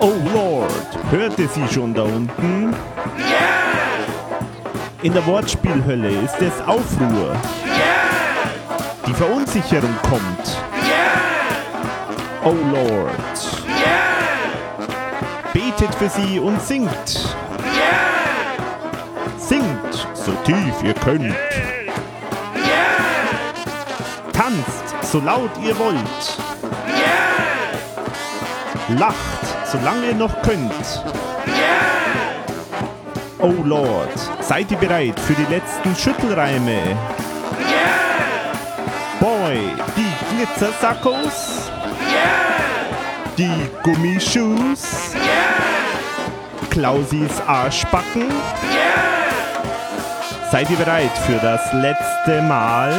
Oh 0.00 0.12
Lord, 0.32 0.70
hört 1.10 1.36
ihr 1.40 1.48
sie 1.48 1.66
schon 1.66 1.92
da 1.92 2.02
unten? 2.02 2.72
In 5.02 5.12
der 5.12 5.26
Wortspielhölle 5.26 6.08
ist 6.08 6.40
es 6.40 6.60
Aufruhr. 6.66 7.34
Die 9.06 9.14
Verunsicherung 9.14 9.94
kommt. 10.08 10.56
Oh 12.44 12.54
Lord. 12.72 13.64
Betet 15.52 15.94
für 15.96 16.08
sie 16.08 16.38
und 16.38 16.62
singt. 16.62 17.34
Singt 19.36 20.08
so 20.14 20.32
tief 20.44 20.82
ihr 20.84 20.94
könnt. 20.94 21.34
Tanzt 24.32 24.94
so 25.10 25.18
laut 25.18 25.50
ihr 25.60 25.76
wollt. 25.76 26.38
Lacht 28.96 29.47
solange 29.70 30.08
ihr 30.08 30.14
noch 30.14 30.42
könnt. 30.42 30.72
Oh 33.40 33.54
Lord, 33.64 34.18
seid 34.40 34.70
ihr 34.70 34.78
bereit 34.78 35.18
für 35.20 35.34
die 35.34 35.46
letzten 35.52 35.94
Schüttelreime? 35.94 36.96
Boy, 39.20 39.58
die 39.96 40.36
Glitzersackos. 40.36 41.70
Die 43.36 43.70
Gummischuhs. 43.82 45.12
Klausis 46.70 47.40
Arschbacken. 47.46 48.30
Seid 50.50 50.70
ihr 50.70 50.76
bereit 50.76 51.16
für 51.26 51.38
das 51.38 51.72
letzte 51.74 52.42
Mal? 52.42 52.92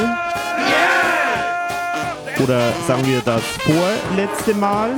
Oder 2.42 2.72
sagen 2.88 3.06
wir 3.06 3.22
das 3.22 3.42
vorletzte 3.66 4.54
Mal? 4.54 4.92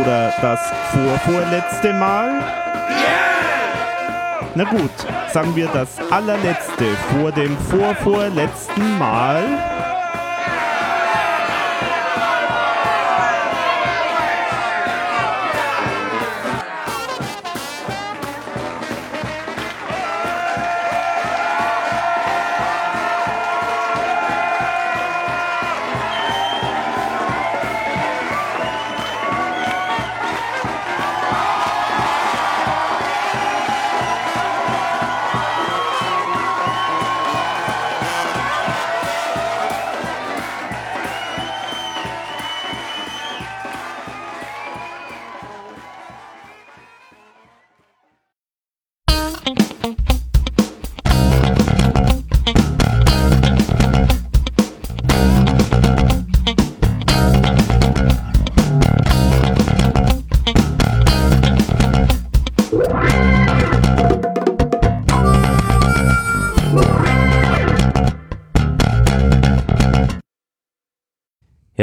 Oder 0.00 0.32
das 0.40 0.60
vorvorletzte 0.92 1.92
Mal? 1.92 2.40
Na 4.54 4.64
gut, 4.64 4.90
sagen 5.32 5.54
wir 5.56 5.68
das 5.68 5.88
allerletzte 6.10 6.84
vor 7.12 7.32
dem 7.32 7.56
vorvorletzten 7.56 8.98
Mal. 8.98 9.67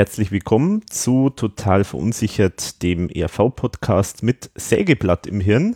Herzlich 0.06 0.32
willkommen 0.32 0.84
zu 0.88 1.32
Total 1.32 1.84
Verunsichert, 1.84 2.84
dem 2.84 3.10
ERV-Podcast 3.10 4.22
mit 4.22 4.52
Sägeblatt 4.54 5.26
im 5.26 5.42
Hirn. 5.42 5.76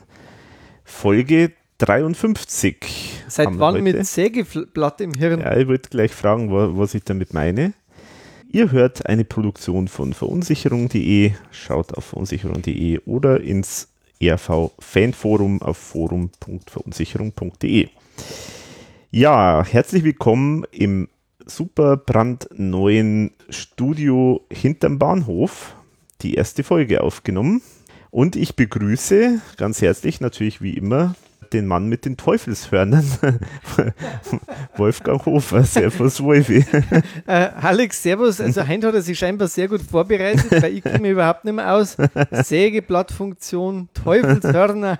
Folge 0.83 1.53
53. 1.79 3.23
Seit 3.27 3.47
wann 3.53 3.81
mit 3.81 4.05
Sägeblatt 4.05 5.01
im 5.01 5.15
Hirn? 5.15 5.39
Ja, 5.39 5.57
ich 5.57 5.67
wollte 5.67 5.89
gleich 5.89 6.11
fragen, 6.11 6.51
was 6.51 6.93
ich 6.93 7.03
damit 7.03 7.33
meine. 7.33 7.73
Ihr 8.51 8.71
hört 8.71 9.07
eine 9.07 9.25
Produktion 9.25 9.87
von 9.87 10.13
verunsicherung.de, 10.13 11.31
schaut 11.49 11.95
auf 11.95 12.05
verunsicherung.de 12.05 12.99
oder 13.07 13.41
ins 13.41 13.87
ERV-Fanforum 14.19 15.63
auf 15.63 15.77
forum.verunsicherung.de. 15.77 17.89
Ja, 19.09 19.65
herzlich 19.65 20.03
willkommen 20.03 20.67
im 20.69 21.09
super 21.49 21.97
brandneuen 21.97 23.31
Studio 23.49 24.45
hinterm 24.51 24.99
Bahnhof 24.99 25.75
die 26.21 26.35
erste 26.35 26.63
Folge 26.63 27.01
aufgenommen. 27.01 27.61
Und 28.11 28.35
ich 28.35 28.55
begrüße 28.55 29.39
ganz 29.57 29.81
herzlich 29.81 30.19
natürlich 30.21 30.61
wie 30.61 30.73
immer 30.73 31.15
den 31.53 31.65
Mann 31.65 31.87
mit 31.87 32.05
den 32.05 32.15
Teufelshörnern, 32.17 33.05
Wolfgang 34.77 35.25
Hofer. 35.25 35.63
Servus, 35.63 36.21
Wolfi. 36.21 36.65
Äh, 37.25 37.49
Alex, 37.61 38.03
servus. 38.03 38.39
Also, 38.39 38.67
Hein 38.67 38.83
hat 38.83 38.93
er 38.93 39.01
sich 39.01 39.17
scheinbar 39.17 39.47
sehr 39.47 39.67
gut 39.67 39.81
vorbereitet, 39.81 40.61
weil 40.61 40.73
ich 40.73 40.83
komme 40.83 41.09
überhaupt 41.09 41.45
nicht 41.45 41.55
mehr 41.55 41.73
aus. 41.73 41.97
Sägeblattfunktion, 42.31 43.89
Teufelshörner. 43.93 44.99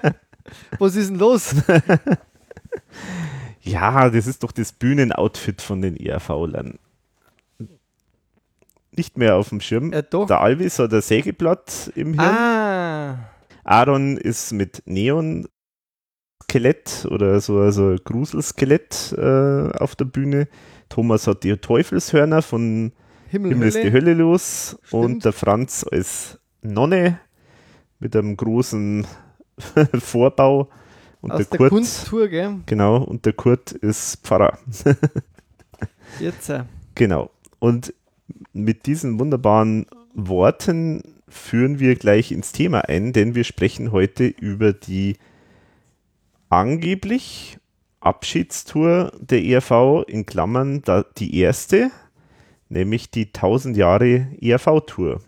Was 0.78 0.96
ist 0.96 1.10
denn 1.10 1.18
los? 1.18 1.54
Ja, 3.66 4.10
das 4.10 4.26
ist 4.26 4.42
doch 4.42 4.52
das 4.52 4.72
Bühnenoutfit 4.72 5.60
von 5.60 5.82
den 5.82 5.96
ERV-Lern. 5.96 6.78
Nicht 8.92 9.18
mehr 9.18 9.36
auf 9.36 9.50
dem 9.50 9.60
Schirm. 9.60 9.92
Ja, 9.92 10.02
doch. 10.02 10.26
Der 10.26 10.40
Alvis 10.40 10.78
hat 10.78 10.94
ein 10.94 11.02
Sägeblatt 11.02 11.90
im 11.94 12.14
Hirn. 12.14 12.34
Ah. 12.34 13.18
Aaron 13.64 14.16
ist 14.16 14.52
mit 14.52 14.82
Neon 14.86 15.48
Skelett 16.44 17.06
oder 17.10 17.40
so 17.40 17.58
also 17.58 17.96
Gruselskelett 18.02 19.14
äh, 19.18 19.70
auf 19.78 19.96
der 19.96 20.04
Bühne. 20.04 20.48
Thomas 20.88 21.26
hat 21.26 21.42
die 21.42 21.56
Teufelshörner 21.56 22.42
von 22.42 22.92
Himmel, 23.28 23.50
Himmel 23.50 23.68
ist 23.68 23.82
die 23.82 23.92
Hölle 23.92 24.14
los 24.14 24.78
Stimmt. 24.84 25.04
und 25.04 25.24
der 25.24 25.32
Franz 25.32 25.84
als 25.90 26.38
Nonne 26.62 27.18
mit 27.98 28.14
einem 28.14 28.36
großen 28.36 29.06
Vorbau 29.98 30.70
und 31.26 31.32
Aus 31.32 31.38
der, 31.38 31.46
der 31.46 31.58
Kurt, 31.58 31.70
Kunsttour, 31.70 32.28
gell? 32.28 32.60
Genau, 32.66 33.02
und 33.02 33.26
der 33.26 33.32
Kurt 33.32 33.72
ist 33.72 34.20
Pfarrer. 34.22 34.58
Jetzt. 36.20 36.48
Äh. 36.50 36.62
Genau. 36.94 37.30
Und 37.58 37.92
mit 38.52 38.86
diesen 38.86 39.18
wunderbaren 39.18 39.86
Worten 40.14 41.02
führen 41.28 41.80
wir 41.80 41.96
gleich 41.96 42.30
ins 42.30 42.52
Thema 42.52 42.88
ein, 42.88 43.12
denn 43.12 43.34
wir 43.34 43.42
sprechen 43.42 43.90
heute 43.90 44.26
über 44.26 44.72
die 44.72 45.16
angeblich 46.48 47.58
Abschiedstour 47.98 49.10
der 49.18 49.42
ERV 49.42 50.04
in 50.06 50.26
Klammern 50.26 50.82
die 51.18 51.38
erste, 51.38 51.90
nämlich 52.68 53.10
die 53.10 53.26
1000 53.26 53.76
Jahre 53.76 54.28
ERV-Tour. 54.40 55.20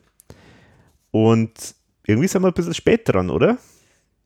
Und 1.11 1.75
irgendwie 2.07 2.29
sind 2.29 2.43
wir 2.43 2.49
ein 2.49 2.55
bisschen 2.55 2.75
spät 2.75 3.09
dran, 3.09 3.31
oder? 3.31 3.59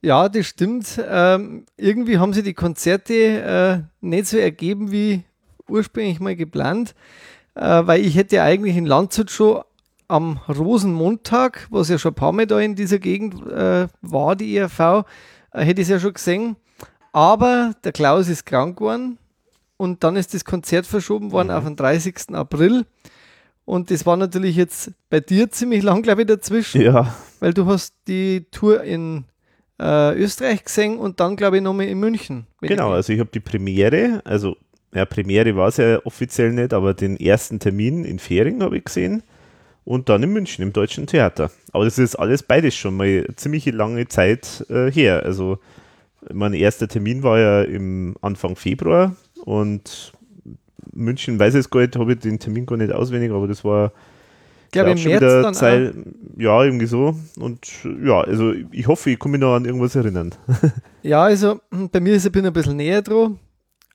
Ja, 0.02 0.28
das 0.28 0.46
stimmt. 0.46 1.00
Ähm, 1.08 1.64
irgendwie 1.76 2.18
haben 2.18 2.32
sie 2.32 2.42
die 2.42 2.54
Konzerte 2.54 3.14
äh, 3.14 3.82
nicht 4.00 4.26
so 4.26 4.36
ergeben 4.36 4.90
wie 4.90 5.22
ursprünglich 5.68 6.18
mal 6.18 6.34
geplant, 6.34 6.94
äh, 7.54 7.82
weil 7.86 8.04
ich 8.04 8.16
hätte 8.16 8.42
eigentlich 8.42 8.76
in 8.76 8.84
Landshut 8.84 9.30
schon 9.30 9.62
am 10.08 10.40
Rosenmontag, 10.48 11.68
was 11.70 11.88
ja 11.88 11.98
schon 11.98 12.12
ein 12.12 12.16
paar 12.16 12.32
Mal 12.32 12.46
da 12.46 12.58
in 12.58 12.74
dieser 12.74 12.98
Gegend 12.98 13.46
äh, 13.46 13.86
war, 14.02 14.34
die 14.34 14.56
ERV, 14.56 14.80
äh, 15.52 15.64
hätte 15.64 15.80
ich 15.80 15.86
es 15.86 15.90
ja 15.90 16.00
schon 16.00 16.14
gesehen. 16.14 16.56
Aber 17.12 17.72
der 17.84 17.92
Klaus 17.92 18.28
ist 18.28 18.44
krank 18.44 18.78
geworden 18.78 19.18
und 19.76 20.02
dann 20.02 20.16
ist 20.16 20.34
das 20.34 20.44
Konzert 20.44 20.86
verschoben 20.86 21.30
worden 21.30 21.48
mhm. 21.48 21.54
auf 21.54 21.64
den 21.64 21.76
30. 21.76 22.34
April. 22.34 22.86
Und 23.64 23.92
das 23.92 24.04
war 24.04 24.16
natürlich 24.16 24.56
jetzt 24.56 24.90
bei 25.08 25.20
dir 25.20 25.50
ziemlich 25.50 25.84
lang, 25.84 26.02
glaube 26.02 26.22
ich, 26.22 26.26
dazwischen. 26.26 26.80
Ja. 26.82 27.14
Weil 27.38 27.54
du 27.54 27.66
hast 27.66 27.94
die 28.08 28.46
Tour 28.50 28.82
in 28.82 29.24
äh, 29.82 30.14
Österreich 30.14 30.64
gesehen 30.64 30.98
und 30.98 31.20
dann, 31.20 31.36
glaube 31.36 31.56
ich, 31.56 31.62
nochmal 31.62 31.86
in 31.86 31.98
München. 31.98 32.46
Genau, 32.60 32.92
also 32.92 33.12
ich 33.12 33.18
habe 33.18 33.30
die 33.32 33.40
Premiere, 33.40 34.22
also 34.24 34.56
ja, 34.94 35.04
Premiere 35.04 35.56
war 35.56 35.68
es 35.68 35.78
ja 35.78 35.98
offiziell 36.04 36.52
nicht, 36.52 36.72
aber 36.72 36.94
den 36.94 37.18
ersten 37.18 37.58
Termin 37.58 38.04
in 38.04 38.18
Fähring 38.18 38.62
habe 38.62 38.76
ich 38.76 38.84
gesehen 38.84 39.22
und 39.84 40.08
dann 40.08 40.22
in 40.22 40.32
München 40.32 40.62
im 40.62 40.72
Deutschen 40.72 41.06
Theater. 41.06 41.50
Aber 41.72 41.84
das 41.84 41.98
ist 41.98 42.14
alles 42.16 42.42
beides 42.42 42.74
schon 42.74 42.96
mal 42.96 43.26
ziemlich 43.36 43.66
lange 43.66 44.06
Zeit 44.08 44.64
äh, 44.68 44.90
her. 44.90 45.22
Also 45.24 45.58
mein 46.32 46.52
erster 46.52 46.88
Termin 46.88 47.22
war 47.22 47.38
ja 47.38 47.62
im 47.62 48.14
Anfang 48.20 48.54
Februar 48.54 49.16
und 49.44 50.12
München 50.92 51.38
weiß 51.38 51.54
ich 51.54 51.60
es 51.60 51.70
gar 51.70 51.80
nicht, 51.80 51.96
habe 51.96 52.12
ich 52.12 52.20
den 52.20 52.38
Termin 52.38 52.66
gar 52.66 52.76
nicht 52.76 52.92
auswendig, 52.92 53.32
aber 53.32 53.48
das 53.48 53.64
war 53.64 53.92
glaube 54.72 54.90
im 54.90 55.02
März 55.02 55.22
wieder 55.22 55.42
dann 55.42 55.54
Zeit, 55.54 55.94
ja, 56.36 56.64
irgendwie 56.64 56.86
so. 56.86 57.14
Und 57.38 57.68
ja, 58.04 58.20
also 58.20 58.52
ich 58.72 58.86
hoffe, 58.86 59.10
ich 59.10 59.18
kann 59.18 59.30
mich 59.30 59.40
noch 59.40 59.54
an 59.54 59.64
irgendwas 59.64 59.94
erinnern. 59.94 60.34
Ja, 61.04 61.24
also 61.24 61.60
hm, 61.72 61.90
bei 61.90 61.98
mir 61.98 62.14
ist 62.14 62.26
ich 62.26 62.30
bin 62.30 62.46
ein 62.46 62.52
bisschen 62.52 62.76
näher 62.76 63.02
dran, 63.02 63.40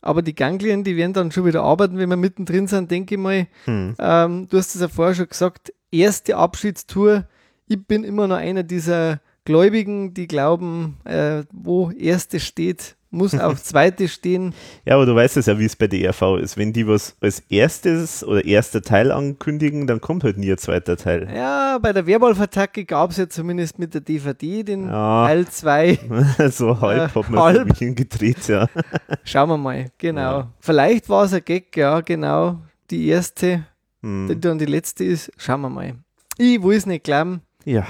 aber 0.02 0.22
die 0.22 0.36
Ganglien, 0.36 0.84
die 0.84 0.98
werden 0.98 1.14
dann 1.14 1.32
schon 1.32 1.46
wieder 1.46 1.64
arbeiten, 1.64 1.98
wenn 1.98 2.10
wir 2.10 2.18
mittendrin 2.18 2.68
sind, 2.68 2.92
denke 2.92 3.16
ich 3.16 3.22
mal. 3.22 3.48
Hm. 3.64 3.96
Ähm, 3.98 4.48
du 4.50 4.58
hast 4.58 4.76
es 4.76 4.82
ja 4.82 4.90
vorher 4.90 5.16
schon 5.16 5.30
gesagt, 5.30 5.72
erste 5.90 6.36
Abschiedstour. 6.36 7.24
Ich 7.70 7.82
bin 7.88 8.04
immer 8.04 8.28
noch 8.28 8.36
einer 8.36 8.64
dieser 8.64 9.22
Gläubigen, 9.46 10.14
die 10.14 10.28
glauben, 10.28 10.98
äh, 11.06 11.44
wo 11.54 11.92
erste 11.92 12.42
steht, 12.42 12.97
muss 13.09 13.33
auch 13.39 13.56
zweite 13.56 14.07
stehen. 14.07 14.54
Ja, 14.86 14.95
aber 14.95 15.06
du 15.06 15.15
weißt 15.15 15.38
es 15.38 15.45
ja, 15.45 15.57
wie 15.59 15.65
es 15.65 15.75
bei 15.75 15.88
der 15.88 16.00
ERV 16.01 16.38
ist. 16.42 16.57
Wenn 16.57 16.74
die 16.74 16.88
was 16.88 17.15
als 17.21 17.39
erstes 17.50 18.24
oder 18.24 18.44
erster 18.45 18.81
Teil 18.81 19.12
ankündigen, 19.12 19.88
dann 19.88 20.01
kommt 20.01 20.24
halt 20.24 20.38
nie 20.38 20.51
ein 20.51 20.57
zweiter 20.57 20.98
Teil. 20.98 21.27
Ja, 21.33 21.77
bei 21.80 21.94
der 21.94 22.06
Werwolf-Attacke 22.06 22.86
gab 22.86 23.12
es 23.12 23.18
ja 23.18 23.30
zumindest 23.30 23.80
mit 23.80 23.94
der 23.94 24.01
DVD 24.01 24.63
den 24.63 24.88
Ja. 24.88 25.27
Teil 25.27 25.48
2. 25.48 26.00
so 26.51 26.80
halb 26.81 27.15
Äh, 27.15 27.19
hat 27.19 27.30
man 27.30 27.39
halb. 27.42 27.57
für 27.59 27.65
mich 27.65 27.77
hingedreht, 27.80 28.48
ja. 28.48 28.68
Schauen 29.24 29.50
wir 29.50 29.57
mal, 29.57 29.92
genau. 29.98 30.21
Ja. 30.39 30.54
Vielleicht 30.59 31.09
war 31.09 31.25
es 31.25 31.33
ein 31.33 31.44
Gag, 31.45 31.75
ja, 31.77 32.01
genau. 32.01 32.59
Die 32.89 33.07
erste, 33.07 33.65
die 34.04 34.07
Hm. 34.07 34.42
dann 34.42 34.57
die 34.59 34.65
letzte 34.65 35.04
ist. 35.04 35.31
Schauen 35.38 35.62
wir 35.62 35.69
mal. 35.69 35.95
Ich 36.38 36.62
will 36.62 36.77
es 36.77 36.86
nicht 36.86 37.04
glauben. 37.04 37.42
Ja, 37.65 37.86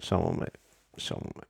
schauen 0.00 0.24
wir 0.24 0.40
mal. 0.40 0.52
Schauen 0.96 1.22
wir 1.22 1.30
mal. 1.40 1.46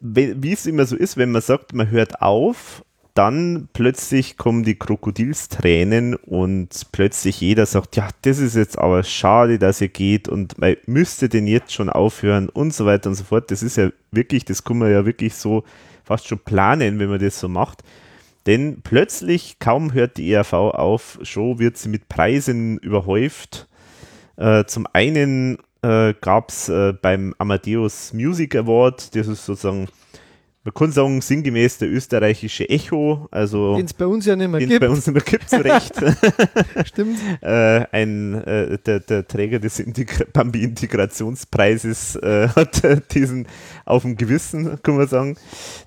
Wie 0.00 0.52
es 0.52 0.66
immer 0.66 0.86
so 0.86 0.96
ist, 0.96 1.16
wenn 1.16 1.32
man 1.32 1.42
sagt, 1.42 1.72
man 1.72 1.90
hört 1.90 2.20
auf, 2.20 2.84
dann 3.14 3.68
plötzlich 3.72 4.36
kommen 4.36 4.64
die 4.64 4.74
Krokodilstränen 4.74 6.16
und 6.16 6.86
plötzlich 6.90 7.40
jeder 7.40 7.64
sagt, 7.64 7.94
ja, 7.94 8.08
das 8.22 8.38
ist 8.40 8.56
jetzt 8.56 8.76
aber 8.76 9.04
schade, 9.04 9.60
dass 9.60 9.80
ihr 9.80 9.88
geht 9.88 10.28
und 10.28 10.58
man 10.58 10.76
müsste 10.86 11.28
denn 11.28 11.46
jetzt 11.46 11.72
schon 11.72 11.88
aufhören 11.88 12.48
und 12.48 12.74
so 12.74 12.86
weiter 12.86 13.08
und 13.08 13.14
so 13.14 13.22
fort. 13.22 13.52
Das 13.52 13.62
ist 13.62 13.76
ja 13.76 13.90
wirklich, 14.10 14.44
das 14.44 14.64
kann 14.64 14.78
man 14.78 14.90
ja 14.90 15.06
wirklich 15.06 15.34
so 15.34 15.62
fast 16.02 16.26
schon 16.26 16.40
planen, 16.40 16.98
wenn 16.98 17.08
man 17.08 17.20
das 17.20 17.38
so 17.38 17.48
macht. 17.48 17.84
Denn 18.46 18.80
plötzlich, 18.82 19.58
kaum 19.60 19.92
hört 19.94 20.16
die 20.16 20.30
ERV 20.32 20.52
auf, 20.52 21.18
schon 21.22 21.60
wird 21.60 21.78
sie 21.78 21.88
mit 21.88 22.08
Preisen 22.08 22.78
überhäuft. 22.78 23.68
Äh, 24.36 24.64
zum 24.64 24.86
einen 24.92 25.58
äh, 25.84 26.14
gab 26.20 26.48
es 26.48 26.68
äh, 26.68 26.94
beim 27.00 27.34
Amadeus 27.38 28.12
Music 28.12 28.56
Award, 28.56 29.14
das 29.14 29.28
ist 29.28 29.44
sozusagen, 29.44 29.88
man 30.64 30.72
kann 30.72 30.92
sagen, 30.92 31.20
sinngemäß 31.20 31.76
der 31.76 31.90
österreichische 31.90 32.66
Echo, 32.70 33.28
also 33.30 33.76
Den 33.76 33.84
es 33.84 33.92
bei 33.92 34.06
uns 34.06 34.24
ja 34.24 34.34
nicht 34.34 34.50
mehr 34.50 34.60
gibt. 34.60 34.80
bei 34.80 34.88
uns 34.88 35.06
nicht 35.06 35.14
mehr 35.14 35.22
gibt, 35.22 35.50
zu 35.50 35.62
Recht. 35.62 35.92
Stimmt. 36.86 37.18
äh, 37.42 37.84
ein, 37.92 38.34
äh, 38.44 38.78
der, 38.78 39.00
der 39.00 39.28
Träger 39.28 39.58
des 39.58 39.78
Integra 39.78 40.24
Bambi-Integrationspreises 40.32 42.16
äh, 42.16 42.48
hat 42.56 42.82
diesen 43.12 43.46
auf 43.84 44.02
dem 44.02 44.16
Gewissen, 44.16 44.82
kann 44.82 44.96
man 44.96 45.06
sagen, 45.06 45.36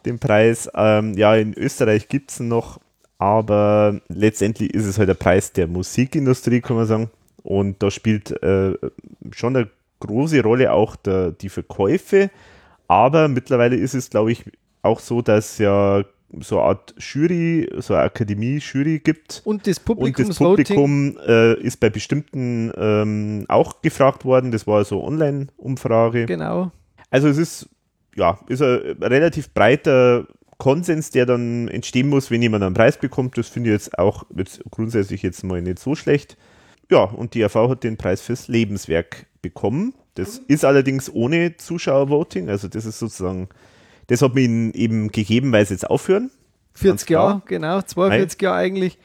den 0.06 0.20
Preis. 0.20 0.70
Ähm, 0.76 1.18
ja, 1.18 1.36
in 1.36 1.56
Österreich 1.56 2.08
gibt 2.08 2.30
es 2.30 2.40
ihn 2.40 2.50
noch, 2.50 2.80
aber 3.18 4.00
letztendlich 4.10 4.76
ist 4.76 4.86
es 4.86 5.00
halt 5.00 5.10
der 5.10 5.16
Preis 5.16 5.54
der 5.54 5.66
Musikindustrie, 5.66 6.62
kann 6.62 6.76
man 6.76 6.86
sagen. 6.86 7.10
Und 7.42 7.82
da 7.82 7.90
spielt 7.90 8.32
äh, 8.44 8.74
schon 9.32 9.56
eine 9.56 9.70
große 10.00 10.42
Rolle 10.42 10.72
auch 10.72 10.96
der, 10.96 11.32
die 11.32 11.50
Verkäufe. 11.50 12.30
Aber 12.88 13.28
mittlerweile 13.28 13.76
ist 13.76 13.94
es, 13.94 14.10
glaube 14.10 14.32
ich, 14.32 14.46
auch 14.82 15.00
so, 15.00 15.22
dass 15.22 15.58
ja 15.58 16.04
so 16.42 16.60
eine 16.60 16.70
Art 16.70 16.96
Jury, 16.98 17.70
so 17.78 17.94
eine 17.94 18.04
Akademie-Jury 18.04 19.00
gibt. 19.00 19.42
Und 19.46 19.66
das 19.68 19.80
Und 19.80 20.20
das. 20.20 20.38
Publikum 20.38 21.18
äh, 21.26 21.54
ist 21.60 21.80
bei 21.80 21.90
bestimmten 21.90 22.72
ähm, 22.78 23.46
auch 23.48 23.82
gefragt 23.82 24.26
worden. 24.26 24.52
Das 24.52 24.68
war 24.68 24.84
so 24.84 25.00
eine 25.00 25.08
Online-Umfrage. 25.08 26.26
Genau. 26.26 26.72
Also 27.10 27.28
es 27.28 27.38
ist, 27.38 27.70
ja, 28.16 28.40
ist 28.48 28.62
ein 28.62 28.98
relativ 29.02 29.54
breiter 29.54 30.28
Konsens, 30.58 31.12
der 31.12 31.26
dann 31.26 31.68
entstehen 31.68 32.10
muss, 32.10 32.32
wenn 32.32 32.42
jemand 32.42 32.64
einen 32.64 32.74
Preis 32.74 32.98
bekommt. 32.98 33.38
Das 33.38 33.48
finde 33.48 33.70
ich 33.70 33.74
jetzt 33.74 33.98
auch 33.98 34.26
jetzt 34.36 34.62
grundsätzlich 34.70 35.22
jetzt 35.22 35.44
mal 35.44 35.62
nicht 35.62 35.80
so 35.80 35.96
schlecht. 35.96 36.36
Ja, 36.90 37.04
und 37.04 37.34
die 37.34 37.44
AV 37.44 37.70
hat 37.70 37.84
den 37.84 37.98
Preis 37.98 38.22
fürs 38.22 38.48
Lebenswerk 38.48 39.27
bekommen. 39.42 39.94
Das 40.16 40.40
ist 40.48 40.66
allerdings 40.66 41.14
ohne 41.14 41.58
Zuschauervoting. 41.58 42.50
Also 42.50 42.68
das 42.68 42.86
ist 42.86 43.00
sozusagen, 43.00 43.50
das 44.08 44.22
hat 44.22 44.34
mir 44.36 44.44
eben 44.76 45.12
gegeben, 45.12 45.52
weil 45.52 45.66
sie 45.66 45.74
jetzt 45.74 45.90
aufhören. 45.90 46.32
40 46.74 47.08
klar. 47.08 47.24
Jahre, 47.30 47.42
genau. 47.46 47.82
42 47.82 48.42
Jahre 48.42 48.58
eigentlich. 48.58 48.98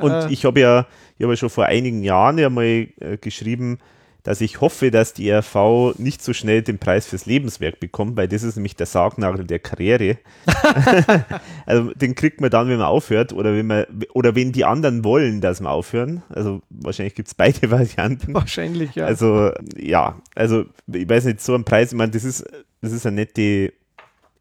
Und 0.00 0.10
Äh, 0.10 0.32
ich 0.32 0.44
habe 0.44 0.60
ja, 0.60 0.86
ich 1.18 1.22
habe 1.22 1.32
ja 1.32 1.36
schon 1.36 1.50
vor 1.50 1.66
einigen 1.66 2.02
Jahren 2.02 2.38
ja 2.38 2.50
mal 2.50 2.88
äh, 3.00 3.16
geschrieben, 3.20 3.78
dass 4.24 4.40
ich 4.40 4.62
hoffe, 4.62 4.90
dass 4.90 5.12
die 5.12 5.30
RV 5.30 5.94
nicht 5.98 6.22
so 6.22 6.32
schnell 6.32 6.62
den 6.62 6.78
Preis 6.78 7.06
fürs 7.06 7.26
Lebenswerk 7.26 7.78
bekommt, 7.78 8.16
weil 8.16 8.26
das 8.26 8.42
ist 8.42 8.56
nämlich 8.56 8.74
der 8.74 8.86
Sargnagel 8.86 9.44
der 9.44 9.58
Karriere. 9.58 10.16
also 11.66 11.92
den 11.92 12.14
kriegt 12.14 12.40
man 12.40 12.50
dann, 12.50 12.68
wenn 12.68 12.78
man 12.78 12.86
aufhört 12.86 13.34
oder 13.34 13.54
wenn 13.54 13.66
man 13.66 13.84
oder 14.14 14.34
wenn 14.34 14.50
die 14.50 14.64
anderen 14.64 15.04
wollen, 15.04 15.42
dass 15.42 15.60
wir 15.60 15.70
aufhören. 15.70 16.22
Also 16.30 16.62
wahrscheinlich 16.70 17.14
gibt 17.14 17.28
es 17.28 17.34
beide 17.34 17.70
Varianten. 17.70 18.32
Wahrscheinlich, 18.32 18.94
ja. 18.94 19.04
Also 19.04 19.52
ja, 19.76 20.18
also 20.34 20.64
ich 20.90 21.08
weiß 21.08 21.26
nicht, 21.26 21.42
so 21.42 21.54
ein 21.54 21.64
Preis, 21.64 21.92
ich 21.92 21.98
meine, 21.98 22.12
das 22.12 22.24
ist, 22.24 22.46
das 22.80 22.92
ist 22.92 23.06
eine 23.06 23.16
nette 23.16 23.74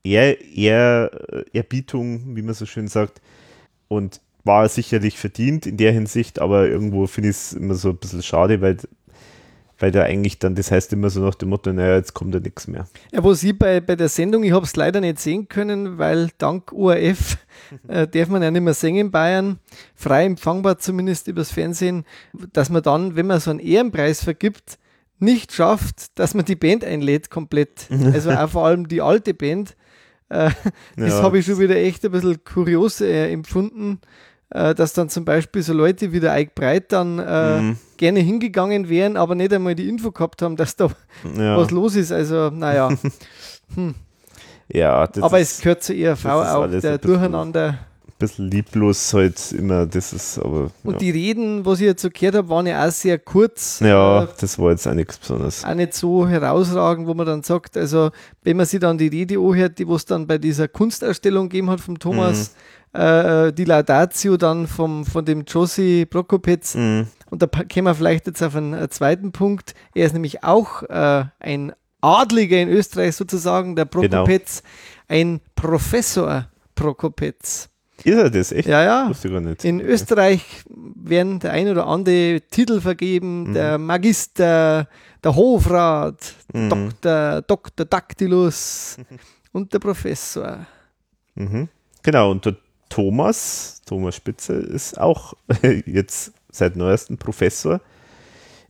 Ehr, 0.05 0.41
Ehr, 0.41 1.11
Erbietung, 1.51 2.37
wie 2.37 2.41
man 2.41 2.53
so 2.53 2.65
schön 2.65 2.87
sagt. 2.87 3.21
Und 3.89 4.21
war 4.45 4.67
sicherlich 4.69 5.17
verdient 5.17 5.65
in 5.65 5.77
der 5.77 5.91
Hinsicht, 5.91 6.39
aber 6.39 6.67
irgendwo 6.67 7.07
finde 7.07 7.29
ich 7.29 7.35
es 7.35 7.53
immer 7.53 7.75
so 7.75 7.89
ein 7.89 7.97
bisschen 7.97 8.23
schade, 8.23 8.61
weil, 8.61 8.77
weil 9.83 9.91
da 9.91 10.03
eigentlich 10.03 10.39
dann, 10.39 10.55
das 10.55 10.71
heißt 10.71 10.93
immer 10.93 11.09
so 11.09 11.19
nach 11.19 11.35
dem 11.35 11.49
Motto, 11.49 11.73
naja, 11.73 11.97
jetzt 11.97 12.13
kommt 12.13 12.33
ja 12.33 12.39
nichts 12.39 12.67
mehr. 12.69 12.87
Ja, 13.11 13.21
wo 13.21 13.33
Sie 13.33 13.51
bei, 13.51 13.81
bei 13.81 13.97
der 13.97 14.07
Sendung, 14.07 14.45
ich 14.45 14.53
habe 14.53 14.63
es 14.65 14.77
leider 14.77 15.01
nicht 15.01 15.19
sehen 15.19 15.49
können, 15.49 15.97
weil 15.97 16.29
dank 16.37 16.71
ORF 16.71 17.37
äh, 17.89 18.07
darf 18.07 18.29
man 18.29 18.41
ja 18.41 18.49
nicht 18.49 18.61
mehr 18.61 18.73
singen 18.73 19.07
in 19.07 19.11
Bayern, 19.11 19.59
frei 19.93 20.23
empfangbar 20.23 20.77
zumindest 20.79 21.27
übers 21.27 21.51
Fernsehen, 21.51 22.05
dass 22.53 22.69
man 22.69 22.81
dann, 22.81 23.17
wenn 23.17 23.27
man 23.27 23.41
so 23.41 23.51
einen 23.51 23.59
Ehrenpreis 23.59 24.23
vergibt, 24.23 24.77
nicht 25.19 25.51
schafft, 25.51 26.17
dass 26.17 26.33
man 26.33 26.45
die 26.45 26.55
Band 26.55 26.85
einlädt 26.85 27.29
komplett. 27.29 27.87
Also 28.13 28.31
auch 28.31 28.49
vor 28.49 28.65
allem 28.65 28.87
die 28.87 29.01
alte 29.01 29.33
Band. 29.33 29.75
Äh, 30.29 30.51
das 30.95 31.09
Ja. 31.17 31.23
habe 31.23 31.39
ich 31.39 31.45
schon 31.45 31.59
wieder 31.59 31.75
echt 31.75 32.05
ein 32.05 32.11
bisschen 32.11 32.41
kurios 32.45 33.01
äh, 33.01 33.29
empfunden, 33.33 33.99
äh, 34.49 34.73
dass 34.73 34.93
dann 34.93 35.09
zum 35.09 35.25
Beispiel 35.25 35.61
so 35.61 35.73
Leute 35.73 36.13
wie 36.13 36.21
der 36.21 36.39
Ike 36.39 36.53
Breit 36.55 36.93
dann 36.93 37.19
äh, 37.19 37.61
Mhm. 37.61 37.77
Gerne 38.03 38.19
hingegangen 38.19 38.89
wären, 38.89 39.15
aber 39.17 39.33
nicht 39.35 39.53
einmal 39.53 39.75
die 39.75 39.87
Info 39.87 40.11
gehabt 40.11 40.41
haben, 40.41 40.55
dass 40.57 40.75
da 40.75 40.89
Ja, 41.37 41.57
was 41.57 41.71
los 41.71 41.95
ist. 41.95 42.11
Also, 42.11 42.49
naja. 42.49 42.89
ja 44.69 45.07
das 45.07 45.23
Aber 45.23 45.39
ist 45.39 45.53
es 45.57 45.61
gehört 45.61 45.83
zur 45.83 45.95
ERV 45.95 46.25
auch, 46.25 46.43
der 46.43 46.63
ein 46.63 46.71
bisschen- 46.71 47.01
Durcheinander. 47.01 47.67
ein 47.69 47.79
bisschen 48.19 48.51
lieblos 48.51 49.13
halt 49.13 49.51
immer, 49.51 49.85
das 49.85 50.13
ist 50.13 50.37
aber. 50.39 50.71
Und 50.83 50.93
ja. 50.93 50.99
die 50.99 51.09
Reden, 51.11 51.65
was 51.65 51.79
ich 51.79 51.85
jetzt 51.87 52.01
so 52.01 52.09
gehört 52.09 52.35
habe, 52.35 52.49
waren 52.49 52.65
ja 52.67 52.85
auch 52.87 52.91
sehr 52.91 53.19
kurz. 53.19 53.79
ja, 53.81 54.23
Äh, 54.23 54.27
das 54.39 54.57
war 54.59 54.71
jetzt 54.71 54.87
auch 54.87 54.93
nichts 54.93 55.17
Besonderes. 55.17 55.63
auch 55.65 55.73
nicht 55.75 55.93
so 55.93 56.27
herausragend, 56.27 57.07
wo 57.07 57.13
man 57.13 57.25
dann 57.25 57.43
sagt, 57.43 57.75
also 57.77 58.11
wenn 58.43 58.57
man 58.57 58.65
sich 58.65 58.79
dann 58.79 58.97
die 58.97 59.07
Rede 59.07 59.37
anhört, 59.39 59.79
die 59.79 59.87
was 59.87 60.05
dann 60.05 60.25
bei 60.27 60.37
dieser 60.37 60.67
Kunstausstellung 60.67 61.49
gegeben 61.49 61.69
hat 61.69 61.81
vom 61.81 61.99
Thomas, 61.99 62.53
Mhm. 62.93 62.99
äh, 63.01 63.51
die 63.53 63.65
Laudatio 63.65 64.37
dann 64.37 64.67
vom, 64.67 65.03
von 65.05 65.25
dem 65.25 65.43
Josi 65.45 66.05
Prokopetz, 66.09 66.75
Mhm. 66.75 67.07
Und 67.33 67.41
da 67.41 67.47
kommen 67.47 67.85
wir 67.85 67.95
vielleicht 67.95 68.27
jetzt 68.27 68.41
auf 68.43 68.55
einen 68.55 68.73
äh, 68.73 68.87
zweiten 68.89 69.31
Punkt, 69.31 69.73
er 69.95 70.05
ist 70.05 70.13
nämlich 70.13 70.43
auch 70.43 70.83
äh, 70.83 71.25
ein 71.39 71.73
Adliger 72.01 72.57
in 72.61 72.69
Österreich 72.69 73.15
sozusagen, 73.15 73.75
der 73.75 73.85
Genau. 73.85 74.01
Prokopetz, 74.23 74.61
ein 75.07 75.39
Professor 75.55 76.47
Prokopetz. 76.75 77.69
Ist 78.03 78.13
er 78.17 78.29
das 78.29 78.51
echt? 78.51 78.67
Ja, 78.67 78.83
ja. 78.83 79.09
Wusste 79.09 79.29
ich 79.29 79.33
gar 79.33 79.39
nicht. 79.41 79.63
In 79.63 79.79
Österreich 79.79 80.43
werden 80.69 81.39
der 81.39 81.51
ein 81.51 81.69
oder 81.69 81.87
andere 81.87 82.41
Titel 82.51 82.81
vergeben, 82.81 83.49
Mhm. 83.49 83.53
der 83.53 83.77
Magister, 83.77 84.87
der 85.23 85.35
Hofrat, 85.35 86.35
Mhm. 86.53 86.69
Doktor, 86.69 87.41
Dr. 87.43 87.85
Dactylus 87.85 88.97
und 89.53 89.73
der 89.73 89.79
Professor. 89.79 90.65
Mhm. 91.35 91.69
Genau, 92.03 92.31
und 92.31 92.45
der 92.45 92.57
Thomas, 92.89 93.81
Thomas 93.85 94.15
Spitze, 94.17 94.53
ist 94.53 94.99
auch 94.99 95.33
jetzt 95.85 96.33
seit 96.53 96.75
neuestem 96.75 97.17
Professor 97.17 97.81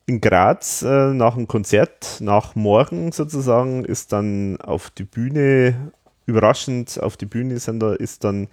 in 0.05 0.19
Graz 0.19 0.81
äh, 0.81 1.13
nach 1.13 1.35
dem 1.35 1.47
Konzert, 1.47 2.17
nach 2.19 2.55
morgen 2.55 3.11
sozusagen, 3.11 3.85
ist 3.85 4.11
dann 4.11 4.59
auf 4.59 4.89
die 4.89 5.05
Bühne, 5.05 5.91
überraschend 6.25 7.01
auf 7.01 7.15
die 7.17 7.25
Bühne 7.25 7.59
sind 7.59 7.79
da, 7.79 7.93
ist 7.93 8.23
dann 8.23 8.47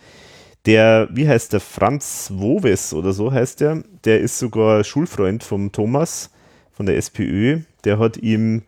der, 0.67 1.09
wie 1.13 1.29
heißt 1.29 1.53
der, 1.53 1.61
Franz 1.61 2.31
Woves 2.35 2.93
oder 2.95 3.13
so 3.13 3.33
heißt 3.33 3.61
der, 3.61 3.83
der 4.05 4.21
ist 4.21 4.39
sogar 4.39 4.85
Schulfreund 4.85 5.43
vom 5.43 5.73
Thomas 5.73 6.31
von 6.73 6.87
der 6.87 6.97
SPÖ, 6.97 7.61
der 7.85 7.99
hat 7.99 8.17
ihm 8.19 8.63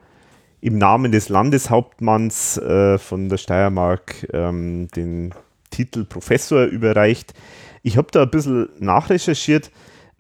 im 0.60 0.78
Namen 0.78 1.12
des 1.12 1.28
Landeshauptmanns 1.28 2.56
äh, 2.58 2.98
von 2.98 3.28
der 3.28 3.36
Steiermark 3.36 4.28
ähm, 4.32 4.88
den 4.94 5.34
Titel 5.70 6.04
Professor 6.04 6.64
überreicht. 6.64 7.34
Ich 7.82 7.96
habe 7.96 8.08
da 8.12 8.22
ein 8.22 8.30
bisschen 8.30 8.68
nachrecherchiert. 8.78 9.70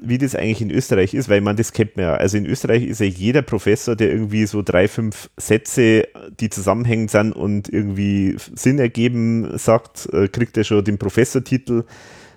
Wie 0.04 0.18
das 0.18 0.34
eigentlich 0.34 0.60
in 0.62 0.70
Österreich 0.70 1.14
ist, 1.14 1.28
weil 1.28 1.40
man 1.40 1.56
das 1.56 1.72
kennt 1.72 1.96
man 1.96 2.04
ja. 2.06 2.14
Also 2.14 2.36
in 2.36 2.46
Österreich 2.46 2.84
ist 2.84 3.00
ja 3.00 3.06
jeder 3.06 3.42
Professor, 3.42 3.96
der 3.96 4.10
irgendwie 4.10 4.46
so 4.46 4.62
drei, 4.62 4.88
fünf 4.88 5.30
Sätze, 5.36 6.08
die 6.40 6.50
zusammenhängend 6.50 7.10
sind 7.10 7.32
und 7.32 7.68
irgendwie 7.68 8.36
Sinn 8.54 8.78
ergeben, 8.78 9.56
sagt, 9.58 10.12
äh, 10.12 10.28
kriegt 10.28 10.56
er 10.56 10.64
schon 10.64 10.84
den 10.84 10.98
Professortitel. 10.98 11.84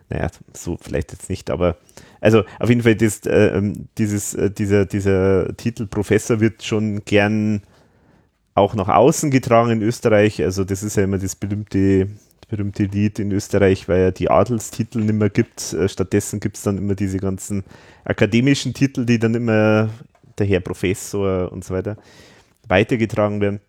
Naja, 0.09 0.29
so 0.53 0.77
vielleicht 0.79 1.11
jetzt 1.11 1.29
nicht, 1.29 1.49
aber 1.49 1.77
also 2.21 2.43
auf 2.59 2.69
jeden 2.69 2.83
Fall 2.83 2.95
das, 2.95 3.25
äh, 3.25 3.57
ähm, 3.57 3.87
dieses, 3.97 4.33
äh, 4.33 4.51
dieser, 4.51 4.85
dieser 4.85 5.55
Titel 5.57 5.87
Professor 5.87 6.39
wird 6.39 6.63
schon 6.63 7.03
gern 7.05 7.61
auch 8.53 8.73
nach 8.73 8.87
außen 8.87 9.31
getragen 9.31 9.71
in 9.71 9.81
Österreich. 9.81 10.41
Also 10.41 10.63
das 10.63 10.81
ist 10.81 10.97
ja 10.97 11.03
immer 11.03 11.17
das 11.17 11.35
berühmte 11.35 12.07
berühmte 12.47 12.83
Lied 12.83 13.19
in 13.19 13.31
Österreich, 13.31 13.87
weil 13.87 14.01
ja 14.01 14.11
die 14.11 14.29
Adelstitel 14.29 14.99
nicht 14.99 15.15
mehr 15.15 15.29
gibt. 15.29 15.73
Äh, 15.73 15.89
stattdessen 15.89 16.39
gibt 16.39 16.57
es 16.57 16.63
dann 16.63 16.77
immer 16.77 16.95
diese 16.95 17.17
ganzen 17.17 17.63
akademischen 18.03 18.73
Titel, 18.73 19.05
die 19.05 19.19
dann 19.19 19.35
immer 19.35 19.89
der 20.37 20.45
Herr 20.45 20.59
Professor 20.59 21.51
und 21.51 21.63
so 21.63 21.73
weiter 21.73 21.97
weitergetragen 22.67 23.41
werden. 23.41 23.59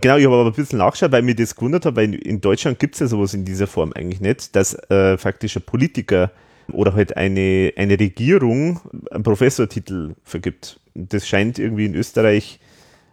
Genau, 0.00 0.16
ich 0.16 0.24
habe 0.24 0.36
aber 0.36 0.46
ein 0.46 0.54
bisschen 0.54 0.78
nachgeschaut, 0.78 1.12
weil 1.12 1.22
mir 1.22 1.34
das 1.34 1.54
gewundert 1.54 1.84
hat, 1.84 1.96
weil 1.96 2.14
in 2.14 2.40
Deutschland 2.40 2.78
gibt 2.78 2.94
es 2.94 3.00
ja 3.00 3.06
sowas 3.06 3.34
in 3.34 3.44
dieser 3.44 3.66
Form 3.66 3.92
eigentlich 3.92 4.20
nicht, 4.20 4.56
dass 4.56 4.74
äh, 4.90 5.18
faktisch 5.18 5.56
ein 5.56 5.62
Politiker 5.62 6.30
oder 6.70 6.94
halt 6.94 7.16
eine, 7.16 7.72
eine 7.76 7.98
Regierung 8.00 8.80
einen 9.10 9.22
Professortitel 9.22 10.14
vergibt. 10.24 10.80
Das 10.94 11.28
scheint 11.28 11.58
irgendwie 11.58 11.86
in 11.86 11.94
Österreich 11.94 12.58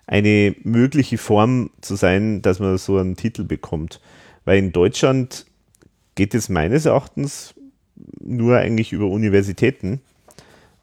eine 0.07 0.55
mögliche 0.63 1.17
Form 1.17 1.69
zu 1.81 1.95
sein, 1.95 2.41
dass 2.41 2.59
man 2.59 2.77
so 2.77 2.97
einen 2.97 3.15
Titel 3.15 3.43
bekommt. 3.43 3.99
Weil 4.49 4.57
in 4.57 4.71
Deutschland 4.71 5.45
geht 6.15 6.33
es 6.33 6.49
meines 6.49 6.87
Erachtens 6.87 7.53
nur 8.19 8.57
eigentlich 8.57 8.91
über 8.91 9.05
Universitäten. 9.05 10.01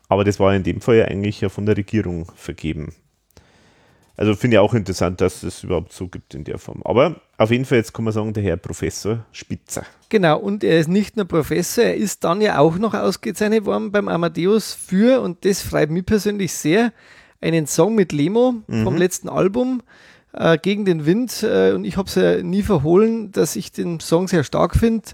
Aber 0.08 0.22
das 0.22 0.38
war 0.38 0.54
in 0.54 0.62
dem 0.62 0.80
Fall 0.80 0.98
ja 0.98 1.06
eigentlich 1.06 1.40
ja 1.40 1.48
von 1.48 1.66
der 1.66 1.76
Regierung 1.76 2.30
vergeben. 2.36 2.94
Also 4.16 4.36
finde 4.36 4.54
ich 4.54 4.58
auch 4.60 4.72
interessant, 4.72 5.20
dass 5.20 5.42
es 5.42 5.64
überhaupt 5.64 5.92
so 5.92 6.06
gibt 6.06 6.32
in 6.32 6.44
der 6.44 6.58
Form. 6.58 6.80
Aber 6.84 7.20
auf 7.38 7.50
jeden 7.50 7.64
Fall, 7.64 7.78
jetzt 7.78 7.92
kann 7.92 8.04
man 8.04 8.14
sagen, 8.14 8.32
der 8.32 8.44
Herr 8.44 8.56
Professor 8.56 9.26
Spitzer. 9.32 9.84
Genau, 10.10 10.38
und 10.38 10.62
er 10.62 10.78
ist 10.78 10.88
nicht 10.88 11.16
nur 11.16 11.24
Professor, 11.26 11.82
er 11.82 11.96
ist 11.96 12.22
dann 12.22 12.40
ja 12.40 12.60
auch 12.60 12.78
noch 12.78 12.94
ausgezeichnet 12.94 13.64
worden 13.64 13.90
beim 13.90 14.06
Amadeus 14.06 14.74
für, 14.74 15.20
und 15.20 15.44
das 15.44 15.62
freut 15.62 15.90
mich 15.90 16.06
persönlich 16.06 16.52
sehr, 16.52 16.92
einen 17.40 17.66
Song 17.66 17.96
mit 17.96 18.12
Lemo 18.12 18.62
mhm. 18.68 18.84
vom 18.84 18.96
letzten 18.96 19.28
Album 19.28 19.82
äh, 20.32 20.58
gegen 20.58 20.84
den 20.84 21.06
Wind. 21.06 21.42
Äh, 21.42 21.72
und 21.72 21.84
ich 21.84 21.96
habe 21.96 22.08
es 22.08 22.14
ja 22.14 22.42
nie 22.42 22.62
verhohlen, 22.62 23.32
dass 23.32 23.56
ich 23.56 23.72
den 23.72 24.00
Song 24.00 24.28
sehr 24.28 24.44
stark 24.44 24.76
finde. 24.76 25.08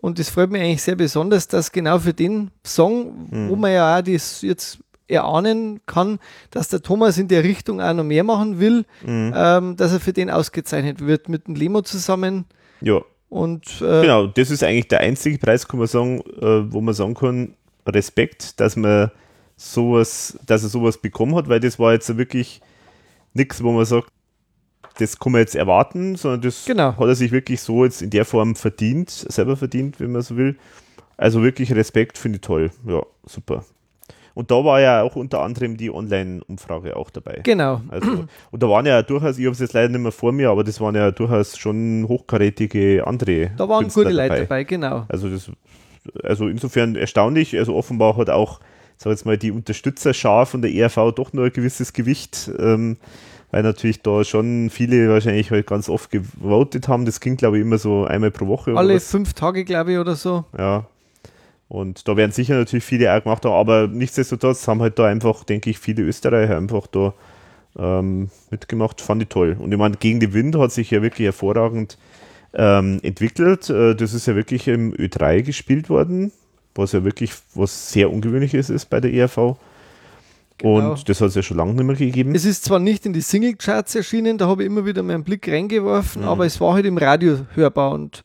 Und 0.00 0.18
es 0.18 0.30
freut 0.30 0.50
mich 0.50 0.62
eigentlich 0.62 0.82
sehr 0.82 0.96
besonders, 0.96 1.48
dass 1.48 1.72
genau 1.72 1.98
für 1.98 2.14
den 2.14 2.50
Song, 2.64 3.28
mhm. 3.30 3.48
wo 3.48 3.56
man 3.56 3.72
ja 3.72 3.98
auch 3.98 4.02
das 4.02 4.42
jetzt 4.42 4.78
erahnen 5.08 5.80
kann, 5.86 6.18
dass 6.50 6.68
der 6.68 6.82
Thomas 6.82 7.18
in 7.18 7.28
der 7.28 7.42
Richtung 7.42 7.80
auch 7.80 7.94
noch 7.94 8.04
mehr 8.04 8.24
machen 8.24 8.60
will, 8.60 8.84
mhm. 9.04 9.32
ähm, 9.34 9.76
dass 9.76 9.92
er 9.92 10.00
für 10.00 10.12
den 10.12 10.30
ausgezeichnet 10.30 11.04
wird 11.04 11.28
mit 11.28 11.48
dem 11.48 11.54
Lemo 11.54 11.82
zusammen. 11.82 12.44
Ja. 12.80 13.00
Und, 13.28 13.82
äh, 13.82 14.02
genau, 14.02 14.26
das 14.26 14.50
ist 14.50 14.62
eigentlich 14.62 14.88
der 14.88 15.00
einzige 15.00 15.38
Preis, 15.38 15.66
kann 15.66 15.78
man 15.78 15.88
sagen, 15.88 16.20
äh, 16.40 16.72
wo 16.72 16.80
man 16.80 16.94
sagen 16.94 17.14
kann, 17.14 17.54
Respekt, 17.86 18.60
dass 18.60 18.76
man 18.76 19.10
sowas, 19.56 20.38
dass 20.46 20.62
er 20.62 20.68
sowas 20.68 20.98
bekommen 20.98 21.34
hat, 21.34 21.48
weil 21.48 21.60
das 21.60 21.78
war 21.78 21.92
jetzt 21.92 22.16
wirklich 22.16 22.60
nichts, 23.34 23.62
wo 23.62 23.72
man 23.72 23.84
sagt, 23.84 24.10
das 24.98 25.18
kann 25.18 25.32
man 25.32 25.40
jetzt 25.40 25.54
erwarten, 25.54 26.16
sondern 26.16 26.42
das 26.42 26.64
genau. 26.64 26.96
hat 26.96 27.06
er 27.06 27.14
sich 27.14 27.32
wirklich 27.32 27.60
so 27.60 27.84
jetzt 27.84 28.02
in 28.02 28.10
der 28.10 28.24
Form 28.24 28.56
verdient, 28.56 29.10
selber 29.10 29.56
verdient, 29.56 30.00
wenn 30.00 30.12
man 30.12 30.22
so 30.22 30.36
will. 30.36 30.56
Also 31.16 31.42
wirklich 31.42 31.74
Respekt, 31.74 32.18
finde 32.18 32.36
ich 32.36 32.42
toll. 32.42 32.70
Ja, 32.86 33.02
super. 33.26 33.64
Und 34.34 34.52
da 34.52 34.64
war 34.64 34.80
ja 34.80 35.02
auch 35.02 35.16
unter 35.16 35.40
anderem 35.40 35.76
die 35.76 35.90
Online-Umfrage 35.90 36.94
auch 36.94 37.10
dabei. 37.10 37.40
Genau. 37.42 37.80
Also, 37.88 38.26
und 38.52 38.62
da 38.62 38.68
waren 38.68 38.86
ja 38.86 39.02
durchaus, 39.02 39.36
ich 39.36 39.46
habe 39.46 39.52
es 39.52 39.58
jetzt 39.58 39.72
leider 39.72 39.88
nicht 39.88 40.00
mehr 40.00 40.12
vor 40.12 40.30
mir, 40.30 40.50
aber 40.50 40.62
das 40.62 40.80
waren 40.80 40.94
ja 40.94 41.10
durchaus 41.10 41.58
schon 41.58 42.06
hochkarätige 42.06 43.04
andere. 43.04 43.50
Da 43.56 43.68
waren 43.68 43.82
Künstler 43.82 44.04
gute 44.04 44.14
Leute 44.14 44.28
dabei. 44.28 44.40
dabei, 44.40 44.64
genau. 44.64 45.06
Also, 45.08 45.28
das, 45.28 45.50
also 46.22 46.46
insofern 46.46 46.94
erstaunlich. 46.94 47.58
Also 47.58 47.74
offenbar 47.74 48.16
hat 48.16 48.30
auch, 48.30 48.60
sag 48.96 49.10
jetzt 49.10 49.26
mal, 49.26 49.38
die 49.38 49.50
Unterstützerschar 49.50 50.46
von 50.46 50.62
der 50.62 50.72
ERV 50.72 51.12
doch 51.16 51.32
nur 51.32 51.46
ein 51.46 51.52
gewisses 51.52 51.92
Gewicht. 51.92 52.48
Ähm, 52.60 52.96
weil 53.50 53.62
natürlich 53.62 54.02
da 54.02 54.24
schon 54.24 54.70
viele 54.70 55.08
wahrscheinlich 55.08 55.50
halt 55.50 55.66
ganz 55.66 55.88
oft 55.88 56.10
gewotet 56.10 56.88
haben. 56.88 57.04
Das 57.04 57.20
ging, 57.20 57.36
glaube 57.36 57.58
ich, 57.58 57.62
immer 57.62 57.78
so 57.78 58.04
einmal 58.04 58.30
pro 58.30 58.46
Woche. 58.46 58.76
Alle 58.76 59.00
fünf 59.00 59.32
Tage, 59.32 59.64
glaube 59.64 59.92
ich, 59.92 59.98
oder 59.98 60.16
so. 60.16 60.44
Ja. 60.56 60.86
Und 61.68 62.08
da 62.08 62.16
werden 62.16 62.32
sicher 62.32 62.56
natürlich 62.56 62.84
viele 62.84 63.14
auch 63.14 63.22
gemacht 63.22 63.44
haben, 63.44 63.52
aber 63.52 63.88
nichtsdestotrotz 63.88 64.66
haben 64.66 64.80
halt 64.80 64.98
da 64.98 65.06
einfach, 65.06 65.44
denke 65.44 65.68
ich, 65.68 65.78
viele 65.78 66.02
Österreicher 66.02 66.56
einfach 66.56 66.86
da 66.86 67.12
ähm, 67.78 68.30
mitgemacht. 68.50 69.00
Fand 69.00 69.22
ich 69.22 69.28
toll. 69.28 69.56
Und 69.58 69.72
ich 69.72 69.78
meine, 69.78 69.96
gegen 69.96 70.20
den 70.20 70.32
Wind 70.32 70.56
hat 70.56 70.72
sich 70.72 70.90
ja 70.90 71.02
wirklich 71.02 71.26
hervorragend 71.26 71.98
ähm, 72.54 73.00
entwickelt. 73.02 73.68
Äh, 73.68 73.94
das 73.94 74.14
ist 74.14 74.26
ja 74.26 74.34
wirklich 74.34 74.66
im 74.68 74.94
Ö3 74.94 75.42
gespielt 75.42 75.90
worden, 75.90 76.32
was 76.74 76.92
ja 76.92 77.04
wirklich 77.04 77.32
was 77.54 77.92
sehr 77.92 78.10
ungewöhnliches 78.10 78.70
ist 78.70 78.86
bei 78.86 79.00
der 79.00 79.12
ERV. 79.12 79.56
Genau. 80.58 80.92
Und 80.92 81.08
das 81.08 81.20
hat 81.20 81.28
es 81.28 81.34
ja 81.34 81.42
schon 81.42 81.56
lange 81.56 81.74
nicht 81.74 81.84
mehr 81.84 81.96
gegeben. 81.96 82.34
Es 82.34 82.44
ist 82.44 82.64
zwar 82.64 82.80
nicht 82.80 83.06
in 83.06 83.12
die 83.12 83.20
Single-Charts 83.20 83.94
erschienen, 83.94 84.38
da 84.38 84.48
habe 84.48 84.64
ich 84.64 84.66
immer 84.66 84.84
wieder 84.84 85.02
meinen 85.02 85.24
Blick 85.24 85.48
reingeworfen, 85.48 86.22
mhm. 86.22 86.28
aber 86.28 86.46
es 86.46 86.60
war 86.60 86.74
halt 86.74 86.84
im 86.84 86.98
Radio 86.98 87.38
hörbar 87.54 87.92
und 87.92 88.24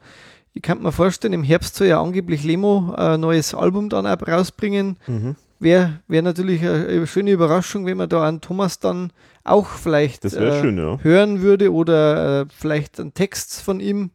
ich 0.53 0.61
kann 0.61 0.81
mir 0.81 0.91
vorstellen, 0.91 1.33
im 1.33 1.43
Herbst 1.43 1.75
soll 1.75 1.87
ja 1.87 2.01
angeblich 2.01 2.43
Lemo 2.43 2.93
ein 2.95 3.19
neues 3.19 3.55
Album 3.55 3.89
dann 3.89 4.05
auch 4.05 4.27
rausbringen. 4.27 4.97
Mhm. 5.07 5.35
Wäre 5.59 6.01
wär 6.07 6.21
natürlich 6.21 6.61
eine 6.61 7.07
schöne 7.07 7.31
Überraschung, 7.31 7.85
wenn 7.85 7.97
man 7.97 8.09
da 8.09 8.27
an 8.27 8.41
Thomas 8.41 8.79
dann 8.79 9.11
auch 9.43 9.67
vielleicht 9.67 10.25
äh, 10.25 10.61
schön, 10.61 10.77
ja. 10.77 10.99
hören 11.01 11.41
würde 11.41 11.71
oder 11.71 12.41
äh, 12.41 12.45
vielleicht 12.49 12.99
einen 12.99 13.13
Text 13.13 13.61
von 13.61 13.79
ihm, 13.79 14.11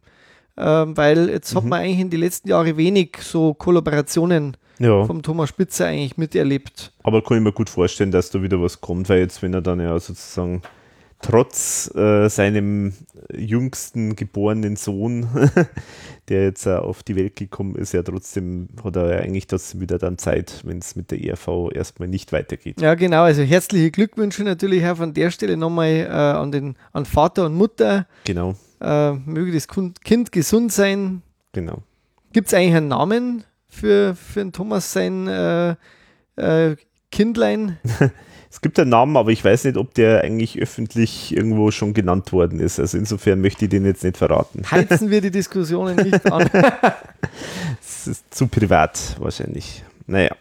äh, 0.59 0.97
weil 0.97 1.29
jetzt 1.29 1.53
mhm. 1.53 1.57
hat 1.57 1.65
man 1.65 1.79
eigentlich 1.81 1.99
in 1.99 2.09
den 2.09 2.19
letzten 2.19 2.49
Jahren 2.49 2.77
wenig 2.77 3.17
so 3.21 3.53
Kollaborationen 3.53 4.57
ja. 4.79 5.05
vom 5.05 5.21
Thomas 5.21 5.49
Spitzer 5.49 5.87
eigentlich 5.87 6.17
miterlebt. 6.17 6.91
Aber 7.03 7.21
kann 7.21 7.37
ich 7.37 7.43
mir 7.43 7.51
gut 7.51 7.69
vorstellen, 7.69 8.11
dass 8.11 8.29
da 8.29 8.41
wieder 8.41 8.61
was 8.61 8.81
kommt, 8.81 9.09
weil 9.09 9.19
jetzt, 9.19 9.41
wenn 9.41 9.53
er 9.53 9.61
dann 9.61 9.79
ja 9.79 9.99
sozusagen 9.99 10.61
trotz 11.21 11.93
äh, 11.95 12.29
seinem 12.29 12.93
jüngsten 13.33 14.15
geborenen 14.15 14.75
Sohn, 14.77 15.27
der 16.29 16.43
jetzt 16.43 16.65
äh, 16.65 16.75
auf 16.75 17.03
die 17.03 17.15
Welt 17.15 17.35
gekommen 17.35 17.75
ist, 17.75 17.93
ja 17.93 18.03
trotzdem 18.03 18.69
hat 18.83 18.95
er 18.95 19.15
ja 19.15 19.17
eigentlich 19.19 19.47
trotzdem 19.47 19.81
wieder 19.81 19.97
dann 19.97 20.17
Zeit, 20.17 20.61
wenn 20.63 20.79
es 20.79 20.95
mit 20.95 21.11
der 21.11 21.21
ERV 21.21 21.71
erstmal 21.73 22.07
nicht 22.07 22.31
weitergeht. 22.31 22.79
Ja, 22.79 22.95
genau. 22.95 23.23
Also 23.23 23.41
herzliche 23.41 23.91
Glückwünsche 23.91 24.43
natürlich 24.43 24.85
auch 24.85 24.97
von 24.97 25.13
der 25.13 25.31
Stelle 25.31 25.57
nochmal 25.57 26.07
äh, 26.09 26.09
an, 26.09 26.51
den, 26.51 26.75
an 26.93 27.05
Vater 27.05 27.45
und 27.45 27.55
Mutter. 27.55 28.07
Genau. 28.23 28.55
Äh, 28.81 29.13
möge 29.13 29.51
das 29.51 29.67
Kind 29.67 30.31
gesund 30.31 30.71
sein. 30.71 31.21
Genau. 31.51 31.83
Gibt 32.31 32.47
es 32.47 32.53
eigentlich 32.53 32.75
einen 32.75 32.87
Namen 32.87 33.43
für, 33.67 34.15
für 34.15 34.39
den 34.39 34.53
Thomas 34.53 34.93
sein 34.93 35.27
äh, 35.27 35.75
äh, 36.35 36.75
Kindlein? 37.11 37.77
es 38.49 38.61
gibt 38.61 38.79
einen 38.79 38.91
Namen, 38.91 39.17
aber 39.17 39.31
ich 39.31 39.43
weiß 39.43 39.65
nicht, 39.65 39.77
ob 39.77 39.93
der 39.95 40.21
eigentlich 40.21 40.59
öffentlich 40.59 41.35
irgendwo 41.35 41.71
schon 41.71 41.93
genannt 41.93 42.31
worden 42.31 42.59
ist. 42.59 42.79
Also 42.79 42.97
insofern 42.97 43.41
möchte 43.41 43.65
ich 43.65 43.69
den 43.69 43.85
jetzt 43.85 44.03
nicht 44.03 44.17
verraten. 44.17 44.63
Heizen 44.69 45.09
wir 45.09 45.21
die 45.21 45.31
Diskussionen 45.31 45.95
nicht 45.95 46.31
an. 46.31 46.49
Es 47.81 48.07
ist 48.07 48.33
zu 48.33 48.47
privat 48.47 49.17
wahrscheinlich. 49.19 49.83
Naja. 50.07 50.35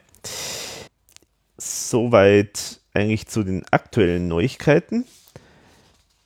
Soweit 1.57 2.81
eigentlich 2.95 3.27
zu 3.27 3.43
den 3.43 3.65
aktuellen 3.73 4.29
Neuigkeiten. 4.29 5.05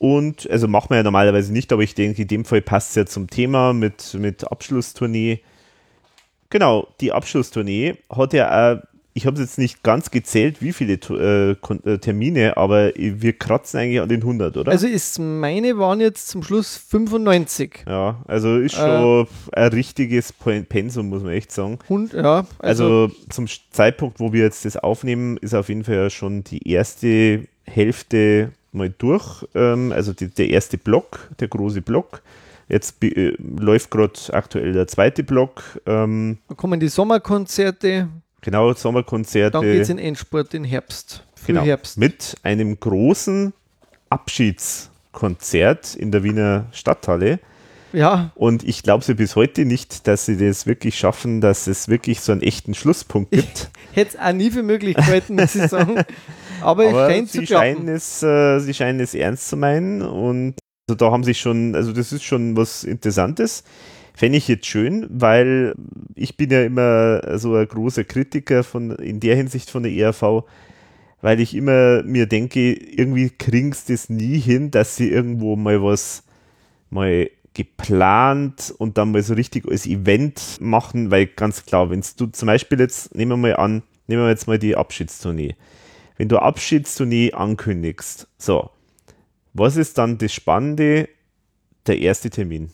Und, 0.02 0.50
also 0.50 0.66
machen 0.66 0.90
wir 0.90 0.96
ja 0.96 1.04
normalerweise 1.04 1.52
nicht, 1.52 1.72
aber 1.72 1.82
ich 1.82 1.94
denke, 1.94 2.22
in 2.22 2.26
dem 2.26 2.44
Fall 2.44 2.60
passt 2.60 2.90
es 2.90 2.96
ja 2.96 3.06
zum 3.06 3.30
Thema 3.30 3.72
mit, 3.72 4.14
mit 4.14 4.50
Abschlusstournee. 4.50 5.38
Genau, 6.50 6.88
die 7.00 7.12
Abschlusstournee 7.12 7.94
hat 8.10 8.32
ja 8.32 8.72
auch, 8.72 8.82
ich 9.14 9.26
habe 9.26 9.34
es 9.34 9.42
jetzt 9.42 9.58
nicht 9.58 9.84
ganz 9.84 10.10
gezählt, 10.10 10.60
wie 10.60 10.72
viele 10.72 10.94
äh, 10.94 11.52
äh, 11.52 11.98
Termine, 11.98 12.56
aber 12.56 12.90
wir 12.96 13.32
kratzen 13.34 13.78
eigentlich 13.78 14.00
an 14.00 14.08
den 14.08 14.22
100, 14.22 14.56
oder? 14.56 14.72
Also 14.72 14.88
ist 14.88 15.20
meine 15.20 15.78
waren 15.78 16.00
jetzt 16.00 16.26
zum 16.26 16.42
Schluss 16.42 16.76
95. 16.76 17.84
Ja, 17.86 18.24
also 18.26 18.56
ist 18.56 18.74
schon 18.74 19.28
äh, 19.52 19.60
ein 19.60 19.68
richtiges 19.68 20.32
Pensum, 20.32 21.10
muss 21.10 21.22
man 21.22 21.30
echt 21.30 21.52
sagen. 21.52 21.78
Und, 21.88 22.12
ja, 22.12 22.44
also, 22.58 22.84
also 22.84 23.10
zum 23.30 23.46
Zeitpunkt, 23.70 24.18
wo 24.18 24.32
wir 24.32 24.42
jetzt 24.42 24.64
das 24.64 24.76
aufnehmen, 24.76 25.36
ist 25.36 25.54
auf 25.54 25.68
jeden 25.68 25.84
Fall 25.84 25.94
ja 25.94 26.10
schon 26.10 26.42
die 26.42 26.68
erste 26.68 27.46
Hälfte 27.66 28.50
mal 28.72 28.92
durch. 28.96 29.46
Ähm, 29.54 29.92
also 29.92 30.12
die, 30.12 30.28
der 30.28 30.48
erste 30.48 30.78
Block, 30.78 31.28
der 31.40 31.48
große 31.48 31.82
Block. 31.82 32.22
Jetzt 32.68 33.02
äh, 33.02 33.34
läuft 33.38 33.90
gerade 33.90 34.18
aktuell 34.32 34.72
der 34.72 34.86
zweite 34.86 35.22
Block. 35.22 35.62
Ähm, 35.86 36.38
Dann 36.48 36.56
kommen 36.56 36.80
die 36.80 36.88
Sommerkonzerte. 36.88 38.08
Genau, 38.40 38.72
Sommerkonzerte. 38.72 39.52
Dann 39.52 39.62
geht 39.62 39.82
es 39.82 39.88
in 39.88 39.98
Endspurt 39.98 40.54
im 40.54 40.64
Herbst. 40.64 41.24
Genau, 41.46 41.62
Herbst. 41.62 41.98
Mit 41.98 42.36
einem 42.42 42.78
großen 42.78 43.52
Abschiedskonzert 44.10 45.94
in 45.94 46.12
der 46.12 46.22
Wiener 46.22 46.66
Stadthalle. 46.72 47.40
Ja. 47.92 48.30
Und 48.34 48.64
ich 48.64 48.82
glaube 48.82 49.04
sie 49.04 49.14
bis 49.14 49.36
heute 49.36 49.64
nicht, 49.64 50.06
dass 50.06 50.26
sie 50.26 50.36
das 50.36 50.66
wirklich 50.66 50.98
schaffen, 50.98 51.40
dass 51.40 51.66
es 51.66 51.88
wirklich 51.88 52.20
so 52.20 52.32
einen 52.32 52.42
echten 52.42 52.74
Schlusspunkt 52.74 53.32
gibt. 53.32 53.70
Hätte 53.92 54.16
es 54.16 54.18
auch 54.18 54.32
nie 54.32 54.50
für 54.50 54.62
möglich 54.62 54.96
gehalten, 54.96 55.36
muss 55.36 55.54
ich 55.54 55.68
sagen. 55.68 55.96
Aber, 56.62 56.88
Aber 56.88 57.08
scheint 57.08 57.30
sie, 57.30 57.46
scheinen 57.46 57.88
es, 57.88 58.22
äh, 58.22 58.58
sie 58.60 58.74
scheinen 58.74 59.00
es 59.00 59.14
ernst 59.14 59.48
zu 59.48 59.56
meinen 59.56 60.02
und 60.02 60.54
also 60.88 60.96
da 60.96 61.10
haben 61.10 61.24
sie 61.24 61.34
schon, 61.34 61.74
also 61.74 61.92
das 61.92 62.12
ist 62.12 62.24
schon 62.24 62.56
was 62.56 62.84
Interessantes. 62.84 63.64
Fände 64.14 64.36
ich 64.36 64.48
jetzt 64.48 64.66
schön, 64.66 65.06
weil 65.10 65.74
ich 66.14 66.36
bin 66.36 66.50
ja 66.50 66.62
immer 66.64 67.38
so 67.38 67.54
ein 67.54 67.66
großer 67.66 68.04
Kritiker 68.04 68.62
von, 68.62 68.90
in 68.96 69.20
der 69.20 69.36
Hinsicht 69.36 69.70
von 69.70 69.84
der 69.84 69.92
ERV, 69.92 70.44
weil 71.22 71.40
ich 71.40 71.54
immer 71.54 72.02
mir 72.02 72.26
denke, 72.26 72.72
irgendwie 72.72 73.30
kriegst 73.30 73.88
du 73.88 73.94
es 73.94 74.10
nie 74.10 74.38
hin, 74.38 74.70
dass 74.70 74.96
sie 74.96 75.08
irgendwo 75.08 75.56
mal 75.56 75.82
was 75.82 76.24
mal 76.90 77.30
geplant 77.54 78.74
und 78.78 78.98
dann 78.98 79.12
mal 79.12 79.22
so 79.22 79.34
richtig 79.34 79.66
als 79.68 79.86
Event 79.86 80.58
machen, 80.60 81.10
weil 81.10 81.26
ganz 81.26 81.64
klar, 81.64 81.90
wenn 81.90 82.02
du 82.16 82.26
zum 82.26 82.46
Beispiel 82.46 82.80
jetzt, 82.80 83.14
nehmen 83.14 83.32
wir 83.32 83.36
mal 83.36 83.56
an, 83.56 83.82
nehmen 84.06 84.22
wir 84.22 84.30
jetzt 84.30 84.46
mal 84.46 84.58
die 84.58 84.76
Abschiedstournee. 84.76 85.54
Wenn 86.16 86.28
du 86.28 86.38
Abschiedstournee 86.38 87.32
ankündigst, 87.32 88.28
so, 88.38 88.70
was 89.54 89.76
ist 89.76 89.98
dann 89.98 90.18
das 90.18 90.32
Spannende? 90.32 91.08
Der 91.86 91.98
erste 91.98 92.30
Termin, 92.30 92.70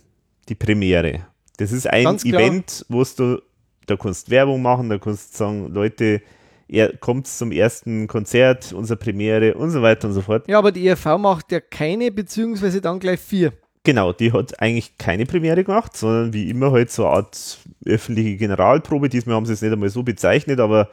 die 0.48 0.54
Premiere. 0.54 1.26
Das 1.56 1.72
ist 1.72 1.86
ein 1.86 2.04
Ganz. 2.04 2.24
Event, 2.24 2.84
wo 2.88 3.02
du, 3.04 3.40
da 3.86 3.96
kannst 3.96 4.28
Werbung 4.30 4.60
machen, 4.60 4.90
da 4.90 4.98
kannst 4.98 5.32
du 5.32 5.38
sagen, 5.38 5.72
Leute, 5.72 6.20
er 6.68 6.94
kommt 6.98 7.26
zum 7.26 7.50
ersten 7.50 8.06
Konzert, 8.06 8.72
unsere 8.74 8.98
Premiere 8.98 9.54
und 9.54 9.70
so 9.70 9.80
weiter 9.80 10.08
und 10.08 10.14
so 10.14 10.20
fort. 10.20 10.46
Ja, 10.46 10.58
aber 10.58 10.70
die 10.70 10.86
ERV 10.86 11.18
macht 11.18 11.50
ja 11.50 11.60
keine, 11.60 12.12
beziehungsweise 12.12 12.82
dann 12.82 12.98
gleich 12.98 13.20
vier. 13.20 13.54
Genau, 13.84 14.12
die 14.12 14.32
hat 14.32 14.60
eigentlich 14.60 14.98
keine 14.98 15.24
Premiere 15.24 15.64
gemacht, 15.64 15.96
sondern 15.96 16.34
wie 16.34 16.50
immer 16.50 16.72
halt 16.72 16.90
so 16.90 17.06
eine 17.06 17.16
Art 17.16 17.58
öffentliche 17.86 18.36
Generalprobe. 18.36 19.08
Diesmal 19.08 19.34
haben 19.36 19.46
sie 19.46 19.54
es 19.54 19.62
nicht 19.62 19.72
einmal 19.72 19.88
so 19.88 20.02
bezeichnet, 20.02 20.60
aber 20.60 20.90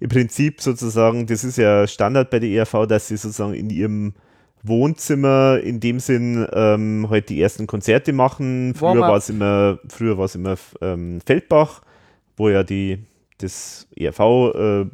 im 0.00 0.08
Prinzip 0.08 0.60
sozusagen, 0.60 1.26
das 1.26 1.44
ist 1.44 1.58
ja 1.58 1.86
Standard 1.86 2.30
bei 2.30 2.38
der 2.38 2.50
ERV, 2.50 2.86
dass 2.86 3.08
sie 3.08 3.16
sozusagen 3.16 3.54
in 3.54 3.70
ihrem 3.70 4.14
Wohnzimmer 4.62 5.60
in 5.62 5.80
dem 5.80 6.00
Sinn 6.00 6.46
ähm, 6.52 7.06
halt 7.10 7.28
die 7.28 7.40
ersten 7.40 7.66
Konzerte 7.66 8.12
machen. 8.12 8.74
Früher 8.74 9.00
war 9.00 9.16
es 9.16 9.28
immer, 9.28 9.78
früher 9.88 10.18
war 10.18 10.24
es 10.24 10.34
immer 10.34 10.56
ähm, 10.80 11.20
Feldbach, 11.24 11.82
wo 12.36 12.48
ja 12.48 12.62
die 12.62 12.98
das 13.38 13.86
ERV 13.96 14.20
äh, 14.20 14.86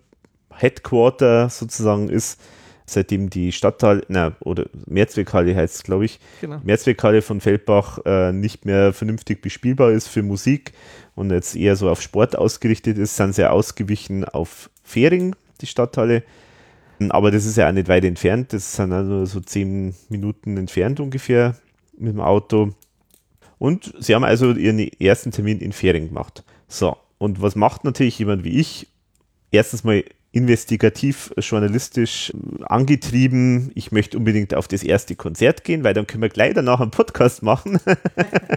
Headquarter 0.52 1.48
sozusagen 1.48 2.08
ist, 2.08 2.40
seitdem 2.86 3.30
die 3.30 3.52
Stadthalle, 3.52 4.02
na, 4.08 4.32
oder 4.40 4.66
Mehrzweckhalle 4.86 5.56
heißt 5.56 5.76
es, 5.76 5.82
glaube 5.82 6.04
ich, 6.04 6.20
Genau. 6.40 6.60
Mehrzweckhalle 6.62 7.22
von 7.22 7.40
Feldbach 7.40 7.98
äh, 8.04 8.32
nicht 8.32 8.66
mehr 8.66 8.92
vernünftig 8.92 9.40
bespielbar 9.40 9.90
ist 9.92 10.08
für 10.08 10.22
Musik 10.22 10.72
und 11.14 11.30
jetzt 11.30 11.56
eher 11.56 11.76
so 11.76 11.88
auf 11.88 12.02
Sport 12.02 12.36
ausgerichtet 12.36 12.98
ist, 12.98 13.16
sind 13.16 13.34
sie 13.34 13.50
ausgewichen 13.50 14.24
auf 14.24 14.70
Fähring, 14.84 15.34
die 15.60 15.66
Stadthalle. 15.66 16.22
Aber 17.08 17.30
das 17.32 17.44
ist 17.44 17.56
ja 17.56 17.68
auch 17.68 17.72
nicht 17.72 17.88
weit 17.88 18.04
entfernt, 18.04 18.52
das 18.52 18.76
sind 18.76 18.92
also 18.92 19.24
so 19.24 19.40
zehn 19.40 19.94
Minuten 20.08 20.56
entfernt 20.56 21.00
ungefähr 21.00 21.56
mit 21.98 22.12
dem 22.12 22.20
Auto. 22.20 22.72
Und 23.58 23.92
sie 23.98 24.14
haben 24.14 24.24
also 24.24 24.52
ihren 24.52 24.78
ersten 24.78 25.32
Termin 25.32 25.58
in 25.58 25.72
Fähring 25.72 26.08
gemacht. 26.08 26.44
So, 26.68 26.96
und 27.18 27.42
was 27.42 27.56
macht 27.56 27.84
natürlich 27.84 28.18
jemand 28.18 28.44
wie 28.44 28.60
ich? 28.60 28.88
Erstens 29.50 29.84
mal 29.84 30.04
investigativ, 30.34 31.32
journalistisch 31.38 32.30
äh, 32.30 32.64
angetrieben. 32.64 33.70
Ich 33.74 33.92
möchte 33.92 34.18
unbedingt 34.18 34.54
auf 34.54 34.66
das 34.66 34.82
erste 34.82 35.14
Konzert 35.14 35.62
gehen, 35.62 35.84
weil 35.84 35.94
dann 35.94 36.06
können 36.06 36.22
wir 36.22 36.28
gleich 36.28 36.54
danach 36.54 36.80
einen 36.80 36.90
Podcast 36.90 37.42
machen. 37.42 37.78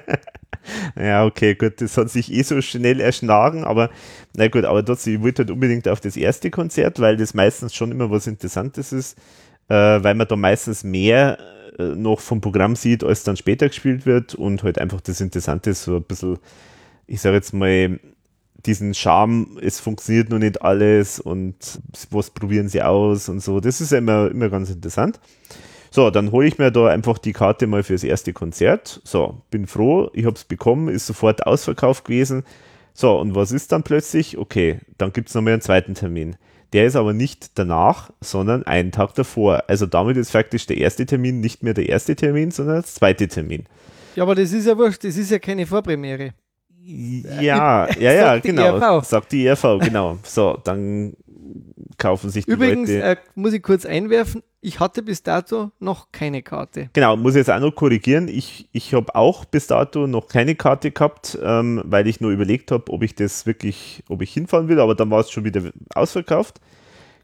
ja, 1.00 1.24
okay, 1.24 1.54
gut, 1.54 1.80
das 1.80 1.96
hat 1.96 2.10
sich 2.10 2.34
eh 2.34 2.42
so 2.42 2.62
schnell 2.62 3.00
erschlagen, 3.00 3.64
aber 3.64 3.92
na 4.36 4.48
gut, 4.48 4.66
aber 4.66 4.84
trotzdem, 4.84 5.16
ich 5.16 5.22
wollte 5.22 5.44
halt 5.44 5.52
unbedingt 5.52 5.88
auf 5.88 6.02
das 6.02 6.18
erste 6.18 6.50
Konzert, 6.50 7.00
weil 7.00 7.16
das 7.16 7.36
meistens 7.36 7.76
schon 7.76 7.92
immer 7.92 8.10
was 8.10 8.26
Interessantes 8.26 8.92
ist, 8.92 9.18
äh, 9.70 9.76
weil 9.76 10.16
man 10.16 10.28
da 10.28 10.36
meistens 10.36 10.84
mehr 10.84 11.38
äh, 11.78 11.84
noch 11.84 12.22
vom 12.22 12.42
Programm 12.42 12.76
sieht, 12.76 13.04
als 13.04 13.24
dann 13.24 13.38
später 13.38 13.68
gespielt 13.68 14.08
wird 14.08 14.34
und 14.34 14.64
halt 14.64 14.80
einfach 14.80 15.02
das 15.02 15.22
Interessante 15.22 15.70
ist, 15.70 15.84
so 15.84 15.98
ein 15.98 16.04
bisschen, 16.04 16.40
ich 17.06 17.22
sage 17.22 17.36
jetzt 17.36 17.54
mal, 17.54 18.00
diesen 18.66 18.94
Charme, 18.94 19.58
es 19.62 19.80
funktioniert 19.80 20.30
noch 20.30 20.40
nicht 20.40 20.62
alles 20.62 21.20
und 21.20 21.56
was 22.12 22.32
probieren 22.32 22.70
sie 22.70 22.82
aus 22.82 23.30
und 23.30 23.42
so. 23.42 23.60
Das 23.60 23.82
ist 23.82 23.92
ja 23.92 24.00
immer, 24.00 24.30
immer 24.30 24.50
ganz 24.50 24.70
interessant. 24.70 25.20
So, 25.90 26.10
dann 26.10 26.32
hole 26.32 26.48
ich 26.48 26.58
mir 26.58 26.72
da 26.72 26.88
einfach 26.88 27.18
die 27.18 27.34
Karte 27.34 27.66
mal 27.68 27.84
fürs 27.84 28.04
erste 28.04 28.34
Konzert. 28.34 29.02
So, 29.04 29.42
bin 29.50 29.68
froh, 29.68 30.10
ich 30.14 30.26
habe 30.26 30.36
es 30.36 30.44
bekommen, 30.44 30.90
ist 30.90 31.08
sofort 31.08 31.48
ausverkauft 31.48 32.06
gewesen. 32.06 32.44
So, 32.94 33.18
und 33.18 33.36
was 33.36 33.52
ist 33.52 33.72
dann 33.72 33.84
plötzlich? 33.84 34.38
Okay, 34.38 34.80
dann 34.98 35.14
gibt 35.14 35.30
es 35.30 35.36
nochmal 35.36 35.54
einen 35.54 35.62
zweiten 35.62 35.94
Termin. 35.94 36.36
Der 36.74 36.86
ist 36.86 36.96
aber 36.98 37.14
nicht 37.14 37.58
danach, 37.58 38.12
sondern 38.20 38.64
einen 38.64 38.92
Tag 38.92 39.16
davor. 39.16 39.64
Also 39.68 39.86
damit 39.86 40.18
ist 40.18 40.32
faktisch 40.32 40.66
der 40.66 40.78
erste 40.78 41.06
Termin 41.06 41.40
nicht 41.40 41.64
mehr 41.64 41.74
der 41.74 41.88
erste 41.88 42.16
Termin, 42.16 42.52
sondern 42.52 42.76
der 42.76 42.84
zweite 42.84 43.28
Termin. 43.28 43.66
Ja, 44.16 44.24
aber 44.24 44.36
das 44.36 44.52
ist 44.52 44.66
ja 44.66 44.78
wurscht, 44.78 45.04
das 45.04 45.16
ist 45.16 45.32
ja 45.32 45.40
keine 45.40 45.66
Vorpremiere. 45.66 46.34
Ja, 46.88 47.88
ja, 48.00 48.14
ja, 48.14 48.24
Sagt 48.24 48.46
die 48.46 48.50
genau. 48.50 48.78
ERV. 48.78 49.06
Sagt 49.06 49.32
die 49.32 49.46
ERV, 49.46 49.80
genau. 49.82 50.18
So, 50.24 50.58
dann 50.64 51.14
kaufen 51.98 52.30
sich 52.30 52.46
die 52.46 52.52
Übrigens 52.52 52.90
Leute. 52.90 53.04
äh, 53.04 53.16
muss 53.36 53.54
ich 53.54 53.62
kurz 53.64 53.86
einwerfen, 53.86 54.44
ich 54.62 54.80
hatte 54.80 55.04
bis 55.04 55.24
dato 55.24 55.72
noch 55.80 56.12
keine 56.12 56.42
Karte. 56.44 56.90
Genau, 56.94 57.16
muss 57.18 57.34
ich 57.34 57.40
jetzt 57.40 57.52
auch 57.52 57.60
noch 57.60 57.72
korrigieren. 57.76 58.28
Ich, 58.28 58.70
ich 58.72 58.94
habe 58.94 59.14
auch 59.16 59.46
bis 59.46 59.68
dato 59.68 60.08
noch 60.08 60.28
keine 60.28 60.56
Karte 60.56 60.92
gehabt, 60.92 61.38
ähm, 61.42 61.82
weil 61.86 62.08
ich 62.08 62.22
nur 62.22 62.32
überlegt 62.32 62.72
habe, 62.72 62.92
ob 62.92 63.04
ich 63.04 63.16
das 63.16 63.46
wirklich, 63.46 64.04
ob 64.10 64.22
ich 64.22 64.34
hinfahren 64.34 64.68
will, 64.68 64.80
aber 64.80 64.96
dann 64.96 65.10
war 65.10 65.22
es 65.22 65.32
schon 65.32 65.44
wieder 65.46 65.62
ausverkauft. 65.94 66.60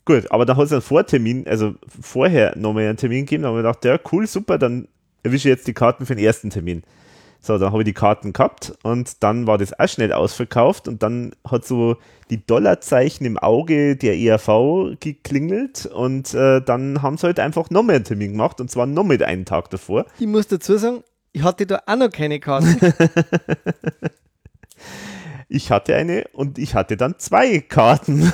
Gut, 0.06 0.30
aber 0.32 0.46
dann 0.46 0.58
hat 0.58 0.66
es 0.66 0.74
einen 0.74 0.82
Vortermin, 0.82 1.48
also 1.48 1.76
vorher 2.02 2.58
nochmal 2.58 2.88
einen 2.88 2.98
Termin 2.98 3.22
gegeben, 3.26 3.44
da 3.44 3.50
habe 3.50 3.60
ich 3.60 3.64
gedacht, 3.64 3.86
ja, 3.86 4.00
cool, 4.12 4.28
super, 4.28 4.58
dann 4.58 4.88
erwische 5.24 5.48
ich 5.48 5.56
jetzt 5.56 5.68
die 5.68 5.74
Karten 5.74 6.06
für 6.06 6.16
den 6.16 6.26
ersten 6.26 6.50
Termin. 6.50 6.84
So, 7.46 7.58
dann 7.58 7.74
habe 7.74 7.82
ich 7.82 7.86
die 7.86 7.94
Karten 7.94 8.32
gehabt 8.32 8.74
und 8.84 9.22
dann 9.22 9.48
war 9.48 9.58
das 9.58 9.78
auch 9.78 9.90
schnell 9.90 10.14
ausverkauft 10.14 10.88
und 10.88 11.04
dann 11.04 11.34
hat 11.46 11.66
so 11.66 11.98
die 12.30 12.46
Dollarzeichen 12.46 13.26
im 13.26 13.38
Auge 13.38 13.98
der 13.98 14.18
ERV 14.18 14.98
geklingelt 15.02 15.86
und 15.86 16.34
äh, 16.34 16.62
dann 16.62 17.02
haben 17.02 17.18
sie 17.18 17.28
halt 17.28 17.42
einfach 17.42 17.70
nochmal 17.70 17.98
einen 17.98 18.06
Termin 18.06 18.32
gemacht 18.32 18.62
und 18.62 18.72
zwar 18.72 18.86
noch 18.86 19.04
mit 19.04 19.24
einen 19.24 19.44
Tag 19.44 19.70
davor. 19.72 20.06
Ich 20.20 20.26
muss 20.28 20.48
dazu 20.48 20.78
sagen, 20.78 21.04
ich 21.34 21.44
hatte 21.44 21.66
da 21.66 21.82
auch 21.86 21.98
noch 21.98 22.12
keine 22.12 22.40
Karten. 22.40 22.80
Ich 25.50 25.70
hatte 25.70 25.96
eine 25.96 26.24
und 26.34 26.58
ich 26.58 26.74
hatte 26.74 26.98
dann 26.98 27.20
zwei 27.20 27.60
Karten. 27.60 28.34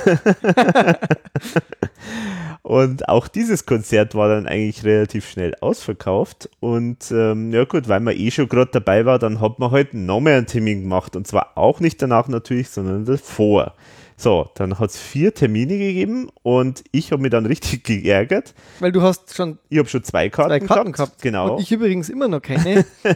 und 2.62 3.08
auch 3.08 3.26
dieses 3.28 3.64
Konzert 3.64 4.14
war 4.14 4.28
dann 4.28 4.46
eigentlich 4.46 4.84
relativ 4.84 5.28
schnell 5.28 5.54
ausverkauft. 5.60 6.50
Und 6.60 7.10
ähm, 7.10 7.52
ja 7.52 7.64
gut, 7.64 7.88
weil 7.88 8.00
man 8.00 8.16
eh 8.16 8.30
schon 8.30 8.48
gerade 8.48 8.70
dabei 8.70 9.06
war, 9.06 9.18
dann 9.18 9.40
hat 9.40 9.58
man 9.58 9.70
halt 9.70 9.94
nochmal 9.94 10.34
einen 10.34 10.46
Termin 10.46 10.82
gemacht. 10.82 11.16
Und 11.16 11.26
zwar 11.26 11.56
auch 11.56 11.80
nicht 11.80 12.02
danach 12.02 12.28
natürlich, 12.28 12.68
sondern 12.68 13.06
davor. 13.06 13.74
So, 14.20 14.50
dann 14.54 14.78
hat 14.78 14.90
es 14.90 14.98
vier 14.98 15.32
Termine 15.32 15.78
gegeben 15.78 16.28
und 16.42 16.84
ich 16.92 17.10
habe 17.10 17.22
mich 17.22 17.30
dann 17.30 17.46
richtig 17.46 17.84
geärgert. 17.84 18.52
Weil 18.78 18.92
du 18.92 19.00
hast 19.00 19.34
schon 19.34 19.58
Ich 19.70 19.78
habe 19.78 19.88
schon 19.88 20.04
zwei 20.04 20.28
Karten, 20.28 20.60
zwei 20.60 20.74
Karten 20.74 20.92
gehabt. 20.92 21.22
Genau. 21.22 21.54
Und 21.54 21.62
ich 21.62 21.72
übrigens 21.72 22.10
immer 22.10 22.28
noch 22.28 22.42
keine. 22.42 22.84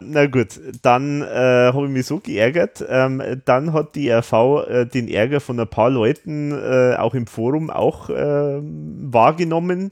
Na 0.00 0.26
gut, 0.26 0.60
dann 0.82 1.22
äh, 1.22 1.72
habe 1.72 1.86
ich 1.86 1.90
mich 1.90 2.04
so 2.04 2.20
geärgert. 2.20 2.84
Ähm, 2.86 3.40
dann 3.46 3.72
hat 3.72 3.94
die 3.94 4.10
RV 4.10 4.66
äh, 4.68 4.84
den 4.84 5.08
Ärger 5.08 5.40
von 5.40 5.58
ein 5.58 5.68
paar 5.68 5.88
Leuten 5.88 6.52
äh, 6.52 6.96
auch 6.98 7.14
im 7.14 7.26
Forum 7.26 7.70
auch 7.70 8.10
äh, 8.10 8.58
wahrgenommen. 8.60 9.90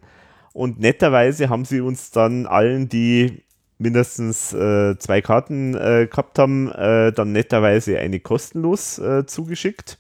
Und 0.53 0.79
netterweise 0.79 1.49
haben 1.49 1.65
sie 1.65 1.81
uns 1.81 2.11
dann 2.11 2.45
allen, 2.45 2.91
die 2.91 3.46
mindestens 3.79 4.53
äh, 4.53 4.99
zwei 4.99 5.21
Karten 5.21 5.75
äh, 5.75 6.07
gehabt 6.11 6.39
haben, 6.39 6.71
äh, 6.73 7.12
dann 7.12 7.33
netterweise 7.33 7.99
eine 7.99 8.21
kostenlos 8.21 8.99
äh, 8.99 9.27
zugeschickt. 9.27 9.99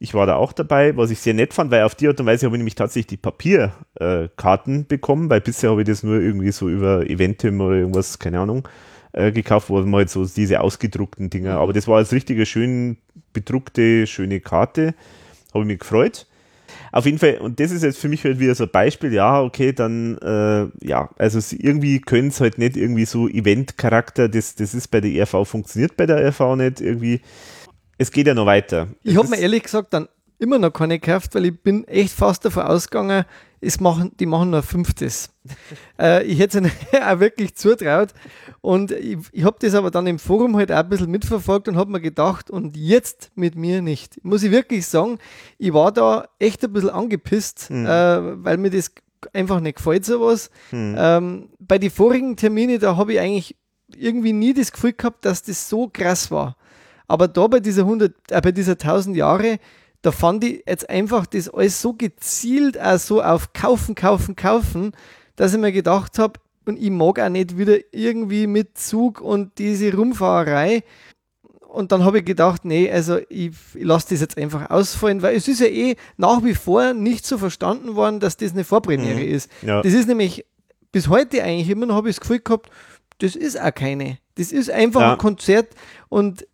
Ich 0.00 0.14
war 0.14 0.26
da 0.26 0.36
auch 0.36 0.52
dabei, 0.52 0.96
was 0.96 1.10
ich 1.10 1.18
sehr 1.18 1.34
nett 1.34 1.52
fand, 1.52 1.72
weil 1.72 1.82
auf 1.82 1.96
die 1.96 2.06
Art 2.06 2.20
und 2.20 2.26
Weise 2.26 2.46
habe 2.46 2.56
ich 2.56 2.58
nämlich 2.58 2.76
tatsächlich 2.76 3.08
die 3.08 3.16
Papierkarten 3.16 4.86
bekommen, 4.86 5.28
weil 5.28 5.40
bisher 5.40 5.70
habe 5.70 5.82
ich 5.82 5.88
das 5.88 6.04
nur 6.04 6.20
irgendwie 6.20 6.52
so 6.52 6.68
über 6.68 7.08
Eventim 7.10 7.60
oder 7.60 7.76
irgendwas, 7.76 8.20
keine 8.20 8.38
Ahnung, 8.38 8.68
äh, 9.12 9.32
gekauft, 9.32 9.70
wo 9.70 9.80
man 9.80 9.94
halt 9.94 10.10
so 10.10 10.24
diese 10.24 10.60
ausgedruckten 10.60 11.30
Dinger, 11.30 11.56
aber 11.58 11.72
das 11.72 11.88
war 11.88 11.96
als 11.96 12.12
richtige 12.12 12.46
schön 12.46 12.98
bedruckte, 13.32 14.06
schöne 14.06 14.40
Karte, 14.40 14.94
habe 15.52 15.64
ich 15.64 15.68
mich 15.68 15.78
gefreut. 15.80 16.27
Auf 16.92 17.06
jeden 17.06 17.18
Fall, 17.18 17.38
und 17.38 17.60
das 17.60 17.70
ist 17.70 17.82
jetzt 17.82 17.98
für 17.98 18.08
mich 18.08 18.24
halt 18.24 18.38
wieder 18.38 18.54
so 18.54 18.64
ein 18.64 18.70
Beispiel, 18.70 19.12
ja, 19.12 19.42
okay, 19.42 19.72
dann, 19.72 20.18
äh, 20.18 20.86
ja, 20.86 21.10
also 21.18 21.38
irgendwie 21.56 22.00
können 22.00 22.28
es 22.28 22.40
halt 22.40 22.58
nicht 22.58 22.76
irgendwie 22.76 23.04
so 23.04 23.28
Event-Charakter, 23.28 24.28
das, 24.28 24.54
das 24.54 24.74
ist 24.74 24.88
bei 24.88 25.00
der 25.00 25.10
ERV, 25.10 25.46
funktioniert 25.46 25.96
bei 25.96 26.06
der 26.06 26.18
ERV 26.18 26.56
nicht 26.56 26.80
irgendwie. 26.80 27.20
Es 27.98 28.12
geht 28.12 28.26
ja 28.26 28.34
noch 28.34 28.46
weiter. 28.46 28.88
Ich 29.02 29.16
habe 29.16 29.28
mir 29.28 29.38
ehrlich 29.38 29.64
gesagt 29.64 29.92
dann 29.92 30.08
immer 30.38 30.58
noch 30.58 30.70
keine 30.70 30.98
gekauft, 30.98 31.34
weil 31.34 31.46
ich 31.46 31.60
bin 31.60 31.86
echt 31.88 32.12
fast 32.12 32.44
davon 32.44 32.62
ausgegangen, 32.62 33.24
es 33.60 33.80
machen, 33.80 34.12
die 34.18 34.26
machen 34.26 34.50
nur 34.50 34.60
ein 34.60 34.64
Fünftes. 34.64 35.30
äh, 35.98 36.24
ich 36.24 36.38
hätte 36.38 36.58
es 36.58 36.64
ihnen 36.64 37.02
auch 37.02 37.20
wirklich 37.20 37.54
zutraut. 37.54 38.10
Und 38.60 38.92
ich, 38.92 39.18
ich 39.32 39.44
habe 39.44 39.56
das 39.60 39.74
aber 39.74 39.90
dann 39.90 40.06
im 40.06 40.18
Forum 40.18 40.56
halt 40.56 40.72
auch 40.72 40.78
ein 40.78 40.88
bisschen 40.88 41.10
mitverfolgt 41.10 41.68
und 41.68 41.76
habe 41.76 41.90
mir 41.90 42.00
gedacht, 42.00 42.50
und 42.50 42.76
jetzt 42.76 43.30
mit 43.34 43.56
mir 43.56 43.82
nicht. 43.82 44.24
Muss 44.24 44.42
ich 44.42 44.50
wirklich 44.50 44.86
sagen, 44.86 45.18
ich 45.58 45.72
war 45.72 45.92
da 45.92 46.28
echt 46.38 46.64
ein 46.64 46.72
bisschen 46.72 46.90
angepisst, 46.90 47.70
mhm. 47.70 47.86
äh, 47.86 48.44
weil 48.44 48.56
mir 48.58 48.70
das 48.70 48.92
einfach 49.32 49.60
nicht 49.60 49.76
gefällt, 49.76 50.04
sowas. 50.04 50.50
Mhm. 50.70 50.96
Ähm, 50.98 51.48
bei 51.58 51.78
den 51.78 51.90
vorigen 51.90 52.36
Terminen, 52.36 52.78
da 52.78 52.96
habe 52.96 53.14
ich 53.14 53.20
eigentlich 53.20 53.56
irgendwie 53.96 54.32
nie 54.32 54.54
das 54.54 54.72
Gefühl 54.72 54.92
gehabt, 54.92 55.24
dass 55.24 55.42
das 55.42 55.68
so 55.68 55.88
krass 55.88 56.30
war. 56.30 56.56
Aber 57.06 57.26
da 57.26 57.46
bei 57.46 57.60
dieser 57.60 57.82
100, 57.82 58.12
äh, 58.30 58.40
bei 58.40 58.52
dieser 58.52 58.72
1000 58.72 59.16
Jahre, 59.16 59.58
da 60.02 60.12
fand 60.12 60.44
ich 60.44 60.62
jetzt 60.66 60.88
einfach 60.88 61.26
das 61.26 61.48
alles 61.48 61.82
so 61.82 61.92
gezielt 61.92 62.80
auch 62.80 62.98
so 62.98 63.22
auf 63.22 63.52
kaufen, 63.52 63.94
kaufen, 63.94 64.36
kaufen, 64.36 64.92
dass 65.36 65.54
ich 65.54 65.60
mir 65.60 65.72
gedacht 65.72 66.18
habe, 66.18 66.40
und 66.68 66.78
ich 66.78 66.90
mag 66.90 67.18
auch 67.18 67.30
nicht 67.30 67.56
wieder 67.56 67.78
irgendwie 67.92 68.46
mit 68.46 68.76
Zug 68.76 69.22
und 69.22 69.58
diese 69.58 69.94
Rumfahrerei. 69.96 70.84
Und 71.66 71.92
dann 71.92 72.04
habe 72.04 72.18
ich 72.18 72.26
gedacht, 72.26 72.64
nee, 72.66 72.90
also 72.90 73.18
ich, 73.30 73.52
ich 73.74 73.84
lasse 73.84 74.10
das 74.10 74.20
jetzt 74.20 74.36
einfach 74.36 74.68
ausfallen, 74.70 75.22
weil 75.22 75.34
es 75.34 75.48
ist 75.48 75.60
ja 75.60 75.66
eh 75.66 75.96
nach 76.18 76.44
wie 76.44 76.54
vor 76.54 76.92
nicht 76.92 77.26
so 77.26 77.38
verstanden 77.38 77.94
worden, 77.94 78.20
dass 78.20 78.36
das 78.36 78.52
eine 78.52 78.64
Vorpremiere 78.64 79.20
mhm. 79.20 79.34
ist. 79.34 79.50
Ja. 79.62 79.80
Das 79.80 79.94
ist 79.94 80.08
nämlich 80.08 80.44
bis 80.92 81.08
heute 81.08 81.42
eigentlich 81.42 81.70
immer 81.70 81.86
noch, 81.86 81.94
habe 81.94 82.10
ich 82.10 82.16
das 82.16 82.20
Gefühl 82.20 82.40
gehabt, 82.40 82.70
das 83.18 83.34
ist 83.34 83.58
auch 83.60 83.74
keine. 83.74 84.18
Das 84.34 84.52
ist 84.52 84.70
einfach 84.70 85.00
ja. 85.00 85.12
ein 85.12 85.18
Konzert 85.18 85.74
und 86.08 86.46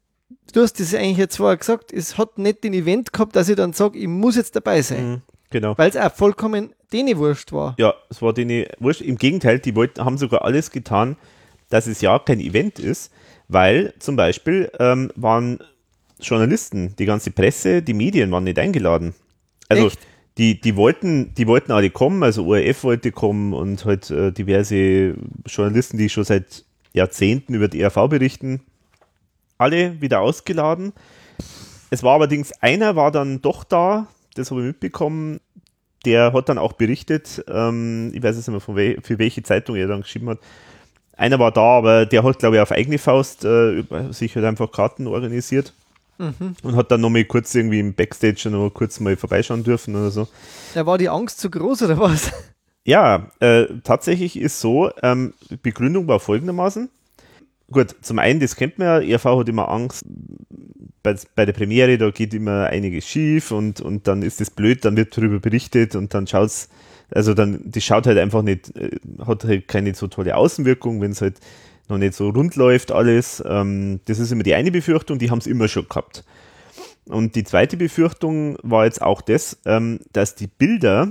du 0.55 0.63
hast 0.63 0.81
das 0.81 0.95
eigentlich 0.95 1.19
jetzt 1.19 1.37
vorher 1.37 1.57
gesagt, 1.57 1.93
es 1.93 2.17
hat 2.17 2.39
nicht 2.39 2.65
den 2.65 2.73
Event 2.73 3.13
gehabt, 3.13 3.37
dass 3.37 3.49
ich 3.49 3.57
dann 3.57 3.73
sage, 3.73 3.99
ich 3.99 4.07
muss 4.07 4.37
jetzt 4.37 4.57
dabei 4.57 4.81
sein. 4.83 5.11
Mhm, 5.11 5.23
genau. 5.51 5.77
Weil 5.77 5.91
es 5.91 5.97
auch 5.97 6.13
vollkommen 6.13 6.73
denen 6.93 7.19
wurscht 7.19 7.53
war. 7.53 7.75
Ja, 7.79 7.95
es 8.09 8.23
war 8.23 8.33
denen 8.33 8.67
wurscht. 8.79 9.01
Im 9.01 9.19
Gegenteil, 9.19 9.59
die 9.59 9.75
wollten, 9.75 10.05
haben 10.05 10.17
sogar 10.17 10.43
alles 10.43 10.71
getan, 10.71 11.17
dass 11.69 11.87
es 11.87 12.01
ja 12.01 12.19
kein 12.19 12.41
Event 12.41 12.79
ist, 12.79 13.13
weil 13.49 13.95
zum 13.99 14.17
Beispiel 14.17 14.71
ähm, 14.79 15.11
waren 15.17 15.59
Journalisten, 16.21 16.95
die 16.97 17.05
ganze 17.05 17.33
Presse, 17.33 17.83
die 17.83 17.95
Medien 17.95 18.31
waren 18.31 18.45
nicht 18.45 18.59
eingeladen. 18.59 19.15
Also 19.69 19.89
Echt? 19.89 19.99
Die, 20.39 20.61
die, 20.61 20.75
wollten, 20.77 21.33
die 21.35 21.47
wollten 21.47 21.71
alle 21.71 21.91
kommen, 21.91 22.23
also 22.25 22.47
ORF 22.47 22.83
wollte 22.83 23.13
kommen 23.13 23.53
und 23.53 23.85
halt 23.85 24.11
äh, 24.11 24.33
diverse 24.33 25.15
Journalisten, 25.47 25.97
die 25.97 26.09
schon 26.09 26.25
seit 26.25 26.65
Jahrzehnten 26.93 27.55
über 27.55 27.69
die 27.69 27.81
ERV 27.81 28.09
berichten, 28.09 28.61
alle 29.65 30.01
wieder 30.01 30.21
ausgeladen. 30.21 30.93
Es 31.91 32.03
war 32.03 32.15
allerdings 32.15 32.53
einer, 32.61 32.97
war 32.97 33.11
dann 33.11 33.41
doch 33.41 33.65
da, 33.65 34.07
das 34.35 34.51
habe 34.51 34.61
ich 34.61 34.67
mitbekommen, 34.67 35.41
der 36.05 36.33
hat 36.33 36.49
dann 36.49 36.59
auch 36.59 36.75
berichtet, 36.75 37.45
ähm, 37.49 38.13
ich 38.15 38.23
weiß 38.23 38.37
jetzt 38.37 38.49
nicht 38.49 38.69
mehr, 38.69 38.77
we 38.77 38.97
für 39.03 39.19
welche 39.19 39.43
Zeitung 39.43 39.77
er 39.77 39.89
dann 39.89 40.03
geschrieben 40.03 40.29
hat. 40.31 40.39
Einer 41.17 41.39
war 41.39 41.53
da, 41.53 41.79
aber 41.79 42.07
der 42.07 42.25
hat, 42.25 42.39
glaube 42.39 42.57
ich, 42.57 42.63
auf 42.63 42.73
eigene 42.73 42.99
Faust 42.99 43.45
äh, 43.45 43.85
sich 44.11 44.35
halt 44.35 44.45
einfach 44.45 44.71
Karten 44.71 45.07
organisiert 45.07 45.73
mhm. 46.19 46.57
und 46.63 46.77
hat 46.77 46.91
dann 46.91 47.01
nochmal 47.01 47.25
kurz 47.25 47.55
irgendwie 47.55 47.81
im 47.81 47.95
Backstage 47.95 48.51
noch 48.51 48.71
kurz 48.71 48.99
mal 49.01 49.17
vorbeischauen 49.17 49.63
dürfen 49.63 49.95
oder 49.95 50.11
so. 50.11 50.29
Ja, 50.75 50.85
war 50.87 50.99
die 50.99 51.09
Angst 51.09 51.39
zu 51.39 51.51
groß 51.51 51.83
oder 51.83 51.99
was? 51.99 52.33
Ja, 52.87 53.31
äh, 53.41 53.65
tatsächlich 53.83 54.39
ist 54.39 54.61
so, 54.61 54.91
ähm, 55.03 55.33
Begründung 55.63 56.07
war 56.07 56.21
folgendermaßen. 56.21 56.91
Gut, 57.75 57.97
zum 58.03 58.21
einen, 58.21 58.39
das 58.39 58.55
kennt 58.55 58.79
man 58.79 58.87
ja, 58.87 59.01
ERV 59.01 59.25
hat 59.25 59.49
immer 59.49 59.69
Angst, 59.69 60.05
bei, 61.03 61.17
bei 61.35 61.45
der 61.45 61.53
Premiere, 61.53 61.99
da 61.99 62.11
geht 62.11 62.33
immer 62.33 62.67
einiges 62.67 63.05
schief 63.09 63.51
und, 63.51 63.81
und 63.81 64.07
dann 64.07 64.23
ist 64.23 64.41
das 64.41 64.51
blöd, 64.51 64.85
dann 64.85 64.97
wird 64.97 65.17
darüber 65.17 65.41
berichtet 65.41 65.97
und 65.97 66.15
dann 66.15 66.29
schaut 66.29 66.47
es, 66.47 66.69
also 67.11 67.35
dann, 67.35 67.61
das 67.65 67.83
schaut 67.83 68.07
halt 68.07 68.17
einfach 68.19 68.43
nicht, 68.43 68.77
äh, 68.77 68.93
hat 69.27 69.43
halt 69.43 69.67
keine 69.67 69.93
so 69.93 70.07
tolle 70.07 70.37
Außenwirkung, 70.37 71.01
wenn 71.01 71.11
es 71.11 71.21
halt 71.21 71.41
noch 71.89 71.99
nicht 71.99 72.15
so 72.15 72.29
rund 72.29 72.55
läuft 72.55 72.93
alles. 72.93 73.43
Ähm, 73.45 73.99
das 74.05 74.21
ist 74.21 74.31
immer 74.31 74.45
die 74.45 74.55
eine 74.55 74.71
Befürchtung, 74.71 75.19
die 75.19 75.33
haben 75.33 75.41
es 75.41 75.49
immer 75.49 75.67
schon 75.67 75.89
gehabt. 75.89 76.23
Und 77.07 77.35
die 77.35 77.43
zweite 77.43 77.77
Befürchtung 77.77 78.57
war 78.63 78.85
jetzt 78.85 79.03
auch 79.03 79.21
das, 79.21 79.59
ähm, 79.67 79.99
dass 80.13 80.37
die 80.37 80.47
Bilder, 80.47 81.11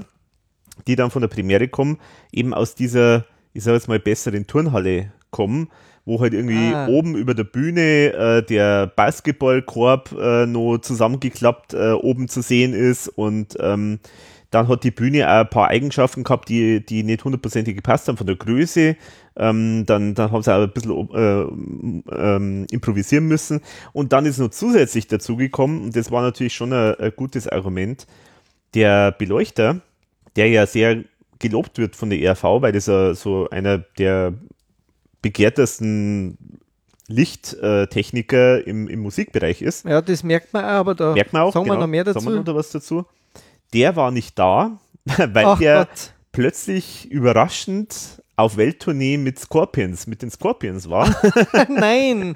die 0.87 0.95
dann 0.95 1.11
von 1.11 1.21
der 1.21 1.29
Premiere 1.29 1.67
kommen, 1.67 1.99
eben 2.31 2.53
aus 2.53 2.73
dieser, 2.73 3.25
ich 3.51 3.65
sage 3.65 3.75
jetzt 3.75 3.89
mal, 3.89 3.99
besseren 3.99 4.47
Turnhalle 4.47 5.11
kommen 5.29 5.67
wo 6.05 6.19
halt 6.19 6.33
irgendwie 6.33 6.73
ah. 6.73 6.87
oben 6.87 7.15
über 7.15 7.33
der 7.33 7.45
Bühne 7.45 8.13
äh, 8.13 8.43
der 8.43 8.87
Basketballkorb 8.87 10.11
äh, 10.19 10.45
noch 10.45 10.79
zusammengeklappt 10.79 11.73
äh, 11.73 11.91
oben 11.91 12.27
zu 12.27 12.41
sehen 12.41 12.73
ist 12.73 13.07
und 13.07 13.55
ähm, 13.59 13.99
dann 14.53 14.67
hat 14.67 14.83
die 14.83 14.91
Bühne 14.91 15.27
auch 15.27 15.41
ein 15.41 15.49
paar 15.49 15.69
Eigenschaften 15.69 16.23
gehabt, 16.23 16.47
die, 16.47 16.85
die 16.85 17.01
nicht 17.01 17.23
hundertprozentig 17.23 17.75
gepasst 17.75 18.07
haben 18.07 18.17
von 18.17 18.27
der 18.27 18.35
Größe. 18.35 18.95
Ähm, 19.35 19.83
dann, 19.87 20.13
dann 20.13 20.31
haben 20.31 20.43
sie 20.43 20.53
auch 20.53 20.61
ein 20.61 20.71
bisschen 20.71 21.09
äh, 21.11 22.15
ähm, 22.15 22.67
improvisieren 22.69 23.27
müssen. 23.27 23.61
Und 23.93 24.13
dann 24.13 24.27
ist 24.27 24.37
noch 24.37 24.49
zusätzlich 24.49 25.07
dazugekommen, 25.07 25.85
und 25.85 25.95
das 25.95 26.11
war 26.11 26.21
natürlich 26.21 26.53
schon 26.53 26.71
ein, 26.71 26.93
ein 26.99 27.13
gutes 27.15 27.47
Argument, 27.47 28.05
der 28.75 29.11
Beleuchter, 29.11 29.81
der 30.35 30.49
ja 30.49 30.67
sehr 30.67 31.03
gelobt 31.39 31.79
wird 31.79 31.95
von 31.95 32.11
der 32.11 32.19
ERV, 32.19 32.43
weil 32.43 32.73
das 32.73 32.85
ja 32.85 33.15
so 33.15 33.49
einer 33.49 33.79
der 33.79 34.33
begehrtesten 35.23 36.37
Lichttechniker 37.07 38.65
im, 38.67 38.87
im 38.87 38.99
Musikbereich 38.99 39.63
ist. 39.63 39.85
Ja, 39.85 40.01
das 40.01 40.23
merkt 40.23 40.53
man 40.53 40.63
auch, 40.63 40.69
aber 40.69 40.95
da 40.95 41.13
merkt 41.13 41.33
man 41.33 41.41
auch, 41.41 41.53
sagen 41.53 41.65
genau, 41.65 41.77
wir 41.77 41.81
noch 41.81 41.87
mehr 41.87 42.03
dazu. 42.03 42.19
Sagen 42.19 42.35
wir 42.35 42.43
noch 42.43 42.55
was 42.55 42.69
dazu. 42.69 43.05
Der 43.73 43.95
war 43.95 44.11
nicht 44.11 44.37
da, 44.37 44.77
weil 45.05 45.45
Ach 45.45 45.57
der 45.57 45.85
Gott. 45.85 46.13
plötzlich 46.31 47.09
überraschend 47.09 48.21
auf 48.35 48.57
Welttournee 48.57 49.17
mit 49.17 49.37
Scorpions, 49.37 50.07
mit 50.07 50.23
den 50.23 50.31
Scorpions 50.31 50.89
war. 50.89 51.07
Nein! 51.69 52.35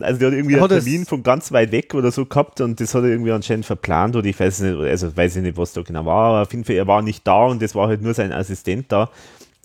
Also 0.00 0.20
der 0.20 0.28
hat 0.28 0.34
irgendwie 0.36 0.60
hat 0.60 0.70
einen 0.70 0.82
Termin 0.82 1.04
von 1.04 1.22
ganz 1.24 1.50
weit 1.50 1.72
weg 1.72 1.94
oder 1.94 2.12
so 2.12 2.26
gehabt 2.26 2.60
und 2.60 2.78
das 2.80 2.94
hat 2.94 3.02
er 3.02 3.10
irgendwie 3.10 3.32
anscheinend 3.32 3.66
verplant 3.66 4.14
oder 4.14 4.26
ich 4.26 4.38
weiß 4.38 4.60
nicht, 4.60 4.76
also 4.76 5.16
weiß 5.16 5.36
ich 5.36 5.42
nicht, 5.42 5.56
was 5.56 5.72
da 5.72 5.82
genau 5.82 6.06
war, 6.06 6.28
aber 6.28 6.42
auf 6.42 6.52
jeden 6.52 6.64
Fall, 6.64 6.76
er 6.76 6.86
war 6.86 7.02
nicht 7.02 7.26
da 7.26 7.46
und 7.46 7.60
das 7.60 7.74
war 7.74 7.88
halt 7.88 8.02
nur 8.02 8.14
sein 8.14 8.32
Assistent 8.32 8.92
da 8.92 9.10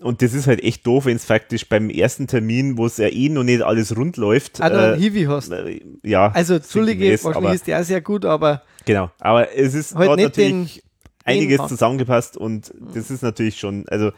und 0.00 0.22
das 0.22 0.32
ist 0.32 0.46
halt 0.46 0.62
echt 0.62 0.86
doof, 0.86 1.06
wenn 1.06 1.16
es 1.16 1.24
faktisch 1.24 1.68
beim 1.68 1.90
ersten 1.90 2.26
Termin, 2.26 2.78
wo 2.78 2.86
es 2.86 2.98
ja 2.98 3.08
eh 3.08 3.28
noch 3.28 3.42
nicht 3.42 3.62
alles 3.62 3.96
rund 3.96 4.16
läuft. 4.16 4.60
Ah, 4.60 4.70
dann 4.70 4.94
äh, 4.94 5.00
Hiwi 5.00 5.24
hast. 5.24 5.50
Äh, 5.50 5.80
ja. 6.02 6.30
Also, 6.30 6.54
Entschuldige, 6.54 7.18
wahrscheinlich 7.24 7.54
ist 7.54 7.66
der 7.66 7.82
sehr 7.84 8.00
gut, 8.00 8.24
aber. 8.24 8.62
Genau, 8.84 9.10
aber 9.18 9.56
es 9.56 9.74
ist 9.74 9.94
halt 9.94 10.08
dort 10.08 10.20
natürlich 10.20 10.82
einiges 11.24 11.66
zusammengepasst 11.66 12.36
und 12.36 12.72
das 12.94 13.10
ist 13.10 13.22
natürlich 13.22 13.58
schon, 13.58 13.86
also 13.88 14.12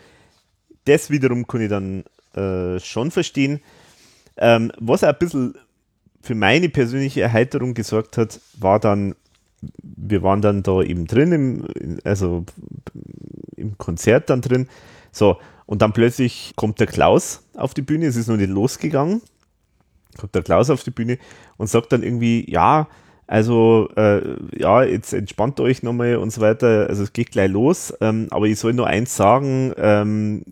das 0.84 1.10
wiederum 1.10 1.46
kann 1.46 1.60
ich 1.60 1.68
dann 1.68 2.04
äh, 2.34 2.78
schon 2.80 3.10
verstehen. 3.10 3.60
Ähm, 4.36 4.72
was 4.78 5.02
auch 5.02 5.08
ein 5.08 5.18
bisschen 5.18 5.54
für 6.22 6.34
meine 6.34 6.68
persönliche 6.68 7.22
Erheiterung 7.22 7.74
gesorgt 7.74 8.16
hat, 8.16 8.40
war 8.58 8.78
dann, 8.78 9.14
wir 9.82 10.22
waren 10.22 10.40
dann 10.40 10.62
da 10.62 10.82
eben 10.82 11.06
drin, 11.06 11.32
im, 11.32 11.98
also 12.04 12.44
im 13.56 13.76
Konzert 13.78 14.30
dann 14.30 14.40
drin. 14.40 14.68
So, 15.12 15.38
und 15.70 15.82
dann 15.82 15.92
plötzlich 15.92 16.54
kommt 16.56 16.80
der 16.80 16.88
Klaus 16.88 17.44
auf 17.54 17.74
die 17.74 17.82
Bühne, 17.82 18.06
es 18.06 18.16
ist 18.16 18.26
noch 18.26 18.36
nicht 18.36 18.50
losgegangen, 18.50 19.22
kommt 20.18 20.34
der 20.34 20.42
Klaus 20.42 20.68
auf 20.68 20.82
die 20.82 20.90
Bühne 20.90 21.16
und 21.58 21.68
sagt 21.68 21.92
dann 21.92 22.02
irgendwie, 22.02 22.44
ja, 22.50 22.88
also 23.28 23.88
äh, 23.94 24.20
ja, 24.58 24.82
jetzt 24.82 25.12
entspannt 25.12 25.60
euch 25.60 25.84
nochmal 25.84 26.16
und 26.16 26.32
so 26.32 26.40
weiter, 26.40 26.88
also 26.88 27.04
es 27.04 27.12
geht 27.12 27.30
gleich 27.30 27.52
los, 27.52 27.94
ähm, 28.00 28.26
aber 28.30 28.46
ich 28.46 28.58
soll 28.58 28.72
nur 28.72 28.88
eins 28.88 29.14
sagen, 29.14 29.72
ähm, 29.76 30.42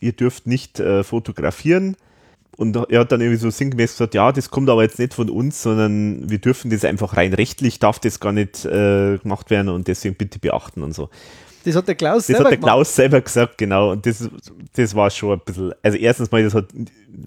ihr 0.00 0.14
dürft 0.14 0.48
nicht 0.48 0.80
äh, 0.80 1.04
fotografieren. 1.04 1.96
Und 2.56 2.74
er 2.74 3.00
hat 3.00 3.12
dann 3.12 3.20
irgendwie 3.20 3.38
so 3.38 3.50
sinngemäß 3.50 3.92
gesagt, 3.92 4.14
ja, 4.14 4.32
das 4.32 4.50
kommt 4.50 4.68
aber 4.70 4.82
jetzt 4.82 4.98
nicht 4.98 5.14
von 5.14 5.30
uns, 5.30 5.62
sondern 5.62 6.28
wir 6.28 6.38
dürfen 6.38 6.70
das 6.70 6.84
einfach 6.84 7.16
rein 7.16 7.34
rechtlich, 7.34 7.78
darf 7.78 8.00
das 8.00 8.18
gar 8.18 8.32
nicht 8.32 8.64
äh, 8.64 9.18
gemacht 9.18 9.50
werden 9.50 9.68
und 9.68 9.86
deswegen 9.86 10.16
bitte 10.16 10.40
beachten 10.40 10.82
und 10.82 10.92
so. 10.92 11.10
Das 11.66 11.74
hat 11.74 11.88
der 11.88 11.96
Klaus 11.96 12.18
das 12.18 12.26
selber 12.26 12.38
Das 12.38 12.44
hat 12.44 12.52
der 12.52 12.58
gemacht. 12.58 12.72
Klaus 12.74 12.94
selber 12.94 13.20
gesagt, 13.20 13.58
genau. 13.58 13.90
Und 13.90 14.06
das, 14.06 14.30
das 14.76 14.94
war 14.94 15.10
schon 15.10 15.32
ein 15.32 15.40
bisschen, 15.44 15.74
also 15.82 15.98
erstens 15.98 16.30
mal, 16.30 16.44
das 16.44 16.54
hat 16.54 16.66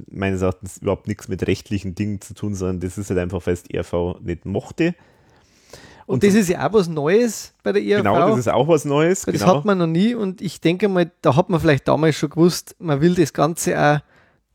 meines 0.10 0.41
Erachtens 0.41 0.78
überhaupt 0.78 1.10
nichts 1.10 1.28
mit 1.28 1.45
rechtlichen 1.45 1.93
Dingen 1.93 2.21
zu 2.21 2.34
tun, 2.34 2.56
sondern 2.56 2.80
das 2.80 2.97
ist 2.97 3.10
halt 3.10 3.19
einfach, 3.19 3.45
weil 3.45 3.54
es 3.54 3.63
die 3.63 3.73
ERV 3.73 4.21
nicht 4.21 4.45
mochte. 4.45 4.95
Und, 6.06 6.13
und 6.15 6.23
das 6.23 6.34
so, 6.34 6.39
ist 6.39 6.49
ja 6.49 6.65
auch 6.65 6.71
was 6.71 6.88
Neues 6.88 7.54
bei 7.63 7.73
der 7.73 7.84
ERV. 7.84 8.04
Genau, 8.04 8.30
das 8.30 8.39
ist 8.39 8.47
auch 8.47 8.67
was 8.69 8.86
Neues. 8.86 9.23
Das 9.23 9.34
genau. 9.34 9.58
hat 9.58 9.65
man 9.65 9.78
noch 9.78 9.88
nie 9.88 10.15
und 10.15 10.41
ich 10.41 10.62
denke 10.62 10.88
mal, 10.88 11.12
da 11.21 11.36
hat 11.36 11.49
man 11.49 11.60
vielleicht 11.60 11.86
damals 11.89 12.15
schon 12.15 12.30
gewusst, 12.30 12.78
man 12.80 13.02
will 13.02 13.15
das 13.15 13.34
Ganze 13.34 13.78
auch 13.78 13.99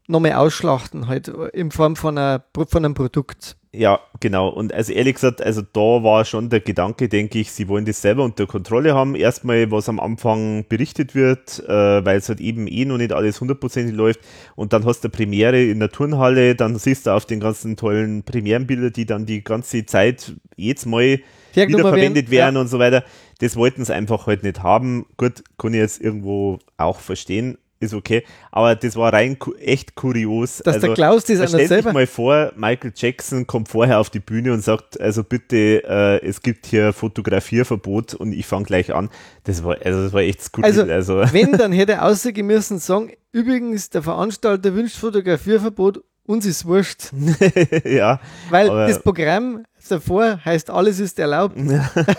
nochmal 0.07 0.33
ausschlachten, 0.33 1.09
halt 1.09 1.29
in 1.29 1.71
Form 1.71 1.97
von, 1.97 2.19
einer, 2.19 2.45
von 2.55 2.85
einem 2.85 2.95
Produkt. 2.95 3.57
Ja, 3.77 3.99
genau. 4.21 4.51
Und 4.51 4.73
also 4.73 4.93
ehrlich 4.93 5.15
gesagt, 5.15 5.43
also 5.43 5.61
da 5.61 5.81
war 5.81 6.25
schon 6.25 6.49
der 6.49 6.61
Gedanke, 6.61 7.09
denke 7.09 7.41
ich, 7.41 7.51
sie 7.51 7.67
wollen 7.67 7.85
das 7.85 8.01
selber 8.01 8.23
unter 8.23 8.47
Kontrolle 8.47 8.95
haben. 8.95 9.17
Erstmal, 9.17 9.69
was 9.73 9.89
am 9.89 9.99
Anfang 9.99 10.65
berichtet 10.69 11.17
wird, 11.17 11.59
äh, 11.67 12.05
weil 12.05 12.19
es 12.19 12.29
halt 12.29 12.41
eben 12.41 12.69
eh 12.69 12.85
noch 12.85 12.99
nicht 12.99 13.13
alles 13.13 13.41
hundertprozentig 13.41 13.93
läuft. 13.93 14.21
Und 14.55 14.73
dann 14.73 14.85
hast 14.85 15.03
du 15.03 15.09
Premiere 15.09 15.61
in 15.61 15.81
der 15.81 15.91
Turnhalle, 15.91 16.55
dann 16.55 16.79
siehst 16.79 17.07
du 17.07 17.11
auf 17.11 17.27
den 17.27 17.41
ganzen 17.41 17.77
tollen 17.77 18.23
Premierenbilder, 18.23 18.91
die 18.91 19.07
dann 19.07 19.27
die 19.27 19.43
ganze 19.43 19.85
Zeit 19.87 20.35
jetzt 20.55 20.87
mal 20.87 21.21
wieder 21.53 21.79
verwendet 21.81 22.31
werden 22.31 22.55
ja. 22.55 22.61
und 22.61 22.69
so 22.69 22.79
weiter. 22.79 23.03
Das 23.41 23.57
wollten 23.57 23.85
sie 23.85 23.93
einfach 23.93 24.29
halt 24.29 24.45
nicht 24.45 24.63
haben. 24.63 25.07
Gut, 25.17 25.43
kann 25.59 25.75
ich 25.75 25.81
jetzt 25.81 26.01
irgendwo 26.01 26.61
auch 26.77 27.01
verstehen 27.01 27.59
ist 27.85 27.95
okay. 27.95 28.25
Aber 28.51 28.75
das 28.75 28.97
war 28.97 29.13
rein 29.13 29.39
ku 29.39 29.55
echt 29.55 29.95
kurios. 29.95 30.59
Dass 30.59 30.77
also, 30.77 30.89
der 30.89 30.95
Klaus 30.95 31.25
das 31.25 31.41
anders 31.41 31.69
selber... 31.69 31.93
mal 31.93 32.07
vor, 32.07 32.53
Michael 32.57 32.93
Jackson 32.95 33.47
kommt 33.47 33.69
vorher 33.69 34.01
auf 34.01 34.11
die 34.11 34.21
Bühne 34.21 34.53
und 34.53 34.63
sagt, 34.63 35.01
also 35.01 35.23
bitte, 35.23 35.85
äh, 35.85 36.27
es 36.27 36.43
gibt 36.43 36.67
hier 36.67 36.93
Fotografierverbot 36.93 38.15
und 38.15 38.33
ich 38.33 38.47
fange 38.47 38.65
gleich 38.65 38.95
an. 38.95 39.11
Das 39.45 39.65
war, 39.65 39.77
also 39.85 40.05
das 40.05 40.13
war 40.13 40.23
echt 40.23 40.43
skurril. 40.43 40.67
Also, 40.67 40.83
also. 40.85 41.33
wenn, 41.33 41.53
dann 41.53 41.73
hätte 41.73 41.93
er 41.93 42.05
aussehen 42.07 42.47
müssen 42.47 42.79
sagen, 42.79 43.13
übrigens, 43.33 43.91
der 43.91 44.03
Veranstalter 44.03 44.75
wünscht 44.75 44.97
Fotografierverbot 44.97 46.03
uns 46.27 46.47
ist 46.47 46.65
wurscht. 46.65 47.11
ja. 47.85 48.21
Weil 48.51 48.69
das 48.69 49.03
Programm 49.03 49.65
davor 49.91 50.45
heißt, 50.45 50.71
alles 50.71 51.01
ist 51.01 51.19
erlaubt. 51.19 51.57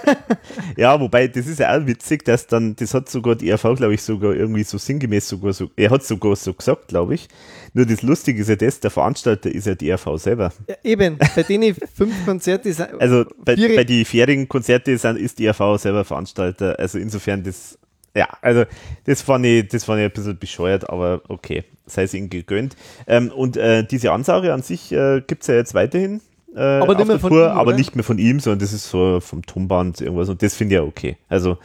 ja, 0.78 1.00
wobei, 1.00 1.28
das 1.28 1.48
ist 1.48 1.60
ja 1.60 1.76
auch 1.76 1.86
witzig, 1.86 2.26
dass 2.26 2.48
dann, 2.48 2.76
das 2.76 2.94
hat 2.94 3.10
sogar 3.10 3.36
die 3.36 3.50
ERV, 3.50 3.76
glaube 3.76 3.94
ich, 3.94 4.02
sogar 4.02 4.34
irgendwie 4.34 4.64
so 4.64 4.78
sinngemäß 4.78 5.28
sogar 5.28 5.54
so, 5.54 5.70
er 5.76 5.90
hat 5.90 6.04
sogar 6.04 6.36
so 6.36 6.54
gesagt, 6.54 6.88
glaube 6.88 7.16
ich. 7.16 7.28
Nur 7.74 7.86
das 7.86 8.02
Lustige 8.02 8.42
ist 8.42 8.50
ja 8.50 8.56
das, 8.56 8.80
der 8.80 8.92
Veranstalter 8.92 9.52
ist 9.52 9.68
ja 9.68 9.76
die 9.76 9.90
ERV 9.90 10.18
selber. 10.18 10.54
Ja, 10.68 10.76
eben, 10.84 11.18
bei 11.18 11.44
denen 11.44 11.76
fünf 11.94 12.26
Konzerte 12.26 12.72
sind. 12.72 12.90
Also 13.00 13.26
bei, 13.44 13.56
bei 13.56 13.84
den 13.84 14.06
fährigen 14.06 14.48
Konzerte 14.48 14.98
sind, 14.98 15.18
ist 15.18 15.40
die 15.40 15.46
ERV 15.46 15.78
selber 15.78 16.06
Veranstalter. 16.06 16.80
Also 16.80 16.98
insofern 16.98 17.44
das 17.44 17.78
ja, 18.16 18.30
also 18.42 18.64
das 19.04 19.22
fand 19.22 19.46
ich, 19.46 19.68
das 19.68 19.84
fand 19.84 20.00
ich 20.00 20.06
ein 20.06 20.12
bisschen 20.12 20.40
bescheuert, 20.40 20.90
aber 20.90 21.22
okay, 21.28 21.66
sei 21.86 22.04
es 22.04 22.14
ihnen 22.14 22.30
gegönnt. 22.30 22.76
Ähm, 23.08 23.30
und 23.30 23.58
äh, 23.58 23.84
diese 23.84 24.14
Ansage 24.14 24.54
an 24.54 24.62
sich 24.62 24.92
äh, 24.94 25.22
gibt 25.28 25.42
es 25.42 25.48
ja 25.48 25.56
jetzt 25.56 25.74
weiterhin. 25.74 26.22
Äh, 26.56 26.60
aber, 26.60 26.96
nicht 26.96 27.08
mehr, 27.08 27.20
von 27.20 27.30
Tour, 27.30 27.46
ihm, 27.48 27.58
aber 27.58 27.74
nicht 27.74 27.96
mehr 27.96 28.04
von 28.04 28.18
ihm, 28.18 28.40
sondern 28.40 28.60
das 28.60 28.72
ist 28.72 28.90
so 28.90 29.20
vom 29.20 29.46
Tonband 29.46 30.00
irgendwas 30.02 30.30
und 30.30 30.42
das 30.42 30.56
finde 30.56 30.76
ich 30.76 30.82
ja 30.82 30.88
okay. 30.88 31.18
Also, 31.28 31.58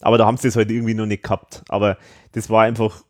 aber 0.00 0.18
da 0.18 0.26
haben 0.26 0.36
sie 0.36 0.48
es 0.48 0.56
halt 0.56 0.70
irgendwie 0.70 0.94
noch 0.94 1.06
nicht 1.06 1.22
gehabt. 1.22 1.62
Aber 1.68 1.96
das 2.32 2.50
war 2.50 2.64
einfach 2.64 3.04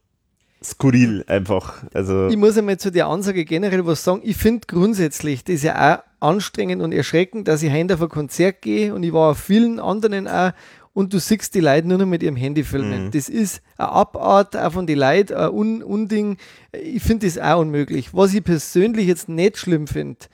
skurril 0.62 1.24
einfach. 1.26 1.84
Also 1.92 2.28
ich 2.28 2.36
muss 2.36 2.56
einmal 2.56 2.78
zu 2.78 2.90
der 2.90 3.06
Ansage 3.06 3.44
generell 3.44 3.86
was 3.86 4.04
sagen. 4.04 4.20
Ich 4.24 4.36
finde 4.36 4.66
grundsätzlich 4.66 5.44
das 5.44 5.56
ist 5.56 5.64
ja 5.64 5.94
auch 5.94 6.26
anstrengend 6.26 6.82
und 6.82 6.92
erschreckend, 6.92 7.48
dass 7.48 7.62
ich 7.62 7.72
heute 7.72 7.94
auf 7.94 8.02
ein 8.02 8.08
Konzert 8.08 8.62
gehe 8.62 8.94
und 8.94 9.02
ich 9.02 9.12
war 9.12 9.32
auf 9.32 9.38
vielen 9.38 9.78
anderen 9.78 10.26
auch 10.28 10.52
und 10.94 11.12
du 11.12 11.18
siehst 11.18 11.54
die 11.54 11.60
Leute 11.60 11.88
nur 11.88 11.98
noch 11.98 12.06
mit 12.06 12.22
ihrem 12.22 12.36
Handy 12.36 12.62
filmen. 12.62 13.06
Mhm. 13.06 13.10
Das 13.10 13.28
ist 13.28 13.60
eine 13.76 13.88
Abart 13.88 14.56
auch 14.56 14.72
von 14.72 14.86
den 14.86 14.98
Leuten, 14.98 15.34
ein 15.34 15.50
Un 15.50 15.82
Unding. 15.82 16.38
Ich 16.72 17.02
finde 17.02 17.26
das 17.26 17.36
auch 17.36 17.60
unmöglich. 17.60 18.14
Was 18.14 18.32
ich 18.32 18.44
persönlich 18.44 19.08
jetzt 19.08 19.28
nicht 19.28 19.58
schlimm 19.58 19.88
finde, 19.88 20.26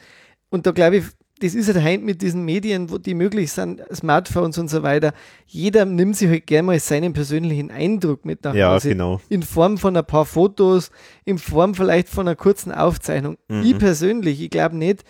und 0.51 0.67
da 0.67 0.73
glaube 0.73 0.99
ich, 0.99 1.05
das 1.41 1.55
ist 1.55 1.73
halt 1.73 1.83
heute 1.83 2.05
mit 2.05 2.21
diesen 2.21 2.45
Medien, 2.45 2.91
wo 2.91 2.99
die 2.99 3.15
möglich 3.15 3.51
sind, 3.51 3.83
Smartphones 3.95 4.59
und 4.59 4.69
so 4.69 4.83
weiter. 4.83 5.13
Jeder 5.47 5.87
nimmt 5.87 6.17
sich 6.17 6.29
halt 6.29 6.47
gerne 6.47 6.67
mal 6.67 6.79
seinen 6.79 7.15
persönlichen 7.15 7.71
Eindruck 7.71 8.27
mit 8.27 8.45
nach 8.45 8.55
ja, 8.55 8.75
Hause. 8.75 8.91
Genau. 8.91 9.21
In 9.31 9.43
Form 9.43 9.79
von 9.79 9.97
ein 9.97 10.05
paar 10.05 10.27
Fotos, 10.27 10.91
in 11.25 11.39
Form 11.39 11.75
vielleicht 11.75 12.09
von 12.09 12.29
einer 12.29 12.37
kurzen 12.37 12.73
Aufzeichnung. 12.73 13.39
Mhm. 13.49 13.65
Ich 13.65 13.79
persönlich, 13.79 14.41
ich 14.43 14.51
glaube 14.51 14.77
nicht, 14.77 15.03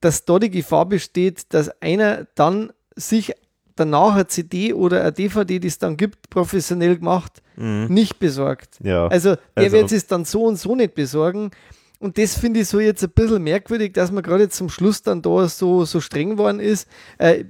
dass 0.00 0.24
da 0.24 0.38
die 0.38 0.50
Gefahr 0.50 0.86
besteht, 0.86 1.52
dass 1.52 1.70
einer 1.82 2.26
dann 2.36 2.72
sich 2.94 3.32
danach 3.74 4.14
eine 4.14 4.28
CD 4.28 4.72
oder 4.72 5.00
eine 5.00 5.12
DVD, 5.12 5.58
die 5.58 5.68
es 5.68 5.78
dann 5.78 5.96
gibt, 5.96 6.30
professionell 6.30 6.98
gemacht, 6.98 7.42
mhm. 7.56 7.86
nicht 7.88 8.20
besorgt. 8.20 8.78
Ja. 8.82 9.08
Also 9.08 9.34
der 9.56 9.64
also. 9.64 9.76
wird 9.76 9.92
es 9.92 10.06
dann 10.06 10.24
so 10.24 10.44
und 10.44 10.56
so 10.56 10.76
nicht 10.76 10.94
besorgen. 10.94 11.50
Und 12.00 12.18
das 12.18 12.34
finde 12.36 12.60
ich 12.60 12.68
so 12.68 12.80
jetzt 12.80 13.02
ein 13.02 13.10
bisschen 13.10 13.42
merkwürdig, 13.42 13.92
dass 13.92 14.12
man 14.12 14.22
gerade 14.22 14.48
zum 14.48 14.68
Schluss 14.68 15.02
dann 15.02 15.22
da 15.22 15.48
so, 15.48 15.84
so 15.84 16.00
streng 16.00 16.30
geworden 16.30 16.60
ist. 16.60 16.88
Äh, 17.18 17.44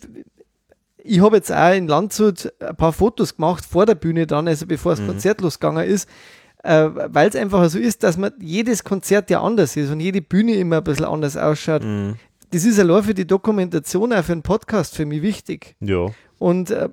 ich 0.98 1.20
habe 1.20 1.36
jetzt 1.36 1.52
auch 1.52 1.74
in 1.74 1.86
Landshut 1.86 2.52
ein 2.60 2.76
paar 2.76 2.92
Fotos 2.92 3.36
gemacht 3.36 3.64
vor 3.64 3.84
der 3.84 3.94
Bühne 3.94 4.26
dann, 4.26 4.48
also 4.48 4.66
bevor 4.66 4.92
das 4.92 5.00
mhm. 5.00 5.08
Konzert 5.08 5.40
losgegangen 5.40 5.84
ist, 5.84 6.08
äh, 6.62 6.88
weil 6.92 7.28
es 7.28 7.36
einfach 7.36 7.68
so 7.68 7.78
ist, 7.78 8.02
dass 8.02 8.16
man 8.16 8.32
jedes 8.40 8.84
Konzert 8.84 9.28
ja 9.28 9.42
anders 9.42 9.76
ist 9.76 9.90
und 9.90 10.00
jede 10.00 10.22
Bühne 10.22 10.54
immer 10.54 10.78
ein 10.78 10.84
bisschen 10.84 11.04
anders 11.04 11.36
ausschaut. 11.36 11.82
Mhm 11.82 12.14
das 12.54 12.64
ist 12.64 12.78
allein 12.78 13.02
für 13.02 13.14
die 13.14 13.26
Dokumentation, 13.26 14.12
auch 14.12 14.24
für 14.24 14.32
einen 14.32 14.42
Podcast 14.42 14.94
für 14.94 15.06
mich 15.06 15.22
wichtig. 15.22 15.74
Ja. 15.80 16.06
Und 16.38 16.70
äh, 16.70 16.88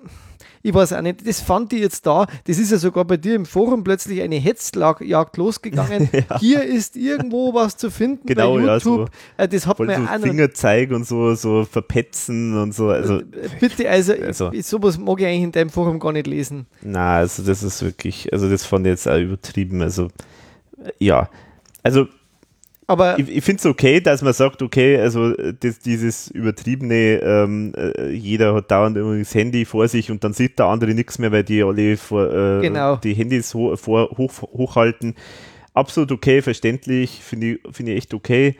ich 0.63 0.73
weiß 0.73 0.93
auch 0.93 1.01
nicht, 1.01 1.27
das 1.27 1.41
fand 1.41 1.73
ich 1.73 1.81
jetzt 1.81 2.05
da, 2.05 2.27
das 2.45 2.57
ist 2.57 2.71
ja 2.71 2.77
sogar 2.77 3.05
bei 3.05 3.17
dir 3.17 3.35
im 3.35 3.45
Forum 3.45 3.83
plötzlich 3.83 4.21
eine 4.21 4.35
Hetzjagd 4.35 5.37
losgegangen. 5.37 6.09
ja. 6.29 6.39
Hier 6.39 6.63
ist 6.63 6.95
irgendwo 6.95 7.53
was 7.53 7.77
zu 7.77 7.89
finden 7.89 8.27
genau, 8.27 8.55
bei 8.55 8.61
YouTube. 8.61 8.99
Ja, 8.99 9.05
so, 9.37 9.43
äh, 9.43 9.47
das 9.47 9.67
hat 9.67 9.79
man 9.79 10.07
so 10.07 10.27
Fingerzeig 10.27 10.91
und 10.91 11.07
so, 11.07 11.35
so 11.35 11.65
verpetzen 11.65 12.57
und 12.57 12.73
so. 12.73 12.89
Also, 12.89 13.19
äh, 13.19 13.23
Bitte, 13.59 13.89
also, 13.89 14.13
also 14.13 14.51
sowas 14.61 14.97
mag 14.97 15.19
ich 15.19 15.25
eigentlich 15.25 15.43
in 15.43 15.51
deinem 15.51 15.69
Forum 15.69 15.99
gar 15.99 16.11
nicht 16.11 16.27
lesen. 16.27 16.67
Na, 16.81 17.17
also 17.17 17.43
das 17.43 17.63
ist 17.63 17.81
wirklich, 17.81 18.31
also 18.31 18.49
das 18.49 18.65
fand 18.65 18.85
ich 18.85 18.91
jetzt 18.91 19.07
auch 19.07 19.17
übertrieben. 19.19 19.81
Also 19.81 20.09
ja, 20.99 21.29
also 21.83 22.07
aber 22.91 23.17
ich, 23.17 23.29
ich 23.29 23.43
finde 23.43 23.59
es 23.59 23.65
okay, 23.65 24.01
dass 24.01 24.21
man 24.21 24.33
sagt, 24.33 24.61
okay, 24.61 24.99
also 24.99 25.31
das, 25.33 25.79
dieses 25.79 26.29
übertriebene, 26.29 27.21
ähm, 27.23 27.73
äh, 27.75 28.11
jeder 28.11 28.53
hat 28.53 28.69
dauernd 28.69 28.97
immer 28.97 29.17
das 29.17 29.33
Handy 29.33 29.63
vor 29.63 29.87
sich 29.87 30.11
und 30.11 30.23
dann 30.25 30.33
sieht 30.33 30.59
der 30.59 30.65
andere 30.65 30.93
nichts 30.93 31.17
mehr, 31.17 31.31
weil 31.31 31.45
die 31.45 31.63
alle 31.63 31.95
vor, 31.95 32.29
äh, 32.29 32.61
genau. 32.61 32.97
die 32.97 33.13
Handys 33.13 33.53
ho 33.53 33.77
vor, 33.77 34.09
hoch, 34.17 34.41
hochhalten. 34.41 35.15
Absolut 35.73 36.11
okay, 36.11 36.41
verständlich, 36.41 37.21
finde 37.23 37.53
ich, 37.53 37.59
find 37.71 37.87
ich 37.87 37.95
echt 37.95 38.13
okay. 38.13 38.57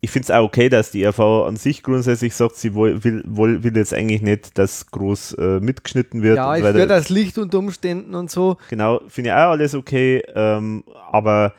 Ich 0.00 0.10
finde 0.10 0.24
es 0.24 0.30
auch 0.30 0.44
okay, 0.44 0.70
dass 0.70 0.90
die 0.90 1.04
RV 1.04 1.20
an 1.46 1.56
sich 1.56 1.82
grundsätzlich 1.82 2.34
sagt, 2.34 2.56
sie 2.56 2.74
will, 2.74 3.02
will, 3.02 3.22
will 3.64 3.76
jetzt 3.76 3.92
eigentlich 3.92 4.22
nicht, 4.22 4.56
dass 4.56 4.86
groß 4.86 5.34
äh, 5.34 5.60
mitgeschnitten 5.60 6.22
wird. 6.22 6.36
Ja, 6.36 6.56
ich 6.56 6.62
höre 6.62 6.86
das 6.86 7.10
Licht 7.10 7.36
unter 7.36 7.58
Umständen 7.58 8.14
und 8.14 8.30
so. 8.30 8.56
Genau, 8.70 9.02
finde 9.08 9.30
ich 9.30 9.34
auch 9.34 9.50
alles 9.50 9.74
okay, 9.74 10.22
ähm, 10.34 10.84
aber 11.10 11.52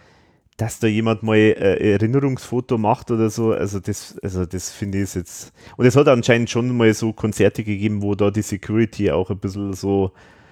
dass 0.60 0.78
da 0.80 0.88
jemand 0.88 1.24
mal 1.24 1.38
äh, 1.38 1.93
Erinnerungsfoto 1.93 2.78
macht 2.78 3.12
oder 3.12 3.30
so, 3.30 3.54
also 3.54 3.80
das, 3.80 4.19
also 4.22 4.45
das 4.45 4.69
finde 4.69 5.02
ich 5.02 5.15
jetzt. 5.15 5.54
Und 5.78 5.86
es 5.86 5.95
hat 5.95 6.10
anscheinend 6.10 6.50
schon 6.50 6.76
mal 6.76 6.93
so 6.93 7.13
Konzerte 7.13 7.63
gegeben, 7.63 8.02
wo 8.02 8.13
da 8.13 8.30
die 8.30 8.41
Security 8.41 9.10
auch 9.10 9.30
ein 9.30 9.39
bisschen 9.39 9.72
so 9.72 10.12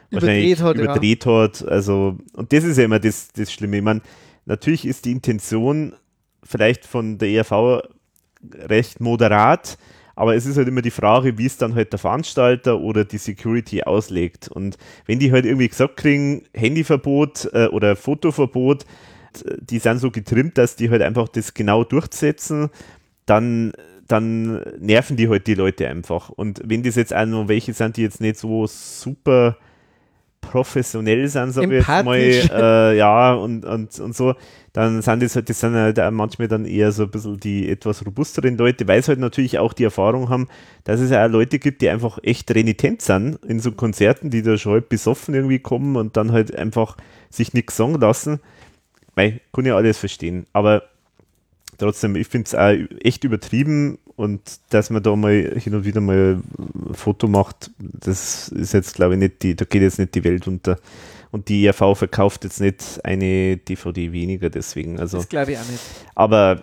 überdreht 0.09 0.61
hat. 0.61 0.77
Überdreht 0.77 1.25
ja. 1.25 1.43
hat. 1.43 1.67
Also, 1.67 2.17
und 2.33 2.53
das 2.53 2.63
ist 2.63 2.77
ja 2.77 2.85
immer 2.85 2.99
das, 2.99 3.33
das 3.33 3.51
Schlimme. 3.51 3.77
Ich 3.77 3.83
meine, 3.83 4.01
natürlich 4.45 4.87
ist 4.87 5.03
die 5.03 5.11
Intention 5.11 5.93
vielleicht 6.41 6.85
von 6.85 7.17
der 7.17 7.27
ERV 7.27 7.81
recht 8.53 9.01
moderat, 9.01 9.77
aber 10.15 10.35
es 10.35 10.45
ist 10.45 10.55
halt 10.55 10.69
immer 10.69 10.81
die 10.81 10.89
Frage, 10.89 11.37
wie 11.37 11.47
es 11.47 11.57
dann 11.57 11.75
halt 11.75 11.91
der 11.91 11.99
Veranstalter 11.99 12.79
oder 12.79 13.03
die 13.03 13.17
Security 13.17 13.83
auslegt. 13.83 14.47
Und 14.47 14.77
wenn 15.05 15.19
die 15.19 15.33
halt 15.33 15.43
irgendwie 15.43 15.67
gesagt 15.67 15.97
kriegen, 15.97 16.43
Handyverbot 16.53 17.49
äh, 17.51 17.67
oder 17.67 17.97
Fotoverbot, 17.97 18.85
die 19.59 19.79
sind 19.79 19.99
so 19.99 20.11
getrimmt, 20.11 20.57
dass 20.57 20.75
die 20.75 20.89
halt 20.89 21.01
einfach 21.01 21.27
das 21.27 21.53
genau 21.53 21.83
durchsetzen, 21.83 22.69
dann, 23.25 23.73
dann 24.07 24.61
nerven 24.79 25.17
die 25.17 25.29
halt 25.29 25.47
die 25.47 25.55
Leute 25.55 25.87
einfach. 25.87 26.29
Und 26.29 26.61
wenn 26.63 26.83
das 26.83 26.95
jetzt 26.95 27.15
auch 27.15 27.25
noch 27.25 27.47
welche 27.47 27.73
sind, 27.73 27.97
die 27.97 28.03
jetzt 28.03 28.21
nicht 28.21 28.37
so 28.37 28.67
super 28.67 29.57
professionell 30.41 31.27
sind, 31.27 31.51
sag 31.51 31.65
ich 31.65 31.71
jetzt 31.71 31.87
mal, 31.87 32.17
äh, 32.17 32.97
ja, 32.97 33.33
und, 33.33 33.65
und, 33.65 33.99
und 33.99 34.15
so, 34.15 34.35
dann 34.73 35.01
sind 35.01 35.23
das 35.23 35.35
halt, 35.35 35.49
das 35.49 35.59
sind 35.59 35.73
halt 35.73 35.99
manchmal 36.11 36.47
dann 36.47 36.65
eher 36.65 36.91
so 36.91 37.03
ein 37.03 37.09
bisschen 37.09 37.39
die 37.39 37.69
etwas 37.69 38.05
robusteren 38.05 38.57
Leute, 38.57 38.87
weil 38.87 39.01
sie 39.01 39.09
halt 39.09 39.19
natürlich 39.19 39.59
auch 39.59 39.73
die 39.73 39.83
Erfahrung 39.83 40.29
haben, 40.29 40.47
dass 40.83 40.99
es 40.99 41.09
ja 41.09 41.25
auch 41.25 41.29
Leute 41.29 41.59
gibt, 41.59 41.81
die 41.81 41.89
einfach 41.89 42.19
echt 42.23 42.53
renitent 42.53 43.01
sind 43.01 43.43
in 43.45 43.59
so 43.59 43.71
Konzerten, 43.71 44.29
die 44.29 44.41
da 44.41 44.57
schon 44.57 44.73
halt 44.73 44.89
besoffen 44.89 45.33
irgendwie 45.33 45.59
kommen 45.59 45.95
und 45.95 46.15
dann 46.15 46.31
halt 46.31 46.55
einfach 46.55 46.95
sich 47.29 47.53
nichts 47.53 47.75
sagen 47.75 47.95
lassen. 47.95 48.39
Mei, 49.17 49.41
kann 49.51 49.65
ja 49.65 49.75
alles 49.75 49.97
verstehen, 49.97 50.45
aber 50.53 50.83
trotzdem, 51.77 52.15
ich 52.15 52.27
finde 52.27 52.45
es 52.45 52.55
auch 52.55 52.73
echt 53.03 53.23
übertrieben 53.23 53.97
und 54.15 54.41
dass 54.69 54.91
man 54.91 55.03
da 55.03 55.15
mal 55.15 55.59
hin 55.59 55.75
und 55.75 55.85
wieder 55.85 56.01
mal 56.01 56.37
ein 56.37 56.43
Foto 56.93 57.27
macht, 57.27 57.71
das 57.79 58.49
ist 58.49 58.73
jetzt, 58.73 58.95
glaube 58.95 59.13
ich, 59.15 59.19
nicht 59.19 59.41
die, 59.41 59.55
da 59.55 59.65
geht 59.65 59.81
jetzt 59.81 59.97
nicht 59.99 60.13
die 60.15 60.23
Welt 60.23 60.47
unter. 60.47 60.79
Und 61.29 61.49
die 61.49 61.65
ERV 61.65 61.97
verkauft 61.97 62.45
jetzt 62.45 62.61
nicht 62.61 63.01
eine 63.03 63.57
DVD 63.57 64.13
weniger, 64.13 64.49
deswegen. 64.49 64.97
Also, 64.99 65.17
das 65.17 65.27
glaube 65.27 65.51
ich 65.51 65.57
auch 65.57 65.69
nicht. 65.69 65.81
Aber 66.15 66.61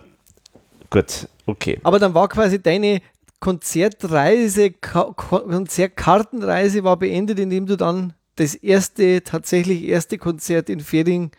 gut, 0.89 1.29
okay. 1.45 1.79
Aber 1.83 1.99
dann 1.99 2.15
war 2.15 2.27
quasi 2.27 2.59
deine 2.61 3.01
Konzertreise, 3.39 4.71
Konzertkartenreise 4.71 6.83
war 6.83 6.97
beendet, 6.97 7.37
indem 7.37 7.67
du 7.67 7.77
dann 7.77 8.13
das 8.37 8.55
erste, 8.55 9.21
tatsächlich 9.23 9.83
erste 9.83 10.17
Konzert 10.17 10.67
in 10.69 10.79
Feding 10.79 11.29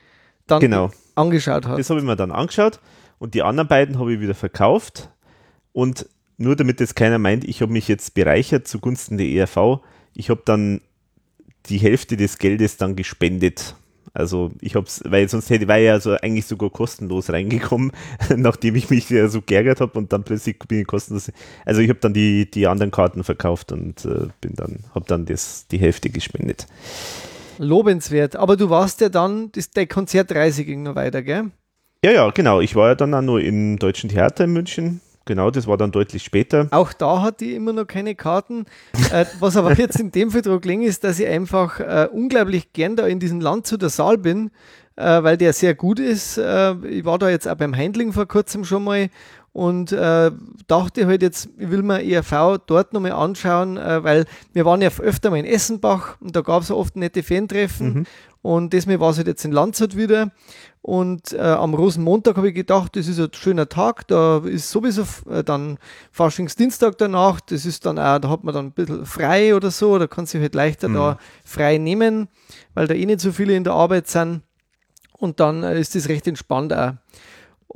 dann 0.46 0.60
genau 0.60 0.92
angeschaut 1.16 1.66
hast. 1.66 1.78
Das 1.78 1.90
habe 1.90 2.00
ich 2.00 2.06
mir 2.06 2.16
dann 2.16 2.32
angeschaut 2.32 2.80
und 3.18 3.34
die 3.34 3.42
anderen 3.42 3.68
beiden 3.68 3.98
habe 3.98 4.14
ich 4.14 4.20
wieder 4.20 4.34
verkauft. 4.34 5.10
Und 5.72 6.06
nur 6.38 6.56
damit 6.56 6.80
jetzt 6.80 6.96
keiner 6.96 7.18
meint, 7.18 7.44
ich 7.44 7.62
habe 7.62 7.72
mich 7.72 7.88
jetzt 7.88 8.14
bereichert 8.14 8.68
zugunsten 8.68 9.18
der 9.18 9.26
ERV, 9.26 9.80
ich 10.14 10.30
habe 10.30 10.42
dann 10.44 10.80
die 11.66 11.78
Hälfte 11.78 12.16
des 12.16 12.38
Geldes 12.38 12.76
dann 12.76 12.96
gespendet. 12.96 13.74
Also 14.12 14.50
ich 14.62 14.74
habe 14.76 14.86
es, 14.86 15.02
weil 15.04 15.28
sonst 15.28 15.50
hätte 15.50 15.68
war 15.68 15.76
ja 15.76 16.00
so 16.00 16.12
eigentlich 16.12 16.46
sogar 16.46 16.70
kostenlos 16.70 17.28
reingekommen, 17.28 17.92
nachdem 18.36 18.74
ich 18.76 18.88
mich 18.88 19.10
ja 19.10 19.28
so 19.28 19.42
geärgert 19.42 19.82
habe 19.82 19.98
und 19.98 20.12
dann 20.12 20.24
plötzlich 20.24 20.58
bin 20.60 20.80
ich 20.80 20.86
kostenlos. 20.86 21.30
Also 21.66 21.82
ich 21.82 21.90
habe 21.90 21.98
dann 22.00 22.14
die, 22.14 22.50
die 22.50 22.66
anderen 22.66 22.90
Karten 22.90 23.24
verkauft 23.24 23.72
und 23.72 24.06
äh, 24.06 24.28
bin 24.40 24.54
dann, 24.54 24.84
habe 24.94 25.04
dann 25.06 25.26
das, 25.26 25.66
die 25.66 25.78
Hälfte 25.78 26.08
gespendet. 26.08 26.66
Lobenswert. 27.58 28.36
Aber 28.36 28.56
du 28.56 28.70
warst 28.70 29.00
ja 29.00 29.08
dann, 29.08 29.50
das, 29.52 29.70
der 29.70 29.86
Konzertreise 29.86 30.64
ging 30.64 30.82
noch 30.82 30.94
weiter, 30.94 31.22
gell? 31.22 31.50
Ja, 32.04 32.12
ja, 32.12 32.30
genau. 32.30 32.60
Ich 32.60 32.76
war 32.76 32.88
ja 32.88 32.94
dann 32.94 33.14
auch 33.14 33.22
nur 33.22 33.40
im 33.40 33.78
Deutschen 33.78 34.10
Theater 34.10 34.44
in 34.44 34.52
München. 34.52 35.00
Genau, 35.26 35.50
das 35.50 35.66
war 35.66 35.76
dann 35.76 35.90
deutlich 35.90 36.22
später. 36.22 36.68
Auch 36.70 36.92
da 36.92 37.20
hatte 37.20 37.44
ich 37.44 37.54
immer 37.54 37.72
noch 37.72 37.86
keine 37.86 38.14
Karten. 38.14 38.64
äh, 39.12 39.24
was 39.40 39.56
aber 39.56 39.72
jetzt 39.76 39.98
in 39.98 40.12
dem 40.12 40.30
Fall 40.30 40.42
dran 40.42 40.82
ist, 40.82 41.02
dass 41.02 41.18
ich 41.18 41.26
einfach 41.26 41.80
äh, 41.80 42.08
unglaublich 42.10 42.72
gern 42.72 42.94
da 42.94 43.06
in 43.06 43.18
diesem 43.18 43.40
Land 43.40 43.66
zu 43.66 43.76
der 43.76 43.88
Saal 43.88 44.18
bin, 44.18 44.52
äh, 44.94 45.22
weil 45.24 45.36
der 45.36 45.52
sehr 45.52 45.74
gut 45.74 45.98
ist. 45.98 46.38
Äh, 46.38 46.76
ich 46.86 47.04
war 47.04 47.18
da 47.18 47.28
jetzt 47.28 47.48
auch 47.48 47.56
beim 47.56 47.74
Heindling 47.74 48.12
vor 48.12 48.26
kurzem 48.26 48.64
schon 48.64 48.84
mal 48.84 49.08
und 49.56 49.90
äh, 49.90 50.30
dachte 50.66 51.06
halt 51.06 51.22
jetzt, 51.22 51.48
ich 51.56 51.70
will 51.70 51.82
mir 51.82 52.04
ERV 52.04 52.58
dort 52.66 52.92
nochmal 52.92 53.12
anschauen, 53.12 53.78
äh, 53.78 54.04
weil 54.04 54.26
wir 54.52 54.66
waren 54.66 54.82
ja 54.82 54.90
öfter 54.98 55.30
mal 55.30 55.38
in 55.38 55.46
Essenbach 55.46 56.20
und 56.20 56.36
da 56.36 56.42
gab 56.42 56.60
es 56.60 56.70
oft 56.70 56.94
nette 56.94 57.22
Fan-Treffen 57.22 57.94
mhm. 57.94 58.06
und 58.42 58.74
deswegen 58.74 59.00
war 59.00 59.12
es 59.12 59.16
halt 59.16 59.28
jetzt 59.28 59.46
in 59.46 59.52
Landshut 59.52 59.96
wieder 59.96 60.30
und 60.82 61.32
äh, 61.32 61.38
am 61.38 61.72
Rosenmontag 61.72 62.36
habe 62.36 62.50
ich 62.50 62.54
gedacht, 62.54 62.96
das 62.96 63.08
ist 63.08 63.18
ein 63.18 63.30
schöner 63.32 63.66
Tag, 63.66 64.06
da 64.08 64.42
ist 64.44 64.70
sowieso 64.70 65.04
äh, 65.30 65.42
dann 65.42 65.78
Faschingsdienstag 66.12 66.98
danach, 66.98 67.40
das 67.40 67.64
ist 67.64 67.86
dann 67.86 67.98
auch, 67.98 68.18
da 68.18 68.28
hat 68.28 68.44
man 68.44 68.54
dann 68.54 68.66
ein 68.66 68.72
bisschen 68.72 69.06
frei 69.06 69.56
oder 69.56 69.70
so, 69.70 69.98
da 69.98 70.06
kann 70.06 70.26
sich 70.26 70.38
halt 70.38 70.54
leichter 70.54 70.90
mhm. 70.90 70.94
da 70.94 71.18
frei 71.46 71.78
nehmen, 71.78 72.28
weil 72.74 72.88
da 72.88 72.92
eh 72.92 73.06
nicht 73.06 73.20
so 73.20 73.32
viele 73.32 73.56
in 73.56 73.64
der 73.64 73.72
Arbeit 73.72 74.06
sind. 74.06 74.42
Und 75.14 75.40
dann 75.40 75.62
äh, 75.62 75.80
ist 75.80 75.94
das 75.94 76.10
recht 76.10 76.26
entspannt 76.26 76.74
auch. 76.74 76.92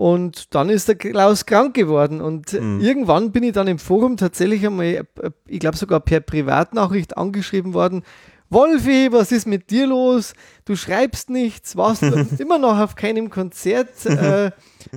Und 0.00 0.54
dann 0.54 0.70
ist 0.70 0.88
der 0.88 0.94
Klaus 0.94 1.44
krank 1.44 1.74
geworden. 1.74 2.22
Und 2.22 2.54
mhm. 2.54 2.80
irgendwann 2.80 3.32
bin 3.32 3.42
ich 3.42 3.52
dann 3.52 3.68
im 3.68 3.78
Forum 3.78 4.16
tatsächlich 4.16 4.64
einmal, 4.64 4.86
äh, 4.86 5.04
ich 5.46 5.60
glaube 5.60 5.76
sogar 5.76 6.00
per 6.00 6.20
Privatnachricht 6.20 7.18
angeschrieben 7.18 7.74
worden, 7.74 8.02
Wolfi, 8.48 9.12
was 9.12 9.30
ist 9.30 9.46
mit 9.46 9.70
dir 9.70 9.86
los? 9.86 10.32
Du 10.64 10.74
schreibst 10.74 11.28
nichts, 11.28 11.76
warst 11.76 12.00
du 12.02 12.26
immer 12.38 12.58
noch 12.58 12.78
auf 12.78 12.94
keinem 12.94 13.28
Konzert? 13.28 13.90
Äh, 14.08 14.46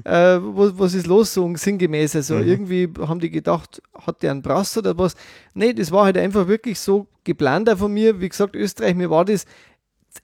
äh, 0.06 0.40
was, 0.42 0.80
was, 0.80 0.94
ist 0.94 1.08
los, 1.08 1.34
so 1.34 1.54
sinngemäß? 1.54 2.16
Also 2.16 2.36
mhm. 2.36 2.48
irgendwie 2.48 2.90
haben 3.06 3.20
die 3.20 3.30
gedacht, 3.30 3.82
hat 3.94 4.24
der 4.24 4.32
einen 4.32 4.42
Brass 4.42 4.78
oder 4.78 4.98
was? 4.98 5.16
Nee, 5.54 5.74
das 5.74 5.92
war 5.92 6.06
halt 6.06 6.18
einfach 6.18 6.48
wirklich 6.48 6.80
so 6.80 7.08
geplant 7.26 7.70
von 7.78 7.94
mir. 7.94 8.22
Wie 8.22 8.30
gesagt, 8.30 8.56
Österreich, 8.56 8.96
mir 8.96 9.10
war 9.10 9.26
das 9.26 9.46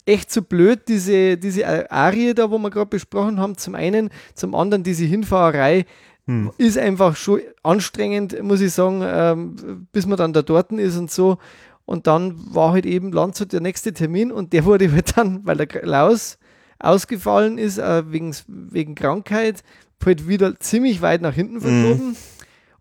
echt 0.05 0.31
zu 0.31 0.39
so 0.39 0.45
blöd, 0.45 0.87
diese, 0.87 1.37
diese 1.37 1.91
Arie 1.91 2.33
da, 2.33 2.51
wo 2.51 2.57
wir 2.57 2.69
gerade 2.69 2.89
besprochen 2.89 3.39
haben. 3.39 3.57
Zum 3.57 3.75
einen, 3.75 4.09
zum 4.33 4.55
anderen 4.55 4.83
diese 4.83 5.05
Hinfahrerei. 5.05 5.85
Hm. 6.25 6.51
Ist 6.57 6.77
einfach 6.77 7.15
schon 7.15 7.41
anstrengend, 7.63 8.41
muss 8.43 8.61
ich 8.61 8.71
sagen, 8.71 9.01
ähm, 9.03 9.87
bis 9.91 10.05
man 10.05 10.17
dann 10.17 10.33
da 10.33 10.41
dort 10.41 10.71
ist 10.71 10.97
und 10.97 11.09
so. 11.09 11.37
Und 11.85 12.05
dann 12.05 12.35
war 12.53 12.73
halt 12.73 12.85
eben 12.85 13.11
Landshut 13.11 13.51
der 13.51 13.61
nächste 13.61 13.93
Termin 13.93 14.31
und 14.31 14.53
der 14.53 14.63
wurde 14.65 14.91
halt 14.91 15.17
dann, 15.17 15.45
weil 15.45 15.57
der 15.57 15.65
Klaus 15.65 16.37
ausgefallen 16.77 17.57
ist, 17.57 17.79
äh, 17.79 18.11
wegen, 18.11 18.35
wegen 18.47 18.93
Krankheit, 18.95 19.63
halt 20.05 20.27
wieder 20.27 20.59
ziemlich 20.59 21.01
weit 21.01 21.21
nach 21.21 21.33
hinten 21.33 21.61
verschoben. 21.61 22.09
Mhm. 22.09 22.15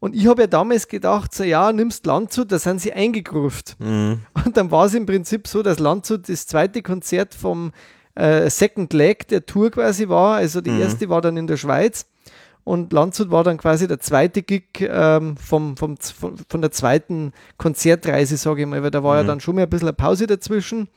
Und 0.00 0.14
ich 0.14 0.26
habe 0.26 0.42
ja 0.42 0.46
damals 0.46 0.88
gedacht, 0.88 1.34
so 1.34 1.44
ja, 1.44 1.72
nimmst 1.72 2.06
Landshut, 2.06 2.52
da 2.52 2.58
sind 2.58 2.80
sie 2.80 2.92
eingegruft. 2.92 3.76
Mhm. 3.80 4.20
Und 4.44 4.56
dann 4.56 4.70
war 4.70 4.86
es 4.86 4.94
im 4.94 5.06
Prinzip 5.06 5.48
so, 5.48 5.62
dass 5.62 5.78
Landshut 5.78 6.28
das 6.28 6.46
zweite 6.46 6.82
Konzert 6.82 7.34
vom 7.34 7.72
äh, 8.14 8.48
Second 8.48 8.92
Leg 8.92 9.26
der 9.28 9.46
Tour 9.46 9.70
quasi 9.70 10.08
war. 10.08 10.36
Also 10.36 10.60
die 10.60 10.70
mhm. 10.70 10.82
erste 10.82 11.08
war 11.08 11.20
dann 11.20 11.36
in 11.36 11.46
der 11.46 11.56
Schweiz 11.56 12.06
und 12.68 12.92
Landshut 12.92 13.30
war 13.30 13.44
dann 13.44 13.56
quasi 13.56 13.88
der 13.88 13.98
zweite 13.98 14.42
Gig 14.42 14.64
ähm, 14.80 15.36
vom, 15.38 15.76
vom, 15.76 15.96
von, 15.96 16.36
von 16.36 16.60
der 16.60 16.70
zweiten 16.70 17.32
Konzertreise, 17.56 18.36
sage 18.36 18.60
ich 18.62 18.66
mal, 18.68 18.82
weil 18.82 18.90
da 18.90 19.02
war 19.02 19.14
mhm. 19.14 19.20
ja 19.20 19.24
dann 19.24 19.40
schon 19.40 19.54
mal 19.54 19.62
ein 19.62 19.70
bisschen 19.70 19.88
eine 19.88 19.94
Pause 19.94 20.26
dazwischen 20.26 20.88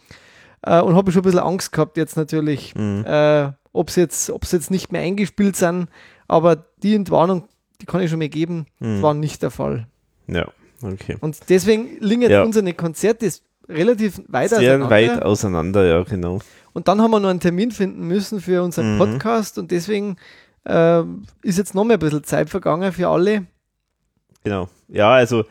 äh, 0.63 0.81
und 0.81 0.95
habe 0.95 1.11
schon 1.13 1.21
ein 1.21 1.23
bisschen 1.23 1.39
Angst 1.39 1.71
gehabt 1.71 1.95
jetzt 1.95 2.17
natürlich, 2.17 2.75
mhm. 2.75 3.05
äh, 3.07 3.51
ob 3.71 3.89
sie 3.89 4.01
jetzt, 4.01 4.29
jetzt 4.51 4.69
nicht 4.69 4.91
mehr 4.91 5.01
eingespielt 5.01 5.55
sind, 5.55 5.87
aber 6.27 6.57
die 6.83 6.93
Entwarnung, 6.93 7.47
die 7.81 7.85
kann 7.85 8.01
ich 8.01 8.09
schon 8.09 8.19
mal 8.19 8.29
geben, 8.29 8.65
mhm. 8.79 9.01
war 9.01 9.13
nicht 9.13 9.41
der 9.41 9.51
Fall. 9.51 9.87
Ja, 10.27 10.47
okay. 10.81 11.17
Und 11.19 11.37
deswegen 11.49 11.97
liegen 11.99 12.21
jetzt 12.21 12.31
ja. 12.31 12.43
unsere 12.43 12.73
Konzerte 12.73 13.31
relativ 13.67 14.21
weit 14.27 14.49
Sehr 14.49 14.59
auseinander. 14.59 14.89
weit 14.89 15.23
auseinander, 15.23 15.85
ja, 15.85 16.03
genau. 16.03 16.39
Und 16.73 16.87
dann 16.87 17.01
haben 17.01 17.11
wir 17.11 17.19
noch 17.19 17.29
einen 17.29 17.39
Termin 17.39 17.71
finden 17.71 18.07
müssen 18.07 18.39
für 18.39 18.63
unseren 18.63 18.95
mhm. 18.95 18.99
Podcast 18.99 19.57
und 19.57 19.71
deswegen 19.71 20.17
äh, 20.65 21.01
ist 21.41 21.57
jetzt 21.57 21.75
noch 21.75 21.83
mehr 21.83 21.97
ein 21.97 21.99
bisschen 21.99 22.23
Zeit 22.23 22.49
vergangen 22.49 22.91
für 22.91 23.07
alle. 23.09 23.45
Genau. 24.43 24.69
Ja, 24.87 25.11
also 25.11 25.45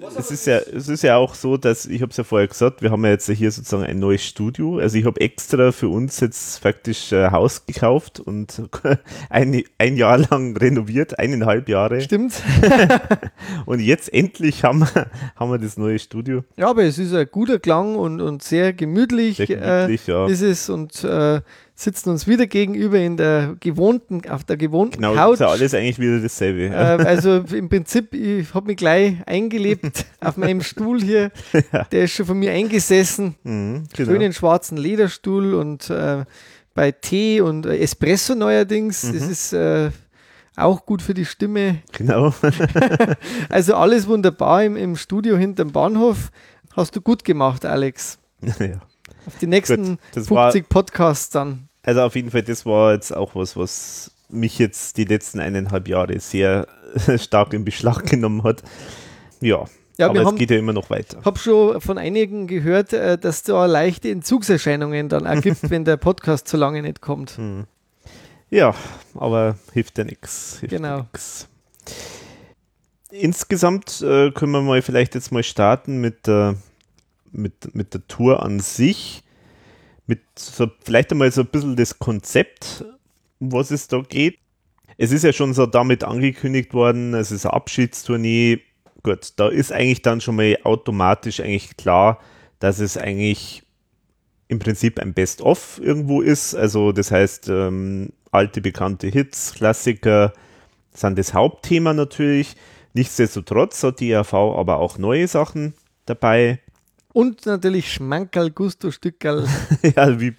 es 0.00 0.30
ist 0.30 0.46
ja, 0.46 0.58
es 0.58 0.88
ist 0.88 1.02
ja 1.02 1.16
auch 1.16 1.34
so, 1.34 1.56
dass, 1.56 1.86
ich 1.86 2.02
habe 2.02 2.10
es 2.10 2.16
ja 2.16 2.24
vorher 2.24 2.48
gesagt, 2.48 2.82
wir 2.82 2.90
haben 2.90 3.04
ja 3.04 3.12
jetzt 3.12 3.30
hier 3.30 3.50
sozusagen 3.50 3.84
ein 3.84 4.00
neues 4.00 4.24
Studio. 4.24 4.78
Also 4.78 4.98
ich 4.98 5.04
habe 5.04 5.20
extra 5.20 5.70
für 5.70 5.88
uns 5.88 6.18
jetzt 6.18 6.58
faktisch 6.58 7.12
ein 7.12 7.30
Haus 7.30 7.64
gekauft 7.64 8.18
und 8.18 8.62
ein, 9.30 9.62
ein 9.78 9.96
Jahr 9.96 10.18
lang 10.18 10.56
renoviert, 10.56 11.18
eineinhalb 11.18 11.68
Jahre. 11.68 12.00
Stimmt. 12.00 12.42
und 13.66 13.80
jetzt 13.80 14.12
endlich 14.12 14.64
haben 14.64 14.80
wir, 14.80 15.06
haben 15.36 15.50
wir 15.52 15.58
das 15.58 15.76
neue 15.76 16.00
Studio. 16.00 16.42
Ja, 16.56 16.70
aber 16.70 16.82
es 16.82 16.98
ist 16.98 17.14
ein 17.14 17.28
guter 17.30 17.60
Klang 17.60 17.94
und, 17.94 18.20
und 18.20 18.42
sehr 18.42 18.72
gemütlich, 18.72 19.36
sehr 19.36 19.46
gemütlich 19.46 20.08
äh, 20.08 20.12
ja. 20.12 20.26
ist 20.26 20.42
es 20.42 20.68
und 20.68 21.04
äh, 21.04 21.40
sitzen 21.74 22.10
uns 22.10 22.26
wieder 22.26 22.46
gegenüber 22.46 22.98
in 22.98 23.16
der 23.16 23.56
gewohnten, 23.58 24.22
auf 24.28 24.44
der 24.44 24.56
gewohnten 24.56 24.96
genau, 24.96 25.14
Couch. 25.14 25.38
Genau, 25.38 25.52
ist 25.52 25.60
alles 25.60 25.74
eigentlich 25.74 25.98
wieder 25.98 26.20
dasselbe. 26.20 26.66
Äh, 26.66 27.04
also 27.04 27.38
im 27.52 27.68
Prinzip, 27.68 28.14
ich 28.14 28.54
habe 28.54 28.68
mich 28.68 28.76
gleich 28.76 29.16
eingelebt 29.26 30.06
auf 30.20 30.36
meinem 30.36 30.62
Stuhl 30.62 31.02
hier. 31.02 31.32
Ja. 31.72 31.84
Der 31.84 32.04
ist 32.04 32.12
schon 32.12 32.26
von 32.26 32.38
mir 32.38 32.52
eingesessen. 32.52 33.34
Mhm, 33.42 33.84
genau. 33.92 34.12
Schönen 34.12 34.32
schwarzen 34.32 34.76
Lederstuhl 34.76 35.54
und 35.54 35.90
äh, 35.90 36.24
bei 36.74 36.92
Tee 36.92 37.40
und 37.40 37.66
Espresso 37.66 38.34
neuerdings. 38.34 39.04
Mhm. 39.04 39.12
Das 39.14 39.28
ist 39.28 39.52
äh, 39.52 39.90
auch 40.56 40.86
gut 40.86 41.02
für 41.02 41.14
die 41.14 41.24
Stimme. 41.24 41.82
Genau. 41.92 42.32
also 43.48 43.74
alles 43.74 44.06
wunderbar 44.06 44.62
im, 44.62 44.76
im 44.76 44.96
Studio 44.96 45.36
hinterm 45.36 45.72
Bahnhof. 45.72 46.30
Hast 46.76 46.94
du 46.94 47.00
gut 47.00 47.24
gemacht, 47.24 47.64
Alex. 47.64 48.18
Ja. 48.40 48.80
Auf 49.26 49.38
die 49.40 49.46
nächsten 49.46 49.96
Gut, 50.12 50.26
50 50.26 50.30
war, 50.30 50.52
Podcasts 50.68 51.30
dann. 51.30 51.63
Also 51.84 52.02
auf 52.02 52.16
jeden 52.16 52.30
Fall, 52.30 52.42
das 52.42 52.66
war 52.66 52.92
jetzt 52.92 53.14
auch 53.14 53.34
was, 53.34 53.56
was 53.56 54.10
mich 54.28 54.58
jetzt 54.58 54.96
die 54.96 55.04
letzten 55.04 55.38
eineinhalb 55.38 55.86
Jahre 55.86 56.18
sehr 56.18 56.66
stark 57.16 57.52
in 57.52 57.64
Beschlag 57.64 58.06
genommen 58.06 58.42
hat. 58.42 58.62
Ja, 59.40 59.66
ja, 59.96 60.08
aber 60.08 60.20
es 60.20 60.26
haben, 60.26 60.36
geht 60.38 60.50
ja 60.50 60.58
immer 60.58 60.72
noch 60.72 60.90
weiter. 60.90 61.18
Ich 61.20 61.24
habe 61.24 61.38
schon 61.38 61.80
von 61.80 61.98
einigen 61.98 62.46
gehört, 62.48 62.92
äh, 62.92 63.16
dass 63.16 63.44
da 63.44 63.66
leichte 63.66 64.10
Entzugserscheinungen 64.10 65.08
dann 65.08 65.24
ergibt, 65.24 65.58
wenn 65.70 65.84
der 65.84 65.96
Podcast 65.96 66.48
zu 66.48 66.56
lange 66.56 66.82
nicht 66.82 67.00
kommt. 67.00 67.36
Hm. 67.36 67.64
Ja, 68.50 68.74
aber 69.14 69.56
hilft 69.72 69.98
ja 69.98 70.04
nichts. 70.04 70.58
Genau. 70.62 70.98
Nix. 71.12 71.48
Insgesamt 73.10 74.00
äh, 74.00 74.32
können 74.32 74.52
wir 74.52 74.62
mal 74.62 74.82
vielleicht 74.82 75.14
jetzt 75.14 75.30
mal 75.30 75.44
starten 75.44 76.00
mit 76.00 76.26
der 76.26 76.56
mit, 77.34 77.74
mit 77.74 77.94
der 77.94 78.06
Tour 78.06 78.42
an 78.42 78.60
sich, 78.60 79.23
mit 80.06 80.20
so 80.38 80.68
vielleicht 80.84 81.12
einmal 81.12 81.30
so 81.32 81.42
ein 81.42 81.48
bisschen 81.48 81.76
das 81.76 81.98
Konzept, 81.98 82.84
um 83.38 83.52
was 83.52 83.70
es 83.70 83.88
da 83.88 84.00
geht. 84.00 84.38
Es 84.96 85.12
ist 85.12 85.24
ja 85.24 85.32
schon 85.32 85.54
so 85.54 85.66
damit 85.66 86.04
angekündigt 86.04 86.72
worden, 86.74 87.14
es 87.14 87.30
ist 87.30 87.46
eine 87.46 87.54
Abschiedstournee. 87.54 88.60
Gut, 89.02 89.32
da 89.36 89.48
ist 89.48 89.72
eigentlich 89.72 90.02
dann 90.02 90.20
schon 90.20 90.36
mal 90.36 90.56
automatisch 90.64 91.40
eigentlich 91.40 91.76
klar, 91.76 92.20
dass 92.58 92.78
es 92.78 92.96
eigentlich 92.96 93.62
im 94.48 94.58
Prinzip 94.58 94.98
ein 95.00 95.14
Best-of 95.14 95.80
irgendwo 95.82 96.20
ist. 96.20 96.54
Also 96.54 96.92
das 96.92 97.10
heißt, 97.10 97.48
ähm, 97.48 98.10
alte 98.30 98.60
bekannte 98.60 99.08
Hits, 99.08 99.54
Klassiker 99.54 100.32
sind 100.92 101.18
das 101.18 101.34
Hauptthema 101.34 101.92
natürlich. 101.92 102.56
Nichtsdestotrotz 102.92 103.82
hat 103.82 104.00
die 104.00 104.12
ERV 104.12 104.34
aber 104.34 104.78
auch 104.78 104.98
neue 104.98 105.26
Sachen 105.26 105.74
dabei. 106.06 106.60
Und 107.14 107.46
natürlich 107.46 107.92
Schmankerl, 107.92 108.50
Gusto, 108.50 108.90
Stückerl. 108.90 109.46
ja, 109.96 110.20
wie, 110.20 110.34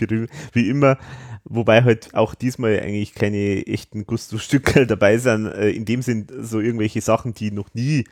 wie 0.53 0.69
immer. 0.69 0.97
Wobei 1.45 1.83
halt 1.83 2.13
auch 2.13 2.35
diesmal 2.35 2.79
eigentlich 2.81 3.15
keine 3.15 3.65
echten 3.65 4.05
Gusto-Stückerl 4.05 4.85
dabei 4.87 5.17
sind. 5.17 5.45
Äh, 5.47 5.69
in 5.69 5.85
dem 5.85 6.01
sind 6.01 6.31
so 6.41 6.59
irgendwelche 6.59 6.99
Sachen, 7.01 7.33
die 7.33 7.51
noch 7.51 7.73
nie 7.73 8.03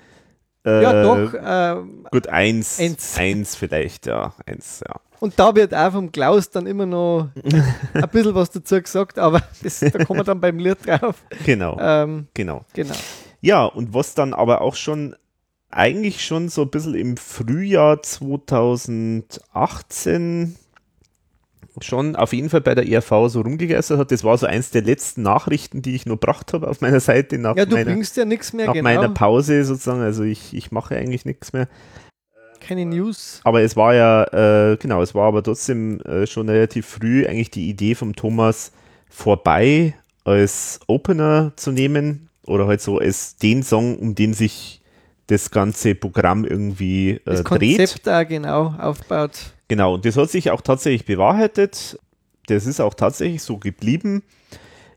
Äh, 0.66 0.82
ja, 0.82 1.04
doch. 1.04 1.34
Äh, 1.34 1.84
Gut, 2.10 2.28
eins, 2.28 2.80
Eins. 2.80 3.18
eins 3.18 3.56
vielleicht, 3.58 4.06
ja. 4.06 4.34
Eins, 4.46 4.82
ja. 4.88 4.96
und 5.20 5.38
da 5.38 5.54
wird 5.54 5.74
auch 5.76 5.92
vom 5.92 6.10
Klaus 6.10 6.50
dann 6.50 6.68
immer 6.68 6.86
noch 6.86 7.32
ein 7.94 8.10
bisschen 8.10 8.34
was 8.34 8.50
dazu 8.52 8.82
gesagt, 8.82 9.20
aber 9.20 9.42
das, 9.62 9.80
da 9.82 10.06
kommen 10.06 10.22
wir 10.22 10.24
dann 10.24 10.40
beim 10.40 10.58
Lied 10.60 10.78
drauf. 10.88 11.22
Genau, 11.46 11.78
Ähm, 11.82 12.28
genau. 12.34 12.64
genau. 12.74 12.96
Ja, 13.42 13.66
und 13.66 13.94
was 13.94 14.14
dann 14.14 14.34
aber 14.34 14.62
auch 14.62 14.76
schon 14.76 15.16
eigentlich 15.76 16.26
schon 16.26 16.50
so 16.50 16.64
ein 16.64 16.70
bisschen 16.70 16.96
im 16.96 17.18
Frühjahr 17.18 18.02
2018 18.02 20.56
schon 21.82 22.16
auf 22.16 22.34
jeden 22.34 22.50
Fall 22.50 22.62
bei 22.62 22.76
der 22.76 22.88
ERV 22.88 23.30
so 23.30 23.42
rumgegeistert 23.42 23.98
hat. 23.98 24.12
Das 24.12 24.24
war 24.24 24.38
so 24.38 24.46
eins 24.46 24.72
der 24.72 24.84
letzten 24.84 25.24
Nachrichten, 25.24 25.82
die 25.82 25.96
ich 25.96 26.06
nur 26.06 26.18
gebracht 26.18 26.54
habe 26.54 26.68
auf 26.68 26.82
meiner 26.82 27.00
Seite 27.00 27.40
nach, 27.40 27.56
Ja, 27.56 27.66
du 27.66 27.76
meiner, 27.76 27.92
bringst 27.92 28.18
ja 28.18 28.26
nichts 28.26 28.54
mehr, 28.54 28.68
nach 28.68 28.74
genau. 28.74 28.84
meiner 28.84 29.10
Pause 29.10 29.64
sozusagen. 29.64 30.02
Also 30.02 30.24
ich, 30.24 30.54
ich 30.54 30.72
mache 30.72 30.96
eigentlich 30.96 31.26
nichts 31.26 31.54
mehr. 31.54 31.68
Keine 32.60 32.86
News. 32.86 33.42
Aber 33.44 33.62
es 33.62 33.76
war 33.76 33.94
ja, 33.94 34.72
äh, 34.72 34.78
genau, 34.78 35.02
es 35.02 35.16
war 35.16 35.28
aber 35.28 35.44
trotzdem 35.44 36.00
äh, 36.02 36.28
schon 36.28 36.48
relativ 36.48 36.86
früh 36.86 37.26
eigentlich 37.26 37.52
die 37.52 37.70
Idee 37.70 37.96
vom 37.96 38.16
Thomas 38.16 38.72
vorbei 39.10 39.96
als 40.24 40.80
Opener 40.88 41.54
zu 41.56 41.72
nehmen 41.72 42.30
oder 42.46 42.68
halt 42.68 42.82
so 42.82 43.00
als 43.00 43.36
den 43.36 43.64
Song, 43.64 43.98
um 43.98 44.16
den 44.16 44.34
sich 44.34 44.83
das 45.28 45.52
ganze 45.52 45.96
Programm 45.96 46.46
irgendwie 46.46 47.12
äh, 47.12 47.20
Das 47.26 47.44
dreht. 47.44 47.78
Konzept 47.78 48.08
da 48.08 48.24
genau 48.24 48.76
aufbaut. 48.78 49.54
Genau, 49.68 49.96
und 49.96 50.06
das 50.06 50.18
hat 50.18 50.30
sich 50.30 50.52
auch 50.52 50.62
tatsächlich 50.62 51.06
bewahrheitet. 51.06 52.00
Das 52.48 52.66
ist 52.66 52.82
auch 52.82 52.94
tatsächlich 52.94 53.42
so 53.42 53.58
geblieben. 53.58 54.24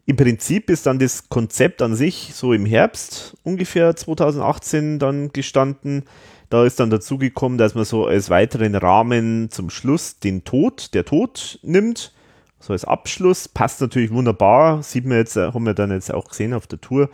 Im 0.04 0.16
Prinzip 0.16 0.70
ist 0.70 0.86
dann 0.86 0.98
das 0.98 1.28
Konzept 1.28 1.82
an 1.82 1.96
sich 1.96 2.32
so 2.34 2.52
im 2.52 2.64
Herbst 2.64 3.36
ungefähr 3.42 3.94
2018 3.94 4.98
dann 4.98 5.32
gestanden. 5.32 6.04
Da 6.48 6.64
ist 6.64 6.78
dann 6.78 6.90
dazu 6.90 7.18
gekommen, 7.18 7.58
dass 7.58 7.74
man 7.74 7.84
so 7.84 8.06
als 8.06 8.30
weiteren 8.30 8.76
Rahmen 8.76 9.50
zum 9.50 9.68
Schluss 9.68 10.18
den 10.20 10.44
Tod, 10.44 10.94
der 10.94 11.04
Tod 11.04 11.58
nimmt. 11.62 12.12
So 12.60 12.72
als 12.72 12.84
Abschluss. 12.84 13.48
Passt 13.48 13.80
natürlich 13.80 14.12
wunderbar. 14.12 14.82
Sieht 14.82 15.06
man 15.06 15.18
jetzt, 15.18 15.36
äh, 15.36 15.52
haben 15.52 15.66
wir 15.66 15.74
dann 15.74 15.90
jetzt 15.90 16.12
auch 16.12 16.28
gesehen 16.28 16.54
auf 16.54 16.66
der 16.68 16.80
Tour. 16.80 17.10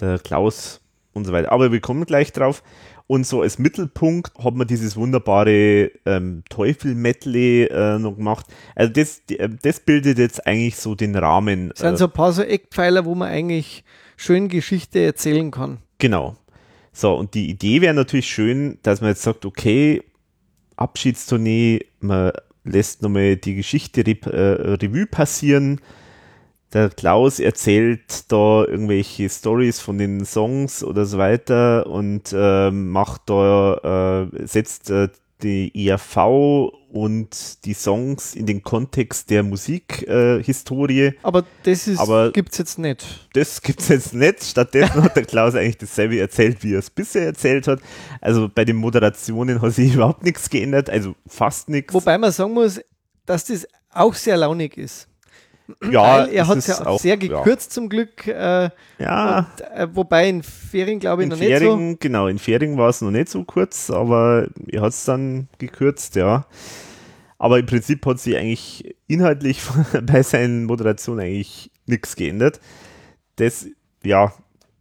Der 0.00 0.18
Klaus 0.18 0.80
und 1.18 1.24
so 1.24 1.32
weiter. 1.32 1.52
Aber 1.52 1.72
wir 1.72 1.80
kommen 1.80 2.04
gleich 2.06 2.32
drauf. 2.32 2.62
Und 3.06 3.26
so 3.26 3.40
als 3.40 3.58
Mittelpunkt 3.58 4.32
hat 4.38 4.54
man 4.54 4.66
dieses 4.66 4.96
wunderbare 4.96 5.90
ähm, 6.04 6.42
Teufel-Medley 6.50 7.64
äh, 7.64 7.98
noch 7.98 8.16
gemacht. 8.16 8.46
Also 8.74 8.92
das, 8.92 9.22
äh, 9.30 9.48
das 9.62 9.80
bildet 9.80 10.18
jetzt 10.18 10.46
eigentlich 10.46 10.76
so 10.76 10.94
den 10.94 11.16
Rahmen. 11.16 11.70
Das 11.70 11.78
sind 11.78 11.94
äh, 11.94 11.96
so 11.96 12.04
ein 12.04 12.10
paar 12.10 12.32
so 12.32 12.42
Eckpfeiler, 12.42 13.06
wo 13.06 13.14
man 13.14 13.28
eigentlich 13.28 13.82
schön 14.16 14.48
Geschichte 14.48 15.00
erzählen 15.00 15.50
kann. 15.50 15.78
Genau. 15.98 16.36
So, 16.92 17.14
und 17.14 17.34
die 17.34 17.48
Idee 17.48 17.80
wäre 17.80 17.94
natürlich 17.94 18.28
schön, 18.28 18.78
dass 18.82 19.00
man 19.00 19.10
jetzt 19.10 19.22
sagt, 19.22 19.46
okay, 19.46 20.02
Abschiedstournee, 20.76 21.80
man 22.00 22.32
lässt 22.64 23.02
nochmal 23.02 23.36
die 23.36 23.54
Geschichte 23.54 24.02
äh, 24.02 24.72
Revue 24.74 25.06
passieren. 25.06 25.80
Der 26.72 26.90
Klaus 26.90 27.40
erzählt 27.40 28.30
da 28.30 28.64
irgendwelche 28.64 29.28
Stories 29.30 29.80
von 29.80 29.96
den 29.96 30.26
Songs 30.26 30.84
oder 30.84 31.06
so 31.06 31.16
weiter 31.16 31.86
und 31.86 32.34
ähm, 32.36 32.90
macht 32.90 33.22
da, 33.26 34.26
äh, 34.34 34.46
setzt 34.46 34.90
äh, 34.90 35.08
die 35.42 35.72
ERV 35.88 36.16
und 36.90 37.64
die 37.64 37.72
Songs 37.72 38.34
in 38.34 38.44
den 38.44 38.62
Kontext 38.62 39.30
der 39.30 39.44
Musikhistorie. 39.44 40.40
Äh, 40.40 40.42
Historie. 40.42 41.12
Aber 41.22 41.44
das 41.62 41.86
ist, 41.88 41.98
Aber- 42.00 42.32
gibt 42.32 42.52
es 42.52 42.58
jetzt 42.58 42.78
nicht. 42.78 43.06
Das 43.32 43.62
gibt 43.62 43.80
es 43.80 43.88
jetzt 43.88 44.12
nicht. 44.14 44.44
Stattdessen 44.44 45.02
hat 45.02 45.16
der 45.16 45.24
Klaus 45.24 45.54
eigentlich 45.54 45.78
dasselbe 45.78 46.18
erzählt, 46.18 46.62
wie 46.64 46.74
er 46.74 46.80
es 46.80 46.90
bisher 46.90 47.24
erzählt 47.24 47.66
hat. 47.66 47.80
Also 48.20 48.48
bei 48.52 48.64
den 48.66 48.76
Moderationen 48.76 49.62
hat 49.62 49.72
sich 49.74 49.94
überhaupt 49.94 50.22
nichts 50.24 50.50
geändert, 50.50 50.90
also 50.90 51.14
fast 51.26 51.68
nichts. 51.70 51.94
Wobei 51.94 52.18
man 52.18 52.30
sagen 52.32 52.52
muss, 52.52 52.80
dass 53.24 53.44
das 53.46 53.66
auch 53.90 54.14
sehr 54.14 54.36
launig 54.36 54.76
ist. 54.76 55.06
Ja, 55.90 56.18
Weil 56.24 56.34
er 56.34 56.46
hat 56.46 56.56
es 56.58 56.66
ja 56.66 56.86
auch- 56.86 56.98
sehr 57.00 57.16
gekürzt 57.16 57.72
zum 57.72 57.88
Glück. 57.88 58.26
Äh, 58.26 58.70
Ja, 58.98 59.38
und, 59.38 59.60
äh, 59.74 59.88
wobei 59.94 60.28
in 60.28 60.42
Ferien 60.42 60.98
glaube 60.98 61.22
ich 61.22 61.24
in 61.26 61.30
noch 61.30 61.38
nicht 61.38 61.58
so. 61.58 61.96
Genau, 62.00 62.26
in 62.26 62.38
Fähringen 62.38 62.76
war 62.78 62.88
es 62.88 63.00
noch 63.00 63.10
nicht 63.10 63.28
so 63.28 63.44
kurz, 63.44 63.90
aber 63.90 64.48
er 64.66 64.82
hat 64.82 64.92
es 64.92 65.04
dann 65.04 65.48
gekürzt, 65.58 66.16
ja. 66.16 66.46
Aber 67.38 67.58
im 67.58 67.66
Prinzip 67.66 68.04
hat 68.06 68.18
sich 68.18 68.36
eigentlich 68.36 68.96
inhaltlich 69.06 69.60
bei 70.02 70.22
seinen 70.22 70.64
Moderationen 70.64 71.20
eigentlich 71.20 71.70
nichts 71.86 72.16
geändert. 72.16 72.60
Das, 73.36 73.66
ja, 74.02 74.32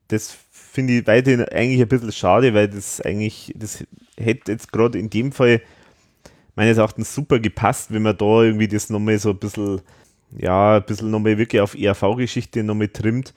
das 0.08 0.36
finde 0.52 0.94
ich 1.00 1.08
weiterhin 1.08 1.44
eigentlich 1.46 1.82
ein 1.82 1.88
bisschen 1.88 2.12
schade, 2.12 2.54
weil 2.54 2.68
das 2.70 3.02
eigentlich, 3.02 3.54
das 3.56 3.84
hätte 4.18 4.52
jetzt 4.54 4.72
gerade 4.72 4.98
in 4.98 5.10
dem 5.10 5.32
Fall 5.32 5.62
meines 6.56 6.78
Erachtens 6.78 7.14
super 7.14 7.40
gepasst, 7.40 7.94
wenn 7.94 8.02
man 8.02 8.18
da 8.18 8.42
irgendwie 8.44 8.68
das 8.68 8.90
nochmal 8.90 9.20
so 9.20 9.30
ein 9.32 9.38
bisschen, 9.38 9.82
ja, 10.32 10.78
ein 10.78 10.86
bisschen 10.86 11.12
nochmal 11.12 11.38
wirklich 11.38 11.62
auf 11.62 11.76
ERV-Geschichte 11.76 12.64
nochmal 12.64 12.90
trimmt. 12.90 13.34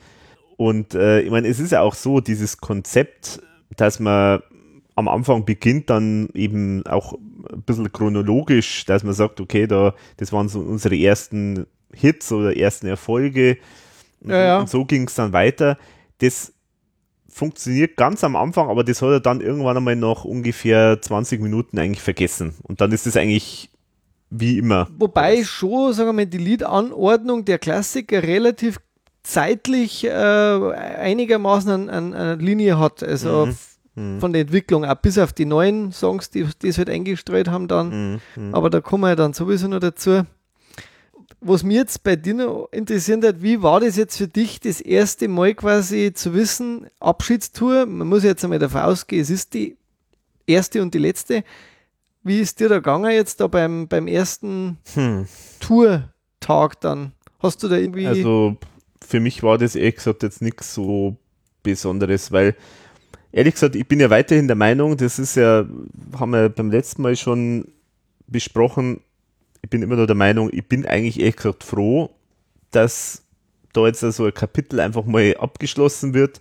Und 0.57 0.95
äh, 0.95 1.20
ich 1.20 1.30
meine, 1.30 1.49
es 1.49 1.59
ist 1.59 1.72
ja 1.72 1.80
auch 1.80 1.95
so, 1.95 2.20
dieses 2.20 2.59
Konzept, 2.59 3.41
dass 3.76 4.01
man 4.01 4.43
am 4.95 5.09
Anfang 5.09 5.45
beginnt, 5.45 5.88
dann 5.88 6.28
eben 6.34 6.84
auch 6.86 7.14
ein 7.14 7.62
bisschen 7.62 7.91
chronologisch, 7.93 8.84
dass 8.84 9.03
man 9.03 9.14
sagt, 9.14 9.41
okay, 9.41 9.66
da, 9.66 9.95
das 10.18 10.32
waren 10.32 10.49
so 10.49 10.61
unsere 10.61 10.97
ersten 10.97 11.66
Hits 11.95 12.30
oder 12.32 12.57
ersten 12.57 12.86
Erfolge. 12.86 13.59
Und, 14.20 14.30
Ja, 14.30 14.45
ja. 14.45 14.59
und 14.61 14.68
so 14.68 14.84
ging 14.84 15.07
es 15.07 15.14
dann 15.14 15.32
weiter. 15.32 15.78
Das 16.18 16.53
funktioniert 17.30 17.97
ganz 17.97 18.22
am 18.24 18.36
Anfang, 18.36 18.68
aber 18.68 18.84
das 18.84 19.01
hat 19.01 19.11
er 19.11 19.20
dann 19.20 19.41
irgendwann 19.41 19.76
einmal 19.76 19.97
nach 19.97 20.24
ungefähr 20.24 21.01
20 21.01 21.41
Minuten 21.41 21.78
eigentlich 21.78 22.03
vergessen. 22.03 22.55
Und 22.62 22.80
dann 22.80 22.93
ist 22.93 23.07
es 23.07 23.16
eigentlich 23.16 23.70
wie 24.31 24.59
immer. 24.59 24.89
Wobei 24.97 25.45
schon, 25.45 25.93
sagen 25.93 26.09
wir 26.09 26.12
mal, 26.12 26.26
die 26.26 26.39
Liedanordnung 26.39 27.45
der 27.45 27.59
Klassiker 27.59 28.22
relativ 28.22 28.78
zeitlich 29.22 30.05
äh, 30.05 30.11
einigermaßen 30.11 31.70
an, 31.70 31.89
an, 31.91 32.14
an 32.14 32.14
eine 32.14 32.43
Linie 32.43 32.78
hat. 32.78 33.03
Also 33.03 33.47
Mhm. 33.47 33.57
Mhm. 33.97 34.20
von 34.20 34.33
der 34.33 34.43
Entwicklung, 34.43 34.85
auch 34.85 34.95
bis 34.97 35.18
auf 35.18 35.33
die 35.33 35.45
neuen 35.45 35.93
Songs, 35.93 36.31
die, 36.31 36.47
die 36.62 36.68
es 36.68 36.78
halt 36.78 36.89
eingestreut 36.89 37.49
haben 37.49 37.66
dann. 37.68 37.89
Mhm. 38.12 38.20
Mhm. 38.37 38.55
Aber 38.55 38.70
da 38.70 38.81
kommen 38.81 39.03
wir 39.03 39.09
ja 39.11 39.16
dann 39.16 39.33
sowieso 39.33 39.68
noch 39.68 39.81
dazu. 39.81 40.22
Was 41.41 41.62
mir 41.62 41.78
jetzt 41.78 42.03
bei 42.03 42.16
dir 42.16 42.35
noch 42.35 42.68
interessiert 42.70 43.24
hat, 43.24 43.43
wie 43.43 43.62
war 43.62 43.81
das 43.81 43.97
jetzt 43.97 44.16
für 44.16 44.28
dich, 44.28 44.61
das 44.61 44.81
erste 44.81 45.26
Mal 45.26 45.55
quasi 45.55 46.12
zu 46.14 46.35
wissen, 46.35 46.87
Abschiedstour, 47.01 47.87
man 47.87 48.09
muss 48.09 48.24
jetzt 48.24 48.45
einmal 48.45 48.59
davon 48.59 48.83
ausgehen, 48.83 49.22
es 49.22 49.31
ist 49.31 49.55
die 49.55 49.76
erste 50.47 50.83
und 50.83 50.93
die 50.93 50.99
letzte. 50.99 51.43
Wie 52.23 52.41
ist 52.41 52.61
dir 52.61 52.68
da 52.68 52.77
gegangen 52.77 53.11
jetzt 53.11 53.41
da 53.41 53.47
beim, 53.47 53.89
beim 53.89 54.07
ersten 54.07 54.79
Hm. 54.95 55.27
Tourtag 55.61 56.81
dann? 56.81 57.12
Hast 57.39 57.62
du 57.62 57.68
da 57.68 57.77
irgendwie. 57.77 58.07
Also 58.07 58.57
für 59.07 59.21
mich 59.21 59.43
war 59.43 59.59
das 59.59 59.75
ehrlich 59.75 59.97
gesagt 59.97 60.23
jetzt 60.23 60.43
nichts 60.43 60.75
so 60.75 61.16
Besonderes, 61.62 62.33
weil 62.33 62.55
ehrlich 63.33 63.55
gesagt, 63.55 63.77
ich 63.77 63.87
bin 63.87 64.01
ja 64.01 64.11
weiterhin 64.11 64.47
der 64.47 64.57
Meinung, 64.57 64.97
das 64.97 65.18
ist 65.18 65.37
ja, 65.37 65.66
haben 66.18 66.31
wir 66.31 66.49
beim 66.49 66.71
letzten 66.71 67.03
Mal 67.03 67.16
schon 67.16 67.66
besprochen, 68.27 69.01
ich 69.62 69.71
bin 69.71 69.83
immer 69.83 69.97
noch 69.97 70.07
der 70.07 70.16
Meinung, 70.16 70.51
ich 70.53 70.66
bin 70.66 70.87
eigentlich 70.87 71.21
ehrlich 71.21 71.37
gesagt 71.37 71.64
froh, 71.64 72.11
dass 72.71 73.23
da 73.73 73.87
jetzt 73.87 74.01
so 74.01 74.25
ein 74.25 74.35
Kapitel 74.35 74.81
einfach 74.81 75.05
mal 75.05 75.37
abgeschlossen 75.39 76.14
wird, 76.14 76.41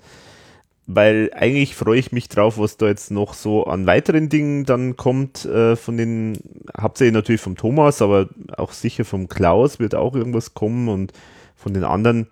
weil 0.91 1.29
eigentlich 1.35 1.75
freue 1.75 1.99
ich 1.99 2.11
mich 2.11 2.29
drauf, 2.29 2.57
was 2.57 2.77
da 2.77 2.87
jetzt 2.87 3.11
noch 3.11 3.35
so 3.35 3.65
an 3.65 3.85
weiteren 3.85 4.27
Dingen 4.27 4.65
dann 4.65 4.97
kommt, 4.97 5.45
äh, 5.45 5.75
von 5.75 5.97
den, 5.97 6.39
hauptsächlich 6.75 7.13
natürlich 7.13 7.41
vom 7.41 7.55
Thomas, 7.55 8.01
aber 8.01 8.27
auch 8.57 8.71
sicher 8.71 9.05
vom 9.05 9.29
Klaus 9.29 9.77
wird 9.77 9.93
auch 9.93 10.15
irgendwas 10.15 10.55
kommen 10.55 10.87
und 10.87 11.13
von 11.55 11.75
den 11.75 11.83
anderen. 11.83 12.25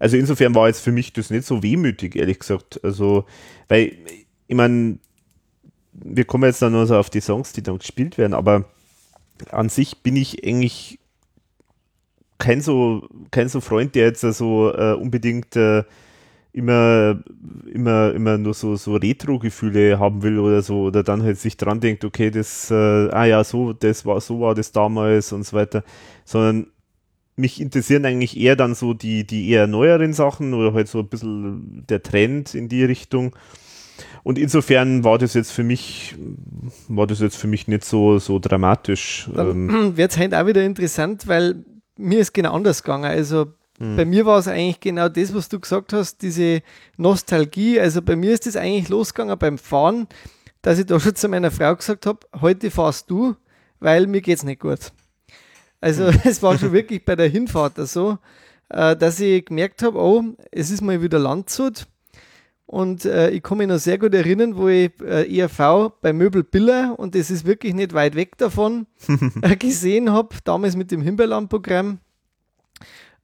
Also 0.00 0.16
insofern 0.16 0.56
war 0.56 0.66
jetzt 0.66 0.80
für 0.80 0.90
mich 0.90 1.12
das 1.12 1.30
nicht 1.30 1.46
so 1.46 1.62
wehmütig, 1.62 2.16
ehrlich 2.16 2.40
gesagt. 2.40 2.82
Also, 2.82 3.24
weil, 3.68 3.92
ich 4.48 4.56
meine, 4.56 4.98
wir 5.92 6.24
kommen 6.24 6.42
jetzt 6.42 6.60
dann 6.60 6.72
nur 6.72 6.88
so 6.88 6.96
auf 6.96 7.08
die 7.08 7.20
Songs, 7.20 7.52
die 7.52 7.62
dann 7.62 7.78
gespielt 7.78 8.18
werden, 8.18 8.34
aber 8.34 8.64
an 9.52 9.68
sich 9.68 10.02
bin 10.02 10.16
ich 10.16 10.44
eigentlich 10.44 10.98
kein 12.38 12.60
so, 12.60 13.08
kein 13.30 13.48
so 13.48 13.60
Freund, 13.60 13.94
der 13.94 14.06
jetzt 14.06 14.22
so 14.22 14.74
äh, 14.74 14.94
unbedingt 14.94 15.54
äh, 15.54 15.84
immer, 16.54 17.20
immer, 17.72 18.12
immer 18.14 18.38
nur 18.38 18.54
so, 18.54 18.76
so 18.76 18.94
Retro-Gefühle 18.94 19.98
haben 19.98 20.22
will 20.22 20.38
oder 20.38 20.62
so, 20.62 20.82
oder 20.82 21.02
dann 21.02 21.22
halt 21.22 21.38
sich 21.38 21.56
dran 21.56 21.80
denkt, 21.80 22.04
okay, 22.04 22.30
das, 22.30 22.70
äh, 22.70 22.74
ah 23.10 23.24
ja, 23.24 23.42
so, 23.42 23.72
das 23.72 24.06
war, 24.06 24.20
so 24.20 24.40
war 24.40 24.54
das 24.54 24.70
damals 24.70 25.32
und 25.32 25.44
so 25.44 25.56
weiter, 25.56 25.82
sondern 26.24 26.68
mich 27.34 27.60
interessieren 27.60 28.04
eigentlich 28.04 28.38
eher 28.38 28.54
dann 28.54 28.76
so 28.76 28.94
die, 28.94 29.26
die 29.26 29.50
eher 29.50 29.66
neueren 29.66 30.12
Sachen 30.12 30.54
oder 30.54 30.72
halt 30.72 30.86
so 30.86 31.00
ein 31.00 31.08
bisschen 31.08 31.84
der 31.88 32.04
Trend 32.04 32.54
in 32.54 32.68
die 32.68 32.84
Richtung. 32.84 33.34
Und 34.22 34.38
insofern 34.38 35.02
war 35.02 35.18
das 35.18 35.34
jetzt 35.34 35.50
für 35.50 35.64
mich, 35.64 36.14
war 36.86 37.08
das 37.08 37.18
jetzt 37.18 37.36
für 37.36 37.48
mich 37.48 37.66
nicht 37.66 37.84
so, 37.84 38.20
so 38.20 38.38
dramatisch. 38.38 39.28
Ähm, 39.36 39.92
wird 39.96 40.12
es 40.12 40.18
heute 40.18 40.40
auch 40.40 40.46
wieder 40.46 40.62
interessant, 40.62 41.26
weil 41.26 41.64
mir 41.98 42.20
ist 42.20 42.32
genau 42.32 42.54
anders 42.54 42.84
gegangen. 42.84 43.06
Also 43.06 43.46
mhm. 43.78 43.96
bei 43.96 44.04
mir 44.04 44.26
war 44.26 44.38
es 44.38 44.48
eigentlich 44.48 44.80
genau 44.80 45.08
das, 45.08 45.34
was 45.34 45.48
du 45.48 45.60
gesagt 45.60 45.92
hast, 45.92 46.22
diese 46.22 46.62
Nostalgie. 46.96 47.80
Also 47.80 48.02
bei 48.02 48.16
mir 48.16 48.32
ist 48.32 48.46
das 48.46 48.56
eigentlich 48.56 48.88
losgegangen 48.88 49.38
beim 49.38 49.58
Fahren, 49.58 50.08
dass 50.62 50.78
ich 50.78 50.86
da 50.86 50.98
schon 50.98 51.14
zu 51.14 51.28
meiner 51.28 51.50
Frau 51.50 51.74
gesagt 51.76 52.06
habe, 52.06 52.20
heute 52.40 52.70
fahrst 52.70 53.10
du, 53.10 53.36
weil 53.80 54.06
mir 54.06 54.20
geht 54.20 54.38
es 54.38 54.44
nicht 54.44 54.60
gut. 54.60 54.92
Also 55.80 56.04
mhm. 56.04 56.20
es 56.24 56.42
war 56.42 56.58
schon 56.58 56.72
wirklich 56.72 57.04
bei 57.04 57.16
der 57.16 57.28
Hinfahrt 57.28 57.76
so, 57.88 58.18
äh, 58.70 58.96
dass 58.96 59.20
ich 59.20 59.44
gemerkt 59.44 59.82
habe, 59.82 59.98
oh, 59.98 60.24
es 60.50 60.70
ist 60.70 60.80
mal 60.80 61.02
wieder 61.02 61.18
Landshut. 61.18 61.86
Und 62.66 63.04
äh, 63.04 63.30
ich 63.30 63.42
kann 63.42 63.58
mich 63.58 63.68
noch 63.68 63.78
sehr 63.78 63.98
gut 63.98 64.14
erinnern, 64.14 64.56
wo 64.56 64.68
ich 64.68 64.90
äh, 65.02 65.38
ERV 65.38 65.92
bei 66.00 66.12
Möbel 66.14 66.42
Biller, 66.42 66.98
und 66.98 67.14
das 67.14 67.30
ist 67.30 67.44
wirklich 67.44 67.74
nicht 67.74 67.92
weit 67.92 68.14
weg 68.14 68.38
davon, 68.38 68.86
äh, 69.42 69.56
gesehen 69.56 70.10
habe, 70.10 70.34
damals 70.44 70.74
mit 70.74 70.90
dem 70.90 71.02
Himbeerland-Programm. 71.02 71.98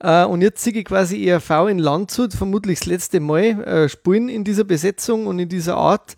Äh, 0.00 0.24
und 0.24 0.42
jetzt 0.42 0.62
sehe 0.62 0.72
ich 0.72 0.84
quasi 0.84 1.26
ERV 1.26 1.68
in 1.68 1.78
Landshut, 1.78 2.32
vermutlich 2.32 2.80
das 2.80 2.86
letzte 2.86 3.20
Mal, 3.20 3.62
äh, 3.64 3.88
spielen 3.88 4.28
in 4.28 4.44
dieser 4.44 4.64
Besetzung 4.64 5.26
und 5.26 5.38
in 5.38 5.48
dieser 5.48 5.76
Art 5.76 6.16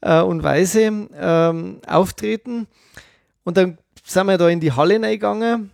äh, 0.00 0.20
und 0.20 0.42
Weise 0.42 1.08
ähm, 1.14 1.80
auftreten. 1.86 2.66
Und 3.44 3.56
dann 3.56 3.78
sind 4.04 4.26
wir 4.26 4.38
da 4.38 4.48
in 4.48 4.60
die 4.60 4.72
Halle 4.72 5.00
reingegangen 5.00 5.70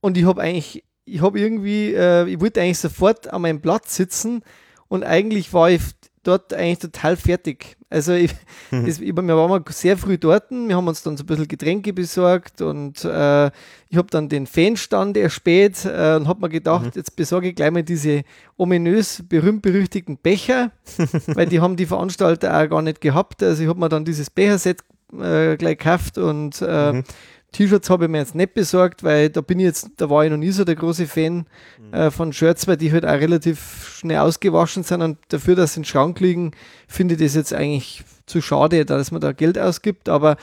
und 0.00 0.16
ich 0.16 0.24
habe 0.24 0.42
eigentlich, 0.42 0.84
ich 1.04 1.22
habe 1.22 1.40
irgendwie, 1.40 1.94
äh, 1.94 2.26
ich 2.28 2.40
wollte 2.40 2.60
eigentlich 2.60 2.78
sofort 2.78 3.32
an 3.32 3.42
meinem 3.42 3.60
Platz 3.60 3.96
sitzen 3.96 4.42
und 4.88 5.04
eigentlich 5.04 5.52
war 5.52 5.70
ich 5.70 5.82
dort 6.28 6.52
eigentlich 6.52 6.78
total 6.78 7.16
fertig. 7.16 7.76
Also 7.90 8.12
ich, 8.12 8.32
mhm. 8.70 8.86
das, 8.86 9.00
ich, 9.00 9.16
wir 9.16 9.36
waren 9.36 9.64
sehr 9.70 9.96
früh 9.96 10.18
dort, 10.18 10.50
wir 10.50 10.76
haben 10.76 10.86
uns 10.86 11.02
dann 11.02 11.16
so 11.16 11.24
ein 11.24 11.26
bisschen 11.26 11.48
Getränke 11.48 11.92
besorgt 11.92 12.60
und 12.60 13.02
äh, 13.04 13.46
ich 13.88 13.96
habe 13.96 14.08
dann 14.10 14.28
den 14.28 14.46
Fanstand 14.46 15.16
erspäht 15.16 15.86
äh, 15.86 16.16
und 16.16 16.28
habe 16.28 16.40
mir 16.42 16.50
gedacht, 16.50 16.84
mhm. 16.84 16.92
jetzt 16.94 17.16
besorge 17.16 17.48
ich 17.48 17.54
gleich 17.54 17.70
mal 17.70 17.82
diese 17.82 18.24
ominös 18.58 19.22
berühmt-berüchtigten 19.26 20.18
Becher, 20.18 20.70
weil 21.28 21.46
die 21.46 21.60
haben 21.60 21.76
die 21.76 21.86
Veranstalter 21.86 22.60
auch 22.60 22.68
gar 22.68 22.82
nicht 22.82 23.00
gehabt. 23.00 23.42
Also 23.42 23.62
ich 23.62 23.68
habe 23.68 23.80
mir 23.80 23.88
dann 23.88 24.04
dieses 24.04 24.28
Becherset 24.28 24.82
äh, 25.12 25.56
gleich 25.56 25.78
gekauft 25.78 26.18
und 26.18 26.60
äh, 26.60 26.92
mhm. 26.92 27.04
T-Shirts 27.52 27.88
habe 27.88 28.04
ich 28.04 28.10
mir 28.10 28.18
jetzt 28.18 28.34
nicht 28.34 28.54
besorgt, 28.54 29.02
weil 29.02 29.30
da 29.30 29.40
bin 29.40 29.58
ich 29.58 29.64
jetzt, 29.64 29.90
da 29.96 30.10
war 30.10 30.24
ich 30.24 30.30
noch 30.30 30.36
nie 30.36 30.50
so 30.50 30.64
der 30.64 30.74
große 30.74 31.06
Fan 31.06 31.46
mhm. 31.78 31.94
äh, 31.94 32.10
von 32.10 32.32
Shirts, 32.32 32.66
weil 32.66 32.76
die 32.76 32.92
halt 32.92 33.06
auch 33.06 33.12
relativ 33.12 33.90
schnell 33.96 34.18
ausgewaschen 34.18 34.82
sind 34.82 35.00
und 35.00 35.18
dafür, 35.28 35.54
dass 35.54 35.72
sie 35.72 35.80
in 35.80 35.82
den 35.82 35.88
Schrank 35.88 36.20
liegen, 36.20 36.52
finde 36.86 37.14
ich 37.14 37.20
das 37.20 37.34
jetzt 37.34 37.54
eigentlich 37.54 38.04
zu 38.26 38.42
schade, 38.42 38.84
dass 38.84 39.10
man 39.10 39.22
da 39.22 39.32
Geld 39.32 39.58
ausgibt. 39.58 40.08
Aber 40.10 40.36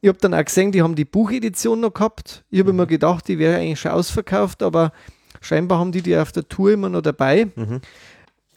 ich 0.00 0.08
habe 0.08 0.18
dann 0.18 0.34
auch 0.34 0.44
gesehen, 0.44 0.72
die 0.72 0.82
haben 0.82 0.94
die 0.94 1.04
Buchedition 1.04 1.80
noch 1.80 1.94
gehabt. 1.94 2.44
Ich 2.50 2.60
habe 2.60 2.72
mhm. 2.72 2.78
immer 2.78 2.86
gedacht, 2.86 3.26
die 3.26 3.38
wäre 3.38 3.58
eigentlich 3.58 3.80
schon 3.80 3.92
ausverkauft, 3.92 4.62
aber 4.62 4.92
scheinbar 5.40 5.80
haben 5.80 5.92
die 5.92 6.02
die 6.02 6.16
auf 6.16 6.30
der 6.30 6.48
Tour 6.48 6.72
immer 6.72 6.88
noch 6.88 7.02
dabei. 7.02 7.46
Mhm. 7.56 7.80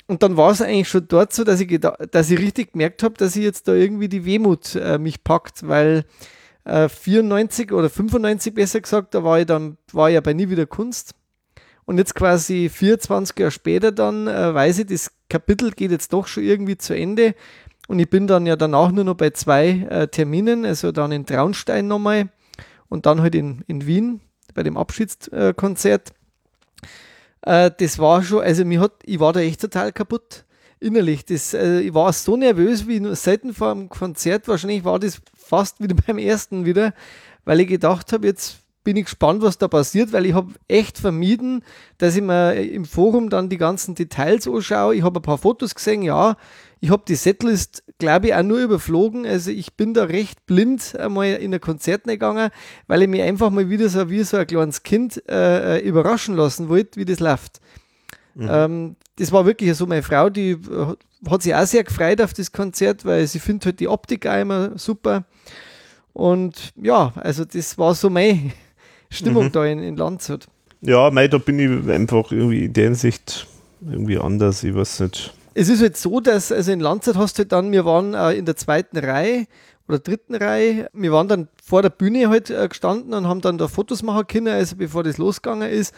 Und 0.07 0.21
dann 0.21 0.37
war 0.37 0.51
es 0.51 0.61
eigentlich 0.61 0.89
schon 0.89 1.07
dort 1.07 1.33
so, 1.33 1.43
dass 1.43 1.59
ich, 1.59 1.79
dass 2.11 2.29
ich 2.29 2.39
richtig 2.39 2.73
gemerkt 2.73 3.01
habe, 3.01 3.15
dass 3.15 3.35
ich 3.35 3.43
jetzt 3.43 3.67
da 3.67 3.73
irgendwie 3.73 4.07
die 4.07 4.25
Wehmut 4.25 4.75
äh, 4.75 4.99
mich 4.99 5.23
packt, 5.23 5.67
weil 5.67 6.05
94 6.65 7.69
äh, 7.69 7.73
oder 7.73 7.89
95 7.89 8.53
besser 8.53 8.81
gesagt, 8.81 9.13
da 9.13 9.23
war 9.23 9.39
ich 9.39 9.45
dann, 9.45 9.77
war 9.91 10.09
ich 10.09 10.15
ja 10.15 10.21
bei 10.21 10.33
Nie 10.33 10.49
wieder 10.49 10.65
Kunst. 10.65 11.13
Und 11.85 11.99
jetzt 11.99 12.15
quasi 12.15 12.69
24 12.69 13.37
Jahre 13.37 13.51
später 13.51 13.91
dann 13.91 14.27
äh, 14.27 14.53
weiß 14.53 14.79
ich, 14.79 14.87
das 14.87 15.11
Kapitel 15.29 15.71
geht 15.71 15.91
jetzt 15.91 16.13
doch 16.13 16.25
schon 16.25 16.43
irgendwie 16.43 16.77
zu 16.77 16.95
Ende. 16.95 17.35
Und 17.87 17.99
ich 17.99 18.09
bin 18.09 18.25
dann 18.25 18.47
ja 18.47 18.55
danach 18.55 18.91
nur 18.91 19.03
noch 19.03 19.15
bei 19.15 19.29
zwei 19.29 19.85
äh, 19.89 20.07
Terminen, 20.07 20.65
also 20.65 20.91
dann 20.91 21.11
in 21.11 21.27
Traunstein 21.27 21.87
nochmal 21.87 22.29
und 22.89 23.05
dann 23.05 23.21
halt 23.21 23.35
in, 23.35 23.63
in 23.67 23.85
Wien 23.85 24.21
bei 24.55 24.63
dem 24.63 24.77
Abschiedskonzert. 24.77 26.13
Äh, 27.41 27.71
das 27.77 27.99
war 27.99 28.23
schon, 28.23 28.41
also 28.41 28.65
mir 28.65 28.79
hat, 28.79 28.93
ich 29.03 29.19
war 29.19 29.33
da 29.33 29.41
echt 29.41 29.61
total 29.61 29.91
kaputt 29.91 30.45
innerlich. 30.79 31.25
Das, 31.25 31.53
äh, 31.53 31.81
ich 31.81 31.93
war 31.93 32.11
so 32.13 32.35
nervös 32.37 32.87
wie 32.87 32.99
nur 32.99 33.15
selten 33.15 33.53
vor 33.53 33.71
einem 33.71 33.89
Konzert. 33.89 34.47
Wahrscheinlich 34.47 34.83
war 34.83 34.99
das 34.99 35.21
fast 35.45 35.81
wieder 35.81 35.95
beim 36.07 36.17
ersten 36.17 36.65
wieder, 36.65 36.93
weil 37.45 37.59
ich 37.59 37.67
gedacht 37.67 38.11
habe, 38.13 38.27
jetzt 38.27 38.65
bin 38.85 38.97
ich 38.97 39.05
gespannt, 39.05 39.41
was 39.41 39.57
da 39.57 39.67
passiert, 39.67 40.13
weil 40.13 40.27
ich 40.27 40.33
habe 40.33 40.53
echt 40.67 40.99
vermieden, 40.99 41.63
dass 41.97 42.15
ich 42.15 42.21
mir 42.21 42.53
im 42.53 42.85
Forum 42.85 43.29
dann 43.29 43.49
die 43.49 43.57
ganzen 43.57 43.95
Details 43.95 44.47
anschaue. 44.47 44.95
Ich 44.95 45.01
habe 45.01 45.19
ein 45.19 45.23
paar 45.23 45.39
Fotos 45.39 45.73
gesehen, 45.73 46.03
ja. 46.03 46.37
Ich 46.81 46.91
habe 46.91 47.03
die 47.07 47.15
Setlist, 47.15 47.83
glaube 47.97 48.27
ich, 48.27 48.35
auch 48.35 48.43
nur 48.43 48.59
überflogen. 48.59 49.25
Also 49.25 49.49
ich 49.49 49.73
bin 49.73 49.95
da 49.95 50.03
recht 50.03 50.45
blind 50.45 50.95
einmal 50.99 51.33
in 51.33 51.51
ein 51.51 51.59
Konzert 51.59 52.03
gegangen, 52.03 52.51
weil 52.85 53.01
ich 53.01 53.07
mich 53.07 53.23
einfach 53.23 53.49
mal 53.49 53.69
wieder 53.71 53.89
so 53.89 54.07
wie 54.11 54.23
so 54.23 54.37
ein 54.37 54.45
kleines 54.45 54.83
Kind 54.83 55.21
äh, 55.27 55.77
äh 55.77 55.79
überraschen 55.79 56.35
lassen 56.35 56.69
wollte, 56.69 56.99
wie 56.99 57.05
das 57.05 57.19
läuft. 57.19 57.61
Mhm. 58.35 58.49
Ähm, 58.51 58.95
das 59.17 59.31
war 59.31 59.45
wirklich 59.45 59.73
so 59.75 59.85
meine 59.85 60.03
Frau, 60.03 60.29
die 60.29 60.51
äh, 60.51 60.95
hat 61.29 61.43
sich 61.43 61.55
auch 61.55 61.65
sehr 61.65 61.83
gefreut 61.83 62.21
auf 62.21 62.33
das 62.33 62.51
Konzert, 62.51 63.05
weil 63.05 63.25
sie 63.27 63.39
findet 63.39 63.65
halt 63.65 63.79
die 63.79 63.87
Optik 63.87 64.27
auch 64.27 64.39
immer 64.39 64.77
super. 64.77 65.25
Und 66.13 66.71
ja, 66.81 67.13
also 67.15 67.45
das 67.45 67.77
war 67.77 67.95
so 67.95 68.09
meine 68.09 68.51
Stimmung 69.09 69.45
mhm. 69.45 69.51
da 69.51 69.65
in, 69.65 69.79
in 69.79 69.97
Landshut. 69.97 70.47
Ja, 70.81 71.09
mei, 71.09 71.27
da 71.27 71.37
bin 71.37 71.59
ich 71.59 71.89
einfach 71.89 72.31
irgendwie 72.31 72.65
in 72.65 72.73
der 72.73 72.83
Hinsicht 72.85 73.47
irgendwie 73.81 74.17
anders, 74.17 74.63
ich 74.63 74.75
weiß 74.75 75.01
nicht. 75.01 75.33
Es 75.53 75.69
ist 75.69 75.81
halt 75.81 75.95
so, 75.95 76.19
dass, 76.19 76.51
also 76.51 76.71
in 76.71 76.79
Landshut 76.79 77.15
hast 77.15 77.37
du 77.37 77.41
halt 77.41 77.51
dann, 77.51 77.71
wir 77.71 77.85
waren 77.85 78.13
äh, 78.13 78.33
in 78.33 78.45
der 78.45 78.55
zweiten 78.55 78.97
Reihe 78.97 79.45
oder 79.87 79.99
dritten 79.99 80.35
Reihe, 80.35 80.89
wir 80.93 81.11
waren 81.11 81.27
dann 81.27 81.47
vor 81.63 81.81
der 81.81 81.89
Bühne 81.89 82.29
halt 82.29 82.49
äh, 82.49 82.67
gestanden 82.67 83.13
und 83.13 83.27
haben 83.27 83.41
dann 83.41 83.57
da 83.57 83.67
Fotos 83.67 84.03
machen 84.03 84.27
können, 84.27 84.49
also 84.49 84.75
bevor 84.75 85.03
das 85.03 85.17
losgegangen 85.17 85.69
ist. 85.69 85.93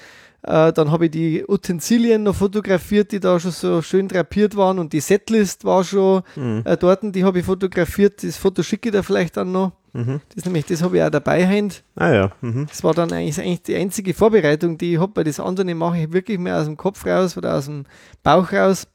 Äh, 0.48 0.72
dann 0.72 0.92
habe 0.92 1.06
ich 1.06 1.12
die 1.12 1.44
Utensilien 1.46 2.24
noch 2.24 2.36
fotografiert, 2.36 3.12
die 3.12 3.20
da 3.20 3.38
schon 3.38 3.52
so 3.52 3.82
schön 3.82 4.08
drapiert 4.08 4.56
waren 4.56 4.80
und 4.80 4.94
die 4.94 5.02
Setlist 5.02 5.66
war 5.66 5.84
schon 5.84 6.22
mhm. 6.38 6.62
äh, 6.64 6.78
dort, 6.78 7.00
die 7.04 7.26
habe 7.26 7.40
ich 7.40 7.46
fotografiert. 7.46 8.24
Das 8.24 8.38
Foto 8.38 8.64
schicke 8.64 8.88
ich 8.88 8.94
da 8.94 9.04
vielleicht 9.04 9.36
dann 9.36 9.52
noch. 9.52 9.74
Mhm. 9.92 10.22
Das 10.34 10.46
nämlich, 10.46 10.66
das 10.66 10.82
habe 10.82 10.98
ich 10.98 11.04
auch 11.04 11.10
dabei 11.10 11.46
hand. 11.46 11.84
Ah 11.96 12.14
ja. 12.14 12.32
Mhm. 12.40 12.66
Das 12.68 12.82
war 12.82 12.94
dann 12.94 13.12
eigentlich, 13.12 13.38
eigentlich 13.42 13.64
die 13.64 13.76
einzige 13.76 14.14
Vorbereitung, 14.14 14.78
die 14.78 14.94
ich 14.94 15.00
habe, 15.02 15.12
weil 15.16 15.26
das 15.26 15.42
andere 15.42 15.76
mache 15.76 15.98
ich 15.98 16.14
wirklich 16.14 16.40
mehr 16.40 16.58
aus 16.58 16.66
dem 16.66 16.78
Kopf 16.78 17.06
raus 17.06 17.36
oder 17.36 17.56
aus 17.58 17.66
dem 17.66 17.84
Bauch 18.24 18.54
raus. 18.54 18.88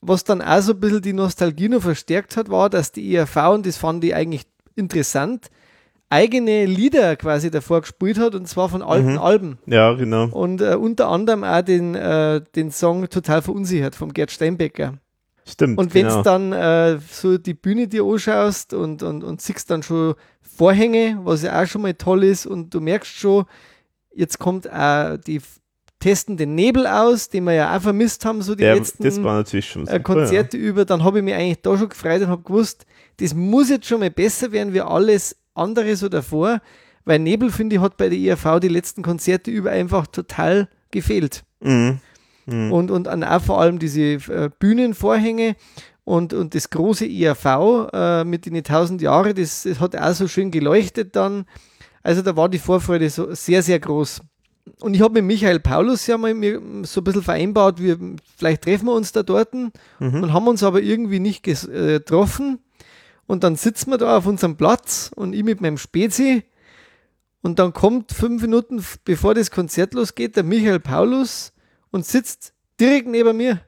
Was 0.00 0.24
dann 0.24 0.40
auch 0.40 0.62
so 0.62 0.72
ein 0.72 0.80
bisschen 0.80 1.02
die 1.02 1.12
Nostalgie 1.12 1.68
noch 1.68 1.82
verstärkt 1.82 2.38
hat, 2.38 2.48
war, 2.48 2.70
dass 2.70 2.92
die 2.92 3.14
ERV, 3.14 3.36
und 3.52 3.66
das 3.66 3.76
fand 3.76 4.02
ich 4.04 4.14
eigentlich 4.14 4.46
interessant, 4.74 5.50
eigene 6.10 6.64
Lieder 6.64 7.16
quasi 7.16 7.50
davor 7.50 7.82
gespielt 7.82 8.18
hat 8.18 8.34
und 8.34 8.48
zwar 8.48 8.68
von 8.68 8.82
alten 8.82 9.12
mhm. 9.12 9.18
Alben. 9.18 9.58
Ja, 9.66 9.92
genau. 9.92 10.28
Und 10.28 10.60
äh, 10.60 10.74
unter 10.74 11.08
anderem 11.08 11.44
auch 11.44 11.62
den, 11.62 11.94
äh, 11.94 12.40
den 12.54 12.70
Song 12.70 13.08
Total 13.10 13.42
verunsichert 13.42 13.94
vom 13.94 14.12
Gerd 14.12 14.30
Steinbecker. 14.30 14.94
Stimmt. 15.46 15.78
Und 15.78 15.94
wenn 15.94 16.06
du 16.06 16.10
genau. 16.10 16.22
dann 16.22 16.52
äh, 16.52 16.98
so 17.10 17.38
die 17.38 17.54
Bühne 17.54 17.88
dir 17.88 18.04
anschaust 18.04 18.74
und, 18.74 19.02
und, 19.02 19.24
und 19.24 19.40
siehst 19.40 19.70
dann 19.70 19.82
schon 19.82 20.14
Vorhänge, 20.40 21.18
was 21.22 21.42
ja 21.42 21.62
auch 21.62 21.66
schon 21.66 21.82
mal 21.82 21.94
toll 21.94 22.24
ist, 22.24 22.46
und 22.46 22.74
du 22.74 22.80
merkst 22.80 23.14
schon, 23.14 23.44
jetzt 24.14 24.38
kommt 24.38 24.70
auch 24.70 25.16
die 25.16 25.40
testen 26.00 26.36
den 26.36 26.54
Nebel 26.54 26.86
aus, 26.86 27.28
den 27.28 27.44
wir 27.44 27.54
ja 27.54 27.76
auch 27.76 27.82
vermisst 27.82 28.24
haben, 28.24 28.42
so 28.42 28.54
die 28.54 28.64
ja, 28.64 28.74
letzten 28.74 29.04
äh, 29.04 29.10
super, 29.10 29.44
Konzerte 30.02 30.56
ja. 30.56 30.62
über. 30.62 30.84
Dann 30.84 31.02
habe 31.02 31.18
ich 31.18 31.24
mich 31.24 31.34
eigentlich 31.34 31.62
da 31.62 31.76
schon 31.76 31.88
gefreut 31.88 32.22
und 32.22 32.28
habe 32.28 32.42
gewusst, 32.42 32.86
das 33.18 33.34
muss 33.34 33.70
jetzt 33.70 33.86
schon 33.86 34.00
mal 34.00 34.10
besser 34.10 34.52
werden, 34.52 34.74
wie 34.74 34.80
alles 34.80 35.36
andere 35.58 35.96
so 35.96 36.08
davor, 36.08 36.60
weil 37.04 37.18
Nebel, 37.18 37.50
finde 37.50 37.76
ich, 37.76 37.82
hat 37.82 37.96
bei 37.96 38.08
der 38.08 38.18
IAV 38.18 38.60
die 38.60 38.68
letzten 38.68 39.02
Konzerte 39.02 39.50
über 39.50 39.70
einfach 39.70 40.06
total 40.06 40.68
gefehlt. 40.90 41.44
Mhm. 41.60 42.00
Mhm. 42.46 42.72
Und, 42.72 42.90
und 42.90 43.08
auch 43.08 43.42
vor 43.42 43.60
allem 43.60 43.78
diese 43.78 44.00
äh, 44.00 44.50
Bühnenvorhänge 44.58 45.56
und, 46.04 46.32
und 46.32 46.54
das 46.54 46.70
große 46.70 47.06
IAV 47.06 47.88
äh, 47.92 48.24
mit 48.24 48.46
den 48.46 48.56
1000 48.56 49.02
Jahren, 49.02 49.34
das, 49.34 49.64
das 49.64 49.80
hat 49.80 49.94
auch 49.96 50.14
so 50.14 50.26
schön 50.28 50.50
geleuchtet 50.50 51.14
dann. 51.14 51.44
Also 52.02 52.22
da 52.22 52.36
war 52.36 52.48
die 52.48 52.58
Vorfreude 52.58 53.10
so 53.10 53.34
sehr, 53.34 53.62
sehr 53.62 53.78
groß. 53.78 54.22
Und 54.80 54.94
ich 54.94 55.02
habe 55.02 55.14
mit 55.14 55.24
Michael 55.24 55.60
Paulus 55.60 56.06
ja 56.06 56.16
mal 56.16 56.34
so 56.84 57.00
ein 57.00 57.04
bisschen 57.04 57.22
vereinbart, 57.22 57.82
wir, 57.82 57.98
vielleicht 58.36 58.62
treffen 58.62 58.86
wir 58.86 58.92
uns 58.92 59.12
da 59.12 59.22
dort 59.22 59.52
mhm. 59.52 59.70
und 59.98 60.32
haben 60.32 60.48
uns 60.48 60.62
aber 60.62 60.80
irgendwie 60.80 61.20
nicht 61.20 61.46
äh, 61.46 61.98
getroffen. 61.98 62.58
Und 63.28 63.44
dann 63.44 63.56
sitzen 63.56 63.90
wir 63.90 63.98
da 63.98 64.16
auf 64.16 64.26
unserem 64.26 64.56
Platz 64.56 65.10
und 65.14 65.34
ich 65.34 65.44
mit 65.44 65.60
meinem 65.60 65.76
Spezi. 65.76 66.44
Und 67.42 67.58
dann 67.58 67.74
kommt 67.74 68.10
fünf 68.10 68.42
Minuten 68.42 68.82
bevor 69.04 69.34
das 69.34 69.50
Konzert 69.50 69.92
losgeht, 69.94 70.34
der 70.34 70.44
Michael 70.44 70.80
Paulus 70.80 71.52
und 71.90 72.06
sitzt 72.06 72.54
direkt 72.80 73.06
neben 73.06 73.36
mir. 73.36 73.60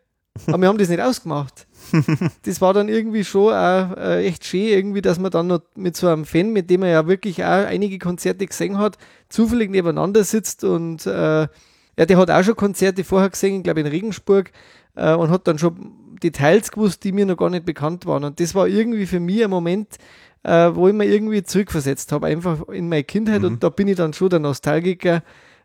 Aber 0.47 0.59
wir 0.59 0.69
haben 0.69 0.79
das 0.79 0.89
nicht 0.89 1.01
ausgemacht. 1.01 1.67
Das 2.45 2.61
war 2.61 2.73
dann 2.73 2.89
irgendwie 2.89 3.25
schon 3.25 3.53
auch 3.53 3.97
äh, 3.97 4.25
echt 4.27 4.47
schön, 4.47 4.69
irgendwie, 4.69 5.03
dass 5.03 5.19
man 5.19 5.31
dann 5.31 5.49
noch 5.49 5.61
mit 5.75 5.95
so 5.97 6.09
einem 6.09 6.25
Fan, 6.25 6.53
mit 6.53 6.71
dem 6.71 6.83
er 6.83 6.91
ja 6.91 7.07
wirklich 7.07 7.45
auch 7.45 7.67
einige 7.67 7.99
Konzerte 7.99 8.47
gesehen 8.47 8.79
hat, 8.79 8.97
zufällig 9.29 9.71
nebeneinander 9.71 10.25
sitzt 10.25 10.65
und 10.65 11.05
äh, 11.07 11.43
ja, 11.43 12.07
der 12.07 12.17
hat 12.17 12.31
auch 12.31 12.43
schon 12.43 12.57
Konzerte 12.57 13.05
vorher 13.05 13.29
gesehen, 13.29 13.59
ich 13.59 13.63
glaube 13.65 13.81
in 13.81 13.87
Regensburg, 13.87 14.53
äh, 14.95 15.15
und 15.15 15.31
hat 15.31 15.47
dann 15.47 15.59
schon 15.59 16.00
Details 16.23 16.71
gewusst, 16.71 17.05
die 17.05 17.13
mir 17.13 17.27
noch 17.27 17.37
gar 17.37 17.51
nicht 17.51 17.65
bekannt 17.65 18.07
waren. 18.07 18.25
Und 18.25 18.41
das 18.41 18.55
war 18.55 18.69
irgendwie 18.69 19.07
für 19.07 19.21
mich 19.21 19.43
ein 19.45 19.51
Moment, 19.51 19.97
äh, 20.43 20.71
wo 20.75 20.89
ich 20.89 20.95
mir 20.95 21.05
irgendwie 21.07 21.43
zurückversetzt 21.43 22.13
habe, 22.13 22.27
einfach 22.27 22.69
in 22.69 22.89
meine 22.89 23.05
Kindheit. 23.05 23.41
Mhm. 23.41 23.47
Und 23.47 23.63
da 23.65 23.69
bin 23.69 23.89
ich 23.89 23.97
dann 23.97 24.13
schon 24.13 24.31
der 24.31 24.39
Nostalgiker, 24.39 25.23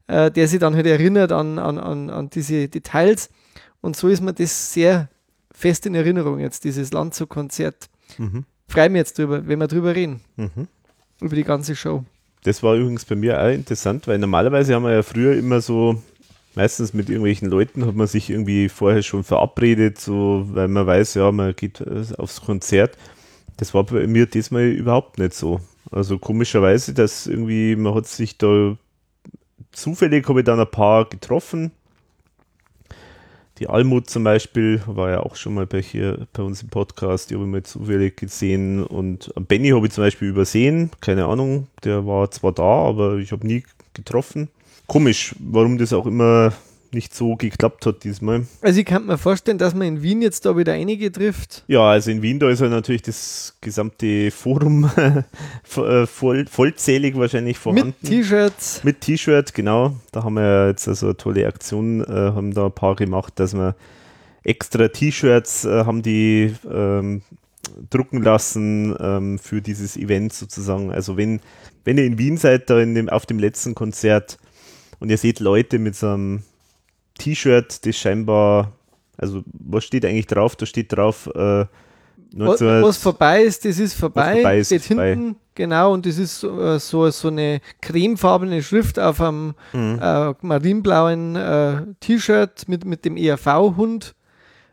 äh, 0.07 0.31
der 0.31 0.47
sich 0.47 0.59
dann 0.59 0.75
halt 0.75 0.85
erinnert 0.85 1.31
an, 1.31 1.59
an, 1.59 1.77
an, 1.77 2.09
an 2.09 2.29
diese 2.29 2.67
Details. 2.67 3.29
Und 3.81 3.95
so 3.95 4.07
ist 4.07 4.21
mir 4.21 4.33
das 4.33 4.73
sehr 4.73 5.09
fest 5.51 5.85
in 5.85 5.95
Erinnerung 5.95 6.39
jetzt, 6.39 6.63
dieses 6.63 6.91
Landshut-Konzert. 6.91 7.87
Mhm. 8.17 8.45
Freue 8.67 8.89
mich 8.89 8.99
jetzt 8.99 9.17
drüber, 9.17 9.47
wenn 9.47 9.59
wir 9.59 9.67
drüber 9.67 9.95
reden, 9.95 10.21
Mhm. 10.35 10.67
über 11.21 11.35
die 11.35 11.43
ganze 11.43 11.75
Show. 11.75 12.03
Das 12.43 12.61
war 12.61 12.75
übrigens 12.75 13.05
bei 13.05 13.15
mir 13.15 13.41
auch 13.41 13.49
interessant, 13.49 14.07
weil 14.07 14.17
normalerweise 14.19 14.75
haben 14.75 14.83
wir 14.83 14.91
ja 14.91 15.03
früher 15.03 15.35
immer 15.35 15.61
so, 15.61 16.01
meistens 16.55 16.93
mit 16.93 17.09
irgendwelchen 17.09 17.49
Leuten 17.49 17.85
hat 17.85 17.95
man 17.95 18.07
sich 18.07 18.29
irgendwie 18.29 18.69
vorher 18.69 19.03
schon 19.03 19.23
verabredet, 19.23 19.99
so, 19.99 20.45
weil 20.51 20.67
man 20.67 20.87
weiß, 20.87 21.15
ja, 21.15 21.31
man 21.31 21.55
geht 21.55 21.81
äh, 21.81 22.05
aufs 22.17 22.41
Konzert. 22.41 22.97
Das 23.57 23.73
war 23.73 23.83
bei 23.83 24.07
mir 24.07 24.25
diesmal 24.25 24.65
überhaupt 24.65 25.17
nicht 25.17 25.33
so. 25.33 25.61
Also 25.91 26.17
komischerweise, 26.17 26.93
dass 26.93 27.27
irgendwie, 27.27 27.75
man 27.75 27.95
hat 27.95 28.07
sich 28.07 28.37
da 28.37 28.75
zufällig 29.75 30.27
habe 30.27 30.39
ich 30.39 30.45
dann 30.45 30.59
ein 30.59 30.71
paar 30.71 31.05
getroffen. 31.05 31.71
Die 33.59 33.67
Almut 33.67 34.09
zum 34.09 34.25
Beispiel 34.25 34.81
war 34.85 35.11
ja 35.11 35.19
auch 35.21 35.37
schon 35.37 35.53
mal 35.53 35.65
bei, 35.65 35.81
hier, 35.81 36.27
bei 36.33 36.43
uns 36.43 36.61
im 36.61 36.69
Podcast, 36.69 37.29
die 37.29 37.35
habe 37.35 37.45
ich 37.45 37.51
mal 37.51 37.63
zufällig 37.63 38.17
gesehen. 38.17 38.83
Und 38.83 39.33
Benny 39.47 39.69
habe 39.69 39.87
ich 39.87 39.93
zum 39.93 40.03
Beispiel 40.03 40.27
übersehen, 40.27 40.91
keine 40.99 41.25
Ahnung, 41.25 41.67
der 41.85 42.05
war 42.05 42.29
zwar 42.31 42.51
da, 42.51 42.63
aber 42.63 43.15
ich 43.17 43.31
habe 43.31 43.47
nie 43.47 43.63
getroffen. 43.93 44.49
Komisch, 44.87 45.35
warum 45.39 45.77
das 45.77 45.93
auch 45.93 46.05
immer 46.05 46.53
nicht 46.95 47.13
so 47.13 47.35
geklappt 47.35 47.85
hat 47.85 48.03
diesmal. 48.03 48.47
Also 48.61 48.79
ich 48.79 48.85
kann 48.85 49.05
mir 49.05 49.17
vorstellen, 49.17 49.57
dass 49.57 49.75
man 49.75 49.87
in 49.87 50.01
Wien 50.01 50.21
jetzt 50.21 50.45
da 50.45 50.57
wieder 50.57 50.73
einige 50.73 51.11
trifft. 51.11 51.63
Ja, 51.67 51.81
also 51.81 52.09
in 52.09 52.21
Wien, 52.21 52.39
da 52.39 52.49
ist 52.49 52.61
ja 52.61 52.69
natürlich 52.69 53.03
das 53.03 53.57
gesamte 53.61 54.31
Forum 54.31 54.89
äh, 54.97 56.05
voll, 56.07 56.45
vollzählig 56.47 57.15
wahrscheinlich 57.17 57.59
vorhanden. 57.59 57.93
Mit 58.01 58.09
T-Shirts. 58.09 58.83
Mit 58.83 59.01
T-Shirt, 59.01 59.53
genau. 59.53 59.95
Da 60.11 60.23
haben 60.23 60.35
wir 60.35 60.67
jetzt 60.69 60.87
also 60.87 61.07
eine 61.07 61.17
tolle 61.17 61.45
Aktion, 61.45 62.01
äh, 62.03 62.07
haben 62.07 62.53
da 62.53 62.65
ein 62.65 62.71
paar 62.71 62.95
gemacht, 62.95 63.33
dass 63.35 63.53
wir 63.53 63.75
extra 64.43 64.87
T-Shirts 64.87 65.65
äh, 65.65 65.85
haben 65.85 66.01
die 66.01 66.55
ähm, 66.71 67.21
drucken 67.89 68.21
lassen 68.21 68.95
ähm, 68.99 69.39
für 69.39 69.61
dieses 69.61 69.97
Event 69.97 70.33
sozusagen. 70.33 70.91
Also 70.91 71.17
wenn, 71.17 71.41
wenn 71.83 71.97
ihr 71.97 72.05
in 72.05 72.17
Wien 72.17 72.37
seid, 72.37 72.69
da 72.69 72.79
in 72.79 72.95
dem, 72.95 73.09
auf 73.09 73.25
dem 73.25 73.39
letzten 73.39 73.75
Konzert 73.75 74.37
und 74.99 75.09
ihr 75.09 75.17
seht 75.17 75.39
Leute 75.39 75.79
mit 75.79 75.95
so 75.95 76.07
einem 76.09 76.43
T-Shirt, 77.17 77.85
das 77.85 77.95
scheinbar, 77.97 78.71
also 79.17 79.43
was 79.53 79.83
steht 79.85 80.05
eigentlich 80.05 80.27
drauf? 80.27 80.55
Da 80.55 80.65
steht 80.65 80.91
drauf, 80.91 81.29
äh, 81.33 81.65
Was, 82.37 82.59
was 82.61 82.97
vorbei 82.97 83.43
ist, 83.43 83.63
das 83.65 83.79
ist 83.79 83.93
vorbei. 83.93 84.33
vorbei 84.35 84.59
ist, 84.59 84.67
Steht 84.67 84.83
vorbei. 84.83 85.09
hinten, 85.11 85.35
genau, 85.55 85.93
und 85.93 86.05
das 86.05 86.17
ist 86.17 86.39
so, 86.39 86.59
äh, 86.61 86.79
so, 86.79 87.09
so 87.11 87.29
eine 87.29 87.61
cremefarbene 87.81 88.61
Schrift 88.61 88.99
auf 88.99 89.21
einem 89.21 89.53
Mhm. 89.71 89.99
äh, 90.01 90.33
marinblauen 90.41 91.35
äh, 91.37 91.81
T-Shirt 92.01 92.67
mit, 92.67 92.83
mit 92.85 93.05
dem 93.05 93.15
ERV-Hund 93.17 94.15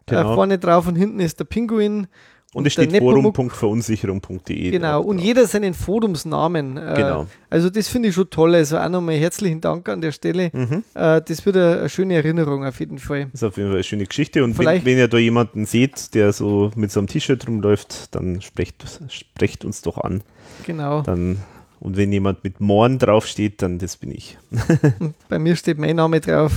Genau. 0.07 0.33
äh, 0.33 0.35
vorne 0.35 0.59
drauf 0.59 0.89
und 0.89 0.97
hinten 0.97 1.21
ist 1.21 1.39
der 1.39 1.45
Pinguin. 1.45 2.09
Und 2.55 2.67
es 2.67 2.75
steht 2.75 2.95
forum.verunsicherung.de. 2.97 4.71
Genau, 4.71 4.99
drauf. 4.99 5.07
und 5.07 5.19
jeder 5.19 5.47
seinen 5.47 5.75
Forumsnamen. 5.75 6.77
Äh, 6.77 6.95
Genau. 6.97 7.27
Also 7.51 7.71
das 7.71 7.89
finde 7.89 8.09
ich 8.11 8.15
schon 8.15 8.29
toll. 8.31 8.55
Also 8.55 8.79
auch 8.79 8.89
nochmal 8.89 9.15
herzlichen 9.17 9.61
Dank 9.61 9.89
an 9.89 10.01
der 10.01 10.13
Stelle. 10.13 10.51
Mhm. 10.53 10.85
Äh, 10.95 11.21
das 11.23 11.45
wird 11.47 11.57
eine, 11.57 11.79
eine 11.81 11.89
schöne 11.89 12.15
Erinnerung 12.15 12.65
auf 12.65 12.79
jeden 12.81 12.99
Fall. 12.99 13.25
Das 13.33 13.43
ist 13.43 13.45
auf 13.45 13.57
jeden 13.57 13.69
Fall 13.71 13.77
eine 13.77 13.85
schöne 13.85 14.05
Geschichte. 14.07 14.45
Und 14.45 14.59
wenn, 14.59 14.85
wenn 14.85 14.99
ihr 14.99 15.09
da 15.09 15.19
jemanden 15.19 15.65
seht, 15.67 16.15
der 16.15 16.33
so 16.33 16.71
mit 16.77 16.91
so 16.93 17.01
einem 17.01 17.07
T-Shirt 17.09 17.47
rumläuft, 17.49 18.15
dann 18.15 18.41
sprecht, 18.43 18.85
sprecht 19.09 19.65
uns 19.65 19.83
doch 19.83 19.99
an. 19.99 20.23
Genau. 20.67 21.03
Dann, 21.03 21.39
und 21.81 21.97
wenn 21.97 22.13
jemand 22.13 22.45
mit 22.45 22.61
Morn 22.61 22.99
draufsteht, 22.99 23.63
dann 23.63 23.79
das 23.79 23.97
bin 23.97 24.11
ich. 24.13 24.39
Bei 25.29 25.39
mir 25.39 25.57
steht 25.57 25.79
mein 25.79 25.97
Name 25.97 26.21
drauf. 26.21 26.53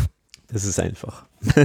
Das 0.51 0.63
ist 0.65 0.79
einfach. 0.79 1.25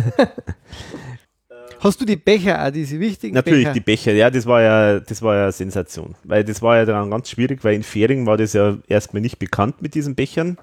Hast 1.81 1.99
du 1.99 2.05
die 2.05 2.17
Becher 2.17 2.63
auch, 2.63 2.71
diese 2.71 3.01
wichtigen 3.01 3.35
Natürlich 3.35 3.65
Becher? 3.65 3.73
die 3.73 3.81
Becher, 3.81 4.13
ja, 4.13 4.31
das 4.31 4.45
war 4.45 4.61
ja, 4.61 5.01
das 5.01 5.23
war 5.23 5.35
ja 5.35 5.51
Sensation. 5.51 6.15
Weil 6.25 6.45
das 6.45 6.61
war 6.61 6.77
ja 6.77 6.85
dann 6.85 7.11
ganz 7.11 7.31
schwierig, 7.31 7.65
weil 7.65 7.75
in 7.75 7.83
Fähring 7.83 8.27
war 8.27 8.37
das 8.37 8.53
ja 8.53 8.77
erstmal 8.87 9.23
nicht 9.23 9.39
bekannt 9.39 9.81
mit 9.81 9.95
diesen 9.95 10.15
Bechern. 10.15 10.59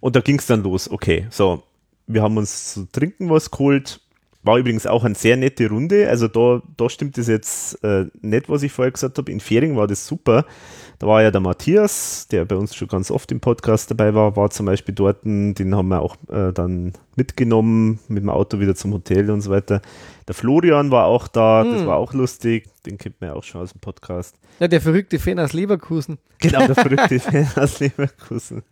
Und 0.00 0.16
da 0.16 0.20
ging 0.20 0.40
es 0.40 0.46
dann 0.46 0.64
los. 0.64 0.90
Okay, 0.90 1.28
so, 1.30 1.62
wir 2.08 2.22
haben 2.22 2.36
uns 2.36 2.74
zu 2.74 2.88
trinken 2.90 3.30
was 3.30 3.52
geholt. 3.52 4.00
War 4.42 4.58
übrigens 4.58 4.84
auch 4.84 5.04
eine 5.04 5.14
sehr 5.14 5.36
nette 5.36 5.68
Runde. 5.68 6.08
Also 6.08 6.26
da, 6.26 6.60
da 6.76 6.90
stimmt 6.90 7.16
es 7.18 7.28
jetzt 7.28 7.82
äh, 7.84 8.06
nicht, 8.20 8.48
was 8.48 8.64
ich 8.64 8.72
vorher 8.72 8.90
gesagt 8.90 9.18
habe. 9.18 9.30
In 9.30 9.38
Fähring 9.38 9.76
war 9.76 9.86
das 9.86 10.04
super. 10.04 10.44
Da 11.02 11.08
war 11.08 11.20
ja 11.20 11.32
der 11.32 11.40
Matthias, 11.40 12.28
der 12.30 12.44
bei 12.44 12.54
uns 12.54 12.76
schon 12.76 12.86
ganz 12.86 13.10
oft 13.10 13.32
im 13.32 13.40
Podcast 13.40 13.90
dabei 13.90 14.14
war, 14.14 14.36
war 14.36 14.50
zum 14.50 14.66
Beispiel 14.66 14.94
dort. 14.94 15.24
Den 15.24 15.74
haben 15.74 15.88
wir 15.88 16.00
auch 16.00 16.14
äh, 16.28 16.52
dann 16.52 16.92
mitgenommen 17.16 17.98
mit 18.06 18.22
dem 18.22 18.30
Auto 18.30 18.60
wieder 18.60 18.76
zum 18.76 18.92
Hotel 18.92 19.28
und 19.32 19.40
so 19.40 19.50
weiter. 19.50 19.82
Der 20.28 20.34
Florian 20.36 20.92
war 20.92 21.06
auch 21.06 21.26
da, 21.26 21.64
das 21.64 21.80
Hm. 21.80 21.86
war 21.88 21.96
auch 21.96 22.12
lustig. 22.12 22.68
Den 22.86 22.98
kennt 22.98 23.20
man 23.20 23.30
ja 23.30 23.34
auch 23.34 23.42
schon 23.42 23.62
aus 23.62 23.72
dem 23.72 23.80
Podcast. 23.80 24.36
Ja, 24.60 24.68
der 24.68 24.80
verrückte 24.80 25.18
Fan 25.18 25.40
aus 25.40 25.52
Leverkusen. 25.54 26.18
Genau, 26.38 26.64
der 26.68 26.74
verrückte 26.76 27.18
Fan 27.18 27.48
aus 27.56 27.80
Leverkusen. 27.80 28.62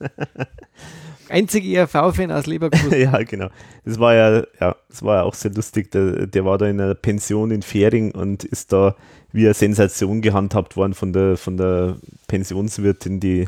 Einzige 1.31 1.79
ERV-Fan 1.79 2.33
aus 2.33 2.47
Leverkusen. 2.47 2.93
ja, 3.01 3.23
genau. 3.23 3.49
Das 3.85 3.99
war 3.99 4.15
ja, 4.15 4.43
ja, 4.61 4.77
das 4.89 5.03
war 5.03 5.17
ja 5.17 5.23
auch 5.23 5.35
sehr 5.35 5.53
lustig. 5.53 5.91
Der, 5.93 6.27
der 6.27 6.45
war 6.45 6.59
da 6.59 6.67
in 6.67 6.81
einer 6.81 6.95
Pension 6.95 7.51
in 7.51 7.63
Fähring 7.63 8.13
und 8.13 8.45
ist 8.45 8.73
da 8.73 8.97
wie 9.33 9.45
eine 9.45 9.55
Sensation 9.55 10.23
gehandhabt 10.23 10.77
worden 10.77 10.95
von 10.95 11.13
der, 11.13 11.37
von 11.37 11.57
der 11.57 11.97
Pensionswirtin, 12.27 13.21
die, 13.21 13.47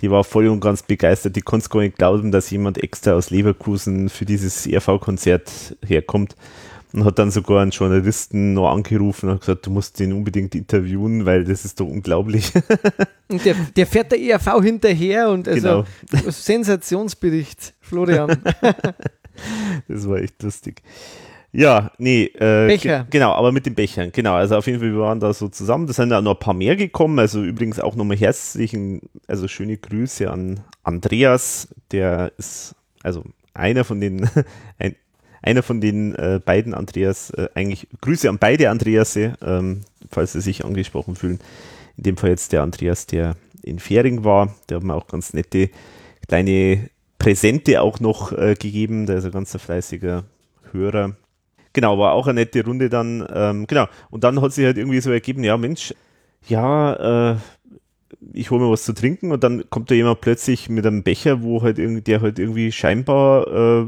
die 0.00 0.10
war 0.10 0.24
voll 0.24 0.48
und 0.48 0.60
ganz 0.60 0.82
begeistert. 0.82 1.36
Die 1.36 1.42
konnte 1.42 1.64
es 1.64 1.70
gar 1.70 1.80
nicht 1.80 1.98
glauben, 1.98 2.32
dass 2.32 2.50
jemand 2.50 2.78
extra 2.78 3.12
aus 3.12 3.30
Leverkusen 3.30 4.08
für 4.08 4.24
dieses 4.24 4.66
ERV-Konzert 4.66 5.76
herkommt. 5.84 6.34
Und 6.94 7.04
hat 7.04 7.18
dann 7.18 7.30
sogar 7.30 7.60
einen 7.62 7.70
Journalisten 7.70 8.54
noch 8.54 8.70
angerufen 8.70 9.28
und 9.28 9.34
hat 9.34 9.40
gesagt, 9.42 9.66
du 9.66 9.70
musst 9.70 9.98
den 10.00 10.12
unbedingt 10.14 10.54
interviewen, 10.54 11.26
weil 11.26 11.44
das 11.44 11.64
ist 11.66 11.78
doch 11.80 11.86
unglaublich. 11.86 12.50
Und 13.30 13.44
der, 13.44 13.54
der 13.76 13.86
fährt 13.86 14.10
der 14.10 14.18
ERV 14.22 14.62
hinterher 14.62 15.28
und 15.28 15.46
also 15.46 15.84
Genau. 16.10 16.30
Sensationsbericht, 16.30 17.74
Florian. 17.80 18.38
Das 19.86 20.08
war 20.08 20.16
echt 20.18 20.42
lustig. 20.42 20.82
Ja, 21.52 21.92
nee. 21.98 22.24
Äh, 22.24 22.66
Becher. 22.66 22.98
ge- 23.00 23.06
Genau, 23.10 23.32
aber 23.32 23.52
mit 23.52 23.66
den 23.66 23.74
Bechern. 23.74 24.10
Genau, 24.12 24.34
also 24.34 24.56
auf 24.56 24.66
jeden 24.66 24.80
Fall, 24.80 24.90
wir 24.92 24.98
waren 24.98 25.20
da 25.20 25.32
so 25.32 25.48
zusammen. 25.48 25.86
Da 25.86 25.92
sind 25.92 26.10
ja 26.10 26.20
noch 26.20 26.34
ein 26.34 26.38
paar 26.40 26.54
mehr 26.54 26.74
gekommen. 26.76 27.18
Also 27.18 27.42
übrigens 27.42 27.78
auch 27.80 27.94
nochmal 27.96 28.16
herzlichen, 28.16 29.00
also 29.26 29.46
schöne 29.48 29.76
Grüße 29.76 30.30
an 30.30 30.60
Andreas. 30.82 31.68
Der 31.92 32.32
ist, 32.36 32.74
also 33.02 33.24
einer 33.54 33.84
von 33.84 34.00
den, 34.00 34.28
ein, 34.78 34.96
einer 35.42 35.62
von 35.62 35.80
den 35.80 36.14
äh, 36.14 36.40
beiden 36.44 36.74
Andreas, 36.74 37.30
äh, 37.30 37.48
eigentlich 37.54 37.88
Grüße 38.00 38.28
an 38.28 38.38
beide 38.38 38.70
Andreasse, 38.70 39.34
ähm, 39.42 39.82
falls 40.10 40.32
sie 40.32 40.40
sich 40.40 40.64
angesprochen 40.64 41.16
fühlen. 41.16 41.40
In 41.96 42.04
dem 42.04 42.16
Fall 42.16 42.30
jetzt 42.30 42.52
der 42.52 42.62
Andreas, 42.62 43.06
der 43.06 43.36
in 43.62 43.78
Fähring 43.78 44.24
war. 44.24 44.54
Der 44.68 44.76
hat 44.76 44.84
mir 44.84 44.94
auch 44.94 45.06
ganz 45.06 45.34
nette 45.34 45.70
kleine 46.26 46.90
Präsente 47.18 47.82
auch 47.82 48.00
noch 48.00 48.32
äh, 48.32 48.54
gegeben. 48.54 49.06
Der 49.06 49.16
ist 49.16 49.24
ein 49.24 49.32
ganz 49.32 49.56
fleißiger 49.56 50.24
Hörer. 50.72 51.16
Genau, 51.72 51.98
war 51.98 52.12
auch 52.12 52.26
eine 52.26 52.40
nette 52.40 52.64
Runde 52.64 52.88
dann. 52.88 53.26
Ähm, 53.32 53.66
genau, 53.66 53.86
und 54.10 54.24
dann 54.24 54.40
hat 54.40 54.52
sich 54.52 54.64
halt 54.64 54.78
irgendwie 54.78 55.00
so 55.00 55.10
ergeben, 55.10 55.44
ja 55.44 55.56
Mensch, 55.56 55.94
ja, 56.46 57.32
äh, 57.32 57.36
ich 58.32 58.50
hole 58.50 58.64
mir 58.64 58.70
was 58.70 58.84
zu 58.84 58.94
trinken 58.94 59.32
und 59.32 59.44
dann 59.44 59.68
kommt 59.70 59.90
da 59.90 59.94
jemand 59.94 60.20
plötzlich 60.20 60.68
mit 60.68 60.86
einem 60.86 61.02
Becher, 61.02 61.42
wo 61.42 61.62
halt 61.62 61.78
irgendwie, 61.78 62.02
der 62.02 62.20
halt 62.20 62.38
irgendwie 62.38 62.72
scheinbar 62.72 63.46
äh, 63.46 63.86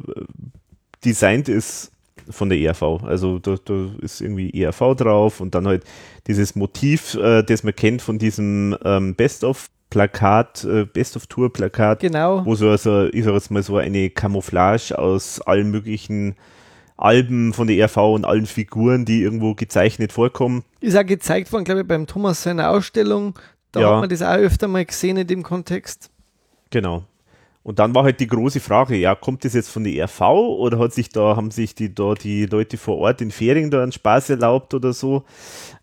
designt 1.04 1.48
ist 1.48 1.92
von 2.28 2.48
der 2.48 2.58
ERV. 2.58 3.02
Also 3.04 3.38
da, 3.38 3.56
da 3.64 3.88
ist 4.00 4.20
irgendwie 4.20 4.50
ERV 4.62 4.94
drauf 4.96 5.40
und 5.40 5.54
dann 5.54 5.66
halt 5.66 5.84
dieses 6.26 6.54
Motiv, 6.54 7.14
äh, 7.14 7.42
das 7.42 7.62
man 7.62 7.74
kennt 7.74 8.02
von 8.02 8.18
diesem 8.18 8.76
ähm, 8.84 9.14
Best-of-Plakat, 9.14 10.64
äh, 10.64 10.84
Best-of-Tour-Plakat, 10.84 12.00
genau. 12.00 12.44
wo 12.44 12.54
so, 12.54 12.68
also, 12.68 13.06
ich 13.06 13.24
sag 13.24 13.34
jetzt 13.34 13.50
mal 13.50 13.62
so 13.62 13.76
eine 13.76 14.10
Camouflage 14.10 14.96
aus 14.98 15.40
allen 15.40 15.70
möglichen 15.70 16.36
Alben 16.96 17.54
von 17.54 17.66
der 17.66 17.76
ERV 17.78 17.96
und 17.96 18.24
allen 18.26 18.46
Figuren, 18.46 19.06
die 19.06 19.22
irgendwo 19.22 19.54
gezeichnet 19.54 20.12
vorkommen. 20.12 20.64
Ist 20.80 20.96
auch 20.96 21.06
gezeigt 21.06 21.50
worden, 21.52 21.64
glaube 21.64 21.80
ich, 21.80 21.88
beim 21.88 22.06
Thomas 22.06 22.42
seiner 22.42 22.70
Ausstellung. 22.70 23.38
Da 23.72 23.80
Ja. 23.80 23.94
hat 23.94 24.00
man 24.00 24.08
das 24.10 24.20
auch 24.22 24.34
öfter 24.36 24.68
mal 24.68 24.84
gesehen 24.84 25.16
in 25.16 25.26
dem 25.26 25.42
Kontext. 25.42 26.10
Genau. 26.70 27.04
Und 27.62 27.78
dann 27.78 27.94
war 27.94 28.04
halt 28.04 28.20
die 28.20 28.26
große 28.26 28.58
Frage, 28.58 28.96
ja, 28.96 29.14
kommt 29.14 29.44
das 29.44 29.52
jetzt 29.52 29.68
von 29.68 29.84
der 29.84 29.92
ERV 29.92 30.20
oder 30.22 30.78
hat 30.78 30.94
sich 30.94 31.10
da, 31.10 31.36
haben 31.36 31.50
sich 31.50 31.74
die 31.74 31.94
da 31.94 32.14
die 32.14 32.46
Leute 32.46 32.78
vor 32.78 32.96
Ort 32.96 33.20
in 33.20 33.30
Fähring 33.30 33.70
da 33.70 33.82
einen 33.82 33.92
Spaß 33.92 34.30
erlaubt 34.30 34.72
oder 34.72 34.94
so? 34.94 35.24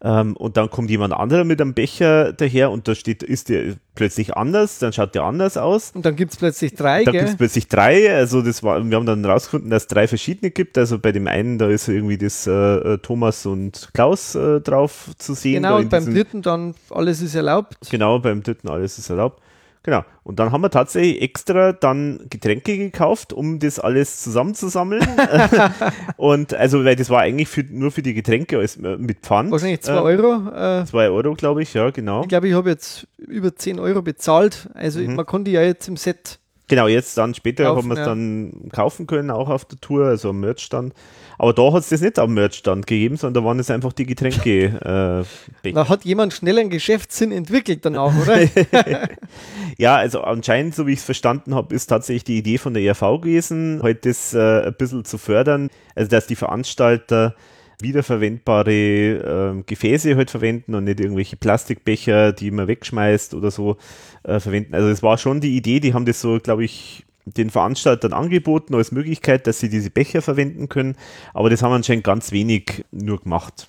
Ähm, 0.02 0.36
und 0.38 0.58
dann 0.58 0.72
kommt 0.72 0.90
jemand 0.90 1.14
anderer 1.14 1.44
mit 1.44 1.62
einem 1.62 1.76
Becher 1.76 2.34
daher 2.34 2.72
und 2.72 2.88
da 2.88 2.96
steht, 2.96 3.22
ist 3.22 3.50
der 3.50 3.76
plötzlich 3.94 4.36
anders, 4.36 4.80
dann 4.80 4.92
schaut 4.92 5.14
der 5.14 5.24
anders 5.24 5.56
aus. 5.56 5.92
Und 5.94 6.04
dann 6.04 6.16
gibt 6.16 6.32
es 6.32 6.38
plötzlich 6.38 6.74
drei, 6.74 7.04
Da 7.04 7.12
gibt 7.12 7.30
es 7.30 7.36
plötzlich 7.36 7.68
drei, 7.68 8.12
also 8.12 8.42
das 8.42 8.64
war, 8.64 8.84
wir 8.84 8.98
haben 8.98 9.06
dann 9.06 9.24
rausgefunden, 9.24 9.70
dass 9.70 9.84
es 9.84 9.88
drei 9.88 10.08
verschiedene 10.08 10.50
gibt. 10.50 10.80
Also 10.80 10.98
bei 10.98 11.12
dem 11.12 11.28
einen, 11.28 11.60
da 11.60 11.68
ist 11.68 11.88
irgendwie 11.88 12.18
das 12.18 12.48
äh, 12.48 12.52
äh, 12.52 12.98
Thomas 12.98 13.46
und 13.46 13.90
Klaus 13.94 14.34
äh, 14.34 14.62
drauf 14.62 15.12
zu 15.20 15.36
sehen. 15.36 15.62
Genau, 15.62 15.78
und 15.78 15.90
beim 15.90 16.12
dritten 16.12 16.42
dann 16.42 16.74
alles 16.90 17.22
ist 17.22 17.36
erlaubt. 17.36 17.78
Genau, 17.92 18.18
beim 18.18 18.42
dritten 18.42 18.68
alles 18.68 18.98
ist 18.98 19.12
erlaubt. 19.12 19.42
Genau. 19.88 20.04
Und 20.24 20.38
dann 20.38 20.52
haben 20.52 20.60
wir 20.60 20.70
tatsächlich 20.70 21.22
extra 21.22 21.72
dann 21.72 22.20
Getränke 22.30 22.78
gekauft, 22.78 23.32
um 23.32 23.58
das 23.60 23.80
alles 23.80 24.22
zusammenzusammeln. 24.22 25.02
und 26.18 26.54
also, 26.54 26.84
weil 26.84 26.98
das 26.98 27.10
war 27.10 27.22
eigentlich 27.22 27.48
für, 27.48 27.64
nur 27.64 27.92
für 27.92 28.02
die 28.02 28.14
Getränke 28.14 28.58
als, 28.60 28.76
äh, 28.76 28.98
mit 28.98 29.20
Pfand. 29.22 29.50
Wahrscheinlich 29.50 29.80
2 29.80 29.94
Äh, 29.94 30.00
Euro. 30.00 30.50
Äh, 30.54 30.84
Zwei 30.84 31.10
Euro, 31.10 31.36
glaube 31.36 31.62
ich, 31.64 31.74
ja, 31.74 31.90
genau. 31.92 32.24
ich 32.24 32.28
glaube, 32.28 32.50
ich 32.50 32.54
habe 32.54 32.70
jetzt 32.70 33.08
über 33.18 33.56
10 33.56 33.80
Euro 33.80 34.02
bezahlt. 34.02 34.68
Also 34.74 35.00
Mhm. 35.00 35.16
man 35.16 35.26
konnte 35.26 35.52
ja 35.52 35.62
jetzt 35.62 35.88
im 35.88 35.96
Set. 35.96 36.40
Genau, 36.68 36.88
jetzt 36.88 37.18
dann 37.18 37.34
später 37.34 37.64
Kaufen, 37.64 37.78
haben 37.84 37.88
wir 37.88 37.94
es 37.94 38.00
ja. 38.00 38.06
dann 38.08 38.70
kaufen 38.74 39.08
können, 39.08 39.32
auch 39.32 39.48
auf 39.48 39.64
der 39.64 39.80
Tour, 39.80 40.08
also 40.08 40.32
am 40.32 40.42
Merchstand. 40.42 40.94
Aber 41.38 41.54
da 41.54 41.72
hat 41.74 41.84
es 41.84 41.90
das 41.90 42.02
nicht 42.02 42.18
am 42.20 42.34
Merchstand 42.34 42.88
gegeben, 42.88 43.18
sondern 43.18 43.44
da 43.44 43.48
waren 43.48 43.60
es 43.60 43.70
einfach 43.70 43.94
die 43.94 44.06
Getränke. 44.06 45.26
äh. 45.64 45.72
Da 45.72 45.90
hat 45.90 46.04
jemand 46.06 46.34
schnell 46.34 46.58
einen 46.58 46.70
Geschäftssinn 46.70 47.32
entwickelt 47.32 47.86
danach, 47.86 48.14
oder? 48.16 48.40
Ja, 49.78 49.96
also 49.96 50.22
anscheinend, 50.22 50.74
so 50.74 50.88
wie 50.88 50.94
ich 50.94 51.00
es 51.00 51.06
verstanden 51.06 51.54
habe, 51.54 51.76
ist 51.76 51.88
tatsächlich 51.88 52.24
die 52.24 52.38
Idee 52.38 52.58
von 52.58 52.74
der 52.74 52.82
ERV 52.82 53.22
gewesen, 53.22 53.80
heute 53.84 54.10
das 54.10 54.34
äh, 54.34 54.68
ein 54.68 54.74
bisschen 54.76 55.06
zu 55.06 55.20
fördern, 55.20 55.70
also 55.96 56.10
dass 56.10 56.26
die 56.26 56.36
Veranstalter 56.36 57.36
wiederverwendbare 57.80 58.72
ähm, 58.72 59.64
Gefäße 59.68 60.16
halt 60.16 60.32
verwenden 60.32 60.74
und 60.74 60.86
nicht 60.86 61.00
irgendwelche 61.00 61.38
Plastikbecher, 61.38 62.34
die 62.34 62.50
man 62.50 62.68
wegschmeißt 62.68 63.36
oder 63.36 63.52
so 63.52 63.78
äh, 64.24 64.40
verwenden. 64.40 64.74
Also 64.74 64.90
es 64.90 65.04
war 65.04 65.20
schon 65.20 65.42
die 65.42 65.56
Idee, 65.56 65.80
die 65.80 65.94
haben 65.94 66.06
das 66.06 66.22
so, 66.22 66.40
glaube 66.40 66.66
ich, 66.66 67.06
den 67.36 67.50
Veranstaltern 67.50 68.14
angeboten 68.14 68.74
als 68.76 68.92
Möglichkeit, 68.92 69.48
dass 69.48 69.60
sie 69.60 69.70
diese 69.70 69.90
Becher 69.90 70.22
verwenden 70.22 70.70
können, 70.70 70.96
aber 71.34 71.50
das 71.50 71.62
haben 71.62 71.74
anscheinend 71.74 72.04
ganz 72.04 72.32
wenig 72.32 72.86
nur 72.92 73.20
gemacht. 73.22 73.68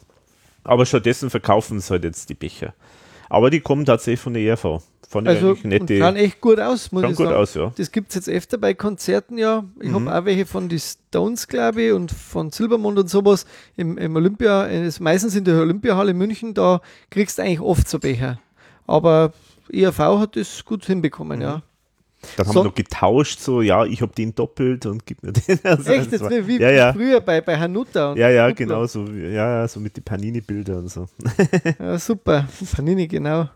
Aber 0.65 0.87
stattdessen 0.87 1.31
verkaufen 1.31 1.81
sie 1.81 1.91
halt 1.91 2.05
jetzt 2.05 2.29
die 2.29 2.35
Becher. 2.35 2.75
Aber 3.31 3.51
die 3.51 3.61
kommen 3.61 3.85
tatsächlich 3.85 4.21
von 4.21 4.35
der 4.35 4.43
ERV. 4.43 4.83
Fand 5.11 5.27
ich 5.27 5.35
Also 5.35 5.49
eigentlich 5.51 5.65
nette. 5.65 5.99
schauen 5.99 6.17
echt 6.17 6.41
gut 6.41 6.61
aus, 6.61 6.93
muss 6.93 7.03
ich 7.05 7.09
gut 7.17 7.27
sagen. 7.29 7.33
aus, 7.39 7.55
ja. 7.55 7.73
Das 7.77 7.91
gibt 7.91 8.11
es 8.11 8.15
jetzt 8.17 8.29
öfter 8.29 8.59
bei 8.59 8.75
Konzerten, 8.75 9.39
ja. 9.39 9.65
Ich 9.81 9.89
Mhm. 9.89 9.95
habe 10.09 10.19
auch 10.21 10.25
welche 10.27 10.45
von 10.47 10.69
die 10.69 10.79
Stones, 10.79 11.49
glaube 11.49 11.83
ich, 11.83 11.93
und 11.93 12.11
von 12.13 12.51
Silbermond 12.51 12.99
und 12.99 13.09
sowas 13.11 13.47
im, 13.77 13.97
im 13.99 14.17
Olympia, 14.17 14.67
äh, 14.67 14.87
ist 14.87 15.01
meistens 15.01 15.35
in 15.35 15.45
der 15.45 15.59
Olympiahalle 15.61 16.13
München, 16.15 16.53
da 16.55 16.81
kriegst 17.11 17.39
du 17.39 17.43
eigentlich 17.43 17.61
oft 17.61 17.89
so 17.89 17.99
Becher. 17.99 18.39
Aber 18.87 19.33
ERV 19.73 19.99
hat 20.19 20.37
das 20.37 20.65
gut 20.65 20.85
hinbekommen, 20.85 21.41
ja. 21.41 21.63
Dann 22.37 22.47
haben 22.47 22.53
So- 22.55 22.61
wir 22.61 22.65
noch 22.65 22.75
getauscht, 22.75 23.41
so, 23.41 23.63
ja, 23.63 23.85
ich 23.85 24.03
habe 24.03 24.13
den 24.15 24.35
doppelt 24.35 24.87
und 24.87 25.05
gib 25.07 25.23
mir 25.23 25.33
den. 25.33 25.59
Also, 25.65 25.91
Echt, 25.93 26.13
das 26.13 26.21
war- 26.21 26.31
wie, 26.31 26.61
ja, 26.61 26.71
ja. 26.71 26.93
früher 26.93 27.21
bei, 27.21 27.41
bei 27.41 27.59
Hanuta. 27.59 28.15
Ja, 28.17 28.29
ja, 28.31 28.49
Duplo. 28.49 28.67
genau, 28.67 28.87
so, 28.87 29.05
ja, 29.07 29.61
ja, 29.61 29.69
so 29.69 29.81
mit 29.81 29.97
den 29.97 30.05
Panini-Bildern 30.05 30.79
und 30.79 30.89
so. 30.91 31.07
Ja, 31.79 31.99
super. 31.99 32.47
Panini, 32.75 33.07
genau. 33.09 33.49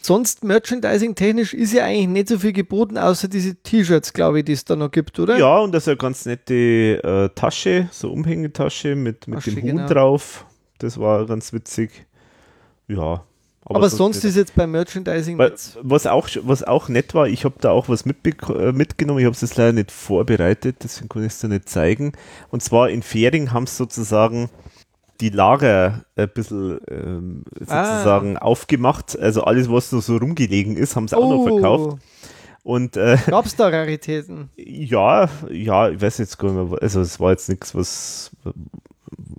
Sonst 0.00 0.44
Merchandising-technisch 0.44 1.52
ist 1.54 1.72
ja 1.72 1.84
eigentlich 1.84 2.06
nicht 2.08 2.28
so 2.28 2.38
viel 2.38 2.52
geboten, 2.52 2.96
außer 2.96 3.26
diese 3.28 3.56
T-Shirts, 3.56 4.12
glaube 4.12 4.38
ich, 4.38 4.44
die 4.44 4.52
es 4.52 4.64
da 4.64 4.76
noch 4.76 4.90
gibt, 4.90 5.18
oder? 5.18 5.36
Ja, 5.36 5.58
und 5.58 5.72
das 5.72 5.82
ist 5.84 5.88
eine 5.88 5.96
ganz 5.96 6.24
nette 6.24 6.54
äh, 7.02 7.28
Tasche, 7.34 7.88
so 7.90 8.10
Umhängetasche 8.12 8.94
mit, 8.94 9.26
mit 9.26 9.38
Tasche, 9.40 9.50
dem 9.50 9.62
Hut 9.62 9.70
genau. 9.70 9.86
drauf. 9.88 10.46
Das 10.78 10.98
war 10.98 11.26
ganz 11.26 11.52
witzig. 11.52 12.06
Ja. 12.86 13.24
Aber, 13.68 13.90
sonst 13.90 14.16
nicht. 14.16 14.24
ist 14.24 14.36
jetzt 14.36 14.54
beim 14.54 14.70
Merchandising 14.70 15.38
was, 15.38 16.06
auch, 16.06 16.28
was 16.42 16.62
auch 16.64 16.88
nett 16.88 17.14
war, 17.14 17.28
ich 17.28 17.44
habe 17.44 17.56
da 17.60 17.70
auch 17.70 17.88
was 17.88 18.02
äh, 18.06 18.72
mitgenommen, 18.72 19.18
ich 19.20 19.26
habe 19.26 19.34
es 19.34 19.40
jetzt 19.40 19.56
leider 19.56 19.72
nicht 19.72 19.90
vorbereitet, 19.92 20.76
deswegen 20.82 21.08
kann 21.08 21.22
ich 21.22 21.32
es 21.32 21.40
da 21.40 21.48
nicht 21.48 21.68
zeigen. 21.68 22.12
Und 22.50 22.62
zwar 22.62 22.88
in 22.90 23.02
Fähring 23.02 23.52
haben 23.52 23.66
sie 23.66 23.74
sozusagen 23.76 24.48
die 25.20 25.30
Lager 25.30 26.04
ein 26.16 26.28
bisschen 26.28 26.78
ähm, 26.88 27.44
Ah. 27.66 27.84
sozusagen 27.84 28.36
aufgemacht. 28.38 29.18
Also 29.18 29.42
alles, 29.42 29.70
was 29.70 29.90
da 29.90 30.00
so 30.00 30.16
rumgelegen 30.16 30.76
ist, 30.76 30.96
haben 30.96 31.08
sie 31.08 31.16
auch 31.16 31.28
noch 31.28 31.44
verkauft. 31.44 31.98
Und 32.62 32.96
äh, 32.96 33.16
Gab 33.26 33.46
es 33.46 33.56
da 33.56 33.68
Raritäten? 33.68 34.50
ja, 34.56 35.28
ja, 35.50 35.88
ich 35.88 36.00
weiß 36.00 36.18
jetzt 36.18 36.38
gar 36.38 36.52
nicht 36.52 36.70
mehr, 36.70 36.82
also 36.82 37.00
es 37.00 37.18
war 37.18 37.30
jetzt 37.30 37.48
nichts, 37.48 37.74
was 37.74 38.30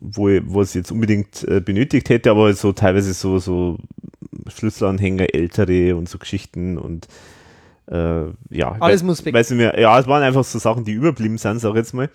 wo 0.02 0.30
ich, 0.30 0.42
was 0.46 0.70
ich 0.70 0.76
jetzt 0.76 0.92
unbedingt 0.92 1.44
äh, 1.48 1.62
benötigt 1.62 2.10
hätte, 2.10 2.32
aber 2.32 2.54
so 2.54 2.72
teilweise 2.74 3.14
so, 3.14 3.38
so 3.38 3.78
Schlüsselanhänger, 4.48 5.34
ältere 5.34 5.96
und 5.96 6.10
so 6.10 6.18
Geschichten 6.18 6.78
und 6.78 7.08
äh, 7.92 8.26
ja. 8.50 8.76
Alles 8.80 9.04
muss 9.04 9.24
weg. 9.26 9.34
Weiß 9.34 9.50
nicht 9.50 9.58
mehr, 9.58 9.80
ja, 9.80 10.00
es 10.00 10.08
waren 10.08 10.24
einfach 10.24 10.44
so 10.44 10.60
Sachen, 10.60 10.86
die 10.86 10.94
überblieben 10.94 11.38
sind, 11.38 11.60
sag 11.60 11.72
ich 11.72 11.78
jetzt 11.78 11.94
mal. 11.94 12.10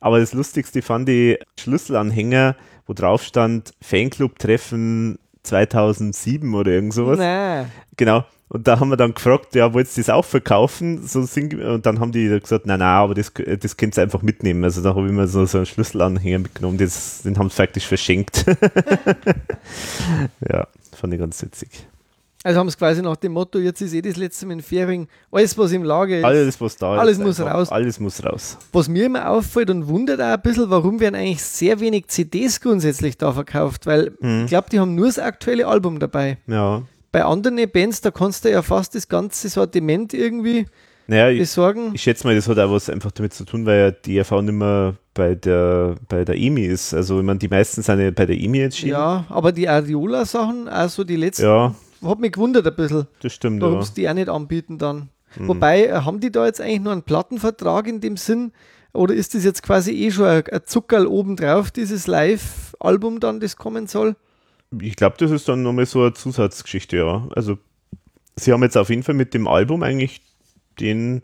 Aber 0.00 0.20
das 0.20 0.34
Lustigste 0.34 0.82
fand 0.82 1.08
ich 1.08 1.38
Schlüsselanhänger, 1.58 2.56
wo 2.86 2.92
drauf 2.92 3.22
stand 3.22 3.72
Fanclub-Treffen 3.80 5.18
2007 5.42 6.54
oder 6.54 6.72
irgend 6.72 6.94
sowas. 6.94 7.18
Nein. 7.18 7.70
Genau. 7.96 8.24
Und 8.48 8.68
da 8.68 8.78
haben 8.78 8.90
wir 8.90 8.96
dann 8.96 9.12
gefragt, 9.12 9.56
ja, 9.56 9.74
wollt 9.74 9.88
ihr 9.88 10.04
das 10.04 10.10
auch 10.10 10.24
verkaufen? 10.24 11.04
So 11.04 11.22
sing 11.22 11.60
und 11.60 11.84
dann 11.84 11.98
haben 11.98 12.12
die 12.12 12.28
gesagt, 12.28 12.66
nein, 12.66 12.78
nein, 12.78 12.88
aber 12.88 13.14
das, 13.14 13.32
das 13.60 13.76
könnt 13.76 13.98
ihr 13.98 14.04
einfach 14.04 14.22
mitnehmen. 14.22 14.62
Also 14.62 14.82
da 14.82 14.94
habe 14.94 15.06
ich 15.06 15.12
mir 15.12 15.26
so, 15.26 15.44
so 15.46 15.58
einen 15.58 15.66
Schlüsselanhänger 15.66 16.38
mitgenommen, 16.38 16.78
das, 16.78 17.22
den 17.22 17.36
haben 17.38 17.48
sie 17.48 17.56
faktisch 17.56 17.86
verschenkt. 17.86 18.44
ja, 20.48 20.68
fand 20.96 21.12
ich 21.14 21.20
ganz 21.20 21.40
witzig. 21.42 21.86
Also 22.44 22.60
haben 22.60 22.68
es 22.68 22.78
quasi 22.78 23.02
nach 23.02 23.16
dem 23.16 23.32
Motto, 23.32 23.58
jetzt 23.58 23.80
ist 23.80 23.92
eh 23.92 24.02
das 24.02 24.16
letzte 24.16 24.46
Mal 24.46 24.52
in 24.54 24.62
Fähring, 24.62 25.08
alles 25.32 25.58
was 25.58 25.72
im 25.72 25.82
Lager 25.82 26.18
ist. 26.18 26.24
Alles, 26.24 26.60
was 26.60 26.76
da 26.76 26.92
Alles 26.96 27.18
ist. 27.18 27.24
muss 27.24 27.40
einfach, 27.40 27.54
raus. 27.54 27.70
Alles 27.72 27.98
muss 27.98 28.24
raus. 28.24 28.56
Was 28.72 28.88
mir 28.88 29.06
immer 29.06 29.28
auffällt 29.30 29.68
und 29.70 29.88
wundert 29.88 30.20
auch 30.20 30.26
ein 30.34 30.42
bisschen, 30.42 30.70
warum 30.70 31.00
werden 31.00 31.16
eigentlich 31.16 31.42
sehr 31.42 31.80
wenig 31.80 32.06
CDs 32.06 32.60
grundsätzlich 32.60 33.18
da 33.18 33.32
verkauft, 33.32 33.86
weil 33.86 34.12
Mhm. 34.20 34.42
ich 34.44 34.46
glaube, 34.48 34.68
die 34.70 34.78
haben 34.78 34.94
nur 34.94 35.06
das 35.06 35.18
aktuelle 35.18 35.66
Album 35.66 35.98
dabei. 35.98 36.38
Ja. 36.46 36.82
Bei 37.10 37.24
anderen 37.24 37.58
Bands, 37.72 38.00
da 38.02 38.12
kannst 38.12 38.44
du 38.44 38.50
ja 38.50 38.62
fast 38.62 38.94
das 38.94 39.08
ganze 39.08 39.48
Sortiment 39.48 40.14
irgendwie 40.14 40.66
Naja, 41.08 41.30
ich, 41.30 41.38
besorgen. 41.38 41.92
ich 41.94 42.02
schätze 42.02 42.26
mal, 42.26 42.34
das 42.34 42.48
hat 42.48 42.58
auch 42.58 42.70
was 42.72 42.90
einfach 42.90 43.12
damit 43.12 43.32
zu 43.32 43.44
tun, 43.44 43.64
weil 43.64 43.78
ja 43.78 43.90
die 43.90 44.18
ERV 44.18 44.42
nicht 44.42 44.54
mehr 44.54 44.94
bei 45.14 45.34
der, 45.34 45.94
bei 46.08 46.24
der 46.24 46.36
EMI 46.36 46.66
ist. 46.66 46.94
Also, 46.94 47.18
ich 47.20 47.24
meine, 47.24 47.38
die 47.38 47.48
meisten 47.48 47.82
sind 47.82 48.00
ja 48.00 48.10
bei 48.10 48.26
der 48.26 48.36
EMI 48.36 48.60
entschieden. 48.62 48.90
Ja, 48.92 49.24
aber 49.28 49.52
die 49.52 49.68
Ariola-Sachen, 49.68 50.68
also 50.68 51.04
die 51.04 51.16
letzten, 51.16 51.44
ja 51.44 51.74
hat 52.04 52.18
mich 52.18 52.32
gewundert 52.32 52.66
ein 52.66 52.74
bisschen, 52.76 53.06
das 53.20 53.32
stimmt. 53.32 53.62
warum 53.62 53.80
Ja. 53.80 53.86
die 53.96 54.08
auch 54.08 54.14
nicht 54.14 54.28
anbieten 54.28 54.78
dann. 54.78 55.08
Mhm. 55.36 55.48
Wobei, 55.48 55.86
äh, 55.86 55.92
haben 55.92 56.20
die 56.20 56.30
da 56.30 56.46
jetzt 56.46 56.60
eigentlich 56.60 56.80
nur 56.80 56.92
einen 56.92 57.02
Plattenvertrag 57.02 57.86
in 57.88 58.00
dem 58.00 58.16
Sinn? 58.16 58.52
Oder 58.92 59.14
ist 59.14 59.34
das 59.34 59.44
jetzt 59.44 59.62
quasi 59.62 59.92
eh 59.92 60.10
schon 60.10 60.26
ein, 60.26 60.46
ein 60.46 60.60
Zuckerl 60.64 61.06
obendrauf, 61.06 61.70
dieses 61.70 62.06
Live-Album 62.06 63.20
dann, 63.20 63.40
das 63.40 63.56
kommen 63.56 63.86
soll? 63.86 64.16
Ich 64.80 64.96
glaube, 64.96 65.16
das 65.18 65.30
ist 65.30 65.48
dann 65.48 65.62
nochmal 65.62 65.86
so 65.86 66.02
eine 66.02 66.14
Zusatzgeschichte, 66.14 66.96
ja. 66.96 67.28
Also, 67.34 67.58
sie 68.36 68.52
haben 68.52 68.62
jetzt 68.62 68.76
auf 68.76 68.88
jeden 68.88 69.02
Fall 69.02 69.14
mit 69.14 69.34
dem 69.34 69.46
Album 69.46 69.82
eigentlich 69.82 70.22
den, 70.80 71.22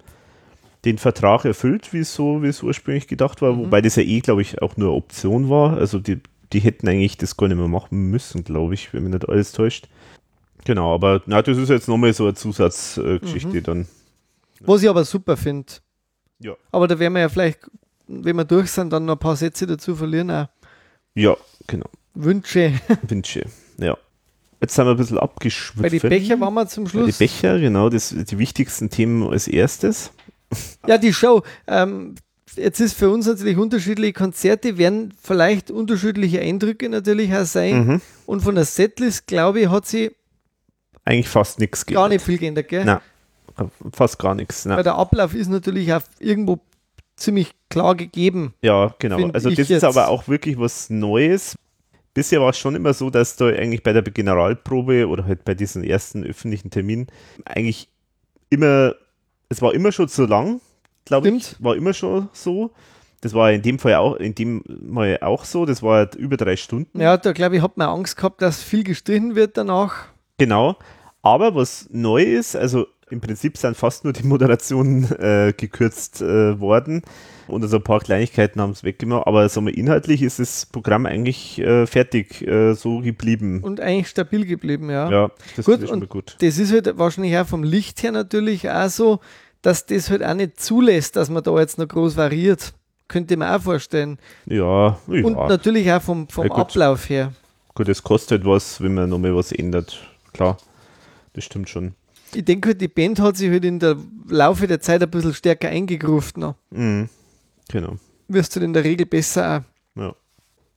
den 0.84 0.98
Vertrag 0.98 1.44
erfüllt, 1.44 1.92
wie 1.92 2.00
es 2.00 2.14
so, 2.14 2.42
wie 2.42 2.48
es 2.48 2.62
ursprünglich 2.62 3.06
gedacht 3.08 3.42
war, 3.42 3.52
Mhm. 3.52 3.58
wobei 3.66 3.80
das 3.80 3.96
ja 3.96 4.02
eh, 4.02 4.20
glaube 4.20 4.42
ich, 4.42 4.60
auch 4.62 4.76
nur 4.76 4.94
Option 4.94 5.48
war. 5.48 5.76
Also, 5.76 5.98
die, 5.98 6.20
die 6.52 6.60
hätten 6.60 6.88
eigentlich 6.88 7.16
das 7.16 7.36
gar 7.36 7.48
nicht 7.48 7.56
mehr 7.56 7.68
machen 7.68 8.10
müssen, 8.10 8.44
glaube 8.44 8.74
ich, 8.74 8.92
wenn 8.92 9.04
mich 9.04 9.12
nicht 9.12 9.28
alles 9.28 9.52
täuscht. 9.52 9.88
Genau, 10.64 10.94
aber 10.94 11.22
na, 11.26 11.42
das 11.42 11.58
ist 11.58 11.70
jetzt 11.70 11.88
nochmal 11.88 12.12
so 12.12 12.24
eine 12.24 12.34
Zusatzgeschichte 12.34 13.48
Mhm. 13.58 13.62
dann. 13.62 13.86
Was 14.60 14.82
ich 14.82 14.88
aber 14.88 15.04
super 15.04 15.36
finde. 15.36 15.72
Ja. 16.38 16.54
Aber 16.70 16.86
da 16.88 16.98
werden 16.98 17.14
wir 17.14 17.20
ja 17.20 17.28
vielleicht, 17.28 17.58
wenn 18.06 18.36
wir 18.36 18.44
durch 18.44 18.70
sind, 18.70 18.92
dann 18.92 19.04
noch 19.04 19.14
ein 19.14 19.18
paar 19.18 19.34
Sätze 19.36 19.66
dazu 19.66 19.96
verlieren. 19.96 20.30
Auch 20.30 20.46
Ja, 21.14 21.36
genau. 21.66 21.86
Wünsche. 22.14 22.74
Wünsche. 23.08 23.44
Jetzt 24.62 24.74
sind 24.76 24.86
wir 24.86 24.92
ein 24.92 24.96
bisschen 24.96 25.18
abgeschwiffen. 25.18 25.82
Bei 25.82 25.88
den 25.88 26.00
Becher 26.08 26.40
waren 26.40 26.54
wir 26.54 26.66
zum 26.68 26.84
Bei 26.84 26.90
Schluss. 26.90 27.18
die 27.18 27.24
Becher, 27.24 27.58
genau, 27.58 27.88
das, 27.88 28.14
die 28.16 28.38
wichtigsten 28.38 28.88
Themen 28.90 29.28
als 29.28 29.48
erstes. 29.48 30.12
Ja, 30.86 30.98
die 30.98 31.12
Show. 31.12 31.42
Ähm, 31.66 32.14
jetzt 32.54 32.78
ist 32.80 32.94
für 32.94 33.10
uns 33.10 33.26
natürlich 33.26 33.56
unterschiedliche 33.56 34.12
Konzerte, 34.12 34.78
werden 34.78 35.12
vielleicht 35.20 35.70
unterschiedliche 35.70 36.40
Eindrücke 36.40 36.88
natürlich 36.88 37.34
auch 37.34 37.44
sein. 37.44 37.86
Mhm. 37.86 38.00
Und 38.26 38.42
von 38.42 38.54
der 38.54 38.64
Setlist, 38.64 39.26
glaube 39.26 39.60
ich, 39.60 39.68
hat 39.68 39.86
sie 39.86 40.12
Eigentlich 41.04 41.28
fast 41.28 41.58
nichts 41.58 41.84
gar 41.84 42.08
nicht 42.08 42.24
viel 42.24 42.38
geändert, 42.38 42.68
gell? 42.68 42.84
Nein. 42.84 43.00
Fast 43.92 44.18
gar 44.20 44.34
nichts. 44.36 44.64
Weil 44.66 44.76
Ne? 44.76 44.82
der 44.84 44.94
Ablauf 44.94 45.34
ist 45.34 45.48
natürlich 45.48 45.92
auch 45.92 46.02
irgendwo 46.20 46.60
ziemlich 47.16 47.52
klar 47.68 47.96
gegeben. 47.96 48.54
Ja, 48.62 48.94
genau. 48.98 49.28
Also 49.32 49.48
das 49.50 49.58
jetzt. 49.58 49.70
ist 49.70 49.84
aber 49.84 50.08
auch 50.08 50.28
wirklich 50.28 50.58
was 50.58 50.88
Neues. 50.88 51.56
Bisher 52.14 52.40
war 52.40 52.50
es 52.50 52.58
schon 52.58 52.74
immer 52.74 52.92
so, 52.92 53.08
dass 53.10 53.36
da 53.36 53.46
eigentlich 53.46 53.82
bei 53.82 53.92
der 53.92 54.02
Generalprobe 54.02 55.08
oder 55.08 55.24
halt 55.24 55.44
bei 55.44 55.54
diesen 55.54 55.82
ersten 55.82 56.24
öffentlichen 56.24 56.70
Terminen 56.70 57.06
eigentlich 57.44 57.88
immer, 58.50 58.94
es 59.48 59.62
war 59.62 59.72
immer 59.72 59.92
schon 59.92 60.08
zu 60.08 60.26
lang, 60.26 60.60
glaube 61.04 61.30
ich. 61.30 61.56
War 61.58 61.74
immer 61.74 61.94
schon 61.94 62.28
so. 62.32 62.70
Das 63.22 63.34
war 63.34 63.52
in 63.52 63.62
dem 63.62 63.78
Fall 63.78 63.94
auch, 63.94 64.16
in 64.16 64.34
dem 64.34 64.62
Mal 64.66 65.18
auch 65.22 65.44
so. 65.44 65.64
Das 65.64 65.82
war 65.82 65.98
halt 65.98 66.14
über 66.16 66.36
drei 66.36 66.56
Stunden. 66.56 67.00
Ja, 67.00 67.16
da 67.16 67.32
glaube 67.32 67.56
ich, 67.56 67.62
hat 67.62 67.76
man 67.76 67.88
Angst 67.88 68.16
gehabt, 68.16 68.42
dass 68.42 68.62
viel 68.62 68.84
gestrichen 68.84 69.34
wird 69.34 69.56
danach. 69.56 70.06
Genau. 70.38 70.76
Aber 71.22 71.54
was 71.54 71.88
neu 71.90 72.22
ist, 72.24 72.56
also 72.56 72.86
im 73.12 73.20
Prinzip 73.20 73.56
sind 73.58 73.76
fast 73.76 74.04
nur 74.04 74.12
die 74.12 74.22
Moderationen 74.26 75.04
äh, 75.12 75.52
gekürzt 75.56 76.20
äh, 76.22 76.58
worden 76.58 77.02
und 77.46 77.62
also 77.62 77.76
ein 77.76 77.82
paar 77.84 78.00
Kleinigkeiten 78.00 78.60
haben 78.60 78.70
es 78.70 78.82
weggemacht, 78.82 79.26
aber 79.26 79.48
sagen 79.48 79.66
wir, 79.66 79.76
inhaltlich 79.76 80.22
ist 80.22 80.38
das 80.38 80.66
Programm 80.66 81.06
eigentlich 81.06 81.58
äh, 81.60 81.86
fertig 81.86 82.46
äh, 82.46 82.72
so 82.74 83.00
geblieben. 83.00 83.60
Und 83.62 83.80
eigentlich 83.80 84.08
stabil 84.08 84.46
geblieben, 84.46 84.90
ja. 84.90 85.10
Ja, 85.10 85.30
das 85.56 85.66
Gut, 85.66 85.80
ist 85.80 85.88
schon 85.90 85.98
mal 86.00 86.06
gut. 86.08 86.36
Das 86.40 86.58
ist 86.58 86.72
halt 86.72 86.98
wahrscheinlich 86.98 87.36
auch 87.36 87.46
vom 87.46 87.62
Licht 87.62 88.02
her 88.02 88.12
natürlich 88.12 88.70
auch 88.70 88.88
so, 88.88 89.20
dass 89.60 89.86
das 89.86 90.10
halt 90.10 90.24
auch 90.24 90.34
nicht 90.34 90.60
zulässt, 90.60 91.16
dass 91.16 91.28
man 91.30 91.42
da 91.42 91.58
jetzt 91.58 91.78
noch 91.78 91.88
groß 91.88 92.16
variiert. 92.16 92.72
Könnte 93.08 93.36
man 93.36 93.54
auch 93.54 93.62
vorstellen. 93.62 94.18
Ja, 94.46 94.98
ja. 95.08 95.24
Und 95.24 95.34
natürlich 95.36 95.92
auch 95.92 96.00
vom, 96.00 96.28
vom 96.28 96.46
Ja. 96.46 96.54
Ablauf 96.54 97.10
her. 97.10 97.32
gut, 97.74 97.88
es 97.88 98.02
kostet 98.02 98.44
was, 98.46 98.80
wenn 98.80 98.94
man 98.94 99.10
nochmal 99.10 99.36
was 99.36 99.52
ändert. 99.52 100.00
Klar, 100.32 100.56
das 101.34 101.44
stimmt 101.44 101.68
schon. 101.68 101.94
Ich 102.34 102.44
denke 102.44 102.70
halt, 102.70 102.80
die 102.80 102.88
Band 102.88 103.20
hat 103.20 103.36
sich 103.36 103.50
halt 103.50 103.64
in 103.64 103.78
der 103.78 103.96
Laufe 104.28 104.66
der 104.66 104.80
Zeit 104.80 105.02
ein 105.02 105.10
bisschen 105.10 105.34
stärker 105.34 105.68
eingegruft 105.68 106.36
noch. 106.36 106.54
Mhm. 106.70 107.08
Genau. 107.68 107.96
Wirst 108.28 108.56
du 108.56 108.60
in 108.60 108.72
der 108.72 108.84
Regel 108.84 109.06
besser 109.06 109.64
auch. 109.96 110.00
Ja. 110.00 110.14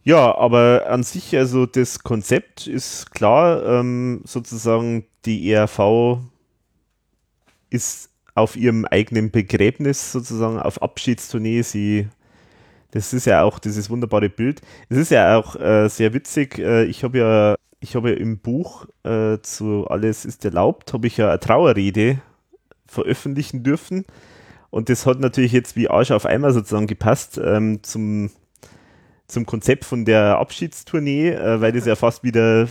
ja, 0.03 0.37
aber 0.37 0.85
an 0.89 1.03
sich, 1.03 1.35
also 1.37 1.65
das 1.65 1.99
Konzept 1.99 2.67
ist 2.67 3.11
klar, 3.11 3.63
ähm, 3.65 4.21
sozusagen 4.25 5.05
die 5.25 5.51
ERV 5.51 6.19
ist 7.69 8.09
auf 8.35 8.57
ihrem 8.57 8.85
eigenen 8.85 9.31
Begräbnis 9.31 10.11
sozusagen 10.11 10.59
auf 10.59 10.81
Abschiedstournee. 10.81 11.61
Sie, 11.61 12.07
das 12.91 13.13
ist 13.13 13.25
ja 13.25 13.43
auch 13.43 13.59
dieses 13.59 13.89
wunderbare 13.89 14.29
Bild. 14.29 14.61
Es 14.89 14.97
ist 14.97 15.11
ja 15.11 15.37
auch 15.37 15.55
äh, 15.55 15.87
sehr 15.87 16.13
witzig. 16.13 16.59
Äh, 16.59 16.83
ich 16.85 17.03
habe 17.03 17.17
ja, 17.17 17.55
ich 17.85 17.95
habe 17.95 18.09
ja 18.09 18.17
im 18.17 18.39
Buch 18.39 18.87
äh, 19.03 19.37
zu 19.43 19.87
Alles 19.87 20.25
ist 20.25 20.43
erlaubt, 20.43 20.91
habe 20.91 21.05
ich 21.05 21.17
ja 21.17 21.29
eine 21.29 21.39
Trauerrede 21.39 22.19
veröffentlichen 22.87 23.61
dürfen. 23.61 24.05
Und 24.71 24.89
das 24.89 25.05
hat 25.05 25.19
natürlich 25.19 25.51
jetzt 25.51 25.75
wie 25.75 25.87
Arsch 25.87 26.09
auf 26.09 26.25
einmal 26.25 26.51
sozusagen 26.51 26.87
gepasst 26.87 27.39
ähm, 27.41 27.83
zum, 27.83 28.31
zum 29.27 29.45
Konzept 29.45 29.85
von 29.85 30.03
der 30.03 30.39
Abschiedstournee, 30.39 31.29
äh, 31.29 31.61
weil 31.61 31.73
das 31.73 31.85
ja 31.85 31.95
fast 31.95 32.23
wieder 32.23 32.67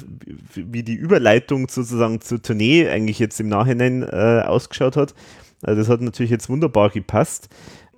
wie 0.55 0.83
die 0.83 0.95
Überleitung 0.97 1.69
sozusagen 1.69 2.21
zur 2.21 2.43
Tournee 2.43 2.89
eigentlich 2.89 3.21
jetzt 3.21 3.39
im 3.39 3.49
Nachhinein 3.49 4.03
äh, 4.03 4.43
ausgeschaut 4.45 4.97
hat. 4.97 5.15
Also 5.63 5.81
das 5.81 5.89
hat 5.89 6.01
natürlich 6.01 6.33
jetzt 6.33 6.49
wunderbar 6.49 6.91
gepasst. 6.91 7.49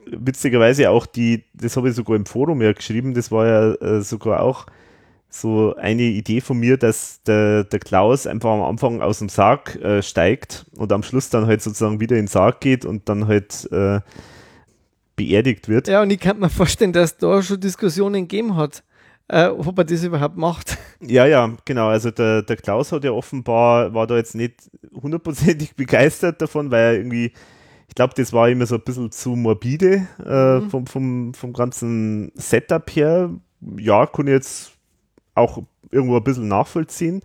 Witzigerweise 0.05 0.91
auch 0.91 1.07
die, 1.07 1.45
das 1.55 1.79
habe 1.79 1.89
ich 1.89 1.95
sogar 1.95 2.15
im 2.15 2.27
Forum 2.27 2.61
ja 2.61 2.73
geschrieben, 2.73 3.15
das 3.15 3.33
war 3.33 3.47
ja 3.47 3.73
äh, 3.77 4.03
sogar 4.03 4.43
auch 4.43 4.67
so 5.41 5.75
eine 5.77 6.03
Idee 6.03 6.41
von 6.41 6.59
mir, 6.59 6.77
dass 6.77 7.23
der, 7.25 7.65
der 7.65 7.79
Klaus 7.79 8.27
einfach 8.27 8.51
am 8.51 8.63
Anfang 8.63 9.01
aus 9.03 9.19
dem 9.21 9.29
Sarg 9.29 9.77
äh, 9.77 10.03
steigt 10.03 10.67
und 10.77 10.93
am 10.93 11.03
Schluss 11.03 11.31
dann 11.31 11.47
halt 11.47 11.63
sozusagen 11.63 12.01
wieder 12.01 12.17
in 12.17 12.23
den 12.23 12.29
Sarg 12.29 12.61
geht 12.61 12.85
und 12.85 13.09
dann 13.09 13.27
halt 13.29 13.69
äh, 13.73 14.01
beerdigt 15.17 15.69
wird. 15.69 15.89
Ja, 15.89 16.03
und 16.03 16.11
ich 16.11 16.21
kann 16.21 16.39
mir 16.39 16.51
vorstellen, 16.51 16.93
dass 16.93 17.17
da 17.17 17.43
schon 17.43 17.61
Diskussionen 17.61 18.23
gegeben 18.29 18.57
hat, 18.57 18.83
äh, 19.29 19.47
ob 19.47 19.79
er 19.79 19.85
das 19.85 20.05
überhaupt 20.05 20.37
macht. 20.37 20.77
Ja, 21.01 21.27
ja, 21.27 21.53
genau. 21.65 21.89
Also 21.89 22.11
der, 22.11 22.43
der 22.43 22.57
Klaus 22.57 22.93
hat 22.93 23.05
ja 23.05 23.11
offenbar, 23.13 23.93
war 23.95 24.07
da 24.07 24.17
jetzt 24.17 24.35
nicht 24.35 24.55
hundertprozentig 24.95 25.75
begeistert 25.77 26.41
davon, 26.43 26.71
weil 26.71 26.81
er 26.85 26.95
irgendwie, 26.95 27.33
ich 27.89 27.95
glaube, 27.95 28.15
das 28.17 28.33
war 28.33 28.49
immer 28.49 28.67
so 28.67 28.77
ein 28.77 28.83
bisschen 28.83 29.11
zu 29.11 29.31
morbide 29.37 30.07
äh, 30.25 30.61
Mhm. 30.61 30.71
vom, 30.71 30.87
vom, 30.87 31.35
vom 31.35 31.53
ganzen 31.53 32.31
Setup 32.35 32.89
her. 32.95 33.31
Ja, 33.79 34.07
kann 34.07 34.27
ich 34.27 34.33
jetzt 34.35 34.73
auch 35.37 35.63
irgendwo 35.91 36.17
ein 36.17 36.25
bisschen 36.25 36.49
nachvollziehen. 36.49 37.23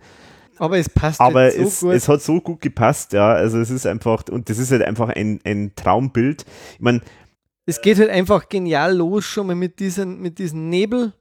Aber 0.58 0.78
es 0.78 0.88
passt 0.88 1.20
Aber 1.20 1.50
so 1.50 1.58
es, 1.62 1.80
gut. 1.80 1.92
es 1.94 2.08
hat 2.08 2.22
so 2.22 2.40
gut 2.40 2.60
gepasst, 2.60 3.12
ja. 3.12 3.32
Also 3.32 3.58
es 3.58 3.70
ist 3.70 3.86
einfach, 3.86 4.24
und 4.30 4.48
das 4.48 4.58
ist 4.58 4.70
halt 4.70 4.82
einfach 4.82 5.08
ein, 5.08 5.40
ein 5.44 5.72
Traumbild. 5.74 6.44
Ich 6.74 6.80
meine, 6.80 7.00
es 7.66 7.80
geht 7.80 7.98
halt 7.98 8.10
einfach 8.10 8.48
genial 8.48 8.96
los 8.96 9.24
schon 9.24 9.46
mal 9.46 9.56
mit 9.56 9.80
diesen, 9.80 10.20
mit 10.20 10.38
diesen 10.38 10.68
Nebel. 10.68 11.12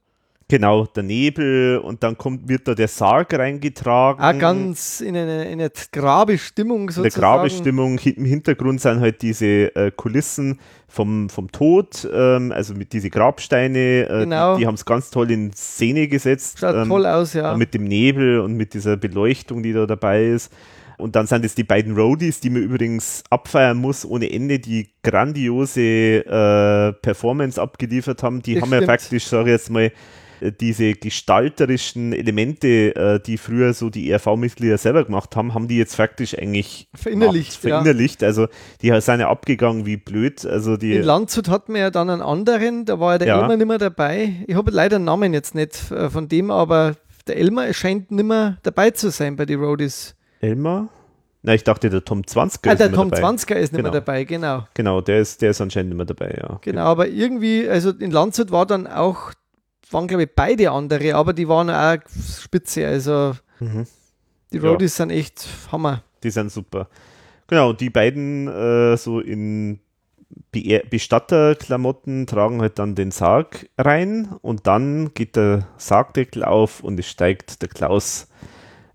Genau, 0.51 0.85
der 0.85 1.03
Nebel 1.03 1.77
und 1.79 2.03
dann 2.03 2.17
kommt, 2.17 2.47
wird 2.49 2.67
da 2.67 2.75
der 2.75 2.87
Sarg 2.89 3.33
reingetragen. 3.33 4.23
Auch 4.23 4.37
ganz 4.37 5.01
in 5.01 5.15
eine, 5.15 5.45
in 5.45 5.59
eine 5.61 5.71
Grabestimmung 5.91 6.81
in 6.81 6.85
der 6.87 6.93
sozusagen. 6.93 7.21
Grabestimmung. 7.21 7.97
Im 7.99 8.25
Hintergrund 8.25 8.81
sind 8.81 8.99
halt 8.99 9.21
diese 9.21 9.73
äh, 9.75 9.91
Kulissen 9.95 10.59
vom, 10.87 11.29
vom 11.29 11.51
Tod, 11.51 12.07
ähm, 12.13 12.51
also 12.51 12.73
mit 12.73 12.91
diese 12.93 13.09
Grabsteine, 13.09 13.79
äh, 14.09 14.19
Genau. 14.23 14.55
die, 14.55 14.61
die 14.61 14.67
haben 14.67 14.75
es 14.75 14.85
ganz 14.85 15.09
toll 15.09 15.31
in 15.31 15.53
Szene 15.53 16.07
gesetzt. 16.07 16.59
Schaut 16.59 16.75
ähm, 16.75 16.89
toll 16.89 17.05
aus, 17.05 17.33
ja. 17.33 17.55
Mit 17.55 17.73
dem 17.73 17.85
Nebel 17.85 18.41
und 18.41 18.53
mit 18.53 18.73
dieser 18.73 18.97
Beleuchtung, 18.97 19.63
die 19.63 19.71
da 19.73 19.85
dabei 19.85 20.25
ist. 20.25 20.51
Und 20.97 21.15
dann 21.15 21.25
sind 21.25 21.43
es 21.45 21.55
die 21.55 21.63
beiden 21.63 21.95
Roadies, 21.97 22.41
die 22.41 22.51
man 22.51 22.61
übrigens 22.61 23.23
abfeiern 23.31 23.77
muss, 23.77 24.05
ohne 24.05 24.31
Ende, 24.31 24.59
die 24.59 24.89
grandiose 25.01 25.81
äh, 25.81 26.93
Performance 27.01 27.59
abgeliefert 27.59 28.21
haben. 28.21 28.41
Die 28.43 28.53
Das 28.55 28.63
haben 28.63 28.71
ja 28.71 28.77
stimmt. 28.77 28.91
faktisch, 28.91 29.25
sage 29.25 29.49
ich 29.49 29.53
jetzt 29.53 29.69
mal, 29.71 29.91
diese 30.59 30.93
gestalterischen 30.93 32.13
Elemente, 32.13 32.95
äh, 32.95 33.19
die 33.19 33.37
früher 33.37 33.73
so 33.73 33.89
die 33.89 34.09
ERV-Mitglieder 34.11 34.77
selber 34.77 35.03
gemacht 35.05 35.35
haben, 35.35 35.53
haben 35.53 35.67
die 35.67 35.77
jetzt 35.77 35.95
faktisch 35.95 36.37
eigentlich 36.37 36.87
Verinnerlicht, 36.93 37.61
gemacht, 37.61 37.63
ja. 37.69 37.81
verinnerlicht. 37.83 38.23
Also 38.23 38.47
die 38.81 38.91
sind 39.01 39.19
ja 39.19 39.29
abgegangen 39.29 39.85
wie 39.85 39.97
blöd. 39.97 40.45
Also 40.45 40.77
die, 40.77 40.95
In 40.95 41.03
Landshut 41.03 41.49
hatten 41.49 41.73
wir 41.73 41.81
ja 41.81 41.91
dann 41.91 42.09
einen 42.09 42.21
anderen, 42.21 42.85
da 42.85 42.99
war 42.99 43.13
ja 43.13 43.17
der 43.19 43.27
Ja. 43.27 43.41
Elmar 43.41 43.57
nicht 43.57 43.67
mehr 43.67 43.77
dabei. 43.77 44.35
Ich 44.47 44.55
habe 44.55 44.71
leider 44.71 44.97
den 44.99 45.05
Namen 45.05 45.33
jetzt 45.33 45.55
nicht 45.55 45.91
äh, 45.91 46.09
von 46.09 46.27
dem, 46.27 46.51
aber 46.51 46.95
der 47.27 47.37
Elmar 47.37 47.71
scheint 47.73 48.11
nicht 48.11 48.25
mehr 48.25 48.57
dabei 48.63 48.91
zu 48.91 49.11
sein 49.11 49.35
bei 49.35 49.45
den 49.45 49.59
Roadies. 49.63 50.15
Elmar? 50.41 50.89
Na, 51.43 51.55
ich 51.55 51.63
dachte, 51.63 51.89
der 51.89 52.05
Tom 52.05 52.25
20 52.25 52.61
Ah, 52.67 52.71
ist 52.73 52.79
der 52.79 52.87
nicht 52.89 52.95
mehr 52.97 53.03
Tom 53.03 53.09
dabei. 53.11 53.27
20er 53.27 53.55
ist 53.55 53.71
nicht 53.73 53.79
Genau. 53.79 53.91
mehr 53.91 53.91
dabei, 54.01 54.23
genau. 54.25 54.67
Genau, 54.75 55.01
der 55.01 55.21
ist, 55.21 55.41
der 55.41 55.49
ist 55.51 55.61
anscheinend 55.61 55.89
nicht 55.89 55.97
mehr 55.97 56.05
dabei, 56.05 56.37
ja. 56.39 56.59
Genau, 56.61 56.83
aber 56.85 57.07
irgendwie, 57.07 57.67
also 57.67 57.89
in 57.89 58.11
Landshut 58.11 58.51
war 58.51 58.67
dann 58.67 58.85
auch, 58.85 59.31
waren 59.91 60.07
glaube 60.07 60.23
ich 60.23 60.29
beide 60.35 60.71
andere, 60.71 61.15
aber 61.15 61.33
die 61.33 61.47
waren 61.47 61.69
auch 61.69 61.97
spitze. 62.09 62.87
Also 62.87 63.33
Mhm. 63.59 63.85
die 64.51 64.57
Ja. 64.57 64.63
Roadies 64.69 64.95
sind 64.95 65.11
echt 65.11 65.47
Hammer. 65.71 66.03
Die 66.23 66.31
sind 66.31 66.51
super. 66.51 66.87
Genau, 67.47 67.73
die 67.73 67.89
beiden 67.89 68.47
äh, 68.47 68.97
so 68.97 69.19
in 69.19 69.79
Be 70.51 70.81
Bestatterklamotten 70.89 72.25
tragen 72.27 72.61
halt 72.61 72.79
dann 72.79 72.95
den 72.95 73.11
Sarg 73.11 73.69
rein 73.77 74.29
und 74.41 74.67
dann 74.67 75.13
geht 75.13 75.35
der 75.35 75.67
Sargdeckel 75.77 76.43
auf 76.43 76.81
und 76.81 76.99
es 76.99 77.07
steigt 77.07 77.61
der 77.61 77.69
Klaus 77.69 78.27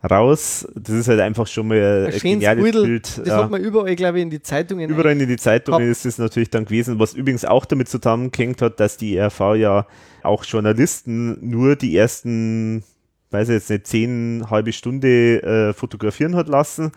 raus. 0.06 0.66
Das 0.74 0.94
ist 0.94 1.08
halt 1.08 1.20
einfach 1.20 1.46
schon 1.46 1.68
mal 1.68 1.76
ein, 1.76 2.06
Ein 2.06 2.12
schönes 2.12 2.22
geniales. 2.22 2.72
Bild. 2.72 3.18
Das 3.18 3.28
ja. 3.28 3.42
hat 3.42 3.50
man 3.50 3.60
überall, 3.60 3.94
glaube 3.96 4.18
ich, 4.18 4.22
in 4.22 4.30
die 4.30 4.42
Zeitungen. 4.42 4.88
Überall 4.88 5.20
in 5.20 5.28
die 5.28 5.36
Zeitungen 5.36 5.90
ist 5.90 6.06
es 6.06 6.18
natürlich 6.18 6.50
dann 6.50 6.64
gewesen, 6.64 6.98
was 6.98 7.14
übrigens 7.14 7.44
auch 7.44 7.64
damit 7.64 7.88
zusammengehängt 7.88 8.62
hat, 8.62 8.80
dass 8.80 8.96
die 8.96 9.16
ERV 9.16 9.40
ja 9.56 9.86
auch 10.22 10.44
Journalisten 10.44 11.38
nur 11.48 11.76
die 11.76 11.96
ersten, 11.96 12.82
weiß 13.30 13.48
ich 13.48 13.54
jetzt 13.54 13.70
nicht, 13.70 13.86
zehn, 13.86 14.44
halbe 14.50 14.72
Stunde 14.72 15.42
äh, 15.42 15.72
fotografieren 15.72 16.36
hat 16.36 16.48
lassen. 16.48 16.92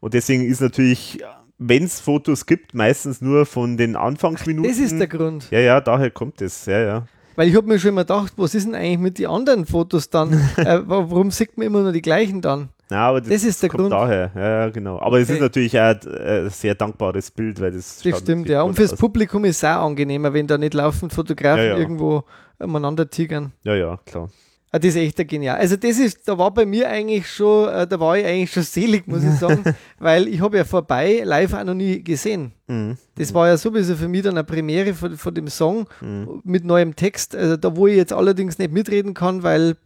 Und 0.00 0.14
deswegen 0.14 0.44
ist 0.44 0.60
natürlich, 0.60 1.20
wenn 1.58 1.84
es 1.84 2.00
Fotos 2.00 2.46
gibt, 2.46 2.74
meistens 2.74 3.20
nur 3.20 3.46
von 3.46 3.76
den 3.76 3.96
Anfangsminuten. 3.96 4.70
Das 4.70 4.78
ist 4.78 4.98
der 4.98 5.08
Grund. 5.08 5.48
ja, 5.50 5.60
ja, 5.60 5.80
daher 5.80 6.10
kommt 6.10 6.42
es. 6.42 6.66
Ja, 6.66 6.80
ja. 6.80 7.06
Weil 7.36 7.48
ich 7.48 7.54
habe 7.56 7.66
mir 7.68 7.78
schon 7.78 7.90
immer 7.90 8.02
gedacht, 8.02 8.32
was 8.36 8.54
ist 8.54 8.66
denn 8.66 8.74
eigentlich 8.74 8.98
mit 8.98 9.18
den 9.18 9.26
anderen 9.26 9.66
Fotos 9.66 10.10
dann? 10.10 10.32
äh, 10.56 10.80
wa- 10.86 11.04
warum 11.08 11.30
sieht 11.30 11.56
man 11.56 11.66
immer 11.66 11.82
nur 11.82 11.92
die 11.92 12.02
gleichen 12.02 12.40
dann? 12.40 12.70
Na, 12.88 13.08
aber 13.08 13.20
das, 13.20 13.30
Das 13.30 13.44
ist 13.44 13.62
der 13.62 13.68
kommt 13.68 13.80
Grund. 13.82 13.92
daher. 13.92 14.30
Ja, 14.34 14.48
ja, 14.64 14.70
genau. 14.70 15.00
Aber 15.00 15.18
es 15.18 15.24
Okay. 15.28 15.34
ist 15.34 15.40
natürlich 15.42 15.78
auch 15.78 15.94
ein 16.04 16.50
sehr 16.50 16.74
dankbares 16.76 17.30
Bild, 17.32 17.60
weil 17.60 17.72
das. 17.72 18.00
Das 18.02 18.18
stimmt, 18.20 18.48
ja. 18.48 18.62
Und 18.62 18.74
fürs 18.76 18.92
aus. 18.92 18.98
Publikum 18.98 19.44
ist 19.44 19.56
es 19.58 19.64
auch 19.64 19.84
angenehmer, 19.84 20.32
wenn 20.32 20.46
da 20.46 20.56
nicht 20.56 20.72
laufend 20.74 21.12
Fotografen 21.12 21.64
Ja, 21.64 21.70
ja. 21.72 21.76
irgendwo 21.78 22.22
umeinander 22.58 23.10
tigern. 23.10 23.52
Ja, 23.64 23.74
ja, 23.74 23.98
klar. 24.06 24.28
Ah, 24.72 24.78
das 24.80 24.90
ist 24.90 24.96
echt 24.96 25.28
genial. 25.28 25.56
Also 25.58 25.76
das 25.76 25.98
ist, 25.98 26.26
da 26.28 26.36
war 26.36 26.52
bei 26.52 26.66
mir 26.66 26.88
eigentlich 26.90 27.30
schon, 27.30 27.68
äh, 27.68 27.86
da 27.86 27.98
war 28.00 28.18
ich 28.18 28.26
eigentlich 28.26 28.50
schon 28.52 28.64
selig, 28.64 29.06
muss 29.06 29.22
ich 29.22 29.30
sagen, 29.38 29.62
weil 29.98 30.26
ich 30.28 30.40
habe 30.40 30.56
ja 30.56 30.64
vorbei 30.64 31.22
live 31.24 31.54
auch 31.54 31.64
noch 31.64 31.74
nie 31.74 32.02
gesehen. 32.02 32.52
Mhm. 32.66 32.98
Das 33.14 33.32
war 33.32 33.46
ja 33.46 33.56
sowieso 33.56 33.94
für 33.94 34.08
mich 34.08 34.22
dann 34.22 34.34
eine 34.34 34.44
Premiere 34.44 34.92
von, 34.92 35.16
von 35.16 35.34
dem 35.34 35.48
Song 35.48 35.86
Mhm. 36.00 36.40
mit 36.44 36.64
neuem 36.64 36.96
Text, 36.96 37.34
also 37.36 37.56
da 37.56 37.76
wo 37.76 37.86
ich 37.86 37.96
jetzt 37.96 38.12
allerdings 38.12 38.58
nicht 38.58 38.72
mitreden 38.72 39.14
kann, 39.14 39.42
weil 39.44 39.76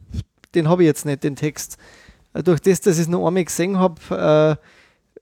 den 0.54 0.68
habe 0.68 0.82
ich 0.82 0.86
jetzt 0.86 1.04
nicht, 1.06 1.22
den 1.24 1.36
Text. 1.36 1.76
Äh, 2.32 2.42
Durch 2.42 2.60
das, 2.60 2.80
dass 2.80 2.96
ich 2.96 3.02
es 3.02 3.08
noch 3.08 3.26
einmal 3.26 3.44
gesehen 3.44 3.78
habe, 3.78 4.58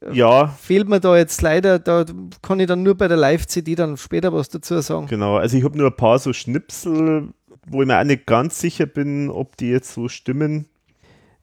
äh, 0.01 0.15
Ja, 0.17 0.47
fehlt 0.63 0.89
mir 0.89 1.01
da 1.01 1.17
jetzt 1.17 1.43
leider, 1.43 1.81
da 1.81 2.05
kann 2.43 2.61
ich 2.61 2.69
dann 2.69 2.85
nur 2.85 2.95
bei 2.95 3.09
der 3.09 3.17
Live-CD 3.17 3.75
dann 3.75 3.97
später 3.97 4.33
was 4.33 4.49
dazu 4.49 4.81
sagen. 4.81 5.09
Genau, 5.09 5.37
also 5.37 5.57
ich 5.57 5.65
habe 5.65 5.77
nur 5.77 5.89
ein 5.89 5.97
paar 5.97 6.21
so 6.21 6.33
Schnipsel, 6.33 7.29
wo 7.67 7.83
ich 7.83 7.89
mir 7.89 7.99
auch 7.99 8.05
nicht 8.05 8.27
ganz 8.27 8.61
sicher 8.61 8.87
bin, 8.87 9.31
ob 9.31 9.57
die 9.57 9.71
jetzt 9.71 9.93
so 9.93 10.09
stimmen. 10.09 10.67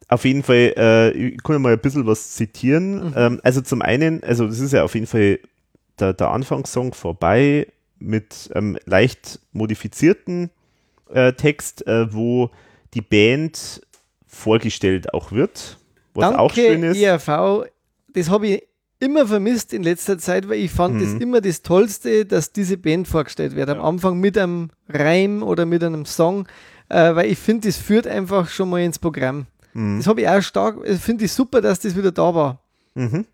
Auf 0.08 0.26
jeden 0.26 0.44
Fall, 0.44 0.74
äh, 0.78 1.12
ich 1.12 1.44
kann 1.44 1.62
mal 1.62 1.74
ein 1.74 1.80
bisschen 1.80 2.06
was 2.06 2.32
zitieren. 2.34 3.08
Mhm. 3.08 3.14
Ähm, 3.16 3.42
also 3.44 3.62
zum 3.62 3.82
einen, 3.82 4.24
also 4.24 4.48
das 4.48 4.60
ist 4.60 4.74
ja 4.74 4.84
auf 4.84 4.94
jeden 4.94 5.08
Fall 5.08 5.40
der, 6.00 6.14
der 6.14 6.30
Anfangssong 6.30 6.94
vorbei 6.94 7.68
mit 7.98 8.50
ähm, 8.54 8.78
leicht 8.86 9.40
modifizierten 9.52 10.52
äh, 11.12 11.34
Text, 11.34 11.88
äh, 11.88 12.14
wo 12.14 12.52
die 12.94 13.02
Band 13.02 13.82
vorgestellt 14.28 15.14
auch 15.14 15.32
wird, 15.32 15.78
was 16.14 16.24
Danke, 16.24 16.40
auch 16.40 16.54
schön 16.54 16.84
ist. 16.84 16.98
IRV. 16.98 17.66
Das 18.10 18.30
habe 18.30 18.48
ich 18.48 18.64
immer 19.00 19.28
vermisst 19.28 19.74
in 19.74 19.84
letzter 19.84 20.18
Zeit, 20.18 20.48
weil 20.50 20.60
ich 20.60 20.72
fand 20.72 21.02
es 21.02 21.10
Mhm. 21.14 21.22
immer 21.22 21.42
das 21.42 21.62
Tollste, 21.62 22.26
dass 22.26 22.52
diese 22.52 22.78
Band 22.78 23.08
vorgestellt 23.08 23.56
wird. 23.56 23.70
Am 23.70 23.82
Anfang 23.82 24.20
mit 24.20 24.38
einem 24.38 24.70
Reim 24.90 25.44
oder 25.44 25.66
mit 25.66 25.84
einem 25.84 26.06
Song, 26.06 26.48
äh, 26.90 27.14
weil 27.16 27.30
ich 27.32 27.38
finde, 27.38 27.68
das 27.68 27.78
führt 27.78 28.08
einfach 28.08 28.48
schon 28.50 28.70
mal 28.70 28.82
ins 28.82 29.00
Programm. 29.00 29.48
Mhm. 29.74 29.98
Das 29.98 30.08
habe 30.08 30.22
ich 30.22 30.30
auch 30.30 30.42
stark, 30.42 30.84
äh, 30.86 30.96
finde 30.96 31.26
ich 31.26 31.34
super, 31.34 31.62
dass 31.62 31.80
das 31.80 31.96
wieder 31.96 32.12
da 32.12 32.34
war. 32.34 32.60
Mhm. 32.96 33.26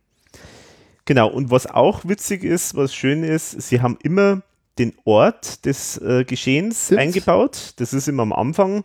Genau, 1.05 1.30
und 1.30 1.51
was 1.51 1.68
auch 1.68 2.05
witzig 2.05 2.43
ist, 2.43 2.76
was 2.76 2.93
schön 2.93 3.24
ist, 3.24 3.62
sie 3.62 3.82
haben 3.82 3.97
immer 4.03 4.41
den 4.80 4.93
Ort 5.03 5.66
des 5.66 5.97
äh, 5.97 6.24
Geschehens 6.24 6.86
Stimmt. 6.86 7.01
eingebaut. 7.01 7.74
Das 7.78 7.93
ist 7.93 8.07
immer 8.07 8.24
am 8.24 8.34
Anfang. 8.34 8.84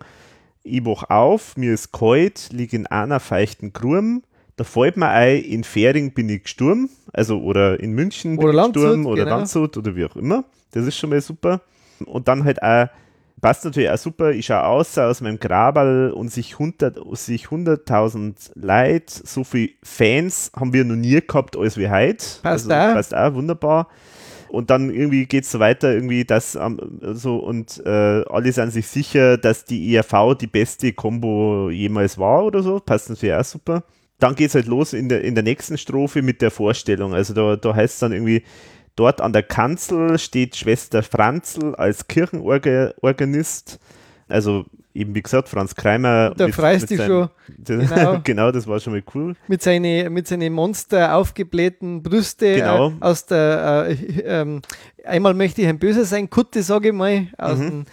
Ich 0.62 0.84
wach 0.84 1.04
auf, 1.10 1.56
mir 1.56 1.72
ist 1.72 1.92
kalt, 1.92 2.48
liege 2.52 2.76
in 2.76 2.86
einer 2.88 3.20
feuchten 3.20 3.72
Grum. 3.72 4.22
Da 4.56 4.64
fällt 4.64 4.96
mir 4.96 5.08
ein, 5.08 5.42
in 5.42 5.64
Fähring 5.64 6.12
bin 6.12 6.30
ich 6.30 6.44
gesturm, 6.44 6.88
also 7.12 7.40
oder 7.40 7.78
in 7.78 7.92
München 7.92 8.36
bin 8.36 8.44
Oder 8.44 8.50
ich 8.50 8.56
Landshut, 8.56 8.82
gesturm 8.82 9.06
oder 9.06 9.24
genau. 9.24 9.36
Landshut 9.36 9.76
oder 9.76 9.96
wie 9.96 10.04
auch 10.06 10.16
immer. 10.16 10.44
Das 10.72 10.86
ist 10.86 10.96
schon 10.96 11.10
mal 11.10 11.20
super. 11.20 11.60
Und 12.06 12.26
dann 12.26 12.44
halt 12.44 12.62
auch, 12.62 12.88
passt 13.42 13.66
natürlich 13.66 13.90
auch 13.90 13.98
super, 13.98 14.30
ich 14.30 14.46
schaue 14.46 14.64
aus 14.64 14.96
aus 14.96 15.20
meinem 15.20 15.38
Graberl 15.38 16.10
und 16.10 16.32
sich, 16.32 16.58
hundert, 16.58 16.98
sich 17.18 17.46
100.000 17.46 18.52
Leute, 18.54 19.14
so 19.24 19.44
viele 19.44 19.70
Fans 19.82 20.50
haben 20.56 20.72
wir 20.72 20.84
noch 20.84 20.96
nie 20.96 21.20
gehabt 21.20 21.56
als 21.56 21.76
wie 21.76 21.90
heute. 21.90 22.24
Passt 22.42 22.70
also, 22.70 22.70
auch. 22.70 22.94
Passt 22.94 23.14
auch, 23.14 23.34
wunderbar. 23.34 23.88
Und 24.48 24.70
dann 24.70 24.90
irgendwie 24.90 25.26
geht 25.26 25.44
es 25.44 25.50
so 25.50 25.58
weiter, 25.58 25.92
irgendwie 25.92 26.24
das 26.24 26.58
so 27.12 27.36
und 27.36 27.82
äh, 27.84 28.24
alle 28.30 28.52
sind 28.52 28.70
sich 28.70 28.86
sicher, 28.86 29.36
dass 29.36 29.64
die 29.64 29.94
ERV 29.94 30.36
die 30.40 30.46
beste 30.46 30.92
Combo 30.92 31.68
jemals 31.68 32.16
war 32.16 32.44
oder 32.44 32.62
so. 32.62 32.80
Passt 32.80 33.10
natürlich 33.10 33.34
auch 33.34 33.44
super. 33.44 33.82
Dann 34.18 34.34
geht 34.34 34.48
es 34.48 34.54
halt 34.54 34.66
los 34.66 34.92
in 34.92 35.08
der, 35.08 35.22
in 35.24 35.34
der 35.34 35.44
nächsten 35.44 35.76
Strophe 35.78 36.22
mit 36.22 36.40
der 36.40 36.50
Vorstellung. 36.50 37.12
Also 37.14 37.34
da, 37.34 37.56
da 37.56 37.74
heißt 37.74 37.94
es 37.94 38.00
dann 38.00 38.12
irgendwie, 38.12 38.42
dort 38.96 39.20
an 39.20 39.32
der 39.34 39.42
Kanzel 39.42 40.18
steht 40.18 40.56
Schwester 40.56 41.02
Franzl 41.02 41.74
als 41.74 42.06
Kirchenorganist. 42.08 43.78
Also 44.28 44.64
eben 44.94 45.14
wie 45.14 45.22
gesagt, 45.22 45.48
Franz 45.48 45.74
Kreimer. 45.74 46.30
Da 46.36 46.48
freust 46.48 46.90
dich 46.90 46.96
seinem- 46.98 47.28
Genau. 47.64 48.20
genau. 48.24 48.50
das 48.50 48.66
war 48.66 48.80
schon 48.80 48.94
mal 48.94 49.02
cool. 49.14 49.36
Mit 49.48 49.62
seinen 49.62 50.12
mit 50.12 50.26
seine 50.26 50.48
Monster 50.50 51.14
aufgeblähten 51.14 52.02
Brüste 52.02 52.54
Genau. 52.56 52.88
äh, 52.90 52.92
aus 53.00 53.26
der, 53.26 53.86
äh, 53.88 53.92
ähm, 54.24 54.62
einmal 55.04 55.34
möchte 55.34 55.60
ich 55.62 55.68
ein 55.68 55.78
Böser 55.78 56.04
sein, 56.06 56.30
Kutte, 56.30 56.62
sage 56.62 56.88
ich 56.88 56.94
mal, 56.94 57.28
aus 57.38 57.58
Mhm. 57.58 57.68
dem 57.70 57.84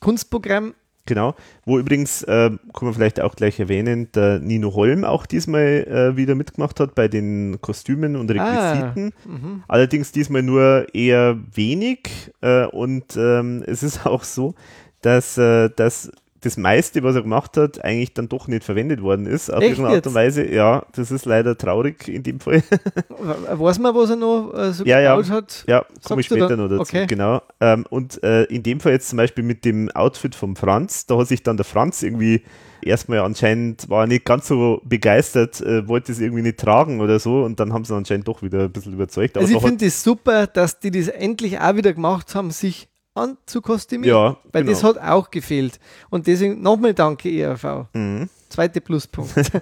Kunstprogramm. 0.00 0.74
Genau, 1.04 1.34
wo 1.64 1.80
übrigens, 1.80 2.22
äh, 2.22 2.50
kann 2.50 2.60
man 2.82 2.94
vielleicht 2.94 3.20
auch 3.20 3.34
gleich 3.34 3.58
erwähnen, 3.58 4.12
der 4.12 4.38
Nino 4.38 4.72
Holm 4.74 5.04
auch 5.04 5.26
diesmal 5.26 5.62
äh, 5.62 6.16
wieder 6.16 6.36
mitgemacht 6.36 6.78
hat 6.78 6.94
bei 6.94 7.08
den 7.08 7.60
Kostümen 7.60 8.14
und 8.14 8.30
Requisiten. 8.30 9.12
Mhm. 9.26 9.64
Allerdings 9.66 10.12
diesmal 10.12 10.44
nur 10.44 10.86
eher 10.94 11.38
wenig 11.52 12.30
äh, 12.40 12.66
und 12.66 13.16
ähm, 13.16 13.64
es 13.66 13.82
ist 13.82 14.06
auch 14.06 14.22
so, 14.22 14.54
dass, 15.00 15.36
äh, 15.38 15.70
dass 15.74 16.12
das 16.42 16.56
meiste, 16.56 17.02
was 17.02 17.14
er 17.14 17.22
gemacht 17.22 17.56
hat, 17.56 17.82
eigentlich 17.84 18.14
dann 18.14 18.28
doch 18.28 18.48
nicht 18.48 18.64
verwendet 18.64 19.00
worden 19.00 19.26
ist. 19.26 19.50
Auf 19.50 19.60
Echt 19.62 19.70
irgendeine 19.70 19.96
Art 19.96 20.06
und? 20.06 20.14
Weise. 20.14 20.46
Ja, 20.52 20.84
das 20.92 21.10
ist 21.10 21.24
leider 21.24 21.56
traurig 21.56 22.08
in 22.08 22.22
dem 22.22 22.40
Fall. 22.40 22.62
Weiß 23.52 23.78
man, 23.78 23.94
was 23.94 24.10
er 24.10 24.16
noch 24.16 24.52
äh, 24.54 24.72
so 24.72 24.84
Ja, 24.84 25.00
ja. 25.00 25.16
gebaut 25.16 25.30
hat? 25.30 25.64
Ja, 25.68 25.84
komme 26.04 26.20
ich 26.20 26.26
später 26.26 26.48
dann? 26.48 26.58
noch 26.58 26.68
dazu. 26.68 26.82
Okay. 26.82 27.06
Genau. 27.06 27.42
Ähm, 27.60 27.86
und 27.90 28.22
äh, 28.22 28.44
in 28.44 28.62
dem 28.62 28.80
Fall 28.80 28.92
jetzt 28.92 29.08
zum 29.08 29.16
Beispiel 29.16 29.44
mit 29.44 29.64
dem 29.64 29.90
Outfit 29.90 30.34
vom 30.34 30.56
Franz, 30.56 31.06
da 31.06 31.16
hat 31.18 31.28
sich 31.28 31.42
dann 31.42 31.56
der 31.56 31.64
Franz 31.64 32.02
irgendwie 32.02 32.42
erstmal 32.84 33.20
anscheinend, 33.20 33.88
war 33.88 34.02
er 34.04 34.06
nicht 34.08 34.24
ganz 34.24 34.48
so 34.48 34.80
begeistert, 34.84 35.60
äh, 35.60 35.86
wollte 35.86 36.10
es 36.10 36.18
irgendwie 36.20 36.42
nicht 36.42 36.58
tragen 36.58 37.00
oder 37.00 37.20
so 37.20 37.44
und 37.44 37.60
dann 37.60 37.72
haben 37.72 37.84
sie 37.84 37.94
anscheinend 37.94 38.26
doch 38.26 38.42
wieder 38.42 38.62
ein 38.64 38.72
bisschen 38.72 38.92
überzeugt. 38.94 39.36
Aber 39.36 39.44
Also 39.46 39.56
ich 39.56 39.62
finde 39.62 39.86
es 39.86 40.02
super, 40.02 40.48
dass 40.48 40.80
die 40.80 40.90
das 40.90 41.06
endlich 41.08 41.60
auch 41.60 41.76
wieder 41.76 41.92
gemacht 41.92 42.34
haben, 42.34 42.50
sich 42.50 42.88
anzukostümieren. 43.14 44.16
ja, 44.16 44.36
Weil 44.52 44.62
genau. 44.62 44.72
das 44.72 44.84
hat 44.84 44.98
auch 44.98 45.30
gefehlt. 45.30 45.78
Und 46.10 46.26
deswegen 46.26 46.62
nochmal 46.62 46.94
danke, 46.94 47.30
ERV. 47.30 47.86
Mhm. 47.92 48.28
Zweite 48.48 48.80
Pluspunkt. 48.80 49.32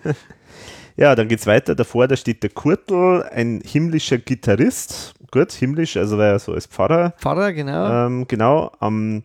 Ja, 0.96 1.14
dann 1.14 1.28
geht's 1.28 1.46
weiter. 1.46 1.74
Davor, 1.74 2.08
da 2.08 2.16
steht 2.16 2.42
der 2.42 2.50
Kurtel, 2.50 3.22
ein 3.22 3.62
himmlischer 3.64 4.18
Gitarrist. 4.18 5.14
Gut, 5.30 5.50
himmlisch, 5.52 5.96
also 5.96 6.18
war 6.18 6.26
er 6.26 6.38
so 6.38 6.52
als 6.52 6.66
Pfarrer. 6.66 7.14
Pfarrer, 7.16 7.54
genau. 7.54 8.06
Ähm, 8.06 8.26
genau, 8.28 8.70
am, 8.80 9.22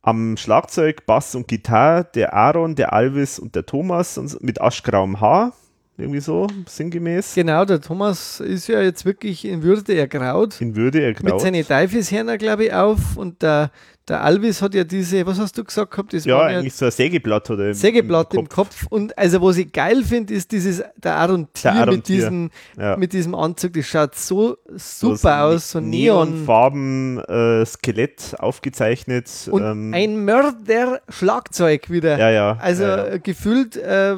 am 0.00 0.38
Schlagzeug, 0.38 1.04
Bass 1.04 1.34
und 1.34 1.48
Gitarre 1.48 2.08
der 2.14 2.32
Aaron, 2.32 2.76
der 2.76 2.94
Alvis 2.94 3.38
und 3.38 3.54
der 3.54 3.66
Thomas 3.66 4.16
und 4.16 4.42
mit 4.42 4.58
aschgrauem 4.60 5.20
Haar. 5.20 5.52
Irgendwie 5.96 6.20
so, 6.20 6.48
sinngemäß. 6.66 7.34
Genau, 7.34 7.64
der 7.64 7.80
Thomas 7.80 8.40
ist 8.40 8.66
ja 8.66 8.80
jetzt 8.82 9.04
wirklich 9.04 9.44
in 9.44 9.62
Würde 9.62 9.94
ergraut. 9.96 10.60
In 10.60 10.74
Würde 10.74 10.98
Mit 10.98 11.22
ergraut. 11.22 11.40
seinen 11.40 11.64
Teufelsherner, 11.66 12.36
glaube 12.36 12.64
ich, 12.64 12.72
auf. 12.72 13.16
Und 13.16 13.42
der, 13.42 13.70
der 14.08 14.22
Alvis 14.24 14.60
hat 14.60 14.74
ja 14.74 14.82
diese, 14.82 15.24
was 15.24 15.38
hast 15.38 15.56
du 15.56 15.62
gesagt 15.62 15.92
gehabt? 15.92 16.12
Das 16.12 16.24
Ja, 16.24 16.36
war 16.36 16.50
ja 16.50 16.58
eigentlich 16.58 16.74
so 16.74 16.86
ein 16.86 16.90
Sägeblatt 16.90 17.48
oder 17.48 17.68
im, 17.68 17.74
Sägeblatt 17.74 18.34
im 18.34 18.48
Kopf. 18.48 18.80
Kopf. 18.82 18.86
Und 18.90 19.16
also, 19.16 19.40
was 19.40 19.56
ich 19.56 19.70
geil 19.70 20.02
finde, 20.02 20.34
ist 20.34 20.50
dieses, 20.50 20.82
der 20.96 21.14
Aaron 21.14 21.46
Tier 21.52 21.70
Der 21.70 21.80
Aaron 21.82 21.94
mit, 21.94 22.08
diesem, 22.08 22.50
Ja. 22.76 22.96
mit 22.96 23.12
diesem 23.12 23.36
Anzug. 23.36 23.74
Das 23.74 23.86
schaut 23.86 24.16
so 24.16 24.56
super 24.74 25.16
so 25.16 25.28
aus, 25.28 25.70
so 25.70 25.78
neon. 25.80 26.30
Neonfarben, 26.30 27.18
äh, 27.20 27.64
Skelett 27.66 28.34
aufgezeichnet. 28.40 29.30
Und 29.48 29.62
ähm, 29.62 29.94
ein 29.94 30.24
Mörder-Schlagzeug 30.24 31.88
wieder. 31.88 32.18
ja, 32.18 32.30
ja. 32.30 32.58
Also 32.60 32.82
ja, 32.82 33.18
gefühlt 33.18 33.76
äh, 33.76 34.16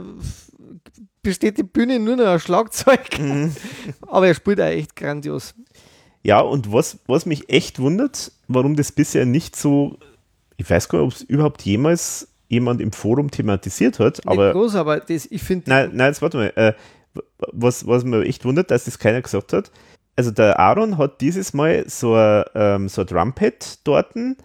besteht 1.26 1.58
die 1.58 1.62
Bühne 1.62 1.98
nur 1.98 2.16
noch 2.16 2.26
aus 2.26 2.42
Schlagzeug. 2.42 3.18
Mhm. 3.18 3.52
Aber 4.06 4.28
er 4.28 4.34
spielt 4.34 4.60
auch 4.60 4.64
echt 4.64 4.96
grandios. 4.96 5.54
Ja, 6.22 6.40
und 6.40 6.72
was, 6.72 6.98
was 7.06 7.26
mich 7.26 7.48
echt 7.50 7.78
wundert, 7.78 8.32
warum 8.48 8.74
das 8.74 8.90
bisher 8.90 9.26
nicht 9.26 9.54
so, 9.54 9.98
ich 10.56 10.68
weiß 10.68 10.88
gar 10.88 10.98
nicht, 10.98 11.06
ob 11.06 11.12
es 11.12 11.22
überhaupt 11.22 11.62
jemals 11.62 12.28
jemand 12.48 12.80
im 12.80 12.92
Forum 12.92 13.30
thematisiert 13.30 13.98
hat, 13.98 14.18
Nicht 14.18 14.28
aber 14.28 14.52
groß, 14.52 14.76
aber 14.76 15.00
das, 15.00 15.26
ich 15.26 15.42
finde, 15.42 15.68
nein, 15.68 15.90
nein, 15.94 16.08
jetzt 16.08 16.22
warte 16.22 16.36
mal, 16.36 16.52
äh, 16.56 16.72
was, 17.52 17.86
was 17.86 18.04
mir 18.04 18.22
echt 18.24 18.44
wundert, 18.44 18.70
dass 18.70 18.84
das 18.84 18.98
keiner 18.98 19.22
gesagt 19.22 19.52
hat. 19.52 19.70
Also 20.16 20.30
der 20.30 20.58
Aaron 20.58 20.98
hat 20.98 21.20
dieses 21.20 21.52
Mal 21.52 21.84
so 21.88 22.14
ein, 22.14 22.44
ähm, 22.54 22.88
so 22.88 23.02
ein 23.02 23.06
Drumpad 23.06 23.86
dorten, 23.86 24.36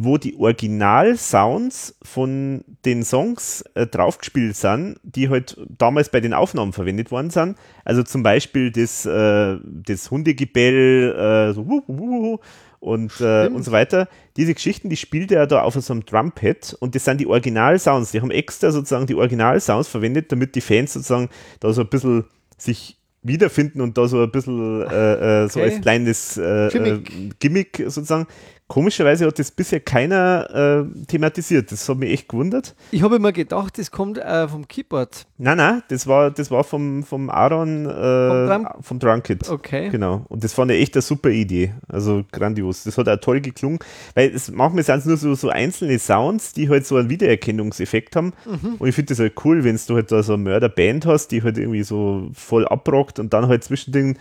wo 0.00 0.16
die 0.16 0.36
Original-Sounds 0.38 1.96
von 2.02 2.64
den 2.84 3.02
Songs 3.02 3.64
äh, 3.74 3.84
draufgespielt 3.84 4.54
sind, 4.54 5.00
die 5.02 5.28
halt 5.28 5.56
damals 5.76 6.08
bei 6.08 6.20
den 6.20 6.32
Aufnahmen 6.34 6.72
verwendet 6.72 7.10
worden 7.10 7.30
sind. 7.30 7.56
Also 7.84 8.04
zum 8.04 8.22
Beispiel 8.22 8.70
das, 8.70 9.04
äh, 9.06 9.56
das 9.64 10.12
Hundegebell, 10.12 11.50
äh, 11.50 11.52
so 11.52 11.66
wuh, 11.66 11.82
wuh, 11.88 12.22
wuh, 12.22 12.38
und, 12.78 13.20
äh, 13.20 13.48
und 13.48 13.64
so 13.64 13.72
weiter. 13.72 14.06
Diese 14.36 14.54
Geschichten, 14.54 14.88
die 14.88 14.96
spielt 14.96 15.32
er 15.32 15.48
da 15.48 15.62
auf 15.62 15.74
so 15.74 15.92
einem 15.92 16.04
Drumpad 16.06 16.76
und 16.78 16.94
das 16.94 17.04
sind 17.04 17.20
die 17.20 17.26
Original-Sounds. 17.26 18.12
Die 18.12 18.20
haben 18.20 18.30
extra 18.30 18.70
sozusagen 18.70 19.06
die 19.06 19.16
Original-Sounds 19.16 19.88
verwendet, 19.88 20.30
damit 20.30 20.54
die 20.54 20.60
Fans 20.60 20.92
sozusagen 20.92 21.28
da 21.58 21.72
so 21.72 21.80
ein 21.80 21.88
bisschen 21.88 22.24
sich 22.56 22.98
wiederfinden 23.24 23.80
und 23.80 23.98
da 23.98 24.06
so 24.06 24.22
ein 24.22 24.30
bisschen 24.30 24.82
äh, 24.82 25.44
äh, 25.44 25.48
so 25.48 25.58
Okay. 25.58 25.70
als 25.70 25.80
kleines 25.80 26.36
äh, 26.36 26.68
Gimmick. 26.70 27.10
Äh, 27.10 27.30
Gimmick 27.40 27.76
sozusagen. 27.88 28.28
Komischerweise 28.68 29.26
hat 29.26 29.38
das 29.38 29.50
bisher 29.50 29.80
keiner 29.80 30.84
äh, 30.86 31.06
thematisiert. 31.06 31.72
Das 31.72 31.88
hat 31.88 31.96
mich 31.96 32.12
echt 32.12 32.28
gewundert. 32.28 32.74
ich 32.90 33.02
habe 33.02 33.16
immer 33.16 33.32
gedacht, 33.32 33.78
das 33.78 33.90
kommt 33.90 34.18
äh, 34.18 34.46
vom 34.46 34.68
Keyboard. 34.68 35.26
Nein, 35.38 35.56
nein, 35.56 35.82
das 35.88 36.06
war, 36.06 36.30
das 36.30 36.50
war 36.50 36.64
vom, 36.64 37.02
vom 37.02 37.30
Aaron 37.30 37.86
äh, 37.86 38.68
vom 38.82 38.98
Drunkit. 38.98 39.48
Okay. 39.48 39.88
Genau. 39.88 40.26
Und 40.28 40.44
das 40.44 40.52
fand 40.52 40.70
ich 40.70 40.82
echt 40.82 40.94
eine 40.94 41.02
super 41.02 41.30
Idee. 41.30 41.72
Also 41.88 42.24
grandios. 42.30 42.84
Das 42.84 42.98
hat 42.98 43.08
auch 43.08 43.16
toll 43.16 43.40
geklungen. 43.40 43.78
Weil 44.14 44.34
es 44.34 44.50
manchmal 44.50 44.84
sind 44.84 44.98
es 44.98 45.06
nur 45.06 45.16
so, 45.16 45.34
so 45.34 45.48
einzelne 45.48 45.98
Sounds, 45.98 46.52
die 46.52 46.68
halt 46.68 46.86
so 46.86 46.96
einen 46.96 47.08
Wiedererkennungseffekt 47.08 48.16
haben. 48.16 48.34
Mhm. 48.44 48.74
Und 48.78 48.86
ich 48.86 48.94
finde 48.94 49.12
das 49.12 49.18
halt 49.18 49.32
cool, 49.44 49.64
wenn 49.64 49.80
du 49.86 49.94
halt 49.94 50.12
da 50.12 50.22
so 50.22 50.34
eine 50.34 50.42
Mörderband 50.42 51.06
hast, 51.06 51.28
die 51.28 51.42
halt 51.42 51.56
irgendwie 51.56 51.84
so 51.84 52.28
voll 52.34 52.68
abrockt 52.68 53.18
und 53.18 53.32
dann 53.32 53.48
halt 53.48 53.64
zwischendrin 53.64 54.18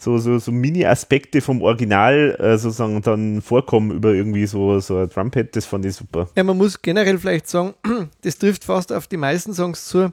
so, 0.00 0.16
so, 0.16 0.38
so 0.38 0.50
Mini-Aspekte 0.50 1.42
vom 1.42 1.60
Original 1.60 2.34
äh, 2.40 2.56
sozusagen 2.56 3.02
dann 3.02 3.42
vorkommen 3.42 3.90
über 3.90 4.14
irgendwie 4.14 4.46
so, 4.46 4.80
so 4.80 4.96
ein 4.96 5.10
Trumpet. 5.10 5.54
Das 5.54 5.66
fand 5.66 5.84
ich 5.84 5.94
super. 5.94 6.26
Ja, 6.36 6.42
man 6.42 6.56
muss 6.56 6.80
generell 6.80 7.18
vielleicht 7.18 7.48
sagen, 7.48 7.74
das 8.22 8.38
trifft 8.38 8.64
fast 8.64 8.94
auf 8.94 9.08
die 9.08 9.18
meisten 9.18 9.52
Songs 9.52 9.84
zu. 9.84 10.10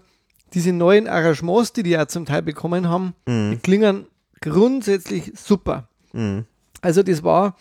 Diese 0.53 0.73
neuen 0.73 1.07
Arrangements, 1.07 1.71
die 1.71 1.83
die 1.83 1.97
auch 1.97 2.05
zum 2.07 2.25
Teil 2.25 2.41
bekommen 2.41 2.89
haben, 2.89 3.13
die 3.27 3.57
klingen 3.61 4.07
grundsätzlich 4.41 5.31
super. 5.35 5.87
Mhm. 6.11 6.45
Also 6.81 7.01
das 7.03 7.23
war 7.23 7.55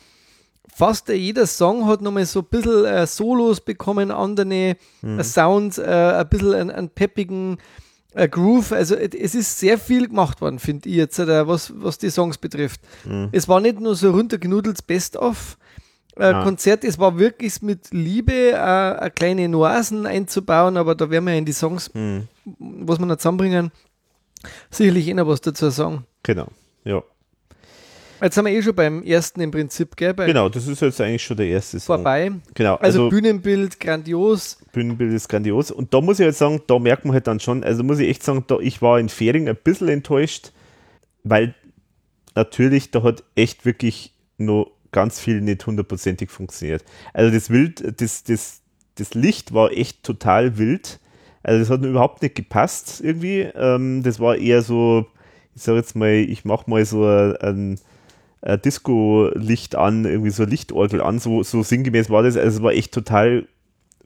fast 0.77 1.09
jeder 1.09 1.47
Song 1.47 1.87
hat 1.87 2.03
nochmal 2.03 2.27
so 2.27 2.41
ein 2.41 2.47
bisschen 2.51 2.85
äh, 2.85 3.07
Solos 3.07 3.61
bekommen, 3.61 4.11
andere 4.11 4.77
äh, 5.03 5.22
Sounds, 5.22 5.79
äh, 5.79 5.85
ein 5.85 6.29
bisschen 6.29 6.55
einen, 6.55 6.70
einen 6.70 6.89
peppigen 6.91 7.59
äh, 8.17 8.29
Groove. 8.29 8.73
Also 8.73 8.97
et- 8.97 9.14
es 9.14 9.35
ist 9.35 9.59
sehr 9.61 9.79
viel 9.79 10.09
gemacht 10.09 10.41
worden, 10.41 10.59
finde 10.59 10.89
ich 10.89 10.97
jetzt, 10.97 11.19
äh, 11.21 11.47
was, 11.47 11.73
was 11.77 11.99
die 11.99 12.11
Songs 12.11 12.39
betrifft. 12.39 12.81
Es 13.33 13.47
war 13.47 13.61
nicht 13.61 13.79
nur 13.81 13.95
so 13.95 14.11
runtergenudeltes 14.11 14.83
Best-of. 14.83 15.57
Äh, 16.19 16.25
Ah. 16.33 16.43
Konzert, 16.45 16.83
es 16.83 16.99
war 16.99 17.19
wirklich 17.19 17.61
mit 17.61 17.89
Liebe 17.93 18.33
äh, 18.33 18.55
eine 18.57 19.11
kleine 19.11 19.49
Nuancen 19.51 20.07
einzubauen, 20.07 20.79
aber 20.79 20.95
da 20.95 21.11
werden 21.11 21.27
wir 21.27 21.35
in 21.37 21.45
die 21.45 21.53
Songs, 21.53 21.91
Mhm. 21.93 22.27
was 22.59 22.99
wir 22.99 23.05
noch 23.07 23.17
zusammenbringen, 23.19 23.71
sicherlich 24.71 25.09
eh 25.09 25.14
noch 25.14 25.27
was 25.29 25.43
dazu 25.43 25.69
sagen. 25.69 26.07
Genau. 26.23 26.49
Ja. 26.85 27.03
Jetzt 28.23 28.35
sind 28.35 28.47
wir 28.47 28.53
eh 28.53 28.62
schon 28.62 28.75
beim 28.75 29.03
ersten 29.03 29.43
im 29.43 29.51
Prinzip, 29.51 29.95
gell? 29.95 30.14
Genau, 30.14 30.49
das 30.49 30.67
ist 30.67 30.81
jetzt 30.81 30.99
eigentlich 31.03 31.23
schon 31.23 31.37
der 31.37 31.49
erste 31.49 31.79
Song. 31.79 31.97
vorbei. 31.97 32.33
Genau, 32.55 32.77
Also, 32.77 33.01
also, 33.05 33.09
Bühnenbild, 33.11 33.79
grandios. 33.79 34.57
Bühnenbild 34.77 35.14
ist 35.14 35.29
grandios. 35.29 35.70
Und 35.70 35.95
da 35.95 36.03
muss 36.03 36.20
ich 36.20 36.27
jetzt 36.27 36.37
sagen, 36.37 36.61
da 36.66 36.79
merkt 36.79 37.07
man 37.07 37.14
halt 37.14 37.27
dann 37.27 37.41
schon, 37.41 37.64
also 37.64 37.83
muss 37.83 37.99
ich 37.99 38.11
echt 38.11 38.22
sagen, 38.22 38.45
da, 38.47 38.59
ich 38.59 38.83
war 38.83 39.01
in 39.01 39.09
Fähring 39.09 39.49
ein 39.49 39.57
bisschen 39.57 39.89
enttäuscht, 39.89 40.53
weil 41.24 41.55
natürlich 42.35 42.91
da 42.91 43.03
hat 43.03 43.24
echt 43.37 43.64
wirklich 43.64 44.12
noch 44.37 44.70
ganz 44.93 45.18
viel 45.18 45.41
nicht 45.41 45.66
hundertprozentig 45.66 46.31
funktioniert. 46.31 46.85
Also 47.14 47.33
das 47.33 47.49
Wild, 47.49 48.01
das, 48.03 48.22
das, 48.24 48.61
das 48.97 49.14
Licht 49.14 49.55
war 49.55 49.72
echt 49.72 50.03
total 50.03 50.59
wild. 50.59 51.01
Also 51.43 51.61
das 51.61 51.70
hat 51.70 51.81
mir 51.81 51.89
überhaupt 51.89 52.20
nicht 52.20 52.35
gepasst 52.35 53.01
irgendwie. 53.03 53.49
Ähm, 53.55 54.03
das 54.03 54.20
war 54.20 54.37
eher 54.37 54.61
so, 54.61 55.07
ich 55.55 55.62
sag 55.62 55.77
jetzt 55.77 55.97
mal, 55.97 56.11
ich 56.11 56.45
mach 56.45 56.66
mal 56.66 56.85
so 56.85 57.07
ein, 57.07 57.81
Disco-Licht 58.64 59.74
an, 59.74 60.05
irgendwie 60.05 60.31
so 60.31 60.45
Lichtorgel 60.45 61.01
an, 61.01 61.18
so, 61.18 61.43
so 61.43 61.64
sinngemäß 61.64 62.11
war 62.11 62.22
das. 62.22 62.37
Also 62.37 62.59
es 62.59 62.62
war 62.62 62.72
echt 62.72 62.93
total 62.93 63.49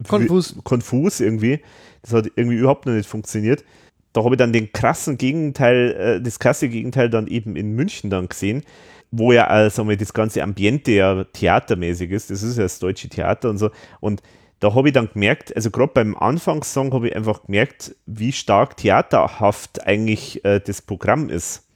Konfus. 0.08 0.56
konfus 0.64 1.20
irgendwie. 1.20 1.60
Das 2.02 2.12
hat 2.12 2.30
irgendwie 2.36 2.56
überhaupt 2.56 2.86
noch 2.86 2.94
nicht 2.94 3.08
funktioniert. 3.08 3.64
Da 4.12 4.24
habe 4.24 4.34
ich 4.34 4.38
dann 4.38 4.52
den 4.52 4.72
krassen 4.72 5.18
Gegenteil, 5.18 5.92
äh, 5.92 6.20
das 6.20 6.38
krasse 6.38 6.68
Gegenteil 6.68 7.10
dann 7.10 7.26
eben 7.26 7.56
in 7.56 7.72
München 7.72 8.10
dann 8.10 8.28
gesehen, 8.28 8.64
wo 9.10 9.32
ja 9.32 9.46
also 9.46 9.84
das 9.84 10.12
ganze 10.12 10.42
Ambiente 10.42 10.92
ja 10.92 11.24
theatermäßig 11.24 12.10
ist. 12.10 12.30
Das 12.30 12.42
ist 12.42 12.56
ja 12.56 12.64
das 12.64 12.78
deutsche 12.78 13.08
Theater 13.08 13.50
und 13.50 13.58
so. 13.58 13.70
Und 14.00 14.22
da 14.60 14.74
habe 14.74 14.88
ich 14.88 14.94
dann 14.94 15.08
gemerkt, 15.12 15.54
also 15.56 15.70
gerade 15.70 15.92
beim 15.94 16.16
Anfangssong 16.16 16.92
habe 16.92 17.08
ich 17.08 17.16
einfach 17.16 17.44
gemerkt, 17.44 17.96
wie 18.06 18.32
stark 18.32 18.76
theaterhaft 18.76 19.86
eigentlich 19.86 20.44
äh, 20.44 20.60
das 20.60 20.82
Programm 20.82 21.30
ist. 21.30 21.66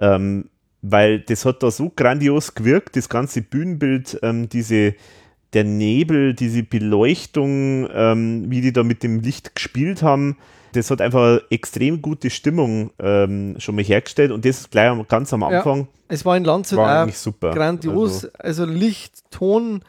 Ähm, 0.00 0.50
weil 0.82 1.20
das 1.20 1.44
hat 1.44 1.62
da 1.62 1.70
so 1.70 1.90
grandios 1.94 2.54
gewirkt, 2.54 2.96
das 2.96 3.08
ganze 3.08 3.42
Bühnenbild, 3.42 4.18
ähm, 4.22 4.48
diese, 4.48 4.94
der 5.56 5.64
Nebel, 5.64 6.34
diese 6.34 6.62
Beleuchtung, 6.62 7.88
ähm, 7.92 8.44
wie 8.50 8.60
die 8.60 8.72
da 8.72 8.82
mit 8.82 9.02
dem 9.02 9.20
Licht 9.20 9.54
gespielt 9.54 10.02
haben, 10.02 10.36
das 10.74 10.90
hat 10.90 11.00
einfach 11.00 11.40
extrem 11.48 12.02
gute 12.02 12.28
Stimmung 12.28 12.90
ähm, 12.98 13.56
schon 13.58 13.74
mal 13.74 13.82
hergestellt 13.84 14.30
und 14.32 14.44
das 14.44 14.68
gleich 14.68 14.92
ganz 15.08 15.32
am 15.32 15.40
Ja, 15.40 15.48
Anfang 15.48 15.88
Es 16.08 16.24
war 16.26 16.36
in 16.36 16.44
Landshut 16.44 16.78
war 16.78 16.84
auch 16.84 17.02
eigentlich 17.04 17.18
super. 17.18 17.52
grandios. 17.52 18.26
Also, 18.38 18.64
Also, 18.64 18.64
Licht, 18.66 19.30
Ton, 19.30 19.80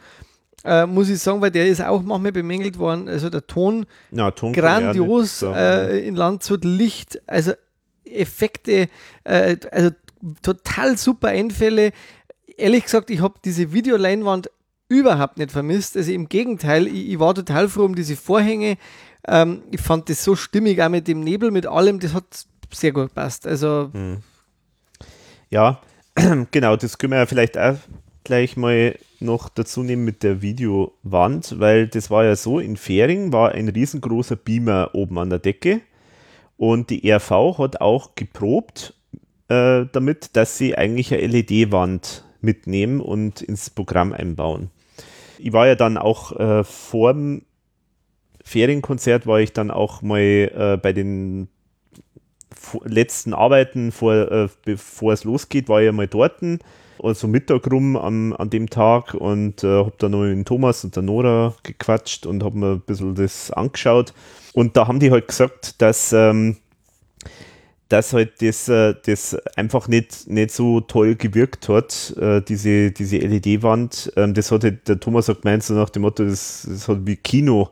äh, 0.64 0.86
muss 0.86 1.10
ich 1.10 1.18
sagen, 1.18 1.42
weil 1.42 1.50
der 1.50 1.66
ist 1.68 1.82
auch 1.82 2.02
manchmal 2.02 2.32
bemängelt 2.32 2.78
worden. 2.78 3.06
Also 3.08 3.28
der 3.28 3.46
Ton 3.46 3.84
ja, 4.10 4.30
Ton 4.30 4.54
ja 4.54 4.60
grandios 4.62 5.40
sagen. 5.40 5.54
äh, 5.54 5.98
in 5.98 6.16
Landshut, 6.16 6.64
Licht, 6.64 7.20
also 7.26 7.52
Effekte, 8.06 8.88
äh, 9.24 9.56
also 9.70 9.90
total 10.40 10.96
super 10.96 11.28
Einfälle. 11.28 11.92
Ehrlich 12.56 12.84
gesagt, 12.84 13.10
ich 13.10 13.20
habe 13.20 13.34
diese 13.44 13.72
Videoleinwand 13.74 14.50
überhaupt 14.88 15.38
nicht 15.38 15.52
vermisst. 15.52 15.96
Also 15.96 16.12
im 16.12 16.28
Gegenteil, 16.28 16.86
ich, 16.86 17.10
ich 17.10 17.18
war 17.18 17.34
total 17.34 17.68
froh 17.68 17.84
um 17.84 17.94
diese 17.94 18.16
Vorhänge. 18.16 18.78
Ähm, 19.26 19.62
ich 19.70 19.80
fand 19.80 20.08
das 20.08 20.24
so 20.24 20.34
stimmig, 20.36 20.82
auch 20.82 20.88
mit 20.88 21.08
dem 21.08 21.20
Nebel, 21.20 21.50
mit 21.50 21.66
allem, 21.66 22.00
das 22.00 22.14
hat 22.14 22.46
sehr 22.72 22.92
gut 22.92 23.08
gepasst. 23.08 23.46
Also 23.46 23.90
Ja, 25.50 25.80
genau, 26.50 26.76
das 26.76 26.98
können 26.98 27.12
wir 27.12 27.18
ja 27.18 27.26
vielleicht 27.26 27.56
auch 27.58 27.76
gleich 28.24 28.56
mal 28.56 28.98
noch 29.20 29.48
dazu 29.48 29.82
nehmen 29.82 30.04
mit 30.04 30.22
der 30.22 30.42
Videowand, 30.42 31.58
weil 31.58 31.88
das 31.88 32.10
war 32.10 32.24
ja 32.24 32.36
so, 32.36 32.60
in 32.60 32.76
Fähring 32.76 33.32
war 33.32 33.52
ein 33.52 33.68
riesengroßer 33.68 34.36
Beamer 34.36 34.90
oben 34.92 35.18
an 35.18 35.30
der 35.30 35.38
Decke 35.38 35.80
und 36.56 36.90
die 36.90 37.10
RV 37.10 37.58
hat 37.58 37.80
auch 37.80 38.14
geprobt 38.14 38.94
äh, 39.48 39.86
damit, 39.92 40.36
dass 40.36 40.58
sie 40.58 40.76
eigentlich 40.76 41.12
eine 41.12 41.26
LED-Wand 41.26 42.24
mitnehmen 42.40 43.00
und 43.00 43.42
ins 43.42 43.70
Programm 43.70 44.12
einbauen. 44.12 44.70
Ich 45.38 45.52
war 45.52 45.66
ja 45.66 45.74
dann 45.74 45.96
auch 45.96 46.32
äh, 46.38 46.64
vor 46.64 47.12
dem 47.12 47.42
Ferienkonzert 48.48 49.26
war 49.26 49.40
ich 49.40 49.52
dann 49.52 49.70
auch 49.70 50.00
mal 50.00 50.20
äh, 50.20 50.78
bei 50.80 50.92
den 50.92 51.48
letzten 52.84 53.34
Arbeiten, 53.34 53.92
vor, 53.92 54.14
äh, 54.14 54.48
bevor 54.64 55.12
es 55.12 55.24
losgeht, 55.24 55.68
war 55.68 55.80
ich 55.80 55.86
ja 55.86 55.92
mal 55.92 56.08
dort, 56.08 56.40
also 57.02 57.28
Mittag 57.28 57.70
rum 57.70 57.96
an, 57.96 58.32
an 58.32 58.50
dem 58.50 58.70
Tag 58.70 59.14
und 59.14 59.62
äh, 59.62 59.66
habe 59.66 59.92
dann 59.98 60.12
noch 60.12 60.22
mit 60.22 60.48
Thomas 60.48 60.82
und 60.82 60.96
der 60.96 61.02
Nora 61.02 61.54
gequatscht 61.62 62.26
und 62.26 62.42
habe 62.42 62.58
mir 62.58 62.72
ein 62.72 62.80
bisschen 62.80 63.14
das 63.14 63.50
angeschaut. 63.50 64.14
Und 64.54 64.76
da 64.76 64.88
haben 64.88 64.98
die 64.98 65.10
halt 65.10 65.28
gesagt, 65.28 65.80
dass, 65.80 66.12
ähm, 66.12 66.56
dass 67.88 68.12
halt 68.12 68.42
das, 68.42 68.68
äh, 68.68 68.94
das 69.06 69.34
einfach 69.56 69.88
nicht, 69.88 70.28
nicht 70.28 70.50
so 70.50 70.80
toll 70.80 71.14
gewirkt 71.14 71.68
hat, 71.68 72.14
äh, 72.20 72.42
diese, 72.42 72.90
diese 72.90 73.18
LED-Wand. 73.18 74.12
Ähm, 74.16 74.34
das 74.34 74.52
hat 74.52 74.64
halt, 74.64 74.88
der 74.88 75.00
Thomas 75.00 75.28
hat 75.28 75.42
gemeint, 75.42 75.62
so 75.62 75.74
nach 75.74 75.90
dem 75.90 76.02
Motto, 76.02 76.24
das, 76.24 76.66
das 76.68 76.86
hat 76.88 77.06
wie 77.06 77.16
Kino 77.16 77.70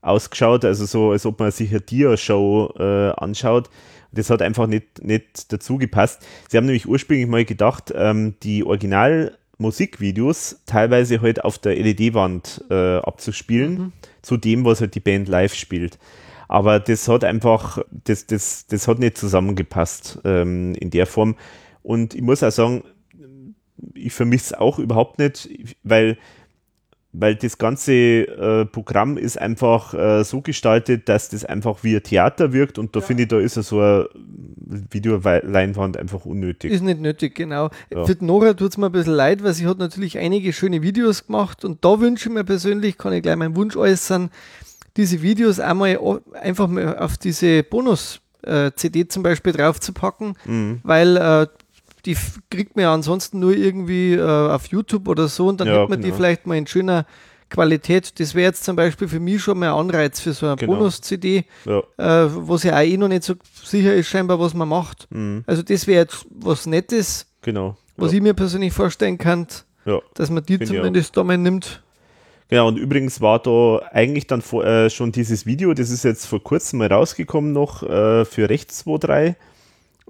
ausgeschaut, 0.00 0.64
also 0.64 0.84
so, 0.84 1.12
als 1.12 1.24
ob 1.26 1.38
man 1.38 1.52
sich 1.52 1.70
eine 1.70 1.80
Dia-Show 1.80 2.74
äh, 2.76 3.10
anschaut. 3.16 3.70
Das 4.10 4.28
hat 4.30 4.42
einfach 4.42 4.66
nicht, 4.66 5.02
nicht 5.02 5.52
dazu 5.52 5.78
gepasst. 5.78 6.26
Sie 6.50 6.56
haben 6.56 6.66
nämlich 6.66 6.88
ursprünglich 6.88 7.28
mal 7.28 7.44
gedacht, 7.44 7.92
ähm, 7.94 8.34
die 8.42 8.64
Original-Musikvideos 8.64 10.60
teilweise 10.66 11.22
halt 11.22 11.44
auf 11.44 11.58
der 11.58 11.76
LED-Wand 11.76 12.64
äh, 12.68 12.96
abzuspielen, 12.98 13.92
zu 14.20 14.36
dem, 14.36 14.64
was 14.64 14.80
halt 14.80 14.96
die 14.96 15.00
Band 15.00 15.28
live 15.28 15.54
spielt. 15.54 15.98
Aber 16.52 16.80
das 16.80 17.08
hat 17.08 17.24
einfach, 17.24 17.78
das, 17.90 18.26
das, 18.26 18.66
das 18.66 18.86
hat 18.86 18.98
nicht 18.98 19.16
zusammengepasst 19.16 20.18
ähm, 20.24 20.74
in 20.74 20.90
der 20.90 21.06
Form. 21.06 21.36
Und 21.82 22.14
ich 22.14 22.20
muss 22.20 22.42
auch 22.42 22.50
sagen, 22.50 22.84
ich 23.94 24.12
vermisse 24.12 24.52
es 24.52 24.60
auch 24.60 24.78
überhaupt 24.78 25.18
nicht, 25.18 25.48
weil 25.82 26.18
weil 27.14 27.36
das 27.36 27.58
ganze 27.58 27.92
äh, 27.92 28.64
Programm 28.64 29.18
ist 29.18 29.38
einfach 29.38 29.92
äh, 29.92 30.24
so 30.24 30.40
gestaltet, 30.40 31.10
dass 31.10 31.28
das 31.28 31.44
einfach 31.44 31.84
wie 31.84 31.96
ein 31.96 32.02
Theater 32.02 32.54
wirkt 32.54 32.78
und 32.78 32.96
da 32.96 33.02
finde 33.02 33.24
ich, 33.24 33.28
da 33.28 33.38
ist 33.38 33.56
ja 33.56 33.62
so 33.62 33.80
eine 33.80 34.08
Videoleinwand 34.90 35.98
einfach 35.98 36.24
unnötig. 36.24 36.72
ist 36.72 36.82
nicht 36.82 37.00
nötig, 37.00 37.34
genau. 37.34 37.68
Ja. 37.90 38.04
Für 38.06 38.16
Nora 38.24 38.54
tut 38.54 38.70
es 38.70 38.78
mir 38.78 38.86
ein 38.86 38.92
bisschen 38.92 39.12
leid, 39.12 39.44
weil 39.44 39.52
sie 39.52 39.66
hat 39.66 39.76
natürlich 39.76 40.18
einige 40.18 40.54
schöne 40.54 40.80
Videos 40.80 41.26
gemacht 41.26 41.66
und 41.66 41.84
da 41.84 42.00
wünsche 42.00 42.30
ich 42.30 42.34
mir 42.34 42.44
persönlich, 42.44 42.96
kann 42.96 43.12
ich 43.12 43.22
gleich 43.22 43.36
meinen 43.36 43.56
Wunsch 43.56 43.76
äußern, 43.76 44.30
diese 44.96 45.22
Videos 45.22 45.58
einmal 45.60 45.98
einfach 46.40 46.68
mal 46.68 46.98
auf 46.98 47.16
diese 47.18 47.62
Bonus-CD 47.62 49.08
zum 49.08 49.22
Beispiel 49.22 49.52
draufzupacken, 49.52 50.34
Mhm. 50.44 50.80
weil 50.82 51.16
äh, 51.16 51.46
die 52.04 52.16
kriegt 52.50 52.74
man 52.76 52.82
ja 52.84 52.92
ansonsten 52.94 53.38
nur 53.38 53.54
irgendwie 53.56 54.14
äh, 54.14 54.20
auf 54.22 54.66
YouTube 54.66 55.06
oder 55.08 55.28
so 55.28 55.46
und 55.48 55.60
dann 55.60 55.68
Ja, 55.68 55.74
hätte 55.80 55.90
man 55.90 56.00
die 56.00 56.06
genau. 56.06 56.16
vielleicht 56.16 56.46
mal 56.46 56.56
in 56.56 56.66
schöner 56.66 57.06
Qualität. 57.48 58.18
Das 58.18 58.34
wäre 58.34 58.46
jetzt 58.46 58.64
zum 58.64 58.76
Beispiel 58.76 59.06
für 59.08 59.20
mich 59.20 59.42
schon 59.42 59.58
mal 59.58 59.68
ein 59.72 59.78
Anreiz 59.78 60.18
für 60.20 60.32
so 60.32 60.46
eine 60.46 60.56
Genau. 60.56 60.74
Bonus-CD, 60.74 61.44
Ja. 61.64 61.82
äh, 61.98 62.28
wo 62.34 62.56
sie 62.56 62.72
auch 62.72 62.80
eh 62.80 62.96
noch 62.96 63.08
nicht 63.08 63.22
so 63.24 63.34
sicher 63.62 63.94
ist, 63.94 64.08
scheinbar, 64.08 64.40
was 64.40 64.54
man 64.54 64.68
macht. 64.68 65.06
Mhm. 65.10 65.44
Also 65.46 65.62
das 65.62 65.86
wäre 65.86 66.00
jetzt 66.02 66.26
was 66.30 66.66
Nettes, 66.66 67.26
Genau. 67.42 67.76
was 67.96 68.10
ja. 68.12 68.16
ich 68.16 68.22
mir 68.22 68.34
persönlich 68.34 68.72
vorstellen 68.72 69.18
kann, 69.18 69.46
ja. 69.84 70.00
dass 70.14 70.30
man 70.30 70.42
die 70.44 70.54
Finde 70.58 70.64
ich 70.64 70.70
zumindest 70.80 71.16
da 71.16 71.22
mal 71.24 71.38
nimmt. 71.38 71.82
Genau, 72.52 72.68
und 72.68 72.76
übrigens 72.76 73.22
war 73.22 73.38
da 73.38 73.78
eigentlich 73.92 74.26
dann 74.26 74.42
vor, 74.42 74.62
äh, 74.66 74.90
schon 74.90 75.10
dieses 75.10 75.46
Video, 75.46 75.72
das 75.72 75.88
ist 75.88 76.04
jetzt 76.04 76.26
vor 76.26 76.42
kurzem 76.42 76.80
mal 76.80 76.92
rausgekommen 76.92 77.50
noch 77.54 77.82
äh, 77.82 78.26
für 78.26 78.50
Rechts 78.50 78.84
23. 78.84 79.36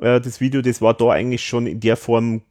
Äh, 0.01 0.21
das 0.21 0.41
Video, 0.41 0.61
das 0.61 0.83
war 0.83 0.93
da 0.95 1.11
eigentlich 1.11 1.45
schon 1.45 1.69
in 1.69 1.79
der 1.79 1.97
Form 1.97 2.43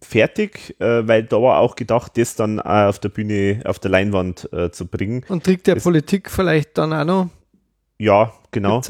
fertig, 0.00 0.76
äh, 0.78 1.08
weil 1.08 1.24
da 1.24 1.42
war 1.42 1.58
auch 1.58 1.74
gedacht, 1.74 2.12
das 2.16 2.36
dann 2.36 2.60
auch 2.60 2.88
auf 2.90 3.00
der 3.00 3.08
Bühne, 3.08 3.62
auf 3.64 3.80
der 3.80 3.90
Leinwand 3.90 4.48
äh, 4.52 4.70
zu 4.70 4.86
bringen. 4.86 5.24
Und 5.26 5.42
Trick 5.42 5.64
der 5.64 5.74
Das- 5.74 5.82
Politik 5.82 6.30
vielleicht 6.30 6.78
dann 6.78 6.92
auch 6.92 7.04
noch. 7.04 7.28
Ja, 7.98 8.32
genau. 8.52 8.80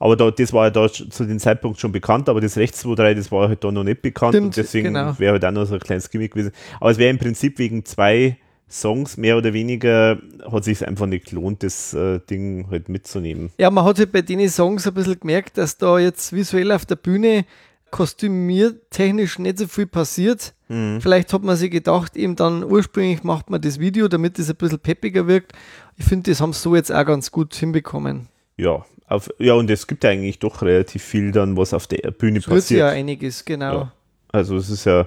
Aber 0.00 0.16
da, 0.16 0.32
das 0.32 0.52
war 0.52 0.64
ja 0.64 0.70
da 0.70 0.88
zu 0.90 1.24
dem 1.26 1.38
Zeitpunkt 1.38 1.78
schon 1.78 1.92
bekannt, 1.92 2.28
aber 2.28 2.40
das 2.40 2.56
Rechts 2.56 2.82
23, 2.82 3.16
das 3.18 3.30
war 3.30 3.46
halt 3.46 3.62
da 3.62 3.70
noch 3.70 3.84
nicht 3.84 4.02
bekannt 4.02 4.32
Stimmt, 4.34 4.46
und 4.46 4.56
deswegen 4.56 4.94
genau. 4.94 5.16
wäre 5.20 5.34
halt 5.34 5.44
auch 5.44 5.52
noch 5.52 5.66
so 5.66 5.74
ein 5.74 5.80
kleines 5.80 6.10
Gimmick 6.10 6.32
gewesen. 6.32 6.50
Aber 6.80 6.90
es 6.90 6.98
wäre 6.98 7.10
im 7.10 7.18
Prinzip 7.18 7.60
wegen 7.60 7.84
zwei 7.84 8.36
Songs 8.68 9.16
mehr 9.16 9.36
oder 9.36 9.52
weniger, 9.52 10.18
hat 10.50 10.64
sich 10.64 10.86
einfach 10.86 11.06
nicht 11.06 11.26
gelohnt, 11.30 11.62
das 11.62 11.94
äh, 11.94 12.18
Ding 12.28 12.66
halt 12.70 12.88
mitzunehmen. 12.88 13.50
Ja, 13.58 13.70
man 13.70 13.84
hat 13.84 13.98
halt 13.98 14.10
bei 14.12 14.22
den 14.22 14.48
Songs 14.48 14.86
ein 14.86 14.94
bisschen 14.94 15.20
gemerkt, 15.20 15.56
dass 15.56 15.78
da 15.78 15.98
jetzt 15.98 16.32
visuell 16.32 16.72
auf 16.72 16.84
der 16.84 16.96
Bühne 16.96 17.44
kostümiertechnisch 17.92 19.38
nicht 19.38 19.58
so 19.58 19.66
viel 19.68 19.86
passiert. 19.86 20.54
Mhm. 20.68 21.00
Vielleicht 21.00 21.32
hat 21.32 21.42
man 21.44 21.56
sich 21.56 21.70
gedacht, 21.70 22.16
eben 22.16 22.36
dann 22.36 22.64
ursprünglich 22.64 23.22
macht 23.22 23.50
man 23.50 23.60
das 23.60 23.78
Video, 23.78 24.08
damit 24.08 24.38
es 24.38 24.50
ein 24.50 24.56
bisschen 24.56 24.80
peppiger 24.80 25.26
wirkt. 25.26 25.52
Ich 25.96 26.04
finde, 26.04 26.30
das 26.30 26.40
haben 26.40 26.52
sie 26.52 26.60
so 26.60 26.74
jetzt 26.74 26.92
auch 26.92 27.04
ganz 27.06 27.30
gut 27.30 27.54
hinbekommen. 27.54 28.28
Ja, 28.56 28.84
auf, 29.06 29.30
ja, 29.38 29.54
und 29.54 29.70
es 29.70 29.86
gibt 29.86 30.02
ja 30.02 30.10
eigentlich 30.10 30.40
doch 30.40 30.62
relativ 30.62 31.02
viel 31.02 31.30
dann, 31.30 31.56
was 31.56 31.72
auf 31.72 31.86
der 31.86 32.10
Bühne 32.10 32.40
Es 32.40 32.46
passiert. 32.46 32.80
ja 32.80 32.88
einiges, 32.88 33.44
genau. 33.44 33.72
Ja. 33.72 33.92
Also 34.32 34.56
es 34.56 34.68
ist 34.68 34.84
ja, 34.84 35.06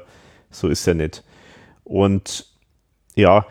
so 0.49 0.69
ist 0.69 0.85
ja 0.87 0.93
nicht. 0.93 1.23
Und 1.83 2.45
ja, 3.19 3.45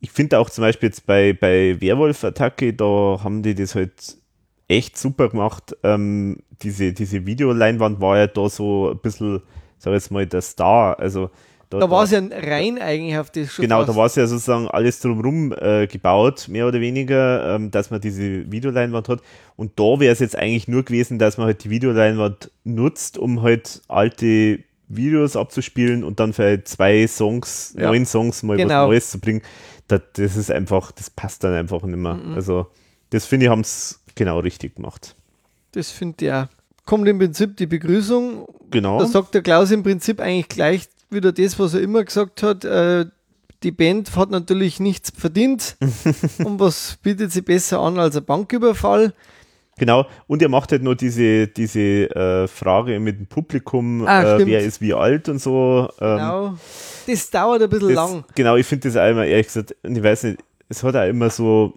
ich 0.00 0.10
finde 0.10 0.38
auch 0.38 0.50
zum 0.50 0.62
Beispiel 0.62 0.88
jetzt 0.88 1.06
bei, 1.06 1.32
bei 1.32 1.80
Werwolf-Attacke, 1.80 2.74
da 2.74 3.20
haben 3.24 3.42
die 3.42 3.54
das 3.54 3.74
halt 3.74 4.18
echt 4.68 4.98
super 4.98 5.28
gemacht. 5.28 5.76
Ähm, 5.82 6.38
diese, 6.62 6.92
diese 6.92 7.26
Videoleinwand 7.26 8.00
war 8.00 8.18
ja 8.18 8.26
da 8.26 8.48
so 8.48 8.90
ein 8.90 8.98
bisschen 8.98 9.42
sag 9.84 9.92
jetzt 9.92 10.10
mal, 10.10 10.26
der 10.26 10.42
Star. 10.42 10.98
Also 10.98 11.30
da, 11.70 11.78
da 11.78 11.90
war 11.90 12.04
es 12.04 12.10
ja 12.10 12.20
rein 12.30 12.78
eigentlich 12.78 13.16
auf 13.16 13.30
das 13.30 13.52
schon. 13.52 13.62
Genau, 13.62 13.78
fast. 13.78 13.88
da 13.88 13.96
war 13.96 14.06
es 14.06 14.14
ja 14.16 14.26
sozusagen 14.26 14.68
alles 14.68 15.00
drumherum 15.00 15.52
äh, 15.52 15.86
gebaut, 15.86 16.48
mehr 16.48 16.66
oder 16.66 16.80
weniger, 16.80 17.54
ähm, 17.54 17.70
dass 17.70 17.90
man 17.90 18.00
diese 18.00 18.50
Videoleinwand 18.50 19.08
hat. 19.08 19.20
Und 19.56 19.78
da 19.78 20.00
wäre 20.00 20.12
es 20.12 20.18
jetzt 20.18 20.36
eigentlich 20.36 20.68
nur 20.68 20.82
gewesen, 20.82 21.18
dass 21.18 21.36
man 21.36 21.46
halt 21.46 21.64
die 21.64 21.70
Videoleinwand 21.70 22.50
nutzt, 22.64 23.18
um 23.18 23.42
halt 23.42 23.82
alte 23.88 24.60
Videos 24.88 25.36
abzuspielen 25.36 26.04
und 26.04 26.20
dann 26.20 26.32
für 26.32 26.62
zwei 26.64 27.06
Songs, 27.06 27.74
ja. 27.76 27.88
neun 27.88 28.06
Songs 28.06 28.42
mal 28.42 28.56
genau. 28.56 28.82
was 28.82 28.88
Neues 28.88 29.10
zu 29.10 29.20
bringen. 29.20 29.42
Das, 29.88 30.00
das, 30.14 30.36
ist 30.36 30.50
einfach, 30.50 30.92
das 30.92 31.10
passt 31.10 31.44
dann 31.44 31.54
einfach 31.54 31.82
nicht 31.82 31.96
mehr. 31.96 32.14
Mhm. 32.14 32.34
Also, 32.34 32.66
das 33.10 33.26
finde 33.26 33.46
ich, 33.46 33.50
haben 33.50 33.60
es 33.60 34.00
genau 34.14 34.38
richtig 34.38 34.76
gemacht. 34.76 35.14
Das 35.72 35.90
finde 35.90 36.24
ich 36.24 36.32
auch. 36.32 36.46
Kommt 36.86 37.08
im 37.08 37.18
Prinzip 37.18 37.56
die 37.56 37.66
Begrüßung. 37.66 38.46
Genau. 38.70 38.98
Da 38.98 39.06
sagt 39.06 39.34
der 39.34 39.42
Klaus 39.42 39.70
im 39.70 39.82
Prinzip 39.82 40.20
eigentlich 40.20 40.48
gleich 40.48 40.88
wieder 41.10 41.32
das, 41.32 41.58
was 41.58 41.74
er 41.74 41.80
immer 41.80 42.04
gesagt 42.04 42.42
hat. 42.42 42.64
Äh, 42.64 43.06
die 43.62 43.72
Band 43.72 44.14
hat 44.16 44.30
natürlich 44.30 44.80
nichts 44.80 45.10
verdient. 45.16 45.76
und 46.44 46.60
was 46.60 46.98
bietet 47.02 47.32
sie 47.32 47.42
besser 47.42 47.80
an 47.80 47.98
als 47.98 48.16
ein 48.16 48.24
Banküberfall? 48.24 49.14
Genau, 49.76 50.06
und 50.28 50.40
er 50.40 50.48
macht 50.48 50.70
halt 50.70 50.82
nur 50.82 50.94
diese, 50.94 51.48
diese 51.48 51.80
äh, 51.80 52.46
Frage 52.46 53.00
mit 53.00 53.18
dem 53.18 53.26
Publikum, 53.26 54.06
ah, 54.06 54.36
äh, 54.36 54.46
wer 54.46 54.60
ist 54.60 54.80
wie 54.80 54.94
alt 54.94 55.28
und 55.28 55.40
so. 55.40 55.88
Ähm, 56.00 56.16
genau, 56.16 56.54
das 57.06 57.30
dauert 57.30 57.62
ein 57.62 57.68
bisschen 57.68 57.94
das, 57.94 57.96
lang. 57.96 58.24
Genau, 58.34 58.56
ich 58.56 58.66
finde 58.66 58.88
das 58.88 58.96
auch 58.96 59.10
immer, 59.10 59.26
ehrlich 59.26 59.48
gesagt, 59.48 59.74
und 59.82 59.96
ich 59.96 60.02
weiß 60.02 60.24
nicht, 60.24 60.44
es 60.68 60.82
hat 60.84 60.94
auch 60.94 61.08
immer 61.08 61.28
so, 61.30 61.74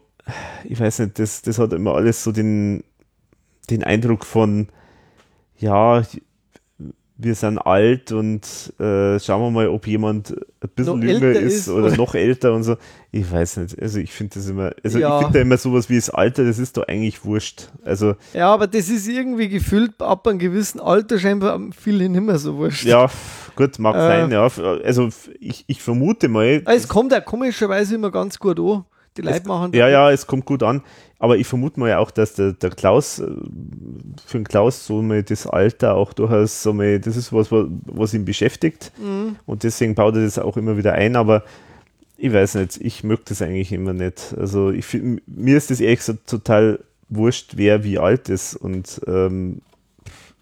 ich 0.63 0.79
weiß 0.79 0.99
nicht, 0.99 1.17
das, 1.17 1.41
das 1.41 1.57
hat 1.57 1.73
immer 1.73 1.95
alles 1.95 2.23
so 2.23 2.31
den, 2.31 2.83
den 3.69 3.83
Eindruck 3.83 4.25
von, 4.25 4.67
ja, 5.57 6.03
wir 7.19 7.33
sind 7.33 7.57
alt 7.57 8.11
und 8.11 8.43
äh, 8.79 9.19
schauen 9.19 9.41
wir 9.41 9.51
mal, 9.51 9.67
ob 9.69 9.87
jemand 9.87 10.31
ein 10.31 10.69
bisschen 10.75 10.99
noch 10.99 11.05
jünger 11.05 11.31
ist, 11.31 11.67
oder 11.67 11.95
noch 11.95 12.13
älter 12.13 12.53
und 12.53 12.63
so. 12.63 12.77
Ich 13.11 13.31
weiß 13.31 13.57
nicht. 13.57 13.81
Also 13.81 13.99
ich 13.99 14.11
finde 14.11 14.35
das 14.35 14.47
immer, 14.47 14.71
also 14.83 14.99
ja. 14.99 15.15
ich 15.15 15.23
finde 15.23 15.39
da 15.39 15.41
immer 15.41 15.57
sowas 15.57 15.89
wie 15.89 15.95
das 15.95 16.11
Alter, 16.11 16.45
das 16.45 16.59
ist 16.59 16.77
doch 16.77 16.87
eigentlich 16.87 17.25
wurscht. 17.25 17.69
Also 17.83 18.15
ja, 18.33 18.53
aber 18.53 18.67
das 18.67 18.89
ist 18.89 19.07
irgendwie 19.07 19.49
gefühlt 19.49 19.99
ab 20.01 20.27
einem 20.27 20.37
gewissen 20.37 20.79
Alter 20.79 21.17
scheinbar 21.17 21.59
vielen 21.75 22.11
nicht 22.11 22.21
mehr 22.21 22.37
so 22.37 22.55
wurscht. 22.55 22.85
Ja, 22.85 23.09
gut, 23.55 23.79
mag 23.79 23.95
äh, 23.95 23.99
sein, 23.99 24.31
ja. 24.31 24.47
Also 24.83 25.09
ich, 25.39 25.63
ich 25.67 25.81
vermute 25.81 26.27
mal. 26.27 26.61
Es 26.65 26.87
kommt 26.87 27.11
ja 27.11 27.19
komischerweise 27.19 27.95
immer 27.95 28.11
ganz 28.11 28.37
gut 28.37 28.59
an. 28.59 28.85
Die 29.17 29.21
Leute 29.21 29.47
machen. 29.47 29.73
Ja, 29.73 29.89
ja, 29.89 30.11
es 30.11 30.27
kommt 30.27 30.45
gut 30.45 30.63
an. 30.63 30.81
Aber 31.19 31.37
ich 31.37 31.47
vermute 31.47 31.79
mal 31.79 31.95
auch, 31.95 32.11
dass 32.11 32.35
der, 32.35 32.53
der 32.53 32.69
Klaus, 32.69 33.19
äh, 33.19 33.25
für 34.25 34.37
den 34.37 34.43
Klaus 34.47 34.85
so 34.85 35.01
mal 35.01 35.23
das 35.23 35.47
Alter 35.47 35.95
auch 35.95 36.13
durchaus 36.13 36.61
so 36.61 36.73
mal, 36.73 36.99
das 36.99 37.17
ist 37.17 37.33
was, 37.33 37.47
was 37.51 38.13
ihn 38.13 38.25
beschäftigt. 38.25 38.91
Mhm. 38.97 39.37
Und 39.45 39.63
deswegen 39.63 39.95
baut 39.95 40.15
er 40.15 40.23
das 40.23 40.37
auch 40.37 40.57
immer 40.57 40.77
wieder 40.77 40.93
ein. 40.93 41.15
Aber 41.15 41.43
ich 42.17 42.31
weiß 42.31 42.55
nicht, 42.55 42.79
ich 42.81 43.03
möchte 43.03 43.29
das 43.29 43.41
eigentlich 43.41 43.71
immer 43.71 43.93
nicht. 43.93 44.35
Also 44.37 44.69
ich, 44.69 44.85
mir 45.25 45.57
ist 45.57 45.71
das 45.71 45.79
ehrlich 45.79 45.99
gesagt 45.99 46.27
total 46.27 46.79
wurscht, 47.09 47.53
wer 47.55 47.83
wie 47.83 47.97
alt 47.97 48.29
ist. 48.29 48.55
Und 48.55 49.01
ähm, 49.07 49.61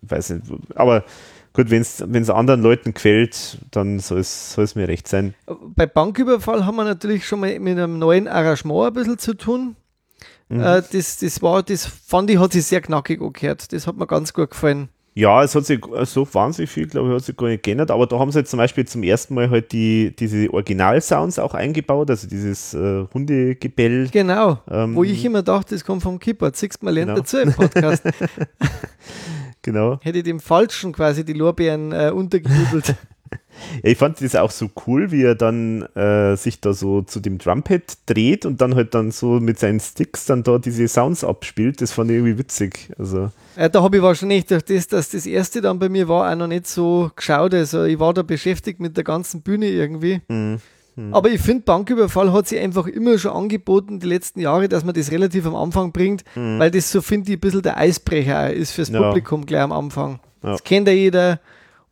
weiß 0.02 0.32
nicht. 0.32 0.44
Aber 0.76 1.06
Gut, 1.56 1.69
wenn 1.69 1.82
es 1.82 2.30
anderen 2.30 2.61
Leuten 2.61 2.94
gefällt, 2.94 3.60
dann 3.72 3.99
soll 3.99 4.19
es 4.19 4.76
mir 4.76 4.90
recht 4.90 5.07
sein. 5.07 5.36
Bei 5.48 5.86
Banküberfall 5.86 6.65
haben 6.65 6.76
wir 6.76 6.84
natürlich 6.84 7.26
schon 7.26 7.40
mal 7.40 7.57
mit 7.60 7.77
einem 7.77 7.98
neuen 7.98 8.27
Arrangement 8.27 8.88
ein 8.88 8.94
bisschen 8.94 9.18
zu 9.18 9.36
tun. 9.36 9.77
Mhm. 10.49 10.60
Äh, 10.60 10.84
das, 10.91 11.18
das 11.18 11.41
war, 11.41 11.64
das 11.64 11.86
fand 11.86 12.30
ich, 12.30 12.40
hat 12.40 12.52
sich 12.52 12.65
sehr 12.65 12.82
knackig 12.82 13.22
angehört. 13.22 13.72
Das 13.72 13.88
hat 13.88 13.95
mir 13.95 14.06
ganz 14.06 14.34
gut 14.34 14.52
gefallen. 14.52 14.90
Ja, 15.18 15.41
es 15.44 15.56
hat 15.56 15.65
sich 15.65 15.80
so 16.03 16.27
wahnsinnig 16.34 16.69
viel, 16.69 16.88
glaube 16.88 17.07
ich, 17.07 17.15
hat 17.15 17.23
sich 17.23 17.38
gar 17.38 17.48
nicht 17.48 17.64
geändert, 17.64 17.90
aber 17.90 18.06
da 18.06 18.19
haben 18.19 18.34
sie 18.34 18.40
jetzt 18.40 18.52
zum 18.52 18.57
Beispiel 18.57 18.86
zum 18.86 19.02
ersten 19.02 19.34
Mal 19.34 19.49
halt 19.49 19.72
die, 19.72 20.14
diese 20.14 20.53
Original-Sounds 20.53 21.40
auch 21.40 21.53
eingebaut, 21.53 22.10
also 22.10 22.27
dieses 22.27 22.73
äh, 22.73 23.06
Hundegebell. 23.14 24.10
Genau, 24.11 24.60
ähm, 24.69 24.94
wo 24.94 25.06
ich 25.06 25.23
immer 25.23 25.41
dachte, 25.41 25.73
das 25.73 25.86
kommt 25.86 26.03
vom 26.03 26.19
Keyboard. 26.19 26.57
Siehst 26.57 26.84
man 26.84 26.94
lernt 26.95 27.11
genau. 27.11 27.22
dazu 27.22 27.38
im 27.38 27.53
Podcast. 27.53 28.03
genau. 29.66 30.00
Hätte 30.02 30.24
dem 30.24 30.40
Falschen 30.40 30.94
quasi 30.94 31.26
die 31.26 31.34
Lorbeeren 31.34 31.92
äh, 31.92 32.12
untergejubelt. 32.14 32.96
Ja, 33.84 33.90
ich 33.92 33.98
fand 33.98 34.22
das 34.22 34.36
auch 34.36 34.52
so 34.52 34.70
cool, 34.86 35.12
wie 35.12 35.24
er 35.24 35.34
dann 35.34 35.82
äh, 35.96 36.36
sich 36.36 36.60
da 36.60 36.74
so 36.74 37.02
zu 37.02 37.20
dem 37.20 37.38
Drumpad 37.38 37.98
dreht 38.06 38.46
und 38.46 38.62
dann 38.62 38.76
halt 38.76 38.94
dann 38.94 39.12
so 39.12 39.40
mit 39.40 39.58
seinen 39.60 39.80
Sticks 39.80 40.26
dann 40.26 40.44
da 40.44 40.60
diese 40.60 40.88
Sounds 40.88 41.24
abspielt. 41.24 41.82
Das 41.82 41.92
fand 41.92 42.12
ich 42.12 42.18
irgendwie 42.18 42.38
witzig. 42.38 42.92
Also. 43.00 43.32
Ja, 43.58 43.70
da 43.70 43.82
habe 43.82 43.98
ich 43.98 44.04
wahrscheinlich 44.04 44.46
durch 44.46 44.64
das, 44.64 44.88
dass 44.88 45.10
das 45.10 45.26
erste 45.26 45.62
dann 45.62 45.80
bei 45.80 45.90
mir 45.90 46.08
war, 46.08 46.32
auch 46.32 46.36
noch 46.36 46.48
nicht 46.48 46.68
so 46.68 47.12
geschaut. 47.16 47.54
Also 47.54 47.84
ich 47.86 47.98
war 47.98 48.14
da 48.14 48.22
beschäftigt 48.22 48.80
mit 48.80 48.98
der 48.98 49.04
ganzen 49.04 49.42
Bühne 49.42 49.68
irgendwie. 49.70 50.22
Mhm. 50.28 50.60
Mhm. 50.96 51.14
Aber 51.14 51.30
ich 51.30 51.42
finde, 51.42 51.64
Banküberfall 51.64 52.32
hat 52.32 52.48
sich 52.48 52.60
einfach 52.60 52.88
immer 52.88 53.18
schon 53.18 53.32
angeboten, 53.32 54.00
die 54.00 54.08
letzten 54.08 54.40
Jahre, 54.40 54.70
dass 54.70 54.84
man 54.84 54.94
das 54.94 55.12
relativ 55.12 55.46
am 55.46 55.56
Anfang 55.56 55.92
bringt, 55.92 56.24
mhm. 56.36 56.60
weil 56.60 56.72
das 56.72 56.92
so, 56.92 57.02
finde 57.02 57.32
ich, 57.32 57.38
ein 57.38 57.42
bisschen 57.42 57.62
der 57.62 57.78
Eisbrecher 57.78 58.54
ist 58.54 58.72
fürs 58.72 58.90
ja. 58.90 59.02
Publikum 59.02 59.46
gleich 59.46 59.62
am 59.62 59.72
Anfang. 59.72 60.20
Ja. 60.44 60.52
Das 60.52 60.64
kennt 60.64 60.88
ja 60.88 60.94
jeder 60.94 61.40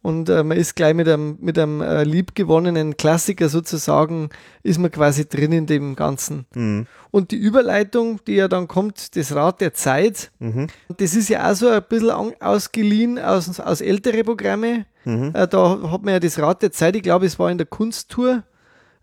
und 0.04 0.28
äh, 0.28 0.44
man 0.44 0.58
ist 0.58 0.76
gleich 0.76 0.94
mit 0.94 1.08
einem, 1.08 1.38
mit 1.40 1.58
einem 1.58 1.82
äh, 1.82 2.04
liebgewonnenen 2.04 2.98
Klassiker 2.98 3.48
sozusagen, 3.48 4.30
ist 4.62 4.78
man 4.78 4.92
quasi 4.92 5.28
drin 5.28 5.54
in 5.54 5.66
dem 5.66 5.96
Ganzen. 5.96 6.46
Mhm. 6.54 6.88
Und 7.10 7.32
die 7.32 7.38
Überleitung, 7.38 8.20
die 8.28 8.36
ja 8.36 8.50
dann 8.50 8.68
kommt, 8.68 9.16
das 9.16 9.34
Rad 9.34 9.62
der 9.62 9.74
Zeit, 9.74 10.32
mhm. 10.40 10.68
das 10.98 11.16
ist 11.16 11.30
ja 11.30 11.50
auch 11.50 11.56
so 11.56 11.70
ein 11.70 11.82
bisschen 11.88 12.12
ausgeliehen 12.42 13.18
aus, 13.18 13.60
aus 13.62 13.80
ältere 13.80 14.26
Programme. 14.26 14.86
Mhm. 15.06 15.32
Äh, 15.34 15.48
da 15.48 15.90
hat 15.90 16.04
man 16.04 16.16
ja 16.16 16.20
das 16.20 16.38
Rad 16.38 16.62
der 16.62 16.74
Zeit, 16.74 16.98
ich 16.98 17.04
glaube, 17.04 17.26
es 17.26 17.40
war 17.40 17.50
in 17.50 17.58
der 17.58 17.68
Kunsttour. 17.68 18.44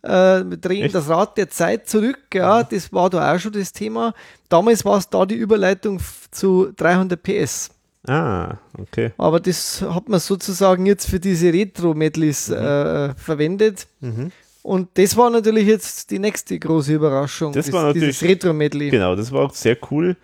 Äh, 0.03 0.09
wir 0.09 0.57
drehen 0.57 0.85
Echt? 0.85 0.95
das 0.95 1.09
Rad 1.09 1.37
der 1.37 1.51
Zeit 1.51 1.89
zurück, 1.89 2.19
ja, 2.33 2.63
das 2.63 2.93
war 2.93 3.11
da 3.11 3.35
auch 3.35 3.39
schon 3.39 3.53
das 3.53 3.73
Thema. 3.73 4.15
Damals 4.49 4.85
war 4.85 4.99
es 4.99 5.09
da 5.09 5.27
die 5.27 5.35
Überleitung 5.35 6.01
zu 6.31 6.73
300 6.77 7.23
PS. 7.23 7.71
Ah, 8.07 8.57
okay. 8.79 9.13
Aber 9.19 9.41
das 9.41 9.83
hat 9.83 10.09
man 10.09 10.21
sozusagen 10.21 10.87
jetzt 10.87 11.09
für 11.09 11.21
diese 11.21 11.53
Retro-Medleys 11.53 12.49
mhm. 12.49 12.57
äh, 12.57 13.15
verwendet. 13.15 13.87
Mhm. 14.01 14.33
Und 14.63 14.89
das 14.95 15.17
war 15.17 15.31
natürlich 15.31 15.67
jetzt 15.67 16.11
die 16.11 16.19
nächste 16.19 16.59
große 16.59 16.95
Überraschung. 16.95 17.53
Das, 17.53 17.67
das 17.67 17.75
war 17.75 17.85
natürlich 17.85 18.23
Retro-Medley. 18.23 18.91
Genau, 18.91 19.15
das 19.17 19.33
war 19.33 19.47
auch 19.47 19.55
sehr 19.55 19.77
cool. 19.91 20.17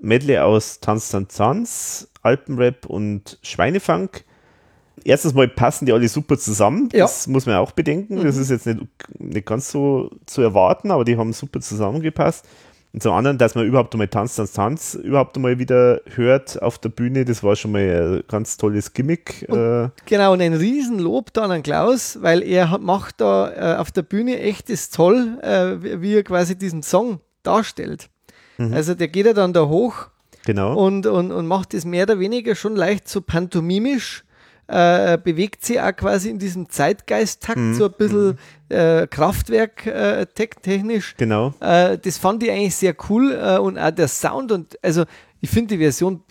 Medley 0.00 0.38
aus 0.38 0.80
Tanz, 0.80 1.10
Tanz, 1.10 1.36
Tanz, 1.36 2.08
Alpenrap 2.22 2.86
und 2.86 3.38
Schweinefunk. 3.42 4.24
Erstens 5.02 5.34
mal 5.34 5.48
passen 5.48 5.86
die 5.86 5.92
alle 5.92 6.08
super 6.08 6.38
zusammen. 6.38 6.88
Ja. 6.92 7.00
Das 7.00 7.26
muss 7.26 7.46
man 7.46 7.56
auch 7.56 7.72
bedenken. 7.72 8.18
Mhm. 8.18 8.24
Das 8.24 8.36
ist 8.36 8.50
jetzt 8.50 8.66
nicht, 8.66 8.80
nicht 9.18 9.46
ganz 9.46 9.70
so 9.70 10.10
zu 10.26 10.42
erwarten, 10.42 10.90
aber 10.90 11.04
die 11.04 11.16
haben 11.16 11.32
super 11.32 11.60
zusammengepasst. 11.60 12.46
Und 12.94 13.02
zum 13.02 13.12
anderen, 13.12 13.38
dass 13.38 13.56
man 13.56 13.66
überhaupt 13.66 13.92
einmal 13.92 14.06
Tanz, 14.06 14.36
Tanz, 14.36 14.52
Tanz 14.52 14.94
überhaupt 14.94 15.34
einmal 15.34 15.58
wieder 15.58 16.00
hört 16.14 16.62
auf 16.62 16.78
der 16.78 16.90
Bühne, 16.90 17.24
das 17.24 17.42
war 17.42 17.56
schon 17.56 17.72
mal 17.72 17.80
ein 17.80 18.22
ganz 18.28 18.56
tolles 18.56 18.92
Gimmick. 18.92 19.44
Und 19.48 19.58
äh. 19.58 19.88
genau, 20.06 20.32
und 20.32 20.40
ein 20.40 20.54
Riesenlob 20.54 21.32
dann 21.32 21.50
an 21.50 21.64
Klaus, 21.64 22.18
weil 22.22 22.40
er 22.44 22.78
macht 22.78 23.20
da 23.20 23.50
äh, 23.50 23.78
auf 23.78 23.90
der 23.90 24.02
Bühne 24.02 24.38
echt 24.38 24.70
das 24.70 24.90
toll, 24.90 25.38
äh, 25.42 26.00
wie 26.00 26.14
er 26.14 26.22
quasi 26.22 26.56
diesen 26.56 26.84
Song 26.84 27.18
darstellt. 27.42 28.10
Mhm. 28.58 28.72
Also 28.72 28.94
der 28.94 29.08
geht 29.08 29.26
ja 29.26 29.32
dann 29.32 29.52
da 29.52 29.66
hoch 29.66 30.06
genau. 30.46 30.76
und, 30.76 31.06
und, 31.06 31.32
und 31.32 31.48
macht 31.48 31.74
das 31.74 31.84
mehr 31.84 32.04
oder 32.04 32.20
weniger 32.20 32.54
schon 32.54 32.76
leicht 32.76 33.08
so 33.08 33.20
pantomimisch 33.20 34.22
äh, 34.66 35.18
bewegt 35.18 35.64
sie 35.64 35.80
auch 35.80 35.94
quasi 35.94 36.30
in 36.30 36.38
diesem 36.38 36.68
Zeitgeist-Takt, 36.68 37.58
mhm. 37.58 37.74
so 37.74 37.86
ein 37.86 37.92
bisschen 37.96 38.26
mhm. 38.70 38.76
äh, 38.76 39.06
Kraftwerk 39.06 39.86
äh, 39.86 40.26
technisch. 40.26 41.14
Genau. 41.16 41.54
Äh, 41.60 41.98
das 41.98 42.18
fand 42.18 42.42
ich 42.42 42.50
eigentlich 42.50 42.74
sehr 42.74 42.94
cool 43.08 43.32
äh, 43.32 43.58
und 43.58 43.78
auch 43.78 43.90
der 43.90 44.08
Sound 44.08 44.52
und 44.52 44.78
also 44.82 45.04
ich 45.40 45.50
finde 45.50 45.74
die 45.74 45.78
Version 45.78 46.22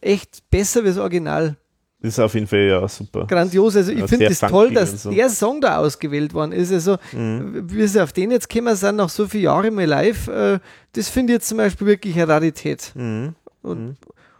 echt 0.00 0.48
besser 0.50 0.82
wie 0.82 0.88
das 0.88 0.98
Original. 0.98 1.56
Das 2.02 2.14
ist 2.14 2.18
auf 2.18 2.34
jeden 2.34 2.48
Fall 2.48 2.60
ja 2.60 2.88
super. 2.88 3.26
Grandios. 3.28 3.76
Also 3.76 3.92
ich 3.92 4.00
ja, 4.00 4.06
finde 4.08 4.26
es 4.26 4.40
das 4.40 4.50
toll, 4.50 4.72
dass 4.74 5.04
so. 5.04 5.10
der 5.10 5.30
Song 5.30 5.60
da 5.60 5.78
ausgewählt 5.78 6.34
worden 6.34 6.50
ist. 6.50 6.72
Also 6.72 6.96
mhm. 7.12 7.70
wie 7.70 7.86
sie 7.86 8.02
auf 8.02 8.12
den 8.12 8.32
jetzt 8.32 8.48
gekommen 8.48 8.74
sind, 8.74 8.96
nach 8.96 9.08
so 9.08 9.28
vielen 9.28 9.44
Jahren 9.44 9.72
mal 9.72 9.86
live, 9.86 10.26
äh, 10.26 10.58
das 10.94 11.08
finde 11.08 11.32
ich 11.32 11.36
jetzt 11.36 11.48
zum 11.48 11.58
Beispiel 11.58 11.86
wirklich 11.86 12.16
eine 12.16 12.26
Rarität. 12.26 12.90
Mhm. 12.96 13.36
Und, 13.62 13.80
mhm. 13.80 13.96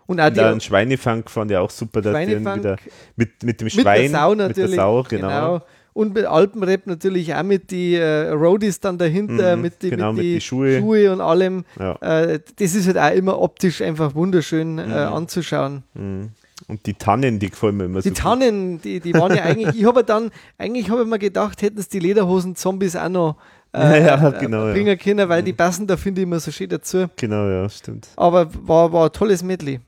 Und 0.07 0.21
auch 0.21 0.31
die, 0.31 0.61
Schweinefunk 0.61 1.31
fand 1.31 1.51
ich 1.51 1.57
auch 1.57 1.71
super, 1.71 2.03
dass 2.03 2.27
die 2.27 2.41
wieder 2.41 2.77
mit, 3.17 3.43
mit 3.43 3.61
dem 3.61 3.69
Schwein, 3.69 4.03
mit 4.03 4.13
der 4.13 4.21
Sau 4.21 4.35
natürlich, 4.35 4.71
der 4.71 4.77
Sau, 4.77 5.03
genau. 5.09 5.29
genau. 5.29 5.63
Und 5.95 6.15
mit 6.15 6.25
Alpenrap 6.25 6.87
natürlich 6.87 7.35
auch 7.35 7.43
mit 7.43 7.71
den 7.71 8.01
äh, 8.01 8.31
Roadies 8.31 8.81
dann 8.81 8.97
dahinter, 8.97 9.57
mhm, 9.57 9.63
mit, 9.63 9.83
die, 9.83 9.91
genau, 9.91 10.13
mit, 10.13 10.23
die, 10.23 10.35
mit 10.35 10.43
Schuhe. 10.43 10.81
Schuhe. 10.81 11.13
und 11.13 11.21
allem. 11.21 11.65
Ja. 11.79 11.97
Äh, 11.97 12.41
das 12.57 12.75
ist 12.75 12.87
halt 12.87 12.99
auch 12.99 13.15
immer 13.15 13.39
optisch 13.39 13.83
einfach 13.83 14.15
wunderschön 14.15 14.79
äh, 14.79 14.87
mhm. 14.87 14.93
anzuschauen. 14.93 15.83
Mhm. 15.95 16.31
Und 16.69 16.87
die 16.87 16.95
Tannen, 16.95 17.39
die 17.39 17.51
gefallen 17.51 17.77
mir 17.77 17.85
immer 17.85 18.01
die 18.01 18.09
so. 18.09 18.15
Die 18.15 18.21
Tannen, 18.21 18.81
die, 18.81 19.01
die 19.01 19.13
waren 19.15 19.37
ja 19.37 19.43
eigentlich, 19.43 19.77
ich 19.79 19.85
habe 19.85 20.05
dann, 20.05 20.31
eigentlich 20.57 20.89
habe 20.91 21.03
ich 21.03 21.09
mir 21.09 21.19
gedacht, 21.19 21.61
hätten 21.61 21.79
es 21.79 21.89
die 21.89 21.99
Lederhosen-Zombies 21.99 22.97
auch 22.97 23.09
noch 23.09 23.37
äh, 23.75 24.07
ja, 24.07 24.31
genau, 24.31 24.73
bringen 24.73 24.99
können, 24.99 25.29
weil 25.29 25.43
die 25.43 25.53
passen 25.53 25.87
da, 25.87 25.97
finde 25.97 26.21
ich, 26.21 26.27
immer 26.27 26.41
so 26.41 26.51
schön 26.51 26.69
dazu. 26.69 27.07
Genau, 27.17 27.49
ja, 27.49 27.69
stimmt. 27.69 28.09
Aber 28.17 28.49
war, 28.67 28.93
war 28.93 29.07
ein 29.07 29.13
tolles 29.13 29.43
Medley. 29.43 29.81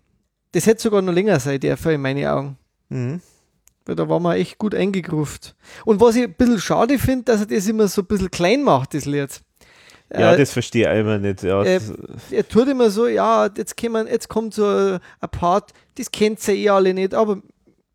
Das 0.55 0.67
hätte 0.67 0.81
sogar 0.83 1.03
noch 1.03 1.13
länger 1.13 1.41
sein 1.41 1.59
dürfen, 1.61 1.93
in 1.93 2.01
meinen 2.01 2.27
Augen. 2.27 2.59
Mhm. 2.89 3.21
Weil 3.87 3.97
da 3.97 4.09
waren 4.09 4.23
wir 4.23 4.37
echt 4.37 4.57
gut 4.59 4.75
eingegruft. 4.75 5.55
Und 5.85 6.01
was 6.01 6.17
ich 6.17 6.23
ein 6.23 6.33
bisschen 6.33 6.61
schade 6.61 6.99
finde, 6.99 7.25
dass 7.25 7.41
er 7.41 7.47
das 7.47 7.67
immer 7.67 7.89
so 7.89 8.03
ein 8.03 8.07
bisschen 8.07 8.31
klein 8.31 8.63
macht, 8.63 8.95
das 8.95 9.05
Lied. 9.05 9.41
Ja, 10.13 10.33
Äh, 10.33 10.39
das 10.39 10.53
verstehe 10.53 10.91
ich 10.93 11.01
immer 11.01 11.19
nicht. 11.19 11.43
Ja, 11.43 11.63
äh, 11.63 11.81
er 12.31 12.49
tut 12.49 12.69
immer 12.69 12.91
so, 12.91 13.07
ja, 13.09 13.49
jetzt, 13.57 13.77
kommen, 13.77 14.07
jetzt 14.07 14.29
kommt 14.29 14.55
so 14.55 14.65
ein 14.67 15.01
Part, 15.31 15.73
das 15.97 16.11
kennt 16.11 16.47
ihr 16.49 16.55
eh 16.55 16.69
alle 16.71 16.95
nicht, 16.95 17.15
aber 17.15 17.43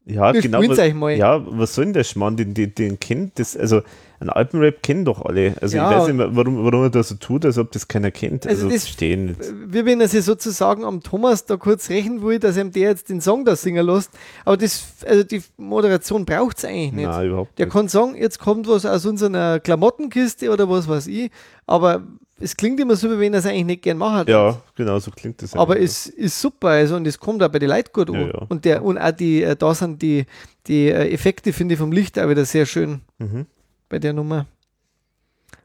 ja 0.06 0.34
wir 0.34 0.42
genau. 0.42 0.62
Was, 0.68 0.80
euch 0.80 0.94
mal. 0.94 1.12
ja, 1.16 1.42
was 1.46 1.76
soll 1.76 1.86
denn 1.86 1.94
der 1.94 2.04
Schmarrn? 2.04 2.36
Den, 2.38 2.54
den, 2.54 2.74
den 2.76 3.00
kennt 3.00 3.38
das, 3.40 3.56
also 3.58 3.82
ein 4.22 4.30
Alpenrap 4.30 4.84
kennen 4.84 5.06
doch 5.06 5.22
alle. 5.24 5.56
Also 5.62 5.78
Ja. 5.78 5.90
ich 5.92 5.98
weiß 5.98 6.08
nicht, 6.08 6.18
mehr, 6.18 6.36
warum, 6.36 6.58
warum 6.66 6.84
er 6.84 6.90
das 6.90 7.08
so 7.10 7.16
tut, 7.16 7.46
als 7.46 7.58
ob 7.58 7.72
das 7.72 7.88
keiner 7.88 8.12
kennt. 8.12 8.46
Also 8.46 8.66
Also, 8.66 8.74
das- 8.76 8.84
verstehe 8.86 9.14
ich 9.16 9.20
nicht. 9.40 9.54
wie 9.68 9.86
wenn 9.86 10.02
er 10.02 10.08
sich 10.10 10.26
sozusagen 10.26 10.84
am 10.84 11.02
Thomas 11.02 11.46
da 11.46 11.56
kurz 11.56 11.90
rächen 11.90 12.22
will, 12.22 12.38
dass 12.40 12.58
ihm 12.58 12.72
der 12.72 12.90
jetzt 12.90 13.10
den 13.10 13.22
Song 13.22 13.46
da 13.46 13.56
singen 13.56 13.86
lässt. 13.86 14.12
Aber 14.44 14.58
das, 14.58 14.84
also 15.06 15.24
die 15.24 15.42
Moderation 15.58 16.26
braucht 16.26 16.58
es 16.58 16.66
eigentlich 16.66 16.92
nicht. 16.92 17.06
Nein, 17.08 17.28
überhaupt 17.28 17.58
Der 17.58 17.68
nicht. 17.68 17.74
kann 17.74 17.88
sagen, 17.88 18.16
jetzt 18.18 18.40
kommt 18.40 18.68
was 18.68 18.86
aus 18.86 19.06
unserer 19.06 19.60
Klamottenkiste 19.62 20.52
oder 20.52 20.70
was 20.70 20.88
weiß 20.90 21.08
ich, 21.08 21.32
aber 21.66 22.04
es 22.40 22.56
klingt 22.56 22.80
immer 22.80 22.95
so, 22.95 23.10
wie 23.11 23.20
wenn 23.20 23.34
er 23.34 23.40
es 23.40 23.45
eigentlich 23.45 23.66
nicht 23.66 23.82
gern 23.84 23.98
machen 23.98 24.28
Ja, 24.28 24.61
genau, 24.76 24.99
so 24.99 25.11
klingt 25.11 25.41
das. 25.41 25.53
Aber 25.56 25.80
es 25.80 26.07
ist 26.07 26.40
super, 26.40 26.70
also 26.70 26.95
und 26.95 27.06
es 27.07 27.20
kommt 27.20 27.41
auch 27.44 27.49
bei 27.49 27.60
den 27.60 27.70
Leuten 27.70 27.90
gut 27.94 28.10
Ja, 28.10 28.16
an. 28.20 28.28
ja. 28.28 28.45
Und, 28.49 28.66
der, 28.66 28.84
und 28.84 28.98
auch 28.98 29.11
die, 29.11 29.44
äh, 29.44 29.56
da 29.56 29.74
sind 29.74 30.02
die, 30.02 30.26
die 30.68 30.88
äh, 30.90 31.11
Effekte, 31.14 31.53
finde 31.53 31.74
ich, 31.74 31.80
vom 31.80 31.91
Licht 31.91 32.18
auch 32.20 32.30
wieder 32.30 32.45
sehr 32.45 32.66
schön 32.66 33.02
Mhm. 33.18 33.45
bei 33.90 33.99
der 33.99 34.14
Nummer. 34.14 34.45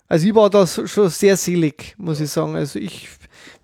Also 0.06 0.26
ich 0.26 0.34
war 0.34 0.50
da 0.50 0.66
schon 0.66 1.08
sehr 1.08 1.36
selig, 1.36 1.94
muss 1.96 2.20
ich 2.20 2.30
sagen. 2.30 2.56
Also 2.56 2.78
ich 2.78 3.08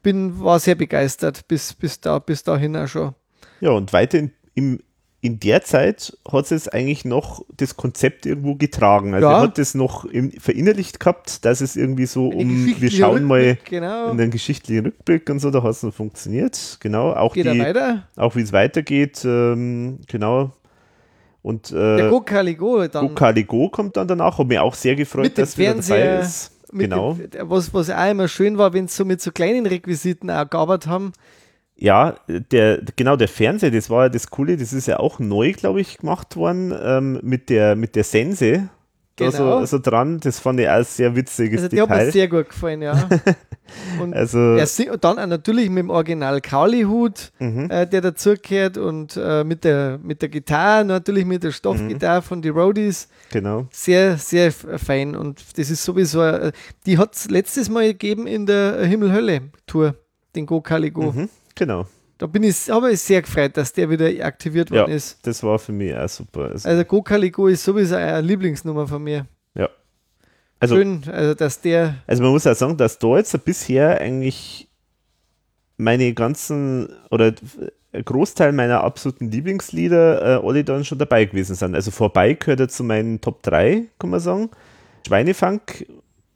bin, 0.03 0.41
war 0.41 0.59
sehr 0.59 0.75
begeistert 0.75 1.47
bis, 1.47 1.75
bis, 1.75 2.01
da, 2.01 2.19
bis 2.19 2.43
dahin 2.43 2.77
auch 2.77 2.87
schon. 2.89 3.15
Ja, 3.61 3.71
und 3.71 3.93
weiter 3.93 4.19
in, 4.19 4.33
im, 4.55 4.81
in 5.23 5.39
der 5.39 5.63
Zeit 5.63 6.17
hat 6.31 6.51
es 6.51 6.67
eigentlich 6.67 7.05
noch 7.05 7.45
das 7.57 7.77
Konzept 7.77 8.25
irgendwo 8.25 8.55
getragen. 8.55 9.13
Also 9.13 9.27
Ja. 9.29 9.35
er 9.39 9.41
hat 9.43 9.59
es 9.59 9.75
noch 9.75 10.07
im, 10.07 10.31
verinnerlicht 10.33 10.99
gehabt, 10.99 11.45
dass 11.45 11.61
es 11.61 11.77
irgendwie 11.77 12.07
so 12.07 12.31
Eine 12.31 12.41
um, 12.41 12.67
wir 12.81 12.91
schauen 12.91 13.25
mal 13.25 13.41
Rückblick, 13.41 13.65
Genau. 13.67 14.11
in 14.11 14.17
den 14.17 14.31
geschichtlichen 14.31 14.87
Rückblick 14.87 15.29
und 15.29 15.39
so, 15.41 15.51
da 15.51 15.63
hat 15.63 15.73
es 15.73 15.83
noch 15.83 15.93
funktioniert. 15.93 16.79
Genau, 16.81 17.13
auch, 17.13 17.35
Geht 17.35 17.47
die, 17.47 18.01
auch 18.17 18.35
wie 18.35 18.41
es 18.41 18.53
weitergeht, 18.53 19.23
ähm, 19.25 19.99
genau. 20.09 20.53
Und 21.43 21.71
Der 21.71 22.07
äh, 22.07 22.11
Go 22.11 22.21
Caligo 22.21 22.87
dann. 22.89 23.09
Go 23.09 23.15
Caligo 23.15 23.69
kommt 23.69 23.97
dann 23.97 24.09
danach, 24.09 24.39
hat 24.39 24.47
mich 24.47 24.59
auch 24.59 24.75
sehr 24.75 24.95
gefreut, 24.97 25.37
dass 25.37 25.57
wieder 25.59 25.71
dabei 25.71 25.83
Fernseher, 25.83 26.21
ist. 26.21 26.53
mit 26.73 26.91
Genau. 26.91 27.15
Dem, 27.15 27.51
was, 27.51 27.73
was 27.75 27.91
auch 27.91 28.11
immer 28.11 28.29
schön 28.29 28.57
war, 28.59 28.73
wenn 28.73 28.89
sie 28.89 28.97
so 28.97 29.05
mit 29.05 29.21
so 29.21 29.33
kleinen 29.33 29.67
Requisiten 29.67 30.31
auch 30.31 30.49
gearbeitet 30.49 30.89
haben. 30.91 31.13
Ja, 31.81 32.17
der, 32.29 32.83
genau, 32.97 33.17
der 33.17 33.29
Fernseher, 33.29 33.71
das 33.71 33.89
war 33.89 34.05
ja 34.05 34.09
das 34.11 34.29
Coole, 34.29 34.57
das 34.59 34.73
ist 34.75 34.87
ja 34.87 34.99
auch 35.01 35.19
neu, 35.19 35.53
glaube 35.53 35.81
ich, 35.81 35.99
gemacht 35.99 36.37
worden, 36.37 36.75
ähm, 36.79 37.21
mit, 37.23 37.49
der, 37.49 37.75
mit 37.75 37.97
der 37.97 38.05
Sense. 38.05 38.69
Genau. 39.17 39.61
so, 39.61 39.67
so 39.67 39.79
dran, 39.79 40.19
das 40.21 40.39
fand 40.39 40.61
ich 40.61 40.69
auch 40.69 40.83
sehr 40.85 41.15
witziges 41.15 41.63
Also 41.63 41.69
die 41.69 41.81
hat 41.81 41.91
mir 41.91 41.97
Detail. 41.97 42.13
sehr 42.13 42.29
gut 42.29 42.49
gefallen, 42.49 42.83
ja. 42.83 43.09
Und 44.01 44.15
Also, 44.15 44.39
und 44.39 45.05
dann 45.05 45.29
natürlich 45.29 45.71
mit 45.71 45.85
dem 45.85 45.91
Original 45.91 46.41
Kauli-Hut, 46.41 47.31
mhm, 47.39 47.71
äh, 47.71 47.87
der 47.87 48.01
dazugehört 48.01 48.77
und 48.79 49.17
äh, 49.17 49.45
mit, 49.45 49.63
der, 49.63 49.99
mit 50.03 50.23
der 50.23 50.29
Gitarre, 50.29 50.85
natürlich 50.85 51.25
mit 51.25 51.45
der 51.45 51.53
Stoffgitarre 51.53 52.21
von 52.23 52.43
den 52.43 52.53
Roadies. 52.53 53.09
genau. 53.31 53.69
Sehr, 53.71 54.19
sehr 54.19 54.51
fein. 54.51 55.15
Und 55.15 55.57
das 55.57 55.71
ist 55.71 55.85
sowieso, 55.85 56.23
äh, 56.23 56.53
die 56.85 56.99
hat 56.99 57.15
es 57.15 57.31
letztes 57.31 57.69
Mal 57.71 57.89
gegeben 57.89 58.27
in 58.27 58.47
der 58.47 58.85
Himmel-Hölle-Tour, 58.85 59.95
den 60.35 60.47
Go 60.47 60.61
Caligo. 60.61 61.13
Mhm, 61.13 61.29
genau. 61.55 61.87
Da 62.19 62.27
bin 62.27 62.43
ich, 62.43 62.69
habe 62.71 62.93
ich 62.93 63.01
sehr 63.01 63.23
gefreut, 63.23 63.57
dass 63.57 63.73
der 63.73 63.89
wieder 63.89 64.07
aktiviert 64.25 64.71
Ja, 64.71 64.83
worden 64.83 64.93
ist. 64.93 65.19
das 65.27 65.43
war 65.43 65.59
für 65.59 65.73
mich 65.73 65.97
auch 65.97 66.09
super. 66.09 66.51
Also, 66.51 66.69
Also 66.69 66.85
Go 66.85 67.03
Caligo 67.03 67.47
ist 67.47 67.65
sowieso 67.65 67.97
eine 67.97 68.21
Lieblingsnummer 68.21 68.87
von 68.87 69.03
mir. 69.03 69.27
also, 70.63 70.77
Schön, 70.77 71.03
also 71.11 71.33
dass 71.33 71.61
der, 71.63 71.95
also 72.07 72.23
man 72.23 72.33
muss 72.33 72.47
auch 72.47 72.55
sagen, 72.55 72.77
dass 72.77 72.99
da 72.99 73.17
jetzt 73.17 73.43
bisher 73.47 73.99
eigentlich 73.99 74.69
meine 75.79 76.13
ganzen 76.13 76.91
oder 77.11 77.33
Großteil 77.93 78.53
meiner 78.53 78.85
absoluten 78.85 79.31
Lieblingslieder 79.31 80.43
äh, 80.43 80.47
alle 80.47 80.63
dann 80.63 80.85
schon 80.85 80.99
dabei 80.99 81.25
gewesen 81.25 81.55
sind. 81.55 81.75
Also 81.75 81.91
vorbei 81.91 82.35
gehört 82.35 82.61
er 82.61 82.69
zu 82.69 82.85
meinen 82.85 83.23
Top 83.23 83.43
3, 83.43 83.85
kann 83.99 84.11
man 84.11 84.21
sagen. 84.21 84.51
Schweinefunk 85.07 85.87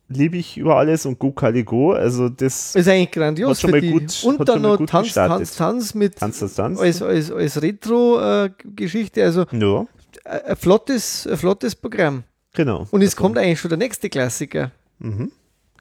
liebe 0.08 0.36
ich 0.36 0.56
über 0.58 0.76
alles 0.76 1.06
und 1.06 1.18
Go 1.18 1.32
Caligo, 1.32 1.92
also 1.92 2.28
das 2.28 2.74
ist 2.74 2.88
eigentlich 2.88 3.10
grandios 3.10 3.50
Hat 3.50 3.60
schon 3.62 3.70
mal 3.70 3.80
gut- 3.80 4.22
Und 4.24 4.48
dann 4.48 4.62
noch 4.62 4.84
Tanz. 4.86 5.14
Tanz, 5.14 5.56
Tanz 5.56 5.94
mit 5.94 6.16
Tanz 6.18 6.40
das 6.40 6.54
Tanz. 6.54 6.78
als, 6.80 7.00
als, 7.02 7.30
als 7.32 7.60
Retro-Geschichte. 7.62 9.22
also 9.24 9.46
Ja, 9.52 9.86
äh, 10.24 10.50
ein 10.50 10.56
flottes, 10.56 11.26
ein 11.26 11.36
flottes 11.36 11.74
Programm. 11.74 12.24
genau. 12.54 12.86
Und 12.90 13.02
es 13.02 13.10
Also, 13.12 13.22
kommt 13.22 13.38
eigentlich 13.38 13.60
schon 13.60 13.68
der 13.70 13.78
nächste 13.78 14.08
Klassiker. 14.10 14.70
Mhm. 14.98 15.30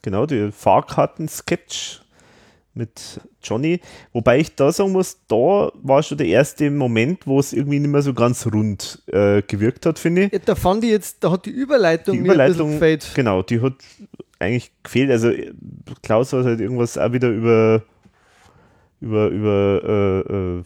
Genau, 0.02 0.26
die 0.26 0.52
Fahrkarten-Sketch 0.52 2.02
mit 2.76 3.20
Johnny. 3.44 3.80
Wobei 4.14 4.40
ich 4.40 4.56
da 4.56 4.72
sagen 4.72 4.92
muss, 4.92 5.18
da 5.28 5.72
war 5.84 6.02
schon 6.04 6.18
der 6.18 6.28
erste 6.28 6.70
Moment, 6.72 7.28
wo 7.28 7.40
es 7.40 7.54
irgendwie 7.54 7.80
nicht 7.80 7.92
mehr 7.92 8.02
so 8.02 8.14
ganz 8.14 8.46
rund 8.48 9.02
äh, 9.08 9.42
gewirkt 9.44 9.86
hat, 9.86 10.00
finde 10.00 10.24
ich. 10.26 10.34
Ja, 10.34 10.40
da 10.44 10.56
fand 10.56 10.84
ich 10.84 10.90
jetzt, 10.92 11.24
da 11.24 11.32
hat 11.32 11.46
die 11.46 11.52
Überleitung, 11.52 12.16
Die 12.16 12.20
Überleitung, 12.24 12.72
gefällt. 12.72 13.12
genau, 13.16 13.42
die 13.44 13.62
hat 13.62 13.74
eigentlich 14.40 14.72
gefehlt. 14.84 15.12
Also 15.12 15.32
Klaus 16.02 16.34
hat 16.34 16.46
halt 16.46 16.60
irgendwas 16.62 16.98
auch 16.98 17.12
wieder 17.12 17.30
über 17.30 17.84
über, 19.02 19.28
über 19.28 19.82
äh, 20.30 20.34
äh, 20.60 20.64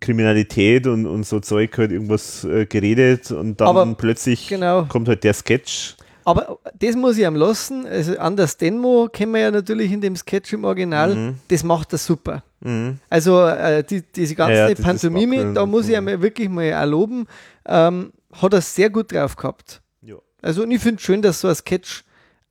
Kriminalität 0.00 0.86
und, 0.86 1.06
und 1.06 1.24
so 1.24 1.40
Zeug 1.40 1.76
halt 1.78 1.92
irgendwas 1.92 2.44
äh, 2.44 2.66
geredet 2.66 3.30
und 3.30 3.58
dann 3.60 3.68
Aber 3.68 3.94
plötzlich 3.94 4.48
Genau. 4.48 4.84
kommt 4.84 5.08
halt 5.08 5.24
der 5.24 5.32
Sketch. 5.32 5.96
Aber 6.24 6.58
das 6.78 6.96
muss 6.96 7.18
ich 7.18 7.26
am 7.26 7.36
lassen. 7.36 7.86
Also 7.86 8.18
Anders 8.18 8.56
Denmo 8.56 9.08
kennen 9.12 9.32
wir 9.32 9.40
ja 9.40 9.50
natürlich 9.50 9.92
in 9.92 10.00
dem 10.00 10.16
Sketch 10.16 10.52
im 10.52 10.64
Original. 10.64 11.14
Mhm. 11.14 11.34
Das 11.48 11.62
macht 11.64 11.92
er 11.92 11.98
super. 11.98 12.42
Mhm. 12.60 12.98
Also 13.10 13.46
äh, 13.46 13.84
die, 13.84 14.02
diese 14.02 14.34
ganze 14.34 14.54
Ja, 14.54 14.68
ja, 14.68 14.74
Pantomime, 14.74 15.52
da 15.52 15.66
muss 15.66 15.88
ich 15.88 15.96
einmal 15.96 16.20
wirklich 16.22 16.48
mal 16.48 16.72
auch 16.74 16.86
loben, 16.88 17.26
ähm, 17.66 18.12
hat 18.32 18.52
er 18.54 18.60
sehr 18.62 18.88
gut 18.90 19.12
drauf 19.12 19.36
gehabt. 19.36 19.82
Ja. 20.02 20.16
Also 20.40 20.62
und 20.62 20.70
ich 20.70 20.80
finde 20.80 21.02
schön, 21.02 21.20
dass 21.20 21.40
so 21.40 21.48
ein 21.48 21.54
Sketch 21.54 22.04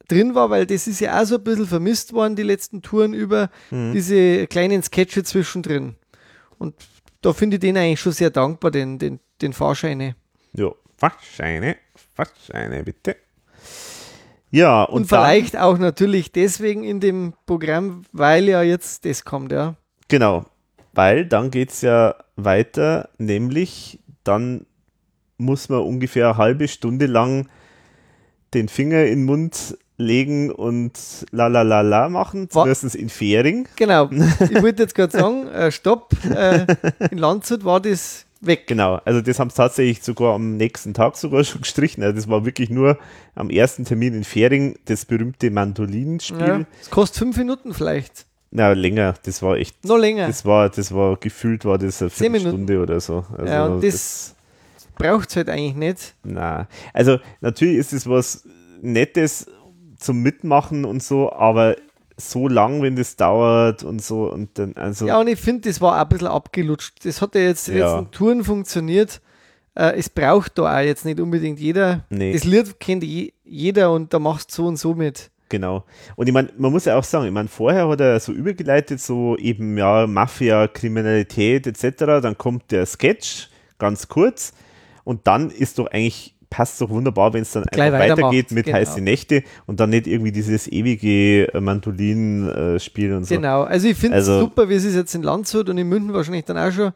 drin 0.07 0.35
war, 0.35 0.49
weil 0.49 0.65
das 0.65 0.85
ist 0.87 0.99
ja 0.99 1.19
auch 1.21 1.25
so 1.25 1.35
ein 1.35 1.43
bisschen 1.43 1.65
vermisst 1.67 2.13
worden, 2.13 2.35
die 2.35 2.43
letzten 2.43 2.81
Touren 2.81 3.13
über 3.13 3.49
Mhm. 3.71 3.93
diese 3.93 4.45
kleinen 4.47 4.83
Sketche 4.83 5.23
zwischendrin. 5.23 5.95
Und 6.59 6.75
da 7.21 7.33
finde 7.33 7.55
ich 7.55 7.61
den 7.61 7.77
eigentlich 7.77 7.99
schon 8.01 8.11
sehr 8.11 8.29
dankbar, 8.29 8.69
den, 8.69 8.99
den, 8.99 9.19
den 9.41 9.53
Fahrscheine. 9.53 10.15
Ja, 10.53 10.69
Fahrscheine, 10.97 11.77
Fahrscheine, 12.15 12.83
bitte. 12.83 13.15
Ja, 14.53 14.83
und, 14.83 15.01
Und, 15.01 15.07
vielleicht 15.07 15.57
auch 15.57 15.79
natürlich 15.79 16.31
deswegen 16.31 16.83
in 16.83 16.99
dem 16.99 17.33
Programm, 17.47 18.03
weil 18.11 18.47
ja 18.47 18.61
jetzt 18.61 19.03
das 19.03 19.25
kommt, 19.25 19.51
ja. 19.51 19.73
Genau, 20.09 20.45
weil 20.93 21.25
dann 21.25 21.49
geht 21.49 21.71
es 21.71 21.81
ja 21.81 22.13
weiter, 22.35 23.09
nämlich 23.17 23.99
dann 24.23 24.67
muss 25.37 25.69
man 25.69 25.79
ungefähr 25.79 26.27
eine 26.29 26.37
halbe 26.37 26.67
Stunde 26.67 27.07
lang 27.07 27.49
den 28.53 28.69
Finger 28.69 29.05
in 29.05 29.21
den 29.21 29.25
Mund 29.25 29.75
legen 29.97 30.51
und 30.51 30.99
la 31.31 31.47
la 31.47 31.63
la 31.63 31.81
la 31.81 32.07
machen, 32.09 32.47
zumindest 32.47 32.93
in 32.93 33.09
Fähring. 33.09 33.67
Genau. 33.75 34.07
Ich 34.39 34.61
wollte 34.61 34.83
jetzt 34.83 34.93
gerade 34.93 35.17
sagen, 35.17 35.47
äh, 35.47 35.71
stopp, 35.71 36.13
äh, 36.29 36.67
in 37.09 37.17
Landshut 37.17 37.65
war 37.65 37.79
das 37.79 38.27
weg. 38.45 38.67
Genau, 38.67 38.99
also 39.05 39.21
das 39.21 39.39
haben 39.39 39.49
sie 39.49 39.55
tatsächlich 39.55 40.03
sogar 40.03 40.35
am 40.35 40.57
nächsten 40.57 40.93
Tag 40.93 41.17
sogar 41.17 41.43
schon 41.43 41.61
gestrichen. 41.61 42.03
Also 42.03 42.15
das 42.15 42.29
war 42.29 42.45
wirklich 42.45 42.69
nur 42.69 42.97
am 43.35 43.49
ersten 43.49 43.85
Termin 43.85 44.13
in 44.13 44.23
Fähring 44.23 44.77
das 44.85 45.05
berühmte 45.05 45.51
Mandolinenspiel. 45.51 46.47
Ja. 46.47 46.61
Es 46.81 46.89
kostet 46.89 47.19
fünf 47.19 47.37
Minuten 47.37 47.73
vielleicht. 47.73 48.25
Na, 48.51 48.73
länger, 48.73 49.15
das 49.23 49.41
war 49.41 49.57
echt 49.57 49.83
Noch 49.83 49.97
länger. 49.97 50.27
Das 50.27 50.45
war, 50.45 50.69
das 50.69 50.93
war 50.93 51.17
gefühlt 51.17 51.65
war 51.65 51.77
das 51.77 52.01
eine. 52.01 52.11
Viertelstunde 52.11 52.81
oder 52.81 52.99
so. 52.99 53.25
Also 53.35 53.51
ja, 53.51 53.65
und 53.65 53.83
das, 53.83 54.35
braucht 54.95 55.29
es 55.29 55.35
halt 55.35 55.49
eigentlich 55.49 55.75
nicht. 55.75 56.13
na, 56.23 56.67
also 56.93 57.17
natürlich 57.41 57.77
ist 57.77 57.93
es 57.93 58.07
was 58.07 58.43
Nettes 58.81 59.47
zum 59.97 60.21
Mitmachen 60.21 60.85
und 60.85 61.01
so, 61.01 61.31
aber 61.31 61.77
so 62.17 62.47
lang, 62.47 62.81
wenn 62.81 62.95
das 62.95 63.15
dauert 63.15 63.83
und 63.83 64.01
so 64.01 64.31
und 64.31 64.57
dann, 64.59 64.73
also 64.75 65.07
Ja, 65.07 65.19
und 65.19 65.27
ich 65.27 65.39
finde, 65.39 65.67
das 65.69 65.81
war 65.81 65.95
auch 65.97 66.01
ein 66.03 66.09
bisschen 66.09 66.27
abgelutscht. 66.27 67.05
Das 67.05 67.21
hat 67.21 67.35
ja 67.35 67.41
jetzt 67.41 67.69
in 67.69 67.77
Ja. 67.77 68.01
Touren 68.11 68.43
funktioniert. 68.43 69.21
Äh, 69.75 69.97
es 69.97 70.09
braucht 70.09 70.57
da 70.57 70.75
auch 70.77 70.81
jetzt 70.83 71.05
nicht 71.05 71.19
unbedingt 71.19 71.59
jeder. 71.59 72.05
Nee. 72.09 72.33
Das 72.33 72.43
Lied 72.43 72.79
kennt 72.79 73.03
je, 73.03 73.33
jeder 73.43 73.91
und 73.91 74.13
da 74.13 74.19
machst 74.19 74.51
du 74.51 74.55
so 74.55 74.67
und 74.67 74.77
so 74.77 74.93
mit. 74.93 75.31
genau. 75.49 75.83
Und 76.15 76.27
ich 76.27 76.33
meine, 76.33 76.49
man 76.57 76.71
muss 76.71 76.85
ja 76.85 76.97
auch 76.97 77.03
sagen, 77.03 77.25
ich 77.25 77.31
meine, 77.31 77.47
vorher 77.49 77.87
hat 77.87 77.99
er 77.99 78.19
so 78.19 78.31
übergeleitet, 78.31 78.99
so 78.99 79.35
eben, 79.37 79.77
ja, 79.77 80.05
Mafia, 80.07 80.67
Kriminalität 80.67 81.67
etc., 81.67 81.97
dann 82.21 82.37
kommt 82.37 82.71
der 82.71 82.85
Sketch, 82.85 83.49
ganz 83.79 84.07
kurz, 84.07 84.53
und 85.03 85.27
dann 85.27 85.49
ist 85.51 85.77
doch 85.79 85.87
eigentlich 85.87 86.32
passt 86.53 86.79
doch 86.81 86.89
wunderbar, 86.91 87.33
wenn 87.33 87.41
es 87.41 87.51
dann 87.51 87.63
Gleich 87.63 87.91
einfach 87.91 88.17
weitergeht 88.17 88.51
mit 88.51 88.65
genau. 88.67 88.77
heiße 88.77 89.01
Nächte 89.01 89.43
und 89.65 89.79
dann 89.79 89.89
nicht 89.89 90.05
irgendwie 90.05 90.31
dieses 90.31 90.67
ewige 90.67 91.49
Mandolin-Spiel 91.59 93.13
und 93.13 93.25
so. 93.25 93.35
Genau. 93.35 93.63
Also 93.63 93.87
ich 93.87 93.97
finde 93.97 94.17
es 94.17 94.27
Also- 94.29 94.41
super, 94.41 94.69
wie 94.69 94.75
es 94.75 94.85
ist 94.85 94.95
jetzt 94.95 95.15
in 95.15 95.23
Landshut 95.23 95.67
und 95.69 95.77
in 95.79 95.87
München 95.89 96.13
wahrscheinlich 96.13 96.45
dann 96.45 96.57
auch 96.57 96.71
schon. 96.71 96.91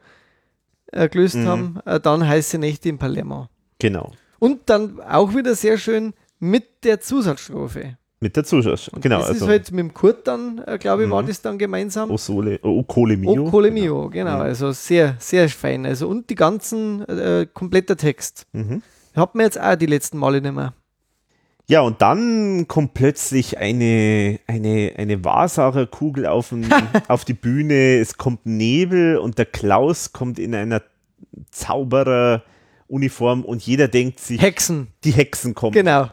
äh, 0.93 1.09
gelöst 1.09 1.35
Mhm. 1.35 1.47
haben, 1.47 1.79
äh, 1.85 1.99
dann 1.99 2.25
heiße 2.25 2.57
Nächte 2.57 2.87
in 2.87 2.97
Palermo. 2.97 3.47
Genau. 3.77 4.13
Und 4.39 4.61
dann 4.69 5.01
auch 5.01 5.35
wieder 5.35 5.53
sehr 5.53 5.77
schön 5.77 6.13
mit 6.39 6.85
der 6.85 7.01
Zusatzstrophe. 7.01 7.97
Mit 8.21 8.37
der 8.37 8.45
Zuschauer. 8.45 8.77
Genau. 9.01 9.17
das 9.19 9.27
also 9.31 9.45
ist 9.45 9.51
halt 9.51 9.71
mit 9.73 9.79
dem 9.81 9.93
Kurt 9.93 10.25
dann, 10.29 10.61
äh, 10.65 10.77
glaube 10.77 11.03
ich, 11.03 11.09
war 11.09 11.21
Mhm. 11.23 11.27
das 11.27 11.41
dann 11.41 11.57
gemeinsam. 11.57 12.09
O 12.09 12.15
Sole, 12.17 12.57
O 12.63 12.83
Cole 12.83 13.17
Mio. 13.17 13.47
O 13.47 13.49
Cole 13.51 13.69
Mio, 13.69 14.09
genau. 14.09 14.35
Mhm. 14.35 14.41
Also 14.43 14.71
sehr, 14.71 15.15
sehr 15.19 15.49
fein. 15.49 15.85
Also 15.85 16.07
und 16.07 16.29
die 16.29 16.35
ganzen, 16.35 17.01
äh, 17.09 17.47
kompletter 17.53 17.97
Text. 17.97 18.45
Mhm. 18.53 18.81
Hat 19.17 19.35
man 19.35 19.45
jetzt 19.45 19.59
auch 19.59 19.75
die 19.75 19.85
letzten 19.85 20.17
Male 20.17 20.41
nicht 20.41 20.53
mehr. 20.53 20.73
Ja, 21.69 21.81
und 21.81 22.01
dann 22.01 22.67
kommt 22.69 22.93
plötzlich 22.93 23.57
eine, 23.57 24.39
eine, 24.47 24.93
eine 24.95 25.25
Wahrsagerkugel 25.25 26.25
auf, 26.25 26.49
den, 26.49 26.69
auf 27.09 27.25
die 27.25 27.33
Bühne, 27.33 27.97
es 27.97 28.17
kommt 28.17 28.45
Nebel 28.45 29.17
und 29.17 29.37
der 29.37 29.47
Klaus 29.47 30.13
kommt 30.13 30.39
in 30.39 30.55
einer 30.55 30.81
Zaubereruniform 31.51 33.43
und 33.43 33.61
jeder 33.63 33.89
denkt 33.89 34.21
sich, 34.21 34.41
Hexen, 34.41 34.87
die 35.03 35.11
Hexen 35.11 35.55
kommen. 35.55 35.73
genau. 35.73 36.09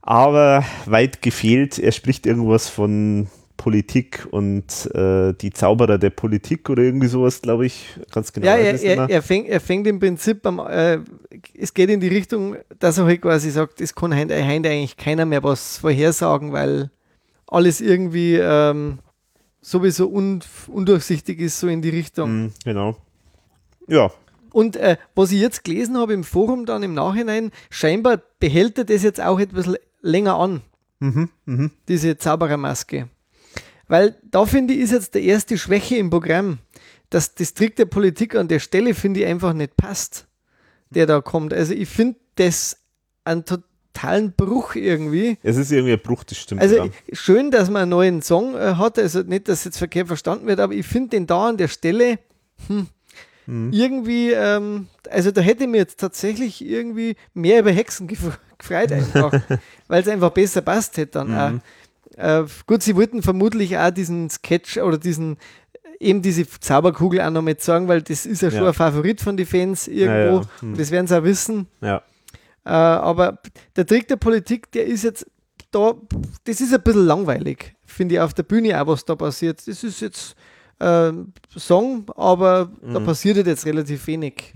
Aber 0.00 0.64
weit 0.86 1.22
gefehlt, 1.22 1.78
er 1.78 1.92
spricht 1.92 2.26
irgendwas 2.26 2.68
von 2.68 3.28
Politik 3.62 4.26
und 4.32 4.92
äh, 4.92 5.34
die 5.34 5.52
Zauberer 5.52 5.96
der 5.96 6.10
Politik 6.10 6.68
oder 6.68 6.82
irgendwie 6.82 7.06
sowas, 7.06 7.40
glaube 7.40 7.66
ich, 7.66 7.86
ganz 8.10 8.32
genau. 8.32 8.48
ja, 8.48 8.56
er, 8.56 8.82
er, 8.82 9.08
er, 9.08 9.22
fängt, 9.22 9.48
er 9.48 9.60
fängt 9.60 9.86
im 9.86 10.00
Prinzip 10.00 10.44
am, 10.44 10.58
äh, 10.58 10.98
es 11.56 11.72
geht 11.72 11.88
in 11.88 12.00
die 12.00 12.08
Richtung, 12.08 12.56
dass 12.80 12.98
er 12.98 13.04
halt 13.04 13.22
quasi 13.22 13.52
sagt, 13.52 13.80
es 13.80 13.94
kann 13.94 14.18
heute, 14.18 14.34
eigentlich 14.34 14.96
keiner 14.96 15.26
mehr 15.26 15.44
was 15.44 15.78
vorhersagen, 15.78 16.52
weil 16.52 16.90
alles 17.46 17.80
irgendwie 17.80 18.34
ähm, 18.34 18.98
sowieso 19.60 20.10
un, 20.10 20.40
undurchsichtig 20.66 21.38
ist, 21.38 21.60
so 21.60 21.68
in 21.68 21.82
die 21.82 21.90
Richtung. 21.90 22.32
Mhm, 22.32 22.52
genau. 22.64 22.96
Ja, 23.86 24.10
Und 24.52 24.74
äh, 24.74 24.96
was 25.14 25.30
ich 25.30 25.40
jetzt 25.40 25.62
gelesen 25.62 25.96
habe 25.98 26.14
im 26.14 26.24
Forum 26.24 26.66
dann 26.66 26.82
im 26.82 26.94
Nachhinein, 26.94 27.52
scheinbar 27.70 28.22
behält 28.40 28.76
er 28.78 28.86
das 28.86 29.04
jetzt 29.04 29.20
auch 29.20 29.38
etwas 29.38 29.72
länger 30.00 30.34
an, 30.34 30.62
mhm, 30.98 31.28
mhm. 31.44 31.70
diese 31.86 32.16
Zauberermaske. 32.16 33.08
Weil 33.92 34.16
da 34.22 34.46
finde 34.46 34.72
ich, 34.72 34.80
ist 34.80 34.92
jetzt 34.92 35.14
der 35.14 35.20
erste 35.20 35.58
Schwäche 35.58 35.96
im 35.96 36.08
Programm, 36.08 36.60
dass 37.10 37.34
das 37.34 37.52
Trick 37.52 37.76
der 37.76 37.84
Politik 37.84 38.34
an 38.34 38.48
der 38.48 38.58
Stelle, 38.58 38.94
finde 38.94 39.20
ich, 39.20 39.26
einfach 39.26 39.52
nicht 39.52 39.76
passt, 39.76 40.26
der 40.88 41.04
da 41.04 41.20
kommt. 41.20 41.52
Also 41.52 41.74
ich 41.74 41.90
finde 41.90 42.18
das 42.36 42.78
einen 43.24 43.44
totalen 43.44 44.32
Bruch 44.32 44.76
irgendwie. 44.76 45.36
es 45.42 45.58
ist 45.58 45.72
irgendwie 45.72 45.92
ein 45.92 46.00
Bruch, 46.00 46.24
das 46.24 46.38
stimmt. 46.38 46.62
Also 46.62 46.76
ja. 46.76 46.86
schön, 47.12 47.50
dass 47.50 47.68
man 47.68 47.82
einen 47.82 47.90
neuen 47.90 48.22
Song 48.22 48.54
äh, 48.54 48.76
hat, 48.76 48.98
also 48.98 49.20
nicht, 49.20 49.48
dass 49.48 49.64
jetzt 49.64 49.76
verkehrt 49.76 50.06
verstanden 50.06 50.46
wird, 50.46 50.60
aber 50.60 50.72
ich 50.72 50.86
finde 50.86 51.10
den 51.10 51.26
da 51.26 51.48
an 51.50 51.58
der 51.58 51.68
Stelle 51.68 52.18
hm, 52.68 52.86
Mhm. 53.46 53.72
irgendwie, 53.72 54.30
ähm, 54.30 54.86
also 55.10 55.32
da 55.32 55.40
hätte 55.40 55.66
mir 55.66 55.78
jetzt 55.78 55.98
tatsächlich 55.98 56.64
irgendwie 56.64 57.16
mehr 57.34 57.58
über 57.60 57.72
Hexen 57.72 58.06
gef 58.06 58.38
gefreut 58.58 58.92
einfach, 58.92 59.32
weil 59.88 60.00
es 60.02 60.08
einfach 60.08 60.30
besser 60.30 60.62
passt 60.62 60.96
hätte 60.96 61.18
dann 61.18 61.28
Mhm. 61.28 61.36
auch. 61.58 61.62
Äh, 62.16 62.44
gut, 62.66 62.82
sie 62.82 62.94
wollten 62.96 63.22
vermutlich 63.22 63.76
auch 63.78 63.90
diesen 63.90 64.28
Sketch 64.30 64.76
oder 64.78 64.98
diesen 64.98 65.36
eben 66.00 66.20
diese 66.20 66.46
Zauberkugel 66.48 67.20
auch 67.20 67.30
noch 67.30 67.42
mit 67.42 67.62
sagen, 67.62 67.86
weil 67.88 68.02
das 68.02 68.26
ist 68.26 68.42
ja 68.42 68.50
schon 68.50 68.62
Ja. 68.62 68.68
ein 68.68 68.74
Favorit 68.74 69.20
von 69.20 69.36
den 69.36 69.46
Fans 69.46 69.86
irgendwo. 69.86 70.10
Ja, 70.36 70.40
ja. 70.40 70.42
Hm. 70.60 70.76
Das 70.76 70.90
werden 70.90 71.06
sie 71.06 71.18
auch 71.18 71.22
wissen. 71.24 71.66
ja. 71.80 72.02
Äh, 72.64 72.70
aber 72.70 73.38
der 73.74 73.86
Trick 73.86 74.06
der 74.06 74.16
Politik, 74.16 74.70
der 74.72 74.86
ist 74.86 75.02
jetzt 75.02 75.26
da, 75.72 75.94
das 76.44 76.60
ist 76.60 76.72
ein 76.72 76.80
bisschen 76.82 77.06
langweilig, 77.06 77.74
finde 77.86 78.14
ich, 78.16 78.20
auf 78.20 78.34
der 78.34 78.42
Bühne 78.44 78.80
auch, 78.80 78.86
was 78.86 79.04
da 79.04 79.16
passiert. 79.16 79.66
Das 79.66 79.82
ist 79.82 80.00
jetzt 80.00 80.36
äh, 80.78 81.12
Song, 81.56 82.04
aber 82.16 82.70
da 82.82 83.00
Mhm. 83.00 83.04
passiert 83.04 83.36
halt 83.36 83.46
jetzt 83.48 83.64
relativ 83.66 84.06
wenig. 84.06 84.52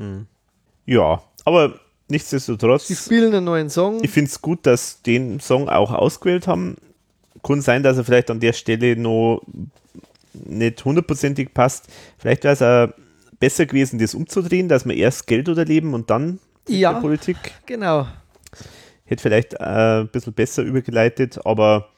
ja, 0.84 1.20
aber 1.44 1.80
nichtsdestotrotz. 2.08 2.86
Sie 2.88 2.94
spielen 2.96 3.32
einen 3.34 3.44
neuen 3.44 3.70
Song. 3.70 4.02
Ich 4.04 4.10
finde 4.10 4.30
es 4.30 4.40
gut, 4.40 4.66
dass 4.66 5.02
den 5.02 5.40
Song 5.40 5.68
auch 5.68 5.92
ausgewählt 5.92 6.46
haben. 6.46 6.76
Kann 7.46 7.60
sein, 7.60 7.82
dass 7.82 7.96
er 7.96 8.04
vielleicht 8.04 8.30
an 8.30 8.40
der 8.40 8.52
Stelle 8.52 8.96
noch 8.96 9.42
nicht 10.32 10.84
hundertprozentig 10.84 11.54
passt. 11.54 11.86
Vielleicht 12.18 12.44
wäre 12.44 12.52
es 12.54 12.62
auch 12.62 12.88
besser 13.38 13.66
gewesen, 13.66 13.98
das 13.98 14.14
umzudrehen, 14.14 14.68
dass 14.68 14.84
man 14.84 14.96
erst 14.96 15.26
Geld 15.26 15.48
oder 15.48 15.64
Leben 15.64 15.94
und 15.94 16.10
dann 16.10 16.38
Ja. 16.68 16.94
Politik. 16.94 17.36
Genau. 17.66 18.06
Hätte 19.04 19.22
vielleicht 19.22 19.54
äh, 19.54 20.00
ein 20.00 20.08
bisschen 20.08 20.32
besser 20.32 20.62
übergeleitet, 20.62 21.38
aber 21.46 21.88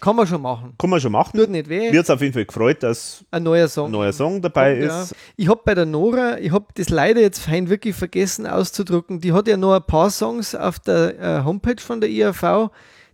Kann 0.00 0.14
man 0.16 0.26
schon 0.26 0.42
machen. 0.42 0.74
kann 0.78 0.90
man 0.90 1.00
schon 1.00 1.12
machen. 1.12 1.38
Tut 1.38 1.48
nicht 1.48 1.68
weh. 1.68 1.90
Mir 1.90 1.98
hat 2.00 2.04
es 2.04 2.10
auf 2.10 2.20
jeden 2.20 2.34
Fall 2.34 2.44
gefreut, 2.44 2.82
dass 2.82 3.24
ein 3.30 3.42
neuer 3.42 3.68
Song. 3.68 3.86
ein 3.86 3.92
neuer 3.92 4.12
Song 4.12 4.42
dabei 4.42 4.78
Ja. 4.78 5.02
ist. 5.02 5.14
Ich 5.36 5.48
habe 5.48 5.60
bei 5.64 5.74
der 5.74 5.86
Nora, 5.86 6.38
ich 6.38 6.52
habe 6.52 6.66
das 6.74 6.90
leider 6.90 7.20
jetzt 7.20 7.38
fein 7.40 7.68
wirklich 7.70 7.96
vergessen 7.96 8.46
auszudrucken, 8.46 9.20
die 9.20 9.32
hat 9.32 9.48
ja 9.48 9.56
noch 9.56 9.74
ein 9.74 9.82
paar 9.84 10.10
Songs 10.10 10.54
auf 10.54 10.78
der 10.78 11.18
äh, 11.18 11.44
Homepage 11.44 11.80
von 11.80 12.00
der 12.02 12.10
IAV, 12.10 12.70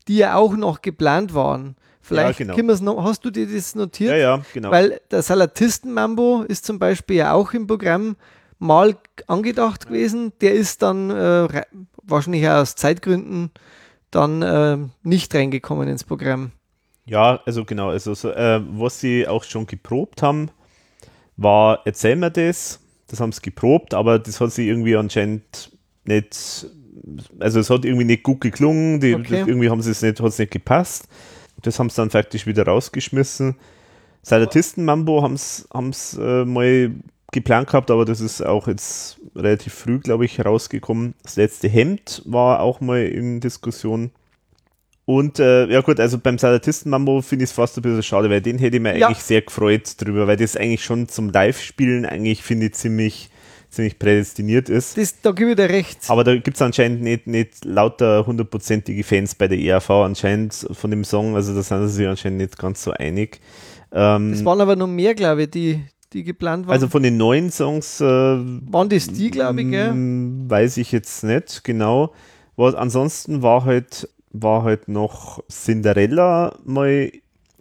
die 0.08 0.16
ja 0.16 0.34
auch 0.34 0.56
noch 0.56 0.82
geplant 0.82 1.32
waren. 1.34 1.76
Vielleicht 2.04 2.38
genau. 2.38 2.54
können 2.54 2.68
wir's 2.68 2.82
noch, 2.82 3.02
hast 3.02 3.24
du 3.24 3.30
dir 3.30 3.46
das 3.46 3.74
notiert? 3.74 4.10
Ja, 4.10 4.16
ja, 4.16 4.42
genau. 4.52 4.70
Weil 4.70 5.00
der 5.10 5.22
Salatisten-Mambo 5.22 6.42
ist 6.42 6.66
zum 6.66 6.78
Beispiel 6.78 7.16
ja 7.16 7.32
auch 7.32 7.54
im 7.54 7.66
Programm 7.66 8.16
mal 8.58 8.96
angedacht 9.26 9.86
gewesen. 9.86 10.32
Der 10.42 10.52
ist 10.52 10.82
dann 10.82 11.10
äh, 11.10 11.62
wahrscheinlich 12.02 12.46
auch 12.46 12.56
aus 12.60 12.76
Zeitgründen 12.76 13.50
dann 14.10 14.42
äh, 14.42 14.78
nicht 15.02 15.34
reingekommen 15.34 15.88
ins 15.88 16.04
Programm. 16.04 16.52
Ja, 17.06 17.40
also 17.46 17.64
genau, 17.64 17.88
also 17.88 18.12
so, 18.12 18.30
äh, 18.30 18.60
was 18.78 19.00
sie 19.00 19.26
auch 19.26 19.44
schon 19.44 19.66
geprobt 19.66 20.20
haben, 20.22 20.50
war 21.38 21.80
Erzähl 21.86 22.16
mir 22.16 22.30
das. 22.30 22.80
Das 23.06 23.20
haben 23.20 23.32
sie 23.32 23.40
geprobt, 23.40 23.94
aber 23.94 24.18
das 24.18 24.40
hat 24.40 24.52
sie 24.52 24.68
irgendwie 24.68 24.96
anscheinend 24.96 25.70
nicht, 26.04 26.66
also 27.38 27.60
es 27.60 27.70
hat 27.70 27.84
irgendwie 27.86 28.04
nicht 28.04 28.22
gut 28.22 28.40
geklungen, 28.42 29.00
die, 29.00 29.14
Okay. 29.14 29.44
irgendwie 29.46 29.70
haben 29.70 29.82
sie 29.82 29.90
es 29.90 30.02
nicht, 30.02 30.20
hat 30.20 30.28
es 30.28 30.38
nicht 30.38 30.52
gepasst. 30.52 31.08
Das 31.66 31.78
haben 31.78 31.90
sie 31.90 31.96
dann 31.96 32.10
faktisch 32.10 32.46
wieder 32.46 32.64
rausgeschmissen. 32.66 33.56
Salatisten-Mambo 34.22 35.22
haben 35.22 35.34
es 35.90 36.18
äh, 36.18 36.44
mal 36.44 36.92
geplant 37.32 37.66
gehabt, 37.68 37.90
aber 37.90 38.04
das 38.04 38.20
ist 38.20 38.40
auch 38.44 38.68
jetzt 38.68 39.18
relativ 39.36 39.74
früh, 39.74 39.98
glaube 39.98 40.24
ich, 40.24 40.42
rausgekommen. 40.44 41.14
Das 41.22 41.36
letzte 41.36 41.68
Hemd 41.68 42.22
war 42.24 42.60
auch 42.60 42.80
mal 42.80 43.02
in 43.04 43.40
Diskussion. 43.40 44.12
Und 45.06 45.38
äh, 45.38 45.66
ja 45.66 45.82
gut, 45.82 46.00
also 46.00 46.16
beim 46.18 46.38
Salatisten-Mambo 46.38 47.20
finde 47.20 47.44
ich 47.44 47.50
es 47.50 47.54
fast 47.54 47.76
ein 47.76 47.82
bisschen 47.82 48.02
schade, 48.02 48.30
weil 48.30 48.40
den 48.40 48.58
hätte 48.58 48.76
ich 48.76 48.82
mir 48.82 48.96
Ja. 48.96 49.08
eigentlich 49.08 49.22
sehr 49.22 49.42
gefreut 49.42 50.00
drüber, 50.00 50.26
weil 50.26 50.38
das 50.38 50.56
eigentlich 50.56 50.82
schon 50.84 51.08
zum 51.08 51.28
Live-Spielen 51.28 52.06
eigentlich, 52.06 52.42
finde 52.42 52.66
ich, 52.66 52.72
ziemlich, 52.74 53.28
ziemlich 53.74 53.98
prädestiniert 53.98 54.68
ist. 54.68 54.96
Das, 54.96 55.20
da 55.20 55.32
gebe 55.32 55.50
ich 55.50 55.56
dir 55.56 55.68
recht. 55.68 55.98
Aber 56.08 56.24
da 56.24 56.34
gibt 56.34 56.56
es 56.56 56.62
anscheinend 56.62 57.02
nicht, 57.02 57.26
nicht 57.26 57.64
lauter 57.64 58.26
hundertprozentige 58.26 59.04
Fans 59.04 59.34
bei 59.34 59.48
der 59.48 59.58
ERV 59.58 59.90
anscheinend 59.90 60.66
von 60.72 60.90
dem 60.90 61.04
Song, 61.04 61.34
also 61.36 61.54
da 61.54 61.62
sind 61.62 61.88
sie 61.88 61.94
sich 61.94 62.06
anscheinend 62.08 62.38
nicht 62.38 62.58
ganz 62.58 62.82
so 62.82 62.92
einig. 62.92 63.40
Ähm, 63.92 64.32
Es 64.32 64.44
waren 64.44 64.60
aber 64.60 64.76
noch 64.76 64.86
mehr, 64.88 65.14
glaube 65.14 65.42
ich, 65.44 65.50
die, 65.50 65.80
die 66.12 66.24
geplant 66.24 66.66
waren. 66.66 66.74
also 66.74 66.88
von 66.88 67.02
den 67.02 67.16
neuen 67.16 67.50
Songs 67.50 68.00
äh, 68.00 68.04
waren 68.04 68.88
das 68.88 69.08
die, 69.08 69.30
glaube 69.30 69.62
ich, 69.62 69.70
gell? 69.70 69.92
Mm, 69.92 70.48
Weiß 70.50 70.76
ich 70.78 70.90
jetzt 70.92 71.24
nicht 71.24 71.62
genau. 71.64 72.12
Was, 72.56 72.74
ansonsten 72.74 73.42
war 73.42 73.64
halt, 73.64 74.08
war 74.32 74.62
halt 74.62 74.88
noch 74.88 75.42
Cinderella 75.50 76.56
mal 76.64 77.10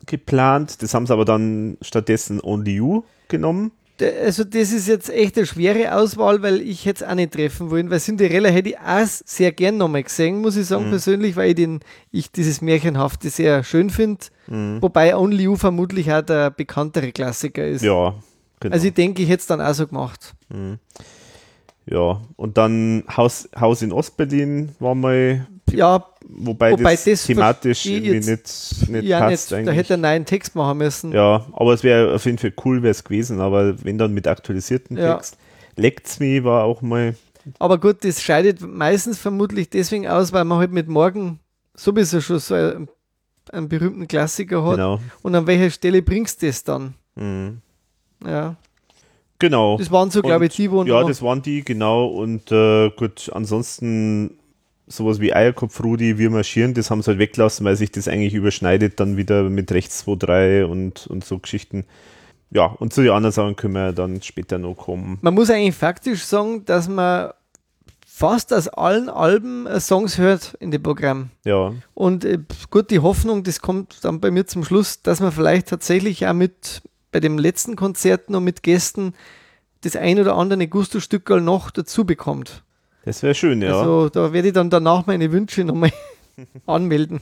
geplant. 0.05 0.81
Das 0.81 0.93
haben 0.93 1.05
sie 1.07 1.13
aber 1.13 1.25
dann 1.25 1.77
stattdessen 1.81 2.39
Only 2.41 2.75
You 2.75 3.03
genommen. 3.27 3.71
Also 4.01 4.43
das 4.43 4.71
ist 4.71 4.87
jetzt 4.87 5.09
echt 5.09 5.37
eine 5.37 5.45
schwere 5.45 5.95
Auswahl, 5.95 6.41
weil 6.41 6.61
ich 6.61 6.85
hätte 6.85 7.03
es 7.05 7.09
auch 7.09 7.13
nicht 7.15 7.33
treffen 7.33 7.69
wollen, 7.69 7.89
weil 7.91 7.99
Cinderella 7.99 8.49
hätte 8.49 8.69
ich 8.69 8.79
auch 8.79 9.05
sehr 9.05 9.51
gern 9.51 9.77
nochmal 9.77 10.03
gesehen, 10.03 10.41
muss 10.41 10.55
ich 10.55 10.61
Mhm. 10.61 10.65
sagen, 10.65 10.89
persönlich, 10.89 11.35
weil 11.35 11.49
ich, 11.49 11.55
den, 11.55 11.79
ich 12.11 12.31
dieses 12.31 12.61
Märchenhafte 12.61 13.29
sehr 13.29 13.63
schön 13.63 13.89
finde. 13.91 14.25
Mhm. 14.47 14.81
Wobei 14.81 15.15
Only 15.15 15.43
You 15.43 15.55
vermutlich 15.55 16.11
auch 16.11 16.23
der 16.23 16.49
bekanntere 16.49 17.11
Klassiker 17.11 17.65
ist. 17.67 17.83
Ja, 17.83 18.15
genau. 18.59 18.73
Also 18.73 18.87
ich 18.87 18.93
denke, 18.95 19.21
ich 19.21 19.29
hätte 19.29 19.41
es 19.41 19.47
dann 19.47 19.61
auch 19.61 19.73
so 19.75 19.85
gemacht. 19.87 20.33
ja, 21.85 22.21
und 22.35 22.57
dann 22.57 23.03
Haus, 23.15 23.47
Haus 23.59 23.81
in 23.81 23.91
Ostberlin 23.91 24.69
war 24.79 24.95
mal, 24.95 25.47
Ja, 25.71 26.05
wobei, 26.27 26.71
Wobei 26.71 26.93
das, 26.93 27.03
das 27.05 27.23
thematisch 27.25 27.85
irgendwie 27.85 28.31
nicht, 28.31 28.89
nicht 28.89 29.03
ja 29.03 29.19
passt 29.19 29.31
nicht. 29.31 29.51
Da 29.51 29.55
eigentlich. 29.57 29.77
hätte 29.77 29.93
er 29.93 29.95
einen 29.95 30.01
neuen 30.03 30.25
Text 30.25 30.55
machen 30.55 30.77
müssen. 30.77 31.11
Ja, 31.11 31.45
aber 31.53 31.73
es 31.73 31.83
wäre 31.83 32.13
auf 32.15 32.25
jeden 32.25 32.37
Fall 32.37 32.53
cool, 32.65 32.81
wäre 32.83 32.91
es 32.91 33.03
gewesen, 33.03 33.39
aber 33.39 33.83
wenn 33.83 33.97
dann 33.97 34.13
mit 34.13 34.27
aktualisierten 34.27 34.97
Ja. 34.97 35.15
Text. 35.15 35.37
Leckt's 35.75 36.19
Me 36.19 36.43
war 36.43 36.63
auch 36.65 36.81
mal, 36.81 37.15
Aber 37.59 37.77
gut, 37.79 38.03
das 38.05 38.21
scheidet 38.21 38.61
meistens 38.61 39.19
vermutlich 39.19 39.69
deswegen 39.69 40.07
aus, 40.07 40.31
weil 40.33 40.45
man 40.45 40.59
halt 40.59 40.71
mit 40.71 40.87
Morgen 40.87 41.39
sowieso 41.75 42.21
schon 42.21 42.39
so 42.39 42.53
einen, 42.55 42.87
einen 43.51 43.67
berühmten 43.69 44.07
Klassiker 44.07 44.63
hat. 44.63 44.75
genau. 44.75 44.99
Und 45.23 45.35
an 45.35 45.47
welcher 45.47 45.69
Stelle 45.71 46.01
bringst 46.01 46.41
du 46.41 46.47
das 46.47 46.63
dann? 46.63 46.93
Mhm. 47.15 47.59
Ja. 48.25 48.55
Genau. 49.39 49.77
Das 49.77 49.91
waren 49.91 50.09
so, 50.09 50.21
glaube 50.21 50.45
ich, 50.45 50.55
die, 50.55 50.71
wo 50.71 50.83
Ja, 50.83 51.03
das 51.03 51.21
waren 51.21 51.41
die, 51.41 51.65
genau. 51.65 52.05
Und 52.05 52.49
äh, 52.51 52.91
gut, 52.91 53.29
ansonsten 53.33 54.37
sowas 54.95 55.19
wie 55.19 55.33
Eierkopf 55.33 55.83
Rudi, 55.83 56.17
wir 56.17 56.29
marschieren, 56.29 56.73
das 56.73 56.91
haben 56.91 57.01
sie 57.01 57.07
halt 57.07 57.19
weggelassen, 57.19 57.65
weil 57.65 57.75
sich 57.75 57.91
das 57.91 58.07
eigentlich 58.07 58.33
überschneidet 58.33 58.99
dann 58.99 59.17
wieder 59.17 59.43
mit 59.43 59.71
rechts 59.71 59.99
2, 59.99 60.15
3 60.15 60.65
und, 60.65 61.07
und 61.07 61.25
so 61.25 61.39
Geschichten. 61.39 61.85
ja, 62.51 62.65
und 62.65 62.93
zu 62.93 63.01
den 63.01 63.11
anderen 63.11 63.33
Sachen 63.33 63.55
können 63.55 63.73
wir 63.73 63.93
dann 63.93 64.21
später 64.21 64.57
noch 64.57 64.75
kommen. 64.75 65.17
Man 65.21 65.33
muss 65.33 65.49
eigentlich 65.49 65.75
faktisch 65.75 66.23
sagen, 66.23 66.65
dass 66.65 66.87
man 66.87 67.31
fast 68.05 68.53
aus 68.53 68.67
allen 68.67 69.09
Alben 69.09 69.65
äh, 69.65 69.79
Songs 69.79 70.19
hört 70.19 70.55
in 70.59 70.69
dem 70.69 70.83
Programm. 70.83 71.31
Ja. 71.45 71.73
Und 71.95 72.25
äh, 72.25 72.37
gut, 72.69 72.91
die 72.91 72.99
Hoffnung, 72.99 73.43
das 73.43 73.59
kommt 73.59 74.03
dann 74.05 74.19
bei 74.19 74.29
mir 74.29 74.45
zum 74.45 74.63
Schluss, 74.63 75.01
dass 75.01 75.19
man 75.19 75.31
vielleicht 75.31 75.67
tatsächlich 75.67 76.27
auch 76.27 76.33
mit 76.33 76.83
bei 77.11 77.19
dem 77.19 77.37
letzten 77.39 77.75
Konzert 77.75 78.29
noch 78.29 78.41
mit 78.41 78.61
Gästen 78.61 79.13
das 79.81 79.95
ein 79.95 80.19
oder 80.19 80.35
andere 80.35 80.67
Gusto-Stückerl 80.67 81.41
noch 81.41 81.71
dazu 81.71 82.05
bekommt. 82.05 82.63
Das 83.05 83.21
wäre 83.21 83.35
schön, 83.35 83.61
ja. 83.61 83.77
Also 83.77 84.09
da 84.09 84.31
werde 84.31 84.47
ich 84.49 84.53
dann 84.53 84.69
danach 84.69 85.05
meine 85.05 85.31
Wünsche 85.31 85.63
nochmal 85.63 85.91
anmelden. 86.65 87.21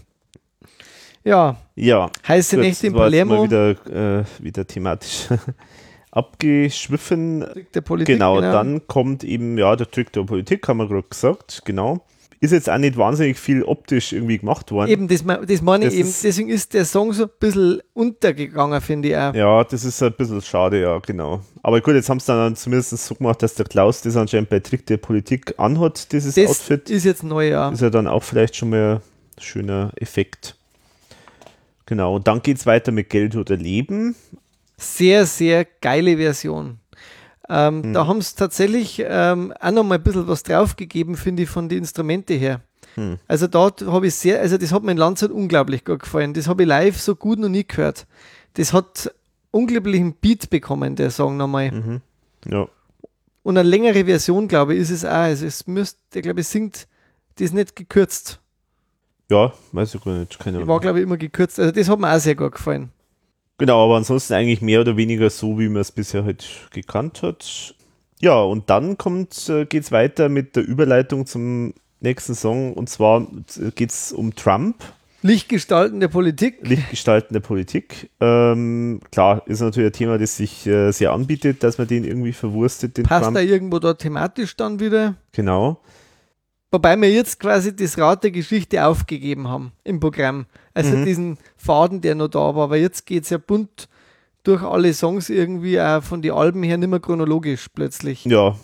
Ja, 1.24 1.58
ja. 1.76 2.10
heiße 2.28 2.56
Gut, 2.56 2.66
Nächte 2.66 2.88
in 2.88 2.94
Palermo. 2.94 3.36
Mal 3.36 3.44
wieder, 3.44 4.20
äh, 4.20 4.26
wieder 4.40 4.66
thematisch 4.66 5.28
abgeschwiffen. 6.12 7.46
Trick 7.54 7.72
der 7.74 7.82
Politik, 7.82 8.16
Genau, 8.16 8.42
dann 8.42 8.88
kommt 8.88 9.24
eben, 9.24 9.58
ja, 9.58 9.76
der 9.76 9.90
Trick 9.90 10.12
der 10.14 10.24
Politik, 10.24 10.68
haben 10.68 10.78
wir 10.78 10.88
gerade 10.88 11.08
gesagt, 11.08 11.62
genau. 11.66 12.04
Ist 12.44 12.52
jetzt 12.52 12.70
auch 12.72 12.80
nicht 12.80 12.98
wahnsinnig 12.98 13.38
viel 13.40 13.62
optisch 13.64 14.14
irgendwie 14.14 14.40
gemacht 14.40 14.72
worden. 14.72 14.90
Eben, 14.90 15.08
das, 15.08 15.24
das 15.24 15.62
meine 15.62 15.86
ich 15.86 15.92
Das 15.92 16.00
eben. 16.00 16.10
ist- 16.10 16.24
Deswegen 16.24 16.50
ist 16.50 16.74
der 16.74 16.86
Song 16.86 17.14
so 17.14 17.26
ein 17.26 17.30
bisschen 17.40 17.82
untergegangen, 17.94 18.82
finde 18.82 19.10
ich 19.10 19.16
auch. 19.16 19.34
Ja, 19.36 19.64
das 19.64 19.86
ist 19.86 20.02
ein 20.02 20.12
bisschen 20.14 20.42
schade, 20.42 20.82
ja, 20.82 20.98
genau. 20.98 21.42
Aber 21.62 21.80
gut, 21.82 21.94
jetzt 21.94 22.10
haben 22.10 22.20
sie 22.20 22.26
dann 22.34 22.56
zumindest 22.56 22.98
so 22.98 23.14
gemacht, 23.14 23.44
dass 23.44 23.54
der 23.54 23.66
Klaus 23.68 24.02
das 24.02 24.18
anscheinend 24.18 24.50
bei 24.50 24.60
Trick 24.60 24.88
der 24.88 24.98
Politik 24.98 25.54
anhat, 25.58 26.12
dieses 26.12 26.34
Das 26.34 26.48
Outfit. 26.50 26.90
ist 26.90 27.04
jetzt 27.06 27.24
neu, 27.24 27.48
ja. 27.48 27.70
Ist 27.70 27.82
ja 27.84 27.92
dann 27.92 28.08
auch 28.08 28.24
vielleicht 28.24 28.56
schon 28.56 28.72
mal 28.72 28.96
ein 29.38 29.42
schöner 29.42 29.92
Effekt. 29.98 30.56
Genau, 31.86 32.16
und 32.16 32.28
dann 32.28 32.42
geht 32.42 32.58
es 32.58 32.66
weiter 32.66 32.92
mit 32.92 33.10
Geld 33.12 33.36
oder 33.36 33.56
Leben. 33.56 34.16
Sehr, 34.78 35.28
sehr 35.28 35.66
geile 35.80 36.18
Version. 36.18 36.80
Ähm, 37.54 37.84
Hm. 37.84 37.94
Da 37.94 38.08
haben 38.08 38.22
sie 38.22 38.36
tatsächlich 38.36 39.04
ähm, 39.06 39.54
auch 39.60 39.72
noch 39.72 39.84
mal 39.84 39.96
ein 39.96 40.04
bisschen 40.04 40.28
was 40.28 40.44
draufgegeben, 40.44 41.18
finde 41.18 41.44
ich, 41.44 41.50
von 41.50 41.68
den 41.68 41.80
Instrumente 41.80 42.34
her. 42.34 42.62
Hm. 42.96 43.18
Also 43.28 43.48
dort 43.48 43.82
habe 43.86 44.08
ich 44.08 44.16
sehr, 44.16 44.40
also 44.40 44.58
das 44.58 44.72
hat 44.72 44.84
mir 44.84 44.92
in 44.94 44.98
Landshut 44.98 45.32
unglaublich 45.32 45.84
gut 45.86 46.00
gefallen. 46.04 46.34
Das 46.34 46.48
habe 46.48 46.64
ich 46.64 46.70
live 46.70 47.00
so 47.00 47.16
gut 47.16 47.40
noch 47.40 47.50
nie 47.50 47.66
gehört. 47.68 48.08
Das 48.54 48.72
hat 48.74 49.14
unglaublichen 49.52 50.14
Beat 50.14 50.50
bekommen, 50.50 50.96
der 50.96 51.12
Song 51.12 51.36
nochmal. 51.38 51.72
Mhm. 51.72 52.02
Ja, 52.50 52.68
Und 53.44 53.58
eine 53.58 53.68
längere 53.68 54.06
Version, 54.06 54.48
glaube 54.48 54.76
ich, 54.76 54.82
ist 54.82 54.92
es 54.92 55.04
auch. 55.06 55.10
Also 55.12 55.46
es 55.46 55.68
müsste, 55.68 56.00
ich 56.14 56.22
glaube, 56.22 56.42
es 56.42 56.52
singt 56.52 56.88
das 57.36 57.52
nicht 57.54 57.76
gekürzt. 57.76 58.40
ja, 59.30 59.52
weiß 59.72 59.96
ich 59.96 60.04
gar 60.04 60.14
nicht, 60.18 60.38
keine 60.40 60.52
Die 60.58 60.64
Ahnung. 60.64 60.68
war, 60.70 60.80
glaube 60.80 61.00
ich, 61.00 61.04
immer 61.04 61.18
gekürzt. 61.18 61.60
Also 61.60 61.72
das 61.72 61.90
hat 61.90 62.00
mir 62.00 62.14
auch 62.14 62.20
sehr 62.20 62.36
gut 62.36 62.54
gefallen. 62.54 62.92
Genau, 63.62 63.86
aber 63.86 63.98
ansonsten 63.98 64.34
eigentlich 64.34 64.64
mehr 64.64 64.82
oder 64.82 64.98
weniger 64.98 65.30
so, 65.30 65.60
wie 65.60 65.70
man 65.70 65.82
es 65.82 65.92
bisher 65.92 66.24
halt 66.24 66.44
gekannt 66.72 67.22
hat. 67.22 67.76
Ja, 68.20 68.42
und 68.42 68.72
dann 68.72 68.98
kommt, 68.98 69.50
äh, 69.50 69.66
geht's 69.66 69.92
weiter 69.92 70.30
mit 70.30 70.56
der 70.56 70.68
Überleitung 70.68 71.28
zum 71.28 71.76
nächsten 72.00 72.34
Song. 72.34 72.74
Und 72.74 72.90
zwar 72.90 73.28
geht 73.76 73.92
es 73.92 74.14
um 74.14 74.34
Trump, 74.34 74.78
Lichtgestalten 75.22 76.00
der 76.00 76.08
Politik. 76.08 76.68
Lichtgestalten 76.68 77.36
der 77.36 77.42
Politik. 77.42 78.10
Ähm, 78.20 79.00
klar, 79.12 79.44
ist 79.46 79.60
natürlich 79.60 79.92
ein 79.92 79.94
Thema, 79.94 80.18
das 80.18 80.38
sich 80.38 80.66
äh, 80.66 80.92
sehr 80.92 81.14
anbietet, 81.14 81.62
dass 81.62 81.78
man 81.78 81.86
den 81.88 82.04
irgendwie 82.04 82.34
verwurstet, 82.34 82.98
den 82.98 83.04
Passt 83.04 83.26
Trump. 83.26 83.36
da 83.36 83.42
irgendwo 83.42 83.78
da 83.78 83.94
thematisch 83.94 84.56
dann 84.56 84.80
wieder? 84.80 85.18
Genau. 85.34 85.80
Wobei 86.72 86.96
wir 86.96 87.12
jetzt 87.12 87.40
quasi 87.40 87.76
das 87.76 87.98
Rad 87.98 88.24
der 88.24 88.32
Geschichte 88.32 88.86
aufgegeben 88.86 89.48
haben 89.50 89.74
im 89.84 90.00
Programm. 90.00 90.46
Also 90.74 90.96
Mhm. 90.96 91.06
diesen 91.06 91.38
Faden, 91.58 92.00
der 92.02 92.16
noch 92.16 92.30
da 92.30 92.56
war. 92.56 92.64
Aber 92.64 92.78
jetzt 92.78 93.06
geht 93.06 93.24
es 93.26 93.30
ja 93.30 93.38
bunt 93.38 93.90
durch 94.44 94.64
alle 94.64 94.94
Songs 94.94 95.30
irgendwie 95.30 95.80
auch 95.82 96.02
von 96.02 96.22
den 96.22 96.32
Alben 96.32 96.64
her 96.64 96.78
nicht 96.78 96.90
mehr 96.90 97.00
chronologisch 97.02 97.68
plötzlich. 97.70 98.24
Ja, 98.26 98.56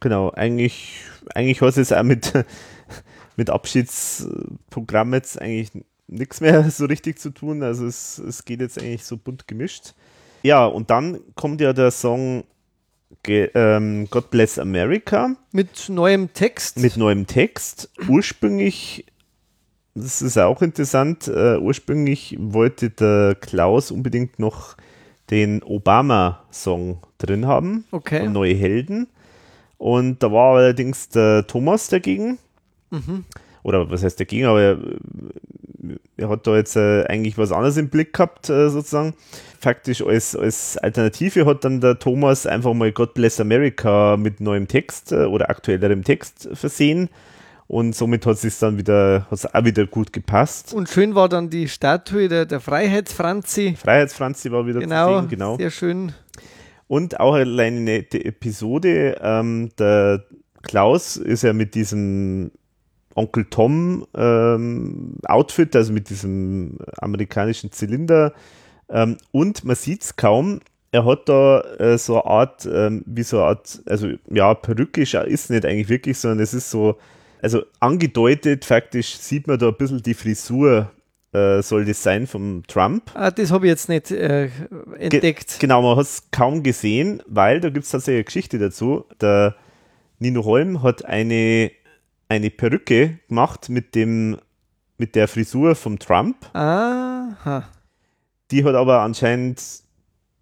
genau. 0.00 0.30
Eigentlich, 0.30 1.00
eigentlich 1.34 1.60
hat 1.60 1.70
es 1.70 1.76
jetzt 1.76 1.92
auch 1.94 2.02
mit, 2.04 2.32
mit 3.36 3.50
Abschiedsprogramm 3.50 5.12
jetzt 5.14 5.40
eigentlich 5.40 5.70
nichts 6.06 6.40
mehr 6.40 6.62
so 6.70 6.86
richtig 6.86 7.18
zu 7.18 7.30
tun. 7.30 7.62
Also 7.62 7.86
es, 7.86 8.18
es 8.18 8.44
geht 8.44 8.60
jetzt 8.60 8.80
eigentlich 8.80 9.04
so 9.04 9.16
bunt 9.16 9.48
gemischt. 9.48 9.94
Ja, 10.42 10.66
und 10.66 10.90
dann 10.90 11.20
kommt 11.34 11.60
ja 11.60 11.72
der 11.72 11.90
Song 11.90 12.44
ähm, 13.28 14.08
God 14.10 14.30
Bless 14.30 14.58
America 14.58 15.36
Mit 15.52 15.88
neuem 15.88 16.32
Text. 16.32 16.78
mit 16.78 16.96
neuem 16.96 17.26
Text. 17.26 17.90
Ursprünglich, 18.08 19.06
das 19.94 20.22
ist 20.22 20.38
auch 20.38 20.62
interessant, 20.62 21.28
äh, 21.28 21.56
ursprünglich 21.58 22.36
wollte 22.38 22.90
der 22.90 23.36
Klaus 23.40 23.90
unbedingt 23.90 24.38
noch 24.38 24.76
den 25.30 25.62
Obama-Song 25.62 26.98
drin 27.18 27.46
haben 27.46 27.84
okay. 27.90 28.28
Neue 28.28 28.54
Helden. 28.54 29.08
Und 29.78 30.22
da 30.22 30.30
war 30.30 30.56
allerdings 30.56 31.08
der 31.08 31.46
Thomas 31.46 31.88
dagegen. 31.88 32.38
Mhm. 32.90 33.24
Oder 33.64 33.90
was 33.90 34.04
heißt 34.04 34.20
dagegen, 34.20 34.44
aber 34.44 34.60
er, 34.60 34.78
er 36.18 36.28
hat 36.28 36.46
da 36.46 36.54
jetzt 36.54 36.76
äh, 36.76 37.04
eigentlich 37.06 37.38
was 37.38 37.50
anderes 37.50 37.78
im 37.78 37.88
Blick 37.88 38.12
gehabt, 38.12 38.50
äh, 38.50 38.68
sozusagen. 38.68 39.14
Faktisch 39.58 40.02
als, 40.02 40.36
als 40.36 40.76
Alternative 40.76 41.46
hat 41.46 41.64
dann 41.64 41.80
der 41.80 41.98
Thomas 41.98 42.46
einfach 42.46 42.74
mal 42.74 42.92
God 42.92 43.14
Bless 43.14 43.40
America 43.40 44.18
mit 44.18 44.40
neuem 44.40 44.68
Text 44.68 45.12
äh, 45.12 45.24
oder 45.24 45.48
aktuellerem 45.48 46.04
Text 46.04 46.48
versehen. 46.52 47.08
Und 47.66 47.96
somit 47.96 48.26
hat 48.26 48.44
es 48.44 48.58
dann 48.58 48.76
wieder, 48.76 49.26
hat's 49.30 49.46
auch 49.46 49.64
wieder 49.64 49.86
gut 49.86 50.12
gepasst. 50.12 50.74
Und 50.74 50.90
schön 50.90 51.14
war 51.14 51.30
dann 51.30 51.48
die 51.48 51.66
Statue 51.66 52.28
der, 52.28 52.44
der 52.44 52.60
Freiheitsfranzi. 52.60 53.76
Freiheitsfranzi 53.82 54.52
war 54.52 54.66
wieder 54.66 54.80
Genau, 54.80 55.14
zu 55.14 55.20
sehen, 55.20 55.28
genau. 55.30 55.56
sehr 55.56 55.70
schön. 55.70 56.12
Und 56.86 57.18
auch 57.18 57.32
eine 57.32 57.44
kleine 57.50 57.80
nette 57.80 58.22
Episode. 58.22 59.16
Ähm, 59.22 59.70
der 59.78 60.22
Klaus 60.60 61.16
ist 61.16 61.42
ja 61.42 61.54
mit 61.54 61.74
diesem 61.74 62.50
Onkel 63.14 63.46
Tom 63.46 64.06
ähm, 64.14 65.16
Outfit, 65.26 65.74
also 65.76 65.92
mit 65.92 66.10
diesem 66.10 66.78
amerikanischen 66.98 67.72
Zylinder. 67.72 68.32
Ähm, 68.88 69.16
und 69.32 69.64
man 69.64 69.76
sieht 69.76 70.02
es 70.02 70.16
kaum. 70.16 70.60
Er 70.92 71.04
hat 71.04 71.28
da 71.28 71.60
äh, 71.78 71.98
so 71.98 72.22
eine 72.22 72.30
Art, 72.30 72.68
ähm, 72.72 73.02
wie 73.06 73.22
so 73.22 73.38
eine 73.38 73.46
Art, 73.46 73.82
also 73.86 74.10
ja, 74.30 74.54
Perücke 74.54 75.02
ist 75.02 75.14
ist 75.14 75.50
nicht 75.50 75.64
eigentlich 75.64 75.88
wirklich, 75.88 76.18
sondern 76.18 76.40
es 76.40 76.54
ist 76.54 76.70
so, 76.70 76.98
also 77.42 77.62
angedeutet, 77.80 78.64
faktisch 78.64 79.16
sieht 79.16 79.48
man 79.48 79.58
da 79.58 79.68
ein 79.68 79.76
bisschen 79.76 80.02
die 80.02 80.14
Frisur, 80.14 80.90
äh, 81.34 81.62
soll 81.62 81.84
das 81.84 82.02
sein 82.02 82.26
vom 82.28 82.62
Trump. 82.68 83.10
Ah, 83.14 83.30
das 83.30 83.50
habe 83.50 83.66
ich 83.66 83.70
jetzt 83.70 83.88
nicht 83.88 84.12
äh, 84.12 84.48
entdeckt. 84.98 85.56
Genau, 85.58 85.82
man 85.82 85.96
hat 85.96 86.04
es 86.04 86.30
kaum 86.30 86.62
gesehen, 86.62 87.22
weil 87.26 87.60
da 87.60 87.70
gibt 87.70 87.86
es 87.86 87.90
tatsächlich 87.90 88.18
eine 88.18 88.24
Geschichte 88.24 88.58
dazu. 88.60 89.04
Der 89.20 89.56
Nino 90.20 90.44
Holm 90.44 90.82
hat 90.82 91.04
eine, 91.04 91.72
eine 92.34 92.50
Perücke 92.50 93.18
gemacht 93.28 93.68
mit, 93.68 93.94
dem, 93.94 94.38
mit 94.98 95.14
der 95.14 95.28
Frisur 95.28 95.74
vom 95.74 95.98
Trump. 95.98 96.36
Aha. 96.54 97.68
Die 98.50 98.64
hat 98.64 98.74
aber 98.74 99.00
anscheinend 99.00 99.62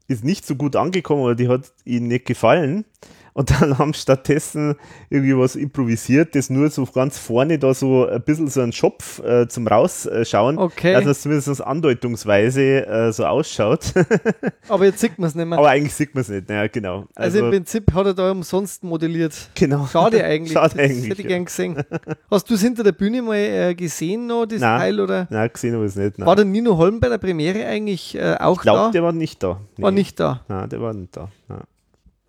ist 0.08 0.24
nicht 0.24 0.46
so 0.46 0.56
gut 0.56 0.76
angekommen 0.76 1.22
oder 1.22 1.34
die 1.34 1.48
hat 1.48 1.72
ihm 1.84 2.08
nicht 2.08 2.26
gefallen. 2.26 2.84
Und 3.34 3.50
dann 3.50 3.78
haben 3.78 3.94
stattdessen 3.94 4.76
irgendwie 5.08 5.36
was 5.36 5.56
improvisiert, 5.56 6.34
das 6.34 6.50
nur 6.50 6.70
so 6.70 6.84
ganz 6.84 7.18
vorne 7.18 7.58
da 7.58 7.72
so 7.74 8.06
ein 8.06 8.22
bisschen 8.22 8.48
so 8.48 8.60
ein 8.60 8.72
Schopf 8.72 9.20
äh, 9.20 9.48
zum 9.48 9.66
Rausschauen, 9.66 10.58
Okay. 10.58 10.92
dass 10.92 11.06
es 11.06 11.22
zumindest 11.22 11.62
andeutungsweise 11.62 12.86
äh, 12.86 13.12
so 13.12 13.24
ausschaut. 13.24 13.92
Aber 14.68 14.84
jetzt 14.84 15.00
sieht 15.00 15.18
man 15.18 15.28
es 15.28 15.34
nicht 15.34 15.46
mehr. 15.46 15.58
Aber 15.58 15.70
eigentlich 15.70 15.94
sieht 15.94 16.14
man 16.14 16.22
es 16.22 16.28
nicht, 16.28 16.50
ja, 16.50 16.66
genau. 16.66 17.06
also, 17.14 17.38
im 17.38 17.50
Prinzip 17.50 17.92
hat 17.94 18.06
er 18.06 18.14
da 18.14 18.30
umsonst 18.30 18.84
modelliert. 18.84 19.34
genau. 19.54 19.86
Schade 19.86 20.22
eigentlich. 20.24 20.52
Schade 20.52 20.74
das 20.74 20.78
eigentlich, 20.78 21.10
hätte 21.10 21.22
ich 21.22 21.28
ja. 21.28 21.28
gern 21.28 21.44
gesehen. 21.46 21.82
Hast 22.30 22.50
du 22.50 22.54
es 22.54 22.62
hinter 22.62 22.82
der 22.84 22.92
Bühne 22.92 23.22
mal 23.22 23.36
äh, 23.36 23.74
gesehen 23.74 24.26
noch, 24.26 24.46
das 24.46 24.60
Nein. 24.60 24.78
Teil? 24.80 25.00
Oder? 25.00 25.26
Nein, 25.30 25.50
gesehen 25.52 25.74
habe 25.74 25.84
ich 25.84 25.90
es 25.92 25.96
nicht. 25.96 26.18
Nein. 26.18 26.26
War 26.26 26.36
der 26.36 26.44
Nino 26.44 26.76
Holm 26.76 27.00
bei 27.00 27.08
der 27.08 27.18
Premiere 27.18 27.64
eigentlich 27.66 28.14
äh, 28.14 28.36
auch 28.38 28.56
ich 28.56 28.62
glaube, 28.62 28.78
da? 28.78 28.90
der 28.90 29.02
war 29.02 29.12
nicht 29.12 29.42
da. 29.42 29.60
Nee. 29.76 29.82
War 29.84 29.90
nicht 29.90 30.20
da. 30.20 30.42
Nein, 30.48 30.68
der 30.68 30.80
war 30.80 30.92
nicht 30.92 31.16
da. 31.16 31.28
Nein. 31.48 31.60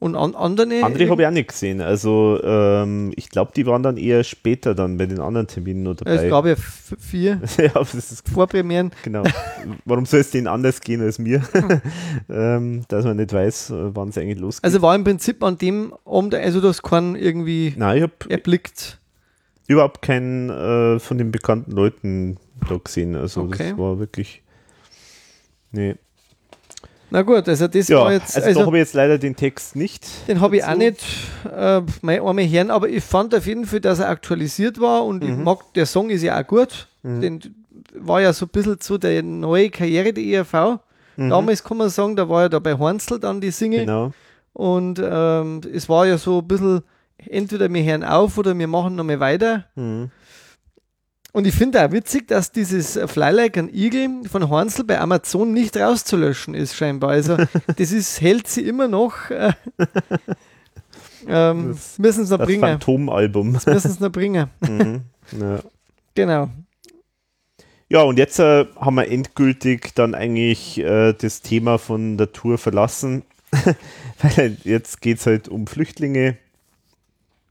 Und 0.03 0.15
an, 0.17 0.35
andere? 0.35 0.84
Andere 0.84 1.09
habe 1.09 1.21
ich 1.21 1.27
auch 1.27 1.31
nicht 1.31 1.47
gesehen. 1.47 1.80
Also, 1.80 2.38
ähm, 2.43 3.13
ich 3.15 3.30
glaube, 3.30 3.53
die 3.55 3.65
waren 3.65 3.84
dann 3.84 3.95
eher 3.95 4.25
später 4.25 4.75
dann 4.75 4.97
bei 4.97 5.05
den 5.05 5.21
anderen 5.21 5.47
Terminen 5.47 5.84
noch 5.84 5.95
dabei. 5.95 6.15
Es 6.25 6.30
gab 6.30 6.45
ja 6.45 6.55
vier 6.99 7.39
ja, 7.57 7.69
das 7.73 7.93
ist 7.93 8.27
Vorpremieren. 8.30 8.91
genau. 9.03 9.23
Warum 9.85 10.05
soll 10.05 10.19
es 10.19 10.31
denen 10.31 10.47
anders 10.47 10.81
gehen 10.81 11.01
als 11.01 11.19
mir? 11.19 11.41
ähm, 12.30 12.84
dass 12.89 13.05
man 13.05 13.15
nicht 13.15 13.31
weiß, 13.31 13.71
wann 13.75 14.09
es 14.09 14.17
eigentlich 14.17 14.39
losgeht. 14.39 14.65
Also 14.65 14.81
war 14.81 14.93
im 14.93 15.05
Prinzip 15.05 15.41
an 15.41 15.57
dem 15.57 15.93
Abend, 16.05 16.35
also 16.35 16.59
du 16.59 16.67
hast 16.67 16.84
keinen 16.84 17.15
irgendwie 17.15 17.73
Nein, 17.77 17.97
ich 17.97 18.03
habe 18.03 18.13
erblickt. 18.27 18.99
überhaupt 19.67 20.01
keinen 20.01 20.49
äh, 20.49 20.99
von 20.99 21.17
den 21.17 21.31
bekannten 21.31 21.71
Leuten 21.71 22.38
da 22.69 22.77
gesehen. 22.77 23.15
Also, 23.15 23.43
Okay. 23.43 23.69
das 23.69 23.77
war 23.77 23.99
wirklich. 23.99 24.41
Nee. 25.71 25.95
Na 27.14 27.22
gut, 27.22 27.48
also 27.48 27.68
das 27.68 27.88
Ja, 27.90 27.99
war 27.99 28.11
jetzt, 28.14 28.35
also, 28.35 28.40
da 28.41 28.48
also 28.48 28.65
habe 28.65 28.77
ich 28.77 28.81
jetzt 28.81 28.94
leider 28.95 29.19
den 29.19 29.35
Text 29.35 29.76
nicht. 29.76 30.03
den 30.27 30.41
habe 30.41 30.57
ich 30.57 30.64
auch 30.64 30.76
nicht 30.76 30.98
äh, 31.45 31.81
mein 32.02 32.19
einmal 32.22 32.49
hören, 32.49 32.72
aber 32.72 32.90
ich 32.90 33.03
fand 33.03 33.35
auf 33.35 33.45
jeden 33.45 33.65
Fall, 33.68 33.81
dass 33.81 33.99
er 33.99 34.10
aktualisiert 34.10 34.80
war 34.81 35.06
und 35.06 35.23
ich 35.23 35.30
Mhm. 35.30 35.44
mag, 35.44 35.60
der 35.76 35.85
Song 35.85 36.10
ist 36.10 36.23
ja 36.23 36.41
auch 36.41 36.48
gut. 36.48 36.88
Den 37.03 37.40
war 37.95 38.19
ja 38.22 38.34
so 38.34 38.45
ein 38.45 38.49
bisschen 38.49 38.80
zu 38.80 38.98
der 38.98 39.22
neue 39.22 39.69
Karriere 39.69 40.11
der 40.11 40.23
ERV. 40.23 40.80
Mhm. 41.18 41.30
Damals 41.30 41.64
kann 41.64 41.77
man 41.77 41.90
sagen, 41.90 42.15
da 42.15 42.27
war 42.27 42.41
ja 42.44 42.49
da 42.49 42.57
bei 42.57 42.73
Hornsel 42.77 43.19
dann 43.19 43.41
die 43.41 43.52
Single. 43.52 43.81
Genau. 43.81 44.11
Und 44.53 44.99
ähm, 45.03 45.61
es 45.72 45.88
war 45.90 46.07
ja 46.07 46.18
so 46.18 46.40
ein 46.40 46.48
bisschen, 46.48 46.81
entweder 47.30 47.72
wir 47.72 47.84
hören 47.84 48.03
auf 48.03 48.38
oder 48.40 48.57
wir 48.57 48.68
machen 48.68 48.95
nochmal 48.95 49.19
weiter. 49.19 49.65
Mhm. 49.76 50.10
Und 51.34 51.47
ich 51.47 51.55
finde 51.55 51.84
auch 51.84 51.91
witzig, 51.91 52.27
dass 52.27 52.51
dieses 52.51 52.97
Fly 53.07 53.31
Like 53.31 53.57
an 53.57 53.68
Eagle 53.73 54.22
von 54.30 54.49
Hornsel 54.49 54.85
bei 54.85 54.99
Amazon 54.99 55.51
nicht 55.51 55.76
rauszulöschen 55.76 56.53
ist, 56.53 56.76
scheinbar. 56.76 57.10
Also, 57.10 57.38
das 57.76 57.91
ist, 57.91 58.22
hält 58.22 58.47
sie 58.47 58.61
immer 58.61 58.88
noch. 58.88 59.31
Äh, 59.31 59.53
ähm, 61.27 61.76
müssen 61.97 62.26
sie 62.26 62.31
noch 62.31 62.38
Das 62.38 62.47
bringen. 62.47 62.61
Phantomalbum. 62.61 63.51
Müssen 63.53 63.80
sie 63.80 64.03
noch 64.03 64.11
bringen. 64.11 64.49
mhm. 64.61 65.01
ja. 65.39 65.60
Genau. 66.15 66.49
ja, 67.89 68.03
und 68.03 68.19
jetzt 68.19 68.38
äh, 68.38 68.65
haben 68.80 68.95
wir 68.95 69.07
endgültig 69.10 69.95
dann 69.95 70.14
eigentlich 70.14 70.77
äh, 70.77 71.14
das 71.14 71.41
Thema 71.41 71.80
von 71.80 72.18
der 72.18 72.31
Tour 72.31 72.60
verlassen. 72.60 73.23
Weil 74.22 74.57
jetzt 74.64 75.01
geht 75.01 75.18
es 75.18 75.26
halt 75.26 75.47
um 75.49 75.65
Flüchtlinge. 75.65 76.38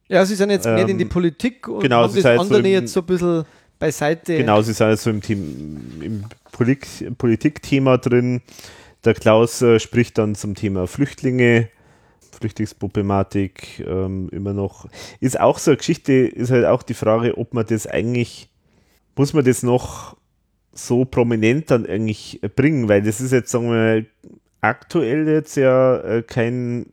Ja, 0.08 0.24
sie 0.24 0.34
sind 0.36 0.50
jetzt 0.50 0.66
mehr 0.66 0.86
in 0.86 0.98
die 0.98 1.04
Ähm, 1.04 1.08
Politik 1.08 1.66
und 1.66 1.80
genau, 1.80 2.02
haben 2.02 2.12
sie 2.12 2.22
das 2.22 2.36
so 2.36 2.40
andere 2.40 2.58
im- 2.60 2.66
jetzt 2.66 2.92
so 2.92 3.00
ein 3.00 3.06
bisschen 3.06 3.44
beiseite. 3.82 4.36
Genau, 4.36 4.62
sie 4.62 4.72
sind 4.72 4.86
also 4.86 5.10
im, 5.10 5.20
Team, 5.20 6.00
im 6.00 6.24
Polit 6.52 6.86
Politikthema 7.18 7.98
drin. 7.98 8.40
Der 9.04 9.14
Klaus 9.14 9.60
äh, 9.60 9.80
spricht 9.80 10.18
dann 10.18 10.36
zum 10.36 10.54
Thema 10.54 10.86
Flüchtlinge, 10.86 11.68
Flüchtlingsproblematik 12.38 13.80
ähm, 13.80 14.28
immer 14.30 14.52
noch. 14.52 14.86
Ist 15.18 15.40
auch 15.40 15.58
so 15.58 15.72
eine 15.72 15.78
Geschichte, 15.78 16.12
ist 16.12 16.52
halt 16.52 16.64
auch 16.64 16.84
die 16.84 16.94
Frage, 16.94 17.36
ob 17.36 17.54
man 17.54 17.66
das 17.66 17.88
eigentlich, 17.88 18.48
muss 19.16 19.32
man 19.32 19.44
das 19.44 19.64
noch 19.64 20.16
so 20.72 21.04
prominent 21.04 21.70
dann 21.72 21.84
eigentlich 21.84 22.40
bringen, 22.54 22.88
weil 22.88 23.02
das 23.02 23.20
ist 23.20 23.32
jetzt, 23.32 23.50
sagen 23.50 23.64
wir 23.64 23.72
mal, 23.72 24.06
aktuell 24.60 25.28
jetzt 25.28 25.56
ja 25.56 25.96
äh, 25.96 26.22
kein, 26.22 26.91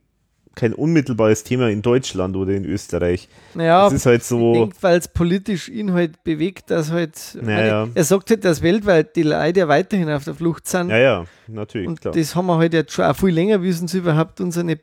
kein 0.60 0.74
unmittelbares 0.74 1.42
Thema 1.42 1.68
in 1.70 1.82
Deutschland 1.82 2.36
oder 2.36 2.52
in 2.52 2.64
Österreich. 2.64 3.28
Naja, 3.54 3.84
Das 3.84 3.94
ist 3.94 4.06
halt 4.06 4.22
so, 4.22 4.70
weil 4.80 4.98
es 4.98 5.08
politisch 5.08 5.68
ihn 5.68 5.92
halt 5.92 6.22
bewegt, 6.22 6.70
dass 6.70 6.90
halt. 6.92 7.38
Naja. 7.40 7.80
meine, 7.86 7.92
er 7.94 8.04
sagt 8.04 8.30
halt, 8.30 8.44
dass 8.44 8.62
weltweit 8.62 9.16
die 9.16 9.22
Leute 9.24 9.60
ja 9.60 9.68
weiterhin 9.68 10.10
auf 10.10 10.24
der 10.24 10.34
Flucht 10.34 10.68
sind. 10.68 10.90
ja, 10.90 10.98
ja, 10.98 11.24
natürlich, 11.48 11.88
und 11.88 12.00
klar. 12.00 12.14
das 12.14 12.34
haben 12.36 12.46
wir 12.46 12.58
halt 12.58 12.72
jetzt 12.74 12.92
schon 12.92 13.04
auch 13.04 13.16
viel 13.16 13.30
länger, 13.30 13.62
wissen 13.62 13.88
sie 13.88 13.98
überhaupt 13.98 14.40
unsere 14.40 14.78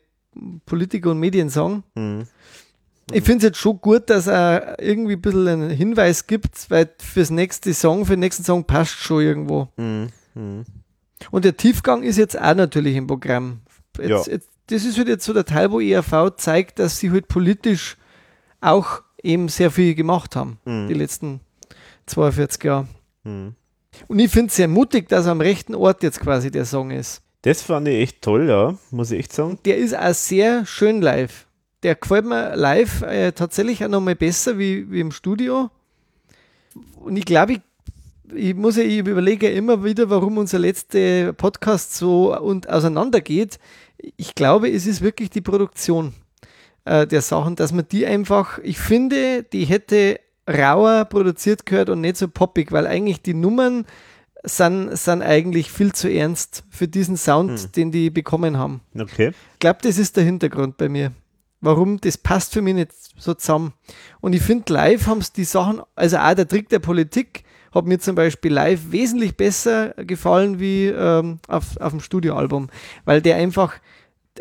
Politiker 0.66 1.12
und 1.12 1.20
Medien 1.20 1.50
sagen. 1.50 1.84
Mhm. 1.96 2.24
Ich 3.14 3.24
finde 3.24 3.38
es 3.38 3.44
jetzt 3.44 3.58
schon 3.60 3.80
gut, 3.80 4.10
dass 4.10 4.28
er 4.28 4.82
irgendwie 4.82 5.14
ein 5.14 5.22
bisschen 5.22 5.48
einen 5.48 5.70
Hinweis 5.70 6.28
gibt, 6.28 6.70
weil 6.70 6.90
fürs 7.00 7.30
nächste 7.30 7.74
Song, 7.74 8.06
für 8.06 8.14
den 8.14 8.20
nächsten 8.20 8.44
Song 8.44 8.66
passt 8.66 8.96
schon 8.96 9.22
irgendwo. 9.24 9.70
Mhm. 9.78 10.10
Mhm. 10.36 10.66
Und 11.32 11.46
der 11.46 11.56
Tiefgang 11.56 12.04
ist 12.04 12.18
jetzt 12.18 12.40
auch 12.40 12.54
natürlich 12.54 12.96
im 12.98 13.08
Programm. 13.08 13.62
Jetzt, 13.98 14.10
Ja. 14.28 14.34
jetzt, 14.34 14.50
das 14.68 14.86
ist 14.86 14.98
halt 14.98 15.08
jetzt 15.08 15.26
so 15.26 15.34
der 15.34 15.46
Teil, 15.46 15.72
wo 15.72 15.80
ERV 15.80 16.36
zeigt, 16.38 16.80
dass 16.80 16.98
sie 17.00 17.12
halt 17.12 17.28
politisch 17.28 17.98
auch 18.62 19.02
eben 19.24 19.50
sehr 19.50 19.72
viel 19.72 19.96
gemacht 19.96 20.36
haben, 20.36 20.60
Mhm. 20.66 20.88
die 20.88 20.94
letzten 20.94 21.40
42 22.06 22.64
Jahre. 22.64 22.88
Mhm. 23.24 23.56
Und 24.08 24.20
ich 24.20 24.32
finde 24.32 24.48
es 24.50 24.56
sehr 24.56 24.68
mutig, 24.68 25.10
dass 25.10 25.26
am 25.28 25.42
rechten 25.42 25.74
Ort 25.76 26.04
jetzt 26.04 26.20
quasi 26.20 26.52
der 26.52 26.66
Song 26.66 26.92
ist. 26.92 27.22
Das 27.44 27.62
fand 27.62 27.88
ich 27.88 27.96
echt 27.96 28.22
toll, 28.22 28.48
ja, 28.50 28.78
muss 28.92 29.12
ich 29.12 29.20
echt 29.20 29.34
sagen. 29.34 29.58
Der 29.66 29.78
ist 29.78 29.98
auch 29.98 30.14
sehr 30.14 30.66
schön 30.66 31.02
live. 31.02 31.46
Der 31.84 31.96
gefällt 31.96 32.26
mir 32.26 32.56
live 32.56 33.02
äh, 33.04 33.32
tatsächlich 33.32 33.84
auch 33.86 33.90
nochmal 33.90 34.16
besser 34.16 34.58
wie, 34.58 34.90
wie 34.92 35.00
im 35.00 35.12
Studio. 35.12 35.70
Und 37.00 37.16
ich 37.18 37.26
glaube, 37.26 37.54
ich, 37.54 37.62
ich 38.34 38.56
muss 38.56 38.78
ja, 38.78 38.84
ich 38.84 38.98
überlege 38.98 39.50
ja 39.50 39.56
immer 39.56 39.84
wieder, 39.84 40.10
warum 40.10 40.38
unser 40.38 40.60
letzter 40.60 41.34
Podcast 41.34 41.96
so 41.96 42.38
und 42.38 42.68
auseinandergeht. 42.70 43.60
Ich 44.16 44.36
glaube, 44.36 44.70
es 44.70 44.86
ist 44.86 45.02
wirklich 45.02 45.30
die 45.30 45.42
Produktion 45.42 46.14
äh, 46.86 47.08
der 47.08 47.22
Sachen, 47.22 47.56
dass 47.56 47.72
man 47.72 47.88
die 47.90 48.06
einfach, 48.06 48.60
ich 48.60 48.78
finde, 48.80 49.44
die 49.44 49.66
hätte 49.66 50.20
rauer 50.50 51.06
produziert 51.06 51.66
gehört 51.66 51.90
und 51.90 52.02
nicht 52.02 52.18
so 52.18 52.28
poppig, 52.28 52.72
weil 52.72 52.88
eigentlich 52.88 53.22
die 53.22 53.34
Nummern 53.34 53.86
sind, 54.44 54.96
sind 54.98 55.22
eigentlich 55.22 55.72
viel 55.72 55.94
zu 55.94 56.10
ernst 56.10 56.64
für 56.70 56.88
diesen 56.88 57.18
Sound, 57.18 57.76
den 57.76 57.92
die 57.92 58.10
bekommen 58.10 58.58
haben. 58.58 58.82
Okay. 58.98 59.32
Ich 59.54 59.60
glaube, 59.60 59.80
das 59.82 59.98
ist 59.98 60.16
der 60.16 60.24
Hintergrund 60.24 60.78
bei 60.78 60.90
mir. 60.90 61.12
Warum, 61.60 62.00
das 62.00 62.18
passt 62.18 62.54
für 62.54 62.62
mich 62.62 62.76
nicht 62.76 62.92
so 63.18 63.34
zusammen. 63.34 63.74
Und 64.22 64.34
ich 64.34 64.42
finde, 64.42 64.72
live 64.72 65.08
haben 65.08 65.20
es 65.20 65.34
die 65.34 65.44
Sachen, 65.44 65.82
also 65.96 66.18
auch 66.18 66.34
der 66.36 66.48
Trick 66.48 66.70
der 66.70 66.80
Politik, 66.80 67.44
hat 67.74 67.86
mir 67.86 68.00
zum 68.00 68.16
Beispiel 68.16 68.52
live 68.54 68.92
wesentlich 68.92 69.36
besser 69.38 69.94
gefallen 69.98 70.60
wie 70.60 70.88
ähm, 70.88 71.40
auf, 71.48 71.78
auf 71.80 71.92
dem 71.92 72.00
Studioalbum, 72.00 72.70
weil 73.06 73.22
der 73.22 73.36
einfach, 73.38 73.76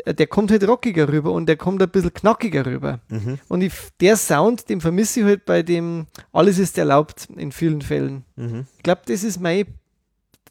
der 0.05 0.27
kommt 0.27 0.51
halt 0.51 0.67
rockiger 0.67 1.07
rüber 1.11 1.31
und 1.31 1.47
der 1.47 1.57
kommt 1.57 1.81
ein 1.81 1.89
bisschen 1.89 2.13
knackiger 2.13 2.65
rüber. 2.65 2.99
Mhm. 3.09 3.39
Und 3.47 3.61
ich, 3.61 3.73
der 3.99 4.15
Sound, 4.15 4.69
den 4.69 4.79
vermisse 4.81 5.21
ich 5.21 5.25
halt 5.25 5.45
bei 5.45 5.63
dem 5.63 6.05
Alles 6.31 6.59
ist 6.59 6.77
erlaubt 6.77 7.27
in 7.35 7.51
vielen 7.51 7.81
Fällen. 7.81 8.23
Mhm. 8.35 8.65
Ich 8.77 8.83
glaube, 8.83 9.01
das 9.07 9.23
ist 9.23 9.39
mein, 9.41 9.65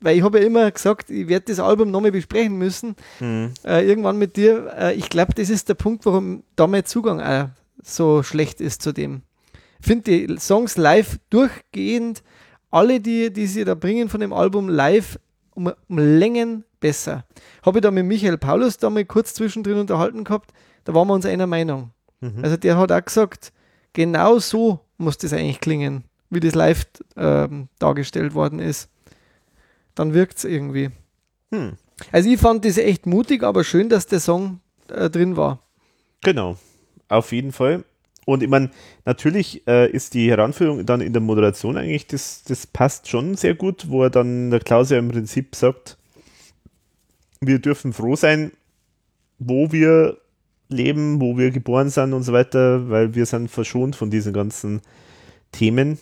weil 0.01 0.17
ich 0.19 0.23
habe 0.23 0.41
ja 0.41 0.47
immer 0.47 0.71
gesagt, 0.71 1.11
ich 1.11 1.29
werde 1.29 1.47
das 1.47 1.61
Album 1.61 1.91
nochmal 1.91 2.13
besprechen 2.13 2.59
müssen 2.59 2.97
Mhm. 3.21 3.53
äh, 3.65 3.87
irgendwann 3.87 4.19
mit 4.19 4.37
dir. 4.37 4.73
Äh, 4.79 4.95
ich 4.95 5.09
glaube, 5.09 5.33
das 5.35 5.49
ist 5.49 5.69
der 5.69 5.75
Punkt, 5.75 6.05
warum 6.07 6.43
da 6.57 6.67
mein 6.67 6.85
Zugang 6.85 7.21
auch 7.21 7.49
so 7.83 8.23
schlecht 8.23 8.61
ist 8.61 8.83
zu 8.83 8.93
dem. 8.93 9.23
Ich 9.79 9.87
finde 9.87 10.27
die 10.27 10.37
Songs 10.39 10.77
live 10.77 11.19
durchgehend, 11.31 12.23
alle, 12.77 13.01
die, 13.01 13.33
die 13.33 13.47
sie 13.47 13.65
da 13.65 13.75
bringen 13.75 14.09
von 14.09 14.21
dem 14.21 14.33
Album 14.33 14.69
live, 14.69 15.19
um, 15.55 15.73
um 15.89 15.99
Längen 15.99 16.65
besser. 16.79 17.25
Habe 17.65 17.79
ich 17.79 17.83
da 17.83 17.91
mit 17.91 18.05
Michael 18.05 18.37
Paulus 18.37 18.77
da 18.77 18.91
mal 18.91 19.05
kurz 19.05 19.33
zwischendrin 19.33 19.79
unterhalten 19.79 20.25
gehabt, 20.25 20.53
da 20.85 20.95
waren 20.95 21.09
wir 21.09 21.15
uns 21.15 21.25
einer 21.25 21.47
Meinung. 21.47 21.91
Mhm. 22.21 22.45
Also 22.45 22.57
der 22.59 22.77
hat 22.77 22.93
auch 22.93 23.05
gesagt, 23.05 23.53
genau 23.95 24.39
so 24.39 24.81
muss 24.99 25.17
das 25.17 25.33
eigentlich 25.33 25.61
klingen, 25.61 26.05
wie 26.29 26.41
das 26.41 26.55
live 26.55 26.87
ähm, 27.17 27.69
dargestellt 27.79 28.35
worden 28.35 28.59
ist. 28.59 28.91
Dann 29.95 30.13
wirkt 30.13 30.37
es 30.37 30.45
irgendwie. 30.45 30.91
Hm. 31.53 31.79
Also 32.13 32.29
ich 32.29 32.39
fand 32.39 32.67
das 32.67 32.77
echt 32.77 33.07
mutig, 33.07 33.43
aber 33.43 33.65
schön, 33.65 33.89
dass 33.89 34.07
der 34.07 34.21
Song 34.21 34.61
äh, 34.89 35.09
drin 35.09 35.39
war. 35.39 35.61
Genau, 36.23 36.59
auf 37.09 37.33
jeden 37.33 37.53
Fall. 37.53 37.85
Und 38.27 38.43
ich 38.43 38.49
meine, 38.49 38.71
natürlich 39.05 39.67
äh, 39.69 39.89
ist 39.89 40.13
die 40.13 40.29
Heranführung 40.29 40.85
dann 40.85 41.01
in 41.01 41.13
der 41.13 41.23
Moderation 41.23 41.77
eigentlich, 41.77 42.09
das, 42.09 42.43
das 42.43 42.67
passt 42.67 43.09
schon 43.09 43.37
sehr 43.37 43.55
gut, 43.55 43.89
wo 43.89 44.03
er 44.03 44.11
dann 44.11 44.51
der 44.51 44.59
Klaus 44.59 44.91
ja 44.91 44.99
im 44.99 45.09
Prinzip 45.09 45.55
sagt, 45.55 45.97
wir 47.41 47.61
dürfen 47.61 47.93
froh 47.93 48.17
sein, 48.17 48.51
wo 49.39 49.71
wir 49.71 50.19
leben, 50.69 51.21
wo 51.21 51.39
wir 51.39 51.53
geboren 51.53 51.89
sind 51.89 52.13
und 52.15 52.25
so 52.25 52.33
weiter, 52.33 52.91
weil 52.91 53.15
wir 53.15 53.27
sind 53.27 53.49
verschont 53.49 53.95
von 53.95 54.11
diesen 54.11 54.33
ganzen 54.33 54.81
Themen. 55.53 55.97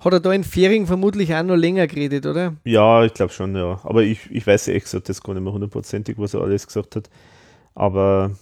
Hat 0.00 0.12
er 0.12 0.20
da 0.20 0.32
in 0.34 0.44
Fering 0.44 0.86
vermutlich 0.86 1.34
auch 1.34 1.44
noch 1.44 1.56
länger 1.56 1.86
geredet, 1.86 2.26
oder? 2.26 2.56
Ja, 2.64 3.02
ich 3.04 3.14
glaube 3.14 3.32
schon, 3.32 3.56
ja. 3.56 3.80
Aber 3.84 4.02
ich, 4.02 4.30
ich 4.30 4.46
weiß 4.46 4.66
ja 4.66 4.74
echt 4.74 4.84
gesagt, 4.84 5.08
das 5.08 5.22
gar 5.22 5.32
nicht 5.32 5.42
mehr 5.42 5.52
hundertprozentig, 5.54 6.18
was 6.18 6.34
er 6.34 6.42
alles 6.42 6.66
gesagt 6.66 6.96
hat. 6.96 7.08
Aber 7.74 8.32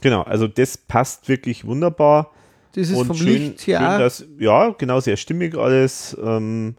genau, 0.00 0.22
also 0.22 0.46
das 0.46 0.76
passt 0.76 1.28
wirklich 1.28 1.64
wunderbar. 1.64 2.30
Das 2.72 2.88
ist 2.88 2.96
und 2.96 3.06
vom 3.06 3.16
schön, 3.16 3.26
Licht 3.26 3.62
schön 3.62 3.78
her 3.78 3.94
auch. 3.94 3.98
dass, 3.98 4.24
ja, 4.38 4.68
genau, 4.70 5.00
sehr 5.00 5.16
stimmig 5.16 5.56
alles. 5.56 6.16
Ähm, 6.22 6.76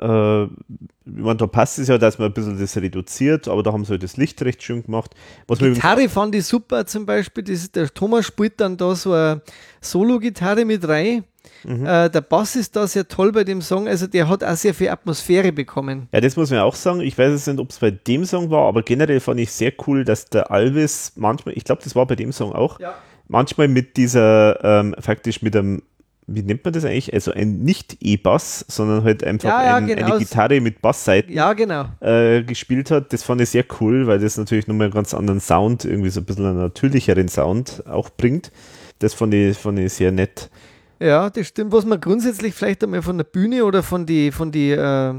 äh, 0.00 0.46
meine, 1.04 1.36
da 1.36 1.46
passt 1.46 1.78
es 1.78 1.88
ja, 1.88 1.98
dass 1.98 2.18
man 2.18 2.28
ein 2.28 2.32
bisschen 2.32 2.58
das 2.58 2.76
reduziert, 2.76 3.48
aber 3.48 3.62
da 3.62 3.72
haben 3.72 3.84
sie 3.84 3.90
halt 3.90 4.02
das 4.02 4.16
Licht 4.16 4.40
recht 4.42 4.62
schön 4.62 4.82
gemacht. 4.82 5.14
Was 5.46 5.58
Gitarre 5.58 6.08
fand 6.08 6.34
ich 6.34 6.46
super 6.46 6.86
zum 6.86 7.04
Beispiel. 7.04 7.44
Das, 7.44 7.70
der 7.70 7.92
Thomas 7.92 8.26
spielt 8.26 8.60
dann 8.60 8.76
da 8.76 8.94
so 8.94 9.12
eine 9.12 9.42
Solo-Gitarre 9.80 10.64
mit 10.64 10.86
rein. 10.86 11.24
Mhm. 11.64 11.84
Äh, 11.86 12.08
der 12.10 12.20
Bass 12.22 12.56
ist 12.56 12.74
da 12.76 12.86
sehr 12.86 13.06
toll 13.08 13.32
bei 13.32 13.44
dem 13.44 13.60
Song. 13.62 13.86
Also 13.88 14.06
der 14.06 14.28
hat 14.28 14.42
auch 14.44 14.54
sehr 14.56 14.74
viel 14.74 14.88
Atmosphäre 14.88 15.52
bekommen. 15.52 16.08
Ja, 16.12 16.20
das 16.20 16.36
muss 16.36 16.50
man 16.50 16.60
auch 16.60 16.74
sagen. 16.74 17.00
Ich 17.00 17.18
weiß 17.18 17.32
jetzt 17.32 17.46
nicht, 17.46 17.58
ob 17.60 17.70
es 17.70 17.78
bei 17.78 17.90
dem 17.90 18.24
Song 18.24 18.50
war, 18.50 18.66
aber 18.66 18.82
generell 18.82 19.20
fand 19.20 19.40
ich 19.40 19.50
sehr 19.52 19.72
cool, 19.86 20.04
dass 20.04 20.24
der 20.26 20.50
Alvis 20.50 21.12
manchmal, 21.16 21.56
ich 21.56 21.64
glaube, 21.64 21.82
das 21.84 21.94
war 21.94 22.06
bei 22.06 22.16
dem 22.16 22.32
Song 22.32 22.52
auch, 22.52 22.80
Ja. 22.80 22.94
manchmal 23.28 23.68
mit 23.68 23.96
dieser, 23.96 24.62
ähm, 24.64 24.94
faktisch 24.98 25.42
mit 25.42 25.54
einem, 25.54 25.82
wie 26.26 26.42
nennt 26.42 26.64
man 26.64 26.72
das 26.72 26.84
eigentlich? 26.84 27.12
Also 27.12 27.32
ein 27.32 27.58
nicht 27.64 27.96
E-Bass, 28.00 28.64
sondern 28.68 29.02
halt 29.04 29.24
einfach 29.24 29.48
Ja, 29.48 29.64
ja, 29.64 29.76
ein, 29.76 29.86
genau. 29.88 30.06
eine 30.06 30.18
Gitarre 30.18 30.60
mit 30.60 30.80
Bassseiten 30.80 31.32
Ja, 31.32 31.52
genau. 31.54 31.86
äh, 32.00 32.42
gespielt 32.44 32.90
hat. 32.92 33.12
Das 33.12 33.24
fand 33.24 33.40
ich 33.40 33.50
sehr 33.50 33.64
cool, 33.80 34.06
weil 34.06 34.20
das 34.20 34.36
natürlich 34.36 34.68
nochmal 34.68 34.86
einen 34.86 34.94
ganz 34.94 35.12
anderen 35.12 35.40
Sound, 35.40 35.84
irgendwie 35.84 36.10
so 36.10 36.20
ein 36.20 36.24
bisschen 36.24 36.46
einen 36.46 36.58
natürlicheren 36.58 37.28
Sound 37.28 37.82
auch 37.88 38.10
bringt. 38.10 38.52
Das 39.00 39.12
fand 39.14 39.34
ich, 39.34 39.58
fand 39.58 39.78
ich 39.80 39.92
sehr 39.92 40.12
nett. 40.12 40.50
Ja, 41.00 41.30
das 41.30 41.46
stimmt. 41.46 41.72
Was 41.72 41.86
man 41.86 41.98
grundsätzlich 42.00 42.54
vielleicht 42.54 42.84
einmal 42.84 43.00
von 43.00 43.16
der 43.16 43.24
Bühne 43.24 43.64
oder 43.64 43.82
von, 43.82 44.04
die, 44.04 44.30
von, 44.30 44.52
die, 44.52 44.72
äh, 44.72 45.14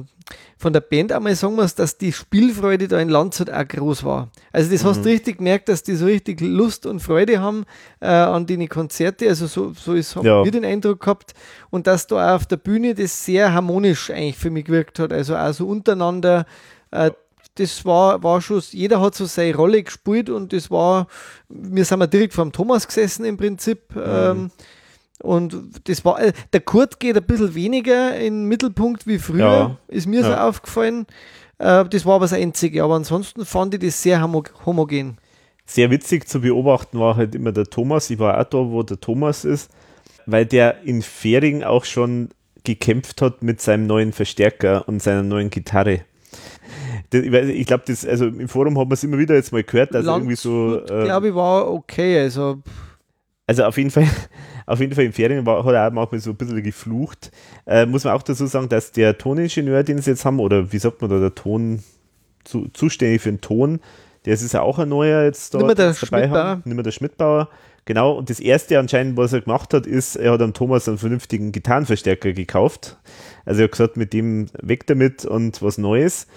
von 0.58 0.74
der 0.74 0.80
Band 0.82 1.12
einmal 1.12 1.36
sagen 1.36 1.56
muss, 1.56 1.74
dass 1.74 1.98
die 1.98 2.14
Spielfreude 2.14 2.88
da 2.88 3.00
in 3.00 3.10
Landshut 3.10 3.50
auch 3.50 3.68
groß 3.68 4.04
war. 4.04 4.30
Also 4.52 4.72
das 4.72 4.86
hast 4.86 5.04
du 5.04 5.10
richtig 5.10 5.38
gemerkt, 5.40 5.70
dass 5.70 5.82
die 5.82 5.96
so 5.96 6.06
richtig 6.06 6.40
Lust 6.40 6.86
und 6.86 7.00
Freude 7.00 7.40
haben 7.42 7.66
äh, 8.00 8.06
an 8.08 8.46
die 8.46 8.68
Konzerte. 8.68 9.28
Also 9.28 9.48
so, 9.48 9.74
so 9.74 9.94
ist, 9.96 10.16
haben 10.16 10.26
Ja. 10.28 10.44
wir 10.46 10.52
den 10.52 10.66
Eindruck 10.66 11.00
gehabt. 11.00 11.34
Und 11.72 11.88
dass 11.88 12.06
da 12.06 12.30
auch 12.30 12.36
auf 12.36 12.46
der 12.46 12.58
Bühne 12.58 12.94
das 12.94 13.26
sehr 13.26 13.52
harmonisch 13.52 14.12
eigentlich 14.12 14.38
für 14.38 14.52
mich 14.52 14.66
gewirkt 14.66 15.00
hat. 15.00 15.12
Also 15.12 15.36
auch 15.36 15.52
so 15.52 15.68
untereinander. 15.68 16.46
Äh, 16.92 17.10
das 17.56 17.84
war, 17.86 18.22
war 18.22 18.40
schon, 18.40 18.62
jeder 18.70 19.02
hat 19.02 19.16
so 19.16 19.26
seine 19.26 19.56
Rolle 19.56 19.82
gespielt 19.84 20.30
und 20.30 20.54
das 20.54 20.70
war, 20.72 21.08
wir 21.50 21.84
sind 21.86 22.00
ja 22.00 22.08
direkt 22.08 22.34
vor 22.34 22.46
dem 22.46 22.52
Thomas 22.54 22.88
gesessen 22.88 23.26
im 23.26 23.36
Prinzip. 23.36 23.96
Mhm. 23.96 24.02
Ähm, 24.06 24.52
und 25.22 25.56
das 25.86 26.04
war, 26.06 26.22
äh, 26.22 26.34
der 26.54 26.62
Kurt 26.62 27.00
geht 27.00 27.18
ein 27.18 27.24
bisschen 27.24 27.56
weniger 27.56 28.16
in 28.18 28.42
den 28.42 28.46
Mittelpunkt 28.46 29.08
wie 29.08 29.20
früher, 29.20 29.40
ja. 29.40 29.78
ist 29.88 30.08
mir 30.08 30.22
ja. 30.22 30.28
so 30.28 30.34
aufgefallen. 30.36 31.06
Äh, 31.60 31.86
das 31.86 32.06
war 32.06 32.16
aber 32.16 32.26
das 32.26 32.34
Einzige, 32.34 32.84
aber 32.84 32.96
ansonsten 32.96 33.46
fand 33.46 33.74
ich 33.76 33.82
das 33.82 34.02
sehr 34.02 34.22
homogen. 34.66 35.18
Sehr 35.66 35.92
witzig 35.92 36.28
zu 36.28 36.42
beobachten 36.42 37.00
war 37.00 37.16
halt 37.16 37.36
immer 37.36 37.52
der 37.52 37.66
Thomas. 37.66 38.10
Ich 38.10 38.20
war 38.20 38.40
auch 38.40 38.44
da, 38.44 38.58
wo 38.58 38.84
der 38.84 39.00
Thomas 39.00 39.46
ist, 39.46 39.72
weil 40.26 40.46
der 40.46 40.82
in 40.84 41.02
Fähring 41.02 41.64
auch 41.64 41.86
schon 41.86 42.30
gekämpft 42.64 43.22
hat 43.22 43.42
mit 43.42 43.62
seinem 43.62 43.88
neuen 43.88 44.12
Verstärker 44.12 44.88
und 44.88 45.02
seiner 45.02 45.24
neuen 45.24 45.50
Gitarre. 45.50 46.02
Ich 47.12 47.66
glaube, 47.66 47.84
das, 47.88 48.06
also 48.06 48.28
im 48.28 48.48
Forum 48.48 48.78
hat 48.80 48.88
man 48.88 48.94
es 48.94 49.04
immer 49.04 49.18
wieder 49.18 49.36
jetzt 49.36 49.52
mal 49.52 49.64
gehört, 49.64 49.94
dass 49.94 50.06
Landshut, 50.06 50.22
irgendwie 50.22 50.36
so. 50.36 50.96
Äh, 51.02 51.06
glaube 51.06 51.30
ich, 51.30 51.36
war 51.36 51.72
okay. 51.72 52.20
Also, 52.20 52.62
also 53.48 53.66
auf 53.66 53.78
jeden 53.78 53.92
Fall, 53.92 54.08
auf 54.66 54.80
jeden 54.80 54.94
Fall 54.94 55.06
in 55.06 55.14
Ferien 55.14 55.46
war, 55.46 55.64
hat 55.66 55.74
er 55.74 55.88
auch 55.88 55.92
manchmal 55.92 56.20
so 56.20 56.32
ein 56.32 56.36
bisschen 56.36 56.64
geflucht. 56.64 57.32
Äh, 57.66 57.86
muss 57.86 58.04
man 58.04 58.14
auch 58.14 58.24
dazu 58.24 58.46
sagen, 58.46 58.70
dass 58.70 58.92
der 58.92 59.18
Toningenieur, 59.18 59.84
den 59.84 60.00
sie 60.00 60.12
jetzt 60.12 60.26
haben, 60.26 60.40
oder 60.40 60.72
wie 60.72 60.80
sagt 60.80 61.02
man 61.02 61.10
da, 61.10 61.20
der 61.20 61.36
Ton, 61.36 61.84
zu, 62.44 62.68
zuständig 62.70 63.22
für 63.22 63.32
den 63.32 63.42
Ton, 63.42 63.80
der 64.26 64.34
ist 64.34 64.54
ja 64.54 64.62
auch 64.62 64.80
ein 64.80 64.90
neuer 64.90 65.24
jetzt 65.24 65.54
da 65.54 65.60
dabei 65.60 65.74
der 65.74 65.94
haben. 66.30 66.62
Nicht 66.66 66.76
mehr 66.76 66.84
der 66.84 66.92
Schmidtbauer. 66.92 67.50
Genau, 67.86 68.14
und 68.14 68.30
das 68.30 68.40
erste 68.40 68.78
anscheinend, 68.78 69.18
was 69.18 69.34
er 69.34 69.42
gemacht 69.42 69.74
hat, 69.74 69.88
ist, 69.88 70.16
er 70.16 70.34
hat 70.34 70.42
am 70.42 70.54
Thomas 70.54 70.88
einen 70.88 71.00
vernünftigen 71.00 71.52
Gitarrenverstärker 71.52 72.34
gekauft. 72.34 72.98
Also 73.44 73.62
er 73.62 73.64
hat 73.64 73.72
gesagt, 73.72 73.98
mit 73.98 74.14
dem 74.14 74.48
weg 74.62 74.86
damit 74.86 75.26
und 75.26 75.62
was 75.64 75.80
Neues. 75.80 76.28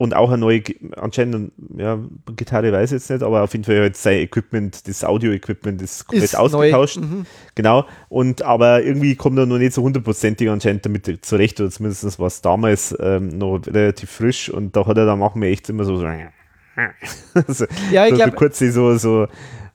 Und 0.00 0.14
auch 0.14 0.28
eine 0.30 0.38
neue, 0.38 0.62
anscheinend, 0.96 1.50
ja, 1.76 1.98
Gitarre 2.36 2.70
weiß 2.72 2.92
ich 2.92 2.98
jetzt 2.98 3.10
nicht, 3.10 3.24
aber 3.24 3.42
auf 3.42 3.52
jeden 3.52 3.64
Fall 3.64 3.74
jetzt 3.74 4.00
sein 4.00 4.18
Equipment, 4.18 4.86
das 4.86 5.02
Audio-Equipment 5.02 5.82
ist 5.82 6.06
komplett 6.06 6.24
ist 6.24 6.36
ausgetauscht. 6.36 6.98
Mhm. 6.98 7.26
Genau. 7.56 7.84
Und 8.08 8.42
aber 8.42 8.84
irgendwie 8.84 9.16
kommt 9.16 9.38
er 9.38 9.46
noch 9.46 9.58
nicht 9.58 9.72
so 9.72 9.82
hundertprozentig 9.82 10.48
anscheinend 10.48 10.86
damit 10.86 11.26
zurecht, 11.26 11.60
oder 11.60 11.70
zumindest 11.70 12.18
war 12.20 12.28
es 12.28 12.40
damals 12.40 12.96
ähm, 13.00 13.36
noch 13.36 13.58
relativ 13.66 14.10
frisch 14.10 14.48
und 14.48 14.76
da 14.76 14.86
hat 14.86 14.96
er 14.98 15.04
dann 15.04 15.18
machen 15.18 15.42
wir 15.42 15.48
echt 15.48 15.68
immer 15.68 15.84
so, 15.84 15.96
so, 15.96 16.06
ja, 17.90 18.06
ich 18.06 18.14
glaube, 18.14 18.30
so 18.30 18.36
kurz 18.36 18.60
so, 18.60 18.96
so 18.96 19.26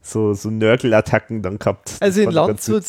so, 0.05 0.33
so 0.33 0.49
Nörgelattacken 0.49 1.41
dann 1.41 1.57
gehabt. 1.57 1.95
Also 2.01 2.21
in 2.21 2.31
Landshut, 2.31 2.83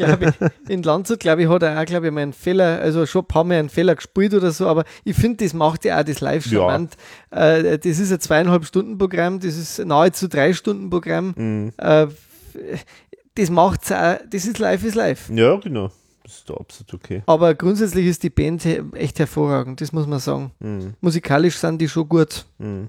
ja, 0.00 0.18
ich, 0.18 0.34
in 0.68 0.82
Landshut, 0.82 1.20
glaube 1.20 1.42
ich, 1.42 1.48
hat 1.48 1.62
er 1.62 1.80
auch, 1.80 1.84
glaube 1.84 2.06
ich, 2.06 2.12
mal 2.12 2.22
einen 2.22 2.32
Fehler, 2.32 2.80
also 2.80 3.04
schon 3.04 3.22
ein 3.22 3.28
paar 3.28 3.44
Mal 3.44 3.58
einen 3.58 3.68
Fehler 3.68 3.94
gespielt 3.94 4.32
oder 4.32 4.50
so, 4.50 4.66
aber 4.66 4.84
ich 5.04 5.14
finde, 5.14 5.44
das 5.44 5.52
macht 5.52 5.84
ja 5.84 6.00
auch 6.00 6.04
das 6.04 6.20
live 6.20 6.44
charmant. 6.46 6.96
Ja. 7.30 7.56
Äh, 7.56 7.78
das 7.78 7.98
ist 7.98 8.10
ein 8.10 8.20
zweieinhalb 8.20 8.64
Stunden 8.64 8.96
Programm, 8.96 9.38
das 9.38 9.56
ist 9.56 9.84
nahezu 9.84 10.28
drei 10.28 10.54
Stunden 10.54 10.88
Programm. 10.88 11.34
Mhm. 11.36 11.72
Äh, 11.76 12.06
das 13.34 13.50
macht 13.50 13.92
auch, 13.92 14.18
das 14.28 14.44
ist 14.46 14.58
live 14.58 14.82
ist 14.82 14.94
live. 14.94 15.30
Ja, 15.30 15.56
genau. 15.56 15.90
Das 16.24 16.38
ist 16.38 16.50
da 16.50 16.54
absolut 16.54 16.94
okay. 16.94 17.22
Aber 17.26 17.54
grundsätzlich 17.54 18.06
ist 18.06 18.22
die 18.22 18.30
Band 18.30 18.66
echt 18.94 19.18
hervorragend, 19.18 19.80
das 19.82 19.92
muss 19.92 20.06
man 20.06 20.20
sagen. 20.20 20.52
Mhm. 20.60 20.94
Musikalisch 21.00 21.58
sind 21.58 21.80
die 21.80 21.88
schon 21.88 22.08
gut. 22.08 22.46
Mhm 22.58 22.88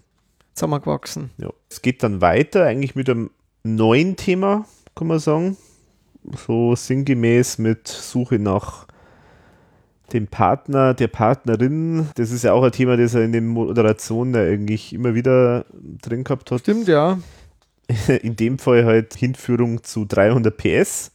zusammengewachsen. 0.53 1.31
Ja. 1.37 1.49
Es 1.69 1.81
geht 1.81 2.03
dann 2.03 2.21
weiter, 2.21 2.65
eigentlich 2.65 2.95
mit 2.95 3.09
einem 3.09 3.31
neuen 3.63 4.15
Thema, 4.15 4.65
kann 4.95 5.07
man 5.07 5.19
sagen. 5.19 5.57
So 6.47 6.75
sinngemäß 6.75 7.57
mit 7.57 7.87
Suche 7.87 8.37
nach 8.39 8.87
dem 10.13 10.27
Partner, 10.27 10.93
der 10.93 11.07
Partnerin. 11.07 12.09
Das 12.15 12.31
ist 12.31 12.43
ja 12.43 12.53
auch 12.53 12.63
ein 12.63 12.71
Thema, 12.71 12.97
das 12.97 13.15
er 13.15 13.23
in 13.23 13.31
den 13.31 13.47
Moderationen 13.47 14.33
ja 14.33 14.41
eigentlich 14.41 14.93
immer 14.93 15.15
wieder 15.15 15.65
drin 16.01 16.23
gehabt 16.23 16.51
hat. 16.51 16.61
Stimmt, 16.61 16.87
ja. 16.87 17.19
In 18.21 18.35
dem 18.35 18.59
Fall 18.59 18.85
halt 18.85 19.15
Hinführung 19.15 19.83
zu 19.83 20.05
300 20.05 20.55
PS, 20.55 21.11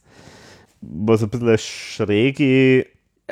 was 0.81 1.23
ein 1.23 1.29
bisschen 1.29 1.47
eine 1.47 1.57
schräge 1.57 2.85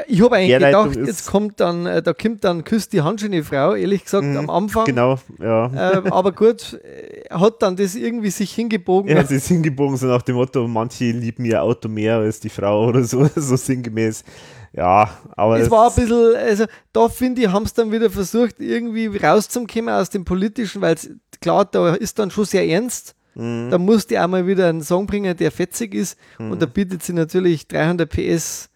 ich 0.07 0.22
habe 0.22 0.35
eigentlich 0.35 0.59
gedacht, 0.59 0.95
jetzt 0.97 1.26
kommt 1.26 1.59
dann, 1.61 1.85
äh, 1.85 2.01
da 2.01 2.11
kommt 2.13 2.43
dann 2.43 2.65
küsst 2.65 2.91
die 2.91 3.01
handschöne 3.01 3.43
Frau, 3.43 3.76
ehrlich 3.76 4.03
gesagt, 4.03 4.26
mhm, 4.26 4.38
am 4.38 4.49
Anfang. 4.49 4.85
Genau, 4.85 5.17
ja. 5.39 5.67
Äh, 5.67 6.09
aber 6.09 6.34
gut, 6.34 6.80
äh, 6.84 7.30
hat 7.30 7.61
dann 7.61 7.77
das 7.77 7.95
irgendwie 7.95 8.30
sich 8.30 8.53
hingebogen. 8.53 9.09
Ja, 9.09 9.22
es 9.22 9.31
ist 9.31 9.47
hingebogen, 9.47 9.95
so 9.95 10.07
nach 10.07 10.22
dem 10.22 10.35
Motto, 10.35 10.67
manche 10.67 11.11
lieben 11.11 11.45
ihr 11.45 11.63
Auto 11.63 11.88
mehr 11.88 12.17
als 12.17 12.41
die 12.41 12.49
Frau 12.49 12.88
oder 12.88 13.05
so, 13.05 13.26
so 13.35 13.55
sinngemäß. 13.55 14.26
Ja, 14.73 15.09
aber. 15.38 15.59
Es 15.59 15.72
war 15.72 15.89
ein 15.89 15.95
bisschen, 15.95 16.35
also 16.35 16.65
da 16.91 17.07
finde 17.07 17.43
ich, 17.43 17.47
haben 17.47 17.63
es 17.63 17.73
dann 17.73 17.93
wieder 17.93 18.09
versucht, 18.09 18.59
irgendwie 18.59 19.07
rauszukommen 19.07 19.89
aus 19.93 20.09
dem 20.09 20.26
Politischen, 20.26 20.81
weil 20.81 20.97
klar, 21.39 21.63
da 21.63 21.95
ist 21.95 22.19
dann 22.19 22.31
schon 22.31 22.43
sehr 22.43 22.67
ernst. 22.67 23.15
Mhm. 23.35 23.69
Da 23.69 23.77
musste 23.77 24.22
auch 24.22 24.27
mal 24.27 24.45
wieder 24.45 24.67
einen 24.67 24.81
Song 24.81 25.07
bringen, 25.07 25.38
der 25.38 25.51
fetzig 25.51 25.93
ist. 25.93 26.17
Mhm. 26.38 26.51
Und 26.51 26.61
da 26.61 26.65
bietet 26.65 27.03
sie 27.03 27.13
natürlich 27.13 27.69
300 27.69 28.09
PS 28.09 28.69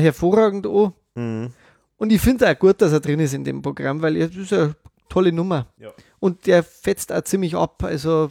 hervorragend 0.00 0.66
an. 0.66 0.92
Mhm. 1.14 1.50
Und 1.96 2.10
ich 2.10 2.20
finde 2.20 2.50
auch 2.50 2.58
gut, 2.58 2.82
dass 2.82 2.92
er 2.92 3.00
drin 3.00 3.20
ist 3.20 3.32
in 3.32 3.44
dem 3.44 3.62
Programm, 3.62 4.02
weil 4.02 4.16
es 4.16 4.34
ist 4.34 4.52
eine 4.52 4.74
tolle 5.08 5.30
Nummer. 5.30 5.66
Ja. 5.78 5.90
Und 6.18 6.46
der 6.46 6.62
fetzt 6.62 7.12
auch 7.12 7.22
ziemlich 7.22 7.54
ab. 7.54 7.84
Also 7.84 8.30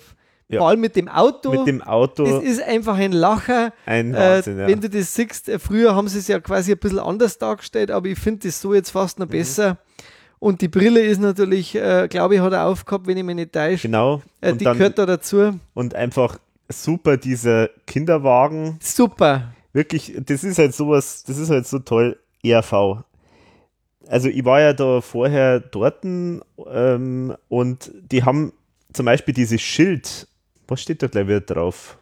ja. 0.49 0.59
vor 0.59 0.69
allem 0.69 0.81
mit 0.81 0.95
dem 0.95 1.07
Auto. 1.07 1.51
Mit 1.51 1.67
dem 1.67 1.81
Auto. 1.81 2.25
Das 2.25 2.43
ist 2.43 2.61
einfach 2.61 2.97
ein 2.97 3.13
Lacher. 3.13 3.71
Ein 3.85 4.13
Wahnsinn, 4.13 4.59
äh, 4.59 4.67
Wenn 4.67 4.81
du 4.81 4.89
das 4.89 5.15
siehst, 5.15 5.47
äh, 5.47 5.57
früher 5.57 5.95
haben 5.95 6.07
sie 6.07 6.19
es 6.19 6.27
ja 6.27 6.39
quasi 6.39 6.73
ein 6.73 6.79
bisschen 6.79 6.99
anders 6.99 7.37
dargestellt, 7.37 7.91
aber 7.91 8.07
ich 8.07 8.19
finde 8.19 8.47
das 8.47 8.59
so 8.59 8.73
jetzt 8.73 8.89
fast 8.89 9.19
noch 9.19 9.27
mhm. 9.27 9.31
besser. 9.31 9.77
Und 10.39 10.61
die 10.61 10.67
Brille 10.67 11.01
ist 11.01 11.21
natürlich, 11.21 11.75
äh, 11.75 12.07
glaube 12.09 12.35
ich, 12.35 12.41
hat 12.41 12.51
er 12.51 12.65
aufgehabt, 12.65 13.07
wenn 13.07 13.15
ich 13.15 13.23
mich 13.23 13.35
nicht 13.35 13.53
täusche. 13.53 13.87
Genau. 13.87 14.21
Äh, 14.41 14.53
die 14.55 14.65
dann, 14.65 14.77
gehört 14.77 14.97
da 14.97 15.05
dazu. 15.05 15.57
Und 15.75 15.95
einfach 15.95 16.39
super, 16.67 17.15
dieser 17.15 17.69
Kinderwagen. 17.85 18.79
Super 18.81 19.53
wirklich, 19.73 20.13
das 20.25 20.43
ist 20.43 20.57
halt 20.57 20.73
sowas, 20.73 21.23
das 21.23 21.37
ist 21.37 21.49
halt 21.49 21.67
so 21.67 21.79
toll, 21.79 22.19
ERV. 22.43 23.03
Also 24.07 24.27
ich 24.29 24.43
war 24.43 24.59
ja 24.59 24.73
da 24.73 25.01
vorher 25.01 25.59
dort 25.59 26.03
ähm, 26.03 27.35
und 27.47 27.91
die 28.11 28.23
haben 28.23 28.53
zum 28.93 29.05
Beispiel 29.05 29.33
dieses 29.33 29.61
Schild, 29.61 30.27
was 30.67 30.81
steht 30.81 31.03
da 31.03 31.07
gleich 31.07 31.27
wieder 31.27 31.41
drauf? 31.41 31.97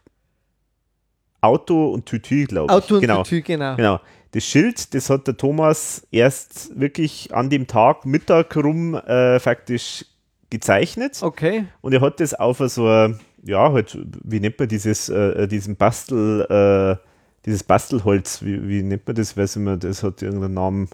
Auto 1.40 1.90
und 1.90 2.06
Tütü, 2.06 2.46
glaube 2.46 2.66
ich. 2.66 2.76
Auto 2.76 2.94
und 2.96 3.00
genau. 3.00 3.22
Tütü, 3.22 3.42
genau. 3.42 3.76
Genau. 3.76 4.00
Das 4.32 4.44
Schild, 4.44 4.94
das 4.94 5.10
hat 5.10 5.26
der 5.26 5.36
Thomas 5.36 6.06
erst 6.10 6.78
wirklich 6.78 7.34
an 7.34 7.50
dem 7.50 7.66
Tag 7.66 8.06
Mittag 8.06 8.56
rum 8.56 8.94
äh, 8.94 9.40
faktisch 9.40 10.04
gezeichnet. 10.50 11.18
Okay. 11.22 11.66
Und 11.80 11.92
er 11.92 12.00
hat 12.00 12.20
das 12.20 12.34
auf 12.34 12.58
so, 12.58 12.86
ja, 12.86 13.72
halt, 13.72 13.98
wie 14.24 14.40
nennt 14.40 14.58
man 14.58 14.68
dieses, 14.68 15.08
äh, 15.08 15.48
diesen 15.48 15.76
Bastel, 15.76 16.42
äh, 16.48 17.09
dieses 17.46 17.62
Bastelholz, 17.62 18.42
wie, 18.42 18.68
wie 18.68 18.82
nennt 18.82 19.06
man 19.06 19.16
das? 19.16 19.36
Weiß 19.36 19.56
ich 19.56 19.62
mal, 19.62 19.78
das 19.78 20.02
hat 20.02 20.22
irgendeinen 20.22 20.54
Namen. 20.54 20.88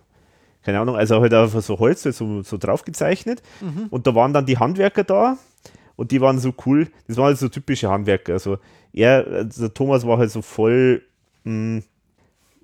Keine 0.63 0.81
Ahnung, 0.81 0.97
also 0.97 1.21
halt 1.21 1.33
einfach 1.33 1.63
so 1.63 1.79
Holz, 1.79 2.03
so, 2.03 2.43
so 2.43 2.57
drauf 2.57 2.85
gezeichnet. 2.85 3.41
Mhm. 3.61 3.87
Und 3.91 4.07
da 4.07 4.15
waren 4.15 4.33
dann 4.33 4.47
die 4.47 4.59
Handwerker 4.59 5.05
da 5.05 5.39
und 5.95 6.11
die 6.11 6.21
waren 6.21 6.39
so 6.39 6.53
cool. 6.67 6.89
Das 7.07 7.17
waren 7.17 7.27
halt 7.27 7.39
so 7.39 7.49
typische 7.49 7.89
Handwerker. 7.89 8.33
Also 8.33 8.59
er, 8.93 9.27
also 9.27 9.63
der 9.63 9.75
Thomas 9.75 10.07
war 10.07 10.19
halt 10.19 10.31
so 10.31 10.43
voll, 10.43 11.03
mh, 11.45 11.53
hm, 11.53 11.85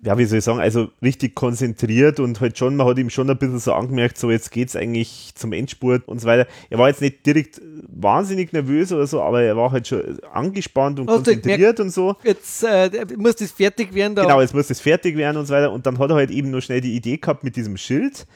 ja, 0.04 0.18
wie 0.18 0.24
soll 0.24 0.38
ich 0.38 0.44
sagen, 0.44 0.58
also 0.58 0.88
richtig 1.00 1.36
konzentriert 1.36 2.18
und 2.18 2.40
halt 2.40 2.58
schon, 2.58 2.74
man 2.74 2.88
hat 2.88 2.98
ihm 2.98 3.08
schon 3.08 3.30
ein 3.30 3.38
bisschen 3.38 3.60
so 3.60 3.72
angemerkt, 3.72 4.18
so 4.18 4.32
jetzt 4.32 4.50
geht 4.50 4.68
es 4.68 4.74
eigentlich 4.74 5.32
zum 5.36 5.52
Endspurt 5.52 6.08
und 6.08 6.20
so 6.20 6.26
weiter. 6.26 6.48
Er 6.70 6.78
war 6.78 6.88
jetzt 6.88 7.00
nicht 7.00 7.24
direkt 7.24 7.60
wahnsinnig 7.86 8.52
nervös 8.52 8.92
oder 8.92 9.06
so, 9.06 9.22
aber 9.22 9.42
er 9.42 9.56
war 9.56 9.70
halt 9.70 9.86
schon 9.86 10.18
angespannt 10.32 10.98
und 10.98 11.08
also 11.08 11.22
konzentriert 11.22 11.78
und 11.78 11.90
so. 11.90 12.16
Jetzt 12.24 12.64
äh, 12.64 12.90
muss 13.16 13.36
das 13.36 13.52
fertig 13.52 13.94
werden. 13.94 14.16
Da. 14.16 14.22
Genau, 14.22 14.40
jetzt 14.40 14.54
muss 14.54 14.66
das 14.66 14.80
fertig 14.80 15.16
werden 15.16 15.36
und 15.36 15.46
so 15.46 15.54
weiter. 15.54 15.70
Und 15.70 15.86
dann 15.86 15.96
hat 16.00 16.10
er 16.10 16.16
halt 16.16 16.30
eben 16.30 16.50
nur 16.50 16.62
schnell 16.62 16.80
die 16.80 16.96
Idee 16.96 17.18
gehabt 17.18 17.44
mit 17.44 17.54
diesem 17.54 17.76
Schild. 17.76 18.26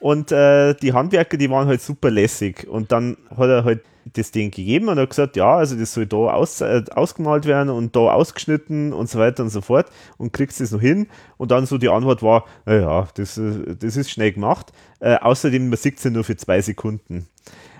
Und 0.00 0.32
äh, 0.32 0.74
die 0.74 0.92
Handwerker, 0.92 1.36
die 1.36 1.48
waren 1.50 1.68
halt 1.68 1.82
super 1.82 2.10
lässig. 2.10 2.66
Und 2.68 2.90
dann 2.90 3.16
hat 3.30 3.48
er 3.48 3.62
halt 3.62 3.82
das 4.12 4.30
Ding 4.30 4.50
gegeben 4.50 4.88
und 4.88 4.98
hat 4.98 5.10
gesagt, 5.10 5.36
ja, 5.36 5.56
also 5.56 5.76
das 5.76 5.94
soll 5.94 6.06
da 6.06 6.16
aus, 6.16 6.60
äh, 6.60 6.82
ausgemalt 6.94 7.46
werden 7.46 7.70
und 7.70 7.94
da 7.96 8.12
ausgeschnitten 8.12 8.92
und 8.92 9.08
so 9.08 9.18
weiter 9.18 9.42
und 9.42 9.50
so 9.50 9.60
fort 9.60 9.86
und 10.18 10.32
kriegst 10.32 10.60
es 10.60 10.70
noch 10.70 10.80
hin. 10.80 11.06
Und 11.36 11.50
dann 11.50 11.66
so 11.66 11.78
die 11.78 11.88
Antwort 11.88 12.22
war, 12.22 12.44
naja, 12.66 13.08
das, 13.14 13.38
äh, 13.38 13.76
das 13.78 13.96
ist 13.96 14.10
schnell 14.10 14.32
gemacht. 14.32 14.72
Äh, 15.00 15.16
außerdem, 15.16 15.68
man 15.68 15.78
sieht 15.78 15.98
es 15.98 16.04
ja 16.04 16.10
nur 16.10 16.24
für 16.24 16.36
zwei 16.36 16.60
Sekunden. 16.60 17.26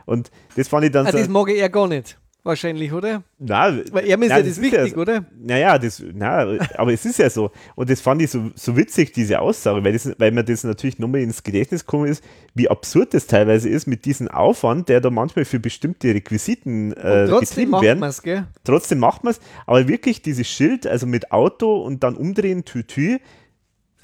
Und 0.07 0.31
das 0.57 0.69
fand 0.69 0.85
ich 0.85 0.93
dann 0.93 1.07
ah, 1.07 1.13
so. 1.13 1.19
Das 1.19 1.29
mag 1.29 1.49
ich 1.49 1.57
eher 1.57 1.71
gar 1.71 1.89
nicht. 1.89 2.19
Wahrscheinlich, 2.45 2.93
oder? 2.93 3.23
Nein, 3.39 3.85
Weil 3.93 4.05
er 4.05 4.21
ist 4.21 4.31
ja 4.31 4.43
das, 4.43 4.61
wichtig, 4.61 4.93
ja, 4.93 4.97
oder? 4.97 5.25
Naja, 5.41 5.79
das, 5.79 6.03
na, 6.13 6.59
aber 6.77 6.93
es 6.93 7.05
ist 7.05 7.21
ja 7.21 7.31
so. 7.31 7.53
Und 7.77 7.89
das 7.89 8.01
fand 8.01 8.21
ich 8.21 8.31
so, 8.31 8.51
so 8.57 8.77
witzig, 8.77 9.13
diese 9.13 9.41
Aussage, 9.41 9.85
weil, 9.85 9.93
das, 9.93 10.13
weil 10.19 10.33
mir 10.33 10.43
das 10.43 10.65
natürlich 10.65 10.99
nochmal 10.99 11.21
ins 11.21 11.45
Gedächtnis 11.45 11.87
gekommen 11.87 12.09
ist, 12.09 12.25
wie 12.55 12.69
absurd 12.69 13.15
das 13.15 13.29
teilweise 13.29 13.69
ist 13.69 13.87
mit 13.87 14.05
diesem 14.07 14.27
Aufwand, 14.27 14.89
der 14.89 15.01
da 15.01 15.11
manchmal 15.11 15.45
für 15.45 15.61
bestimmte 15.61 16.09
Requisiten 16.09 16.93
äh, 16.95 17.29
betrieben 17.31 17.81
werden. 17.81 18.01
Man's, 18.01 18.23
gell? 18.23 18.49
Trotzdem 18.65 18.99
macht 18.99 19.23
man 19.23 19.31
es. 19.35 19.41
Aber 19.67 19.87
wirklich 19.87 20.21
dieses 20.23 20.49
Schild, 20.49 20.85
also 20.89 21.07
mit 21.07 21.31
Auto 21.31 21.81
und 21.81 22.03
dann 22.03 22.17
umdrehen, 22.17 22.65
Tütü, 22.65 23.21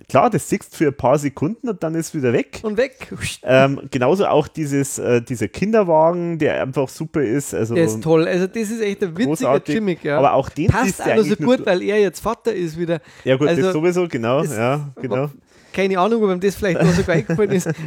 klar, 0.08 0.30
das 0.30 0.48
siehst 0.48 0.74
für 0.74 0.88
ein 0.88 0.96
paar 0.96 1.18
Sekunden 1.18 1.68
und 1.68 1.82
dann 1.82 1.94
ist 1.94 2.14
wieder 2.14 2.32
weg. 2.32 2.60
Und 2.62 2.76
weg. 2.76 3.12
Ähm, 3.42 3.82
genauso 3.90 4.26
auch 4.26 4.48
dieses, 4.48 4.98
äh, 4.98 5.20
dieser 5.22 5.48
Kinderwagen, 5.48 6.38
der 6.38 6.62
einfach 6.62 6.88
super 6.88 7.22
ist. 7.22 7.54
Also 7.54 7.74
Der 7.74 7.84
ist 7.84 8.02
toll. 8.02 8.26
Also 8.26 8.46
das 8.46 8.70
ist 8.70 8.80
echt 8.80 9.02
ein 9.02 9.16
witziger. 9.16 9.60
Gimmick. 9.60 10.04
Ja. 10.04 10.18
Aber 10.18 10.32
auch 10.32 10.48
den 10.48 10.68
Passt 10.68 11.04
noch 11.06 11.22
so 11.22 11.36
gut, 11.36 11.64
weil 11.66 11.82
er 11.82 12.00
jetzt 12.00 12.20
Vater 12.20 12.54
ist 12.54 12.78
wieder. 12.78 13.00
Ja 13.24 13.36
gut, 13.36 13.48
Also, 13.48 13.62
das 13.62 13.72
sowieso, 13.72 14.08
genau, 14.08 14.42
ja, 14.44 14.90
genau. 15.00 15.30
Keine 15.72 15.98
Ahnung, 15.98 16.22
ob 16.24 16.30
ihm 16.30 16.40
das 16.40 16.54
vielleicht 16.56 16.82
noch 16.82 16.92
sogar 16.92 17.16
eingefallen 17.16 17.52
ist. 17.52 17.68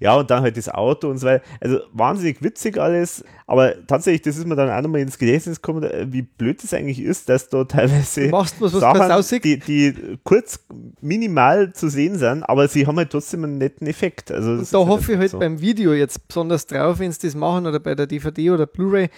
Ja, 0.00 0.16
und 0.16 0.30
dann 0.30 0.42
halt 0.42 0.56
das 0.56 0.68
Auto 0.68 1.08
und 1.08 1.18
so 1.18 1.26
weiter. 1.26 1.44
Also 1.60 1.80
wahnsinnig 1.92 2.42
witzig 2.42 2.78
alles, 2.78 3.22
aber 3.46 3.86
tatsächlich, 3.86 4.22
das 4.22 4.38
ist 4.38 4.46
mir 4.46 4.56
dann 4.56 4.70
auch 4.70 4.80
nochmal 4.80 5.02
ins 5.02 5.18
Gedächtnis 5.18 5.60
gekommen, 5.60 5.84
äh, 5.84 6.06
wie 6.10 6.22
blöd 6.22 6.62
das 6.62 6.72
eigentlich 6.72 7.00
ist, 7.00 7.28
dass 7.28 7.48
da 7.50 7.64
teilweise 7.64 8.22
Du 8.22 8.28
machst 8.30 8.56
was, 8.60 8.72
was 8.72 8.80
Sachen, 8.80 9.40
die, 9.42 9.58
die 9.58 10.18
kurz 10.24 10.60
minimal 11.02 11.72
zu 11.74 11.88
sehen 11.88 12.16
sind, 12.16 12.42
aber 12.42 12.66
sie 12.66 12.86
haben 12.86 12.96
halt 12.96 13.10
trotzdem 13.10 13.44
einen 13.44 13.58
netten 13.58 13.86
Effekt. 13.86 14.32
Also 14.32 14.56
das 14.56 14.70
Da 14.70 14.78
hoffe 14.78 15.12
ich 15.12 15.18
halt 15.18 15.30
so. 15.30 15.38
beim 15.38 15.60
Video 15.60 15.92
jetzt 15.92 16.26
besonders 16.28 16.66
drauf, 16.66 16.98
wenn 16.98 17.12
sie 17.12 17.20
das 17.26 17.34
machen 17.34 17.66
oder 17.66 17.78
bei 17.78 17.94
der 17.94 18.06
DVD 18.06 18.52
oder 18.52 18.66
Blu-ray, 18.66 19.10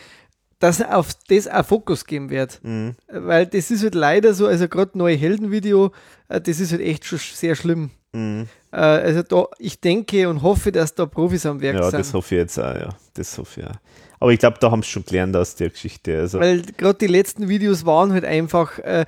dass 0.59 0.81
auf 0.81 1.09
das 1.29 1.49
auch 1.49 1.65
Fokus 1.65 2.05
geben 2.07 2.31
wird. 2.31 2.61
Mhm. 2.63 2.95
Weil 3.09 3.47
das 3.47 3.71
ist 3.71 3.83
halt 3.83 3.95
leider 3.95 4.35
so, 4.35 4.47
also 4.47 4.69
gerade 4.69 4.97
neue 4.97 5.17
Heldenvideo, 5.17 5.93
äh, 6.29 6.41
das 6.41 6.61
ist 6.61 6.73
halt 6.73 6.83
echt 6.83 7.05
schon 7.05 7.19
sehr 7.19 7.55
schlimm. 7.55 7.91
Mhm. 8.13 8.47
Äh, 8.73 8.77
Also 8.77 9.23
da, 9.23 9.47
ich 9.59 9.81
denke 9.81 10.28
und 10.28 10.43
hoffe, 10.43 10.73
dass 10.73 10.94
da 10.94 11.07
Profis 11.07 11.47
am 11.47 11.61
Werk 11.61 11.77
Ja, 11.77 11.90
sind. 11.90 12.01
das 12.01 12.15
hoffe 12.15 12.35
ich 12.35 12.39
jetzt 12.40 12.59
auch, 12.59 12.74
ja. 12.74 12.89
Das 13.15 13.36
hoffe 13.39 13.61
ich 13.61 13.66
auch. 13.66 13.73
Aber 14.20 14.32
ich 14.32 14.39
glaube, 14.39 14.57
da 14.61 14.70
haben 14.70 14.82
sie 14.85 14.89
schon 14.89 15.05
gelernt 15.05 15.35
aus 15.36 15.57
der 15.57 15.70
Geschichte. 15.70 16.16
Also, 16.16 16.39
Weil 16.39 16.62
gerade 16.77 16.97
die 16.97 17.09
letzten 17.09 17.49
Videos 17.49 17.85
waren 17.85 18.12
halt 18.12 18.24
einfach 18.24 18.78
äh, 18.78 19.05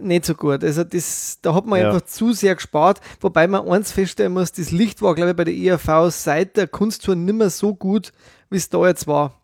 nicht 0.00 0.24
so 0.24 0.34
gut. 0.34 0.64
Also 0.64 0.82
das, 0.82 1.38
da 1.42 1.54
hat 1.54 1.64
man 1.64 1.80
Ja. 1.80 1.86
einfach 1.92 2.02
zu 2.06 2.32
sehr 2.32 2.56
gespart. 2.56 3.00
Wobei 3.20 3.46
man 3.46 3.68
eins 3.68 3.92
feststellen 3.92 4.32
muss, 4.32 4.50
das 4.50 4.72
Licht 4.72 5.00
war, 5.00 5.14
glaube 5.14 5.30
ich, 5.30 5.36
bei 5.36 5.44
der 5.44 5.54
ERV 5.54 6.10
seit 6.12 6.56
der 6.56 6.66
Kunsttour 6.66 7.14
nicht 7.14 7.34
mehr 7.36 7.50
so 7.50 7.72
gut, 7.72 8.12
wie 8.50 8.56
es 8.56 8.68
da 8.68 8.84
jetzt 8.88 9.06
war. 9.06 9.40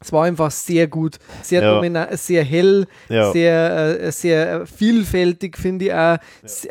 Es 0.00 0.12
war 0.12 0.24
einfach 0.24 0.50
sehr 0.50 0.86
gut, 0.86 1.18
sehr 1.42 1.62
Ja. 1.62 1.74
dominant, 1.74 2.16
sehr 2.18 2.44
hell, 2.44 2.86
Ja. 3.08 3.32
sehr, 3.32 4.00
äh, 4.00 4.12
sehr 4.12 4.66
vielfältig, 4.66 5.56
finde 5.58 5.86
ich 5.86 5.92
auch. 5.92 6.18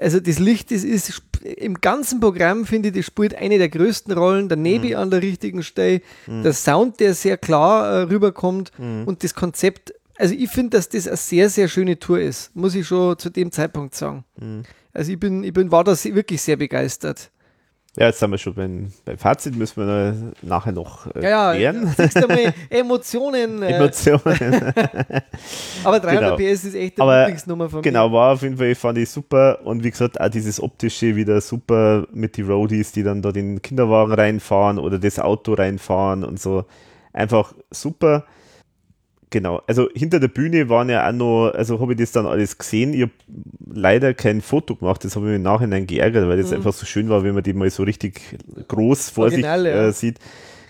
Also 0.02 0.20
das 0.20 0.40
Licht 0.40 0.72
das 0.72 0.84
ist 0.84 1.22
im 1.44 1.76
ganzen 1.82 2.20
Programm, 2.20 2.66
finde 2.66 2.90
ich, 2.90 2.96
das 2.96 3.06
spielt 3.06 3.36
eine 3.36 3.58
der 3.58 3.70
größten 3.70 4.14
Rollen. 4.14 4.48
Der 4.50 4.58
Nebi 4.58 4.90
Mhm. 4.92 4.96
an 4.96 5.12
der 5.12 5.22
richtigen 5.22 5.62
Stelle, 5.62 6.02
der 6.28 6.54
Sound, 6.54 7.00
der 7.00 7.14
sehr 7.14 7.38
klar 7.38 7.86
äh, 7.88 8.02
rüberkommt 8.04 8.72
und 8.80 9.24
das 9.24 9.34
Konzept. 9.36 9.94
Also 10.18 10.34
ich 10.34 10.50
finde, 10.50 10.78
dass 10.78 10.90
das 10.90 11.08
eine 11.08 11.18
sehr, 11.18 11.50
sehr 11.50 11.68
schöne 11.68 12.00
Tour 12.00 12.20
ist, 12.20 12.56
muss 12.56 12.74
ich 12.76 12.88
schon 12.88 13.20
zu 13.20 13.30
dem 13.30 13.52
Zeitpunkt 13.52 13.94
sagen. 13.94 14.24
Mhm. 14.40 14.64
Also 14.94 15.12
ich 15.12 15.20
bin, 15.20 15.44
ich 15.44 15.54
bin, 15.54 15.70
war 15.72 15.84
da 15.84 15.92
wirklich 16.06 16.42
sehr 16.42 16.56
begeistert. 16.56 17.30
Ja, 18.00 18.06
jetzt 18.06 18.20
sind 18.20 18.30
wir 18.30 18.38
schon 18.38 18.54
beim, 18.54 18.92
beim 19.06 19.18
Fazit, 19.18 19.56
müssen 19.56 19.88
wir 19.88 20.16
nachher 20.44 20.72
noch 20.72 21.08
äh, 21.16 21.24
Ja, 21.24 21.54
ja, 21.54 21.72
klären. 21.72 21.96
mal, 22.28 22.54
Emotionen. 22.70 23.64
Äh, 23.64 23.76
Emotionen. 23.76 24.22
aber 25.84 26.00
300 26.00 26.38
Genau. 26.38 26.54
PS 26.54 26.64
ist 26.66 26.76
echt 26.76 27.02
eine 27.02 27.22
Lieblingsnummer 27.22 27.70
von 27.70 27.82
Genau, 27.82 28.12
war 28.12 28.34
auf 28.34 28.44
jeden 28.44 28.58
Fall, 28.58 28.76
fand 28.76 29.00
ich 29.00 29.10
super. 29.10 29.66
Und 29.66 29.84
wie 29.84 29.90
gesagt, 29.90 30.22
auch 30.22 30.30
dieses 30.30 30.62
optische 30.62 31.16
wieder 31.16 31.42
super 31.42 32.06
mit 32.14 32.38
den 32.38 32.48
Roadies, 32.48 32.92
die 32.92 33.02
dann 33.02 33.24
da 33.24 33.32
den 33.32 33.64
Kinderwagen 33.64 34.14
reinfahren 34.14 34.78
oder 34.78 35.00
das 35.00 35.18
Auto 35.18 35.54
reinfahren 35.54 36.24
und 36.24 36.40
so. 36.40 36.66
Einfach 37.14 37.56
super. 37.72 38.26
Genau, 39.30 39.62
also 39.68 39.90
hinter 39.94 40.22
der 40.22 40.30
Bühne 40.30 40.70
waren 40.70 40.90
ja 40.90 41.08
auch 41.08 41.12
noch, 41.12 41.52
also 41.54 41.82
habe 41.82 41.94
ich 41.94 42.00
das 42.00 42.14
dann 42.14 42.26
alles 42.26 42.58
gesehen. 42.58 42.94
Ich 42.94 43.02
habe 43.02 43.12
leider 43.74 44.14
kein 44.14 44.42
Foto 44.42 44.76
gemacht, 44.76 45.04
das 45.04 45.18
habe 45.18 45.26
ich 45.26 45.30
mir 45.32 45.36
im 45.36 45.42
Nachhinein 45.42 45.86
geärgert, 45.86 46.30
weil 46.30 46.42
das 46.42 46.54
einfach 46.54 46.72
so 46.72 46.86
schön 46.86 47.10
war, 47.10 47.24
wenn 47.24 47.34
man 47.34 47.44
die 47.44 47.52
mal 47.52 47.70
so 47.70 47.84
richtig 47.84 48.22
groß 48.70 49.10
vor 49.10 49.26
Original, 49.26 49.64
sich 49.64 49.70
ja. 49.70 49.88
äh, 49.88 49.92
sieht. 49.92 50.20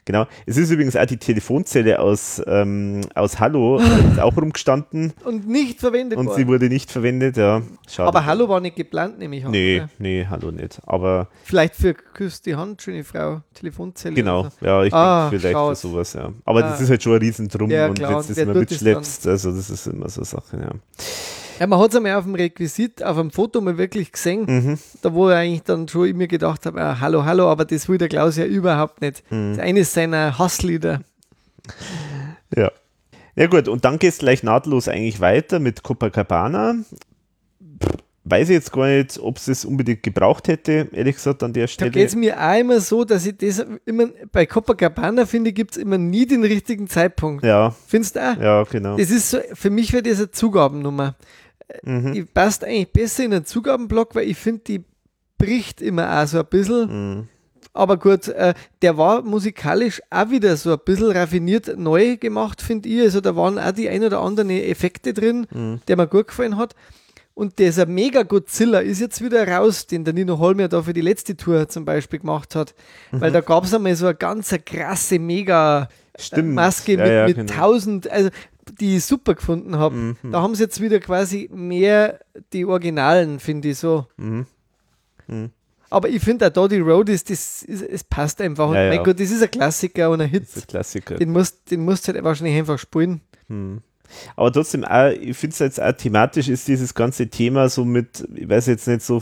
Genau. 0.08 0.26
Es 0.46 0.56
ist 0.56 0.72
übrigens 0.72 0.96
auch 0.96 1.06
die 1.06 1.18
Telefonzelle 1.18 2.00
aus, 2.00 2.42
ähm, 2.48 3.02
aus 3.14 3.42
Hallo 3.42 3.82
auch 4.22 4.38
rumgestanden. 4.38 5.12
Und 5.26 5.50
nicht 5.50 5.82
verwendet 5.82 6.18
und 6.18 6.28
worden. 6.28 6.38
sie 6.38 6.48
wurde 6.48 6.70
nicht 6.70 6.90
verwendet, 6.90 7.36
ja. 7.36 7.62
Schade. 7.90 8.08
Aber 8.08 8.26
Hallo 8.26 8.48
war 8.48 8.62
nicht 8.62 8.78
geplant, 8.78 9.20
nehme 9.20 9.36
ich 9.36 9.44
an. 9.46 9.52
Nee, 9.52 9.84
nee, 10.00 10.26
Hallo 10.30 10.50
nicht. 10.52 10.80
Aber 10.86 11.28
Vielleicht 11.44 11.76
für 11.76 11.94
Küss 11.94 12.42
die 12.42 12.56
Hand, 12.56 12.82
schöne 12.82 13.04
Frau, 13.04 13.42
Telefonzelle. 13.54 14.16
genau, 14.16 14.44
so. 14.44 14.66
ja, 14.66 14.84
ich 14.86 14.94
Ah, 14.94 15.30
denke 15.30 15.40
vielleicht 15.42 15.60
für 15.60 15.76
sowas, 15.76 16.14
ja. 16.14 16.32
Aber 16.46 16.64
Ah. 16.64 16.70
das 16.70 16.80
ist 16.80 16.90
halt 16.90 17.04
schon 17.04 17.12
ein 17.14 17.20
Riesendrum 17.20 17.70
Ja, 17.70 17.88
und 17.88 17.96
klar, 17.96 18.12
immer 18.12 18.22
tut 18.24 18.38
das 18.38 18.56
mitschleppst, 18.56 19.28
also 19.28 19.52
das 19.52 19.70
ist 19.70 19.88
immer 19.88 20.08
so 20.08 20.22
eine 20.22 20.26
Sache, 20.26 20.58
ja. 20.58 20.72
Ja, 21.60 21.68
man 21.68 21.80
hat 21.80 21.90
es 21.90 21.96
einmal 21.96 22.16
auf 22.16 22.24
dem 22.26 22.36
Requisit, 22.36 23.04
auf 23.04 23.18
einem 23.18 23.32
Foto 23.32 23.62
mal 23.62 23.78
wirklich 23.78 24.12
gesehen, 24.12 24.46
Mhm. 24.48 24.78
da 25.02 25.14
wo 25.14 25.30
ich 25.30 25.36
eigentlich 25.36 25.64
dann 25.64 25.88
schon 25.88 26.16
mir 26.16 26.28
gedacht 26.28 26.66
habe, 26.66 26.82
ah, 26.82 27.00
hallo, 27.00 27.26
hallo, 27.26 27.50
aber 27.50 27.66
das 27.66 27.90
will 27.90 27.98
der 27.98 28.10
Klaus 28.10 28.38
ja 28.38 28.46
überhaupt 28.46 29.02
nicht. 29.02 29.24
Mhm. 29.32 29.50
Das 29.56 29.58
ist 29.58 29.64
eines 29.64 29.94
seiner 29.94 30.38
Hasslieder. 30.38 31.02
Ja. 32.56 32.72
Ja 33.36 33.48
gut, 33.48 33.68
und 33.68 33.86
dann 33.86 34.00
geht 34.00 34.14
es 34.14 34.18
gleich 34.20 34.42
nahtlos 34.44 34.88
eigentlich 34.88 35.20
weiter 35.20 35.60
mit 35.60 35.84
Copacabana. 35.84 36.76
Pff, 37.84 37.98
Weiß 38.30 38.50
ich 38.50 38.56
jetzt 38.56 38.74
gar 38.74 38.88
nicht, 38.88 39.18
ob 39.20 39.38
es 39.38 39.48
es 39.48 39.64
unbedingt 39.64 40.04
gebraucht 40.04 40.50
hätte, 40.50 40.90
ehrlich 40.92 41.16
gesagt, 41.16 41.44
an 41.44 41.54
der 41.54 41.64
Da 41.64 41.68
Stelle. 41.70 41.92
geht 41.92 42.10
es 42.10 42.16
mir 42.16 42.38
auch 42.38 42.60
immer 42.60 42.82
so, 42.82 43.06
dass 43.06 43.26
ich 43.26 43.38
das 43.38 43.66
immer, 43.86 44.08
bei 44.34 44.46
Copacabana 44.46 45.26
finde, 45.26 45.54
gibt 45.54 45.72
es 45.72 45.78
immer 45.78 45.98
nie 45.98 46.26
den 46.26 46.44
richtigen 46.44 46.90
Zeitpunkt. 46.90 47.46
ja, 47.46 47.74
Findest 47.88 48.18
du 48.18 48.20
auch? 48.20 48.38
ja, 48.38 48.64
genau. 48.64 48.98
Das 48.98 49.12
ist 49.12 49.30
so, 49.30 49.38
für 49.54 49.70
mich 49.70 49.94
wäre 49.94 50.04
das 50.04 50.18
eine 50.18 50.30
Zugabennummer. 50.32 51.16
Mhm. 51.84 52.14
Die 52.14 52.24
passt 52.24 52.64
eigentlich 52.64 52.92
besser 52.92 53.26
in 53.26 53.34
einen 53.34 53.46
Zugabenblock, 53.46 54.16
weil 54.16 54.28
ich 54.30 54.38
finde, 54.38 54.62
die 54.68 54.84
bricht 55.38 55.82
immer 55.82 56.22
auch 56.22 56.28
so 56.28 56.40
ein 56.40 56.46
bisschen. 56.46 57.16
Mhm. 57.18 57.28
Aber 57.74 57.98
gut, 57.98 58.28
äh, 58.30 58.54
der 58.82 58.98
war 58.98 59.22
musikalisch 59.22 60.02
auch 60.10 60.32
wieder 60.32 60.58
so 60.58 60.72
ein 60.74 60.80
bisschen 60.84 61.12
raffiniert 61.12 61.78
neu 61.78 62.18
gemacht, 62.18 62.62
finde 62.62 62.90
ich. 62.90 63.02
Also 63.02 63.22
da 63.22 63.36
waren 63.36 63.60
auch 63.60 63.72
die 63.72 63.88
ein 63.90 64.04
oder 64.04 64.20
anderen 64.22 64.50
Effekte 64.50 65.14
drin, 65.14 65.46
Mhm. 65.54 65.82
der 65.88 65.98
mir 65.98 66.08
gut 66.08 66.28
gefallen 66.28 66.58
hat. 66.58 66.74
Und 67.36 67.60
dieser 67.60 67.86
Mega 67.86 68.24
Godzilla 68.24 68.80
ist 68.80 69.00
jetzt 69.00 69.24
wieder 69.24 69.48
raus, 69.48 69.86
den 69.86 70.04
der 70.04 70.16
Nino 70.16 70.40
Holmer 70.40 70.70
da 70.70 70.82
für 70.82 70.94
die 70.94 71.02
letzte 71.02 71.38
Tour 71.38 71.70
zum 71.70 71.86
Beispiel 71.86 72.18
gemacht 72.18 72.56
hat. 72.56 72.74
Mhm. 73.12 73.22
Weil 73.22 73.32
da 73.32 73.42
gab 73.42 73.66
es 73.66 73.74
einmal 73.76 73.96
so 73.96 74.08
eine 74.08 74.16
ganz 74.16 74.56
krasse 74.66 75.20
Mega 75.20 75.88
Stimmt. 76.18 76.56
Maske 76.56 76.94
Ja, 76.94 76.98
mit, 77.04 77.12
ja, 77.12 77.28
mit 77.28 77.36
genau. 77.36 77.54
tausend, 77.54 78.10
also 78.10 78.30
die 78.80 78.98
ich 78.98 79.06
super 79.06 79.36
gefunden 79.36 79.78
habe. 79.78 79.96
Mhm. 79.96 80.32
Da 80.32 80.42
haben 80.42 80.56
sie 80.56 80.64
jetzt 80.64 80.82
wieder 80.82 81.00
quasi 81.00 81.50
mehr 81.54 82.20
die 82.54 82.66
Originalen, 82.66 83.40
finde 83.40 83.70
ich 83.70 83.80
so. 83.80 84.08
Mhm. 84.18 84.46
Aber 85.90 86.10
ich 86.10 86.22
finde 86.22 86.48
auch 86.48 86.52
da 86.52 86.68
die 86.68 86.80
Roadies, 86.80 87.24
das 87.24 87.64
ist, 87.64 87.82
es 87.82 88.04
passt 88.04 88.42
einfach. 88.42 88.70
Und 88.70 88.76
Ja, 88.76 88.84
ja. 88.84 88.96
mein 88.96 89.04
Gott, 89.04 89.20
das 89.20 89.32
ist 89.32 89.42
ein 89.42 89.52
Klassiker 89.52 90.10
und 90.10 90.22
ein 90.22 90.30
Hit. 90.30 90.44
Das 90.44 90.58
ist 90.58 90.64
ein 90.64 90.68
Klassiker. 90.68 91.16
Den 91.16 91.32
musst, 91.32 91.72
den 91.72 91.86
musst 91.86 92.08
du 92.08 92.14
halt 92.14 92.24
wahrscheinlich 92.24 92.58
einfach 92.58 92.80
spielen. 92.80 93.22
Hm. 93.48 93.82
Aber 94.36 94.52
trotzdem, 94.52 94.84
auch, 94.84 95.10
ich 95.12 95.38
finde 95.38 95.54
es 95.54 95.60
jetzt 95.60 95.82
auch 95.82 95.92
thematisch 95.92 96.48
ist 96.48 96.68
dieses 96.68 96.94
ganze 96.94 97.28
Thema 97.28 97.70
so 97.70 97.86
mit, 97.86 98.28
ich 98.36 98.48
weiß 98.48 98.68
jetzt 98.68 98.88
nicht, 98.88 99.02
so 99.02 99.22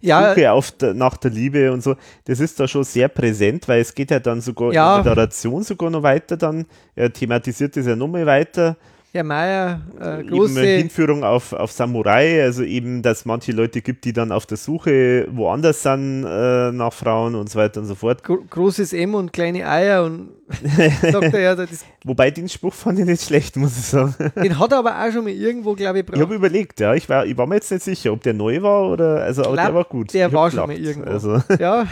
Ja, 0.00 0.34
Suche 0.34 0.52
auf 0.52 0.70
der, 0.72 0.94
nach 0.94 1.16
der 1.16 1.30
Liebe 1.30 1.72
und 1.72 1.82
so, 1.82 1.96
das 2.24 2.40
ist 2.40 2.58
da 2.60 2.68
schon 2.68 2.84
sehr 2.84 3.08
präsent, 3.08 3.66
weil 3.68 3.80
es 3.80 3.94
geht 3.94 4.10
ja 4.10 4.20
dann 4.20 4.40
sogar 4.40 4.72
Ja. 4.72 4.98
in 4.98 5.04
der 5.04 5.14
Narration 5.14 5.62
sogar 5.62 5.90
noch 5.90 6.02
weiter 6.02 6.36
dann, 6.36 6.66
er 6.94 7.12
thematisiert 7.12 7.76
das 7.76 7.86
ja 7.86 7.96
nochmal 7.96 8.26
weiter, 8.26 8.76
Herr 9.10 9.24
Mayer, 9.24 9.80
äh, 10.00 10.20
eben 10.20 10.28
große, 10.28 10.60
eine 10.60 10.68
Hinführung 10.68 11.24
auf, 11.24 11.54
auf 11.54 11.72
Samurai, 11.72 12.42
also 12.42 12.62
eben, 12.62 13.00
dass 13.00 13.24
manche 13.24 13.52
Leute 13.52 13.80
gibt, 13.80 14.04
die 14.04 14.12
dann 14.12 14.30
auf 14.32 14.44
der 14.44 14.58
Suche 14.58 15.26
woanders 15.30 15.82
sind 15.82 16.24
äh, 16.24 16.70
nach 16.72 16.92
Frauen 16.92 17.34
und 17.34 17.48
so 17.48 17.58
weiter 17.58 17.80
und 17.80 17.86
so 17.86 17.94
fort. 17.94 18.22
gro 18.22 18.36
großes 18.50 18.92
M 18.92 19.14
und 19.14 19.32
kleine 19.32 19.66
Eier 19.66 20.04
und 20.04 20.28
sagt 21.02 21.34
er 21.34 21.40
ja, 21.40 21.54
das, 21.54 21.84
Wobei 22.04 22.30
den 22.30 22.48
Spruch 22.48 22.72
fand 22.72 22.98
ich 22.98 23.04
nicht 23.04 23.22
schlecht, 23.22 23.56
muss 23.56 23.76
ich 23.76 23.84
sagen. 23.84 24.14
den 24.42 24.58
hat 24.58 24.72
er 24.72 24.78
aber 24.78 24.98
auch 24.98 25.12
schon 25.12 25.24
mal 25.24 25.32
irgendwo, 25.32 25.74
glaube 25.74 26.00
ich, 26.00 26.08
Ich 26.08 26.20
habe 26.20 26.34
überlegt, 26.34 26.80
ja, 26.80 26.94
ich 26.94 27.08
war, 27.08 27.26
ich 27.26 27.36
war 27.36 27.46
mir 27.46 27.56
jetzt 27.56 27.70
nicht 27.70 27.82
sicher, 27.82 28.12
ob 28.12 28.22
der 28.22 28.34
neu 28.34 28.62
war 28.62 28.88
oder, 28.90 29.22
also, 29.22 29.42
aber 29.42 29.52
Glaub, 29.54 29.66
der 29.66 29.74
war 29.74 29.84
gut. 29.84 30.14
der 30.14 30.28
Ich 30.28 30.32
war 30.32 30.50
schon 30.50 30.66
mal 30.66 30.76
irgendwo. 30.76 31.10
Also, 31.10 31.42
Ja, 31.58 31.86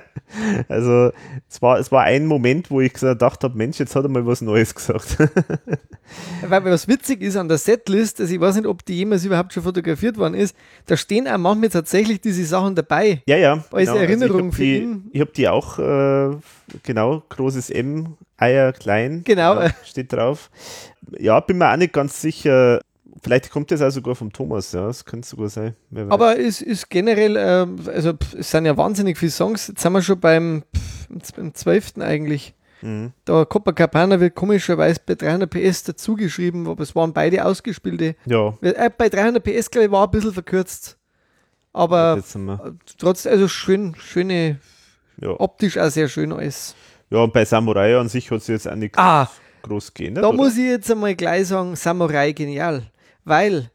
also 0.68 1.10
es, 1.48 1.62
war, 1.62 1.78
es 1.78 1.90
war 1.90 2.02
ein 2.02 2.26
Moment, 2.26 2.70
wo 2.70 2.80
ich 2.80 2.92
gedacht 2.92 3.42
habe, 3.44 3.56
Mensch, 3.56 3.78
jetzt 3.78 3.96
hat 3.96 4.04
er 4.04 4.08
mal 4.08 4.26
was 4.26 4.42
Neues 4.42 4.74
gesagt. 4.74 5.16
weil 6.46 6.64
was 6.64 6.88
witzig 6.88 7.22
ist 7.22 7.36
an 7.36 7.48
der 7.48 7.58
Setlist, 7.58 8.20
also 8.20 8.34
ich 8.34 8.40
weiß 8.40 8.56
nicht, 8.56 8.66
ob 8.66 8.84
die 8.84 8.96
jemals 8.96 9.24
überhaupt 9.24 9.52
schon 9.52 9.62
fotografiert 9.62 10.18
worden 10.18 10.34
ist, 10.34 10.56
da 10.86 10.96
stehen 10.96 11.26
auch 11.28 11.38
manchmal 11.38 11.70
tatsächlich 11.70 12.20
diese 12.20 12.44
Sachen 12.44 12.74
dabei. 12.74 13.22
ja, 13.26 13.36
ja. 13.36 13.64
Als 13.70 13.88
Erinnerung 13.88 14.50
ich 14.50 14.54
für 14.54 14.62
die, 14.62 14.78
ihn. 14.78 15.10
Ich 15.12 15.20
habe 15.20 15.32
die 15.34 15.48
auch, 15.48 15.78
äh, 15.78 16.36
genau, 16.82 17.22
großes 17.28 17.70
M, 17.70 17.85
Eier 18.36 18.72
klein. 18.72 19.22
Genau. 19.24 19.60
Ja, 19.60 19.70
steht 19.84 20.12
drauf. 20.12 20.50
Ja, 21.18 21.40
bin 21.40 21.58
mir 21.58 21.72
auch 21.72 21.76
nicht 21.76 21.92
ganz 21.92 22.20
sicher. 22.20 22.80
Vielleicht 23.22 23.50
kommt 23.50 23.70
das 23.70 23.80
auch 23.82 23.90
sogar 23.90 24.14
vom 24.14 24.32
Thomas, 24.32 24.72
ja, 24.72 24.86
das 24.86 25.04
könnte 25.04 25.26
sogar 25.26 25.48
sein. 25.48 25.74
Aber 26.10 26.38
es 26.38 26.60
ist 26.60 26.90
generell, 26.90 27.36
ähm, 27.38 27.76
also 27.86 28.12
pff, 28.12 28.34
es 28.34 28.50
sind 28.50 28.66
ja 28.66 28.76
wahnsinnig 28.76 29.16
viele 29.18 29.32
Songs. 29.32 29.68
Jetzt 29.68 29.80
sind 29.80 29.92
wir 29.92 30.02
schon 30.02 30.20
beim, 30.20 30.64
pff, 30.76 31.32
beim 31.32 31.54
12. 31.54 31.98
eigentlich. 31.98 32.54
Mhm. 32.82 33.12
Da 33.24 33.44
Copacabana 33.44 34.20
wird 34.20 34.34
komischerweise 34.34 35.00
bei 35.04 35.14
300 35.14 35.48
PS 35.50 35.84
dazugeschrieben, 35.84 36.68
aber 36.68 36.82
es 36.82 36.94
waren 36.94 37.12
beide 37.12 37.44
ausgespielte. 37.44 38.16
Ja, 38.26 38.54
Äh, 38.60 38.90
bei 38.96 39.08
300 39.08 39.42
PS, 39.42 39.70
glaube 39.70 39.86
ich, 39.86 39.90
war 39.90 40.06
ein 40.06 40.10
bisschen 40.10 40.32
verkürzt. 40.32 40.98
Aber 41.72 42.22
trotzdem, 42.98 43.32
also 43.32 43.48
schön, 43.48 43.94
schöne, 43.98 44.60
ja. 45.20 45.30
optisch 45.38 45.76
auch 45.78 45.90
sehr 45.90 46.08
schön 46.08 46.32
alles. 46.32 46.74
Ja, 47.10 47.18
und 47.18 47.32
bei 47.32 47.44
Samurai 47.44 47.96
an 47.98 48.08
sich 48.08 48.30
hat 48.30 48.38
es 48.38 48.46
jetzt 48.48 48.68
auch 48.68 48.74
nichts 48.74 48.98
Ah, 48.98 49.28
groß 49.62 49.94
geändert. 49.94 50.24
da 50.24 50.28
oder? 50.28 50.36
muss 50.36 50.56
ich 50.56 50.64
jetzt 50.64 50.90
einmal 50.90 51.14
gleich 51.14 51.48
sagen, 51.48 51.76
Samurai 51.76 52.32
genial. 52.32 52.82
Weil 53.24 53.70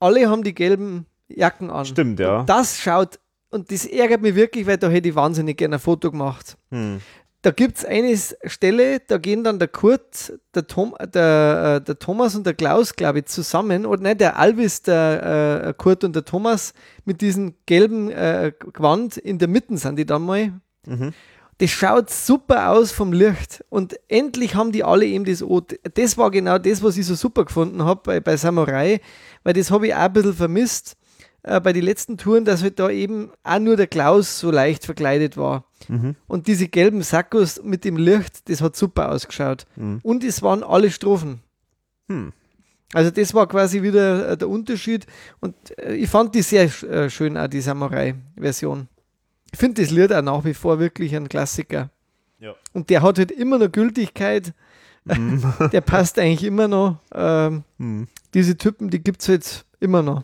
alle 0.00 0.28
haben 0.28 0.42
die 0.42 0.54
gelben 0.54 1.06
Jacken 1.28 1.70
an. 1.70 1.84
Stimmt, 1.84 2.20
ja. 2.20 2.40
Und 2.40 2.48
das 2.48 2.78
schaut, 2.78 3.18
und 3.50 3.70
das 3.70 3.84
ärgert 3.86 4.22
mich 4.22 4.34
wirklich, 4.34 4.66
weil 4.66 4.78
da 4.78 4.88
hätte 4.88 5.08
ich 5.08 5.14
wahnsinnig 5.14 5.56
gerne 5.58 5.76
ein 5.76 5.80
Foto 5.80 6.10
gemacht. 6.10 6.56
Hm. 6.70 7.00
Da 7.42 7.50
gibt 7.50 7.78
es 7.78 7.84
eine 7.84 8.16
Stelle, 8.44 9.00
da 9.00 9.18
gehen 9.18 9.42
dann 9.42 9.58
der 9.58 9.66
Kurt, 9.66 10.32
der, 10.54 10.64
Tom, 10.68 10.94
der, 11.12 11.80
äh, 11.80 11.84
der 11.84 11.98
Thomas 11.98 12.36
und 12.36 12.46
der 12.46 12.54
Klaus, 12.54 12.94
glaube 12.94 13.18
ich, 13.18 13.24
zusammen. 13.26 13.84
Oder 13.84 14.00
nein, 14.02 14.16
der 14.18 14.38
Alvis, 14.38 14.82
der 14.82 15.64
äh, 15.66 15.74
Kurt 15.76 16.04
und 16.04 16.14
der 16.14 16.24
Thomas 16.24 16.72
mit 17.04 17.20
diesem 17.20 17.54
gelben 17.66 18.10
äh, 18.10 18.52
Gewand 18.72 19.16
in 19.16 19.38
der 19.40 19.48
Mitte 19.48 19.76
sind 19.76 19.96
die 19.98 20.06
dann 20.06 20.22
mal. 20.22 20.52
Mhm. 20.86 21.12
Das 21.58 21.70
schaut 21.70 22.10
super 22.10 22.70
aus 22.70 22.92
vom 22.92 23.12
Licht. 23.12 23.64
Und 23.68 23.98
endlich 24.08 24.54
haben 24.54 24.72
die 24.72 24.84
alle 24.84 25.06
eben 25.06 25.24
das 25.24 25.42
O. 25.42 25.62
Das 25.94 26.18
war 26.18 26.30
genau 26.30 26.58
das, 26.58 26.82
was 26.82 26.96
ich 26.96 27.06
so 27.06 27.14
super 27.14 27.44
gefunden 27.44 27.84
habe 27.84 28.00
bei, 28.04 28.20
bei 28.20 28.36
Samurai, 28.36 29.00
weil 29.44 29.54
das 29.54 29.70
habe 29.70 29.86
ich 29.86 29.94
auch 29.94 29.98
ein 29.98 30.12
bisschen 30.12 30.34
vermisst 30.34 30.96
äh, 31.42 31.60
bei 31.60 31.72
den 31.72 31.84
letzten 31.84 32.16
Touren, 32.16 32.44
dass 32.44 32.62
halt 32.62 32.78
da 32.78 32.90
eben 32.90 33.30
auch 33.42 33.58
nur 33.58 33.76
der 33.76 33.86
Klaus 33.86 34.38
so 34.38 34.50
leicht 34.50 34.84
verkleidet 34.84 35.36
war. 35.36 35.64
Mhm. 35.88 36.16
Und 36.26 36.46
diese 36.46 36.68
gelben 36.68 37.02
Sackos 37.02 37.62
mit 37.62 37.84
dem 37.84 37.96
Licht, 37.96 38.48
das 38.48 38.60
hat 38.60 38.76
super 38.76 39.10
ausgeschaut. 39.10 39.66
Mhm. 39.76 40.00
Und 40.02 40.24
es 40.24 40.42
waren 40.42 40.62
alle 40.62 40.90
Strophen. 40.90 41.40
Hm. 42.08 42.32
Also 42.92 43.10
das 43.10 43.32
war 43.32 43.48
quasi 43.48 43.82
wieder 43.82 44.30
äh, 44.30 44.36
der 44.36 44.48
Unterschied. 44.48 45.06
Und 45.40 45.54
äh, 45.78 45.94
ich 45.94 46.10
fand 46.10 46.34
die 46.34 46.42
sehr 46.42 46.64
äh, 46.84 47.08
schön, 47.08 47.36
auch 47.36 47.48
die 47.48 47.60
Samurai-Version. 47.60 48.88
Ich 49.52 49.58
finde 49.58 49.82
das 49.82 49.90
Lied 49.90 50.12
auch 50.12 50.22
nach 50.22 50.44
wie 50.44 50.54
vor 50.54 50.78
wirklich 50.78 51.14
ein 51.14 51.28
Klassiker. 51.28 51.90
Ja. 52.40 52.54
Und 52.72 52.90
der 52.90 53.02
hat 53.02 53.18
halt 53.18 53.30
immer 53.30 53.58
noch 53.58 53.70
Gültigkeit. 53.70 54.52
Mhm. 55.04 55.42
Der 55.72 55.80
passt 55.80 56.18
eigentlich 56.18 56.44
immer 56.44 56.68
noch. 56.68 56.98
Ähm, 57.14 57.64
Hm. 57.78 58.06
diese 58.34 58.56
Typen, 58.56 58.88
die 58.88 59.02
gibt 59.02 59.20
es 59.22 59.28
halt 59.28 59.64
immer 59.80 60.00
noch. 60.02 60.22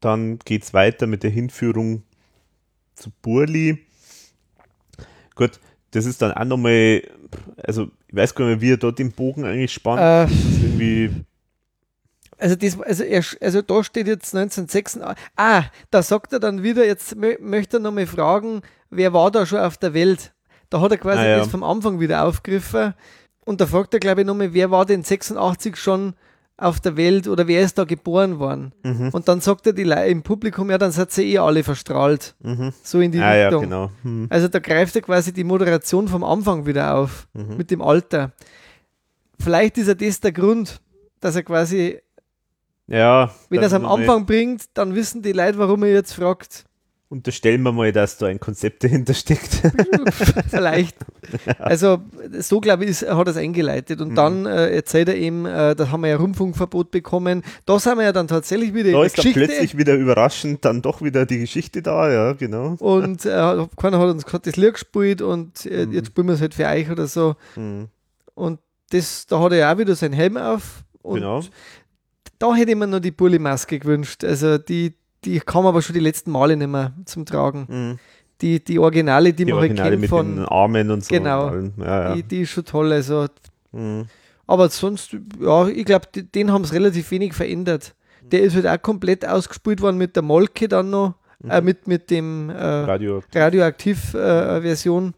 Dann 0.00 0.38
geht 0.44 0.62
es 0.62 0.72
weiter 0.72 1.06
mit 1.08 1.22
der 1.24 1.30
Hinführung 1.30 2.02
zu 2.94 3.10
Burli. 3.22 3.78
Gut, 5.34 5.58
das 5.90 6.04
ist 6.06 6.22
dann 6.22 6.32
auch 6.32 6.44
nochmal, 6.44 7.02
also 7.56 7.90
ich 8.08 8.14
weiß 8.16 8.34
gar 8.34 8.44
nicht 8.46 8.56
mehr, 8.56 8.60
wie 8.60 8.72
er 8.72 8.76
dort 8.76 8.98
den 8.98 9.10
Bogen 9.12 9.44
eigentlich 9.44 9.72
spannt. 9.72 10.00
Äh, 10.00 10.32
das 10.32 10.32
ist 10.32 10.62
irgendwie, 10.62 11.10
Also, 12.38 12.54
das, 12.56 12.80
also, 12.80 13.02
er, 13.04 13.24
also 13.40 13.62
da 13.62 13.82
steht 13.84 14.06
jetzt 14.06 14.34
1986. 14.34 15.02
Ah, 15.36 15.64
da 15.90 16.02
sagt 16.02 16.32
er 16.32 16.40
dann 16.40 16.62
wieder, 16.62 16.86
jetzt 16.86 17.16
mö 17.16 17.34
möchte 17.40 17.78
er 17.78 17.80
nochmal 17.80 18.06
fragen, 18.06 18.62
wer 18.90 19.12
war 19.12 19.30
da 19.30 19.44
schon 19.46 19.58
auf 19.60 19.76
der 19.76 19.92
Welt? 19.94 20.32
Da 20.70 20.80
hat 20.80 20.92
er 20.92 20.98
quasi 20.98 21.20
Ah, 21.20 21.26
ja. 21.26 21.38
das 21.38 21.48
vom 21.48 21.62
Anfang 21.64 21.98
wieder 22.00 22.24
aufgegriffen. 22.24 22.94
Und 23.44 23.60
da 23.60 23.66
fragt 23.66 23.94
er, 23.94 24.00
glaube 24.00 24.20
ich, 24.20 24.26
nochmal, 24.26 24.52
wer 24.52 24.70
war 24.70 24.84
denn 24.86 25.02
86 25.02 25.76
schon 25.76 26.14
auf 26.58 26.80
der 26.80 26.96
Welt 26.96 27.28
oder 27.28 27.46
wer 27.48 27.62
ist 27.62 27.78
da 27.78 27.84
geboren 27.84 28.38
worden? 28.38 28.72
mhm, 28.82 29.10
Und 29.12 29.28
dann 29.28 29.40
sagt 29.40 29.66
er 29.66 29.72
die 29.72 29.84
Leute 29.84 30.06
im 30.08 30.22
Publikum, 30.22 30.70
ja, 30.70 30.76
dann 30.78 30.90
seid 30.92 31.16
ihr 31.18 31.24
eh 31.24 31.38
alle 31.38 31.62
verstrahlt. 31.64 32.34
mhm. 32.40 32.72
So 32.82 33.00
in 33.00 33.10
die 33.12 33.20
Ah 33.20 33.34
ja, 33.36 33.44
Richtung. 33.48 33.62
genau. 33.62 33.90
Hm. 34.02 34.26
Also 34.28 34.48
da 34.48 34.58
greift 34.58 34.94
er 34.96 35.02
quasi 35.02 35.32
die 35.32 35.44
Moderation 35.44 36.08
vom 36.08 36.22
Anfang 36.24 36.66
wieder 36.66 36.96
auf, 36.96 37.26
Mhm. 37.32 37.56
mit 37.56 37.70
dem 37.70 37.80
Alter. 37.80 38.32
Vielleicht 39.40 39.78
ist 39.78 39.86
ja 39.88 39.94
das 39.94 40.20
der 40.20 40.32
Grund, 40.32 40.80
dass 41.20 41.36
er 41.36 41.42
quasi 41.44 42.00
Ja, 42.88 43.30
wenn 43.50 43.60
er 43.60 43.66
es 43.66 43.72
am 43.74 43.84
Anfang 43.84 44.24
bringt, 44.26 44.64
dann 44.74 44.94
wissen 44.94 45.22
die 45.22 45.32
Leute, 45.32 45.58
warum 45.58 45.82
er 45.82 45.92
jetzt 45.92 46.12
fragt. 46.14 46.64
Unterstellen 47.10 47.62
wir 47.62 47.72
mal, 47.72 47.90
dass 47.90 48.18
da 48.18 48.26
ein 48.26 48.38
Konzept 48.40 48.84
dahinter 48.84 49.14
steckt. 49.14 49.62
Vielleicht. 50.48 50.96
Also, 51.58 51.98
so 52.38 52.58
glaube 52.60 52.86
ich, 52.86 53.02
hat 53.02 53.26
er 53.26 53.26
es 53.26 53.36
eingeleitet. 53.36 54.00
Und 54.00 54.10
Mhm. 54.10 54.14
dann 54.14 54.46
äh, 54.46 54.70
erzählt 54.74 55.08
er 55.10 55.16
ihm, 55.16 55.44
äh, 55.44 55.74
da 55.74 55.90
haben 55.90 56.00
wir 56.00 56.08
ja 56.08 56.16
Rundfunkverbot 56.16 56.90
bekommen. 56.90 57.42
Da 57.66 57.78
sind 57.78 57.98
wir 57.98 58.04
ja 58.04 58.12
dann 58.12 58.28
tatsächlich 58.28 58.72
wieder 58.72 58.84
da 58.84 58.88
in 58.90 58.94
der 58.96 59.04
ist 59.06 59.18
dann 59.18 59.24
Geschichte. 59.24 59.40
plötzlich 59.46 59.76
wieder 59.76 59.94
überraschend 59.94 60.64
dann 60.64 60.80
doch 60.80 61.02
wieder 61.02 61.26
die 61.26 61.40
Geschichte 61.40 61.82
da, 61.82 62.10
ja, 62.10 62.32
genau. 62.32 62.76
Und 62.78 63.26
äh, 63.26 63.66
keiner 63.76 63.98
hat 63.98 64.08
uns 64.08 64.24
gerade 64.24 64.44
das 64.50 64.56
Lied 64.56 64.72
gespielt 64.74 65.20
und 65.20 65.66
äh, 65.66 65.84
Mhm. 65.84 65.92
jetzt 65.92 66.06
spielen 66.08 66.28
wir 66.28 66.34
es 66.34 66.40
halt 66.40 66.54
für 66.54 66.64
euch 66.66 66.90
oder 66.90 67.06
so. 67.06 67.36
Hm. 67.54 67.88
Und 68.34 68.60
das, 68.90 69.26
da 69.26 69.38
hat 69.40 69.52
er 69.52 69.58
ja 69.58 69.74
auch 69.74 69.78
wieder 69.78 69.94
seinen 69.96 70.14
Helm 70.14 70.38
auf. 70.38 70.82
Und 71.02 71.16
Genau. 71.16 71.40
Da 72.38 72.54
hätte 72.54 72.70
ich 72.72 72.76
mir 72.76 72.86
noch 72.86 73.00
die 73.00 73.10
Bulli-Maske 73.10 73.78
gewünscht. 73.78 74.24
Also 74.24 74.58
die, 74.58 74.94
die 75.24 75.40
kam 75.40 75.66
aber 75.66 75.82
schon 75.82 75.94
die 75.94 76.00
letzten 76.00 76.30
Male 76.30 76.56
nicht 76.56 76.68
mehr 76.68 76.92
zum 77.04 77.24
Tragen. 77.26 77.66
Hm. 77.68 77.98
Die, 78.40 78.62
die 78.62 78.78
Originale, 78.78 79.32
die, 79.32 79.44
Die 79.44 79.52
man 79.52 79.60
halt 79.62 79.70
Originale 79.70 79.90
kennt 79.90 80.00
mit 80.02 80.10
von, 80.10 80.36
den 80.36 80.44
Armen 80.44 80.90
und 80.92 81.04
so. 81.04 81.14
Genau. 81.14 81.48
Und. 81.48 81.72
Ja, 81.78 82.08
ja. 82.10 82.14
Die, 82.14 82.22
die 82.22 82.40
ist 82.42 82.50
schon 82.50 82.64
toll. 82.64 82.92
Also, 82.92 83.26
Hm. 83.72 84.06
aber 84.46 84.68
sonst, 84.70 85.14
ja, 85.40 85.66
ich 85.68 85.84
glaube, 85.84 86.06
den 86.12 86.52
haben 86.52 86.62
es 86.62 86.72
relativ 86.72 87.10
wenig 87.10 87.34
verändert. 87.34 87.94
Der 88.22 88.40
ist 88.42 88.54
halt 88.54 88.66
auch 88.66 88.80
komplett 88.80 89.26
ausgespielt 89.26 89.80
worden 89.82 89.98
mit 89.98 90.14
der 90.16 90.22
Molke 90.22 90.68
dann 90.68 90.90
noch, 90.90 91.14
äh, 91.48 91.60
mit, 91.60 91.86
mit 91.86 92.10
dem 92.10 92.48
äh, 92.50 92.54
Radio. 92.62 93.22
Radioaktiv-Version. 93.34 95.14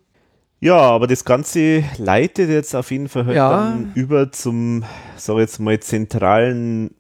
Ja, 0.60 0.76
aber 0.76 1.06
das 1.06 1.24
Ganze 1.24 1.84
leitet 1.98 2.50
jetzt 2.50 2.74
auf 2.74 2.90
jeden 2.90 3.08
Fall 3.08 3.26
halt 3.26 3.36
Ja. 3.36 3.50
dann 3.50 3.92
über 3.94 4.30
zum, 4.32 4.84
sag 5.16 5.34
ich 5.36 5.40
jetzt 5.40 5.58
mal, 5.60 5.80
zentralen 5.80 6.94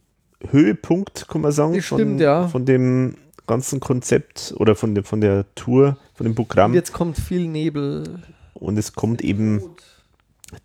Höhepunkt, 0.48 1.26
kann 1.28 1.40
man 1.42 1.52
sagen, 1.52 1.80
von, 1.82 1.98
stimmt, 1.98 2.20
ja. 2.20 2.48
von 2.48 2.64
dem 2.64 3.16
ganzen 3.46 3.80
Konzept 3.80 4.54
oder 4.56 4.74
von, 4.74 4.94
dem, 4.94 5.04
von 5.04 5.20
der 5.20 5.44
Tour, 5.54 5.98
von 6.14 6.24
dem 6.24 6.34
Programm. 6.34 6.70
Und 6.70 6.76
jetzt 6.76 6.92
kommt 6.92 7.16
viel 7.18 7.46
Nebel. 7.46 8.20
Und 8.54 8.78
es 8.78 8.92
kommt 8.92 9.22
eben 9.22 9.62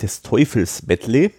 des 0.01 0.21
Teufels 0.21 0.85
Medley, 0.87 1.31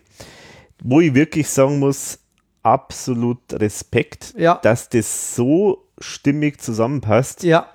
wo 0.82 1.00
ich 1.00 1.14
wirklich 1.14 1.48
sagen 1.48 1.78
muss, 1.78 2.18
absolut 2.62 3.38
Respekt, 3.52 4.34
Ja. 4.36 4.58
dass 4.62 4.88
das 4.88 5.34
so 5.36 5.86
stimmig 5.98 6.60
zusammenpasst. 6.60 7.42
Ja, 7.44 7.70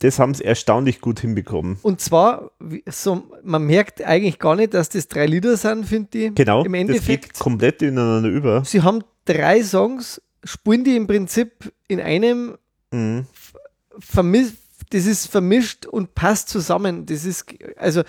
Das 0.00 0.18
haben 0.18 0.34
sie 0.34 0.44
erstaunlich 0.44 1.00
gut 1.00 1.20
hinbekommen. 1.20 1.78
und 1.82 2.00
zwar, 2.00 2.50
so, 2.88 3.24
man 3.42 3.62
merkt 3.64 4.02
eigentlich 4.02 4.38
gar 4.38 4.54
nicht, 4.54 4.74
dass 4.74 4.90
das 4.90 5.08
drei 5.08 5.24
Lieder 5.26 5.56
sind, 5.56 5.86
finde 5.86 6.18
ich. 6.18 6.34
Genau, 6.34 6.62
Im 6.64 6.72
das 6.72 6.80
geht 6.80 6.88
Endeffekt, 6.90 7.38
komplett 7.38 7.80
ineinander 7.82 8.28
über. 8.28 8.64
sie 8.64 8.82
haben 8.82 9.02
drei 9.26 9.62
Songs, 9.62 10.22
spielen 10.44 10.84
die 10.84 10.96
im 10.96 11.06
Prinzip 11.06 11.72
in 11.88 12.00
einem 12.00 12.56
Mhm. 12.92 13.26
das 14.90 15.06
ist 15.06 15.26
vermischt 15.26 15.86
und 15.86 16.14
passt 16.14 16.48
zusammen. 16.48 17.04
Das 17.06 17.24
ist 17.24 17.44
also 17.76 18.02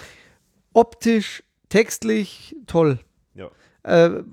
optisch, 0.73 1.43
textlich 1.69 2.55
toll. 2.67 2.99
Ja. 3.35 3.49
Äh, 3.83 4.23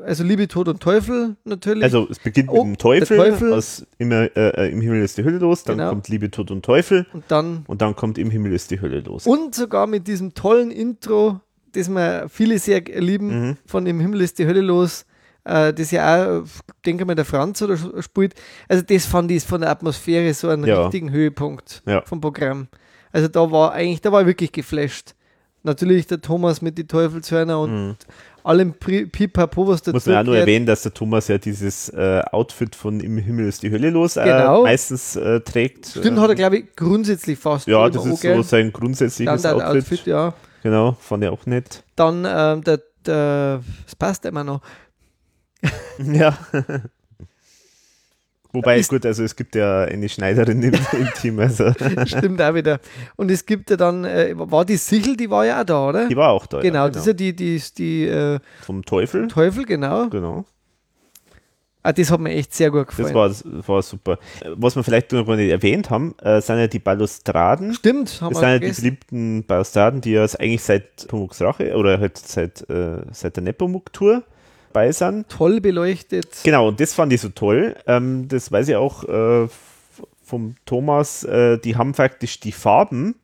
also 0.00 0.22
Liebe, 0.22 0.46
Tod 0.46 0.68
und 0.68 0.80
Teufel 0.80 1.36
natürlich. 1.44 1.82
Also 1.82 2.06
es 2.08 2.18
beginnt 2.20 2.50
Oh, 2.50 2.62
mit 2.64 2.76
dem 2.76 2.78
Teufel, 2.78 3.16
Teufel. 3.16 3.52
aus 3.52 3.84
immer, 3.98 4.28
äh, 4.36 4.66
äh, 4.68 4.70
im 4.72 4.80
Himmel 4.80 5.02
ist 5.02 5.18
die 5.18 5.24
Hölle 5.24 5.38
los, 5.38 5.64
dann 5.64 5.78
Genau. 5.78 5.90
kommt 5.90 6.08
Liebe, 6.08 6.30
Tod 6.30 6.50
und 6.52 6.64
Teufel 6.64 7.06
und 7.12 7.24
dann 7.28 7.64
und 7.66 7.80
dann 7.82 7.96
kommt 7.96 8.16
im 8.18 8.30
Himmel 8.30 8.52
ist 8.52 8.70
die 8.70 8.80
Hölle 8.80 9.00
los. 9.00 9.26
und 9.26 9.54
sogar 9.56 9.86
mit 9.88 10.06
diesem 10.06 10.34
tollen 10.34 10.70
Intro, 10.70 11.40
das 11.72 11.88
wir 11.88 12.28
viele 12.28 12.58
sehr 12.60 12.80
lieben, 12.82 13.48
Mhm. 13.48 13.56
von 13.66 13.86
Im 13.86 13.98
Himmel 13.98 14.20
ist 14.20 14.38
die 14.38 14.46
Hölle 14.46 14.60
los. 14.60 15.04
Äh, 15.48 15.72
das 15.72 15.90
ja 15.90 16.38
auch, 16.40 16.44
denke 16.84 17.04
mal, 17.04 17.14
der 17.14 17.24
Franz 17.24 17.62
oder 17.62 17.76
spielt. 18.02 18.34
Also, 18.68 18.82
das 18.86 19.06
fand 19.06 19.30
ich 19.30 19.42
von 19.44 19.60
der 19.62 19.70
Atmosphäre 19.70 20.32
so 20.34 20.48
einen 20.48 20.66
Ja. 20.66 20.82
richtigen 20.82 21.10
Höhepunkt 21.10 21.82
Ja. 21.86 22.02
vom 22.02 22.20
Programm. 22.20 22.68
Also, 23.12 23.28
da 23.28 23.50
war 23.50 23.72
eigentlich, 23.72 24.00
da 24.02 24.12
war 24.12 24.20
ich 24.20 24.26
wirklich 24.26 24.52
geflasht. 24.52 25.14
Natürlich 25.62 26.06
der 26.06 26.20
Thomas 26.20 26.62
mit 26.62 26.78
die 26.78 26.86
Teufelshörner 26.86 27.58
und 27.60 27.72
Mhm. 27.88 27.96
allem 28.44 28.72
Pipapo, 28.74 29.66
was 29.66 29.82
dazu 29.82 29.96
Muss 29.96 30.06
man 30.06 30.16
auch 30.18 30.24
nur 30.24 30.36
erwähnen, 30.38 30.66
dass 30.66 30.82
der 30.82 30.94
Thomas 30.94 31.28
ja 31.28 31.36
dieses 31.36 31.88
äh, 31.90 32.22
Outfit 32.30 32.76
von 32.76 33.00
Im 33.00 33.18
Himmel 33.18 33.48
ist 33.48 33.62
die 33.62 33.70
Hölle 33.70 33.90
los 33.90 34.16
äh, 34.16 34.24
Genau. 34.24 34.62
meistens 34.62 35.16
äh, 35.16 35.40
trägt. 35.40 35.86
Stimmt, 35.86 36.20
hat 36.20 36.28
er, 36.30 36.34
glaube 36.36 36.58
ich, 36.58 36.76
grundsätzlich 36.76 37.38
fast. 37.38 37.66
Ja, 37.66 37.88
das 37.90 38.06
ist 38.06 38.22
so 38.22 38.42
sein 38.42 38.72
grundsätzliches 38.72 39.44
Outfit. 39.44 39.50
Standard-Outfit, 39.50 40.06
ja. 40.06 40.34
Genau, 40.62 40.96
fand 41.00 41.24
ich 41.24 41.30
auch 41.30 41.44
nett. 41.46 41.82
Dann, 41.96 42.24
ähm, 42.28 42.62
der, 42.62 42.80
der, 43.04 43.60
das 43.84 43.96
passt 43.96 44.24
immer 44.26 44.44
noch. 44.44 44.60
Ja. 45.98 46.38
Wobei, 48.52 48.78
Ist- 48.78 48.88
gut, 48.88 49.04
also 49.04 49.24
es 49.24 49.36
gibt 49.36 49.54
ja 49.54 49.82
eine 49.82 50.08
Schneiderin 50.08 50.62
im, 50.62 50.72
im 50.74 51.08
Team, 51.20 51.38
also 51.38 51.72
Stimmt 52.06 52.40
auch 52.40 52.54
wieder. 52.54 52.80
Und 53.16 53.30
es 53.30 53.44
gibt 53.44 53.68
ja 53.70 53.76
dann, 53.76 54.04
äh, 54.04 54.32
war 54.36 54.64
die 54.64 54.76
Sichel, 54.76 55.16
die 55.16 55.28
war 55.28 55.44
ja 55.44 55.60
auch 55.60 55.64
da, 55.64 55.88
oder? 55.88 56.08
die 56.08 56.16
war 56.16 56.30
auch 56.30 56.46
da. 56.46 56.60
genau, 56.60 56.84
ja, 56.84 56.90
das 56.90 57.02
ist 57.02 57.06
ja 57.08 57.12
die, 57.12 57.36
die, 57.36 57.62
die 57.76 58.06
äh, 58.06 58.38
Vom 58.62 58.84
Teufel, 58.84 59.28
Teufel, 59.28 59.66
genau. 59.66 60.08
genau. 60.08 60.44
Ah, 61.82 61.92
das 61.92 62.10
hat 62.10 62.20
mir 62.20 62.32
echt 62.32 62.54
sehr 62.54 62.70
gut 62.70 62.88
gefallen. 62.88 63.06
Das 63.06 63.14
war, 63.14 63.28
das 63.28 63.68
war 63.68 63.82
super. 63.82 64.18
Was 64.56 64.76
wir 64.76 64.82
vielleicht 64.82 65.12
noch 65.12 65.26
gar 65.26 65.36
nicht 65.36 65.50
erwähnt 65.50 65.90
haben, 65.90 66.14
äh, 66.18 66.40
sind 66.40 66.58
ja 66.58 66.66
die 66.66 66.80
Balustraden. 66.80 67.72
Stimmt, 67.72 68.20
haben 68.20 68.32
Das 68.34 68.42
wir 68.42 68.48
sind 68.50 68.62
ja 68.62 68.68
die 68.70 68.80
beliebten 68.80 69.44
Balustraden, 69.44 70.00
die 70.00 70.12
ja 70.12 70.24
eigentlich 70.24 70.62
seit 70.62 71.06
Pumuks 71.06 71.40
Rache 71.40 71.76
oder 71.76 72.00
halt 72.00 72.18
seit, 72.18 72.68
äh, 72.68 73.02
seit 73.12 73.36
der 73.36 73.44
Nepomuk-Tour 73.44 74.22
bei 74.72 74.92
sind. 74.92 75.28
Toll 75.28 75.60
beleuchtet. 75.60 76.28
Genau, 76.44 76.68
und 76.68 76.80
das 76.80 76.94
fand 76.94 77.12
ich 77.12 77.20
so 77.20 77.28
toll. 77.28 77.76
Ähm, 77.86 78.28
das 78.28 78.50
weiß 78.52 78.68
ich 78.68 78.76
auch 78.76 79.04
äh, 79.04 79.48
vom 80.28 80.54
Thomas, 80.66 81.24
äh, 81.24 81.58
die 81.58 81.76
haben 81.76 81.94
faktisch 81.94 82.38
die 82.38 82.52
Farben, 82.52 83.16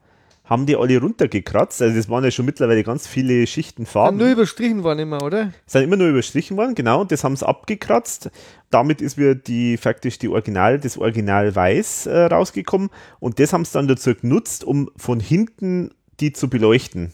haben 0.44 0.66
die 0.66 0.76
alle 0.76 0.98
runtergekratzt. 1.00 1.80
Also 1.80 1.96
das 1.96 2.08
waren 2.08 2.24
ja 2.24 2.30
schon 2.30 2.46
mittlerweile 2.46 2.82
ganz 2.82 3.06
viele 3.06 3.46
Schichten 3.46 3.86
Farben. 3.86 4.18
Nur 4.18 4.30
überstrichen 4.30 4.82
worden 4.82 5.00
immer, 5.00 5.22
oder? 5.22 5.52
Sind 5.66 5.84
immer 5.84 5.96
nur 5.96 6.08
überstrichen 6.08 6.56
worden, 6.56 6.74
genau. 6.74 7.02
Und 7.02 7.12
das 7.12 7.24
haben 7.24 7.36
sie 7.36 7.46
abgekratzt. 7.46 8.30
Damit 8.70 9.00
ist 9.00 9.16
wieder 9.16 9.34
die 9.34 9.76
faktisch 9.76 10.18
die 10.18 10.28
Original, 10.28 10.78
das 10.78 10.98
Original 10.98 11.54
Weiß 11.54 12.06
äh, 12.06 12.24
rausgekommen. 12.24 12.90
Und 13.20 13.38
das 13.38 13.52
haben 13.52 13.64
sie 13.64 13.72
dann 13.72 13.88
dazu 13.88 14.14
genutzt, 14.14 14.64
um 14.64 14.90
von 14.96 15.20
hinten 15.20 15.90
die 16.20 16.32
zu 16.32 16.48
beleuchten. 16.48 17.12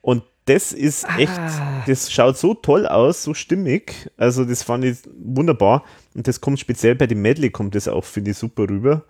Und 0.00 0.22
das 0.46 0.72
ist 0.72 1.06
echt, 1.18 1.38
Ah. 1.38 1.82
das 1.86 2.12
schaut 2.12 2.36
so 2.36 2.54
toll 2.54 2.86
aus, 2.86 3.22
so 3.22 3.32
stimmig. 3.34 4.10
Also 4.16 4.44
das 4.44 4.62
fand 4.62 4.84
ich 4.84 4.98
wunderbar. 5.18 5.84
Und 6.14 6.28
das 6.28 6.40
kommt 6.40 6.60
speziell 6.60 6.94
bei 6.94 7.06
dem 7.06 7.22
Medley, 7.22 7.50
kommt 7.50 7.74
das 7.74 7.88
auch, 7.88 8.04
finde 8.04 8.32
ich, 8.32 8.38
super 8.38 8.64
rüber. 8.68 9.04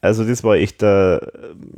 Also 0.00 0.24
das 0.24 0.42
war 0.42 0.56
echt 0.56 0.82
eine, 0.82 1.20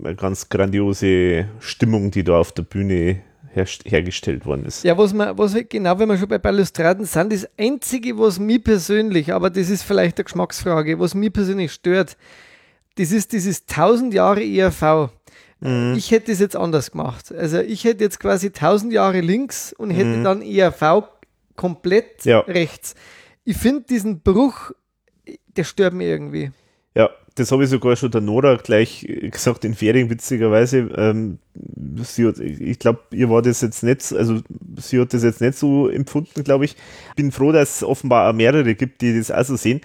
eine 0.03 0.15
ganz 0.15 0.49
grandiose 0.49 1.47
Stimmung, 1.61 2.11
die 2.11 2.25
da 2.25 2.39
auf 2.39 2.53
der 2.53 2.63
Bühne 2.63 3.21
hergestellt 3.55 4.47
worden 4.47 4.65
ist. 4.65 4.83
Ja, 4.83 4.97
was 4.97 5.13
man, 5.13 5.37
was 5.37 5.55
genau, 5.69 5.99
wenn 5.99 6.09
wir 6.09 6.17
schon 6.17 6.29
bei 6.29 6.39
Balustraden 6.39 7.05
sind, 7.05 7.33
das 7.35 7.47
Einzige, 7.59 8.19
was 8.19 8.39
mich 8.39 8.65
persönlich, 8.65 9.33
aber 9.33 9.51
das 9.51 9.69
ist 9.69 9.83
vielleicht 9.83 10.17
eine 10.19 10.25
Geschmacksfrage, 10.25 10.99
was 10.99 11.15
mich 11.15 11.33
persönlich 11.33 11.73
stört, 11.73 12.17
das 12.97 13.13
ist 13.13 13.33
dieses 13.33 13.67
1000 13.67 14.15
Jahre 14.15 14.43
ERV. 14.43 15.11
Mhm. 15.63 15.95
Ich 15.97 16.11
hätte 16.11 16.31
das 16.33 16.41
jetzt 16.41 16.57
anders 16.57 16.91
gemacht. 16.91 17.33
Also 17.33 17.61
ich 17.61 17.85
hätte 17.85 18.05
jetzt 18.05 18.19
quasi 18.21 18.49
1000 18.49 18.93
Jahre 18.93 19.21
links 19.21 19.73
und 19.73 19.91
hätte 19.91 20.23
dann 20.23 20.43
ERV 20.43 21.05
komplett 21.57 22.25
Mhm. 22.25 22.31
Ja. 22.31 22.41
rechts. 22.41 22.95
Ich 23.45 23.57
finde 23.57 23.83
diesen 23.89 24.21
Bruch, 24.21 24.73
der 25.57 25.65
stört 25.65 25.95
mich 25.95 26.07
irgendwie. 26.09 26.51
Ja, 26.95 27.11
das 27.37 27.51
habe 27.51 27.65
ich 27.65 27.71
sogar 27.71 27.97
schon 27.97 28.11
der 28.11 28.21
Nora 28.21 28.57
gleich 28.57 29.05
äh, 29.05 29.31
gesagt 29.31 29.65
in 29.65 29.75
Ferien, 29.75 30.11
witzigerweise. 30.11 30.91
Ähm, 30.97 31.39
sie 32.03 32.27
hat, 32.27 32.39
ich 32.39 32.79
glaube, 32.79 33.01
ihr 33.13 33.31
war 33.31 33.41
das 33.43 33.61
jetzt 33.63 33.83
nicht, 33.83 34.13
also 34.13 34.41
sie 34.79 35.01
hat 35.01 35.15
das 35.15 35.23
jetzt 35.23 35.41
nicht 35.41 35.57
so 35.57 35.89
empfunden, 35.89 36.45
glaube 36.45 36.65
ich. 36.67 36.77
Bin 37.17 37.33
froh, 37.33 37.53
dass 37.53 37.77
es 37.77 37.83
offenbar 37.85 38.29
auch 38.31 38.35
mehrere 38.37 38.75
gibt, 38.75 39.01
die 39.01 39.17
das 39.17 39.31
auch 39.31 39.45
so 39.45 39.57
sehen. 39.57 39.81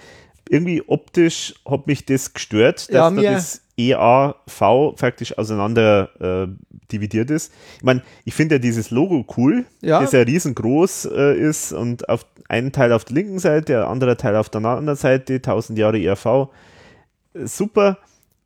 Irgendwie 0.50 0.84
optisch 0.88 1.56
hat 1.70 1.88
mich 1.88 2.06
das 2.06 2.34
gestört, 2.34 2.88
dass 2.90 2.96
Ja, 2.96 3.10
da 3.12 3.22
das 3.22 3.62
EAV 3.78 4.96
faktisch 4.98 5.38
auseinander 5.38 6.10
äh, 6.20 6.48
dividiert 6.92 7.30
ist. 7.30 7.52
Ich 7.78 7.84
meine, 7.84 8.02
ich 8.26 8.34
finde 8.34 8.56
ja 8.56 8.60
dieses 8.60 8.90
Logo 8.92 9.26
cool, 9.38 9.66
Ja. 9.82 10.00
das 10.00 10.14
ja 10.14 10.22
riesengroß 10.22 11.06
äh, 11.14 11.38
ist 11.38 11.74
und 11.74 12.08
auf 12.10 12.26
einen 12.50 12.72
Teil 12.72 12.94
auf 12.94 13.06
der 13.06 13.16
linken 13.16 13.40
Seite, 13.40 13.66
der 13.66 13.88
andere 13.88 14.18
Teil 14.18 14.36
auf 14.36 14.50
der 14.50 14.64
anderen 14.64 14.96
Seite, 14.98 15.36
1000 15.36 15.78
Jahre 15.78 16.00
ERV 16.00 16.48
super, 17.44 17.98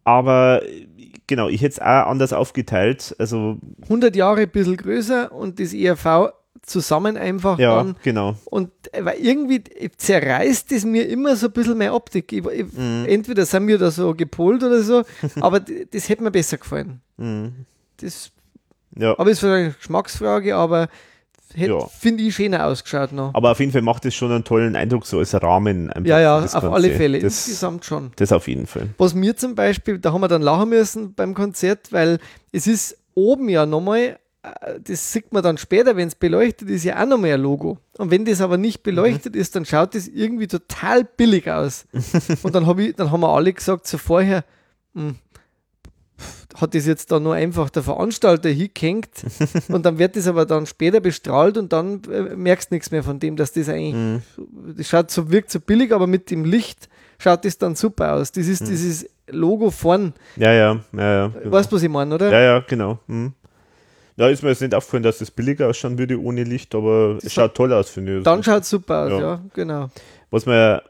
aber 0.04 0.62
äh, 0.68 0.88
genau, 1.28 1.48
ich 1.48 1.62
hätte 1.62 1.74
es 1.76 1.80
auch 1.80 1.86
anders 2.08 2.34
aufgeteilt. 2.34 3.16
Also, 3.20 3.58
100 3.84 4.16
Jahre 4.16 4.42
ein 4.42 4.50
bisschen 4.50 4.78
größer 4.78 5.32
und 5.32 5.60
das 5.60 5.74
ERV 5.74 6.34
zusammen 6.64 7.18
einfach 7.18 7.58
ja, 7.60 7.76
dann. 7.78 7.96
genau. 8.04 8.36
Und 8.46 8.70
äh, 8.92 9.04
weil 9.04 9.18
irgendwie 9.20 9.64
zerreißt 9.98 10.72
es 10.72 10.86
mir 10.86 11.08
immer 11.08 11.36
so 11.36 11.48
ein 11.48 11.52
bisschen 11.54 11.78
meine 11.78 11.94
Optik. 11.94 12.32
Ich, 12.32 12.46
ich, 12.46 12.66
Mhm. 12.74 13.06
Entweder 13.08 13.46
sind 13.46 13.68
wir 13.68 13.78
da 13.78 13.92
so 13.92 14.14
gepolt 14.14 14.64
oder 14.64 14.82
so, 14.84 15.04
aber 15.42 15.60
das 15.60 16.10
hätte 16.10 16.24
mir 16.24 16.32
besser 16.32 16.58
gefallen. 16.58 17.02
Mhm. 17.18 17.66
Das 17.98 18.32
Ja, 18.98 19.18
aber 19.18 19.30
ist 19.32 19.40
vielleicht 19.40 19.64
eine 19.66 19.74
Geschmacksfrage, 19.74 20.56
aber 20.56 20.88
Ja. 21.56 21.86
finde 21.88 22.24
ich, 22.24 22.36
schöner 22.36 22.66
ausgeschaut 22.68 23.12
noch. 23.12 23.34
aber 23.34 23.52
auf 23.52 23.60
jeden 23.60 23.72
Fall 23.72 23.82
macht 23.82 24.06
es 24.06 24.16
schon 24.16 24.32
einen 24.32 24.44
tollen 24.44 24.76
Eindruck, 24.76 25.06
so 25.06 25.20
als 25.20 25.34
Rahmen. 25.34 25.92
Ja, 26.06 26.20
ja, 26.20 26.38
auf 26.38 26.52
Ganze. 26.52 26.72
alle 26.72 26.92
Fälle. 26.92 27.20
Das, 27.20 27.48
Insgesamt 27.48 27.84
schon. 27.86 28.12
das 28.16 28.32
auf 28.32 28.48
jeden 28.48 28.68
Fall. 28.68 28.88
Was 28.98 29.14
mir 29.14 29.36
zum 29.36 29.56
Beispiel, 29.56 30.00
da 30.00 30.14
haben 30.14 30.22
wir 30.22 30.28
dann 30.30 30.42
lachen 30.42 30.70
müssen 30.70 31.14
beim 31.14 31.34
Konzert, 31.34 31.92
weil 31.92 32.20
es 32.54 32.68
ist 32.68 32.98
oben 33.16 33.50
ja 33.50 33.66
nochmal, 33.66 34.18
das 34.84 35.12
sieht 35.12 35.32
man 35.32 35.44
dann 35.44 35.58
später, 35.58 35.96
wenn 35.96 36.08
es 36.08 36.16
beleuchtet 36.16 36.70
ist, 36.70 36.84
ja 36.84 37.02
auch 37.02 37.08
nochmal 37.08 37.32
ein 37.32 37.42
Logo. 37.42 37.78
Und 37.98 38.10
wenn 38.10 38.26
das 38.26 38.42
aber 38.42 38.58
nicht 38.58 38.82
beleuchtet 38.82 39.36
ist, 39.36 39.56
dann 39.56 39.66
schaut 39.66 39.94
das 39.94 40.08
irgendwie 40.08 40.48
total 40.48 41.04
billig 41.04 41.50
aus. 41.50 41.86
Und 42.44 42.56
dann, 42.56 42.66
hab 42.66 42.80
ich, 42.80 42.96
dann 42.96 43.12
haben 43.12 43.22
wir 43.22 43.30
alle 43.30 43.54
gesagt, 43.54 43.86
so 43.86 44.00
vorher, 44.00 44.44
hm, 44.96 45.16
hat 46.60 46.76
das 46.76 46.86
jetzt 46.86 47.12
da 47.12 47.20
nur 47.20 47.36
einfach 47.36 47.70
der 47.70 47.84
Veranstalter 47.84 48.50
hingehängt 48.50 49.10
und 49.70 49.86
dann 49.86 49.98
wird 49.98 50.16
das 50.16 50.28
aber 50.28 50.46
dann 50.46 50.68
später 50.68 51.00
bestrahlt 51.00 51.58
und 51.58 51.74
dann 51.74 52.02
äh, 52.12 52.36
merkst 52.36 52.70
du 52.70 52.76
nichts 52.76 52.92
mehr 52.92 53.04
von 53.04 53.20
dem, 53.20 53.36
dass 53.38 53.54
das 53.54 53.70
eigentlich, 53.70 54.22
das 54.78 54.88
schaut 54.88 55.10
so, 55.10 55.32
wirkt 55.32 55.50
so 55.50 55.60
billig, 55.60 55.92
aber 55.94 56.08
mit 56.08 56.30
dem 56.30 56.46
Licht 56.46 56.90
schaut 57.18 57.46
das 57.46 57.58
dann 57.58 57.76
super 57.76 58.14
aus. 58.14 58.32
Das 58.32 58.48
ist 58.48 58.68
dieses 58.68 59.10
Logo 59.28 59.72
vorn. 59.72 60.14
Ja, 60.36 60.52
ja, 60.52 60.80
ja, 60.94 61.14
ja. 61.14 61.28
Genau. 61.30 61.52
Weißt 61.52 61.72
du, 61.72 61.78
was 61.78 61.84
ich 61.84 61.90
meine, 61.90 62.14
oder? 62.14 62.30
Ja, 62.32 62.42
ja, 62.42 62.60
genau. 62.60 63.00
Mhm. 63.08 63.34
Da 64.22 64.30
ist 64.30 64.44
mir 64.44 64.50
jetzt 64.50 64.62
nicht 64.62 64.76
aufgefallen, 64.76 65.02
dass 65.02 65.18
das 65.18 65.32
billiger 65.32 65.68
ausschauen 65.68 65.98
würde 65.98 66.22
ohne 66.22 66.44
Licht, 66.44 66.76
aber 66.76 67.18
es 67.24 67.34
schaut 67.34 67.56
toll 67.56 67.74
aus, 67.74 67.90
finde 67.90 68.20
ich. 68.20 68.24
Dann 68.24 68.44
schaut 68.44 68.62
es 68.62 68.70
super 68.70 69.06
aus, 69.06 69.10
Ja. 69.12 69.20
ja, 69.20 69.42
genau. 69.56 69.90
was, 70.30 70.46
mir, 70.46 70.84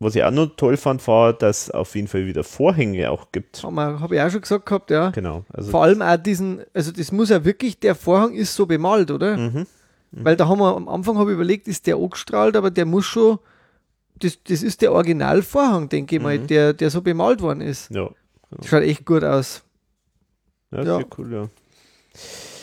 was 0.00 0.16
ich 0.16 0.24
auch 0.24 0.32
noch 0.32 0.46
toll 0.56 0.76
fand, 0.76 1.06
war, 1.06 1.32
dass 1.34 1.64
es 1.64 1.70
auf 1.70 1.94
jeden 1.94 2.08
Fall 2.08 2.26
wieder 2.26 2.42
Vorhänge 2.42 3.08
auch 3.12 3.30
gibt. 3.30 3.62
Habe 3.62 4.00
hab 4.00 4.10
ich 4.10 4.20
auch 4.20 4.28
schon 4.30 4.40
gesagt 4.40 4.66
gehabt, 4.66 4.90
ja. 4.90 5.10
Genau. 5.10 5.44
Also 5.52 5.70
Vor 5.70 5.84
allem 5.84 6.02
auch 6.02 6.16
diesen, 6.16 6.62
also 6.74 6.90
das 6.90 7.12
muss 7.12 7.28
ja 7.30 7.44
wirklich, 7.44 7.78
der 7.78 7.94
Vorhang 7.94 8.34
ist 8.34 8.54
so 8.56 8.66
bemalt, 8.66 9.12
oder? 9.12 9.36
Mhm. 9.36 9.66
Weil 10.10 10.34
da 10.34 10.48
haben 10.48 10.58
wir 10.58 10.74
am 10.76 10.88
Anfang 10.88 11.16
habe 11.18 11.30
ich 11.30 11.34
überlegt, 11.36 11.68
ist 11.68 11.86
der 11.86 11.94
angestrahlt, 11.96 12.56
aber 12.56 12.72
der 12.72 12.86
muss 12.86 13.04
schon, 13.04 13.38
das, 14.18 14.36
das 14.42 14.64
ist 14.64 14.82
der 14.82 14.90
Originalvorhang, 14.92 15.88
denke 15.88 16.16
ich 16.16 16.20
mal, 16.22 16.38
Mhm. 16.40 16.46
der, 16.48 16.72
der 16.72 16.90
so 16.90 17.02
bemalt 17.02 17.40
worden 17.40 17.60
ist. 17.60 17.88
ja. 17.92 18.10
Das 18.50 18.66
schaut 18.68 18.82
echt 18.82 19.04
gut 19.04 19.22
aus. 19.22 19.62
Ja, 20.72 20.82
Ja. 20.82 21.00
cool, 21.18 21.32
ja. 21.32 21.48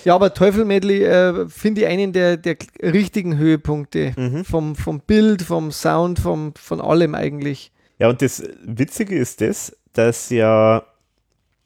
Ja, 0.04 0.16
aber 0.16 0.34
Teufel 0.34 0.66
Medley 0.66 1.04
äh, 1.04 1.48
finde 1.48 1.82
ich 1.82 1.88
einen 1.88 2.14
der, 2.14 2.38
der 2.38 2.58
richtigen 2.82 3.38
Höhepunkte. 3.38 4.14
Mhm. 4.18 4.46
Vom, 4.46 4.76
vom 4.76 5.00
Bild, 5.00 5.42
vom 5.42 5.72
Sound, 5.72 6.20
vom, 6.20 6.54
von 6.56 6.82
allem 6.82 7.16
eigentlich. 7.16 7.72
Ja, 8.00 8.10
und 8.10 8.22
das 8.22 8.44
Witzige 8.64 9.16
ist 9.16 9.42
das, 9.42 9.78
dass 9.94 10.30
ja, 10.30 10.84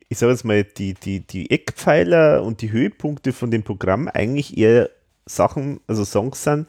ich 0.09 0.17
sage 0.17 0.33
jetzt 0.33 0.43
mal, 0.43 0.63
die, 0.63 0.93
die, 0.93 1.21
die 1.21 1.49
Eckpfeiler 1.49 2.43
und 2.43 2.61
die 2.61 2.71
Höhepunkte 2.71 3.31
von 3.31 3.51
dem 3.51 3.63
Programm 3.63 4.09
eigentlich 4.09 4.57
eher 4.57 4.89
Sachen, 5.25 5.79
also 5.87 6.03
Songs 6.03 6.43
sind, 6.43 6.67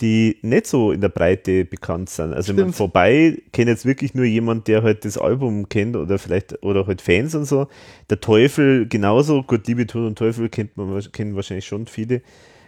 die 0.00 0.38
nicht 0.42 0.66
so 0.66 0.90
in 0.92 1.00
der 1.00 1.08
Breite 1.08 1.64
bekannt 1.64 2.10
sind. 2.10 2.32
Also 2.32 2.52
Stimmt. 2.52 2.74
vorbei 2.74 3.38
kennt 3.52 3.68
jetzt 3.68 3.86
wirklich 3.86 4.14
nur 4.14 4.24
jemand, 4.24 4.66
der 4.66 4.82
halt 4.82 5.04
das 5.04 5.16
Album 5.18 5.68
kennt 5.68 5.94
oder 5.96 6.18
vielleicht 6.18 6.62
oder 6.64 6.86
halt 6.86 7.00
Fans 7.00 7.34
und 7.34 7.44
so. 7.44 7.68
Der 8.10 8.20
Teufel 8.20 8.88
genauso, 8.88 9.42
gut, 9.44 9.66
Liebe, 9.68 9.86
Tod 9.86 10.06
und 10.06 10.18
Teufel 10.18 10.48
kennt 10.48 10.76
man 10.76 11.00
kennen 11.12 11.36
wahrscheinlich 11.36 11.66
schon 11.66 11.86
viele. 11.86 12.22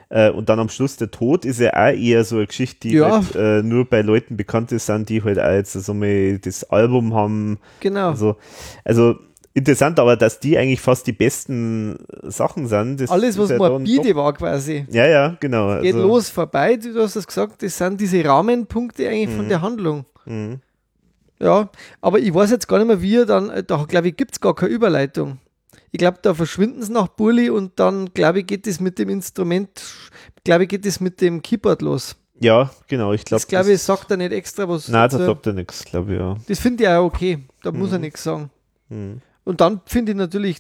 Äh, 0.09 0.31
und 0.31 0.49
dann 0.49 0.61
am 0.61 0.69
Schluss 0.69 0.97
der 0.97 1.11
Tod 1.11 1.45
ist 1.45 1.59
ja 1.59 1.73
auch 1.73 1.93
eher 1.93 2.23
so 2.23 2.37
eine 2.37 2.47
Geschichte, 2.47 2.87
die 2.89 2.95
Ja. 2.95 3.11
halt, 3.17 3.35
äh, 3.35 3.63
nur 3.67 3.87
bei 3.87 4.03
Leuten 4.03 4.37
bekannt 4.37 4.71
ist, 4.71 4.87
sind, 4.87 5.09
die 5.09 5.23
halt 5.25 5.41
auch 5.41 5.51
jetzt 5.51 5.73
so 5.73 5.95
mal 5.95 6.39
das 6.39 6.63
Album 6.71 7.13
haben. 7.13 7.59
Genau. 7.81 8.11
Also, 8.11 8.37
also 8.85 9.17
interessant, 9.57 9.99
aber 9.99 10.17
dass 10.17 10.39
die 10.39 10.57
eigentlich 10.59 10.81
fast 10.81 11.07
die 11.07 11.13
besten 11.13 11.99
Sachen 12.23 12.67
sind. 12.69 13.01
Das 13.01 13.11
Alles, 13.11 13.39
was 13.39 13.51
ja 13.51 13.57
morbide 13.59 14.15
war 14.15 14.33
quasi. 14.35 14.87
Ja, 14.91 15.07
ja, 15.07 15.37
genau. 15.41 15.81
Geht 15.81 15.95
also, 15.95 16.07
los, 16.07 16.29
vorbei, 16.29 16.77
du 16.77 17.01
hast 17.03 17.17
es 17.17 17.27
gesagt, 17.27 17.63
das 17.63 17.77
sind 17.77 18.01
diese 18.01 18.25
Rahmenpunkte 18.25 19.09
eigentlich 19.09 19.35
von 19.35 19.47
Mhm. 19.47 19.49
der 19.49 19.61
Handlung. 19.63 20.05
Mhm. 20.27 20.61
Ja, 21.39 21.69
aber 22.01 22.19
ich 22.19 22.33
weiß 22.33 22.51
jetzt 22.51 22.67
gar 22.69 22.79
nicht 22.79 22.87
mehr, 22.87 23.03
wie 23.03 23.17
er 23.17 23.27
dann, 23.27 23.51
äh, 23.51 23.63
da 23.63 23.85
glaube 23.85 24.09
ich, 24.09 24.17
gibt 24.17 24.33
es 24.33 24.41
gar 24.41 24.55
keine 24.55 24.73
Überleitung. 24.73 25.39
Ich 25.93 25.99
glaube, 25.99 26.19
da 26.23 26.35
verschwinden 26.35 26.83
sie 26.83 26.93
nach 26.93 27.09
Burli 27.09 27.51
und 27.51 27.79
dann, 27.79 28.13
glaube 28.15 28.41
ich, 28.41 28.47
geht 28.47 28.67
es 28.67 28.81
mit 28.81 28.99
dem 28.99 29.09
Instrument, 29.09 29.71
glaube 30.45 30.65
ich, 30.65 30.69
geht 30.69 30.85
es 30.87 31.01
mit 31.01 31.21
dem 31.21 31.41
Keyboard 31.43 31.83
los. 31.83 32.17
Ja, 32.41 32.71
genau. 32.89 33.13
Ich 33.15 33.25
glaube, 33.25 33.41
Das, 33.41 33.49
glaube 33.49 33.73
ich, 33.73 33.81
sagt 33.83 34.11
er 34.11 34.17
nicht 34.19 34.33
extra 34.33 34.69
was. 34.69 34.89
Nein, 34.89 35.09
da 35.09 35.17
dazu. 35.19 35.25
sagt 35.33 35.47
er 35.47 35.53
nichts, 35.55 35.85
glaube 35.85 36.13
ich, 36.15 36.19
ja. 36.19 36.37
Das 36.49 36.59
finde 36.59 36.85
ich 36.85 36.89
auch 36.91 37.05
okay. 37.05 37.39
Da 37.63 37.73
muss 37.73 37.93
er 37.93 37.99
nichts 37.99 38.23
sagen. 38.23 38.51
Mhm. 38.91 39.21
Und 39.47 39.61
dann 39.61 39.81
finde 39.87 40.13
ich 40.13 40.19
natürlich 40.19 40.59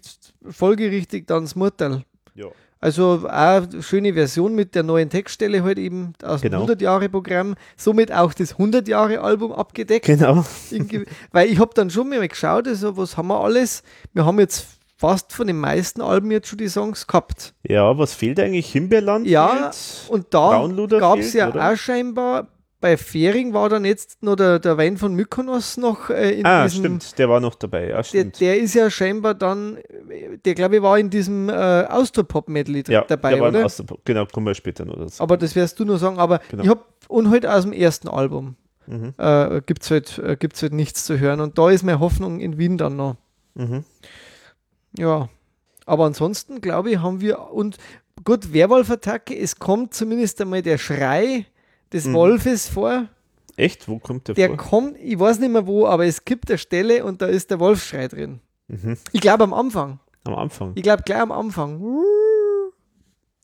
folgerichtig 0.48 1.26
dann 1.26 1.42
das 1.42 1.56
Murteil. 1.56 2.04
Ja. 2.34 2.46
Also 2.80 3.26
auch 3.26 3.28
eine 3.28 3.82
schöne 3.82 4.14
Version 4.14 4.54
mit 4.54 4.74
der 4.76 4.84
neuen 4.84 5.10
Textstelle 5.10 5.64
halt 5.64 5.78
eben 5.78 6.12
aus 6.22 6.40
Genau. 6.40 6.66
dem 6.66 6.76
100-Jahre-Programm. 6.76 7.56
Somit 7.76 8.12
auch 8.12 8.32
das 8.32 8.56
100-Jahre-Album 8.56 9.50
abgedeckt. 9.52 10.06
Genau. 10.06 10.44
Weil 11.32 11.48
ich 11.50 11.58
habe 11.58 11.72
dann 11.74 11.90
schon 11.90 12.08
mal 12.08 12.26
geschaut, 12.28 12.68
also 12.68 12.96
was 12.96 13.16
haben 13.16 13.28
wir 13.28 13.40
alles? 13.40 13.82
Wir 14.12 14.24
haben 14.24 14.38
jetzt 14.38 14.66
fast 14.96 15.32
von 15.32 15.46
den 15.48 15.58
meisten 15.58 16.00
Alben 16.00 16.30
jetzt 16.30 16.48
schon 16.48 16.58
die 16.58 16.68
Songs 16.68 17.06
gehabt. 17.06 17.54
Ja, 17.66 17.98
was 17.98 18.14
fehlt 18.14 18.38
eigentlich? 18.38 18.70
Himbeerland? 18.70 19.26
Ja, 19.26 19.72
fehlt? 19.72 20.10
Und 20.10 20.32
da 20.32 20.68
gab 20.98 21.18
es 21.18 21.32
ja 21.32 21.48
oder? 21.48 21.72
auch 21.72 21.76
scheinbar, 21.76 22.46
bei 22.80 22.96
Fähring 22.96 23.52
war 23.54 23.68
dann 23.68 23.84
jetzt 23.84 24.22
noch 24.22 24.36
der, 24.36 24.58
der 24.58 24.76
Wein 24.76 24.96
von 24.98 25.14
Mykonos 25.14 25.76
noch 25.78 26.10
äh, 26.10 26.38
in 26.40 26.46
Ah, 26.46 26.64
diesem 26.64 26.80
stimmt, 26.84 27.18
der 27.18 27.28
war 27.28 27.40
noch 27.40 27.54
dabei. 27.54 27.88
Ja, 27.88 27.96
Der, 27.96 28.02
stimmt. 28.04 28.40
der 28.40 28.58
ist 28.58 28.74
ja 28.74 28.90
scheinbar 28.90 29.34
dann, 29.34 29.76
äh, 30.08 30.36
der 30.44 30.54
glaube 30.54 30.76
ich 30.76 30.82
war 30.82 30.98
in 30.98 31.08
diesem 31.10 31.48
äh, 31.48 31.52
Austropop-Medley 31.52 32.84
ja, 32.88 33.02
dabei, 33.02 33.30
der 33.32 33.40
war 33.40 33.48
oder? 33.48 33.64
Aus 33.64 33.76
der, 33.76 33.86
genau, 34.04 34.26
kommen 34.26 34.46
wir 34.46 34.54
später 34.54 34.84
noch 34.84 34.96
dazu. 34.98 35.22
Aber 35.22 35.36
das 35.36 35.54
wirst 35.56 35.80
du 35.80 35.84
nur 35.84 35.98
sagen. 35.98 36.18
Aber 36.18 36.40
Genau. 36.50 36.62
ich 36.62 36.68
habe 36.68 36.84
und 37.08 37.30
halt 37.30 37.46
aus 37.46 37.62
dem 37.62 37.72
ersten 37.72 38.08
Album. 38.08 38.56
Mhm. 38.88 39.14
äh, 39.18 39.62
gibt 39.66 39.82
es 39.82 39.90
halt, 39.90 40.18
äh, 40.18 40.36
gibt's 40.38 40.62
halt 40.62 40.72
nichts 40.72 41.04
zu 41.04 41.18
hören. 41.18 41.40
Und 41.40 41.58
da 41.58 41.70
ist 41.70 41.82
meine 41.82 41.98
Hoffnung 41.98 42.38
in 42.40 42.56
Wien 42.58 42.78
dann 42.78 42.94
noch. 42.96 43.16
Mhm. 43.54 43.82
Ja. 44.96 45.28
Aber 45.86 46.04
ansonsten, 46.04 46.60
glaube 46.60 46.90
ich, 46.90 46.98
haben 46.98 47.20
wir, 47.20 47.50
und 47.52 47.78
gut, 48.24 48.52
Werwolf-Attacke, 48.52 49.36
es 49.36 49.58
kommt 49.58 49.94
zumindest 49.94 50.40
einmal 50.40 50.62
der 50.62 50.78
Schrei 50.78 51.46
des 51.92 52.06
Mhm. 52.06 52.12
Wolfes 52.14 52.68
vor. 52.68 53.06
Echt? 53.56 53.88
Wo 53.88 53.98
kommt 53.98 54.28
der, 54.28 54.34
Der 54.34 54.48
vor? 54.48 54.56
kommt, 54.56 54.96
ich 55.00 55.18
weiß 55.18 55.38
nicht 55.38 55.50
mehr 55.50 55.66
wo, 55.66 55.86
aber 55.86 56.04
es 56.06 56.24
gibt 56.24 56.50
eine 56.50 56.58
Stelle 56.58 57.04
und 57.04 57.22
da 57.22 57.26
ist 57.26 57.50
der 57.50 57.58
Wolfsschrei 57.60 58.08
drin. 58.08 58.40
Mhm. 58.68 58.96
Ich 59.12 59.20
glaube 59.20 59.44
am 59.44 59.54
Anfang. 59.54 59.98
Am 60.24 60.34
Anfang. 60.34 60.72
Ich 60.74 60.82
glaube 60.82 61.02
gleich 61.04 61.20
am 61.20 61.32
Anfang. 61.32 61.80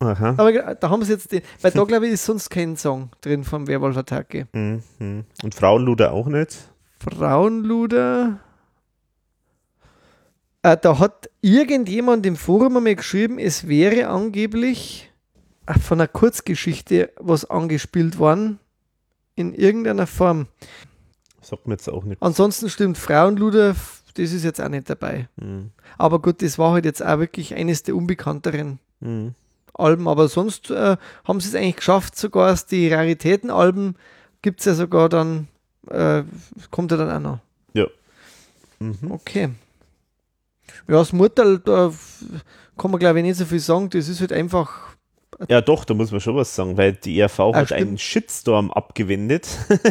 Aha. 0.01 0.35
Aber 0.37 0.75
da 0.75 0.91
haben 0.91 1.05
sie 1.05 1.13
jetzt, 1.13 1.31
den, 1.31 1.43
weil 1.61 1.71
da 1.71 1.85
glaube 1.85 2.07
ich 2.09 2.13
ist 2.15 2.25
sonst 2.25 2.51
kein 2.51 2.77
Song 2.77 3.11
drin 3.21 3.45
vom 3.45 3.69
Werwolf-Attacke. 3.69 4.49
Mhm. 4.53 4.83
Und 5.45 5.55
Frauenluder 5.55 6.13
auch 6.13 6.27
nicht? 6.27 6.57
Frauenluder. 6.99 8.41
Äh, 10.63 10.77
da 10.77 10.99
hat 10.99 11.31
irgendjemand 11.41 12.27
im 12.27 12.37
Forum 12.37 12.77
einmal 12.77 12.97
geschrieben, 12.97 13.39
es 13.39 13.69
wäre 13.69 14.09
angeblich 14.09 15.12
von 15.81 16.01
einer 16.01 16.09
Kurzgeschichte 16.09 17.13
was 17.19 17.45
angespielt 17.45 18.19
worden. 18.19 18.59
In 19.35 19.55
irgendeiner 19.55 20.07
Form. 20.07 20.47
Sagt 21.41 21.67
mir 21.67 21.75
jetzt 21.75 21.89
auch 21.89 22.05
nicht. 22.05 22.21
Ansonsten 22.21 22.69
stimmt 22.69 22.99
Frauenluder, 22.99 23.75
das 24.15 24.33
ist 24.33 24.45
jetzt 24.45 24.61
auch 24.61 24.69
nicht 24.69 24.91
dabei. 24.91 25.29
Mhm. 25.37 25.71
Aber 25.97 26.21
gut, 26.21 26.43
das 26.43 26.59
war 26.59 26.73
halt 26.73 26.85
jetzt 26.85 27.03
auch 27.05 27.19
wirklich 27.19 27.55
eines 27.55 27.83
der 27.83 27.97
unbekannteren 27.97 28.79
Mhm. 29.01 29.35
Alben. 29.75 30.07
Aber 30.07 30.29
sonst 30.29 30.71
äh, 30.71 30.97
haben 31.25 31.41
sie 31.41 31.49
es 31.49 31.55
eigentlich 31.55 31.77
geschafft, 31.77 32.17
sogar 32.17 32.53
aus 32.53 32.67
die 32.67 32.93
Raritätenalben 32.93 33.97
gibt 34.43 34.61
es 34.61 34.67
ja 34.67 34.75
sogar 34.75 35.09
dann, 35.09 35.49
äh, 35.89 36.23
kommt 36.71 36.91
ja 36.93 36.99
dann 36.99 37.11
auch 37.11 37.21
noch. 37.21 37.39
Mhm. 38.79 39.11
Okay. 39.11 39.51
Ja, 40.89 40.97
das 40.97 41.13
Murtal, 41.13 41.59
da 41.61 41.93
kann 42.77 42.91
man 42.91 42.99
glaube 42.99 43.21
ich 43.21 43.25
nicht 43.25 43.37
so 43.37 43.45
viel 43.45 43.61
sagen. 43.61 43.89
Das 43.91 44.09
ist 44.09 44.21
halt 44.21 44.33
einfach. 44.33 44.92
Ja, 45.49 45.61
doch, 45.61 45.85
da 45.85 45.95
muss 45.95 46.11
man 46.13 46.21
schon 46.21 46.37
was 46.37 46.55
sagen, 46.55 46.77
weil 46.77 46.93
die 46.93 47.19
ERV 47.19 47.41
Ah, 47.41 47.55
hat 47.55 47.67
stimmt. 47.67 47.81
einen 47.81 47.99
Shitstorm 47.99 48.71
abgewendet. 48.71 49.49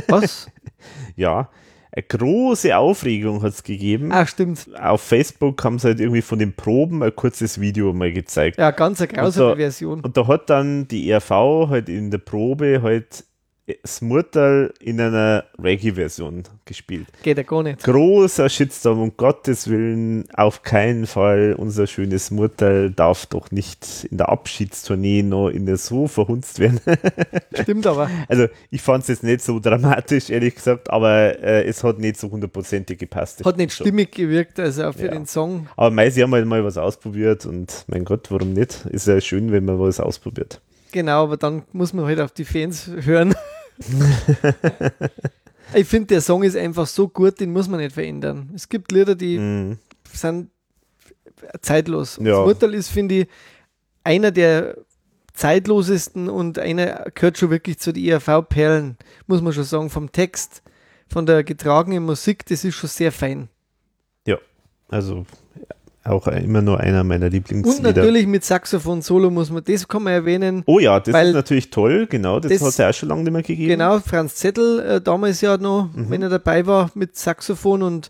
Was? 0.07 0.49
ja, 1.15 1.49
eine 1.94 2.03
große 2.03 2.78
Aufregung 2.78 3.41
hat 3.44 3.52
es 3.53 3.64
gegeben. 3.64 4.11
ah, 4.14 4.26
stimmt. 4.26 4.68
Auf 4.80 5.02
Facebook 5.02 5.64
haben 5.64 5.78
sie 5.78 5.88
halt 5.90 5.99
irgendwie 5.99 6.22
von 6.22 6.40
den 6.40 6.53
Proben 6.56 7.03
ein 7.03 7.14
kurzes 7.15 7.60
Video 7.60 7.91
mal 7.94 8.14
gezeigt. 8.14 8.57
Ja, 8.57 8.72
ganz 8.72 9.02
eine 9.02 9.10
grausame 9.10 9.57
Version. 9.57 9.99
Und 10.02 10.15
da 10.15 10.26
hat 10.28 10.49
dann 10.49 10.88
die 10.88 11.10
ERV 11.10 11.30
halt 11.69 11.90
in 11.90 12.10
der 12.11 12.19
Probe 12.19 12.82
halt 12.82 13.26
das 13.84 14.02
Murtal 14.02 14.74
in 14.80 15.00
einer 15.00 15.46
Reggae-Version 15.62 16.44
gespielt. 16.66 17.08
Geht 17.24 17.38
ja 17.38 17.44
gar 17.44 17.64
nicht. 17.64 17.84
Großer 17.84 18.50
Shitstorm, 18.50 19.02
um 19.02 19.16
Gottes 19.16 19.70
Willen, 19.70 20.26
auf 20.34 20.64
keinen 20.64 21.06
Fall. 21.08 21.56
Unser 21.58 21.88
schönes 21.88 22.32
Murtal 22.32 22.92
darf 22.92 23.28
doch 23.28 23.52
nicht 23.52 24.06
in 24.10 24.18
der 24.18 24.30
Abschiedstournee 24.30 25.24
noch 25.24 25.50
in 25.50 25.66
der 25.66 25.78
so 25.78 26.08
verhunzt 26.08 26.60
werden. 26.60 26.80
Stimmt 27.62 27.88
aber. 27.88 28.10
Also, 28.28 28.48
ich 28.72 28.82
fand 28.82 29.04
es 29.04 29.10
jetzt 29.10 29.24
nicht 29.24 29.42
so 29.42 29.60
dramatisch, 29.60 30.30
ehrlich 30.30 30.56
gesagt, 30.56 30.90
aber 30.90 31.40
äh, 31.42 31.64
es 31.66 31.84
hat 31.84 32.00
nicht 32.00 32.18
so 32.18 32.30
hundertprozentig 32.32 32.98
gepasst. 33.00 33.46
Hat 33.46 33.58
nicht 33.58 33.72
So. 33.72 33.84
stimmig 33.84 34.12
gewirkt, 34.12 34.60
also 34.60 34.86
auch 34.86 34.94
für 34.96 35.06
Ja. 35.06 35.12
den 35.12 35.26
Song. 35.28 35.68
Aber 35.78 35.92
mei, 35.92 36.10
sie 36.10 36.24
haben 36.24 36.34
halt 36.34 36.46
mal 36.46 36.64
was 36.64 36.78
ausprobiert 36.78 37.46
und 37.46 37.86
mein 37.88 38.04
Gott, 38.06 38.32
warum 38.32 38.54
nicht? 38.54 38.86
Ist 38.88 39.08
ja 39.08 39.22
schön, 39.22 39.52
wenn 39.52 39.66
man 39.66 39.80
was 39.80 40.00
ausprobiert. 40.00 40.60
Genau, 40.92 41.24
aber 41.24 41.38
dann 41.38 41.64
muss 41.72 41.94
man 41.94 42.06
halt 42.06 42.20
auf 42.20 42.32
die 42.32 42.46
Fans 42.46 42.88
hören. 42.88 43.34
ich 45.74 45.88
finde, 45.88 46.08
der 46.08 46.22
Song 46.22 46.44
ist 46.44 46.56
einfach 46.58 46.88
so 46.88 47.08
gut, 47.08 47.40
den 47.40 47.52
muss 47.52 47.68
man 47.68 47.80
nicht 47.80 47.94
verändern. 47.94 48.52
Es 48.56 48.68
gibt 48.70 48.92
Lieder, 48.92 49.16
die 49.16 49.38
Mhm. 49.38 49.78
sind 50.12 50.50
zeitlos. 51.62 52.18
Ja. 52.22 52.38
Das 52.40 52.48
Urteil 52.48 52.74
ist, 52.74 52.90
finde 52.90 53.16
ich, 53.22 53.28
einer 54.04 54.32
der 54.32 54.78
zeitlosesten 55.34 56.30
und 56.30 56.60
einer 56.60 57.06
gehört 57.16 57.38
schon 57.38 57.50
wirklich 57.50 57.80
zu 57.80 57.94
den 57.94 58.04
ERV-Perlen, 58.06 58.98
muss 59.28 59.42
man 59.42 59.54
schon 59.54 59.64
sagen, 59.64 59.90
vom 59.90 60.12
Text, 60.12 60.62
von 61.08 61.26
der 61.26 61.44
getragenen 61.44 62.04
Musik, 62.04 62.46
das 62.46 62.64
ist 62.64 62.76
schon 62.76 62.90
sehr 62.90 63.12
fein. 63.12 63.50
Also 64.94 65.26
auch 66.03 66.28
immer 66.28 66.61
nur 66.61 66.80
einer 66.80 67.03
meiner 67.03 67.28
Und 67.28 67.34
Lieblingslieder. 67.34 67.94
natürlich 67.94 68.26
mit 68.28 68.44
Saxophon-Solo 68.44 69.30
muss 69.30 69.52
man, 69.52 69.64
das 69.64 69.88
kann 69.88 70.03
man 70.03 70.14
erwähnen. 70.14 70.64
Oh 70.65 70.80
ja, 70.80 70.99
das 70.99 71.10
ist 71.28 71.34
natürlich 71.34 71.69
toll, 71.69 72.07
genau, 72.07 72.40
das, 72.40 72.52
das- 72.52 72.61
hat 72.61 72.68
es 72.69 72.78
ja 72.78 72.90
auch 72.90 72.94
schon 72.94 73.10
lange 73.10 73.23
nicht 73.23 73.34
mehr 73.34 73.44
gegeben. 73.44 73.69
Genau, 73.69 73.99
Franz 73.99 74.36
Zettel 74.36 74.80
äh, 74.80 75.02
damals 75.02 75.41
ja 75.41 75.57
noch, 75.57 75.90
Mhm. 75.94 76.10
wenn 76.10 76.22
er 76.23 76.30
dabei 76.30 76.65
war 76.65 76.90
mit 76.95 77.15
Saxophon 77.18 77.84
und, 77.84 78.10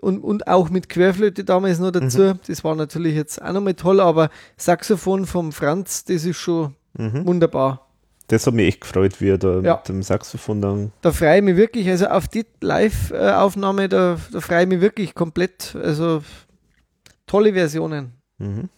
und, 0.00 0.18
und 0.18 0.48
auch 0.48 0.70
mit 0.70 0.88
Querflöte 0.88 1.44
damals 1.44 1.78
noch 1.78 1.90
dazu. 1.92 2.20
Mhm. 2.22 2.40
Das 2.46 2.64
war 2.64 2.74
natürlich 2.74 3.14
jetzt 3.14 3.40
auch 3.40 3.52
nochmal 3.52 3.74
toll, 3.74 4.00
aber 4.00 4.30
Saxophon 4.56 5.24
vom 5.26 5.52
Franz, 5.52 6.04
das 6.04 6.24
ist 6.24 6.36
schon 6.38 6.74
Mhm. 6.96 7.24
wunderbar. 7.26 7.84
Das 8.26 8.46
hat 8.46 8.52
mich 8.54 8.66
echt 8.68 8.80
gefreut, 8.82 9.20
wie 9.20 9.28
er 9.30 9.38
da 9.38 9.60
Ja. 9.60 9.76
mit 9.76 9.88
dem 9.88 10.02
Saxophon 10.02 10.60
dann. 10.60 10.92
Da 11.02 11.12
freue 11.12 11.38
ich 11.38 11.42
mich 11.44 11.56
wirklich, 11.56 11.88
also 11.88 12.06
auf 12.08 12.28
die 12.28 12.44
Live-Aufnahme, 12.60 13.88
da, 13.88 14.18
da 14.32 14.40
freue 14.40 14.62
ich 14.62 14.68
mich 14.68 14.80
wirklich 14.80 15.14
komplett. 15.14 15.76
Also 15.82 16.22
tolle 17.28 17.52
Versionen. 17.52 18.12
Mhm. 18.38 18.68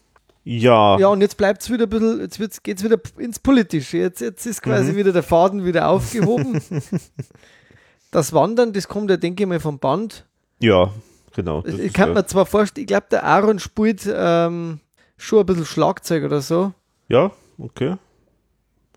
Ja, 0.45 0.99
Ja, 0.99 1.09
und 1.09 1.21
jetzt 1.21 1.37
bleibt 1.37 1.63
es 1.63 1.71
wieder 1.71 1.85
ein 1.85 1.91
bisschen, 1.91 2.21
jetzt 2.21 2.65
geht 2.65 2.79
es 2.79 2.85
wieder 2.85 2.99
ins 3.19 3.39
Politische. 3.39 3.99
Jetzt, 3.99 4.21
jetzt 4.21 4.45
ist 4.47 4.63
quasi 4.63 4.93
Mhm. 4.93 4.97
wieder 4.97 5.13
der 5.13 5.23
Faden 5.23 5.65
wieder 5.65 5.89
aufgehoben. 5.89 6.61
das 8.11 8.33
Wandern, 8.33 8.73
das 8.73 8.89
kommt 8.89 9.11
ja, 9.11 9.17
denke 9.17 9.43
ich 9.43 9.49
mal, 9.49 9.61
vom 9.61 9.79
Band. 9.79 10.27
ja, 10.59 10.93
genau. 11.35 11.65
ich 11.65 11.93
kann 11.93 12.09
ja, 12.09 12.15
mir 12.15 12.27
zwar 12.27 12.47
vorstellen, 12.47 12.83
ich 12.85 12.89
glaube, 12.89 13.07
der 13.11 13.25
Aaron 13.25 13.59
spielt 13.59 14.09
ähm, 14.13 14.81
schon 15.17 15.41
ein 15.41 15.47
bisschen 15.47 15.67
Schlagzeug 15.67 16.25
oder 16.25 16.41
so, 16.41 16.73
ja, 17.09 17.31
okay. 17.59 17.97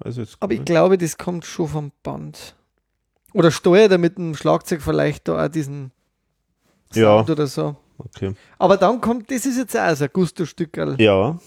Also 0.03 0.23
aber 0.39 0.53
ich 0.53 0.65
glaube, 0.65 0.97
das 0.97 1.17
kommt 1.17 1.45
schon 1.45 1.67
vom 1.67 1.91
Band. 2.03 2.55
Oder 3.33 3.51
steuert 3.51 3.91
er 3.91 3.97
mit 3.97 4.17
dem 4.17 4.35
Schlagzeug 4.35 4.81
vielleicht 4.81 5.27
da 5.27 5.45
auch 5.45 5.49
diesen 5.49 5.91
Ja. 6.93 7.17
Sound 7.17 7.29
oder 7.31 7.47
so. 7.47 7.75
Okay. 8.05 8.33
Aber 8.57 8.77
dann 8.77 8.99
kommt, 9.01 9.29
das 9.31 9.45
ist 9.45 9.57
jetzt 9.57 9.77
auch 9.77 9.95
so 9.95 10.03
ein 10.05 10.09
Gusto-Stückerl, 10.13 10.95
Ja, 10.99 11.37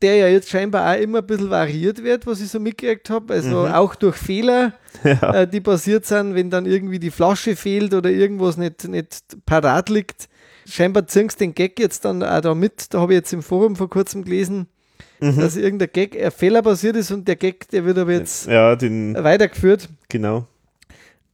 der 0.00 0.16
ja 0.16 0.26
jetzt 0.28 0.48
scheinbar 0.50 0.92
auch 0.96 1.00
immer 1.00 1.18
ein 1.18 1.26
bisschen 1.26 1.48
variiert 1.50 2.02
wird, 2.02 2.26
was 2.26 2.40
ich 2.40 2.48
so 2.48 2.58
mitgekriegt 2.58 3.08
habe. 3.08 3.34
Also 3.34 3.66
Mhm. 3.66 3.72
auch 3.72 3.94
durch 3.94 4.16
Fehler, 4.16 4.72
ja. 5.04 5.42
äh, 5.42 5.48
die 5.48 5.60
passiert 5.60 6.06
sind, 6.06 6.34
wenn 6.34 6.50
dann 6.50 6.66
irgendwie 6.66 6.98
die 6.98 7.10
Flasche 7.12 7.54
fehlt 7.54 7.94
oder 7.94 8.10
irgendwas 8.10 8.56
nicht, 8.56 8.88
nicht 8.88 9.22
parat 9.46 9.88
liegt. 9.88 10.28
Scheinbar 10.68 11.06
ziehst 11.06 11.40
den 11.40 11.54
Gag 11.54 11.78
jetzt 11.78 12.04
dann 12.04 12.22
auch 12.22 12.40
da 12.40 12.54
mit. 12.54 12.92
Da 12.94 13.00
habe 13.00 13.12
ich 13.12 13.18
jetzt 13.18 13.32
im 13.32 13.42
Forum 13.42 13.76
vor 13.76 13.88
kurzem 13.90 14.24
gelesen, 14.24 14.66
Mhm. 15.20 15.38
dass 15.38 15.54
irgendein 15.56 15.90
Gag, 15.92 16.20
ein 16.20 16.32
Fehler 16.32 16.62
passiert 16.62 16.96
ist 16.96 17.12
und 17.12 17.28
der 17.28 17.36
Gag, 17.36 17.68
der 17.68 17.84
wird 17.84 17.96
aber 17.96 18.12
jetzt 18.12 18.46
ja, 18.48 18.74
den, 18.74 19.14
weitergeführt. 19.14 19.88
genau. 20.08 20.48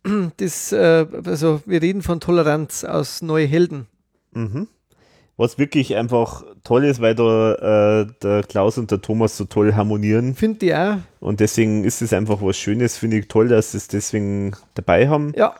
Das, 0.38 0.72
äh, 0.72 1.06
also 1.24 1.60
wir 1.66 1.82
reden 1.82 2.02
von 2.02 2.20
Toleranz 2.20 2.84
aus 2.84 3.22
Neue 3.22 3.46
Helden. 3.46 3.86
Mhm. 4.32 4.68
Was 5.36 5.56
wirklich 5.58 5.94
einfach 5.96 6.44
toll 6.64 6.84
ist, 6.84 7.00
weil 7.00 7.14
da 7.14 8.02
äh, 8.02 8.06
der 8.22 8.42
Klaus 8.42 8.76
und 8.76 8.90
der 8.90 9.00
Thomas 9.00 9.36
so 9.36 9.44
toll 9.44 9.74
harmonieren. 9.74 10.34
Finde 10.34 10.66
ich 10.66 10.74
auch. 10.74 10.96
Und 11.20 11.38
deswegen 11.40 11.84
ist 11.84 12.02
es 12.02 12.12
einfach 12.12 12.42
was 12.42 12.56
Schönes, 12.56 12.96
finde 12.98 13.18
ich 13.18 13.28
toll, 13.28 13.46
dass 13.48 13.70
sie 13.72 13.76
es 13.78 13.86
deswegen 13.88 14.52
dabei 14.74 15.08
haben. 15.08 15.32
Ja. 15.36 15.54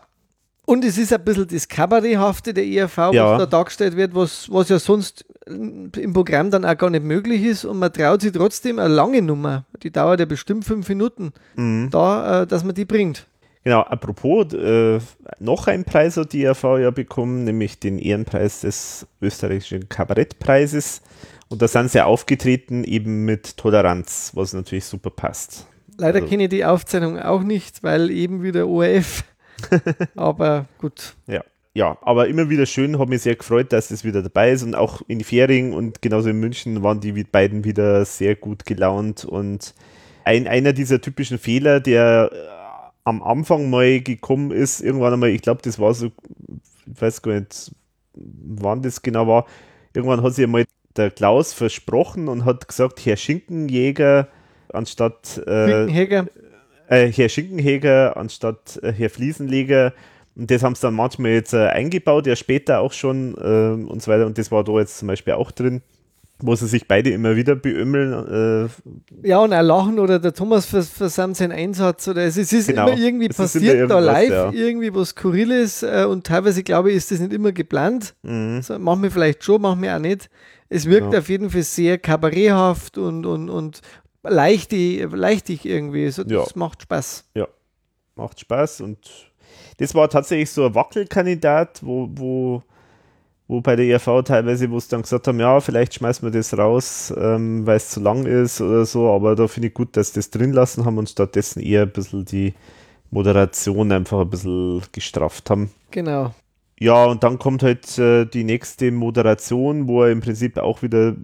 Und 0.66 0.84
es 0.84 0.98
ist 0.98 1.12
ein 1.12 1.24
bisschen 1.24 1.46
das 1.48 1.68
Kabaretthafte 1.68 2.52
der 2.52 2.66
ERV, 2.66 2.96
Ja. 3.12 3.32
was 3.32 3.38
da 3.38 3.46
dargestellt 3.46 3.96
wird, 3.96 4.14
was, 4.14 4.50
was 4.50 4.68
ja 4.68 4.78
sonst 4.78 5.24
im 5.46 6.12
Programm 6.12 6.50
dann 6.50 6.64
auch 6.66 6.76
gar 6.76 6.90
nicht 6.90 7.04
möglich 7.04 7.42
ist. 7.44 7.64
Und 7.64 7.78
man 7.78 7.92
traut 7.92 8.20
sich 8.20 8.32
trotzdem 8.32 8.78
eine 8.78 8.92
lange 8.92 9.22
Nummer, 9.22 9.64
die 9.82 9.90
dauert 9.90 10.20
ja 10.20 10.26
bestimmt 10.26 10.64
fünf 10.64 10.88
Minuten, 10.88 11.32
Mhm. 11.56 11.88
da, 11.90 12.42
äh, 12.42 12.46
dass 12.46 12.64
man 12.64 12.74
die 12.74 12.84
bringt. 12.84 13.26
Genau, 13.68 13.82
apropos, 13.82 14.54
äh, 14.54 14.98
noch 15.40 15.66
ein 15.66 15.84
Preis 15.84 16.16
hat 16.16 16.32
die 16.32 16.42
ERV 16.42 16.78
ja 16.78 16.90
bekommen, 16.90 17.44
nämlich 17.44 17.78
den 17.78 17.98
Ehrenpreis 17.98 18.62
des 18.62 19.06
österreichischen 19.20 19.90
Kabarettpreises. 19.90 21.02
Und 21.50 21.60
da 21.60 21.68
sind 21.68 21.90
sie 21.90 22.02
aufgetreten 22.02 22.82
eben 22.82 23.26
mit 23.26 23.58
Toleranz, 23.58 24.30
was 24.32 24.54
natürlich 24.54 24.86
super 24.86 25.10
passt. 25.10 25.66
Leider 25.98 26.20
Also- 26.20 26.28
kenne 26.30 26.44
ich 26.44 26.48
die 26.48 26.64
Aufzeichnung 26.64 27.18
auch 27.18 27.42
nicht, 27.42 27.82
weil 27.82 28.10
eben 28.10 28.42
wieder 28.42 28.66
ORF. 28.66 29.24
Aber 30.16 30.64
gut. 30.78 31.14
Ja. 31.26 31.44
Ja, 31.74 31.98
aber 32.00 32.26
immer 32.26 32.48
wieder 32.48 32.64
schön, 32.64 32.98
hat 32.98 33.10
mich 33.10 33.20
sehr 33.20 33.36
gefreut, 33.36 33.72
dass 33.74 33.90
es 33.90 34.02
wieder 34.02 34.22
dabei 34.22 34.50
ist 34.52 34.62
und 34.62 34.74
auch 34.74 35.02
in 35.08 35.22
Fähring 35.22 35.74
und 35.74 36.00
genauso 36.00 36.30
in 36.30 36.40
München 36.40 36.82
waren 36.82 37.00
die 37.00 37.12
beiden 37.22 37.64
wieder 37.64 38.06
sehr 38.06 38.34
gut 38.34 38.64
gelaunt 38.64 39.26
und 39.26 39.74
ein, 40.24 40.48
einer 40.48 40.72
dieser 40.72 41.00
typischen 41.00 41.38
Fehler, 41.38 41.78
der 41.78 42.32
am 43.08 43.22
Anfang 43.22 43.70
mal 43.70 44.00
gekommen 44.00 44.50
ist, 44.50 44.80
irgendwann 44.80 45.14
einmal, 45.14 45.30
ich 45.30 45.42
glaube, 45.42 45.62
das 45.62 45.78
war 45.78 45.94
so, 45.94 46.06
ich 46.06 47.00
weiß 47.00 47.22
gar 47.22 47.38
nicht, 47.38 47.72
wann 48.14 48.82
das 48.82 49.02
genau 49.02 49.26
war, 49.26 49.46
irgendwann 49.94 50.22
hat 50.22 50.34
sich 50.34 50.44
einmal 50.44 50.64
der 50.96 51.10
Klaus 51.10 51.52
versprochen 51.52 52.28
und 52.28 52.44
hat 52.44 52.68
gesagt, 52.68 53.04
Herr 53.04 53.16
Schinkenjäger, 53.16 54.28
anstatt 54.72 55.40
äh, 55.46 55.86
äh, 56.88 57.12
Herr 57.12 57.28
Schinkenheger 57.28 58.16
anstatt 58.16 58.78
äh, 58.82 58.92
Herr 58.92 59.10
Fliesenleger. 59.10 59.92
Und 60.36 60.50
das 60.50 60.62
haben 60.62 60.74
sie 60.74 60.82
dann 60.82 60.94
manchmal 60.94 61.32
jetzt 61.32 61.52
äh, 61.52 61.66
eingebaut, 61.66 62.26
ja 62.26 62.36
später 62.36 62.80
auch 62.80 62.92
schon 62.92 63.36
ähm, 63.42 63.88
und 63.88 64.02
so 64.02 64.10
weiter. 64.10 64.26
Und 64.26 64.38
das 64.38 64.50
war 64.50 64.64
da 64.64 64.72
jetzt 64.78 64.98
zum 64.98 65.08
Beispiel 65.08 65.34
auch 65.34 65.50
drin, 65.50 65.82
wo 66.40 66.54
sie 66.54 66.66
sich 66.68 66.86
beide 66.86 67.10
immer 67.10 67.34
wieder 67.36 67.56
beömmeln. 67.56 68.68
Äh, 69.22 69.26
Ja, 69.28 69.38
und 69.40 69.52
auch 69.52 69.62
lachen 69.62 69.98
oder 69.98 70.18
der 70.18 70.32
Thomas 70.32 70.66
versammelt 70.66 71.36
seinen 71.36 71.52
Einsatz 71.52 72.06
oder 72.08 72.22
es, 72.24 72.36
es 72.36 72.52
ist 72.52 72.68
Genau. 72.68 72.88
immer 72.88 72.98
irgendwie 72.98 73.26
Es 73.28 73.36
passiert 73.36 73.74
immer 73.76 73.86
da 73.88 73.98
live, 73.98 74.30
ja. 74.30 74.52
irgendwie 74.52 74.94
was 74.94 75.08
Skurriles 75.10 75.82
äh, 75.82 76.06
und 76.08 76.26
teilweise 76.26 76.62
glaube 76.62 76.90
ich, 76.90 76.96
ist 76.96 77.10
das 77.10 77.20
nicht 77.20 77.32
immer 77.32 77.52
geplant. 77.52 78.14
mhm. 78.22 78.62
So, 78.62 78.78
machen 78.78 79.02
wir 79.02 79.10
vielleicht 79.10 79.42
schon, 79.44 79.60
machen 79.62 79.82
wir 79.82 79.94
auch 79.96 80.00
nicht. 80.00 80.30
Es 80.68 80.86
wirkt 80.86 81.12
Ja. 81.12 81.18
auf 81.20 81.28
jeden 81.28 81.50
Fall 81.50 81.62
sehr 81.62 81.98
kabaretthaft 81.98 82.98
und, 82.98 83.24
und, 83.26 83.48
und 83.50 83.80
leichtig, 84.22 85.06
leichtig 85.12 85.64
irgendwie. 85.64 86.10
So, 86.10 86.22
Ja. 86.22 86.40
Das 86.40 86.54
macht 86.56 86.82
Spaß. 86.82 87.24
macht 88.14 88.40
Spaß 88.40 88.80
und 88.82 88.98
das 89.78 89.94
war 89.94 90.08
tatsächlich 90.10 90.50
so 90.50 90.66
ein 90.66 90.74
Wackelkandidat, 90.74 91.80
wo, 91.84 92.08
wo, 92.12 92.62
wo 93.48 93.62
bei 93.62 93.76
der 93.76 93.86
ERV 93.86 94.22
teilweise, 94.24 94.70
wo 94.70 94.76
es 94.76 94.88
dann 94.88 95.02
gesagt 95.02 95.26
haben, 95.26 95.40
ja, 95.40 95.58
vielleicht 95.60 95.94
schmeißen 95.94 96.22
wir 96.26 96.38
das 96.38 96.56
raus, 96.56 97.12
ähm, 97.16 97.66
weil 97.66 97.78
es 97.78 97.88
zu 97.88 98.00
lang 98.00 98.26
ist 98.26 98.60
oder 98.60 98.84
so, 98.84 99.10
aber 99.10 99.34
da 99.34 99.48
finde 99.48 99.68
ich 99.68 99.74
gut, 99.74 99.96
dass 99.96 100.08
sie 100.08 100.20
das 100.20 100.30
drin 100.30 100.52
lassen 100.52 100.84
haben 100.84 100.98
und 100.98 101.08
stattdessen 101.08 101.60
eher 101.60 101.82
ein 101.82 101.90
bisschen 101.90 102.26
die 102.26 102.52
Moderation 103.10 103.90
einfach 103.90 104.20
ein 104.20 104.30
bisschen 104.30 104.82
gestrafft 104.92 105.48
haben. 105.48 105.70
Genau. 105.90 106.34
Ja, 106.78 107.06
und 107.06 107.24
dann 107.24 107.38
kommt 107.38 107.62
halt 107.62 107.98
äh, 107.98 108.26
die 108.26 108.44
nächste 108.44 108.92
Moderation, 108.92 109.88
wo 109.88 110.04
er 110.04 110.12
im 110.12 110.20
Prinzip 110.20 110.58
auch 110.58 110.82
wieder 110.82 111.16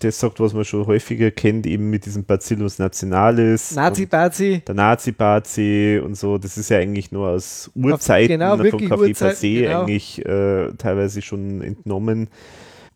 das 0.00 0.18
sagt, 0.20 0.40
was 0.40 0.54
man 0.54 0.64
schon 0.64 0.86
häufiger 0.86 1.30
kennt, 1.30 1.66
eben 1.66 1.90
mit 1.90 2.06
diesem 2.06 2.24
Bacillus 2.24 2.78
nationalis. 2.78 3.74
Nazi-Bazi. 3.74 4.62
der 4.66 4.74
Nazi-Bazi 4.74 6.00
und 6.02 6.16
so, 6.16 6.38
das 6.38 6.56
ist 6.56 6.70
ja 6.70 6.78
eigentlich 6.78 7.12
nur 7.12 7.28
aus 7.28 7.70
Urzeiten 7.74 8.28
genau, 8.28 8.56
von 8.56 8.64
wirklich 8.64 8.90
Café 8.90 9.16
Passé 9.16 9.60
genau. 9.62 9.82
eigentlich 9.82 10.24
äh, 10.24 10.72
teilweise 10.78 11.20
schon 11.22 11.60
entnommen 11.62 12.28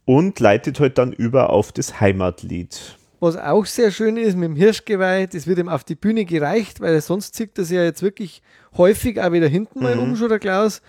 und 0.04 0.40
leitet 0.40 0.80
halt 0.80 0.98
dann 0.98 1.12
über 1.12 1.50
auf 1.50 1.72
das 1.72 2.00
Heimatlied. 2.00 2.96
Was 3.20 3.36
auch 3.36 3.66
sehr 3.66 3.90
schön 3.90 4.16
ist 4.16 4.34
mit 4.34 4.48
dem 4.48 4.56
Hirschgeweih, 4.56 5.26
das 5.26 5.46
wird 5.46 5.58
ihm 5.58 5.68
auf 5.68 5.84
die 5.84 5.94
Bühne 5.94 6.24
gereicht, 6.24 6.80
weil 6.80 6.98
sonst 7.02 7.34
zieht 7.34 7.58
das 7.58 7.70
ja 7.70 7.82
jetzt 7.84 8.02
wirklich 8.02 8.40
häufig 8.78 9.20
auch 9.20 9.32
wieder 9.32 9.48
hinten 9.48 9.82
mal 9.82 9.94
Mhm. 9.96 10.02
um, 10.02 10.16
schon 10.16 10.30
der 10.30 10.38
Klaus. 10.38 10.80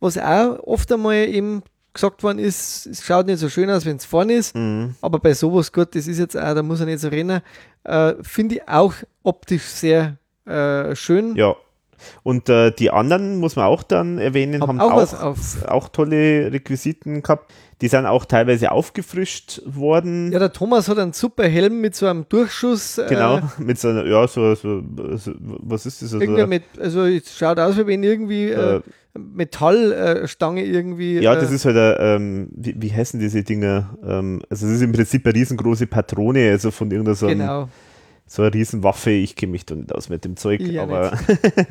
Was 0.00 0.18
auch 0.18 0.58
oft 0.64 0.92
einmal 0.92 1.26
eben 1.28 1.62
gesagt 1.94 2.22
worden 2.22 2.38
ist, 2.38 2.86
es 2.86 3.04
schaut 3.04 3.26
nicht 3.26 3.38
so 3.38 3.48
schön 3.48 3.70
aus, 3.70 3.84
wenn 3.84 3.96
es 3.96 4.04
vorne 4.04 4.34
ist, 4.34 4.54
Mhm. 4.54 4.94
aber 5.00 5.18
bei 5.18 5.34
sowas, 5.34 5.72
gut, 5.72 5.94
das 5.94 6.06
ist 6.06 6.18
jetzt 6.18 6.36
auch, 6.36 6.54
da 6.54 6.62
muss 6.62 6.80
er 6.80 6.86
nicht 6.86 7.00
so 7.00 7.08
rennen, 7.08 7.40
äh, 7.84 8.14
finde 8.22 8.56
ich 8.56 8.68
auch 8.68 8.94
optisch 9.22 9.62
sehr 9.64 10.16
äh, 10.46 10.94
schön. 10.96 11.34
Ja. 11.36 11.54
Und 12.22 12.48
äh, 12.48 12.70
die 12.72 12.90
anderen, 12.90 13.38
muss 13.38 13.56
man 13.56 13.66
auch 13.66 13.82
dann 13.82 14.18
erwähnen, 14.18 14.60
Hab 14.60 14.68
haben 14.68 14.80
auch 14.80 15.12
auch, 15.22 15.36
auch 15.66 15.88
tolle 15.88 16.52
Requisiten 16.52 17.22
gehabt. 17.22 17.52
Die 17.80 17.86
sind 17.88 18.06
auch 18.06 18.24
teilweise 18.24 18.72
aufgefrischt 18.72 19.62
worden. 19.64 20.32
Ja, 20.32 20.40
der 20.40 20.52
Thomas 20.52 20.88
hat 20.88 20.98
einen 20.98 21.12
super 21.12 21.44
Helm 21.46 21.80
mit 21.80 21.94
so 21.94 22.06
einem 22.06 22.26
Durchschuss. 22.28 23.00
Genau, 23.08 23.36
Äh, 23.38 23.40
mit 23.58 23.78
so 23.78 23.88
einer, 23.88 24.04
ja, 24.04 24.26
so, 24.26 24.54
so, 24.56 24.82
so 25.16 25.32
was 25.38 25.86
ist 25.86 26.02
das? 26.02 26.12
Also, 26.12 26.24
irgendwie 26.24 26.46
mit, 26.46 26.62
also 26.80 27.04
es 27.04 27.36
schaut 27.38 27.58
aus, 27.60 27.76
wie 27.78 27.86
wenn 27.86 28.02
irgendwie 28.02 28.46
äh, 28.50 28.76
äh, 28.76 28.80
Metallstange 29.16 30.64
irgendwie. 30.64 31.18
Ja, 31.20 31.34
äh, 31.34 31.40
das 31.40 31.50
ist 31.52 31.64
halt, 31.64 31.76
ein, 31.76 31.96
ähm, 32.00 32.48
wie, 32.52 32.74
wie 32.78 32.92
heißen 32.92 33.18
diese 33.20 33.42
Dinger? 33.42 33.90
Ähm, 34.04 34.42
also, 34.50 34.66
das 34.66 34.76
ist 34.76 34.82
im 34.82 34.92
Prinzip 34.92 35.24
eine 35.26 35.34
riesengroße 35.34 35.86
Patrone, 35.86 36.50
also 36.50 36.70
von 36.70 36.90
irgendeiner 36.90 37.14
so, 37.14 37.26
einem- 37.26 37.38
Genau. 37.40 37.68
So 38.28 38.42
einer 38.42 38.54
Riesenwaffe. 38.54 39.10
Ich 39.10 39.34
kenne 39.34 39.52
mich 39.52 39.64
da 39.64 39.74
nicht 39.74 39.92
aus 39.92 40.08
mit 40.08 40.24
dem 40.24 40.36
Zeug, 40.36 40.60
auch 40.60 40.82
aber 40.82 41.18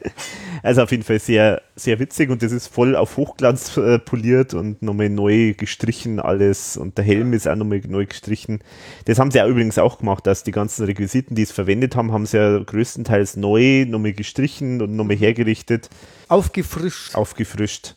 also 0.64 0.82
auf 0.82 0.92
jeden 0.92 1.04
Fall 1.04 1.20
sehr, 1.20 1.62
sehr 1.76 2.00
witzig 2.00 2.30
und 2.30 2.42
das 2.42 2.52
ist 2.52 2.68
voll 2.68 2.96
auf 2.96 3.16
Hochglanz 3.16 3.78
äh, 3.78 4.00
poliert 4.00 4.56
und 4.56 4.82
nochmal 4.82 5.10
neu 5.10 5.54
gestrichen 5.54 6.20
alles 6.20 6.76
und 6.76 6.98
der 6.98 7.06
Helm 7.06 7.32
ist 7.34 7.48
auch 7.48 7.56
nochmal 7.56 7.82
neu 7.88 8.08
gestrichen. 8.08 8.60
Das 9.06 9.20
haben 9.20 9.32
sie 9.32 9.38
ja 9.38 9.48
übrigens 9.48 9.78
auch 9.78 10.00
gemacht, 10.00 10.26
dass 10.26 10.44
die 10.44 10.52
ganzen 10.52 10.86
Requisiten, 10.86 11.36
die 11.36 11.44
es 11.44 11.52
verwendet 11.52 11.96
haben, 11.96 12.12
haben 12.12 12.26
sie 12.26 12.38
ja 12.38 12.58
größtenteils 12.58 13.38
neu 13.38 13.86
nochmal 13.88 14.14
gestrichen 14.14 14.82
und 14.82 14.96
nochmal 14.96 15.16
hergerichtet 15.16 15.90
Aufgefrischt. 16.28 17.16
aufgefrischt. 17.16 17.94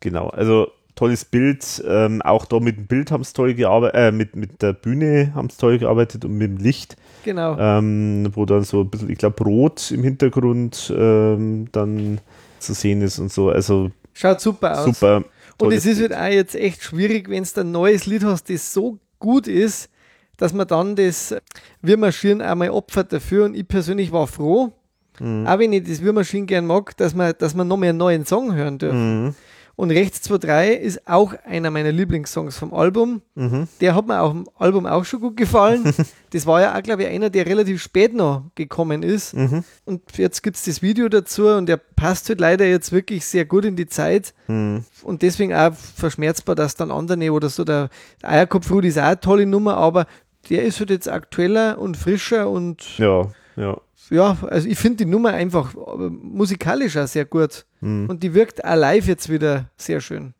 Genau, 0.00 0.28
also 0.28 0.68
tolles 0.98 1.24
Bild. 1.24 1.82
Ähm, 1.86 2.22
auch 2.22 2.44
da 2.44 2.58
mit 2.58 2.76
dem 2.76 2.86
Bild 2.86 3.10
haben 3.10 3.22
sie 3.22 3.32
toll 3.32 3.54
gearbeitet, 3.54 3.96
äh, 3.96 4.12
mit, 4.12 4.34
mit 4.34 4.62
der 4.62 4.72
Bühne 4.72 5.32
haben 5.34 5.48
sie 5.48 5.58
toll 5.58 5.78
gearbeitet 5.78 6.24
und 6.24 6.36
mit 6.36 6.50
dem 6.50 6.56
Licht, 6.56 6.96
Genau. 7.28 7.58
ähm, 7.58 8.28
wo 8.32 8.46
dann 8.46 8.64
so 8.64 8.80
ein 8.80 8.88
bisschen, 8.88 9.10
ich 9.10 9.18
glaube, 9.18 9.44
Rot 9.44 9.90
im 9.90 10.02
Hintergrund 10.02 10.90
ähm, 10.96 11.66
dann 11.72 12.20
zu 12.58 12.72
sehen 12.72 13.02
ist 13.02 13.18
und 13.18 13.30
so. 13.30 13.50
Also 13.50 13.90
Schaut 14.14 14.40
super 14.40 14.78
aus. 14.80 14.84
super. 14.86 15.24
Und 15.60 15.72
es 15.72 15.84
ist 15.84 16.00
halt 16.00 16.14
auch 16.14 16.32
jetzt 16.32 16.54
echt 16.54 16.82
schwierig, 16.82 17.28
wenn 17.28 17.44
du 17.44 17.60
ein 17.60 17.70
neues 17.70 18.06
Lied 18.06 18.24
hast, 18.24 18.48
das 18.48 18.72
so 18.72 18.98
gut 19.18 19.46
ist, 19.46 19.90
dass 20.38 20.54
man 20.54 20.66
dann 20.66 20.96
das 20.96 21.34
Wir 21.82 21.98
marschieren 21.98 22.40
einmal 22.40 22.70
opfert 22.70 23.12
dafür. 23.12 23.44
Und 23.44 23.54
ich 23.54 23.68
persönlich 23.68 24.10
war 24.10 24.26
froh, 24.26 24.72
Mhm. 25.20 25.46
auch 25.48 25.58
wenn 25.58 25.72
ich 25.72 25.82
das 25.82 26.02
Wir 26.02 26.12
marschieren 26.12 26.46
gern 26.46 26.64
mag, 26.66 26.96
dass 26.96 27.12
man, 27.14 27.34
dass 27.38 27.52
man 27.54 27.66
noch 27.68 27.76
mehr 27.76 27.90
einen 27.90 27.98
neuen 27.98 28.24
Song 28.24 28.54
hören 28.54 28.78
dürfen. 28.78 29.24
Mhm. 29.26 29.34
Und 29.78 29.92
Rechts 29.92 30.28
2.3 30.28 30.72
ist 30.72 31.06
auch 31.06 31.34
einer 31.44 31.70
meiner 31.70 31.92
Lieblingssongs 31.92 32.58
vom 32.58 32.74
Album. 32.74 33.22
Mhm. 33.36 33.68
Der 33.80 33.94
hat 33.94 34.08
mir 34.08 34.20
auch 34.20 34.32
im 34.32 34.48
Album 34.58 34.86
auch 34.86 35.04
schon 35.04 35.20
gut 35.20 35.36
gefallen. 35.36 35.94
das 36.30 36.46
war 36.46 36.60
ja 36.60 36.76
auch, 36.76 36.82
glaube 36.82 37.04
ich, 37.04 37.08
einer, 37.08 37.30
der 37.30 37.46
relativ 37.46 37.80
spät 37.80 38.12
noch 38.12 38.42
gekommen 38.56 39.04
ist. 39.04 39.34
Mhm. 39.34 39.62
Und 39.84 40.02
jetzt 40.18 40.42
gibt 40.42 40.56
es 40.56 40.64
das 40.64 40.82
Video 40.82 41.08
dazu 41.08 41.46
und 41.46 41.66
der 41.66 41.76
passt 41.76 42.28
halt 42.28 42.40
leider 42.40 42.66
jetzt 42.66 42.90
wirklich 42.90 43.24
sehr 43.24 43.44
gut 43.44 43.64
in 43.64 43.76
die 43.76 43.86
Zeit. 43.86 44.34
Mhm. 44.48 44.84
Und 45.04 45.22
deswegen 45.22 45.54
auch 45.54 45.72
verschmerzbar, 45.74 46.56
dass 46.56 46.74
dann 46.74 46.90
andere 46.90 47.30
oder 47.30 47.48
so, 47.48 47.62
der 47.62 47.88
Eierkopfrudi 48.24 48.88
ist 48.88 48.98
auch 48.98 49.04
eine 49.04 49.20
tolle 49.20 49.46
Nummer, 49.46 49.76
aber 49.76 50.06
der 50.50 50.64
ist 50.64 50.80
halt 50.80 50.90
jetzt 50.90 51.08
aktueller 51.08 51.78
und 51.78 51.96
frischer 51.96 52.50
und 52.50 52.98
Ja, 52.98 53.30
ja. 53.54 53.80
Ja, 54.10 54.36
also 54.48 54.68
ich 54.68 54.78
finde 54.78 55.04
die 55.04 55.10
Nummer 55.10 55.30
einfach 55.30 55.74
äh, 55.74 56.08
musikalisch 56.08 56.96
auch 56.96 57.06
sehr 57.06 57.24
gut. 57.24 57.64
Mhm. 57.80 58.08
Und 58.08 58.22
die 58.22 58.34
wirkt 58.34 58.64
auch 58.64 58.76
live 58.76 59.06
jetzt 59.06 59.28
wieder 59.28 59.70
sehr 59.76 60.00
schön. 60.00 60.34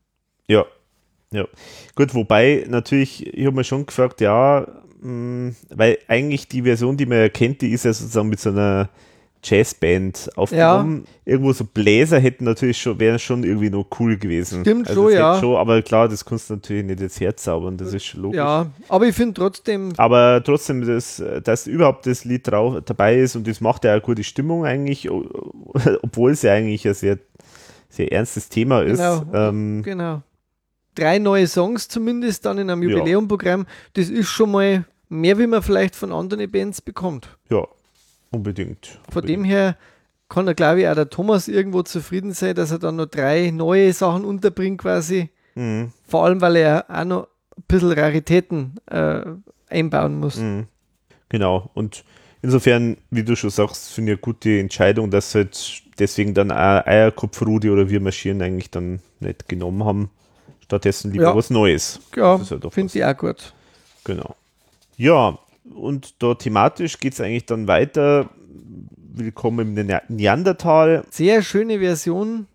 Ja, 0.47 0.65
ja. 1.31 1.47
Gut, 1.95 2.15
wobei 2.15 2.65
natürlich, 2.69 3.27
ich 3.35 3.47
habe 3.47 3.57
mir 3.57 3.65
schon 3.65 3.87
gefragt, 3.87 4.21
ja, 4.21 4.67
mh, 5.01 5.53
weil 5.71 5.99
eigentlich 6.09 6.49
die 6.49 6.63
Version, 6.63 6.97
die 6.97 7.07
man 7.07 7.19
ja 7.19 7.29
kennt, 7.29 7.61
die 7.61 7.71
ist 7.71 7.85
ja 7.85 7.93
sozusagen 7.93 8.29
mit 8.29 8.41
so 8.41 8.51
einer 8.51 8.89
Jazzband 9.43 10.31
aufgenommen. 10.37 11.05
Irgendwo 11.25 11.53
so 11.53 11.65
Bläser 11.65 12.19
hätten 12.19 12.45
natürlich 12.45 12.79
schon, 12.79 12.99
wären 12.99 13.19
schon 13.19 13.45
irgendwie 13.45 13.71
noch 13.71 13.87
cool 14.01 14.17
gewesen. 14.17 14.63
Stimmt 14.63 14.89
also 14.89 15.05
schon, 15.09 15.13
ja. 15.13 15.39
Schon, 15.39 15.57
aber 15.57 15.81
klar, 15.83 16.09
das 16.09 16.25
kannst 16.25 16.51
du 16.51 16.55
natürlich 16.55 16.85
nicht 16.85 17.01
jetzt 17.01 17.21
herzaubern, 17.21 17.77
das 17.77 17.93
ist 17.93 18.05
schon 18.05 18.23
logisch. 18.23 18.39
Ja, 18.39 18.67
aber 18.89 19.07
ich 19.07 19.15
finde 19.15 19.35
trotzdem, 19.35 19.93
Aber 19.97 20.43
trotzdem, 20.45 20.85
dass, 20.87 21.23
dass 21.45 21.67
überhaupt 21.67 22.07
das 22.07 22.25
Lied 22.25 22.49
drauf, 22.49 22.83
dabei 22.85 23.17
ist 23.19 23.37
und 23.37 23.47
das 23.47 23.61
macht 23.61 23.85
ja 23.85 23.93
eine 23.93 24.01
gute 24.01 24.25
Stimmung 24.25 24.65
eigentlich, 24.65 25.09
obwohl 26.03 26.33
es 26.33 26.43
ja 26.43 26.53
eigentlich 26.55 26.87
ein 26.87 26.95
sehr, 26.95 27.19
sehr 27.89 28.11
ernstes 28.13 28.49
Thema 28.49 28.83
ist. 28.83 28.99
Genau. 28.99 29.25
Ähm, 29.35 29.83
genau. 29.85 30.23
Drei 30.95 31.21
neue 31.21 31.47
Songs 31.47 31.87
zumindest 31.89 32.45
dann 32.45 32.59
in 32.59 32.69
einem 32.71 32.83
Ja. 32.83 32.97
Jubiläumprogramm, 32.97 33.67
das 33.95 34.09
ist 34.09 34.29
schon 34.29 34.51
mal 34.51 34.85
mehr, 35.09 35.39
wie 35.39 35.47
man 35.47 35.63
vielleicht 35.63 35.95
von 35.95 36.13
anderen 36.13 36.51
Bands 36.51 36.83
bekommt. 36.83 37.39
ja, 37.51 37.65
unbedingt. 38.31 38.99
Von 39.11 39.27
dem 39.27 39.45
her 39.45 39.77
kann 40.29 40.47
da, 40.47 40.53
glaube 40.53 40.81
ich, 40.83 40.89
auch 40.89 40.95
der 40.95 41.09
Thomas 41.11 41.49
irgendwo 41.49 41.83
zufrieden 41.83 42.33
sein, 42.33 42.55
dass 42.55 42.71
er 42.71 42.79
dann 42.79 42.97
noch 42.97 43.07
drei 43.07 43.51
neue 43.51 43.93
Sachen 43.93 44.25
unterbringt 44.25 44.81
quasi. 44.83 45.31
Mhm. 45.55 45.93
Vor 46.07 46.25
allem, 46.25 46.41
weil 46.41 46.57
er 46.57 46.85
auch 46.89 47.05
noch 47.05 47.29
ein 47.57 47.63
bisschen 47.67 47.93
Raritäten 47.93 48.75
äh, 48.87 49.23
einbauen 49.69 50.19
muss. 50.21 50.37
Mhm. 50.37 50.67
Genau. 51.31 51.71
Und 51.75 52.05
insofern, 52.43 52.99
wie 53.11 53.23
du 53.25 53.37
schon 53.37 53.51
sagst, 53.51 53.93
finde 53.93 54.13
ich 54.13 54.17
eine 54.19 54.21
gute 54.23 54.59
Entscheidung, 54.59 55.11
dass 55.11 55.35
halt 55.35 55.83
deswegen 55.99 56.35
dann 56.35 56.51
auch 56.53 56.87
Eierkopfrudi 56.87 57.71
oder 57.71 57.89
wir 57.89 58.01
marschieren 58.01 58.43
eigentlich 58.43 58.71
dann 58.71 59.01
nicht 59.21 59.49
genommen 59.49 59.85
haben. 59.85 60.11
Stattdessen 60.65 61.11
lieber 61.13 61.25
Ja. 61.25 61.37
was 61.37 61.49
Neues. 61.51 62.01
Ja, 62.15 62.37
doch 62.39 62.73
finde 62.73 62.93
ich 62.99 63.05
auch 63.05 63.17
gut. 63.17 63.55
Genau. 64.05 64.37
Ja, 64.99 65.39
und 65.75 66.23
da 66.23 66.35
thematisch 66.35 66.99
geht 67.01 67.15
es 67.15 67.21
eigentlich 67.21 67.47
dann 67.47 67.67
weiter. 67.69 68.31
Willkommen 69.15 69.77
im 69.77 69.87
Ne- 69.87 70.03
Neandertal. 70.09 71.05
Sehr 71.11 71.43
schöne 71.43 71.79
Version, 71.81 72.47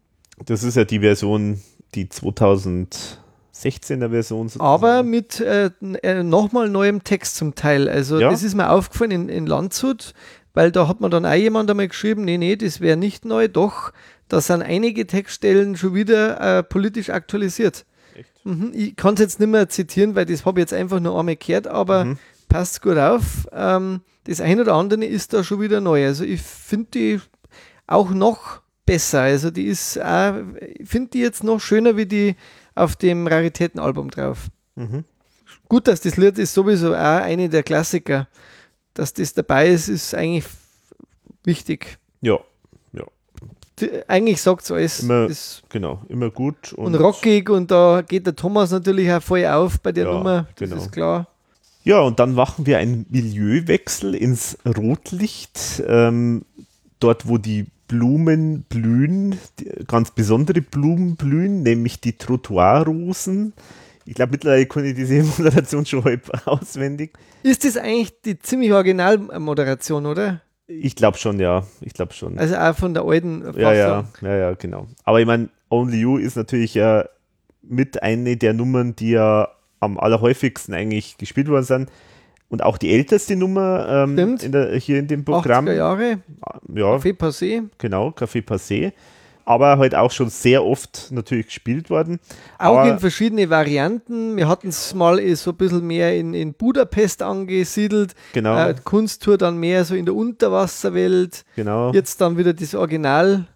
Das 0.45 0.64
ist 0.64 0.76
ja 0.76 0.85
die 0.85 0.99
Version, 0.99 1.60
die 1.95 2.06
2016er 2.07 4.10
Version. 4.10 4.48
sozusagen. 4.49 4.65
aber 4.65 5.03
mit 5.03 5.40
äh, 5.41 5.69
äh, 6.03 6.23
nochmal 6.23 6.69
neuem 6.69 7.03
Text 7.03 7.35
zum 7.35 7.56
Teil. 7.56 7.90
Also 7.90 8.19
Ja. 8.19 8.30
das 8.30 8.44
ist 8.44 8.56
mir 8.56 8.69
aufgefallen 8.69 9.11
in, 9.11 9.30
in 9.30 9.45
Landshut, 9.45 10.14
weil 10.53 10.72
da 10.72 10.88
hat 10.88 11.02
man 11.02 11.11
dann 11.11 11.26
auch 11.26 11.34
jemand 11.34 11.69
einmal 11.69 11.88
geschrieben, 11.88 12.23
nee, 12.26 12.38
nee, 12.38 12.56
das 12.56 12.80
wäre 12.81 12.98
nicht 12.98 13.26
neu, 13.26 13.48
doch, 13.48 13.91
da 14.30 14.41
sind 14.41 14.61
einige 14.61 15.06
Textstellen 15.06 15.76
schon 15.76 15.94
wieder 15.94 16.60
äh, 16.60 16.64
politisch 16.64 17.10
aktualisiert. 17.10 17.85
Echt? 18.15 18.30
Mhm, 18.45 18.72
ich 18.73 18.95
kann 18.95 19.15
es 19.15 19.19
jetzt 19.19 19.40
nicht 19.40 19.49
mehr 19.49 19.69
zitieren, 19.69 20.15
weil 20.15 20.26
das 20.26 20.45
habe 20.45 20.60
ich 20.60 20.64
jetzt 20.64 20.73
einfach 20.73 20.99
nur 20.99 21.18
einmal 21.19 21.35
gehört, 21.35 21.68
aber 21.68 22.06
Mhm. 22.06 22.18
Passt 22.53 22.84
gut 22.84 22.97
auf. 22.97 23.47
Ähm, 23.51 24.01
das 24.25 24.39
eine 24.39 24.61
oder 24.61 24.75
andere 24.75 25.03
ist 25.03 25.34
da 25.34 25.43
schon 25.43 25.59
wieder 25.59 25.81
neu. 25.81 26.05
Also 26.05 26.23
ich 26.23 26.39
finde 26.41 26.88
die 26.93 27.21
auch 27.88 28.11
noch 28.11 28.61
besser. 28.85 29.21
Also 29.21 29.49
die 29.49 29.65
ist, 29.65 29.97
ich 29.97 30.88
finde 30.88 31.09
die 31.11 31.19
jetzt 31.19 31.43
noch 31.43 31.59
schöner 31.59 31.97
wie 31.97 32.05
die 32.05 32.35
auf 32.75 32.95
dem 32.95 33.25
Raritätenalbum 33.25 34.11
drauf. 34.11 34.49
Mhm. 34.75 35.03
Gut, 35.67 35.88
dass 35.88 36.01
das 36.01 36.15
Lied 36.15 36.38
ist 36.38 36.53
sowieso 36.53 36.93
auch 36.93 37.21
eine 37.23 37.49
der 37.49 37.63
Klassiker. 37.63 38.27
Dass 38.93 39.13
das 39.13 39.34
dabei 39.34 39.69
ist, 39.69 39.88
ist 39.88 40.13
eigentlich 40.13 40.45
wichtig. 41.43 41.97
Ja, 42.21 42.38
ja. 42.93 43.05
Die, 43.80 44.07
eigentlich 44.07 44.39
sagt 44.39 44.61
es 44.61 44.71
alles. 44.71 44.99
Immer, 44.99 45.27
genau, 45.69 46.03
immer 46.07 46.30
gut. 46.30 46.71
Und, 46.73 46.93
und, 46.93 46.95
rockig 46.95 47.49
und 47.49 47.71
da 47.71 48.03
geht 48.07 48.27
der 48.27 48.35
Thomas 48.35 48.69
natürlich 48.69 49.11
auch 49.11 49.23
voll 49.23 49.43
auf 49.47 49.80
bei 49.80 49.91
der 49.91 50.05
ja, 50.05 50.13
Nummer, 50.13 50.47
das 50.55 50.69
genau. 50.69 50.81
ist 50.81 50.91
klar. 50.91 51.32
Ja, 51.84 51.99
und 51.99 52.19
dann 52.19 52.34
machen 52.34 52.65
wir 52.65 52.77
einen 52.77 53.05
Milieuwechsel 53.10 54.15
ins 54.15 54.57
Rotlicht. 54.65 55.84
Ähm, 55.85 56.45
dort, 56.99 57.27
wo 57.27 57.38
die 57.38 57.65
Blumen 57.88 58.64
blühen, 58.69 59.38
ganz 59.88 60.11
besondere 60.11 60.61
Blumen 60.61 61.15
blühen, 61.15 61.61
nämlich 61.64 61.99
die 61.99 62.14
Trottoirrosen. 62.14 63.53
Ich 64.05 64.15
glaube, 64.15 64.31
mittlerweile 64.31 64.65
kann 64.65 64.85
ich 64.85 64.95
diese 64.95 65.23
Moderation 65.38 65.85
schon 65.85 66.03
halb 66.03 66.30
auswendig. 66.47 67.14
Ist 67.43 67.65
das 67.65 67.77
eigentlich 67.77 68.14
die 68.22 68.39
ziemlich 68.39 68.72
Originalmoderation, 68.72 70.05
oder? 70.05 70.41
Ich 70.68 70.95
glaube 70.95 71.18
schon, 71.18 71.39
ja. 71.39 71.65
Ich 71.81 71.93
glaube 71.93 72.14
schon. 72.14 72.39
Also 72.39 72.55
auch 72.55 72.76
von 72.76 72.93
der 72.93 73.03
alten 73.03 73.43
Fassung. 73.43 73.61
Ja, 73.61 73.73
ja, 73.73 74.05
ja, 74.22 74.35
ja 74.35 74.53
genau. 74.53 74.88
Aber 75.03 75.19
ich 75.19 75.27
meine, 75.27 75.49
Only 75.69 75.99
You 75.99 76.18
ist 76.18 76.38
natürlich 76.38 76.73
ja 76.73 77.05
mit 77.61 78.01
eine 78.01 78.38
der 78.38 78.53
Nummern, 78.53 78.95
die 78.95 79.11
ja 79.11 79.49
am 79.84 79.99
allerhäufigsten 79.99 80.73
eigentlich 80.73 81.18
gespielt 81.18 81.47
worden 81.47 81.65
sind. 81.65 81.89
Und 82.49 82.61
auch 82.64 82.77
die 82.77 82.91
älteste 82.93 83.35
Nummer 83.35 84.05
ähm, 84.07 84.38
in 84.39 84.51
der, 84.51 84.76
hier 84.76 84.99
in 84.99 85.07
dem 85.07 85.26
Programm. 85.26 85.65
80er 85.68 85.73
Jahre. 85.73 86.19
Ja. 86.73 86.95
Café 86.97 87.14
Passé. 87.18 87.64
Genau, 87.80 88.10
Café 88.10 88.43
Passé. 88.45 88.93
Aber 89.45 89.77
halt 89.77 89.93
auch 89.95 90.11
schon 90.11 90.30
sehr 90.30 90.64
oft 90.64 91.10
natürlich 91.11 91.47
gespielt 91.47 91.89
worden. 91.89 92.19
Auch 92.60 92.77
Aber 92.77 92.89
in 92.91 92.99
verschiedene 92.99 93.49
Varianten. 93.49 94.38
Wir 94.38 94.47
hatten 94.47 94.69
es 94.69 94.93
mal 94.93 95.19
so 95.35 95.49
ein 95.51 95.57
bisschen 95.57 95.85
mehr 95.85 96.15
in, 96.15 96.34
in 96.34 96.53
Budapest 96.53 97.22
angesiedelt. 97.23 98.14
Genau. 98.34 98.69
Äh, 98.69 98.76
Kunsttour 98.84 99.38
dann 99.38 99.57
mehr 99.57 99.84
so 99.84 99.95
in 99.95 100.05
der 100.05 100.15
Unterwasserwelt. 100.15 101.43
Genau. 101.55 101.91
Jetzt 101.91 102.22
dann 102.22 102.38
wieder 102.38 102.53
das 102.53 102.73
Original 102.76 103.47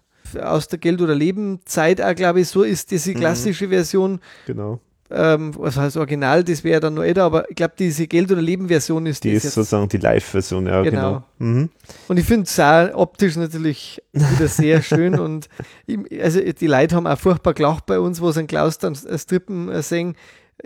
aus 0.42 0.68
der 0.68 0.78
Geld- 0.78 1.00
oder 1.00 1.14
Leben-Zeit 1.14 2.02
auch, 2.02 2.14
glaube 2.14 2.40
ich, 2.40 2.48
so 2.48 2.62
ist 2.62 2.90
diese 2.90 3.12
Mhm. 3.12 3.16
klassische 3.16 3.68
Version. 3.68 4.20
Genau. 4.46 4.80
Ähm, 5.10 5.54
was 5.56 5.76
heißt 5.76 5.96
Original, 5.96 6.44
das 6.44 6.64
wäre 6.64 6.80
dann 6.80 6.94
noch 6.94 7.02
älter, 7.02 7.24
aber 7.24 7.48
ich 7.48 7.56
glaube, 7.56 7.72
diese 7.78 8.06
Geld- 8.06 8.30
oder 8.30 8.42
Leben-Version 8.42 9.06
ist 9.06 9.24
Die 9.24 9.28
das 9.32 9.38
ist 9.38 9.44
jetzt. 9.44 9.54
sozusagen 9.54 9.88
die 9.88 9.96
Live-Version, 9.96 10.66
ja, 10.66 10.82
genau. 10.82 11.24
Genau. 11.38 11.52
Mhm. 11.52 11.70
Und 12.08 12.16
ich 12.18 12.26
finde 12.26 12.44
es 12.44 12.60
auch 12.60 12.94
optisch 12.94 13.36
natürlich 13.36 14.02
wieder 14.12 14.48
sehr 14.48 14.82
schön. 14.82 15.18
Und 15.18 15.48
ich, 15.86 15.98
also 16.22 16.40
die 16.40 16.66
Leute 16.66 16.94
haben 16.96 17.06
auch 17.06 17.18
furchtbar 17.18 17.54
gelacht 17.54 17.86
bei 17.86 17.98
uns, 17.98 18.20
wo 18.20 18.30
sie 18.32 18.40
einen 18.40 18.48
Klaus 18.48 18.76
dann 18.78 18.94
Strippen 18.94 19.70
äh, 19.70 19.82
singen. 19.82 20.14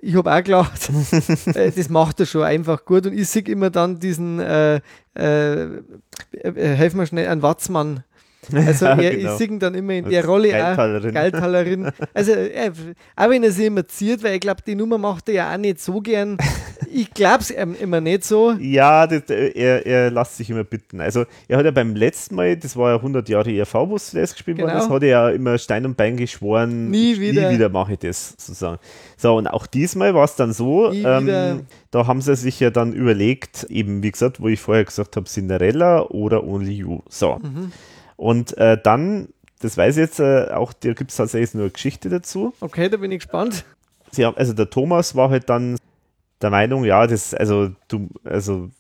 Ich 0.01 0.17
habe 0.17 0.33
auch 0.35 0.43
gelacht. 0.43 0.91
Äh, 1.55 1.71
das 1.71 1.89
macht 1.89 2.19
er 2.19 2.27
schon 2.27 2.43
einfach 2.43 2.85
gut. 2.85 3.07
Und 3.07 3.13
ich 3.13 3.29
sehe 3.29 3.43
immer 3.43 3.71
dann 3.71 4.01
diesen, 4.01 4.41
äh, 4.41 4.81
äh, 5.17 5.63
äh, 5.63 5.73
helfen 6.55 6.99
wir 6.99 7.07
schnell, 7.07 7.29
einen 7.29 7.43
Watzmann. 7.43 8.03
Also 8.67 8.87
Ja, 8.87 8.97
er, 8.99 9.17
genau. 9.17 9.39
ihn 9.39 9.59
dann 9.59 9.75
immer 9.75 9.93
in 9.95 10.09
der 10.11 10.25
Rolle 10.25 10.49
auch. 10.49 10.77
Geldtalerin. 10.77 11.13
Geldtalerin. 11.13 11.93
Also 12.15 12.33
äh, 12.33 12.71
auch 13.17 13.29
wenn 13.31 13.43
er 13.45 13.53
sich 13.53 13.67
immer 13.67 13.87
ziert, 13.87 14.23
weil 14.23 14.35
ich 14.35 14.41
glaube, 14.41 14.63
die 14.67 14.75
Nummer 14.75 14.99
macht 14.99 15.29
er 15.29 15.35
ja 15.35 15.53
auch 15.55 15.59
nicht 15.59 15.81
so 15.81 16.01
gern. 16.01 16.37
Ich 16.95 17.15
glaube 17.15 17.39
es 17.41 17.49
immer 17.51 18.03
nicht 18.03 18.23
so. 18.25 18.53
Ja, 18.61 19.07
das, 19.07 19.23
er, 19.31 19.87
er 19.87 20.11
lässt 20.11 20.37
sich 20.37 20.51
immer 20.51 20.65
bitten. 20.65 21.01
Also, 21.01 21.25
er 21.49 21.57
hat 21.57 21.65
ja 21.65 21.71
beim 21.71 21.97
letzten 21.97 22.35
Mal, 22.35 22.55
das 22.57 22.77
war 22.77 22.91
ja 22.91 22.97
100 22.97 23.31
Jahre 23.31 23.51
ERV, 23.51 23.73
wo 23.89 23.97
es 23.97 24.11
zuerst 24.11 24.35
gespielt 24.35 24.59
worden 24.59 24.73
Genau. 24.73 24.85
ist, 24.85 24.91
hat 24.91 25.03
er 25.03 25.09
ja 25.09 25.29
immer 25.31 25.57
Stein 25.57 25.87
und 25.87 25.97
Bein 25.97 26.19
geschworen, 26.19 26.91
Nie 26.91 27.19
wieder. 27.19 27.49
nie 27.49 27.55
wieder 27.55 27.71
mache 27.71 27.95
ich 27.95 28.01
das, 28.01 28.35
sozusagen. 28.37 28.79
So, 29.17 29.37
und 29.37 29.47
auch 29.47 29.67
diesmal 29.67 30.13
war 30.15 30.25
es 30.25 30.35
dann 30.37 30.53
so, 30.53 30.93
ähm, 30.93 31.63
da 31.91 32.07
haben 32.07 32.21
sie 32.21 32.37
sich 32.37 32.61
ja 32.61 32.69
dann 32.69 32.93
überlegt, 32.93 33.65
eben 33.71 34.03
wie 34.03 34.11
gesagt, 34.11 34.43
wo 34.43 34.49
ich 34.49 34.61
vorher 34.61 34.85
gesagt 34.85 35.17
habe, 35.17 35.25
Cinderella 35.27 36.03
oder 36.11 36.45
Only 36.45 36.73
You. 36.75 37.01
So. 37.09 37.39
Mhm. 37.43 37.73
Und 38.23 38.57
äh, 38.57 38.79
dann, 38.81 39.31
das 39.59 39.77
weiß 39.77 39.97
ich 39.97 40.01
jetzt 40.01 40.21
äh, 40.21 40.47
auch, 40.53 40.73
da 40.73 40.93
gibt 40.93 41.11
es 41.11 41.17
tatsächlich 41.17 41.55
nur 41.55 41.65
eine 41.65 41.73
Geschichte 41.73 42.09
dazu. 42.09 42.55
Okay, 42.61 42.89
da 42.89 42.97
bin 42.97 43.11
ich 43.11 43.19
gespannt. 43.19 43.65
Sie 44.13 44.25
haben, 44.25 44.37
also 44.37 44.53
der 44.53 44.71
Thomas 44.71 45.17
war 45.17 45.29
halt 45.29 45.51
dann 45.51 45.77
der 46.41 46.51
Meinung, 46.51 46.85
ja, 46.85 47.09
das, 47.09 47.35
also 47.35 47.73
du, 47.89 48.11
also 48.23 48.71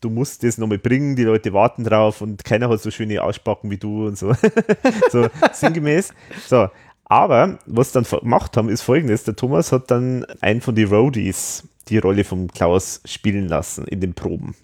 du 0.00 0.08
musst 0.08 0.44
das 0.44 0.58
nochmal 0.58 0.78
bringen, 0.78 1.16
die 1.16 1.24
Leute 1.24 1.52
warten 1.52 1.82
drauf 1.82 2.20
und 2.20 2.44
keiner 2.44 2.68
hat 2.68 2.80
so 2.80 2.92
schöne 2.92 3.20
Ausspacken 3.24 3.72
wie 3.72 3.76
du 3.76 4.06
und 4.06 4.16
so. 4.16 4.32
so 5.10 5.26
sinngemäß. 5.52 6.14
So. 6.46 6.68
Aber 7.06 7.58
was 7.66 7.90
dann 7.90 8.04
gemacht 8.04 8.56
haben, 8.56 8.68
ist 8.68 8.82
folgendes: 8.82 9.24
Der 9.24 9.34
Thomas 9.34 9.72
hat 9.72 9.90
dann 9.90 10.24
einen 10.40 10.60
von 10.60 10.76
den 10.76 10.88
Roadies 10.88 11.64
die 11.88 11.98
Rolle 11.98 12.22
vom 12.22 12.46
Klaus 12.52 13.00
spielen 13.04 13.48
lassen 13.48 13.84
in 13.88 14.00
den 14.00 14.14
Proben. 14.14 14.54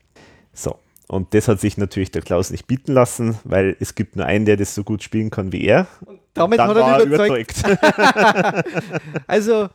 So. 0.53 0.79
Und 1.13 1.35
das 1.35 1.47
hat 1.47 1.61
sich 1.61 1.77
natürlich 1.77 2.11
der 2.11 2.23
Klaus 2.23 2.51
nicht 2.51 2.67
bieten 2.67 2.95
lassen, 2.95 3.37
weil 3.45 3.77
es 3.81 3.95
gibt 3.95 4.17
nur 4.17 4.25
einen, 4.25 4.47
der 4.47 4.57
das 4.57 4.75
so 4.75 4.83
gut 4.83 5.03
spielen 5.03 5.29
kann 5.29 5.53
wie 5.53 5.63
er. 5.67 5.87
Damit 6.33 6.59
Dann 6.59 6.71
hat 6.71 6.77
er 6.79 6.83
er 7.01 7.03
überzeugt. 7.05 7.55
überzeugt. 7.59 8.65
Also 9.27 9.69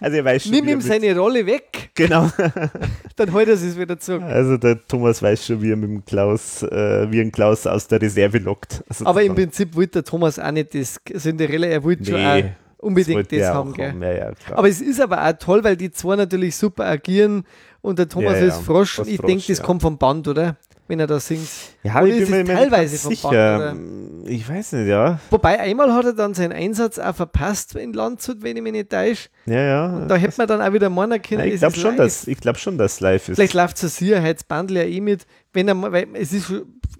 also 0.00 0.16
er 0.16 0.24
weiß 0.24 0.42
schon, 0.44 0.52
nimm 0.52 0.68
ihm 0.68 0.80
seine 0.80 1.14
Rolle 1.18 1.44
weg, 1.44 1.90
Genau. 1.94 2.30
dann 3.16 3.32
holt 3.34 3.48
er 3.48 3.54
es 3.54 3.78
wieder 3.78 3.98
zurück. 3.98 4.22
Also 4.22 4.56
der 4.56 4.78
Thomas 4.86 5.22
weiß 5.22 5.46
schon, 5.48 5.60
wie 5.60 5.70
er 5.70 5.76
mit 5.76 5.90
dem 5.90 6.04
Klaus, 6.06 6.62
äh, 6.62 7.10
wie 7.10 7.20
ein 7.20 7.30
Klaus 7.30 7.66
aus 7.66 7.86
der 7.86 8.00
Reserve 8.00 8.38
lockt. 8.38 8.82
Also 8.88 9.04
Aber 9.04 9.20
im 9.20 9.28
sozusagen. 9.28 9.34
Prinzip 9.50 9.76
wollte 9.76 9.90
der 9.92 10.04
Thomas 10.04 10.38
auch 10.38 10.50
nicht 10.50 10.74
das 10.74 10.98
Cinderella, 11.18 11.66
er 11.66 11.84
wollte 11.84 12.06
schon 12.06 12.14
Nee, 12.14 12.44
auch 12.78 12.84
unbedingt 12.86 13.30
das 13.30 13.38
er 13.38 13.52
haben. 13.54 13.74
haben. 13.76 14.02
Ja, 14.02 14.12
ja. 14.12 14.32
Aber 14.52 14.66
es 14.68 14.80
ist 14.80 14.98
aber 14.98 15.22
auch 15.28 15.32
toll, 15.38 15.62
weil 15.62 15.76
die 15.76 15.90
zwei 15.90 16.16
natürlich 16.16 16.56
super 16.56 16.86
agieren 16.86 17.44
und 17.82 17.98
der 17.98 18.08
Thomas 18.08 18.40
Ja, 18.40 18.46
ist 18.46 18.62
Frosch 18.62 18.98
und 18.98 19.08
ich 19.08 19.20
denke, 19.20 19.44
das 19.48 19.62
kommt 19.62 19.82
vom 19.82 19.98
Band, 19.98 20.26
oder? 20.26 20.56
Wenn 20.90 20.98
er 20.98 21.06
da 21.06 21.20
singt. 21.20 21.46
ja, 21.84 22.02
oder 22.02 22.06
ich 22.08 22.28
bin 22.28 22.44
mir 22.44 22.44
teilweise 22.44 22.96
sicher. 22.96 23.76
Ich 24.24 24.48
weiß 24.48 24.72
nicht, 24.72 24.88
ja. 24.88 25.20
Wobei 25.30 25.60
einmal 25.60 25.94
hat 25.94 26.04
er 26.04 26.12
dann 26.14 26.34
seinen 26.34 26.50
Einsatz 26.52 26.98
auch 26.98 27.14
verpasst 27.14 27.76
in 27.76 27.92
Landshut, 27.92 28.42
wenn 28.42 28.56
ich 28.56 28.62
mich 28.62 28.72
nicht 28.72 28.90
täusche. 28.90 29.28
Ja, 29.46 29.60
ja. 29.60 30.04
Da 30.06 30.16
hätte 30.16 30.34
man 30.38 30.48
dann 30.48 30.60
auch 30.60 30.72
wieder 30.72 30.90
meinen 30.90 31.22
können. 31.22 31.42
Nein, 31.42 31.52
ich 31.52 31.60
glaube 31.60 31.76
schon, 31.76 31.96
dass, 31.96 32.26
ich 32.26 32.40
glaub 32.40 32.58
schon, 32.58 32.76
dass 32.76 32.94
es 32.94 33.00
live 33.00 33.28
ist. 33.28 33.36
Vielleicht 33.36 33.54
läuft 33.54 33.80
es 33.84 33.96
Sicherheitsbandel 33.98 34.78
ja 34.78 34.82
eh 34.82 35.00
mit, 35.00 35.26
wenn 35.52 35.68
er 35.68 35.80
weil 35.80 36.08
es 36.14 36.32
ist 36.32 36.52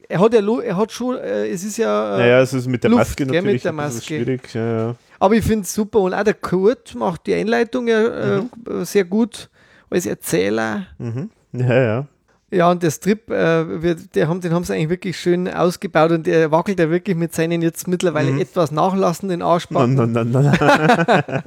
er 0.08 0.20
hat 0.20 0.34
ja 0.34 0.40
er 0.62 0.76
hat 0.76 0.92
schon, 0.92 1.16
äh, 1.18 1.48
es 1.48 1.64
ist 1.64 1.76
ja, 1.76 2.14
äh, 2.16 2.18
naja, 2.18 2.40
es 2.40 2.52
ist 2.52 2.68
mit 2.68 2.82
der 2.84 2.90
Luft, 2.90 3.00
Maske 3.00 3.26
gell, 3.26 3.26
mit 3.26 3.44
natürlich 3.44 3.62
der 3.62 3.72
Maske. 3.72 4.02
schwierig. 4.02 4.54
Ja, 4.54 4.76
ja. 4.76 4.94
aber 5.18 5.34
ich 5.34 5.44
finde 5.44 5.62
es 5.62 5.74
super 5.74 5.98
und 6.00 6.14
auch 6.14 6.22
der 6.24 6.34
Kurt 6.34 6.94
macht 6.94 7.26
die 7.26 7.34
Einleitung 7.34 7.88
ja 7.88 8.40
Mhm. 8.40 8.50
äh, 8.80 8.84
sehr 8.84 9.04
gut 9.04 9.50
als 9.90 10.06
Erzähler. 10.06 10.86
Mhm. 10.98 11.30
ja, 11.52 11.82
ja. 11.82 12.06
Ja, 12.52 12.68
und 12.70 12.82
der 12.82 12.90
Strip, 12.90 13.30
äh, 13.30 13.82
wird, 13.82 14.14
der 14.16 14.26
haben, 14.28 14.40
den 14.40 14.52
haben 14.52 14.64
sie 14.64 14.74
eigentlich 14.74 14.88
wirklich 14.90 15.16
schön 15.20 15.46
ausgebaut 15.46 16.10
und 16.10 16.26
der 16.26 16.50
wackelt 16.50 16.80
ja 16.80 16.90
wirklich 16.90 17.16
mit 17.16 17.32
seinen 17.32 17.62
jetzt 17.62 17.86
mittlerweile 17.86 18.32
Mhm. 18.32 18.40
etwas 18.40 18.72
nachlassenden 18.72 19.38
Nein, 19.38 19.48
Arschbacken. 19.48 19.94
nein, 19.94 20.12
nein, 20.12 20.30
nein. 20.32 20.56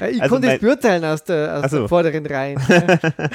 Ja, 0.00 0.06
ich 0.08 0.20
Also 0.22 0.34
konnte 0.34 0.52
es 0.52 0.60
beurteilen 0.60 1.04
aus 1.04 1.22
der, 1.22 1.56
aus 1.58 1.62
Also. 1.64 1.78
der 1.80 1.88
vorderen 1.88 2.26
Reihe. 2.26 2.56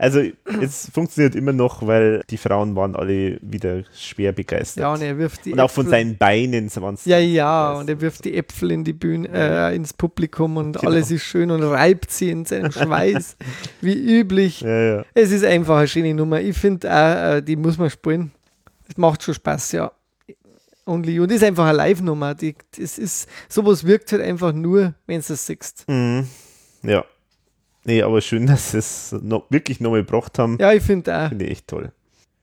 Also 0.00 0.22
es 0.62 0.90
funktioniert 0.94 1.34
immer 1.34 1.52
noch, 1.52 1.86
weil 1.86 2.22
die 2.30 2.38
Frauen 2.38 2.74
waren 2.74 2.96
alle 2.96 3.38
wieder 3.42 3.82
schwer 3.94 4.32
begeistert. 4.32 4.80
ja, 4.82 4.92
und 4.94 5.02
er 5.02 5.18
wirft 5.18 5.44
die 5.44 5.52
und 5.52 5.60
auch 5.60 5.70
von 5.70 5.84
Äpfel- 5.86 5.90
seinen 5.90 6.16
Beinen 6.16 6.74
waren 6.76 6.96
Ja, 7.04 7.18
ja, 7.18 7.72
und 7.74 7.90
er 7.90 8.00
wirft 8.00 8.24
die 8.24 8.34
Äpfel 8.34 8.70
in 8.70 8.82
die 8.82 8.94
Bühne, 8.94 9.28
äh, 9.32 9.76
ins 9.76 9.92
Publikum 9.92 10.56
und 10.56 10.78
Genau. 10.78 10.90
alles 10.90 11.10
ist 11.10 11.22
schön 11.24 11.50
und 11.50 11.62
reibt 11.62 12.10
sie 12.10 12.30
in 12.30 12.46
seinem 12.46 12.72
Schweiß, 12.72 13.36
wie 13.82 13.92
üblich. 14.20 14.62
Ja, 14.62 14.80
ja. 14.96 15.04
Es 15.12 15.30
ist 15.32 15.44
einfach 15.44 15.76
eine 15.76 15.88
schöne 15.88 16.14
Nummer. 16.14 16.40
Ich 16.40 16.56
finde 16.56 16.90
auch, 16.90 17.34
äh, 17.36 17.42
die 17.42 17.56
muss 17.56 17.76
man 17.76 17.90
spielen. 17.90 18.30
Es 18.88 18.96
macht 18.96 19.22
schon 19.22 19.34
Spaß, 19.34 19.72
ja. 19.72 19.92
Only 20.86 21.12
You. 21.12 21.22
Und 21.24 21.30
ist 21.32 21.44
einfach 21.44 21.66
eine 21.66 21.76
Live-Nummer. 21.76 22.34
Das 22.34 22.98
ist, 22.98 23.28
sowas 23.48 23.84
wirkt 23.86 24.10
halt 24.12 24.22
einfach 24.22 24.52
nur, 24.52 24.94
wenn 25.06 25.20
du 25.20 25.32
es 25.34 25.46
siehst. 25.46 25.84
Mhm. 25.88 26.26
Ja. 26.82 27.04
Nee, 27.84 28.02
aber 28.02 28.20
schön, 28.20 28.46
dass 28.48 28.72
sie 28.72 28.78
es 28.78 29.16
noch, 29.22 29.44
wirklich 29.50 29.80
nochmal 29.80 30.04
gebracht 30.04 30.38
haben. 30.38 30.58
Ja, 30.60 30.72
ich 30.72 30.82
finde 30.82 31.16
auch. 31.16 31.28
Finde 31.28 31.44
ich 31.44 31.52
echt 31.52 31.68
toll. 31.68 31.92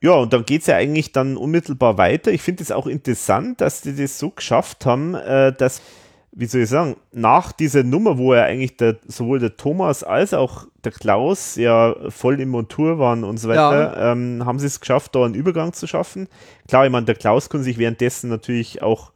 Ja, 0.00 0.12
und 0.12 0.32
dann 0.32 0.44
geht 0.44 0.60
es 0.60 0.68
ja 0.68 0.76
eigentlich 0.76 1.12
dann 1.12 1.36
unmittelbar 1.36 1.98
weiter. 1.98 2.30
Ich 2.30 2.42
finde 2.42 2.62
es 2.62 2.70
auch 2.70 2.86
interessant, 2.86 3.60
dass 3.60 3.80
die 3.80 3.96
das 3.96 4.18
so 4.18 4.30
geschafft 4.30 4.86
haben, 4.86 5.14
äh, 5.16 5.52
dass, 5.52 5.82
wie 6.30 6.46
soll 6.46 6.60
ich 6.62 6.68
sagen, 6.68 6.96
nach 7.10 7.50
dieser 7.50 7.82
Nummer, 7.82 8.16
wo 8.16 8.32
ja 8.32 8.44
eigentlich 8.44 8.76
der, 8.76 8.98
sowohl 9.08 9.40
der 9.40 9.56
Thomas 9.56 10.04
als 10.04 10.34
auch 10.34 10.66
der 10.84 10.92
Klaus 10.92 11.56
ja 11.56 11.96
voll 12.10 12.40
im 12.40 12.50
Montur 12.50 13.00
waren 13.00 13.24
und 13.24 13.38
so 13.38 13.48
weiter, 13.48 14.12
ähm, 14.12 14.42
haben 14.44 14.60
sie 14.60 14.66
es 14.68 14.78
geschafft, 14.78 15.16
da 15.16 15.24
einen 15.24 15.34
Übergang 15.34 15.72
zu 15.72 15.88
schaffen. 15.88 16.28
Klar, 16.68 16.86
ich 16.86 16.92
meine, 16.92 17.06
der 17.06 17.16
Klaus 17.16 17.50
kann 17.50 17.64
sich 17.64 17.76
währenddessen 17.76 18.30
natürlich 18.30 18.82
auch 18.82 19.10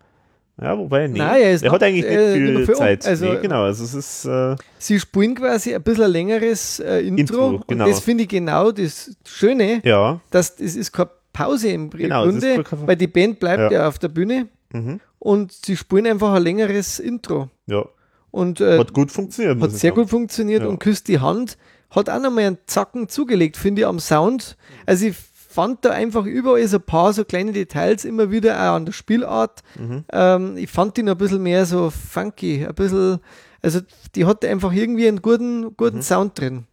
Ja, 0.63 0.79
wobei, 0.79 1.09
nee. 1.09 1.19
Nein, 1.19 1.43
er 1.43 1.53
ist 1.53 1.65
noch- 1.65 1.73
hat 1.73 1.83
eigentlich 1.83 2.05
nicht 2.05 2.15
äh, 2.15 2.35
viel 2.35 2.57
um- 2.57 2.75
Zeit. 2.75 3.07
also- 3.07 3.25
nee, 3.27 3.39
genau, 3.43 3.65
also 3.65 3.85
es 3.85 3.95
ist, 3.95 4.25
äh, 4.27 4.57
Sie 4.79 4.99
spielen 5.01 5.35
quasi 5.35 5.75
ein 5.75 5.83
bisschen 5.83 6.05
ein 6.05 6.11
längeres 6.11 6.79
äh, 6.81 7.01
Intro. 7.01 7.51
Intro, 7.51 7.65
genau. 7.67 7.85
Und 7.85 7.91
das 7.91 8.01
finde 8.01 8.23
ich 8.25 8.29
genau 8.29 8.71
das 8.73 9.11
Schöne, 9.27 9.81
ja, 9.85 10.21
dass 10.31 10.57
das 10.57 10.75
ist 10.77 10.93
keine 10.93 11.11
Pause 11.33 11.69
im 11.71 11.91
Genau, 11.91 12.27
das 12.27 12.37
ist 12.37 12.65
Grunde, 12.69 12.87
weil 12.87 12.97
die 12.97 13.07
Band 13.07 13.41
bleibt 13.41 13.73
Ja. 13.73 13.81
ja. 13.81 13.89
auf 13.89 13.99
der 13.99 14.09
Bühne 14.09 14.49
mhm, 14.73 15.01
und 15.19 15.53
sie 15.53 15.77
spielen 15.77 16.07
einfach 16.07 16.33
ein 16.35 16.43
längeres 16.43 16.99
Intro. 16.99 17.49
ja. 17.67 17.85
Und 18.31 18.63
äh, 18.63 18.79
Hat 18.79 18.95
gut 18.95 19.13
funktioniert. 19.13 19.61
hat 19.61 19.71
sehr 19.73 19.91
sagen. 19.91 19.95
gut 19.97 20.09
funktioniert 20.09 20.63
Ja. 20.63 20.69
und 20.71 20.79
küsst 20.79 21.07
die 21.09 21.19
Hand. 21.21 21.59
Hat 21.91 22.09
auch 22.09 22.19
nochmal 22.19 22.45
einen 22.45 22.57
Zacken 22.65 23.07
zugelegt, 23.11 23.59
finde 23.59 23.83
ich, 23.83 23.87
am 23.87 23.99
Sound. 24.01 24.57
Also 24.87 25.05
ich 25.09 25.17
fand 25.53 25.85
da 25.85 25.91
einfach 25.91 26.25
überall 26.25 26.67
so 26.67 26.79
ein 26.79 26.83
paar 26.83 27.13
so 27.13 27.25
kleine 27.25 27.53
Details 27.53 28.05
immer 28.05 28.31
wieder 28.31 28.55
auch 28.57 28.77
an 28.77 28.87
der 28.87 28.93
Spielart. 28.93 29.63
Mhm. 29.79 30.05
Ähm, 30.13 30.57
ich 30.57 30.71
fand 30.71 30.97
die 30.97 31.03
noch 31.03 31.13
ein 31.13 31.19
bisschen 31.19 31.43
mehr 31.43 31.67
so 31.67 31.91
funky, 31.91 32.67
ein 32.67 32.75
bisschen, 32.75 33.19
also 33.61 33.81
die 34.15 34.25
hatte 34.25 34.49
einfach 34.49 34.73
irgendwie 34.73 35.07
einen 35.09 35.23
guten, 35.23 35.77
guten 35.77 35.99
Mhm. 35.99 36.03
Sound 36.03 36.39
drin. 36.41 36.67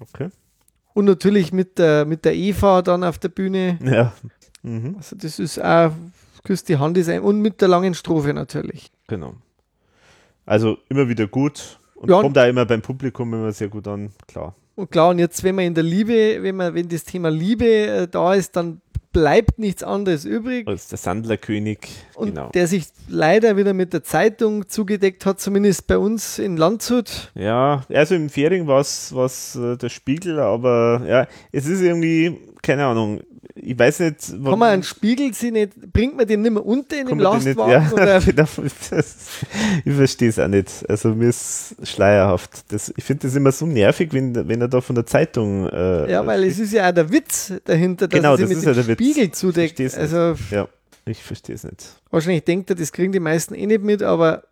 Okay. 0.00 0.28
Und 0.92 1.06
natürlich 1.06 1.52
mit 1.52 1.78
der, 1.78 2.04
mit 2.04 2.24
der 2.24 2.34
Eva 2.34 2.82
dann 2.82 3.02
auf 3.04 3.18
der 3.18 3.28
Bühne. 3.28 3.78
Ja. 3.82 4.12
Mhm, 4.62 4.94
Also 4.96 5.16
das 5.16 5.38
ist 5.38 5.62
auch, 5.62 5.92
küsst 6.44 6.68
die 6.68 6.76
Hand 6.78 6.96
ist 6.96 7.08
ein, 7.08 7.20
und 7.20 7.40
mit 7.40 7.60
der 7.60 7.68
langen 7.68 7.94
Strophe 7.94 8.32
natürlich. 8.34 8.90
genau. 9.06 9.34
Also 10.46 10.76
immer 10.90 11.08
wieder 11.08 11.26
gut 11.26 11.78
und 11.94 12.10
Ja, 12.10 12.16
und- 12.16 12.22
kommt 12.22 12.36
da 12.36 12.46
immer 12.46 12.66
beim 12.66 12.82
Publikum 12.82 13.32
immer 13.32 13.50
sehr 13.52 13.68
gut 13.68 13.88
an, 13.88 14.10
klar. 14.28 14.54
Und 14.76 14.90
klar, 14.90 15.10
und 15.10 15.18
jetzt, 15.18 15.44
wenn 15.44 15.54
man 15.54 15.66
in 15.66 15.74
der 15.74 15.84
Liebe, 15.84 16.42
wenn 16.42 16.56
man, 16.56 16.74
wenn 16.74 16.88
das 16.88 17.04
Thema 17.04 17.30
Liebe 17.30 17.64
äh, 17.66 18.08
da 18.08 18.34
ist, 18.34 18.56
dann 18.56 18.80
bleibt 19.12 19.58
nichts 19.58 19.82
anderes 19.82 20.24
übrig. 20.24 20.66
Als 20.66 20.88
der 20.88 20.98
Sandlerkönig, 20.98 21.78
Und 22.16 22.30
genau. 22.34 22.50
der 22.50 22.66
sich 22.66 22.86
leider 23.08 23.56
wieder 23.56 23.72
mit 23.72 23.92
der 23.92 24.02
Zeitung 24.02 24.68
zugedeckt 24.68 25.24
hat, 25.24 25.40
zumindest 25.40 25.86
bei 25.86 25.96
uns 25.96 26.38
in 26.38 26.56
Landshut. 26.56 27.30
Ja, 27.34 27.84
also 27.88 28.16
im 28.16 28.28
Fering 28.28 28.66
war 28.66 28.80
es 28.80 29.54
äh, 29.54 29.76
der 29.76 29.88
Spiegel, 29.88 30.40
aber 30.40 31.02
ja, 31.06 31.28
es 31.52 31.66
ist 31.66 31.80
irgendwie, 31.80 32.36
keine 32.60 32.86
Ahnung, 32.86 33.20
ich 33.54 33.78
weiß 33.78 34.00
nicht, 34.00 34.28
Kann 34.30 34.58
man 34.58 34.62
einen 34.72 34.82
Spiegel 34.82 35.32
sie 35.34 35.50
nicht, 35.50 35.72
bringt 35.92 36.16
man 36.16 36.26
den 36.26 36.42
nicht 36.42 36.52
mehr 36.52 36.64
unter 36.64 36.98
in 36.98 37.06
dem 37.06 37.18
den 37.18 37.32
nicht- 37.32 37.56
Lastwagen? 37.56 37.98
ja, 37.98 38.18
genau, 38.24 38.46
ich 39.84 39.94
verstehe 39.94 40.28
es 40.28 40.38
auch 40.38 40.48
nicht. 40.48 40.70
Also 40.88 41.14
mir 41.14 41.28
ist 41.28 41.76
schleierhaft. 41.82 42.72
Das, 42.72 42.92
ich 42.96 43.04
finde 43.04 43.26
das 43.26 43.36
immer 43.36 43.52
so 43.52 43.66
nervig, 43.66 44.12
wenn, 44.12 44.34
wenn 44.48 44.60
er 44.60 44.68
da 44.68 44.80
von 44.80 44.94
der 44.94 45.06
Zeitung. 45.06 45.68
Äh, 45.68 46.10
Ja, 46.10 46.26
weil 46.26 46.44
es 46.44 46.58
ist 46.58 46.72
ja 46.72 46.88
auch 46.88 46.94
der 46.94 47.10
Witz 47.10 47.52
dahinter, 47.64 48.08
dass 48.08 48.18
Genau, 48.18 48.32
er 48.36 48.46
sich 48.46 48.46
das 48.48 48.56
mit 48.56 48.64
dem 48.64 48.68
ja 48.68 48.74
der 48.74 48.86
Witz. 48.88 48.94
Spiegel 48.98 49.30
zudeckt. 49.32 49.78
Nicht. 49.78 49.96
Also 49.96 50.34
Ja, 50.50 50.68
ich 51.06 51.22
verstehe 51.22 51.54
es 51.54 51.64
nicht. 51.64 51.84
wahrscheinlich 52.10 52.44
denkt 52.44 52.70
er, 52.70 52.76
das 52.76 52.92
kriegen 52.92 53.12
die 53.12 53.20
meisten 53.20 53.54
eh 53.54 53.66
nicht 53.66 53.82
mit, 53.82 54.02
aber 54.02 54.44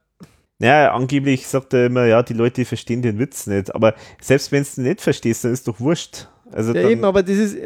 Ja, 0.58 0.92
angeblich 0.92 1.46
sagt 1.48 1.74
er 1.74 1.86
immer, 1.86 2.06
ja, 2.06 2.22
die 2.22 2.34
Leute 2.34 2.64
verstehen 2.64 3.02
den 3.02 3.18
Witz 3.18 3.46
nicht. 3.46 3.74
Aber 3.74 3.94
selbst 4.20 4.52
wenn 4.52 4.62
du 4.64 4.80
ihn 4.80 4.88
nicht 4.88 5.00
verstehst, 5.00 5.44
dann 5.44 5.52
ist 5.52 5.66
doch 5.66 5.80
wurscht. 5.80 6.28
Also 6.54 6.74
ja 6.74 6.86
eben, 6.88 7.02
aber 7.04 7.22
das 7.22 7.36
ist, 7.38 7.56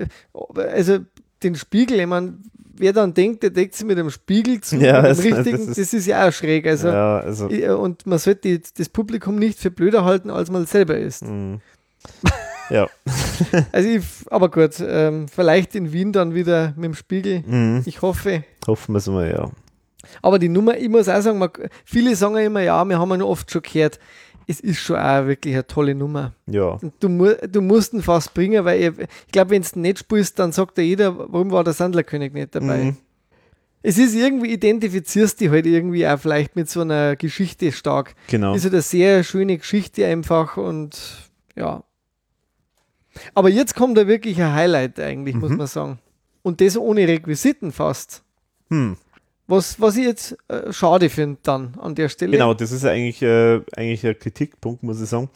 also 0.55 0.99
den 1.47 1.55
Spiegel, 1.57 2.01
ich 2.01 2.07
meine, 2.07 2.35
wer 2.79 2.93
dann 2.93 3.15
denkt, 3.15 3.43
der 3.43 3.51
deckt 3.51 3.75
sich 3.75 3.87
mit 3.87 3.97
dem 3.99 4.11
Spiegel 4.11 4.61
zu, 4.61 4.77
Ja, 4.77 5.01
also, 5.01 5.23
richtigen, 5.23 5.57
das 5.59 5.67
das 5.69 5.79
ist- 5.79 5.95
ist, 5.95 6.07
ja 6.07 6.29
auch 6.29 6.33
schräg. 6.33 6.67
Also 6.67 6.89
ja, 6.89 7.19
also. 7.21 7.49
I- 7.51 7.69
Und 7.71 8.07
man 8.07 8.19
sollte 8.19 8.41
die, 8.59 8.63
das 8.77 8.89
Publikum 8.89 9.37
nicht 9.37 9.59
für 9.59 9.71
blöder 9.71 10.05
halten, 10.05 10.31
als 10.31 10.51
man 10.51 10.67
selber 10.67 10.97
ist. 10.99 11.23
mh. 11.25 11.59
ja. 12.71 12.87
Also 13.73 13.89
ich, 13.89 14.03
aber 14.31 14.51
gut, 14.51 14.73
ähm, 14.81 15.27
vielleicht 15.29 15.75
in 15.75 15.93
Wien 15.93 16.13
dann 16.13 16.35
wieder 16.35 16.73
mit 16.77 16.85
dem 16.85 16.95
Spiegel. 16.95 17.43
Mhm. 17.47 17.83
Ich 17.87 18.03
hoffe. 18.03 18.45
Hoffen 18.67 18.93
wir 18.95 18.99
es 18.99 19.07
mal, 19.07 19.31
ja. 19.31 19.51
Aber 20.23 20.39
die 20.39 20.49
Nummer, 20.49 20.77
ich 20.77 20.89
muss 20.89 21.09
auch 21.09 21.21
sagen, 21.21 21.39
man, 21.39 21.51
viele 21.85 22.15
sagen 22.15 22.37
immer, 22.37 22.61
ja, 22.61 22.85
wir 22.85 22.99
haben 22.99 23.19
noch 23.19 23.29
oft 23.29 23.51
schon 23.51 23.63
gehört, 23.63 23.99
es 24.47 24.61
ist 24.61 24.79
schon 24.79 24.97
auch 24.97 25.27
wirklich 25.27 25.55
eine 25.55 25.67
tolle 25.67 25.95
Nummer. 25.95 26.33
Ja. 26.47 26.79
Du, 27.01 27.09
mu 27.09 27.33
du 27.51 27.61
musst 27.61 27.93
ihn 27.93 28.03
fast 28.03 28.33
bringen, 28.35 28.65
weil 28.65 28.81
ich, 28.83 28.99
ich 29.27 29.33
glaube, 29.33 29.51
wenn 29.51 29.63
du 29.63 29.81
nicht 29.81 29.99
spielst, 30.01 30.39
dann 30.39 30.53
sagt 30.53 30.79
ja 30.79 30.85
jeder, 30.85 31.17
warum 31.19 31.51
war 31.51 31.65
der 31.65 31.73
Sandlerkönig 31.73 32.33
nicht 32.33 32.55
dabei. 32.55 32.85
Mhm. 32.85 32.97
Es 33.83 33.99
ist 33.99 34.15
irgendwie, 34.15 34.53
identifizierst 34.53 35.41
dich 35.41 35.51
halt 35.51 35.67
irgendwie 35.67 36.07
auch 36.09 36.19
vielleicht 36.19 36.57
mit 36.57 36.69
so 36.69 36.81
einer 36.81 37.15
Geschichte 37.17 37.71
stark. 37.73 38.15
Genau. 38.29 38.55
Ist 38.55 38.65
halt 38.65 38.75
eine 38.75 38.83
sehr 38.83 39.23
schöne 39.23 39.59
Geschichte 39.59 40.07
einfach 40.07 40.57
und 40.57 40.99
ja. 41.55 41.85
Aber 43.35 43.49
jetzt 43.49 43.75
kommt 43.75 43.97
da 43.97 44.07
wirklich 44.07 44.41
ein 44.43 44.53
Highlight 44.53 44.99
eigentlich, 45.01 45.37
muss 45.37 45.51
Mhm. 45.51 45.57
man 45.57 45.67
sagen. 45.67 45.99
Und 46.43 46.61
das 46.61 46.77
ohne 46.77 47.07
Requisiten 47.09 47.73
fast. 47.73 48.23
Hm. 48.71 48.97
Was, 49.49 49.81
was 49.81 49.97
ich 49.97 50.05
jetzt 50.05 50.37
äh, 50.49 50.73
schade 50.73 51.09
finde 51.09 51.39
dann 51.43 51.75
an 51.81 51.95
der 51.95 52.09
Stelle. 52.09 52.33
Genau, 52.33 52.53
das 52.55 52.73
ist 52.73 52.85
eigentlich, 52.85 53.23
äh, 53.23 53.61
eigentlich 53.77 54.05
ein 54.07 54.19
Kritikpunkt, 54.19 54.83
muss 54.83 55.01
ich 55.01 55.09
sagen. 55.09 55.31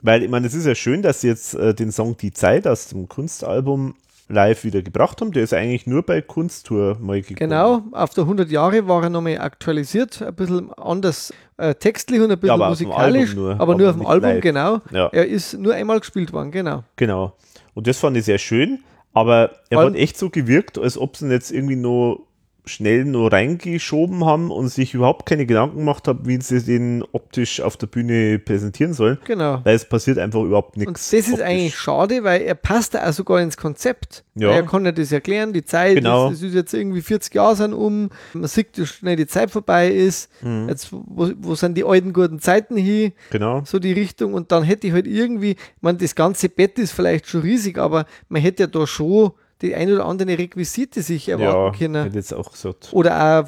Weil, 0.00 0.22
ich 0.22 0.30
meine, 0.30 0.46
es 0.46 0.54
ist 0.54 0.66
ja 0.66 0.74
schön, 0.74 1.02
dass 1.02 1.20
sie 1.20 1.28
jetzt 1.28 1.54
äh, 1.54 1.74
den 1.74 1.92
Song 1.92 2.16
Die 2.16 2.32
Zeit 2.32 2.66
aus 2.66 2.88
dem 2.88 3.08
Kunstalbum 3.08 3.94
live 4.28 4.64
wieder 4.64 4.82
gebracht 4.82 5.20
haben. 5.20 5.32
Der 5.32 5.44
ist 5.44 5.52
eigentlich 5.52 5.86
nur 5.86 6.02
bei 6.02 6.20
Kunsttour 6.22 6.96
mal 7.00 7.20
gekommen. 7.20 7.36
Genau, 7.36 7.82
auf 7.92 8.10
der 8.14 8.24
100 8.24 8.50
Jahre 8.50 8.88
war 8.88 9.02
er 9.02 9.10
nochmal 9.10 9.38
aktualisiert, 9.38 10.22
ein 10.22 10.34
bisschen 10.34 10.72
anders 10.74 11.32
äh, 11.58 11.74
textlich 11.74 12.20
und 12.20 12.30
ein 12.32 12.38
bisschen 12.38 12.58
dem 12.58 12.68
musikalisch, 12.68 13.34
nur, 13.34 13.52
aber 13.52 13.62
aber 13.62 13.76
nur 13.76 13.90
auf 13.90 13.96
dem 13.96 14.06
Album, 14.06 14.30
live. 14.30 14.40
genau. 14.40 14.80
Ja, 14.90 15.08
Er 15.08 15.26
ist 15.26 15.58
nur 15.58 15.74
einmal 15.74 16.00
gespielt 16.00 16.32
worden, 16.32 16.50
genau. 16.50 16.82
genau. 16.96 17.36
Und 17.74 17.86
das 17.86 17.98
fand 17.98 18.16
ich 18.16 18.24
sehr 18.24 18.38
schön. 18.38 18.80
Aber 19.14 19.50
er 19.68 19.78
Vor 19.78 19.86
hat 19.86 19.94
echt 19.94 20.16
so 20.16 20.30
gewirkt, 20.30 20.78
als 20.78 20.96
ob 20.96 21.16
sie 21.16 21.26
ihn 21.26 21.30
jetzt 21.30 21.50
irgendwie 21.50 21.76
nur 21.76 22.26
schnell 22.64 23.04
nur 23.04 23.32
reingeschoben 23.32 24.24
haben 24.24 24.50
und 24.52 24.68
sich 24.68 24.94
überhaupt 24.94 25.26
keine 25.26 25.46
Gedanken 25.46 25.78
gemacht 25.78 26.06
haben, 26.06 26.20
wie 26.26 26.40
sie 26.40 26.62
den 26.62 27.02
optisch 27.10 27.60
auf 27.60 27.76
der 27.76 27.88
Bühne 27.88 28.38
präsentieren 28.38 28.92
sollen. 28.92 29.18
Genau. 29.24 29.60
Weil 29.64 29.74
es 29.74 29.84
passiert 29.88 30.18
einfach 30.18 30.40
überhaupt 30.42 30.76
Und 30.76 30.84
nichts. 30.86 31.10
das 31.10 31.20
ist 31.26 31.32
optisch. 31.32 31.44
eigentlich 31.44 31.76
schade, 31.76 32.22
weil 32.22 32.42
er 32.42 32.54
passt 32.54 32.94
da 32.94 33.08
auch 33.08 33.12
sogar 33.12 33.40
ins 33.40 33.56
Konzept. 33.56 34.24
Ja. 34.36 34.48
Weil 34.48 34.56
er 34.56 34.62
kann 34.66 34.84
ja 34.84 34.92
das 34.92 35.10
erklären, 35.10 35.52
die 35.52 35.64
Zeit, 35.64 35.96
Genau. 35.96 36.30
das, 36.30 36.38
das 36.40 36.48
ist 36.50 36.54
jetzt 36.54 36.72
irgendwie 36.72 37.02
40 37.02 37.34
Jahre 37.34 37.56
sind 37.56 37.72
um, 37.74 38.10
man 38.32 38.46
sieht, 38.48 38.78
wie 38.78 38.86
schnell 38.86 39.16
die 39.16 39.26
Zeit 39.26 39.50
vorbei 39.50 39.88
ist, 39.90 40.30
Mhm. 40.42 40.68
jetzt, 40.68 40.92
wo, 40.92 41.30
wo 41.38 41.54
sind 41.56 41.76
die 41.76 41.84
alten 41.84 42.12
guten 42.12 42.38
Zeiten 42.38 42.76
hin, 42.76 43.12
Genau. 43.30 43.62
so 43.64 43.78
die 43.80 43.92
Richtung 43.92 44.34
und 44.34 44.52
dann 44.52 44.62
hätte 44.62 44.86
ich 44.86 44.92
halt 44.92 45.06
irgendwie, 45.08 45.56
meine, 45.80 45.98
das 45.98 46.14
ganze 46.14 46.48
Bett 46.48 46.78
ist 46.78 46.92
vielleicht 46.92 47.26
schon 47.26 47.40
riesig, 47.40 47.76
aber 47.78 48.06
man 48.28 48.40
hätte 48.40 48.62
ja 48.62 48.66
da 48.68 48.86
schon 48.86 49.32
die 49.62 49.74
ein 49.74 49.90
oder 49.92 50.04
andere 50.06 50.36
Requisite 50.38 51.02
sich 51.02 51.26
Ja, 51.28 51.38
erwarten 51.38 51.78
können. 51.78 52.04
hätte 52.04 52.16
jetzt 52.16 52.34
auch 52.34 52.52
gesagt. 52.52 52.90
Oder 52.92 53.40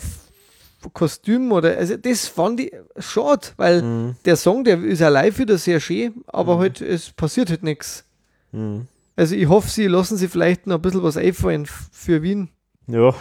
auch 0.85 0.93
Kostüm 0.93 1.51
oder, 1.53 1.77
also 1.79 1.97
das 1.97 2.27
fand 2.29 2.61
ich 2.61 2.73
schade, 2.99 3.49
weil 3.57 3.83
Mhm. 3.83 4.17
der 4.25 4.37
Song, 4.37 4.65
der 4.65 4.83
ist 4.83 5.01
ja 5.01 5.09
live 5.09 5.39
wieder 5.39 5.57
sehr 5.59 5.81
schön, 5.81 6.23
aber 6.27 6.59
halt, 6.59 6.81
es 6.81 7.11
passiert 7.11 7.49
halt 7.51 7.63
nichts. 7.63 8.05
Mhm. 8.53 8.87
Also 9.17 9.35
ich 9.35 9.49
hoffe, 9.49 9.71
sie 9.71 9.87
lassen 9.87 10.17
sich 10.17 10.31
vielleicht 10.31 10.67
noch 10.67 10.77
ein 10.77 10.83
bisschen 10.83 11.03
was 11.03 11.17
einfallen 11.17 11.67
für 11.93 12.23
Wien. 12.23 12.49
Ja, 12.87 13.15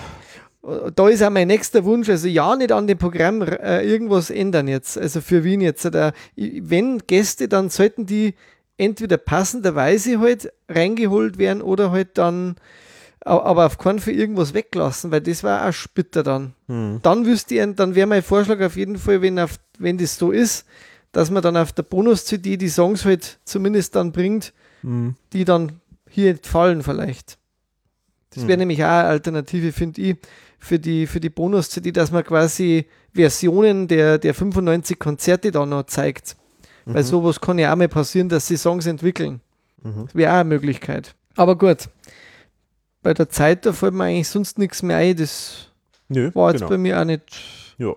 Da 0.95 1.09
ist 1.09 1.21
auch 1.21 1.29
mein 1.29 1.47
nächster 1.49 1.83
Wunsch, 1.83 2.07
also 2.09 2.27
ja, 2.29 2.55
nicht 2.55 2.71
an 2.71 2.87
dem 2.87 2.97
Programm 2.97 3.41
äh, 3.41 3.81
irgendwas 3.85 4.29
ändern 4.29 4.67
jetzt, 4.69 4.97
also 4.97 5.19
für 5.19 5.43
Wien 5.43 5.59
jetzt. 5.59 5.85
Oder, 5.85 6.13
wenn 6.37 6.99
Gäste, 7.05 7.47
dann 7.49 7.69
sollten 7.69 8.05
die 8.05 8.33
entweder 8.77 9.17
passenderweise 9.17 10.19
halt 10.21 10.51
reingeholt 10.69 11.37
werden 11.37 11.61
oder 11.61 11.91
halt 11.91 12.17
dann, 12.17 12.55
aber 13.25 13.65
auf 13.65 13.77
keinen 13.77 13.99
Fall 13.99 14.13
irgendwas 14.13 14.53
weglassen, 14.53 15.11
weil 15.11 15.21
das 15.21 15.43
war 15.43 15.67
auch 15.67 15.73
später 15.73 16.23
dann. 16.23 16.53
Mhm. 16.67 16.99
Dann 17.01 17.25
wüsste 17.25 17.55
ich, 17.55 17.75
dann 17.75 17.95
wäre 17.95 18.07
mein 18.07 18.23
Vorschlag 18.23 18.59
auf 18.61 18.75
jeden 18.75 18.97
Fall, 18.97 19.21
wenn, 19.21 19.39
auf, 19.39 19.57
wenn 19.79 19.97
das 19.97 20.17
so 20.17 20.31
ist, 20.31 20.65
dass 21.11 21.29
man 21.31 21.41
dann 21.43 21.55
auf 21.57 21.71
der 21.71 21.83
Bonus-CD 21.83 22.57
die 22.57 22.69
Songs 22.69 23.05
halt 23.05 23.39
zumindest 23.45 23.95
dann 23.95 24.11
bringt, 24.11 24.53
Mhm. 24.81 25.15
die 25.31 25.45
dann 25.45 25.79
hier 26.09 26.31
entfallen 26.31 26.83
vielleicht. 26.83 27.37
Das 28.31 28.43
wäre 28.47 28.53
Hm. 28.53 28.59
nämlich 28.59 28.83
auch 28.83 28.89
eine 28.89 29.05
Alternative, 29.07 29.71
finde 29.71 30.01
ich, 30.01 30.17
für 30.59 30.79
die, 30.79 31.07
für 31.07 31.19
die 31.19 31.29
Bonus-CD, 31.29 31.91
dass 31.91 32.11
man 32.11 32.23
quasi 32.23 32.87
Versionen 33.13 33.87
der, 33.87 34.17
der 34.17 34.33
95 34.33 34.97
Konzerte 34.99 35.51
da 35.51 35.65
noch 35.65 35.83
zeigt. 35.83 36.35
Weil 36.85 37.03
Mhm. 37.03 37.07
sowas 37.07 37.39
kann 37.39 37.59
ja 37.59 37.71
auch 37.71 37.77
mal 37.77 37.87
passieren, 37.87 38.27
dass 38.27 38.47
sie 38.47 38.57
Songs 38.57 38.85
entwickeln. 38.87 39.39
Mhm. 39.83 40.05
Das 40.07 40.15
wäre 40.15 40.31
auch 40.33 40.37
eine 40.39 40.49
Möglichkeit. 40.49 41.15
Aber 41.35 41.57
gut, 41.57 41.87
bei 43.03 43.13
der 43.13 43.29
Zeit, 43.29 43.65
da 43.65 43.73
fällt 43.73 43.93
mir 43.93 44.05
eigentlich 44.05 44.29
sonst 44.29 44.57
nichts 44.57 44.81
mehr 44.81 44.97
ein. 44.97 45.15
Das 45.15 45.67
Nö, 46.09 46.31
war 46.33 46.51
jetzt 46.51 46.59
genau. 46.61 46.69
bei 46.69 46.77
mir 46.77 46.99
auch 46.99 47.05
nicht. 47.05 47.23
Ja. 47.77 47.93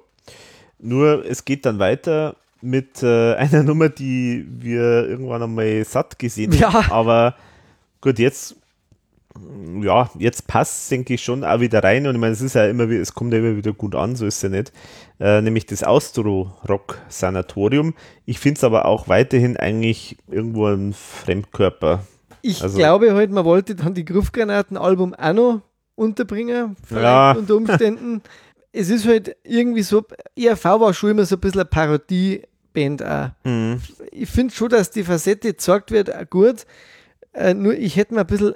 Nur 0.79 1.25
es 1.25 1.45
geht 1.45 1.65
dann 1.65 1.79
weiter 1.79 2.37
mit 2.61 3.03
äh, 3.03 3.35
einer 3.37 3.63
Nummer, 3.63 3.89
die 3.89 4.47
wir 4.49 5.07
irgendwann 5.09 5.43
einmal 5.43 5.85
satt 5.85 6.19
gesehen 6.19 6.53
Ja. 6.53 6.73
haben. 6.73 6.91
Aber 6.93 7.35
gut, 8.01 8.19
jetzt, 8.19 8.57
ja, 9.83 10.11
jetzt 10.19 10.47
passt 10.47 10.91
denke 10.91 11.15
ich, 11.15 11.23
schon 11.23 11.45
auch 11.45 11.61
wieder 11.61 11.83
rein. 11.85 12.07
Und 12.07 12.15
ich 12.15 12.21
meine, 12.21 12.33
es 12.33 12.41
ist 12.41 12.55
ja 12.55 12.67
immer, 12.67 12.89
wie- 12.91 12.97
es 12.97 13.15
kommt 13.15 13.33
ja 13.33 13.39
immer 13.39 13.57
wieder 13.57 13.73
gut 13.73 13.95
an, 13.95 14.17
so 14.17 14.27
ist 14.27 14.37
es 14.37 14.43
ja 14.43 14.49
nicht. 14.49 14.73
Äh, 15.21 15.41
nämlich 15.43 15.67
das 15.67 15.83
Austro-Rock-Sanatorium. 15.83 17.95
Ich 18.25 18.39
finde 18.39 18.59
es 18.59 18.65
aber 18.65 18.87
auch 18.87 19.09
weiterhin 19.09 19.57
eigentlich 19.57 20.17
irgendwo 20.31 20.67
ein 20.67 20.93
Fremdkörper. 20.93 22.05
Ich 22.47 22.63
Also- 22.63 22.79
glaube 22.79 23.13
halt, 23.15 23.31
man 23.31 23.45
wollte 23.45 23.75
dann 23.75 23.95
die 23.95 24.05
Gruffgranaten-Album 24.05 25.15
auch 25.15 25.33
noch 25.33 25.63
unterbringen, 25.95 26.77
vielleicht 26.87 27.03
Ja. 27.05 27.33
unter 27.33 27.57
Umständen. 27.57 28.23
es 28.73 28.91
ist 28.91 29.07
halt 29.07 29.37
irgendwie 29.45 29.83
so, 29.83 30.05
ERV 30.37 30.65
war 30.65 30.93
schon 30.95 31.11
immer 31.11 31.25
so 31.25 31.37
ein 31.37 31.41
bisschen 31.41 31.61
eine 31.61 31.65
Parodieband 31.69 33.03
auch. 33.03 33.31
Mhm. 33.45 33.81
Ich 34.13 34.29
finde 34.29 34.55
schon, 34.55 34.69
dass 34.69 34.91
die 34.91 35.05
Facette 35.05 35.49
gezeigt 35.49 35.91
wird, 35.91 36.15
auch 36.15 36.29
gut. 36.29 36.67
Äh, 37.33 37.55
nur 37.55 37.75
ich 37.75 37.97
hätte 37.97 38.15
mir 38.15 38.21
ein 38.21 38.27
bisschen 38.27 38.55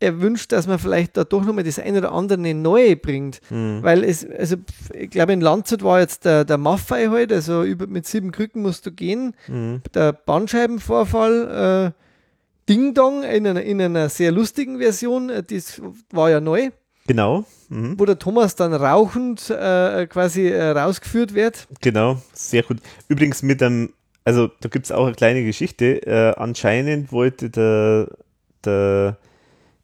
erwünscht, 0.00 0.52
dass 0.52 0.66
man 0.66 0.78
vielleicht 0.78 1.16
da 1.16 1.24
doch 1.24 1.42
nochmal 1.44 1.64
das 1.64 1.78
eine 1.78 1.98
oder 1.98 2.12
andere 2.12 2.38
Neue 2.54 2.96
bringt. 2.96 3.40
Mhm. 3.50 3.78
Weil 3.82 4.04
es, 4.04 4.26
also 4.28 4.56
ich 4.92 5.08
glaube, 5.10 5.32
in 5.32 5.40
Landshut 5.40 5.82
war 5.82 6.00
jetzt 6.00 6.26
der, 6.26 6.44
der 6.44 6.58
Maffei 6.58 7.06
halt, 7.08 7.32
also 7.32 7.62
über, 7.62 7.86
mit 7.86 8.06
sieben 8.06 8.30
Krücken 8.32 8.60
musst 8.62 8.84
du 8.84 8.92
gehen. 8.92 9.34
Mhm. 9.48 9.80
Der 9.94 10.12
Bandscheibenvorfall, 10.12 11.92
äh, 11.94 12.03
Ding 12.68 12.94
Dong 12.94 13.22
in 13.22 13.46
einer, 13.46 13.62
in 13.62 13.80
einer 13.80 14.08
sehr 14.08 14.32
lustigen 14.32 14.78
Version, 14.78 15.30
äh, 15.30 15.42
das 15.42 15.80
war 16.10 16.30
ja 16.30 16.40
neu, 16.40 16.70
Genau. 17.06 17.44
Mhm. 17.68 17.98
wo 17.98 18.04
der 18.06 18.18
Thomas 18.18 18.56
dann 18.56 18.72
rauchend 18.72 19.50
äh, 19.50 20.06
quasi 20.06 20.48
äh, 20.48 20.70
rausgeführt 20.70 21.34
wird. 21.34 21.66
Genau, 21.80 22.18
sehr 22.32 22.62
gut. 22.62 22.78
Übrigens 23.08 23.42
mit 23.42 23.62
einem, 23.62 23.92
also 24.24 24.48
da 24.60 24.68
gibt 24.68 24.86
es 24.86 24.92
auch 24.92 25.04
eine 25.06 25.14
kleine 25.14 25.44
Geschichte. 25.44 26.06
Äh, 26.06 26.34
anscheinend 26.36 27.12
wollte 27.12 27.50
der, 27.50 28.08
der, 28.64 29.18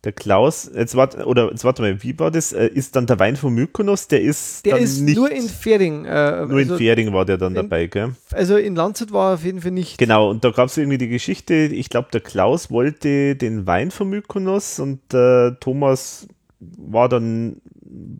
der 0.04 0.12
Klaus, 0.12 0.70
jetzt 0.74 0.96
warte, 0.96 1.26
oder 1.26 1.50
jetzt 1.50 1.62
warte 1.64 1.82
mal, 1.82 2.02
wie 2.02 2.18
war 2.18 2.30
das? 2.30 2.52
Äh, 2.54 2.68
ist 2.68 2.96
dann 2.96 3.06
der 3.06 3.18
Wein 3.18 3.36
von 3.36 3.52
Mykonos, 3.54 4.08
der 4.08 4.22
ist 4.22 4.64
Der 4.64 4.74
dann 4.74 4.82
ist 4.82 5.00
nicht, 5.00 5.16
nur 5.16 5.30
in 5.30 5.46
Fering. 5.48 6.06
Äh, 6.06 6.46
nur 6.46 6.52
in 6.60 6.70
also, 6.70 6.78
Fähring 6.78 7.12
war 7.12 7.26
der 7.26 7.36
dann 7.36 7.52
in- 7.54 7.56
dabei, 7.56 7.86
gell? 7.86 8.14
also 8.32 8.56
in 8.56 8.74
Landshut 8.74 9.12
war 9.12 9.32
er 9.32 9.34
auf 9.34 9.44
jeden 9.44 9.60
Fall 9.60 9.72
nicht. 9.72 9.98
Genau, 9.98 10.30
und 10.30 10.42
da 10.42 10.50
gab 10.52 10.68
es 10.68 10.76
irgendwie 10.78 10.96
die 10.98 11.08
Geschichte, 11.08 11.54
ich 11.54 11.90
glaube, 11.90 12.08
der 12.12 12.22
Klaus 12.22 12.70
wollte 12.70 13.36
den 13.36 13.66
Wein 13.66 13.90
von 13.90 14.08
Mykonos 14.08 14.80
und 14.80 15.00
der 15.12 15.58
Thomas 15.60 16.26
war 16.60 17.08
dann, 17.10 17.60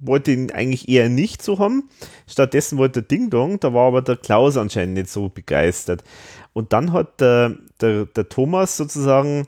wollte 0.02 0.32
ihn 0.32 0.50
eigentlich 0.50 0.88
eher 0.88 1.08
nicht 1.08 1.42
so 1.42 1.58
haben. 1.58 1.88
Stattdessen 2.26 2.76
wollte 2.78 3.00
er 3.00 3.04
Ding 3.04 3.30
Dong, 3.30 3.58
da 3.60 3.72
war 3.72 3.86
aber 3.88 4.02
der 4.02 4.16
Klaus 4.16 4.56
anscheinend 4.58 4.94
nicht 4.94 5.08
so 5.08 5.28
begeistert. 5.30 6.04
Und 6.52 6.72
dann 6.72 6.92
hat 6.92 7.20
der, 7.20 7.56
der, 7.80 8.04
der 8.06 8.28
Thomas 8.28 8.76
sozusagen, 8.76 9.46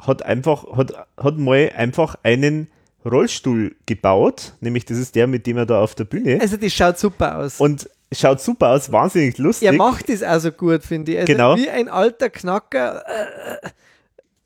hat 0.00 0.22
einfach, 0.22 0.76
hat, 0.76 0.92
hat 1.16 1.38
mal 1.38 1.72
einfach 1.76 2.16
einen 2.22 2.68
Rollstuhl 3.04 3.76
gebaut, 3.86 4.54
nämlich 4.60 4.84
das 4.84 4.98
ist 4.98 5.14
der, 5.14 5.26
mit 5.26 5.46
dem 5.46 5.56
er 5.56 5.66
da 5.66 5.82
auf 5.82 5.94
der 5.94 6.04
Bühne 6.04 6.38
Also 6.40 6.56
das 6.56 6.72
schaut 6.72 6.98
super 6.98 7.38
aus. 7.38 7.60
und 7.60 7.88
schaut 8.12 8.40
super 8.40 8.70
aus, 8.70 8.92
wahnsinnig 8.92 9.38
lustig. 9.38 9.66
er 9.66 9.72
macht 9.74 10.08
es 10.10 10.22
also 10.22 10.52
gut, 10.52 10.82
finde 10.82 11.12
ich. 11.12 11.18
Also 11.20 11.32
Genau. 11.32 11.56
Wie 11.56 11.70
ein 11.70 11.88
alter 11.88 12.28
Knacker. 12.28 13.04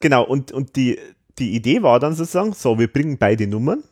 Genau, 0.00 0.24
und, 0.24 0.52
und 0.52 0.76
die, 0.76 0.98
die 1.38 1.54
Idee 1.54 1.82
war 1.82 1.98
dann 1.98 2.14
sozusagen, 2.14 2.52
so, 2.52 2.78
wir 2.78 2.92
bringen 2.92 3.18
beide 3.18 3.46
Nummern 3.46 3.82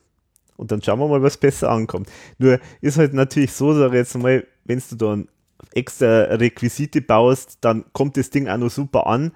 und 0.57 0.71
dann 0.71 0.83
schauen 0.83 1.01
wir 1.01 1.09
mal, 1.09 1.23
was 1.23 1.37
besser 1.37 1.71
ankommt. 1.71 2.09
Nur 2.39 2.61
ist 2.81 2.99
halt 2.99 3.15
natürlich 3.15 3.53
so, 3.53 3.73
sag 3.75 3.89
ich 3.89 3.95
jetzt 3.95 4.17
mal, 4.17 4.47
wenn 4.65 4.83
du 4.91 4.97
da 4.97 5.19
extra 5.75 6.25
Requisite 6.35 7.01
baust, 7.01 7.59
dann 7.63 7.85
kommt 7.93 8.17
das 8.17 8.31
Ding 8.31 8.49
auch 8.49 8.59
noch 8.59 8.71
super 8.71 9.07
an. 9.07 9.33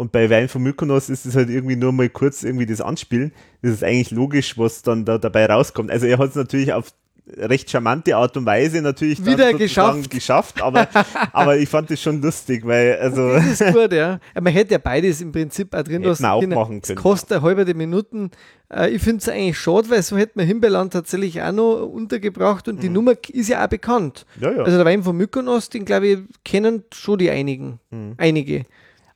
Und 0.00 0.12
bei 0.12 0.30
Wein 0.30 0.48
von 0.48 0.62
Mykonos 0.62 1.10
ist 1.10 1.26
es 1.26 1.36
halt 1.36 1.50
irgendwie 1.50 1.76
nur 1.76 1.92
mal 1.92 2.08
kurz 2.08 2.42
irgendwie 2.42 2.64
das 2.64 2.80
Anspielen. 2.80 3.32
Das 3.60 3.72
ist 3.72 3.84
eigentlich 3.84 4.10
logisch, 4.10 4.56
was 4.56 4.80
dann 4.80 5.04
da 5.04 5.18
dabei 5.18 5.44
rauskommt. 5.44 5.90
Also 5.90 6.06
er 6.06 6.16
hat 6.16 6.30
es 6.30 6.36
natürlich 6.36 6.72
auf 6.72 6.94
recht 7.36 7.70
charmante 7.70 8.16
Art 8.16 8.34
und 8.38 8.46
Weise 8.46 8.80
natürlich 8.80 9.22
Wieder 9.26 9.52
geschafft. 9.52 10.10
geschafft, 10.10 10.62
aber, 10.62 10.88
aber 11.34 11.58
ich 11.58 11.68
fand 11.68 11.90
das 11.90 12.00
schon 12.00 12.22
lustig, 12.22 12.66
weil 12.66 12.96
also 12.96 13.34
das 13.34 13.60
ist 13.60 13.74
gut, 13.74 13.92
ja. 13.92 14.20
Man 14.40 14.54
hätte 14.54 14.72
ja 14.72 14.78
beides 14.78 15.20
im 15.20 15.32
Prinzip 15.32 15.74
auch 15.74 15.82
drin 15.82 16.02
lassen 16.02 16.24
auch 16.24 16.40
können. 16.40 16.54
machen 16.54 16.80
Es 16.82 16.88
können, 16.88 16.98
kostet 16.98 17.32
eine 17.32 17.42
halbe 17.42 17.74
Minuten. 17.74 18.30
Äh, 18.72 18.88
ich 18.92 19.02
finde 19.02 19.18
es 19.18 19.28
eigentlich 19.28 19.58
schade, 19.58 19.90
weil 19.90 20.02
so 20.02 20.16
hätte 20.16 20.32
man 20.36 20.46
Himbeerland 20.46 20.94
tatsächlich 20.94 21.42
auch 21.42 21.52
noch 21.52 21.84
untergebracht 21.84 22.68
und 22.68 22.82
die 22.82 22.88
Nummer 22.88 23.12
ist 23.28 23.50
ja 23.50 23.62
auch 23.62 23.68
bekannt. 23.68 24.24
Mhm. 24.36 24.42
ja, 24.44 24.52
ja. 24.52 24.62
Also 24.62 24.78
der 24.78 24.86
Wein 24.86 25.02
von 25.02 25.14
Mykonos, 25.14 25.68
den 25.68 25.84
glaube 25.84 26.06
ich, 26.06 26.18
kennen 26.42 26.84
schon 26.90 27.18
die 27.18 27.28
einigen. 27.28 27.80
Mhm. 27.90 28.14
Einige. 28.16 28.64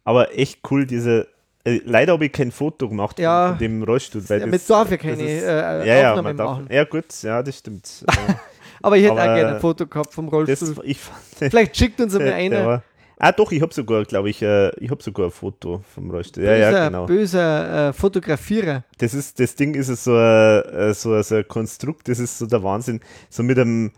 Aber 0.05 0.37
echt 0.39 0.61
cool, 0.71 0.87
diese. 0.87 1.29
Äh, 1.67 1.81
leider 1.87 2.13
habe 2.13 2.27
ich 2.27 2.33
kein 2.33 2.53
Foto 2.53 2.89
gemacht 2.91 3.19
Ja. 3.19 3.49
von 3.51 3.59
dem 3.59 3.83
Rollstuhl. 3.83 4.23
Weil 4.29 4.41
Ja, 4.41 4.47
das, 4.47 4.53
mit 4.53 4.71
darf 4.71 4.91
ja 4.91 4.97
das 4.99 5.03
keine, 5.07 5.23
ist- 5.23 5.43
äh, 5.45 5.87
ja, 5.87 6.15
ja, 6.15 6.23
man 6.23 6.37
darf, 6.37 6.51
machen. 6.59 6.69
Ja, 6.71 6.85
gut, 6.85 7.07
ja, 7.23 7.43
das 7.43 7.59
stimmt. 7.59 8.05
Aber 8.83 8.97
ich 8.99 9.05
hätte 9.05 9.15
auch 9.15 9.19
Aber, 9.19 9.35
gerne 9.35 9.55
ein 9.55 9.61
Foto 9.61 9.87
gehabt 9.87 10.13
vom 10.13 10.27
das, 10.27 10.35
Rollstuhl. 10.35 10.77
ich 10.85 10.99
fand, 11.01 11.19
Vielleicht 11.51 11.75
schickt 11.77 12.01
uns 12.03 12.15
einmal 12.15 12.35
einer. 12.35 12.83
Ah, 13.17 13.33
doch, 13.33 13.51
ich 13.53 13.63
habe 13.63 13.73
sogar, 13.73 14.05
glaube 14.05 14.29
ich, 14.29 14.43
äh, 14.43 14.71
ich 14.79 14.91
habe 14.91 15.03
sogar 15.03 15.27
ein 15.27 15.31
Foto 15.31 15.83
vom 15.95 16.11
Rollstuhl. 16.11 16.45
Ja, 16.45 16.51
böser, 16.53 16.71
ja, 16.73 16.85
genau. 16.89 17.07
böser 17.07 17.89
äh, 17.89 17.93
Fotografierer. 17.95 18.85
Das, 18.99 19.15
ist, 19.15 19.39
das 19.41 19.55
Ding 19.55 19.75
ist 19.75 19.87
so 20.05 20.15
ein, 20.17 20.63
äh, 20.65 20.93
so, 20.93 21.15
ein- 21.15 21.23
so 21.23 21.37
ein 21.37 21.49
Konstrukt, 21.49 22.09
das 22.09 22.19
ist 22.19 22.37
so 22.39 22.45
der 22.45 22.63
Wahnsinn. 22.63 23.01
So 23.31 23.43
mit 23.43 23.59
einem 23.59 23.93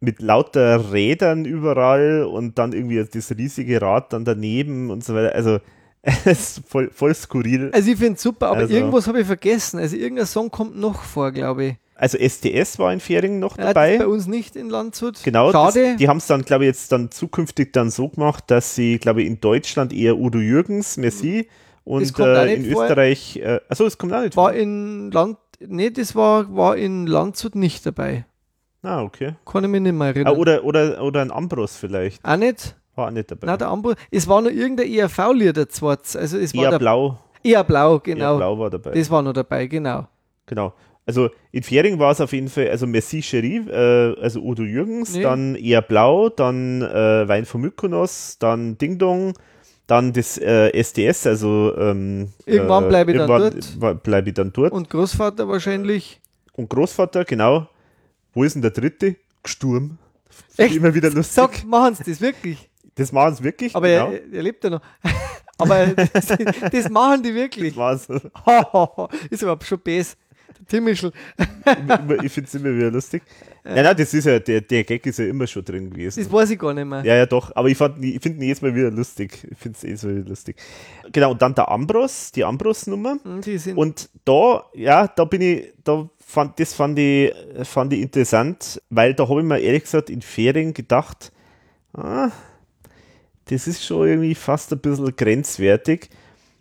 mit 0.00 0.20
lauter 0.22 0.92
Rädern 0.92 1.44
überall 1.44 2.24
und 2.24 2.58
dann 2.58 2.72
irgendwie 2.72 3.04
das 3.04 3.30
riesige 3.36 3.80
Rad 3.82 4.12
dann 4.12 4.24
daneben 4.24 4.90
und 4.90 5.04
so 5.04 5.14
weiter. 5.14 5.34
Also, 5.34 5.58
es 6.02 6.26
ist 6.26 6.62
voll, 6.66 6.90
voll 6.90 7.14
skurril. 7.14 7.70
Also 7.74 7.90
ich 7.90 7.98
finde 7.98 8.14
es 8.14 8.22
super, 8.22 8.48
aber 8.48 8.60
Also- 8.60 8.72
irgendwas 8.74 9.06
habe 9.06 9.20
ich 9.20 9.26
vergessen. 9.26 9.78
Also 9.78 9.96
irgendein 9.96 10.26
Song 10.26 10.50
kommt 10.50 10.76
noch 10.78 11.02
vor, 11.02 11.30
glaube 11.32 11.64
ich. 11.64 11.74
Also, 11.94 12.16
STS 12.16 12.78
war 12.78 12.94
in 12.94 13.00
Färingen 13.00 13.40
noch 13.40 13.58
Ja, 13.58 13.64
das 13.64 13.74
dabei. 13.74 13.98
bei 13.98 14.06
uns 14.06 14.26
nicht 14.26 14.56
in 14.56 14.70
Landshut. 14.70 15.22
Genau, 15.22 15.52
das, 15.52 15.74
Schade. 15.74 15.96
die 15.98 16.08
haben 16.08 16.16
es 16.16 16.26
dann, 16.26 16.40
glaube 16.46 16.64
ich, 16.64 16.68
jetzt 16.68 16.90
dann 16.92 17.10
zukünftig 17.10 17.74
dann 17.74 17.90
so 17.90 18.08
gemacht, 18.08 18.44
dass 18.46 18.74
sie, 18.74 18.98
glaube 18.98 19.20
ich, 19.20 19.26
in 19.28 19.38
Deutschland 19.42 19.92
eher 19.92 20.16
Udo 20.16 20.38
Jürgens, 20.38 20.96
Merci 20.96 21.46
und 21.84 22.18
äh, 22.18 22.54
in 22.54 22.72
vor. 22.72 22.84
Österreich, 22.84 23.36
äh, 23.36 23.60
achso, 23.68 23.84
es 23.84 23.98
kommt 23.98 24.14
auch 24.14 24.22
nicht 24.22 24.34
war 24.34 24.52
vor. 24.52 24.58
in 24.58 25.10
Land, 25.10 25.36
nee, 25.66 25.90
das 25.90 26.14
war, 26.14 26.56
war 26.56 26.78
in 26.78 27.06
Landshut 27.06 27.54
nicht 27.54 27.84
dabei. 27.84 28.24
Ah, 28.82 29.02
okay. 29.02 29.34
Kann 29.44 29.64
ich 29.64 29.70
mich 29.70 29.80
nicht 29.82 29.92
mehr 29.92 30.06
Ah, 30.06 30.10
erinnern. 30.10 30.36
oder, 30.36 30.64
oder, 30.64 31.02
oder 31.02 31.20
ein 31.22 31.30
Ambros 31.30 31.76
vielleicht, 31.76 32.24
auch 32.24 32.36
nicht? 32.36 32.76
war 32.94 33.06
auch 33.08 33.10
nicht 33.10 33.30
dabei. 33.30 33.46
Nein, 33.46 33.58
der 33.58 33.68
Ambro. 33.68 33.94
Es 34.10 34.26
war 34.28 34.40
noch 34.42 34.50
irgendein 34.50 34.90
ERV-Lied 34.92 35.56
dazu. 35.56 35.88
Also 35.88 36.38
es 36.38 36.54
war 36.54 36.64
eher 36.64 36.70
der, 36.70 36.78
blau, 36.78 37.18
eher 37.42 37.64
blau, 37.64 37.98
genau. 38.00 38.32
eher 38.32 38.36
blau 38.38 38.58
war 38.58 38.70
dabei. 38.70 38.90
Das 38.92 39.10
war 39.10 39.22
noch 39.22 39.32
dabei, 39.32 39.66
genau. 39.66 40.06
Genau. 40.46 40.72
Also 41.06 41.30
in 41.50 41.62
Färing 41.62 41.98
war 41.98 42.12
es 42.12 42.20
auf 42.20 42.32
jeden 42.32 42.48
Fall, 42.48 42.68
also 42.70 42.86
Merci 42.86 43.22
Cherie, 43.22 43.58
äh, 43.68 44.20
also 44.20 44.40
Udo 44.40 44.62
Jürgens, 44.62 45.14
Nee. 45.14 45.22
dann 45.22 45.54
eher 45.56 45.82
blau, 45.82 46.28
dann 46.28 46.82
äh, 46.82 47.26
Wein 47.28 47.44
von 47.46 47.62
Mykonos, 47.62 48.36
dann 48.38 48.76
Ding 48.78 48.98
Dong, 48.98 49.32
dann 49.86 50.12
das 50.12 50.38
äh, 50.38 50.70
SDS, 50.72 51.26
also 51.26 51.74
ähm, 51.76 52.28
Irgendwann 52.46 52.84
äh, 52.84 52.88
bleib 52.88 53.08
ich 53.08 53.16
dann 53.16 53.26
dort. 53.26 54.02
bleib 54.02 54.26
ich 54.26 54.34
dann 54.34 54.52
dort. 54.52 54.72
Und 54.72 54.88
Großvater 54.90 55.48
wahrscheinlich. 55.48 56.20
Und 56.52 56.68
Großvater, 56.70 57.24
genau. 57.24 57.66
Wo 58.32 58.44
ist 58.44 58.54
denn 58.54 58.62
der 58.62 58.70
dritte? 58.70 59.16
Gesturm. 59.42 59.98
Echt? 60.56 60.76
Immer 60.76 60.94
wieder 60.94 61.10
lustig. 61.10 61.34
Sag, 61.34 61.64
machen 61.64 61.94
sie 61.94 62.04
das 62.04 62.20
wirklich. 62.20 62.68
Das 62.94 63.12
machen 63.12 63.34
sie 63.34 63.44
wirklich. 63.44 63.74
Aber 63.74 63.88
genau. 63.88 64.10
er, 64.10 64.32
er 64.32 64.42
lebt 64.42 64.62
ja 64.64 64.70
noch. 64.70 64.82
Aber 65.58 65.86
das, 65.88 66.26
das 66.72 66.88
machen 66.90 67.22
die 67.22 67.34
wirklich. 67.34 67.74
das 67.74 67.76
war's. 67.76 68.08
ist 69.30 69.42
überhaupt 69.42 69.64
schon 69.64 69.80
bes. 69.80 70.16
Timmischl. 70.68 71.12
ich 72.22 72.32
finde 72.32 72.48
es 72.48 72.54
immer 72.54 72.74
wieder 72.76 72.90
lustig. 72.90 73.22
Nein, 73.64 73.84
nein, 73.84 73.96
das 73.96 74.14
ist 74.14 74.24
ja, 74.24 74.38
der, 74.38 74.60
der 74.62 74.84
Gag 74.84 75.04
ist 75.06 75.18
ja 75.18 75.26
immer 75.26 75.46
schon 75.46 75.64
drin 75.64 75.90
gewesen. 75.90 76.22
Das 76.22 76.32
weiß 76.32 76.50
ich 76.50 76.58
gar 76.58 76.72
nicht 76.72 76.86
mehr. 76.86 77.04
Ja, 77.04 77.14
ja, 77.16 77.26
doch. 77.26 77.54
Aber 77.54 77.68
ich, 77.68 77.76
fand- 77.76 78.02
ich 78.04 78.20
finde 78.20 78.38
ihn 78.38 78.42
jedes 78.44 78.62
Mal 78.62 78.74
wieder 78.74 78.90
lustig. 78.90 79.46
Ich 79.50 79.58
finde 79.58 79.76
es 79.76 79.82
jedes 79.82 80.02
Mal 80.04 80.16
wieder 80.16 80.28
lustig. 80.28 80.56
Genau, 81.12 81.32
und 81.32 81.42
dann 81.42 81.54
der 81.54 81.68
Ambros, 81.70 82.32
die 82.32 82.44
Ambros-Nummer. 82.44 83.18
Hm, 83.22 83.76
Und 83.78 84.08
da, 84.24 84.64
ja, 84.74 85.06
da 85.08 85.24
bin 85.24 85.42
ich, 85.42 85.72
da 85.84 86.08
fand, 86.24 86.58
das 86.60 86.72
fand 86.74 86.98
ich, 86.98 87.32
fand 87.64 87.92
ich 87.92 88.00
interessant, 88.00 88.80
weil 88.90 89.14
da 89.14 89.28
habe 89.28 89.40
ich 89.40 89.46
mir 89.46 89.58
ehrlich 89.58 89.82
gesagt 89.84 90.08
in 90.10 90.22
Ferien 90.22 90.72
gedacht, 90.72 91.32
ah, 91.92 92.30
das 93.46 93.66
ist 93.66 93.84
schon 93.84 94.06
irgendwie 94.08 94.34
fast 94.34 94.72
ein 94.72 94.78
bisschen 94.78 95.14
grenzwertig, 95.16 96.08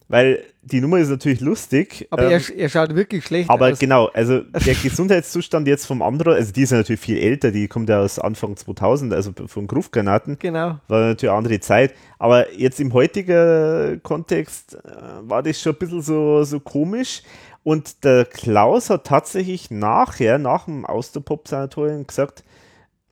weil 0.09 0.43
die 0.63 0.81
Nummer 0.81 0.97
ist 0.97 1.09
natürlich 1.09 1.39
lustig. 1.39 2.07
aber 2.09 2.23
ähm, 2.23 2.31
er, 2.31 2.57
er 2.57 2.69
schaut 2.69 2.93
wirklich 2.95 3.23
schlecht 3.25 3.49
aber 3.49 3.69
aus. 3.71 3.79
genau, 3.79 4.07
also 4.07 4.39
der 4.65 4.73
Gesundheitszustand 4.75 5.67
jetzt 5.67 5.85
vom 5.85 6.01
Ambros, 6.01 6.35
also 6.35 6.51
die 6.51 6.63
ist 6.63 6.71
ja 6.71 6.77
natürlich 6.77 6.99
viel 6.99 7.17
älter, 7.19 7.51
die 7.51 7.67
kommt 7.67 7.89
ja 7.89 8.01
aus 8.01 8.19
Anfang 8.19 8.57
2000, 8.57 9.13
also 9.13 9.31
von 9.47 9.67
Grufgranaten 9.67 10.37
Genau. 10.39 10.79
war 10.87 10.99
natürlich 11.01 11.29
eine 11.29 11.37
andere 11.37 11.59
Zeit. 11.59 11.93
Aber 12.17 12.51
jetzt 12.53 12.79
im 12.79 12.91
heutigen 12.93 14.01
Kontext 14.03 14.75
äh, 14.75 14.79
war 15.21 15.43
das 15.43 15.61
schon 15.61 15.73
ein 15.73 15.79
bisschen 15.79 16.01
so, 16.01 16.43
so 16.43 16.59
komisch. 16.59 17.21
Und 17.63 18.03
der 18.03 18.25
Klaus 18.25 18.89
hat 18.89 19.05
tatsächlich 19.05 19.69
nachher, 19.69 20.39
nach 20.39 20.65
dem 20.65 20.85
Austerpop-Sanatorium 20.85 22.07
gesagt, 22.07 22.43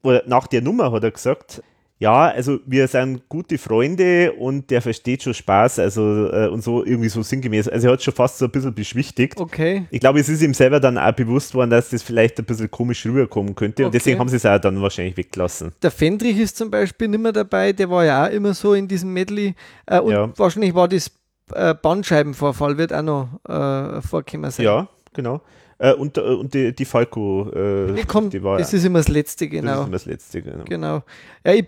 oder 0.02 0.24
nach 0.26 0.48
der 0.48 0.62
Nummer 0.62 0.92
hat 0.92 1.04
er 1.04 1.12
gesagt, 1.12 1.62
ja, 2.00 2.28
also 2.28 2.60
wir 2.68 2.88
sind 2.88 3.28
gute 3.28 3.58
Freunde 3.58 4.32
und 4.34 4.70
der 4.70 4.82
versteht 4.84 5.24
schon 5.24 5.34
Spaß, 5.34 5.80
also 5.80 6.30
äh, 6.32 6.48
und 6.48 6.64
so 6.64 6.86
irgendwie 6.86 7.10
so 7.10 7.24
sinngemäß. 7.24 7.68
Also 7.70 7.88
er 7.88 7.94
hat 7.94 8.04
schon 8.04 8.14
fast 8.14 8.38
so 8.38 8.46
ein 8.46 8.52
bisschen 8.52 8.74
beschwichtigt. 8.76 9.40
Okay. 9.40 9.86
Ich 9.90 10.00
glaube, 10.00 10.20
es 10.20 10.30
ist 10.30 10.44
ihm 10.44 10.54
selber 10.54 10.80
dann 10.80 10.98
auch 10.98 11.12
bewusst 11.14 11.56
worden, 11.56 11.72
dass 11.72 11.90
das 11.90 12.04
vielleicht 12.04 12.38
ein 12.38 12.46
bisschen 12.46 12.70
komisch 12.70 13.04
rüberkommen 13.06 13.56
könnte 13.56 13.84
und 13.84 13.88
Okay. 13.90 13.98
deswegen 13.98 14.20
haben 14.20 14.30
sie 14.30 14.36
es 14.36 14.46
auch 14.46 14.60
dann 14.60 14.80
wahrscheinlich 14.82 15.18
weggelassen. 15.18 15.72
Der 15.82 15.90
Fendrich 15.92 16.38
ist 16.38 16.56
zum 16.58 16.70
Beispiel 16.70 17.08
nicht 17.08 17.22
mehr 17.22 17.32
dabei, 17.32 17.74
der 17.74 17.90
war 17.90 18.06
ja 18.06 18.26
auch 18.28 18.32
immer 18.32 18.54
so 18.54 18.74
in 18.76 18.88
diesem 18.88 19.12
Medley. 19.14 19.56
Äh, 19.88 20.00
und 20.00 20.12
Ja. 20.12 20.30
wahrscheinlich 20.38 20.76
war 20.76 20.88
das 20.88 21.10
äh, 21.54 21.74
Bandscheibenvorfall, 21.74 22.78
wird 22.78 22.94
auch 22.94 23.02
noch 23.02 23.30
äh, 23.48 24.02
vorgekommen 24.02 24.52
sein. 24.52 24.66
Ja, 24.66 24.88
genau. 25.14 25.42
Äh, 25.80 25.94
und, 25.94 26.18
äh, 26.18 26.22
und 26.22 26.54
die, 26.54 26.74
die 26.76 26.86
Falco, 26.86 27.50
äh, 27.52 27.94
Die 27.94 28.04
kommt, 28.04 28.34
die 28.34 28.42
war 28.44 28.58
das 28.58 28.74
ist 28.74 28.84
immer 28.84 29.00
das 29.00 29.08
Letzte, 29.08 29.46
das 29.48 29.54
ist 29.54 29.62
genau. 29.62 29.82
immer 29.84 29.92
das 29.92 30.06
letzte, 30.06 30.42
genau. 30.42 30.64
Genau. 30.66 31.04
Ja, 31.46 31.54
ich, 31.54 31.68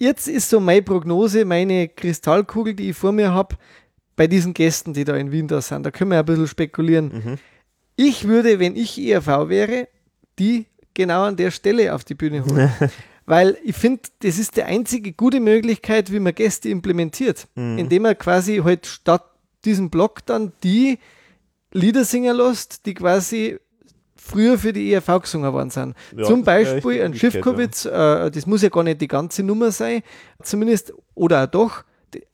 jetzt 0.00 0.26
ist 0.26 0.50
so 0.50 0.58
meine 0.58 0.82
Prognose, 0.82 1.44
meine 1.44 1.88
Kristallkugel, 1.88 2.74
die 2.74 2.90
ich 2.90 2.96
vor 2.96 3.12
mir 3.12 3.32
habe, 3.32 3.56
bei 4.16 4.26
diesen 4.26 4.52
Gästen, 4.54 4.92
die 4.92 5.04
da 5.04 5.16
in 5.16 5.30
Wien 5.30 5.46
da 5.46 5.60
sind. 5.60 5.84
Da 5.84 5.90
können 5.90 6.10
wir 6.10 6.18
ein 6.18 6.24
bisschen 6.24 6.48
spekulieren. 6.48 7.06
Mhm. 7.06 7.38
Ich 7.96 8.26
würde, 8.26 8.58
wenn 8.58 8.76
ich 8.76 8.98
ERV 8.98 9.48
wäre, 9.48 9.88
die 10.38 10.66
genau 10.94 11.24
an 11.24 11.36
der 11.36 11.50
Stelle 11.50 11.94
auf 11.94 12.04
die 12.04 12.14
Bühne 12.14 12.44
holen. 12.44 12.70
Weil 13.26 13.56
ich 13.62 13.76
finde, 13.76 14.02
das 14.22 14.38
ist 14.38 14.56
die 14.56 14.64
einzige 14.64 15.12
gute 15.12 15.38
Möglichkeit, 15.38 16.10
wie 16.10 16.18
man 16.18 16.34
Gäste 16.34 16.68
implementiert. 16.68 17.46
Mhm. 17.54 17.78
Indem 17.78 18.02
man 18.02 18.18
quasi 18.18 18.56
halt 18.64 18.86
statt 18.86 19.24
diesem 19.64 19.90
Block 19.90 20.26
dann 20.26 20.52
die 20.64 20.98
Lieder 21.72 22.04
singen 22.04 22.36
lässt, 22.36 22.86
die 22.86 22.94
quasi 22.94 23.58
früher 24.22 24.58
für 24.58 24.72
die 24.72 24.92
ERV 24.92 25.22
gesungen 25.22 25.52
worden 25.52 25.70
sind. 25.70 25.94
Ja, 26.16 26.24
Zum 26.24 26.44
Beispiel 26.44 27.02
ein 27.02 27.14
Schiffkowitz, 27.14 27.84
äh, 27.86 28.30
das 28.30 28.46
muss 28.46 28.62
ja 28.62 28.68
gar 28.68 28.82
nicht 28.84 29.00
die 29.00 29.08
ganze 29.08 29.42
Nummer 29.42 29.70
sein, 29.72 30.02
zumindest, 30.42 30.92
oder 31.14 31.44
auch 31.44 31.46
doch, 31.46 31.84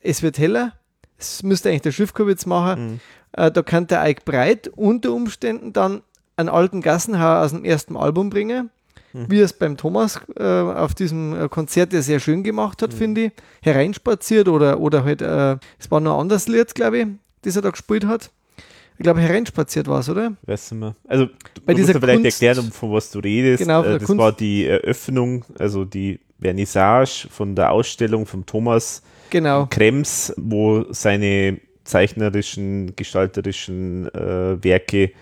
es 0.01 0.23
wird 0.23 0.39
heller, 0.39 0.73
es 1.19 1.43
müsste 1.43 1.69
eigentlich 1.71 1.83
der 1.83 1.93
Schiffkowitz 1.93 2.45
machen, 2.47 2.87
Mhm. 2.87 3.01
äh, 3.33 3.51
da 3.51 3.63
kann 3.63 3.87
der 3.87 4.03
Eik 4.03 4.25
Breit 4.25 4.69
unter 4.75 5.13
Umständen 5.13 5.73
dann 5.73 6.03
einen 6.37 6.49
alten 6.51 6.83
Gassenhauer 6.83 7.43
aus 7.45 7.53
dem 7.53 7.65
ersten 7.65 7.97
Album 7.97 8.29
bringen, 8.31 8.71
Mhm. 9.13 9.27
wie 9.31 9.41
es 9.41 9.53
beim 9.55 9.77
Thomas 9.79 10.21
äh, 10.39 10.43
auf 10.45 10.93
diesem 10.95 11.45
äh, 11.45 11.49
Konzert 11.49 11.93
ja 11.95 12.03
sehr 12.03 12.21
schön 12.21 12.43
gemacht 12.43 12.81
Mhm. 12.81 12.85
hat, 12.85 12.95
finde 12.95 13.21
ich, 13.27 13.33
hereinspaziert 13.63 14.49
oder, 14.49 14.81
oder 14.81 15.05
halt, 15.05 15.23
äh, 15.23 15.57
es 15.79 15.91
war 15.91 16.01
noch 16.01 16.15
ein 16.17 16.21
anderes 16.23 16.49
Lied, 16.49 16.75
glaube 16.75 16.99
ich, 16.99 17.07
das 17.43 17.57
er 17.57 17.63
da 17.63 17.71
gespielt 17.71 18.07
hat. 18.07 18.31
Ich 18.99 19.03
glaube, 19.03 19.21
hereinspaziert 19.21 19.87
war 19.89 20.01
es, 20.01 20.09
oder? 20.09 20.33
Weißt 20.47 20.71
du 20.71 20.75
mal. 20.77 20.95
Also, 21.07 21.27
Bei 21.27 21.75
du 21.75 21.79
musst 21.81 21.89
dieser 21.89 21.93
ja 21.95 22.01
vielleicht 22.01 22.23
Kunst- 22.23 22.43
erklären, 22.43 22.73
von 22.73 22.93
was 22.93 23.11
du 23.11 23.19
redest. 23.19 23.63
Genau, 23.63 23.83
äh, 23.83 23.99
das 23.99 24.05
Kunst. 24.05 24.19
war 24.19 24.33
die 24.33 24.67
Eröffnung, 24.67 25.45
also 25.59 25.85
die 25.85 26.21
Vernissage 26.41 27.29
von 27.31 27.55
der 27.55 27.73
Ausstellung 27.73 28.27
von 28.27 28.45
Thomas 28.47 29.03
Genau. 29.31 29.67
Krems, 29.67 30.33
wo 30.37 30.85
seine 30.91 31.61
zeichnerischen, 31.85 32.95
gestalterischen 32.97 34.09
äh, 34.15 34.63
Werke 34.63 35.13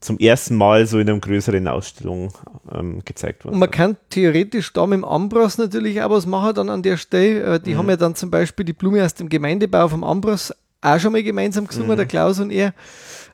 zum 0.00 0.18
ersten 0.18 0.54
Mal 0.56 0.86
so 0.86 0.98
in 1.00 1.08
einer 1.10 1.18
größeren 1.18 1.66
Ausstellung 1.66 2.32
ähm, 2.72 3.02
gezeigt 3.04 3.44
Und 3.44 3.50
wurden. 3.52 3.58
man 3.60 3.70
kann 3.70 3.96
theoretisch 4.10 4.72
da 4.72 4.86
mit 4.86 4.98
dem 4.98 5.04
Ambros 5.04 5.58
natürlich 5.58 6.00
auch 6.02 6.10
was 6.10 6.24
machen 6.26 6.54
dann 6.54 6.68
an 6.70 6.82
der 6.82 6.96
Stelle. 6.98 7.54
Äh, 7.56 7.60
Die 7.60 7.74
Mhm. 7.74 7.78
haben 7.78 7.88
ja 7.90 7.96
dann 7.96 8.14
zum 8.14 8.30
Beispiel 8.30 8.64
die 8.64 8.72
Blume 8.74 9.04
aus 9.04 9.14
dem 9.14 9.28
Gemeindebau 9.28 9.88
vom 9.88 10.04
Ambros 10.04 10.52
auch 10.80 10.98
schon 10.98 11.12
mal 11.12 11.22
gemeinsam 11.22 11.66
gesungen, 11.66 11.90
Mhm. 11.92 11.96
der 11.96 12.06
Klaus 12.06 12.38
und 12.40 12.50
er. 12.50 12.72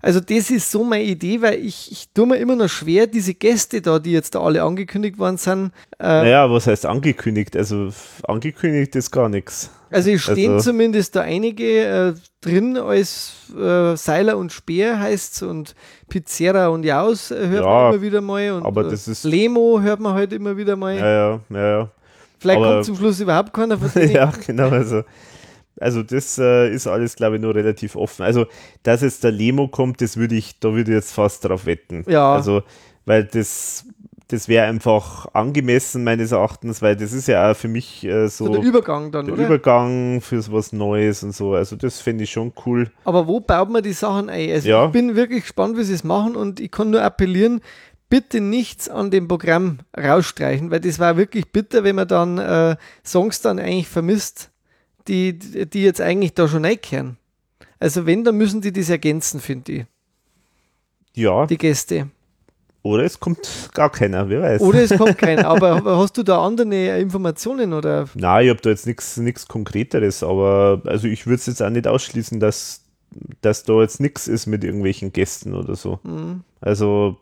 Also 0.01 0.21
das 0.21 0.51
ist 0.51 0.71
so 0.71 0.85
meine 0.85 1.05
Idee, 1.05 1.41
weil 1.41 1.55
ich, 1.65 1.91
ich 1.91 2.09
tue 2.13 2.27
mir 2.27 2.37
immer 2.37 2.57
noch 2.57 2.69
schwer, 2.69 3.07
diese 3.07 3.33
Gäste 3.35 3.81
da, 3.81 3.99
die 3.99 4.13
jetzt 4.13 4.35
da 4.35 4.41
alle 4.43 4.63
angekündigt 4.63 5.19
worden 5.19 5.39
sind. 5.39 5.73
Äh, 5.99 6.05
Naja, 6.07 6.51
was 6.51 6.67
heißt 6.67 6.85
angekündigt? 6.85 7.57
Also 7.57 7.89
angekündigt 8.29 8.95
ist 8.97 9.11
gar 9.11 9.29
nichts. 9.31 9.71
also 9.91 10.11
es 10.11 10.23
stehen 10.23 10.53
also- 10.55 10.71
zumindest 10.73 11.17
da 11.17 11.23
einige 11.23 11.85
äh, 11.85 12.15
drin 12.43 12.77
als 12.77 13.33
äh, 13.59 13.97
Seiler 13.97 14.37
und 14.37 14.53
Speer 14.53 14.99
heißt's 15.01 15.43
und 15.43 15.75
Pizzerra 16.09 16.69
und 16.69 16.85
Jaus 16.85 17.31
äh, 17.31 17.49
hört 17.49 17.65
Ja, 17.65 17.71
man 17.71 17.93
immer 17.95 18.03
wieder 18.03 18.21
mal 18.21 18.51
und 18.53 18.67
aber 18.67 18.87
äh, 18.87 18.91
das 18.91 19.09
ist- 19.09 19.25
Lemo 19.25 19.81
hört 19.81 20.01
man 20.01 20.13
halt 20.15 20.33
immer 20.35 20.55
wieder 20.57 20.77
mal. 20.77 20.97
Ja, 20.99 21.07
ja, 21.09 21.41
ja, 21.51 21.79
ja. 21.79 21.91
Vielleicht 22.39 22.59
aber- 22.61 22.73
kommt 22.75 22.85
zum 22.85 22.97
Schluss 22.97 23.21
überhaupt 23.21 23.53
keiner 23.55 23.79
von 23.79 23.91
denen. 23.95 24.13
ja, 24.13 24.31
genau. 24.47 24.69
Also, 24.69 25.03
also 25.81 26.03
das 26.03 26.39
äh, 26.39 26.69
ist 26.73 26.87
alles, 26.87 27.17
glaube 27.17 27.37
ich, 27.37 27.43
nur 27.43 27.55
relativ 27.55 27.97
offen. 27.97 28.23
Also, 28.23 28.47
dass 28.83 29.03
jetzt 29.03 29.25
der 29.25 29.33
Lemo 29.33 29.69
kommt, 29.69 30.01
das 30.01 30.17
würde 30.17 30.35
ich, 30.35 30.59
da 30.61 30.73
würde 30.73 30.91
ich 30.93 30.97
jetzt 30.97 31.13
fast 31.13 31.45
drauf 31.45 31.67
wetten. 31.67 32.05
Ja. 32.09 32.33
Also, 32.35 32.63
weil 33.07 33.25
das, 33.25 33.85
das 34.29 34.49
wäre 34.49 34.67
einfach 34.67 35.27
angemessen 35.35 36.05
meines 36.05 36.33
Erachtens, 36.33 36.81
weil 36.81 36.97
das 36.97 37.13
ist 37.13 37.29
ja 37.29 37.51
auch 37.51 37.57
für 37.57 37.69
mich 37.69 38.05
äh, 38.05 38.29
so 38.29 38.47
So 38.47 38.53
der 38.53 38.63
Übergang 38.63 39.13
dann, 39.13 39.27
der 39.27 39.35
oder? 39.35 39.45
Übergang 39.47 40.21
für 40.21 40.41
was 40.53 40.73
Neues 40.73 41.23
und 41.23 41.35
so. 41.35 41.55
Also, 41.55 41.77
das 41.77 42.01
finde 42.01 42.25
ich 42.25 42.31
schon 42.31 42.53
cool. 42.67 42.91
Aber 43.05 43.27
wo 43.27 43.41
baut 43.41 43.69
man 43.71 43.83
die 43.83 43.93
Sachen 43.93 44.29
ein? 44.31 44.51
Also 44.51 44.69
Ja. 44.69 44.87
ich 44.87 44.93
bin 44.93 45.17
wirklich 45.17 45.43
gespannt, 45.43 45.77
wie 45.77 45.85
sie 45.85 45.95
es 45.95 46.05
machen 46.05 46.37
und 46.37 46.61
ich 46.61 46.71
kann 46.71 46.91
nur 46.91 47.03
appellieren, 47.03 47.61
bitte 48.09 48.41
nichts 48.41 48.89
an 48.89 49.11
dem 49.11 49.27
Programm 49.29 49.79
rausstreichen, 49.99 50.71
weil 50.71 50.81
das 50.81 50.99
war 51.01 51.17
wirklich 51.17 51.51
bitter, 51.51 51.83
wenn 51.85 51.97
man 51.97 52.07
dann 52.07 52.39
äh, 52.39 52.77
Songs 53.05 53.41
dann 53.41 53.59
eigentlich 53.59 53.89
vermisst, 53.89 54.51
die, 55.09 55.39
die 55.39 55.83
jetzt 55.83 56.01
eigentlich 56.01 56.35
da 56.35 56.49
schon 56.49 56.65
reinkehren. 56.65 57.17
Also 57.79 58.07
wenn, 58.07 58.25
dann 58.25 58.37
müssen 58.37 58.61
die 58.61 58.73
das 58.73 58.89
ergänzen, 58.89 59.41
finde 59.41 59.73
ich, 59.73 59.85
Ja, 61.15 61.47
die 61.47 61.59
Gäste. 61.59 62.09
oder 62.83 63.05
es 63.05 63.21
kommt 63.21 63.71
gar 63.75 63.91
keiner, 63.91 64.29
wer 64.29 64.43
weiß. 64.43 64.63
Oder 64.63 64.83
es 64.83 64.97
kommt 64.97 65.19
kein. 65.19 65.45
Aber 65.45 65.83
hast 65.99 66.17
du 66.17 66.23
da 66.23 66.45
andere 66.45 66.99
Informationen 66.99 67.73
oder? 67.73 68.09
Nein, 68.15 68.45
ich 68.45 68.51
habe 68.51 68.61
da 68.63 68.71
jetzt 68.71 68.87
nichts 68.87 69.47
Konkreteres, 69.49 70.23
aber 70.23 70.83
also 70.87 71.07
ich 71.09 71.27
würde 71.27 71.37
es 71.37 71.47
jetzt 71.47 71.63
auch 71.63 71.71
nicht 71.71 71.87
ausschließen, 71.87 72.41
dass, 72.41 72.83
dass 73.43 73.65
da 73.65 73.81
jetzt 73.83 74.01
nichts 74.01 74.27
ist 74.29 74.47
mit 74.47 74.65
irgendwelchen 74.65 75.13
Gästen 75.13 75.55
oder 75.55 75.75
so. 75.75 75.99
Hm, 76.05 76.43
Also, 76.61 77.19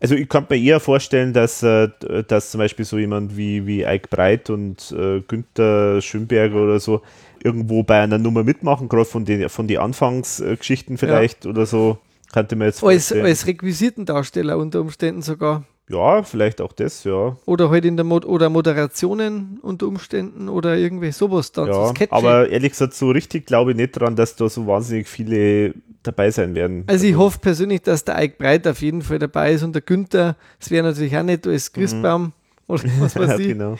also 0.00 0.14
ich 0.14 0.28
kann 0.28 0.46
mir 0.48 0.56
eher 0.56 0.80
vorstellen, 0.80 1.32
dass, 1.32 1.62
äh, 1.62 1.88
dass 2.26 2.50
zum 2.50 2.58
Beispiel 2.58 2.84
so 2.84 2.98
jemand 2.98 3.36
wie, 3.36 3.66
wie 3.66 3.84
Eik 3.84 4.10
Breit 4.10 4.50
und 4.50 4.92
äh, 4.92 5.20
Günther 5.20 6.00
Schönberger 6.00 6.62
oder 6.62 6.80
so 6.80 7.02
irgendwo 7.42 7.82
bei 7.82 8.00
einer 8.00 8.18
Nummer 8.18 8.44
mitmachen, 8.44 8.88
gerade 8.88 9.04
von 9.04 9.24
den, 9.24 9.48
von 9.48 9.68
den 9.68 9.78
Anfangsgeschichten 9.78 10.98
vielleicht 10.98 11.46
oder 11.46 11.66
so. 11.66 11.98
Könnte 12.32 12.56
man 12.56 12.66
jetzt 12.66 12.84
als, 12.84 13.08
vorstellen. 13.08 13.24
als 13.24 13.46
Requisitendarsteller 13.46 14.58
unter 14.58 14.80
Umständen 14.80 15.22
sogar. 15.22 15.64
Ja, 15.88 16.22
vielleicht 16.22 16.60
auch 16.60 16.72
das, 16.72 17.04
ja. 17.04 17.36
Oder 17.46 17.70
halt 17.70 17.84
in 17.84 17.96
der 17.96 18.04
Mod 18.04 18.24
oder 18.26 18.48
Moderationen 18.50 19.58
unter 19.62 19.86
Umständen 19.86 20.48
oder 20.48 20.76
irgendwie 20.76 21.12
sowas 21.12 21.52
dann. 21.52 21.68
ja. 21.68 21.92
Aber 22.10 22.48
ehrlich 22.48 22.72
gesagt, 22.72 22.94
so 22.94 23.10
richtig 23.10 23.46
glaube 23.46 23.70
ich 23.72 23.76
nicht 23.76 23.92
dran, 23.92 24.14
dass 24.16 24.36
da 24.36 24.48
so 24.48 24.66
wahnsinnig 24.66 25.08
viele 25.08 25.74
dabei 26.02 26.30
sein 26.30 26.54
werden. 26.54 26.84
also 26.86 27.06
ich 27.06 27.16
hoffe 27.16 27.38
persönlich, 27.40 27.82
dass 27.82 28.04
der 28.04 28.16
Eik 28.16 28.38
Breit 28.38 28.66
auf 28.68 28.80
jeden 28.80 29.02
Fall 29.02 29.18
dabei 29.18 29.52
ist 29.52 29.62
und 29.62 29.72
der 29.74 29.82
Günther, 29.82 30.36
das 30.58 30.70
wäre 30.70 30.84
natürlich 30.86 31.16
auch 31.16 31.22
nicht 31.22 31.46
als 31.46 31.72
Christbaum 31.72 32.32
oder 32.66 32.84
was 33.00 33.16
weiß 33.16 33.38
ich. 33.40 33.48
genau. 33.48 33.76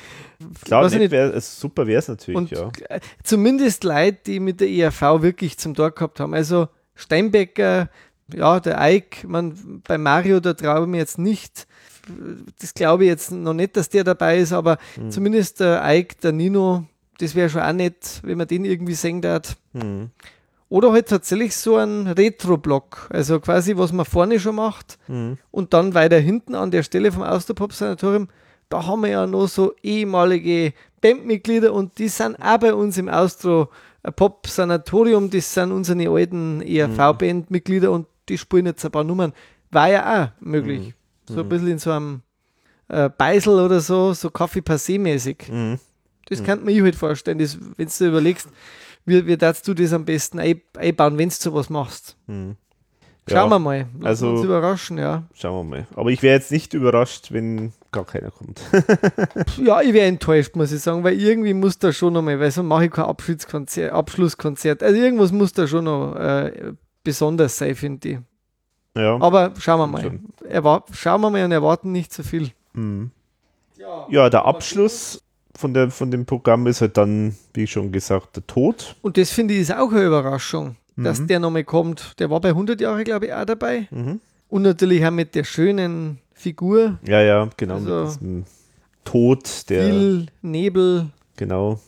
Klar, 0.65 0.87
ich 0.87 0.99
nicht 0.99 1.11
wär, 1.11 1.35
es- 1.35 1.61
super 1.61 1.87
wäre 1.87 1.99
es 2.01 2.09
natürlich, 2.09 2.37
Und 2.37 2.51
ja. 2.51 2.71
äh, 2.89 3.01
zumindest 3.23 3.85
Leute, 3.85 4.19
die 4.27 4.41
mit 4.41 4.61
der 4.61 4.69
ERV 4.69 5.01
wirklich 5.23 5.59
zum 5.59 5.75
Tor 5.75 5.91
gehabt 5.93 6.21
haben. 6.21 6.35
Also 6.35 6.69
Steinbecker, 6.95 7.89
ja, 8.35 8.61
der 8.61 8.81
Eik, 8.81 9.25
man, 9.27 9.81
bei 9.87 9.97
Mario, 9.97 10.41
da 10.41 10.53
traue 10.55 10.83
ich 10.83 10.87
mir 10.89 10.99
jetzt 10.99 11.19
nicht. 11.19 11.67
Das 12.61 12.75
glaube 12.75 13.05
ich 13.05 13.09
jetzt 13.11 13.31
noch 13.33 13.55
nicht, 13.55 13.77
dass 13.77 13.89
der 13.89 14.05
dabei 14.05 14.39
ist, 14.39 14.53
aber 14.53 14.79
Hm. 14.95 15.11
zumindest 15.11 15.59
der 15.61 15.85
Eik, 15.85 16.21
der 16.21 16.33
Nino, 16.33 16.85
das 17.19 17.35
wäre 17.35 17.49
schon 17.51 17.63
auch 17.63 17.73
nett, 17.73 18.21
wenn 18.23 18.39
man 18.39 18.47
den 18.47 18.65
irgendwie 18.65 18.95
singen 18.95 19.23
darf. 19.23 19.57
Hm. 19.75 20.11
Oder 20.71 20.93
halt 20.93 21.09
tatsächlich 21.09 21.57
so 21.57 21.77
ein 21.77 22.07
Retro-Block, 22.07 23.09
also 23.11 23.41
quasi, 23.41 23.77
was 23.79 23.91
man 23.93 24.05
vorne 24.05 24.39
schon 24.39 24.57
macht 24.57 24.99
Hm. 25.07 25.39
und 25.51 25.73
dann 25.73 25.95
weiter 25.95 26.19
hinten 26.19 26.55
an 26.55 26.71
der 26.71 26.83
Stelle 26.83 27.11
vom 27.11 27.23
Austropop-Sanatorium, 27.23 28.29
da 28.69 28.87
haben 28.87 29.01
wir 29.03 29.09
ja 29.11 29.27
noch 29.27 29.49
so 29.49 29.73
ehemalige 29.83 30.75
Bandmitglieder 31.01 31.73
und 31.73 31.99
die 31.99 32.09
sind 32.09 32.37
auch 32.37 32.59
bei 32.59 32.75
uns 32.75 32.99
im 32.99 33.09
Austro-Pop-Sanatorium, 33.09 35.31
das 35.31 35.55
sind 35.55 35.73
unsere 35.73 36.09
alten 36.11 36.61
ERV-Bandmitglieder 36.63 37.91
und 37.91 38.07
die 38.29 38.39
spielen 38.39 38.67
jetzt 38.67 38.85
ein 38.85 38.91
paar 38.91 39.05
Nummern. 39.05 39.33
War 39.71 39.91
ja 39.91 40.25
auch 40.25 40.29
möglich. 40.41 40.95
So 41.35 41.41
ein 41.41 41.49
bisschen 41.49 41.69
in 41.69 41.79
so 41.79 41.91
einem 41.93 42.23
äh, 42.89 43.09
Beisel 43.11 43.55
oder 43.61 43.81
so, 43.81 44.13
so 44.15 44.31
Kaffee 44.31 44.61
passé 44.61 44.99
mäßig. 44.99 45.45
Hm. 45.49 45.79
Das 46.29 46.43
kann 46.45 46.65
man 46.65 46.75
ich 46.75 46.83
halt 46.83 46.97
vorstellen, 46.97 47.39
wenn 47.39 47.87
du 47.87 47.93
dir 47.99 48.07
überlegst, 48.09 48.49
wie, 49.07 49.27
wie 49.27 49.37
darfst 49.37 49.67
du 49.67 49.75
das 49.75 49.93
am 49.93 50.05
besten 50.05 50.39
ein- 50.39 50.61
einbauen, 50.77 51.17
wenn 51.19 51.29
du 51.31 51.35
sowas 51.35 51.71
machst. 51.71 52.17
Hm. 52.27 52.57
Schauen 53.27 53.51
Ja, 53.51 53.51
wir 53.51 53.59
mal. 53.59 53.79
Lassen 53.95 54.07
also- 54.07 54.31
uns 54.31 54.45
überraschen, 54.45 54.97
ja. 54.99 55.25
Schauen 55.35 55.69
wir 55.69 55.77
mal. 55.79 55.87
Aber 55.95 56.11
ich 56.11 56.23
wäre 56.23 56.35
jetzt 56.37 56.51
nicht 56.51 56.73
überrascht, 56.73 57.31
wenn 57.31 57.73
gar 57.93 58.05
keiner 58.07 58.31
kommt. 58.31 58.61
Ja, 59.63 59.83
ich 59.83 59.93
wäre 59.93 60.07
enttäuscht, 60.07 60.57
muss 60.57 60.73
ich 60.73 60.81
sagen, 60.81 61.05
weil 61.05 61.21
irgendwie 61.21 61.53
muss 61.55 61.79
da 61.79 61.93
schon 61.93 62.13
noch 62.15 62.23
mal, 62.23 62.39
weil 62.41 62.51
sonst 62.51 62.69
mache 62.69 62.87
ich 62.87 62.91
kein 62.91 63.05
Abschlusskonzert, 63.05 63.93
Abschlusskonzert. 63.93 64.83
Also 64.83 64.99
irgendwas 64.99 65.33
muss 65.33 65.53
da 65.53 65.67
schon 65.67 65.85
noch 65.85 66.15
äh, 66.17 66.73
besonders 67.05 67.59
sein, 67.59 67.75
finde 67.75 68.09
ich. 68.09 68.19
Ja. 68.97 69.21
Aber 69.21 69.53
schauen 69.59 69.79
wir 69.81 69.87
mal. 69.87 70.19
Erwar 70.49 70.85
schauen 70.93 71.21
wir 71.21 71.31
mal 71.31 71.45
und 71.45 71.53
erwarten 71.53 71.93
nicht 71.93 72.13
zu 72.13 72.23
viel. 72.23 72.51
Hm. 72.75 73.11
ja, 74.09 74.29
der 74.31 74.45
Abschluss 74.45 75.23
von, 75.57 75.75
der, 75.75 75.91
von 75.91 76.11
dem 76.11 76.25
Programm 76.27 76.67
ist 76.67 76.81
halt 76.81 76.97
dann, 76.97 77.37
wie 77.55 77.67
schon 77.67 77.91
gesagt, 77.93 78.37
der 78.37 78.47
Tod. 78.47 78.97
Und 79.03 79.17
das 79.17 79.31
finde 79.31 79.55
ich 79.55 79.61
ist 79.61 79.73
auch 79.75 79.91
eine 79.91 80.05
Überraschung, 80.05 80.77
dass 80.97 81.19
Mhm. 81.21 81.27
der 81.27 81.41
nochmal 81.41 81.65
kommt. 81.65 82.19
Der 82.21 82.31
war 82.31 82.41
bei 82.41 82.51
100 82.51 82.81
Jahre, 82.81 83.03
glaube 83.05 83.27
ich, 83.27 83.33
auch 83.35 83.45
dabei. 83.45 83.89
Mhm. 83.91 84.21
Und 84.49 84.63
natürlich 84.63 85.05
auch 85.05 85.11
mit 85.11 85.35
der 85.35 85.45
schönen 85.45 86.19
Figur. 86.33 86.99
Ja, 87.07 87.21
ja, 87.21 87.49
genau. 87.57 87.75
Also- 87.75 88.01
mit 88.05 88.21
diesem 88.21 88.45
Tod, 89.05 89.69
der, 89.71 89.85
Viel 89.85 90.27
Nebel. 90.43 91.07
genau. 91.37 91.81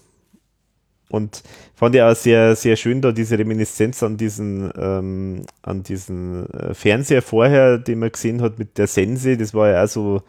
Und 1.10 1.42
fand 1.74 1.94
ich 1.94 2.02
auch 2.02 2.14
sehr, 2.14 2.54
sehr 2.54 2.76
schön 2.76 3.02
da 3.02 3.12
diese 3.12 3.38
Reminiszenz 3.38 4.02
an 4.02 4.16
diesen, 4.16 4.72
ähm, 4.78 5.42
an 5.62 5.82
diesen 5.82 6.48
äh, 6.52 6.72
Fernseher 6.72 7.20
vorher, 7.20 7.78
den 7.78 7.98
man 7.98 8.12
gesehen 8.12 8.40
hat 8.40 8.58
mit 8.58 8.78
der 8.78 8.86
Sense. 8.86 9.36
Das 9.36 9.52
war 9.52 9.70
ja 9.70 9.84
auch 9.84 9.88
so 9.88 10.22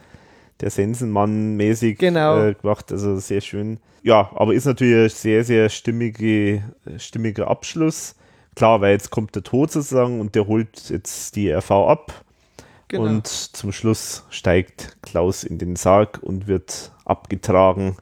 der 0.60 0.72
Sensenmann 0.72 1.56
mäßig 1.56 2.00
Genau. 2.00 2.44
äh, 2.44 2.54
gemacht. 2.56 2.92
Also 2.92 3.18
sehr 3.18 3.42
schön. 3.42 3.80
Ja, 4.04 4.32
aber 4.34 4.54
ist 4.56 4.66
natürlich 4.66 4.96
ein 5.14 5.16
sehr, 5.16 5.44
sehr 5.44 5.70
stimmige, 5.70 6.64
stimmiger 6.98 7.48
Abschluss. 7.48 8.16
Klar, 8.56 8.82
weil 8.82 8.94
jetzt 8.94 9.12
kommt 9.12 9.36
der 9.36 9.44
Tod 9.44 9.72
sozusagen 9.72 10.20
und 10.20 10.36
der 10.36 10.48
holt 10.48 10.90
jetzt 10.90 11.36
die 11.36 11.52
RV 11.52 11.72
ab. 11.72 12.26
Genau. 12.88 13.06
Und 13.06 13.28
zum 13.28 13.72
Schluss 13.72 14.26
steigt 14.32 14.98
Klaus 15.02 15.44
in 15.44 15.58
den 15.58 15.76
Sarg 15.76 16.20
und 16.22 16.48
wird 16.48 16.92
abgetragen 17.06 17.96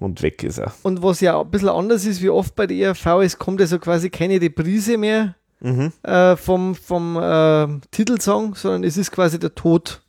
und 0.00 0.22
weg 0.22 0.42
ist 0.42 0.58
er. 0.58 0.72
Und 0.82 1.02
was 1.02 1.20
ja 1.20 1.40
ein 1.40 1.50
bisschen 1.50 1.68
anders 1.68 2.04
ist, 2.06 2.20
wie 2.22 2.30
oft 2.30 2.56
bei 2.56 2.66
der 2.66 2.76
ERV, 2.76 3.06
es 3.22 3.38
kommt 3.38 3.60
also 3.60 3.78
quasi 3.78 4.10
keine 4.10 4.40
Reprise 4.40 4.98
mehr 4.98 5.36
Mhm. 5.62 5.92
äh, 6.04 6.36
vom, 6.36 6.74
vom 6.74 7.16
äh, 7.18 7.66
Titelsong, 7.90 8.54
sondern 8.54 8.82
es 8.82 8.96
ist 8.96 9.10
quasi 9.12 9.38
der 9.38 9.54
Tod, 9.54 10.00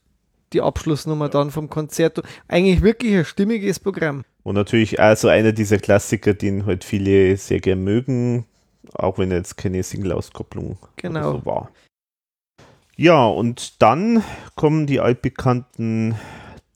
die 0.53 0.61
Abschlussnummer 0.61 1.27
dann 1.27 1.51
vom 1.51 1.69
Konzert. 1.69 2.21
Eigentlich 2.47 2.81
wirklich 2.81 3.13
ein 3.15 3.25
stimmiges 3.25 3.77
Programm. 3.79 4.23
Und 4.43 4.55
natürlich 4.55 4.99
auch 5.01 5.15
so 5.17 5.27
einer 5.27 5.51
dieser 5.51 5.77
Klassiker, 5.77 6.33
den 6.33 6.65
halt 6.65 6.85
viele 6.85 7.35
sehr 7.35 7.59
gern 7.59 7.83
mögen, 7.83 8.45
auch 8.93 9.17
wenn 9.17 9.29
jetzt 9.29 9.57
keine 9.57 9.83
Single-Auskopplung 9.83 10.77
Genau. 10.95 11.33
so 11.39 11.45
war. 11.45 11.69
Ja, 12.95 13.25
und 13.25 13.81
dann 13.81 14.23
kommen 14.55 14.87
die 14.87 15.01
altbekannten 15.01 16.15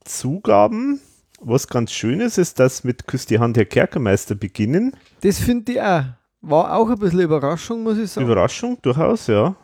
Zugaben. 0.04 1.00
Was 1.40 1.68
ganz 1.68 1.92
schön 1.92 2.20
ist, 2.20 2.38
ist, 2.38 2.58
dass 2.58 2.82
mit 2.84 3.06
Küss 3.06 3.26
die 3.26 3.38
Hand, 3.38 3.56
Herr 3.56 3.66
Kerkermeister 3.66 4.34
beginnen. 4.34 4.92
Das 5.20 5.38
finde 5.38 5.72
ich 5.72 5.80
auch. 5.80 6.04
War 6.40 6.74
auch 6.74 6.88
ein 6.88 6.98
bisschen 6.98 7.20
Überraschung, 7.20 7.82
muss 7.82 7.98
ich 7.98 8.10
sagen. 8.10 8.26
Überraschung, 8.26 8.78
durchaus, 8.82 9.26
ja. 9.26 9.54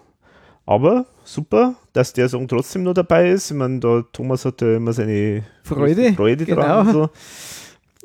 Aber 0.66 1.06
super, 1.24 1.74
dass 1.92 2.12
der 2.12 2.28
Song 2.28 2.46
trotzdem 2.46 2.82
noch 2.82 2.94
dabei 2.94 3.30
ist. 3.30 3.50
Ich 3.50 3.56
meine, 3.56 3.80
da 3.80 4.02
Thomas 4.12 4.44
hat 4.44 4.60
ja 4.60 4.76
immer 4.76 4.92
seine 4.92 5.44
Freude, 5.64 6.12
Freude 6.12 6.44
genau. 6.44 6.62
dran. 6.62 6.86
Und, 6.86 6.92
so. 6.92 7.10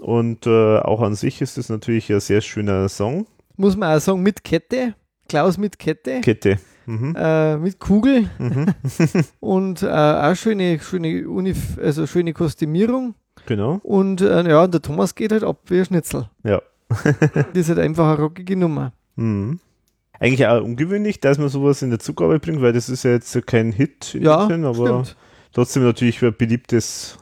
und 0.03 0.47
äh, 0.47 0.79
auch 0.79 1.01
an 1.01 1.15
sich 1.15 1.41
ist 1.41 1.57
es 1.57 1.69
natürlich 1.69 2.11
ein 2.11 2.19
sehr 2.19 2.41
schöner 2.41 2.89
Song. 2.89 3.27
Muss 3.57 3.75
man 3.75 3.95
auch 3.95 4.01
sagen, 4.01 4.21
mit 4.21 4.43
Kette. 4.43 4.95
Klaus 5.27 5.57
mit 5.57 5.77
Kette. 5.77 6.21
Kette. 6.21 6.57
Mhm. 6.85 7.15
Äh, 7.17 7.57
mit 7.57 7.79
Kugel 7.79 8.29
Mhm. 8.39 8.67
und 9.39 9.83
äh, 9.83 9.87
auch 9.87 10.35
schöne, 10.35 10.79
schöne, 10.79 11.27
Unif 11.27 11.77
also 11.77 12.07
schöne 12.07 12.33
Kostümierung. 12.33 13.13
Genau. 13.47 13.79
Und 13.83 14.21
äh, 14.21 14.47
ja, 14.47 14.67
der 14.67 14.81
Thomas 14.81 15.15
geht 15.15 15.31
halt 15.31 15.43
ab 15.43 15.57
wie 15.67 15.79
ein 15.79 15.85
Schnitzel. 15.85 16.29
Ja. 16.43 16.61
Das 17.33 17.45
ist 17.55 17.69
halt 17.69 17.79
einfach 17.79 18.07
eine 18.13 18.17
rockige 18.21 18.55
Nummer. 18.55 18.93
Mhm. 19.15 19.59
Eigentlich 20.19 20.45
auch 20.47 20.61
ungewöhnlich, 20.63 21.19
dass 21.19 21.37
man 21.37 21.49
sowas 21.49 21.81
in 21.81 21.89
der 21.89 21.99
Zugabe 21.99 22.39
bringt, 22.39 22.61
weil 22.61 22.73
das 22.73 22.87
ist 22.89 23.03
ja 23.03 23.11
jetzt 23.11 23.35
kein 23.47 23.71
Hit, 23.71 24.15
in 24.15 24.23
Ja, 24.23 24.47
Sinn, 24.47 24.63
aber 24.65 25.03
stimmt. 25.03 25.15
trotzdem 25.53 25.83
natürlich 25.83 26.23
ein 26.23 26.35
beliebtes 26.37 27.17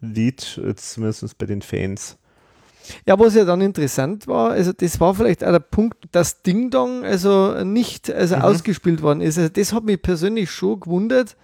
Lied, 0.00 0.60
jetzt 0.64 0.92
zumindest 0.94 1.36
bei 1.38 1.46
den 1.46 1.62
Fans. 1.62 2.16
Ja, 3.06 3.18
was 3.18 3.34
ja 3.34 3.44
dann 3.44 3.60
interessant 3.60 4.26
war, 4.26 4.50
also 4.50 4.72
das 4.72 4.98
war 4.98 5.14
vielleicht 5.14 5.44
auch 5.44 5.52
der 5.52 5.60
Punkt, 5.60 5.96
dass 6.12 6.42
Ding 6.42 6.70
Dong 6.70 7.04
also 7.04 7.62
nicht 7.62 8.10
also 8.10 8.36
Mhm. 8.36 8.42
ausgespielt 8.42 9.00
worden 9.02 9.20
ist. 9.20 9.38
Also 9.38 9.50
das 9.50 9.72
hat 9.72 9.84
mich 9.84 10.00
persönlich 10.02 10.50
schon 10.50 10.80
gewundert, 10.80 11.36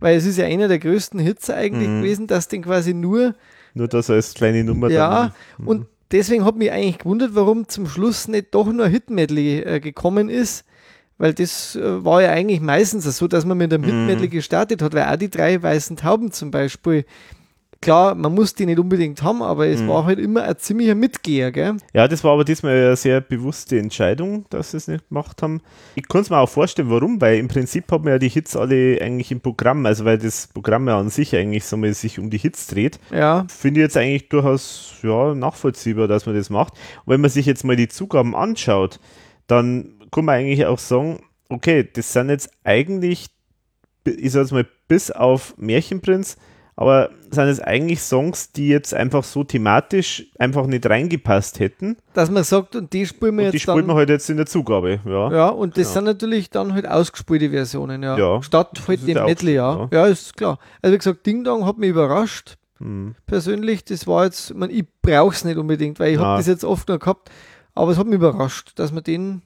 weil 0.00 0.16
es 0.16 0.26
ist 0.26 0.38
ja 0.38 0.44
einer 0.46 0.68
der 0.68 0.78
größten 0.78 1.18
Hits 1.18 1.50
eigentlich 1.50 1.88
Mhm. 1.88 2.02
gewesen, 2.02 2.26
dass 2.28 2.46
den 2.48 2.62
quasi 2.62 2.94
nur, 2.94 3.34
Nur 3.74 3.88
das 3.88 4.10
als 4.10 4.34
kleine 4.34 4.64
Nummer 4.64 4.90
ja, 4.90 5.32
dann. 5.58 5.66
und 5.66 5.86
deswegen 6.10 6.44
hat 6.44 6.56
mich 6.56 6.70
eigentlich 6.70 6.98
gewundert, 6.98 7.30
warum 7.34 7.68
zum 7.68 7.86
Schluss 7.86 8.28
nicht 8.28 8.54
doch 8.54 8.66
nur 8.70 8.86
ein 8.86 8.90
Hit-Medley 8.92 9.60
äh, 9.60 9.80
gekommen 9.80 10.28
ist. 10.28 10.64
Weil 11.18 11.34
das 11.34 11.76
äh, 11.76 12.04
war 12.04 12.22
ja 12.22 12.30
eigentlich 12.30 12.60
meistens 12.60 13.04
so, 13.16 13.28
dass 13.28 13.44
man 13.44 13.56
mit 13.58 13.72
einem 13.72 13.82
Mhm. 13.82 13.86
Hit-Medley 13.86 14.28
gestartet 14.28 14.82
hat, 14.82 14.92
weil 14.94 15.04
auch 15.04 15.16
die 15.16 15.30
drei 15.30 15.62
weißen 15.62 15.96
Tauben 15.96 16.32
zum 16.32 16.50
Beispiel, 16.50 17.04
klar, 17.82 18.14
man 18.14 18.34
muss 18.34 18.54
die 18.54 18.64
nicht 18.64 18.78
unbedingt 18.78 19.22
haben, 19.22 19.42
aber 19.42 19.66
es 19.66 19.82
Mhm. 19.82 19.88
war 19.88 20.06
halt 20.06 20.18
immer 20.18 20.44
ein 20.44 20.56
ziemlicher 20.56 20.94
Mitgeher, 20.94 21.52
gell? 21.52 21.76
Ja, 21.92 22.08
das 22.08 22.24
war 22.24 22.32
aber 22.32 22.44
diesmal 22.44 22.72
eine 22.72 22.96
sehr 22.96 23.20
bewusste 23.20 23.78
Entscheidung, 23.78 24.46
dass 24.48 24.70
sie 24.70 24.78
es 24.78 24.88
nicht 24.88 25.06
gemacht 25.08 25.42
haben. 25.42 25.60
Ich 25.96 26.08
kann 26.08 26.22
es 26.22 26.30
mir 26.30 26.38
auch 26.38 26.48
vorstellen, 26.48 26.88
warum, 26.88 27.20
weil 27.20 27.38
im 27.38 27.48
Prinzip 27.48 27.92
haben 27.92 28.04
wir 28.04 28.12
ja 28.12 28.18
die 28.18 28.30
Hits 28.30 28.56
alle 28.56 28.98
eigentlich 29.02 29.30
im 29.30 29.40
Programm, 29.40 29.84
also 29.84 30.06
weil 30.06 30.16
das 30.16 30.46
Programm 30.46 30.88
ja 30.88 30.98
an 30.98 31.10
sich 31.10 31.36
eigentlich 31.36 31.64
so 31.66 31.76
mal 31.76 31.92
sich 31.92 32.18
um 32.18 32.30
die 32.30 32.38
Hits 32.38 32.68
dreht. 32.68 32.98
Ja, 33.12 33.44
Finde 33.48 33.80
ich 33.80 33.84
jetzt 33.84 33.96
eigentlich 33.98 34.30
durchaus 34.30 34.94
ja, 35.02 35.34
nachvollziehbar, 35.34 36.08
dass 36.08 36.24
man 36.24 36.34
das 36.34 36.48
macht. 36.48 36.72
Und 37.04 37.12
wenn 37.12 37.20
man 37.20 37.30
sich 37.30 37.44
jetzt 37.44 37.64
mal 37.64 37.76
die 37.76 37.88
Zugaben 37.88 38.34
anschaut, 38.34 38.98
dann 39.46 39.90
kann 40.10 40.24
man 40.24 40.36
eigentlich 40.36 40.64
auch 40.66 40.78
sagen, 40.78 41.20
okay, 41.48 41.86
das 41.92 42.12
sind 42.12 42.30
jetzt 42.30 42.50
eigentlich, 42.64 43.26
ich 44.06 44.32
sag 44.32 44.42
jetzt 44.42 44.52
mal, 44.52 44.66
bis 44.88 45.10
auf 45.10 45.54
Märchenprinz, 45.58 46.36
aber 46.76 47.10
sind 47.30 47.48
es 47.48 47.60
eigentlich 47.60 48.00
Songs, 48.02 48.52
die 48.52 48.68
jetzt 48.68 48.92
einfach 48.94 49.24
so 49.24 49.44
thematisch 49.44 50.26
einfach 50.38 50.66
nicht 50.66 50.84
reingepasst 50.88 51.60
hätten. 51.60 51.96
dass 52.14 52.30
man 52.30 52.44
sagt, 52.44 52.76
und 52.76 52.92
die 52.92 53.06
spielen 53.06 53.36
wir 53.36 53.46
Und 53.46 53.52
die 53.52 53.56
jetzt 53.58 53.62
spielt 53.62 53.78
dann. 53.78 53.86
man 53.86 53.96
halt 53.96 54.08
jetzt 54.10 54.28
in 54.30 54.36
der 54.36 54.46
Zugabe, 54.46 55.00
ja. 55.04 55.32
ja, 55.32 55.48
und 55.48 55.76
das 55.76 55.88
Ja. 55.88 55.94
sind 55.94 56.04
natürlich 56.04 56.50
dann 56.50 56.74
halt 56.74 56.86
ausgespielte 56.86 57.50
Versionen, 57.50 58.02
ja. 58.02 58.18
Ja, 58.18 58.42
Statt 58.42 58.80
halt 58.86 59.06
dem 59.06 59.16
ja 59.16 59.24
Medley, 59.24 59.54
ja. 59.54 59.72
so, 59.74 59.88
Ja, 59.96 60.06
ist 60.06 60.36
klar. 60.36 60.58
Also 60.82 60.94
wie 60.94 60.98
gesagt, 60.98 61.24
Ding 61.26 61.44
Dong 61.44 61.64
hat 61.66 61.78
mich 61.78 61.90
überrascht, 61.90 62.56
Hm. 62.78 63.14
persönlich. 63.26 63.84
Das 63.84 64.06
war 64.06 64.24
jetzt, 64.24 64.50
ich, 64.50 64.56
mein, 64.56 64.70
ich 64.70 64.84
brauche 65.02 65.34
es 65.34 65.44
nicht 65.44 65.56
unbedingt, 65.56 66.00
weil 66.00 66.12
ich 66.12 66.18
Ja. 66.18 66.24
habe 66.24 66.38
das 66.38 66.46
jetzt 66.48 66.64
oft 66.64 66.88
noch 66.88 66.98
gehabt, 66.98 67.30
aber 67.74 67.92
es 67.92 67.98
hat 67.98 68.06
mich 68.06 68.16
überrascht, 68.16 68.72
dass 68.76 68.92
man 68.92 69.04
den 69.04 69.42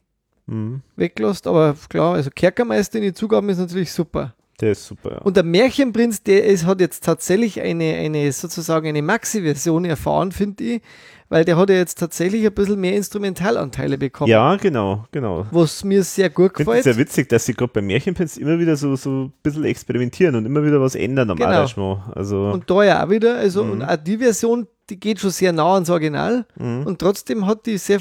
Hm. 0.49 0.81
weglässt. 0.97 1.47
Aber 1.47 1.75
klar, 1.89 2.15
also 2.15 2.31
Kerkermeister 2.35 2.99
in 2.99 3.05
die 3.05 3.13
Zugaben 3.13 3.49
ist 3.49 3.59
natürlich 3.59 3.93
super. 3.93 4.33
Der 4.61 4.73
ist 4.73 4.87
super, 4.87 5.11
ja. 5.13 5.19
Und 5.19 5.37
der 5.37 5.45
Märchenprinz, 5.45 6.23
der 6.23 6.45
ist, 6.45 6.65
hat 6.65 6.81
jetzt 6.81 7.05
tatsächlich 7.05 7.61
eine, 7.61 7.95
eine 7.97 8.33
sozusagen 8.33 8.87
eine 8.89 9.03
Maxi-Version 9.03 9.85
erfahren, 9.85 10.33
finde 10.33 10.65
ich, 10.65 10.83
weil 11.29 11.45
der 11.45 11.57
hat 11.59 11.69
ja 11.69 11.77
jetzt 11.77 11.99
tatsächlich 11.99 12.47
ein 12.47 12.55
bisschen 12.55 12.81
mehr 12.81 12.95
Instrumentalanteile 12.97 13.99
bekommen. 13.99 14.31
Ja, 14.31 14.57
genau, 14.57 15.05
genau. 15.13 15.47
Was 15.51 15.85
mir 15.85 16.03
sehr 16.05 16.31
gut 16.31 16.53
Ich 16.53 16.57
finde 16.59 16.71
es 16.73 16.77
gefällt. 16.79 16.85
sehr 16.85 16.97
witzig, 16.97 17.29
dass 17.29 17.45
sie 17.45 17.55
gerade 17.55 17.73
beim 17.73 17.87
Märchenprinz 17.87 18.37
immer 18.37 18.59
wieder 18.59 18.77
so, 18.77 18.97
so 18.97 19.25
ein 19.25 19.33
bisschen 19.43 19.65
experimentieren 19.65 20.35
und 20.37 20.47
immer 20.47 20.65
wieder 20.65 20.81
was 20.81 20.95
ändern 20.95 21.31
am 21.31 21.37
Genau. 21.37 21.51
Arrangement. 21.51 22.01
Also, 22.15 22.51
Und 22.53 22.71
da 22.71 22.85
ja 22.85 23.05
auch 23.05 23.11
wieder, 23.11 23.37
also 23.37 23.65
Mhm. 23.65 23.71
und 23.73 23.83
auch 23.83 23.97
die 23.97 24.19
Version, 24.19 24.67
die 24.89 24.99
geht 25.01 25.21
schon 25.21 25.31
sehr 25.31 25.53
nah 25.53 25.75
ans 25.75 25.91
Original 25.91 26.47
mhm, 26.59 26.85
und 26.87 26.99
trotzdem 26.99 27.45
hat 27.47 27.67
die 27.67 27.77
sehr 27.77 28.01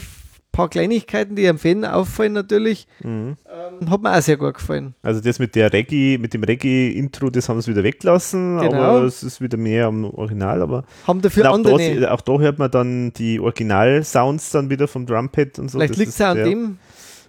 paar 0.56 0.70
Kleinigkeiten, 0.70 1.36
die 1.36 1.48
am 1.48 1.58
Fan 1.58 1.84
auffallen 1.86 2.34
natürlich, 2.34 2.88
mhm. 3.04 3.36
ähm, 3.82 3.90
hat 3.90 4.02
mir 4.02 4.18
auch 4.18 4.22
sehr 4.22 4.38
gut 4.38 4.54
gefallen. 4.56 4.96
also 5.04 5.20
das 5.22 5.38
mit 5.40 5.54
der 5.56 5.72
Reggae, 5.74 6.18
mit 6.18 6.34
dem 6.34 6.44
Reggae-Intro, 6.44 7.30
das 7.30 7.50
haben 7.50 7.62
sie 7.62 7.72
wieder 7.72 7.84
weggelassen, 7.84 8.60
Genau. 8.60 8.82
aber 8.82 9.04
es 9.04 9.22
ist 9.24 9.42
wieder 9.42 9.58
mehr 9.58 9.88
am 9.88 10.06
Original, 10.06 10.62
aber 10.62 10.86
Haben 11.06 11.22
dafür 11.22 11.50
auch, 11.52 11.56
andere, 11.56 12.00
da, 12.00 12.12
auch 12.12 12.22
da 12.22 12.40
hört 12.40 12.58
man 12.60 12.72
dann 12.72 13.12
die 13.14 13.40
Original-Sounds 13.40 14.52
dann 14.52 14.70
wieder 14.70 14.88
vom 14.88 15.06
Drumpad 15.06 15.60
und 15.60 15.70
so. 15.70 15.78
vielleicht 15.78 15.98
liegt 15.98 16.12
es 16.12 16.22
auch 16.22 16.28
an 16.28 16.38
dem, 16.38 16.78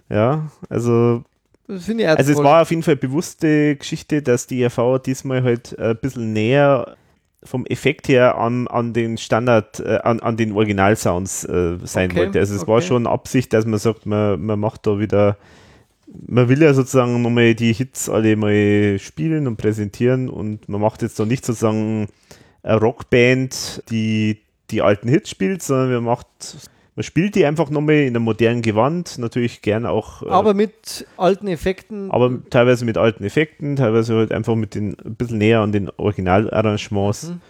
Ja, 0.09 0.49
also 0.69 1.23
Also 1.67 1.93
es 2.31 2.37
war 2.37 2.61
auf 2.61 2.69
jeden 2.69 2.83
Fall 2.83 2.95
bewusste 2.95 3.75
Geschichte, 3.75 4.21
dass 4.21 4.47
die 4.47 4.61
ERV 4.61 4.99
diesmal 5.05 5.43
halt 5.43 5.77
ein 5.77 5.97
bisschen 5.97 6.31
näher 6.33 6.95
vom 7.47 7.65
Effekt 7.65 8.07
her 8.07 8.37
an, 8.37 8.67
an 8.67 8.93
den 8.93 9.17
Standard, 9.17 9.79
äh, 9.79 9.99
an, 10.03 10.19
an 10.19 10.37
den 10.37 10.51
Originalsounds 10.51 11.45
äh, 11.45 11.77
sein 11.83 12.11
Okay, 12.11 12.19
wollte. 12.19 12.39
Also 12.39 12.55
es 12.55 12.67
war 12.67 12.77
okay. 12.77 12.87
schon 12.87 13.07
Absicht, 13.07 13.53
dass 13.53 13.65
man 13.65 13.79
sagt, 13.79 14.05
man, 14.05 14.43
man 14.43 14.59
macht 14.59 14.85
da 14.85 14.99
wieder, 14.99 15.37
man 16.27 16.49
will 16.49 16.61
ja 16.61 16.73
sozusagen 16.73 17.21
nochmal 17.21 17.55
die 17.55 17.73
Hits 17.73 18.09
alle 18.09 18.35
mal 18.35 18.99
spielen 18.99 19.47
und 19.47 19.57
präsentieren 19.57 20.29
und 20.29 20.69
man 20.69 20.81
macht 20.81 21.01
jetzt 21.01 21.19
da 21.19 21.25
nicht 21.25 21.45
sozusagen 21.45 22.07
eine 22.63 22.79
Rockband, 22.79 23.83
die 23.89 24.41
die 24.69 24.81
alten 24.81 25.07
Hits 25.07 25.29
spielt, 25.29 25.63
sondern 25.63 25.91
man 25.93 26.03
macht, 26.03 26.27
man 26.97 27.03
spielt 27.03 27.35
die 27.35 27.45
einfach 27.45 27.69
nochmal 27.69 27.95
in 27.95 28.15
einem 28.15 28.23
modernen 28.25 28.61
Gewand, 28.63 29.19
natürlich 29.19 29.61
gern 29.61 29.85
auch 29.85 30.23
äh, 30.23 30.29
aber 30.29 30.53
mit 30.53 31.05
alten 31.15 31.47
Effekten. 31.47 32.11
aber 32.11 32.39
teilweise 32.49 32.83
mit 32.85 32.97
alten 32.97 33.23
Effekten, 33.23 33.75
teilweise 33.77 34.15
halt 34.15 34.31
einfach 34.33 34.55
mit 34.55 34.75
den 34.75 34.97
ein 35.05 35.15
bisschen 35.15 35.37
näher 35.37 35.61
an 35.61 35.71
den 35.71 35.89
Originalarrangements. 35.95 37.29
Mhm. 37.29 37.41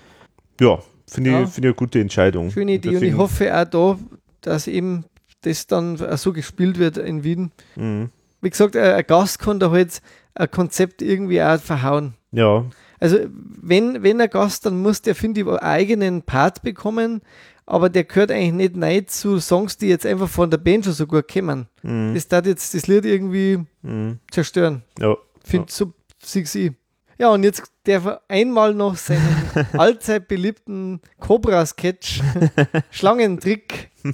Ja, 0.59 0.79
finde 1.07 1.31
Ja. 1.31 1.43
ich, 1.43 1.49
finde 1.49 1.69
ich 1.69 1.71
eine 1.71 1.75
gute 1.75 1.99
Entscheidung. 2.01 2.51
Schöne 2.51 2.73
Idee 2.73 2.89
und 2.89 2.93
ich 2.95 2.99
Deswegen- 2.99 3.17
hoffe 3.17 3.57
auch 3.57 3.65
da, 3.65 3.97
dass 4.41 4.67
eben 4.67 5.05
das 5.41 5.65
dann 5.67 5.97
so 6.17 6.33
gespielt 6.33 6.77
wird 6.77 6.97
in 6.97 7.23
Wien. 7.23 7.51
Mhm. 7.75 8.09
Wie 8.41 8.49
gesagt, 8.49 8.75
ein 8.75 8.83
ein 8.95 9.03
Gast 9.07 9.39
kann 9.39 9.59
da 9.59 9.71
halt 9.71 10.01
ein 10.35 10.51
Konzept 10.51 11.01
irgendwie 11.01 11.41
auch 11.41 11.59
verhauen. 11.59 12.13
Ja, 12.31 12.65
Also 12.99 13.17
wenn, 13.61 14.03
wenn 14.03 14.19
ein 14.19 14.29
Gast, 14.29 14.65
dann 14.65 14.81
muss 14.81 15.01
der, 15.03 15.15
finde 15.15 15.41
ich, 15.41 15.47
einen 15.47 15.57
eigenen 15.59 16.21
Part 16.23 16.63
bekommen, 16.63 17.21
aber 17.67 17.89
der 17.89 18.05
gehört 18.05 18.31
eigentlich 18.31 18.71
nicht 18.71 18.81
rein 18.83 19.07
zu 19.07 19.39
Songs, 19.39 19.77
die 19.77 19.87
jetzt 19.89 20.05
einfach 20.05 20.27
von 20.29 20.49
der 20.49 20.57
Band 20.57 20.85
schon 20.85 20.93
so 20.93 21.05
gut 21.05 21.27
kommen. 21.31 21.67
mhm. 21.83 22.13
Das 22.15 22.27
darf 22.27 22.45
jetzt 22.47 22.73
das 22.73 22.87
Lied 22.87 23.05
irgendwie 23.05 23.59
Mhm. 23.83 24.19
zerstören. 24.31 24.81
ja. 24.99 25.15
Finde 25.43 25.71
so 25.71 25.93
sieg 26.23 26.53
ich. 26.55 26.71
Ja, 27.19 27.29
und 27.29 27.43
jetzt 27.43 27.63
darf 27.85 28.05
er 28.05 28.21
einmal 28.27 28.73
noch 28.73 28.95
seinen 28.97 29.21
allzeit 29.73 30.27
beliebten 30.27 30.99
Cobra-Sketch, 31.19 32.21
Schlangentrick, 32.91 33.89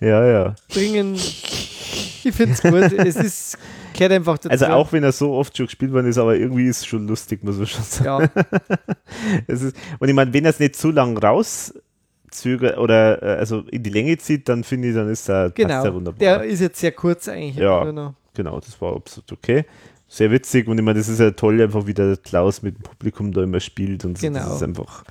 Ja, 0.00 0.26
ja. 0.26 0.54
bringen. 0.72 1.14
Ich 1.14 2.32
finde 2.34 2.52
es 2.54 2.62
gut. 2.62 2.74
es 2.74 3.16
ist, 3.16 3.58
gehört 3.94 4.12
einfach 4.12 4.38
dazu. 4.38 4.50
Also 4.50 4.66
auch 4.66 4.92
wenn 4.92 5.02
er 5.04 5.12
so 5.12 5.32
oft 5.32 5.56
schon 5.56 5.66
gespielt 5.66 5.92
worden 5.92 6.06
ist, 6.06 6.18
aber 6.18 6.36
irgendwie 6.36 6.66
ist 6.66 6.78
es 6.78 6.86
schon 6.86 7.06
lustig, 7.06 7.42
muss 7.44 7.56
man 7.56 7.66
schon 7.66 7.84
sagen. 7.84 8.30
Ja, 8.34 8.44
Es 9.46 9.62
ist, 9.62 9.76
und 9.98 10.08
ich 10.08 10.14
meine, 10.14 10.32
wenn 10.32 10.44
er 10.44 10.50
es 10.50 10.58
nicht 10.58 10.76
zu 10.76 10.90
lang 10.90 11.16
rauszögert 11.16 12.78
oder 12.78 13.22
äh, 13.22 13.38
also 13.38 13.60
in 13.70 13.82
die 13.82 13.90
Länge 13.90 14.16
zieht, 14.18 14.48
dann 14.48 14.64
finde 14.64 14.88
ich, 14.88 14.94
dann 14.94 15.08
ist 15.08 15.28
er, 15.28 15.50
genau. 15.50 15.84
er 15.84 15.94
wunderbar. 15.94 16.18
Der 16.18 16.44
ist 16.44 16.60
jetzt 16.60 16.80
sehr 16.80 16.92
kurz 16.92 17.28
eigentlich. 17.28 17.56
Ja. 17.56 17.90
noch. 17.90 18.14
genau, 18.34 18.60
das 18.60 18.80
war 18.80 18.96
absolut 18.96 19.32
okay. 19.32 19.64
Sehr 20.08 20.30
witzig 20.30 20.66
und 20.66 20.76
ich 20.76 20.84
meine, 20.84 20.98
das 20.98 21.08
ist 21.08 21.20
ja 21.20 21.30
toll, 21.30 21.60
einfach 21.62 21.86
wie 21.86 21.94
der 21.94 22.16
Klaus 22.16 22.62
mit 22.62 22.76
dem 22.76 22.82
Publikum 22.82 23.32
da 23.32 23.42
immer 23.42 23.60
spielt 23.60 24.04
und 24.04 24.18
so. 24.18 24.26
Genau. 24.26 24.40
das 24.40 24.56
ist 24.56 24.62
einfach, 24.62 25.04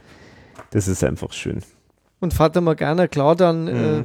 das 0.71 0.87
ist 0.87 1.03
einfach 1.03 1.31
schön. 1.31 1.61
Und 2.19 2.33
Vater 2.33 2.59
Morgana, 2.59 3.07
klar, 3.07 3.35
dann, 3.35 3.63
Mhm. 3.63 3.69
äh, 3.69 4.03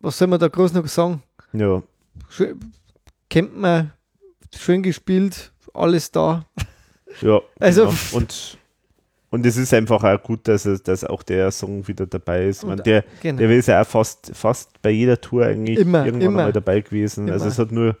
was 0.00 0.18
soll 0.18 0.28
man 0.28 0.38
da 0.38 0.48
groß 0.48 0.72
noch 0.72 0.86
sagen? 0.88 1.22
Ja, 1.52 1.82
kennt 3.28 3.56
man, 3.58 3.92
schön 4.54 4.82
gespielt, 4.82 5.52
alles 5.74 6.10
da. 6.10 6.44
ja. 7.20 7.40
Also- 7.58 7.86
genau. 7.86 7.96
und 8.12 8.58
und 9.30 9.44
es 9.44 9.58
ist 9.58 9.74
einfach 9.74 10.02
auch 10.02 10.22
gut, 10.22 10.48
dass, 10.48 10.64
es, 10.64 10.82
dass 10.82 11.04
auch 11.04 11.22
der 11.22 11.50
Song 11.50 11.86
wieder 11.86 12.06
dabei 12.06 12.46
ist. 12.46 12.64
Und- 12.64 12.86
der, 12.86 13.04
Genau. 13.20 13.36
der 13.38 13.50
ist 13.50 13.68
ja 13.68 13.82
auch 13.82 13.86
fast, 13.86 14.30
fast 14.34 14.80
bei 14.80 14.88
jeder 14.90 15.20
Tour 15.20 15.44
eigentlich 15.44 15.78
Immer, 15.78 16.06
irgendwann 16.06 16.28
immer. 16.28 16.42
mal 16.44 16.52
dabei 16.52 16.80
gewesen. 16.80 17.28
Also 17.28 17.44
Immer. 17.44 17.52
es 17.52 17.58
hat 17.58 17.70
nur, 17.70 17.96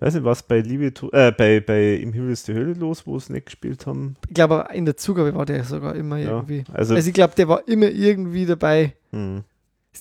weiß 0.00 0.14
nicht, 0.14 0.24
was 0.24 0.42
bei 0.42 0.58
Liebe, 0.58 0.86
äh, 1.12 1.30
bei, 1.30 1.60
bei 1.60 1.94
Im 1.94 2.12
Himmel 2.12 2.32
ist 2.32 2.48
die 2.48 2.54
Hölle 2.54 2.72
los, 2.72 3.06
wo 3.06 3.16
es 3.16 3.30
nicht 3.30 3.46
gespielt 3.46 3.86
haben. 3.86 4.16
Ich 4.26 4.34
glaube, 4.34 4.66
in 4.72 4.86
der 4.86 4.96
Zugabe 4.96 5.32
war 5.36 5.46
der 5.46 5.62
sogar 5.62 5.94
immer 5.94 6.16
Ja, 6.16 6.30
irgendwie. 6.30 6.64
also, 6.72 6.96
Also 6.96 7.06
ich 7.08 7.14
glaube, 7.14 7.34
der 7.36 7.46
war 7.46 7.68
immer 7.68 7.86
irgendwie 7.88 8.44
dabei. 8.46 8.94
hm. 9.12 9.44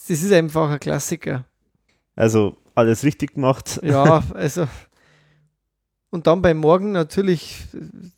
Das 0.07 0.21
ist 0.21 0.31
einfach 0.31 0.69
ein 0.69 0.79
Klassiker. 0.79 1.45
also 2.15 2.57
alles 2.75 3.03
richtig 3.03 3.35
gemacht. 3.35 3.79
Ja, 3.83 4.23
also. 4.33 4.67
Und 6.11 6.27
dann 6.27 6.41
beim 6.41 6.57
Morgen 6.57 6.91
natürlich, 6.93 7.65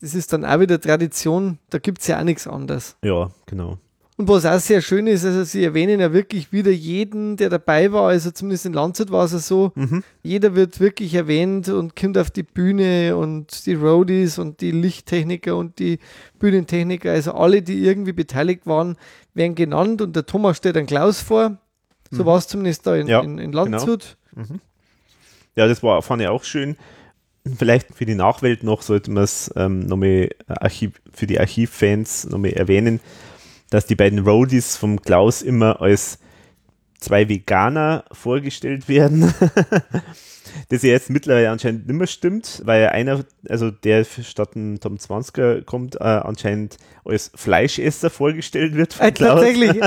das 0.00 0.14
ist 0.14 0.32
dann 0.32 0.44
auch 0.44 0.60
wieder 0.60 0.80
Tradition, 0.80 1.58
da 1.70 1.78
gibt 1.78 2.00
es 2.00 2.06
ja 2.06 2.20
auch 2.20 2.24
nichts 2.24 2.46
anderes. 2.46 2.96
Ja, 3.02 3.30
genau. 3.46 3.78
Und 4.16 4.28
was 4.28 4.46
auch 4.46 4.58
sehr 4.58 4.82
schön 4.82 5.06
ist, 5.06 5.24
also 5.24 5.44
sie 5.44 5.62
erwähnen 5.64 6.00
ja 6.00 6.12
wirklich 6.12 6.52
wieder 6.52 6.72
jeden, 6.72 7.36
der 7.36 7.50
dabei 7.50 7.92
war, 7.92 8.08
also 8.08 8.32
zumindest 8.32 8.66
in 8.66 8.72
Landshut 8.72 9.10
war 9.12 9.24
es 9.24 9.32
ja 9.32 9.38
so, 9.38 9.70
Mhm. 9.76 10.02
jeder 10.24 10.56
wird 10.56 10.80
wirklich 10.80 11.14
erwähnt 11.14 11.68
und 11.68 11.94
kommt 11.94 12.18
auf 12.18 12.30
die 12.30 12.42
Bühne 12.42 13.16
und 13.16 13.64
die 13.66 13.74
Roadies 13.74 14.38
und 14.40 14.60
die 14.60 14.72
Lichttechniker 14.72 15.56
und 15.56 15.78
die 15.78 15.98
Bühnentechniker, 16.40 17.12
also 17.12 17.32
alle, 17.32 17.62
die 17.62 17.84
irgendwie 17.84 18.12
beteiligt 18.12 18.66
waren, 18.66 18.96
werden 19.34 19.54
genannt 19.54 20.02
und 20.02 20.14
der 20.16 20.26
Thomas 20.26 20.56
stellt 20.56 20.76
einen 20.76 20.88
Klaus 20.88 21.20
vor. 21.20 21.58
So 22.10 22.22
Mhm. 22.22 22.26
war 22.26 22.38
es 22.38 22.48
zumindest 22.48 22.86
da 22.86 22.96
in, 22.96 23.06
Ja, 23.06 23.20
in, 23.20 23.38
in 23.38 23.52
Landshut. 23.52 24.16
Mhm. 24.34 24.60
Ja, 25.56 25.66
das 25.66 25.82
war, 25.82 26.00
fand 26.02 26.22
ich 26.22 26.28
auch 26.28 26.44
schön. 26.44 26.76
Vielleicht 27.56 27.94
für 27.94 28.04
die 28.06 28.14
Nachwelt 28.14 28.62
noch 28.62 28.82
sollte 28.82 29.10
man 29.10 29.24
es 29.24 29.50
ähm, 29.56 29.80
nochmal 29.80 30.30
Archiv, 30.46 30.92
für 31.12 31.26
die 31.26 31.40
Archivfans 31.40 32.26
nochmal 32.28 32.52
erwähnen, 32.52 33.00
dass 33.70 33.86
die 33.86 33.94
beiden 33.96 34.20
Roadies 34.20 34.76
vom 34.76 35.00
Klaus 35.02 35.42
immer 35.42 35.80
als 35.80 36.18
zwei 37.00 37.28
Veganer 37.28 38.04
vorgestellt 38.12 38.88
werden. 38.88 39.32
das 40.68 40.82
ja 40.82 40.90
jetzt 40.90 41.10
mittlerweile 41.10 41.50
anscheinend 41.50 41.86
nicht 41.86 41.96
mehr 41.96 42.06
stimmt, 42.06 42.62
weil 42.64 42.88
einer, 42.88 43.24
also 43.48 43.70
der 43.70 44.04
statt 44.04 44.54
dem 44.54 44.80
Tom 44.80 44.96
20er 44.96 45.62
kommt, 45.64 45.96
äh, 45.96 46.04
anscheinend 46.04 46.76
als 47.04 47.30
Fleischesser 47.34 48.10
vorgestellt 48.10 48.74
wird 48.74 48.94
von 48.94 49.06
Äh, 49.06 49.12
Klaus. 49.12 49.40
tatsächlich. 49.40 49.80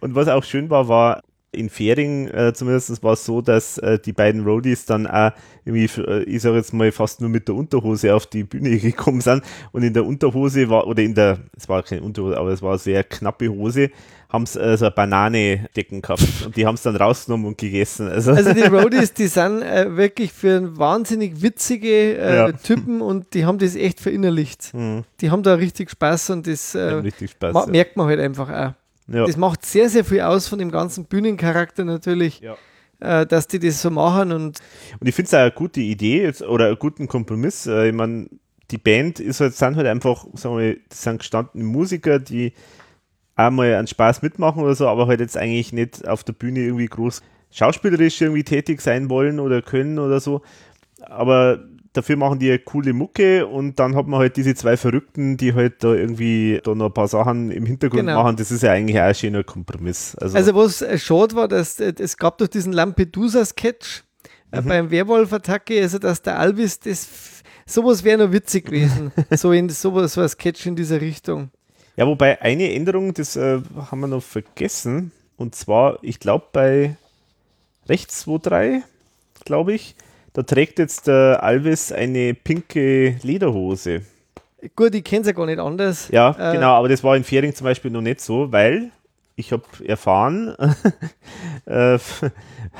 Und 0.00 0.14
was 0.14 0.28
auch 0.28 0.44
schön 0.44 0.70
war, 0.70 0.88
war 0.88 1.22
in 1.50 1.70
Fähring 1.70 2.28
äh, 2.28 2.52
zumindest 2.52 3.02
war 3.02 3.14
es 3.14 3.24
so, 3.24 3.40
dass 3.40 3.78
äh, 3.78 3.98
die 3.98 4.12
beiden 4.12 4.44
Roadies 4.44 4.84
dann 4.84 5.06
auch 5.06 5.30
irgendwie, 5.64 6.02
äh, 6.02 6.22
ich 6.24 6.42
sage 6.42 6.56
jetzt 6.56 6.74
mal, 6.74 6.92
fast 6.92 7.22
nur 7.22 7.30
mit 7.30 7.48
der 7.48 7.54
Unterhose 7.54 8.14
auf 8.14 8.26
die 8.26 8.44
Bühne 8.44 8.76
gekommen 8.78 9.22
sind. 9.22 9.42
Und 9.72 9.82
in 9.82 9.94
der 9.94 10.04
Unterhose 10.04 10.68
war, 10.68 10.86
oder 10.86 11.02
in 11.02 11.14
der, 11.14 11.38
es 11.56 11.66
war 11.66 11.82
keine 11.82 12.02
Unterhose, 12.02 12.36
aber 12.36 12.50
es 12.50 12.60
war 12.60 12.72
eine 12.72 12.78
sehr 12.78 13.02
knappe 13.02 13.48
Hose, 13.48 13.88
haben 14.28 14.44
sie 14.44 14.60
äh, 14.60 14.76
so 14.76 14.84
eine 14.84 14.94
Banane 14.94 15.68
decken 15.74 16.02
gehabt. 16.02 16.22
Und 16.44 16.54
die 16.54 16.66
haben 16.66 16.74
es 16.74 16.82
dann 16.82 16.96
rausgenommen 16.96 17.46
und 17.46 17.56
gegessen. 17.56 18.08
Also, 18.08 18.32
Also 18.32 18.52
die 18.52 18.60
Roadies, 18.64 19.14
die 19.14 19.26
sind 19.28 19.62
äh, 19.62 19.96
wirklich 19.96 20.34
für 20.34 20.76
wahnsinnig 20.76 21.40
witzige 21.40 22.18
äh, 22.18 22.36
Ja. 22.36 22.52
Typen 22.52 23.00
und 23.00 23.32
die 23.32 23.46
haben 23.46 23.56
das 23.56 23.74
echt 23.74 24.00
verinnerlicht. 24.00 24.64
hm, 24.74 25.04
Die 25.22 25.30
haben 25.30 25.42
da 25.42 25.54
richtig 25.54 25.88
Spaß 25.88 26.28
und 26.28 26.46
das 26.46 26.74
äh, 26.74 26.80
richtig 26.80 27.30
Spaß. 27.30 27.54
ma- 27.54 27.66
merkt 27.66 27.96
man 27.96 28.06
halt 28.06 28.20
einfach 28.20 28.50
auch. 28.50 28.74
Ja. 29.10 29.26
Das 29.26 29.36
macht 29.36 29.64
sehr, 29.64 29.88
sehr 29.88 30.04
viel 30.04 30.20
aus 30.20 30.48
von 30.48 30.58
dem 30.58 30.70
ganzen 30.70 31.04
Bühnencharakter 31.06 31.84
natürlich, 31.84 32.40
Ja. 32.40 32.56
äh, 33.00 33.26
dass 33.26 33.48
die 33.48 33.58
das 33.58 33.80
so 33.82 33.90
machen 33.90 34.32
und 34.32 34.58
Und 35.00 35.06
ich 35.06 35.14
finde 35.14 35.26
es 35.28 35.34
auch 35.34 35.38
eine 35.38 35.50
gute 35.52 35.80
Idee 35.80 36.30
oder 36.48 36.66
einen 36.66 36.78
guten 36.78 37.08
Kompromiss. 37.08 37.66
Äh, 37.66 37.88
ich 37.88 37.94
meine, 37.94 38.28
die 38.70 38.78
Band 38.78 39.18
ist 39.20 39.40
halt, 39.40 39.54
sind 39.54 39.76
halt 39.76 39.86
einfach, 39.86 40.26
sagen 40.34 40.58
wir, 40.58 40.76
das 40.88 41.02
sind 41.02 41.18
gestandene 41.20 41.64
Musiker, 41.64 42.18
die 42.18 42.52
auch 43.34 43.50
mal 43.50 43.74
einen 43.74 43.86
Spaß 43.86 44.20
mitmachen 44.22 44.62
oder 44.62 44.74
so, 44.74 44.88
aber 44.88 45.06
halt 45.06 45.20
jetzt 45.20 45.36
eigentlich 45.36 45.72
nicht 45.72 46.06
auf 46.06 46.24
der 46.24 46.32
Bühne 46.32 46.60
irgendwie 46.60 46.86
groß 46.86 47.22
schauspielerisch 47.50 48.20
irgendwie 48.20 48.44
tätig 48.44 48.80
sein 48.82 49.08
wollen 49.08 49.40
oder 49.40 49.62
können 49.62 49.98
oder 49.98 50.20
so. 50.20 50.42
Aber 51.00 51.60
dafür 51.98 52.16
machen 52.16 52.38
die 52.38 52.48
eine 52.48 52.58
coole 52.60 52.92
Mucke 52.92 53.46
und 53.46 53.78
dann 53.78 53.94
hat 53.96 54.06
man 54.06 54.20
halt 54.20 54.36
diese 54.36 54.54
zwei 54.54 54.76
Verrückten, 54.76 55.36
die 55.36 55.52
halt 55.54 55.82
da 55.84 55.92
irgendwie 55.92 56.60
da 56.62 56.74
noch 56.74 56.86
ein 56.86 56.94
paar 56.94 57.08
Sachen 57.08 57.50
im 57.50 57.66
Hintergrund 57.66 58.06
Genau. 58.06 58.22
machen. 58.22 58.36
Das 58.36 58.50
ist 58.50 58.62
ja 58.62 58.72
eigentlich 58.72 58.98
auch 58.98 59.04
ein 59.04 59.14
schöner 59.14 59.44
Kompromiss. 59.44 60.14
Also, 60.16 60.36
Also 60.36 60.54
was 60.54 60.84
schade 61.02 61.34
war, 61.34 61.48
dass 61.48 61.80
äh, 61.80 61.92
es 61.98 62.16
gab 62.16 62.38
doch 62.38 62.46
diesen 62.48 62.72
Lampedusa-Sketch 62.72 64.04
äh, 64.52 64.60
Mhm. 64.62 64.66
beim 64.68 64.90
Werwolf-Attacke, 64.90 65.80
also 65.82 65.98
dass 65.98 66.22
der 66.22 66.38
Alvis 66.38 66.80
das 66.80 67.06
sowas 67.66 68.02
wäre 68.04 68.24
noch 68.26 68.32
witzig 68.32 68.66
gewesen. 68.66 69.12
so 69.32 69.52
in 69.52 69.68
sowas, 69.68 70.14
so 70.14 70.22
ein 70.22 70.28
Sketch 70.28 70.64
in 70.66 70.74
dieser 70.76 71.00
Richtung. 71.00 71.50
Ja, 71.96 72.06
wobei 72.06 72.40
eine 72.40 72.72
Änderung, 72.72 73.12
das 73.12 73.36
äh, 73.36 73.60
haben 73.90 74.00
wir 74.00 74.06
noch 74.06 74.22
vergessen. 74.22 75.12
Und 75.36 75.54
zwar, 75.54 75.98
ich 76.02 76.18
glaube, 76.20 76.46
bei 76.52 76.96
rechts 77.88 78.26
2.3, 78.26 78.82
glaube 79.44 79.72
ich, 79.74 79.94
da 80.32 80.42
trägt 80.42 80.78
jetzt 80.78 81.06
der 81.06 81.42
Alves 81.42 81.92
eine 81.92 82.34
pinke 82.34 83.16
Lederhose. 83.22 84.02
Gut, 84.74 84.94
ich 84.94 85.04
kenne 85.04 85.20
es 85.22 85.26
ja 85.28 85.32
gar 85.32 85.46
nicht 85.46 85.58
anders. 85.58 86.08
Ja, 86.10 86.34
Äh, 86.38 86.54
genau, 86.54 86.72
aber 86.72 86.88
das 86.88 87.04
war 87.04 87.16
in 87.16 87.24
Fähring 87.24 87.54
zum 87.54 87.64
Beispiel 87.64 87.90
noch 87.90 88.00
nicht 88.00 88.20
so, 88.20 88.50
weil 88.50 88.90
ich 89.36 89.52
habe 89.52 89.62
erfahren 89.86 90.56
äh, 91.66 91.98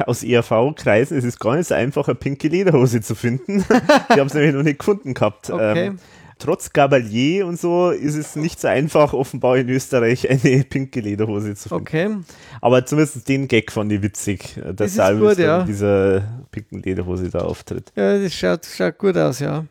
aus 0.04 0.24
ERV-Kreisen, 0.24 1.16
es 1.16 1.24
ist 1.24 1.38
gar 1.38 1.56
nicht 1.56 1.68
so 1.68 1.74
einfach, 1.74 2.08
eine 2.08 2.16
pinke 2.16 2.48
Lederhose 2.48 3.00
zu 3.00 3.14
finden. 3.14 3.58
ich 4.10 4.16
habe 4.16 4.22
es 4.22 4.34
nämlich 4.34 4.54
noch 4.54 4.64
nicht 4.64 4.80
gefunden 4.80 5.14
gehabt. 5.14 5.50
Okay. 5.50 5.86
Ähm, 5.86 5.98
trotz 6.38 6.72
Gabalier 6.72 7.46
und 7.46 7.58
so 7.60 7.90
ist 7.90 8.14
es 8.14 8.36
nicht 8.36 8.60
so 8.60 8.68
einfach, 8.68 9.12
offenbar 9.12 9.56
in 9.58 9.68
Österreich 9.68 10.28
eine 10.30 10.64
pinke 10.68 11.00
Lederhose 11.00 11.54
zu 11.54 11.68
finden. 11.68 11.82
Okay. 11.82 12.16
Aber 12.60 12.84
zumindest 12.86 13.28
den 13.28 13.48
Gag 13.48 13.70
fand 13.72 13.92
ich 13.92 14.02
witzig, 14.02 14.54
Das 14.64 14.76
dass 14.76 14.94
der 14.94 15.04
Alves 15.04 15.36
gut, 15.36 15.44
ja. 15.44 15.60
in 15.60 15.66
dieser 15.66 16.44
pinken 16.50 16.82
Lederhose 16.82 17.28
da 17.30 17.40
auftritt. 17.40 17.92
Ja, 17.96 18.18
das 18.18 18.32
schaut, 18.34 18.64
schaut 18.66 18.98
gut 18.98 19.16
aus, 19.16 19.40
ja. 19.40 19.64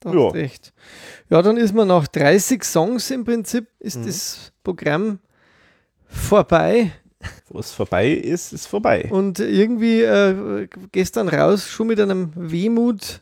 Da 0.00 0.12
Ja. 0.14 0.28
recht. 0.28 0.72
Ja, 1.28 1.42
dann 1.42 1.56
ist 1.58 1.74
man 1.74 1.88
nach 1.88 2.08
30 2.08 2.64
Songs 2.64 3.10
im 3.10 3.24
Prinzip, 3.24 3.66
ist 3.80 3.98
Mhm. 3.98 4.06
das 4.06 4.52
Programm 4.64 5.18
vorbei. 6.08 6.92
Wo 7.50 7.58
es 7.58 7.70
vorbei 7.72 8.10
ist, 8.12 8.52
ist 8.52 8.66
vorbei. 8.66 9.08
Und 9.10 9.40
irgendwie 9.40 10.00
äh, 10.02 10.68
gestern 10.92 11.28
raus, 11.28 11.68
schon 11.68 11.88
mit 11.88 12.00
einem 12.00 12.32
Wehmut, 12.34 13.20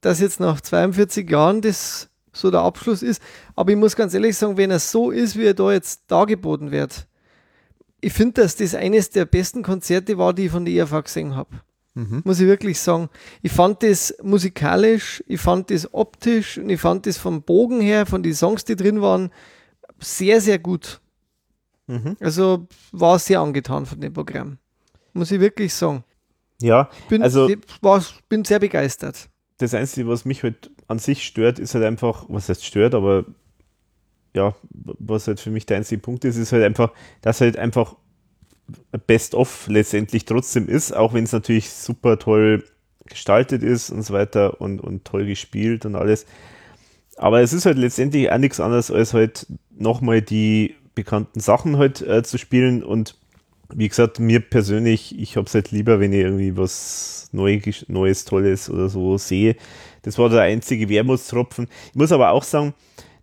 dass 0.00 0.20
jetzt 0.20 0.40
nach 0.40 0.60
42 0.60 1.30
Jahren 1.30 1.60
das 1.60 2.08
so 2.36 2.50
der 2.50 2.60
Abschluss 2.60 3.02
ist. 3.02 3.20
Aber 3.54 3.70
ich 3.70 3.76
muss 3.76 3.96
ganz 3.96 4.14
ehrlich 4.14 4.36
sagen, 4.36 4.56
wenn 4.56 4.70
er 4.70 4.78
so 4.78 5.10
ist, 5.10 5.36
wie 5.36 5.46
er 5.46 5.54
da 5.54 5.72
jetzt 5.72 6.02
dargeboten 6.08 6.70
wird, 6.70 7.06
ich 8.00 8.12
finde, 8.12 8.42
dass 8.42 8.56
das 8.56 8.74
eines 8.74 9.10
der 9.10 9.24
besten 9.24 9.62
Konzerte 9.62 10.18
war, 10.18 10.32
die 10.34 10.46
ich 10.46 10.50
von 10.50 10.64
der 10.64 10.74
ERV 10.74 11.02
gesehen 11.04 11.34
habe. 11.34 11.50
Mhm. 11.94 12.20
Muss 12.24 12.38
ich 12.40 12.46
wirklich 12.46 12.78
sagen. 12.78 13.08
Ich 13.42 13.52
fand 13.52 13.82
das 13.82 14.14
musikalisch, 14.22 15.24
ich 15.26 15.40
fand 15.40 15.70
das 15.70 15.92
optisch 15.94 16.58
und 16.58 16.68
ich 16.68 16.80
fand 16.80 17.06
das 17.06 17.16
vom 17.16 17.42
Bogen 17.42 17.80
her, 17.80 18.04
von 18.04 18.22
den 18.22 18.34
Songs, 18.34 18.64
die 18.64 18.76
drin 18.76 19.00
waren, 19.00 19.30
sehr, 19.98 20.42
sehr 20.42 20.58
gut. 20.58 21.00
Mhm. 21.86 22.16
Also 22.20 22.66
war 22.92 23.18
sehr 23.18 23.40
angetan 23.40 23.86
von 23.86 23.98
dem 24.00 24.12
Programm. 24.12 24.58
Muss 25.14 25.30
ich 25.30 25.40
wirklich 25.40 25.72
sagen. 25.72 26.04
Ja, 26.60 26.90
Bin, 27.08 27.22
Also- 27.22 27.48
ich 27.48 27.58
war, 27.80 28.04
bin 28.28 28.44
sehr 28.44 28.58
begeistert. 28.58 29.28
das 29.58 29.72
Einzige, 29.72 30.06
was 30.06 30.26
mich 30.26 30.42
halt 30.42 30.70
an 30.88 30.98
sich 30.98 31.26
stört, 31.26 31.58
ist 31.58 31.74
halt 31.74 31.84
einfach, 31.84 32.26
was 32.28 32.48
heißt 32.48 32.64
stört, 32.64 32.94
aber 32.94 33.24
ja, 34.34 34.54
was 34.70 35.26
halt 35.26 35.40
für 35.40 35.50
mich 35.50 35.66
der 35.66 35.78
einzige 35.78 36.00
Punkt 36.00 36.24
ist, 36.24 36.36
ist 36.36 36.52
halt 36.52 36.62
einfach, 36.62 36.92
dass 37.22 37.40
halt 37.40 37.56
einfach 37.56 37.96
Best-of 39.06 39.66
letztendlich 39.68 40.24
trotzdem 40.24 40.68
ist, 40.68 40.94
auch 40.94 41.14
wenn 41.14 41.24
es 41.24 41.32
natürlich 41.32 41.70
super 41.70 42.18
toll 42.18 42.64
gestaltet 43.06 43.62
ist 43.62 43.90
und 43.90 44.02
so 44.02 44.12
weiter 44.12 44.60
und, 44.60 44.80
und 44.80 45.04
toll 45.04 45.26
gespielt 45.26 45.86
und 45.86 45.94
alles. 45.94 46.26
Aber 47.16 47.40
es 47.40 47.52
ist 47.52 47.64
halt 47.64 47.78
letztendlich 47.78 48.30
auch 48.30 48.38
nichts 48.38 48.60
anderes, 48.60 48.90
als 48.90 49.14
halt 49.14 49.46
nochmal 49.70 50.20
die 50.20 50.74
bekannten 50.94 51.40
Sachen 51.40 51.78
halt 51.78 52.02
äh, 52.02 52.22
zu 52.22 52.38
spielen 52.38 52.82
und 52.82 53.16
wie 53.74 53.88
gesagt, 53.88 54.20
mir 54.20 54.40
persönlich, 54.40 55.18
ich 55.18 55.36
habe 55.36 55.46
es 55.46 55.54
halt 55.54 55.70
lieber, 55.70 55.98
wenn 55.98 56.12
ich 56.12 56.20
irgendwie 56.20 56.56
was 56.56 57.28
Neu 57.32 57.60
Neues, 57.88 58.24
Tolles 58.24 58.70
oder 58.70 58.88
so 58.88 59.18
sehe. 59.18 59.56
Das 60.06 60.18
war 60.18 60.28
der 60.28 60.42
einzige 60.42 60.88
Wermutstropfen. 60.88 61.66
Ich 61.88 61.96
muss 61.96 62.12
aber 62.12 62.30
auch 62.30 62.44
sagen, 62.44 62.74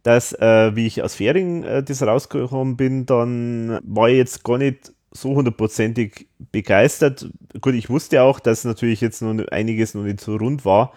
dass, 0.04 0.34
äh, 0.34 0.76
wie 0.76 0.86
ich 0.86 1.02
aus 1.02 1.16
Fähring 1.16 1.64
äh, 1.64 1.82
das 1.82 2.04
rausgekommen 2.04 2.76
bin, 2.76 3.06
dann 3.06 3.80
war 3.86 4.10
ich 4.10 4.18
jetzt 4.18 4.44
gar 4.44 4.58
nicht 4.58 4.92
so 5.12 5.34
hundertprozentig 5.34 6.28
begeistert. 6.52 7.30
Gut, 7.62 7.76
ich 7.76 7.90
wusste 7.90 8.22
auch, 8.22 8.42
dass 8.42 8.66
natürlich 8.66 9.00
jetzt 9.00 9.22
noch 9.22 9.48
einiges 9.48 9.94
noch 9.94 10.04
nicht 10.04 10.20
so 10.20 10.36
rund 10.36 10.66
war. 10.66 10.92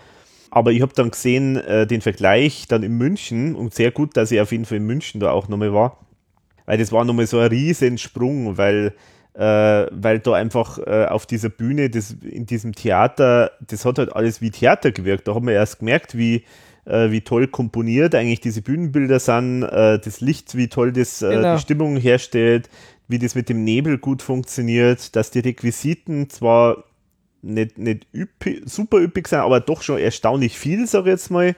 Aber 0.50 0.73
ich 0.73 0.82
habe 0.82 0.92
dann 0.92 1.12
gesehen, 1.12 1.56
äh, 1.56 1.86
den 1.86 2.00
Vergleich 2.00 2.66
dann 2.66 2.82
in 2.82 2.98
München 2.98 3.55
und 3.55 3.73
sehr 3.73 3.92
gut, 3.92 4.16
dass 4.16 4.32
ich 4.32 4.40
auf 4.40 4.50
jeden 4.50 4.65
Fall 4.65 4.78
in 4.78 4.86
München 4.86 5.20
da 5.20 5.31
auch 5.31 5.47
nochmal 5.47 5.73
war. 5.73 6.05
Weil 6.65 6.78
das 6.78 6.90
war 6.90 7.05
nochmal 7.05 7.28
so 7.28 7.39
ein 7.39 7.47
Riesensprung, 7.47 8.58
weil, 8.58 8.92
äh, 9.36 9.86
weil 9.90 10.18
da 10.20 10.32
einfach 10.32 10.78
äh, 10.78 11.06
auf 11.06 11.26
dieser 11.26 11.50
Bühne, 11.50 11.90
das, 11.90 12.16
in 12.23 12.47
diesem 12.47 12.74
Theater, 12.74 13.50
das 13.60 13.84
hat 13.84 13.98
halt 13.98 14.15
alles 14.15 14.40
wie 14.40 14.50
Theater 14.50 14.92
gewirkt. 14.92 15.28
Da 15.28 15.34
haben 15.34 15.47
wir 15.47 15.55
erst 15.55 15.81
gemerkt, 15.81 16.16
wie, 16.16 16.44
äh, 16.86 17.10
wie 17.10 17.20
toll 17.20 17.47
komponiert 17.47 18.15
eigentlich 18.15 18.40
diese 18.40 18.62
Bühnenbilder 18.62 19.20
sind, 19.20 19.62
äh, 19.62 19.98
das 19.98 20.23
Licht, 20.23 20.56
wie 20.56 20.68
toll 20.68 20.92
das 20.92 21.20
äh, 21.20 21.34
genau. 21.34 21.56
die 21.56 21.60
Stimmung 21.60 21.98
herstellt, 21.98 22.70
wie 23.08 23.18
das 23.18 23.34
mit 23.34 23.50
dem 23.50 23.62
Nebel 23.62 23.98
gut 23.98 24.23
funktioniert, 24.23 25.15
dass 25.15 25.31
die 25.31 25.40
Requisiten 25.40 26.31
zwar 26.31 26.84
nicht, 27.42 27.76
nicht 27.76 28.06
üppig, 28.15 28.62
super 28.65 28.98
üppig 28.98 29.28
sind, 29.28 29.40
aber 29.40 29.60
doch 29.60 29.82
schon 29.82 29.98
erstaunlich 29.98 30.58
viel, 30.58 30.86
sage 30.86 31.10
ich 31.10 31.12
jetzt 31.12 31.31
mal, 31.31 31.55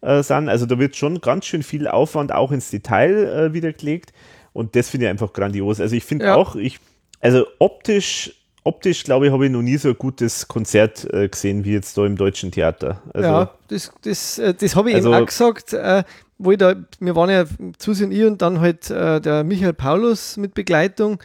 äh, 0.00 0.22
sind. 0.24 0.48
Also 0.48 0.66
da 0.66 0.80
wird 0.80 0.96
schon 0.96 1.20
ganz 1.20 1.46
schön 1.46 1.62
viel 1.62 1.86
Aufwand 1.86 2.32
auch 2.32 2.50
ins 2.50 2.70
Detail 2.70 3.24
äh, 3.24 3.54
wieder 3.54 3.72
gelegt 3.72 4.12
und 4.52 4.74
das 4.74 4.90
finde 4.90 5.06
ich 5.06 5.10
einfach 5.10 5.32
grandios. 5.32 5.80
Also 5.80 5.94
ich 5.94 6.04
finde 6.04 6.26
ja. 6.26 6.34
auch, 6.34 6.56
ich, 6.56 6.80
also 7.20 7.46
optisch 7.58 8.32
optisch, 8.64 9.04
glaube 9.04 9.26
ich, 9.26 9.32
habe 9.32 9.46
ich 9.46 9.52
noch 9.52 9.62
nie 9.62 9.76
so 9.76 9.88
ein 9.88 9.98
gutes 9.98 10.48
Konzert 10.48 11.04
äh, 11.12 11.28
gesehen 11.28 11.64
wie 11.64 11.72
jetzt 11.72 11.96
da 11.96 12.04
im 12.06 12.16
Deutschen 12.16 12.50
Theater. 12.52 13.02
Also, 13.14 13.28
ja, 13.28 13.54
das, 13.68 13.92
das, 14.02 14.38
äh, 14.38 14.54
das 14.54 14.76
habe 14.76 14.90
ich 14.90 14.96
also, 14.96 15.12
eben 15.12 15.22
auch 15.22 15.26
gesagt, 15.26 15.72
äh, 15.72 16.04
wo 16.38 16.52
ich 16.52 16.58
da, 16.58 16.74
wir 17.00 17.16
waren 17.16 17.30
ja 17.30 17.44
Susi 17.78 18.04
und 18.04 18.12
ich 18.12 18.24
und 18.24 18.42
dann 18.42 18.60
halt 18.60 18.90
äh, 18.90 19.20
der 19.20 19.44
Michael 19.44 19.74
Paulus 19.74 20.36
mit 20.36 20.54
Begleitung 20.54 21.18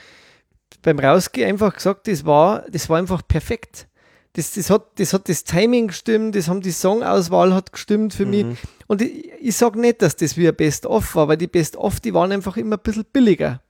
beim 0.82 0.99
Rausgehen 0.99 1.49
einfach 1.49 1.74
gesagt, 1.74 2.07
das 2.07 2.25
war, 2.25 2.64
das 2.69 2.90
war 2.90 2.98
einfach 2.98 3.22
perfekt. 3.27 3.88
Das, 4.33 4.53
das, 4.53 4.69
hat, 4.69 4.99
das 4.99 5.14
hat 5.14 5.30
das 5.30 5.45
Timing 5.45 5.88
gestimmt, 5.88 6.35
das 6.35 6.49
haben 6.49 6.59
die 6.59 6.72
Songauswahl 6.72 7.53
hat 7.53 7.72
gestimmt 7.72 8.14
für 8.14 8.25
mhm. 8.25 8.32
mich. 8.32 8.45
Und 8.88 9.01
ich, 9.01 9.32
ich 9.40 9.56
sage 9.56 9.80
nicht, 9.80 10.01
dass 10.01 10.17
das 10.17 10.35
wie 10.35 10.48
ein 10.48 10.56
Best-of 10.56 11.15
war, 11.15 11.30
weil 11.30 11.38
die 11.38 11.48
Best-of, 11.48 12.01
die 12.01 12.14
waren 12.14 12.33
einfach 12.33 12.57
immer 12.57 12.75
ein 12.75 12.83
bisschen 12.83 13.06
billiger. 13.11 13.61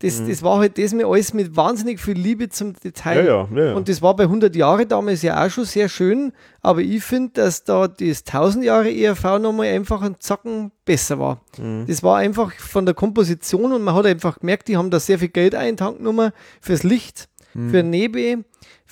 Das, 0.00 0.20
mhm. 0.20 0.28
das 0.28 0.42
war 0.42 0.58
halt 0.58 0.76
das 0.76 0.92
mir 0.92 1.06
alles 1.06 1.32
mit 1.34 1.56
wahnsinnig 1.56 2.00
viel 2.00 2.18
Liebe 2.18 2.48
zum 2.48 2.74
Detail. 2.74 3.24
Ja, 3.24 3.48
ja, 3.50 3.64
ja, 3.66 3.74
Und 3.74 3.88
das 3.88 4.02
war 4.02 4.16
bei 4.16 4.24
100 4.24 4.54
Jahre 4.56 4.86
damals 4.86 5.22
ja 5.22 5.44
auch 5.44 5.50
schon 5.50 5.64
sehr 5.64 5.88
schön, 5.88 6.32
aber 6.60 6.80
ich 6.80 7.02
finde, 7.02 7.32
dass 7.34 7.64
da 7.64 7.88
das 7.88 8.24
1000 8.26 8.64
Jahre 8.64 8.92
ERV 8.92 9.38
nochmal 9.38 9.68
einfach 9.68 10.02
ein 10.02 10.16
Zacken 10.18 10.72
besser 10.84 11.18
war. 11.18 11.40
Mhm. 11.58 11.86
Das 11.86 12.02
war 12.02 12.18
einfach 12.18 12.52
von 12.52 12.86
der 12.86 12.94
Komposition 12.94 13.72
und 13.72 13.82
man 13.82 13.94
hat 13.94 14.06
einfach 14.06 14.40
gemerkt, 14.40 14.68
die 14.68 14.76
haben 14.76 14.90
da 14.90 15.00
sehr 15.00 15.18
viel 15.18 15.28
Geld 15.28 15.54
eintankt 15.54 15.98
genommen 15.98 16.32
fürs 16.60 16.82
Licht, 16.82 17.28
mhm. 17.54 17.70
für 17.70 17.82
Nebel 17.82 18.44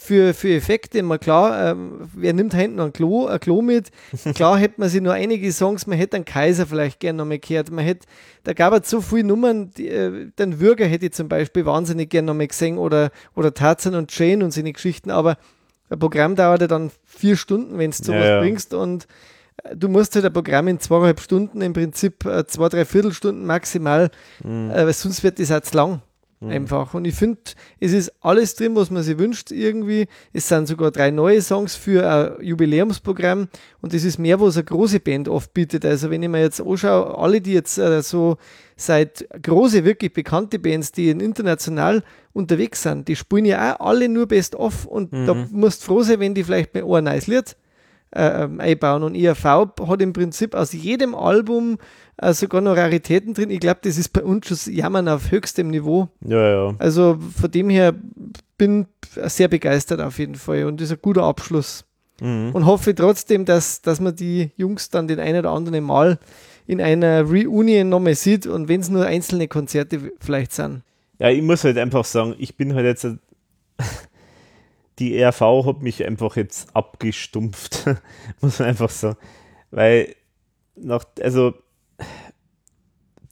für, 0.02 0.34
für 0.34 0.54
Effekte. 0.54 1.02
Mal 1.02 1.18
klar, 1.18 1.70
ähm, 1.70 2.08
wer 2.14 2.32
nimmt 2.32 2.54
hinten 2.54 2.80
ein 2.80 2.92
Klo, 2.92 3.26
ein 3.26 3.40
Klo 3.40 3.62
mit? 3.62 3.90
Klar 4.34 4.58
hätte 4.58 4.80
man 4.80 4.88
sich 4.88 5.00
nur 5.00 5.12
einige 5.12 5.50
Songs, 5.52 5.86
man 5.86 5.96
hätte 5.96 6.16
einen 6.16 6.24
Kaiser 6.24 6.66
vielleicht 6.66 7.00
gerne 7.00 7.18
noch 7.18 7.24
mal 7.26 7.38
gehört. 7.38 7.70
Man 7.70 7.84
hätte, 7.84 8.06
da 8.44 8.52
gab 8.52 8.72
es 8.74 8.90
so 8.90 9.00
viele 9.00 9.24
Nummern, 9.24 9.70
die, 9.70 9.88
äh, 9.88 10.30
den 10.38 10.60
Würger 10.60 10.86
hätte 10.86 11.06
ich 11.06 11.12
zum 11.12 11.28
Beispiel 11.28 11.64
wahnsinnig 11.64 12.10
gerne 12.10 12.26
noch 12.26 12.34
mal 12.34 12.48
gesehen 12.48 12.78
oder, 12.78 13.10
oder 13.34 13.54
Tarzan 13.54 13.94
und 13.94 14.16
Jane 14.16 14.44
und 14.44 14.50
seine 14.50 14.72
Geschichten, 14.72 15.10
aber 15.10 15.36
ein 15.88 15.98
Programm 15.98 16.36
dauert 16.36 16.62
ja 16.62 16.66
dann 16.66 16.90
vier 17.04 17.36
Stunden, 17.36 17.78
wenn 17.78 17.90
du 17.90 17.96
sowas 17.96 18.20
ja, 18.20 18.34
ja. 18.36 18.40
bringst 18.40 18.74
und 18.74 19.06
äh, 19.62 19.76
du 19.76 19.88
musst 19.88 20.14
halt 20.14 20.24
ein 20.24 20.32
Programm 20.32 20.68
in 20.68 20.80
zweieinhalb 20.80 21.20
Stunden, 21.20 21.60
im 21.60 21.74
Prinzip 21.74 22.24
äh, 22.24 22.46
zwei, 22.46 22.68
drei 22.68 22.84
Viertelstunden 22.84 23.46
maximal, 23.46 24.10
mhm. 24.42 24.70
äh, 24.70 24.92
sonst 24.92 25.22
wird 25.22 25.38
das 25.38 25.52
auch 25.52 25.60
zu 25.60 25.76
lang. 25.76 26.02
Mhm. 26.42 26.50
Einfach. 26.50 26.94
Und 26.94 27.04
ich 27.04 27.14
finde, 27.14 27.38
es 27.78 27.92
ist 27.92 28.12
alles 28.20 28.56
drin, 28.56 28.74
was 28.74 28.90
man 28.90 29.04
sich 29.04 29.16
wünscht 29.16 29.52
irgendwie. 29.52 30.08
Es 30.32 30.48
sind 30.48 30.66
sogar 30.66 30.90
drei 30.90 31.12
neue 31.12 31.40
Songs 31.40 31.76
für 31.76 32.08
ein 32.08 32.44
Jubiläumsprogramm 32.44 33.48
und 33.80 33.94
das 33.94 34.02
ist 34.02 34.18
mehr, 34.18 34.40
was 34.40 34.56
eine 34.56 34.64
große 34.64 34.98
Band 34.98 35.28
oft 35.28 35.54
bietet. 35.54 35.84
Also 35.84 36.10
wenn 36.10 36.22
ich 36.22 36.28
mir 36.28 36.40
jetzt 36.40 36.60
anschaue, 36.60 37.16
alle, 37.16 37.40
die 37.40 37.52
jetzt 37.52 37.78
äh, 37.78 38.02
so 38.02 38.38
seit 38.76 39.24
große, 39.40 39.84
wirklich 39.84 40.12
bekannte 40.12 40.58
Bands, 40.58 40.90
die 40.90 41.10
international 41.10 42.02
unterwegs 42.32 42.82
sind, 42.82 43.06
die 43.06 43.14
spielen 43.14 43.44
ja 43.44 43.76
auch 43.76 43.86
alle 43.86 44.08
nur 44.08 44.26
Best 44.26 44.56
of 44.56 44.84
und 44.86 45.12
mhm. 45.12 45.26
da 45.26 45.34
musst 45.52 45.82
du 45.82 45.86
froh 45.86 46.02
sein, 46.02 46.18
wenn 46.18 46.34
die 46.34 46.42
vielleicht 46.42 46.72
bei 46.72 46.82
ein 46.82 47.04
neues 47.04 47.28
Lied 47.28 47.56
äh, 48.12 48.48
einbauen. 48.58 49.02
Und 49.02 49.14
IAV 49.14 49.44
hat 49.44 50.02
im 50.02 50.12
Prinzip 50.12 50.54
aus 50.54 50.72
jedem 50.72 51.14
Album 51.14 51.78
äh, 52.18 52.32
sogar 52.32 52.60
noch 52.60 52.76
Raritäten 52.76 53.34
drin. 53.34 53.50
Ich 53.50 53.60
glaube, 53.60 53.80
das 53.82 53.98
ist 53.98 54.10
bei 54.10 54.22
uns 54.22 54.46
schon 54.46 54.74
Jammern 54.74 55.08
auf 55.08 55.30
höchstem 55.30 55.68
Niveau. 55.68 56.08
Ja, 56.24 56.48
ja. 56.48 56.74
Also 56.78 57.18
von 57.36 57.50
dem 57.50 57.70
her 57.70 57.94
bin 58.58 58.86
sehr 59.04 59.48
begeistert 59.48 60.00
auf 60.00 60.18
jeden 60.18 60.36
Fall 60.36 60.64
und 60.64 60.80
das 60.80 60.90
ist 60.90 60.98
ein 60.98 61.02
guter 61.02 61.24
Abschluss. 61.24 61.84
Mhm. 62.20 62.50
Und 62.52 62.66
hoffe 62.66 62.94
trotzdem, 62.94 63.44
dass, 63.44 63.82
dass 63.82 64.00
man 64.00 64.14
die 64.14 64.52
Jungs 64.56 64.90
dann 64.90 65.08
den 65.08 65.18
einen 65.18 65.40
oder 65.40 65.50
anderen 65.50 65.82
Mal 65.82 66.18
in 66.66 66.80
einer 66.80 67.22
Reunion 67.22 67.88
nochmal 67.88 68.14
sieht 68.14 68.46
und 68.46 68.68
wenn 68.68 68.80
es 68.80 68.88
nur 68.88 69.04
einzelne 69.04 69.48
Konzerte 69.48 70.12
vielleicht 70.20 70.52
sind. 70.52 70.82
Ja, 71.18 71.30
ich 71.30 71.42
muss 71.42 71.64
halt 71.64 71.78
einfach 71.78 72.04
sagen, 72.04 72.34
ich 72.38 72.56
bin 72.56 72.74
halt 72.74 72.86
jetzt 72.86 73.06
die 75.02 75.16
ERV 75.16 75.40
hat 75.66 75.82
mich 75.82 76.06
einfach 76.06 76.36
jetzt 76.36 76.76
abgestumpft, 76.76 77.86
muss 78.40 78.60
man 78.60 78.68
einfach 78.68 78.90
sagen. 78.90 79.18
Weil 79.72 80.14
nach, 80.76 81.04
also 81.20 81.54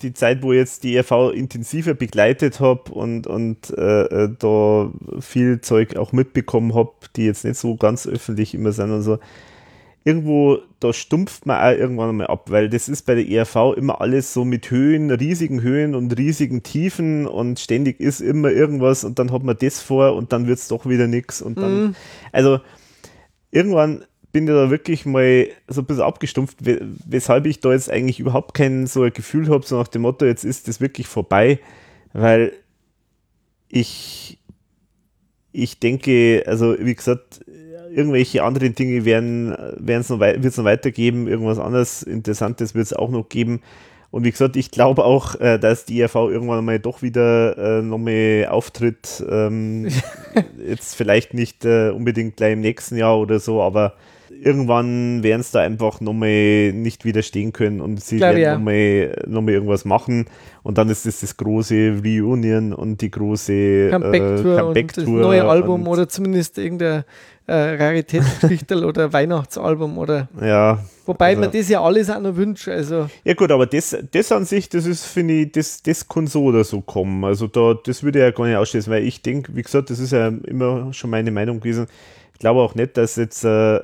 die 0.02 0.12
Zeit, 0.12 0.42
wo 0.42 0.50
ich 0.52 0.58
jetzt 0.58 0.82
die 0.82 0.96
ERV 0.96 1.32
intensiver 1.32 1.94
begleitet 1.94 2.58
habe 2.58 2.90
und, 2.90 3.28
und 3.28 3.70
äh, 3.78 4.02
äh, 4.24 4.34
da 4.36 4.90
viel 5.20 5.60
Zeug 5.60 5.96
auch 5.96 6.10
mitbekommen 6.10 6.74
habe, 6.74 6.90
die 7.14 7.26
jetzt 7.26 7.44
nicht 7.44 7.58
so 7.58 7.76
ganz 7.76 8.04
öffentlich 8.08 8.52
immer 8.52 8.72
sind 8.72 8.90
und 8.90 9.02
so, 9.02 9.20
irgendwo, 10.04 10.58
da 10.80 10.92
stumpft 10.92 11.44
man 11.46 11.60
auch 11.60 11.78
irgendwann 11.78 12.16
mal 12.16 12.26
ab, 12.26 12.50
weil 12.50 12.70
das 12.70 12.88
ist 12.88 13.04
bei 13.04 13.14
der 13.14 13.28
ERV 13.28 13.76
immer 13.76 14.00
alles 14.00 14.32
so 14.32 14.44
mit 14.44 14.70
Höhen, 14.70 15.10
riesigen 15.10 15.60
Höhen 15.60 15.94
und 15.94 16.16
riesigen 16.16 16.62
Tiefen 16.62 17.26
und 17.26 17.60
ständig 17.60 18.00
ist 18.00 18.20
immer 18.20 18.50
irgendwas 18.50 19.04
und 19.04 19.18
dann 19.18 19.30
hat 19.30 19.42
man 19.42 19.56
das 19.58 19.80
vor 19.80 20.14
und 20.14 20.32
dann 20.32 20.46
wird 20.46 20.58
es 20.58 20.68
doch 20.68 20.86
wieder 20.86 21.06
nichts 21.06 21.42
und 21.42 21.58
dann, 21.58 21.82
mhm. 21.82 21.94
also 22.32 22.60
irgendwann 23.50 24.04
bin 24.32 24.44
ich 24.44 24.50
da 24.50 24.70
wirklich 24.70 25.04
mal 25.06 25.48
so 25.68 25.82
ein 25.82 25.86
bisschen 25.86 26.02
abgestumpft, 26.02 26.58
weshalb 26.60 27.46
ich 27.46 27.60
da 27.60 27.72
jetzt 27.72 27.90
eigentlich 27.90 28.20
überhaupt 28.20 28.54
kein 28.54 28.86
so 28.86 29.02
ein 29.02 29.12
Gefühl 29.12 29.48
habe, 29.48 29.66
so 29.66 29.76
nach 29.76 29.88
dem 29.88 30.02
Motto, 30.02 30.24
jetzt 30.24 30.44
ist 30.44 30.68
das 30.68 30.80
wirklich 30.80 31.08
vorbei, 31.08 31.58
weil 32.12 32.52
ich, 33.68 34.38
ich 35.52 35.80
denke, 35.80 36.44
also 36.46 36.76
wie 36.78 36.94
gesagt, 36.94 37.40
irgendwelche 37.94 38.42
anderen 38.42 38.74
Dinge 38.74 39.04
werden 39.04 39.52
es 39.86 40.08
noch, 40.08 40.20
wird's 40.20 40.56
noch 40.56 40.64
weitergeben, 40.64 41.28
irgendwas 41.28 41.58
anderes 41.58 42.02
Interessantes 42.02 42.74
wird 42.74 42.86
es 42.86 42.92
auch 42.92 43.10
noch 43.10 43.28
geben. 43.28 43.60
Und 44.10 44.24
wie 44.24 44.30
gesagt, 44.30 44.56
ich 44.56 44.70
glaube 44.70 45.04
auch, 45.04 45.38
äh, 45.40 45.58
dass 45.58 45.84
die 45.84 45.98
IRV 45.98 46.16
irgendwann 46.16 46.64
mal 46.64 46.80
doch 46.80 47.00
wieder 47.02 47.78
äh, 47.78 47.82
nochmal 47.82 48.48
auftritt. 48.50 49.24
Ähm, 49.28 49.88
jetzt 50.66 50.96
vielleicht 50.96 51.32
nicht 51.32 51.64
äh, 51.64 51.90
unbedingt 51.90 52.36
gleich 52.36 52.54
im 52.54 52.60
nächsten 52.60 52.96
Jahr 52.96 53.18
oder 53.18 53.38
so, 53.38 53.62
aber 53.62 53.94
irgendwann 54.30 55.22
werden 55.22 55.40
es 55.40 55.50
da 55.50 55.60
einfach 55.60 56.00
nochmal 56.00 56.72
nicht 56.72 57.04
widerstehen 57.04 57.52
können 57.52 57.80
und 57.80 58.02
sie 58.02 58.18
Klar, 58.18 58.34
werden 58.34 58.42
ja. 58.42 58.54
nochmal 58.54 59.24
noch 59.26 59.42
mal 59.42 59.52
irgendwas 59.52 59.84
machen. 59.84 60.26
Und 60.62 60.78
dann 60.78 60.88
ist 60.88 61.06
es 61.06 61.20
das, 61.20 61.30
das 61.30 61.36
große 61.36 62.00
Reunion 62.04 62.72
und 62.72 63.00
die 63.00 63.10
große 63.10 63.88
Comeback-Tour 63.90 64.54
äh, 64.54 64.60
Comeback 64.60 64.92
das 64.92 65.06
neue 65.06 65.44
Album 65.44 65.88
oder 65.88 66.08
zumindest 66.08 66.58
irgendein 66.58 67.04
äh, 67.46 67.54
Raritätsgeschichtel 67.54 68.84
oder 68.84 69.12
Weihnachtsalbum 69.12 69.98
oder. 69.98 70.28
Ja. 70.40 70.84
Wobei 71.06 71.30
also, 71.30 71.40
man 71.40 71.50
das 71.50 71.68
ja 71.68 71.82
alles 71.82 72.08
auch 72.08 72.20
noch 72.20 72.36
wünscht. 72.36 72.68
Also. 72.68 73.08
Ja, 73.24 73.34
gut, 73.34 73.50
aber 73.50 73.66
das, 73.66 73.96
das 74.12 74.30
an 74.30 74.44
sich, 74.44 74.68
das 74.68 74.86
ist, 74.86 75.04
finde 75.06 75.34
ich, 75.34 75.52
das, 75.52 75.82
das 75.82 76.08
kann 76.08 76.26
so 76.26 76.44
oder 76.44 76.62
so 76.62 76.80
kommen. 76.80 77.24
Also, 77.24 77.48
da, 77.48 77.74
das 77.74 78.02
würde 78.02 78.20
ja 78.20 78.30
gar 78.30 78.46
nicht 78.46 78.56
ausschließen, 78.56 78.92
weil 78.92 79.02
ich 79.02 79.22
denke, 79.22 79.56
wie 79.56 79.62
gesagt, 79.62 79.90
das 79.90 79.98
ist 79.98 80.12
ja 80.12 80.28
immer 80.28 80.92
schon 80.92 81.10
meine 81.10 81.30
Meinung 81.30 81.58
gewesen. 81.58 81.86
Ich 82.32 82.38
glaube 82.38 82.60
auch 82.60 82.74
nicht, 82.74 82.96
dass 82.96 83.16
jetzt 83.16 83.44
äh, 83.44 83.80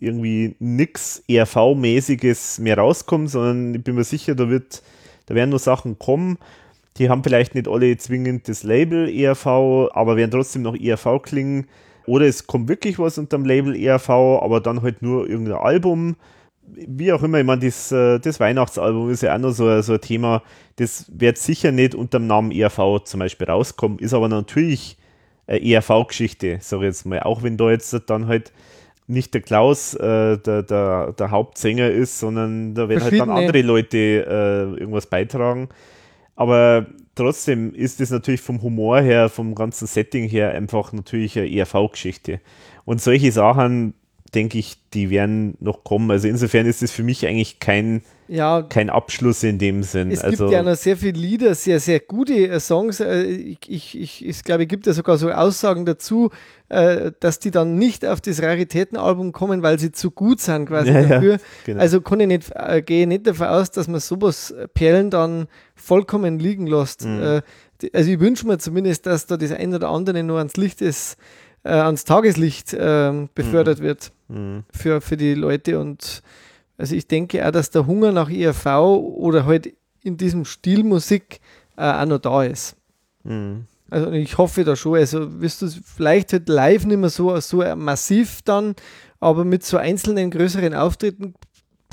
irgendwie 0.00 0.56
nichts 0.58 1.22
ERV-mäßiges 1.28 2.60
mehr 2.60 2.78
rauskommt, 2.78 3.30
sondern 3.30 3.74
ich 3.74 3.84
bin 3.84 3.94
mir 3.94 4.04
sicher, 4.04 4.34
da 4.34 4.48
wird, 4.48 4.82
da 5.26 5.34
werden 5.34 5.50
nur 5.50 5.58
Sachen 5.58 5.98
kommen. 5.98 6.38
Die 6.98 7.08
haben 7.08 7.24
vielleicht 7.24 7.54
nicht 7.54 7.68
alle 7.68 7.96
zwingend 7.96 8.48
das 8.48 8.62
Label 8.62 9.08
ERV, 9.08 9.46
aber 9.92 10.16
werden 10.16 10.30
trotzdem 10.30 10.62
noch 10.62 10.76
ERV 10.76 11.22
klingen. 11.22 11.66
Oder 12.06 12.26
es 12.26 12.46
kommt 12.46 12.68
wirklich 12.68 12.98
was 12.98 13.18
unter 13.18 13.38
dem 13.38 13.46
Label 13.46 13.76
ERV, 13.76 14.10
aber 14.10 14.60
dann 14.60 14.82
halt 14.82 15.02
nur 15.02 15.28
irgendein 15.28 15.56
Album. 15.56 16.16
wie 16.64 17.12
auch 17.12 17.22
immer, 17.22 17.38
ich 17.40 17.46
meine, 17.46 17.64
das, 17.64 17.92
äh, 17.92 18.18
das 18.18 18.40
Weihnachtsalbum 18.40 19.10
ist 19.10 19.22
ja 19.22 19.34
auch 19.34 19.38
noch 19.38 19.52
so, 19.52 19.80
so 19.82 19.94
ein 19.94 20.00
Thema, 20.00 20.42
das 20.76 21.06
wird 21.12 21.36
sicher 21.38 21.72
nicht 21.72 21.94
unter 21.94 22.18
dem 22.18 22.26
Namen 22.28 22.52
ERV 22.52 23.04
zum 23.04 23.20
Beispiel 23.20 23.48
rauskommen, 23.48 23.98
ist 23.98 24.14
aber 24.14 24.28
natürlich 24.28 24.96
eine 25.46 25.62
ERV-Geschichte, 25.62 26.58
sage 26.60 26.84
ich 26.84 26.88
jetzt 26.88 27.04
mal, 27.04 27.20
auch 27.20 27.42
wenn 27.42 27.56
da 27.56 27.70
jetzt 27.70 27.94
dann 28.06 28.26
halt 28.26 28.52
nicht 29.06 29.34
der 29.34 29.40
Klaus 29.40 29.94
äh, 29.94 30.38
der, 30.38 30.62
der, 30.62 31.12
der, 31.12 31.30
Hauptsänger 31.30 31.90
ist, 31.90 32.18
sondern 32.18 32.74
da 32.74 32.88
werden 32.88 33.02
halt 33.02 33.20
dann 33.20 33.30
andere 33.30 33.62
Leute 33.62 33.98
äh, 33.98 34.80
irgendwas 34.80 35.06
beitragen. 35.06 35.68
Aber 36.36 36.86
trotzdem 37.14 37.74
ist 37.74 38.00
es 38.00 38.10
natürlich 38.10 38.40
vom 38.40 38.62
Humor 38.62 39.00
her, 39.00 39.28
vom 39.28 39.54
ganzen 39.54 39.86
Setting 39.86 40.28
her 40.28 40.52
einfach 40.52 40.92
natürlich 40.92 41.38
eine 41.38 41.50
ERV-Geschichte. 41.50 42.40
Und 42.84 43.00
solche 43.00 43.32
Sachen, 43.32 43.94
denke 44.34 44.58
ich, 44.58 44.76
die 44.94 45.10
werden 45.10 45.54
noch 45.60 45.84
kommen. 45.84 46.10
Also 46.10 46.28
insofern 46.28 46.66
ist 46.66 46.82
es 46.82 46.90
für 46.90 47.02
mich 47.02 47.26
eigentlich 47.26 47.60
kein, 47.60 48.02
ja, 48.28 48.62
kein 48.62 48.88
Abschluss 48.88 49.42
in 49.42 49.58
dem 49.58 49.82
Sinn. 49.82 50.10
Es 50.10 50.22
also, 50.22 50.44
gibt 50.44 50.52
ja 50.52 50.62
noch 50.62 50.74
sehr 50.74 50.96
viele 50.96 51.18
Lieder, 51.18 51.54
sehr, 51.54 51.80
sehr 51.80 52.00
gute 52.00 52.34
äh, 52.48 52.60
Songs. 52.60 53.00
Äh, 53.00 53.24
ich, 53.24 53.58
ich, 53.68 54.00
ich, 54.00 54.26
ich 54.26 54.44
glaube, 54.44 54.62
es 54.62 54.68
gibt 54.68 54.86
ja 54.86 54.94
sogar 54.94 55.18
so 55.18 55.30
Aussagen 55.30 55.84
dazu, 55.84 56.30
äh, 56.70 57.12
dass 57.20 57.40
die 57.40 57.50
dann 57.50 57.76
nicht 57.76 58.06
auf 58.06 58.22
das 58.22 58.40
Raritätenalbum 58.40 59.32
kommen, 59.32 59.62
weil 59.62 59.78
sie 59.78 59.92
zu 59.92 60.10
gut 60.10 60.40
sind 60.40 60.66
quasi 60.66 60.92
ja, 60.92 61.02
dafür. 61.02 61.32
Ja, 61.34 61.40
genau. 61.64 61.80
Also 61.80 62.00
kann 62.00 62.20
ich 62.20 62.28
nicht, 62.28 62.52
gehe 62.86 63.06
nicht 63.06 63.26
davon 63.26 63.48
aus, 63.48 63.70
dass 63.70 63.86
man 63.86 64.00
sowas 64.00 64.54
Perlen 64.72 65.10
dann 65.10 65.46
vollkommen 65.74 66.38
liegen 66.38 66.66
lässt. 66.66 67.04
Mhm. 67.04 67.42
Also 67.92 68.10
ich 68.10 68.20
wünsche 68.20 68.46
mir 68.46 68.58
zumindest, 68.58 69.06
dass 69.06 69.26
da 69.26 69.36
das 69.36 69.52
ein 69.52 69.74
oder 69.74 69.88
andere 69.90 70.22
nur 70.22 70.38
ans 70.38 70.56
Licht 70.56 70.80
ist, 70.80 71.16
äh, 71.64 71.70
ans 71.70 72.04
Tageslicht 72.04 72.72
äh, 72.72 73.28
befördert 73.34 73.78
mhm. 73.78 73.82
wird 73.84 74.12
mhm. 74.28 74.64
Für, 74.72 75.00
für 75.00 75.16
die 75.16 75.34
Leute. 75.34 75.78
Und 75.78 76.22
also 76.78 76.94
ich 76.94 77.06
denke 77.06 77.46
auch, 77.46 77.52
dass 77.52 77.70
der 77.70 77.86
Hunger 77.86 78.12
nach 78.12 78.30
ERV 78.30 78.66
oder 78.66 79.46
halt 79.46 79.72
in 80.02 80.16
diesem 80.16 80.44
Stil 80.44 80.82
Musik 80.82 81.40
äh, 81.76 81.82
auch 81.82 82.06
noch 82.06 82.18
da 82.18 82.42
ist. 82.44 82.76
Mhm. 83.24 83.66
Also 83.90 84.10
ich 84.12 84.38
hoffe 84.38 84.64
da 84.64 84.74
schon. 84.74 84.96
Also 84.96 85.40
wirst 85.40 85.62
du 85.62 85.68
vielleicht 85.68 86.32
halt 86.32 86.48
live 86.48 86.86
nicht 86.86 86.98
mehr 86.98 87.10
so, 87.10 87.38
so 87.40 87.62
massiv 87.76 88.40
dann, 88.42 88.74
aber 89.20 89.44
mit 89.44 89.64
so 89.64 89.76
einzelnen 89.76 90.30
größeren 90.30 90.74
Auftritten, 90.74 91.34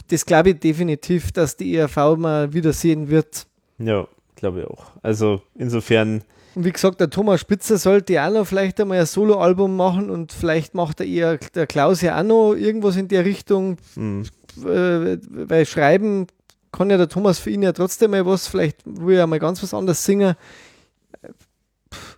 das 0.08 0.26
glaube 0.26 0.52
ich 0.52 0.60
definitiv, 0.60 1.32
dass 1.32 1.58
die 1.58 1.76
ERV 1.76 2.18
mal 2.18 2.54
wiedersehen 2.54 3.10
wird. 3.10 3.46
Ja, 3.78 4.08
glaube 4.36 4.62
ich 4.62 4.66
auch. 4.66 4.92
Also 5.04 5.42
insofern 5.56 6.24
und 6.56 6.66
wie 6.66 6.72
gesagt, 6.72 7.00
der 7.00 7.10
Thomas 7.10 7.42
Spitzer 7.42 7.78
sollte 7.78 8.22
auch 8.24 8.32
noch 8.32 8.46
vielleicht 8.46 8.80
einmal 8.80 9.00
ein 9.00 9.06
Soloalbum 9.06 9.76
machen 9.76 10.10
und 10.10 10.32
vielleicht 10.32 10.74
macht 10.74 11.00
er 11.00 11.06
eher 11.06 11.38
der 11.56 11.68
Klaus 11.68 12.02
ja 12.02 12.20
auch 12.20 12.24
noch 12.24 12.54
irgendwas 12.54 12.96
in 12.96 13.08
der 13.08 13.26
Richtung. 13.26 13.78
Mhm. 13.96 14.24
Äh, 14.66 15.18
weil 15.30 15.66
schreiben 15.66 16.28
kann 16.72 16.90
ja 16.90 16.98
der 16.98 17.10
Thomas 17.10 17.40
für 17.40 17.50
ihn 17.50 17.64
ja 17.64 17.72
trotzdem 17.72 18.12
mal 18.12 18.26
was, 18.26 18.48
vielleicht 18.48 18.82
will 18.86 19.18
er 19.18 19.28
mal 19.28 19.40
ganz 19.40 19.62
was 19.64 19.74
anderes 19.74 20.04
singen. 20.04 20.36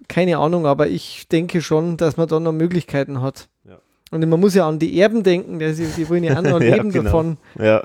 Keine 0.07 0.37
Ahnung, 0.37 0.65
aber 0.65 0.87
ich 0.87 1.27
denke 1.29 1.61
schon, 1.61 1.97
dass 1.97 2.17
man 2.17 2.27
da 2.27 2.39
noch 2.39 2.51
Möglichkeiten 2.51 3.21
hat. 3.21 3.47
Ja. 3.63 3.79
Und 4.11 4.27
man 4.27 4.39
muss 4.39 4.55
ja 4.55 4.67
an 4.67 4.79
die 4.79 4.99
Erben 4.99 5.23
denken, 5.23 5.59
die, 5.59 5.73
die 5.73 6.09
wollen 6.09 6.23
ja 6.23 6.37
auch 6.37 6.41
noch 6.41 6.59
leben 6.59 6.91
ja, 6.91 7.01
genau. 7.01 7.03
davon. 7.03 7.37
Ja. 7.57 7.81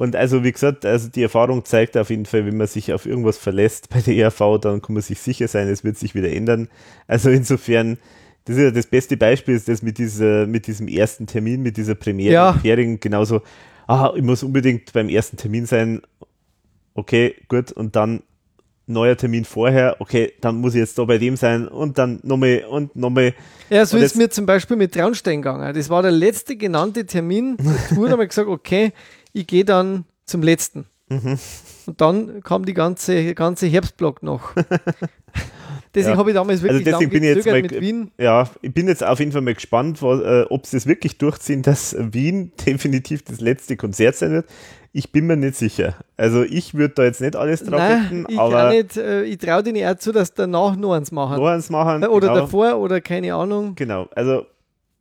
Und 0.00 0.16
also, 0.16 0.42
wie 0.44 0.52
gesagt, 0.52 0.86
also 0.86 1.10
die 1.10 1.22
Erfahrung 1.22 1.62
zeigt 1.66 1.94
auf 1.98 2.08
jeden 2.08 2.24
Fall, 2.24 2.46
wenn 2.46 2.56
man 2.56 2.66
sich 2.66 2.94
auf 2.94 3.04
irgendwas 3.04 3.36
verlässt 3.36 3.90
bei 3.90 4.00
der 4.00 4.16
ERV, 4.16 4.58
dann 4.58 4.80
kann 4.80 4.94
man 4.94 5.02
sich 5.02 5.18
sicher 5.18 5.46
sein, 5.46 5.68
es 5.68 5.84
wird 5.84 5.98
sich 5.98 6.14
wieder 6.14 6.32
ändern. 6.32 6.68
Also 7.06 7.28
insofern, 7.28 7.98
das 8.46 8.56
ist 8.56 8.62
ja 8.62 8.70
das 8.70 8.86
beste 8.86 9.18
Beispiel, 9.18 9.54
ist 9.54 9.68
das 9.68 9.82
mit, 9.82 9.98
dieser, 9.98 10.46
mit 10.46 10.66
diesem 10.68 10.88
ersten 10.88 11.26
Termin, 11.26 11.60
mit 11.60 11.76
dieser 11.76 11.96
Premiere 11.96 12.32
ja. 12.32 12.52
Pairing, 12.52 12.98
genauso, 12.98 13.42
ah, 13.88 14.14
ich 14.16 14.22
muss 14.22 14.42
unbedingt 14.42 14.90
beim 14.94 15.10
ersten 15.10 15.36
Termin 15.36 15.66
sein. 15.66 16.00
Okay, 16.94 17.34
gut, 17.48 17.70
und 17.70 17.94
dann 17.94 18.22
neuer 18.90 19.16
Termin 19.16 19.44
vorher, 19.44 19.96
okay, 20.00 20.32
dann 20.40 20.56
muss 20.56 20.74
ich 20.74 20.80
jetzt 20.80 20.98
da 20.98 21.04
bei 21.04 21.18
dem 21.18 21.36
sein 21.36 21.68
und 21.68 21.96
dann 21.98 22.20
nochmal 22.22 22.64
und 22.68 22.96
nochmal. 22.96 23.34
Ja, 23.70 23.86
so 23.86 23.96
und 23.96 24.02
ist 24.02 24.16
mir 24.16 24.28
zum 24.30 24.46
Beispiel 24.46 24.76
mit 24.76 24.92
Traunstein 24.92 25.42
gegangen. 25.42 25.74
Das 25.74 25.88
war 25.88 26.02
der 26.02 26.10
letzte 26.10 26.56
genannte 26.56 27.06
Termin 27.06 27.56
da 27.56 28.10
habe 28.10 28.24
ich 28.24 28.30
gesagt, 28.30 28.48
okay, 28.48 28.92
ich 29.32 29.46
gehe 29.46 29.64
dann 29.64 30.04
zum 30.26 30.42
letzten. 30.42 30.86
Mhm. 31.08 31.38
Und 31.86 32.00
dann 32.00 32.42
kam 32.42 32.64
die 32.64 32.74
ganze, 32.74 33.34
ganze 33.34 33.66
Herbstblock 33.66 34.22
noch. 34.22 34.54
deswegen 35.94 36.12
ja. 36.12 36.18
habe 36.18 36.30
ich 36.30 36.34
damals 36.34 36.62
wirklich 36.62 36.86
also 36.86 36.98
deswegen 36.98 37.10
bin 37.10 37.24
ich 37.24 37.36
jetzt 37.36 37.46
mal, 37.46 37.62
mit 37.62 37.80
Wien. 37.80 38.12
Ja, 38.16 38.48
ich 38.62 38.72
bin 38.72 38.86
jetzt 38.86 39.02
auf 39.02 39.18
jeden 39.18 39.32
Fall 39.32 39.40
mal 39.40 39.54
gespannt, 39.54 40.00
äh, 40.02 40.42
ob 40.42 40.66
sie 40.66 40.76
es 40.76 40.86
wirklich 40.86 41.18
durchziehen, 41.18 41.62
dass 41.62 41.96
Wien 41.98 42.52
definitiv 42.66 43.22
das 43.24 43.40
letzte 43.40 43.76
Konzert 43.76 44.16
sein 44.16 44.30
wird. 44.30 44.46
Ich 44.92 45.12
bin 45.12 45.26
mir 45.26 45.36
nicht 45.36 45.56
sicher. 45.56 45.96
Also 46.16 46.42
ich 46.42 46.74
würde 46.74 46.94
da 46.94 47.04
jetzt 47.04 47.20
nicht 47.20 47.36
alles 47.36 47.64
drauf 47.64 47.78
Nein, 47.78 48.26
ich 48.28 48.38
aber 48.38 48.70
nicht, 48.70 48.96
äh, 48.96 49.22
ich 49.22 49.38
traue 49.38 49.62
denen 49.62 49.76
eher 49.76 49.98
zu, 49.98 50.12
dass 50.12 50.34
danach 50.34 50.76
noch 50.76 50.94
eins 50.94 51.12
machen. 51.12 51.38
Noch 51.38 51.46
eins 51.48 51.70
machen. 51.70 52.04
Oder 52.04 52.28
genau. 52.28 52.40
davor 52.40 52.76
oder 52.78 53.00
keine 53.00 53.34
Ahnung. 53.34 53.74
Genau, 53.76 54.08
also 54.14 54.46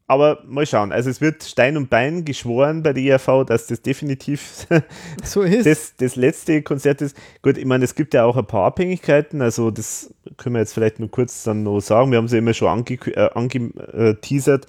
aber 0.10 0.40
mal 0.48 0.66
schauen. 0.66 0.92
Also 0.92 1.12
es 1.12 1.22
wird 1.22 1.44
Stein 1.44 1.78
und 1.78 1.92
Bein 1.92 2.26
geschworen 2.26 2.82
bei 2.82 2.94
der 2.94 3.04
ERV, 3.04 3.46
dass 3.46 3.68
das 3.68 3.84
definitiv 3.84 4.66
so 5.24 5.44
ist. 5.44 5.68
Das, 5.68 5.96
das 5.98 6.16
letzte 6.16 6.64
Konzert 6.64 7.02
ist. 7.02 7.16
Gut, 7.44 7.58
ich 7.60 7.66
meine, 7.66 7.86
es 7.86 7.94
gibt 7.94 8.16
ja 8.16 8.26
auch 8.26 8.36
ein 8.36 8.48
paar 8.48 8.66
Abhängigkeiten. 8.66 9.44
Also 9.44 9.70
das 9.70 10.12
können 10.38 10.56
wir 10.56 10.62
jetzt 10.62 10.74
vielleicht 10.74 11.00
nur 11.00 11.12
kurz 11.12 11.44
dann 11.44 11.62
noch 11.62 11.80
sagen. 11.80 12.10
Wir 12.10 12.18
haben 12.18 12.28
sie 12.28 12.40
immer 12.40 12.56
schon 12.56 12.70
angeteasert. 12.70 13.36
Ange, 13.36 13.72
äh, 13.94 14.60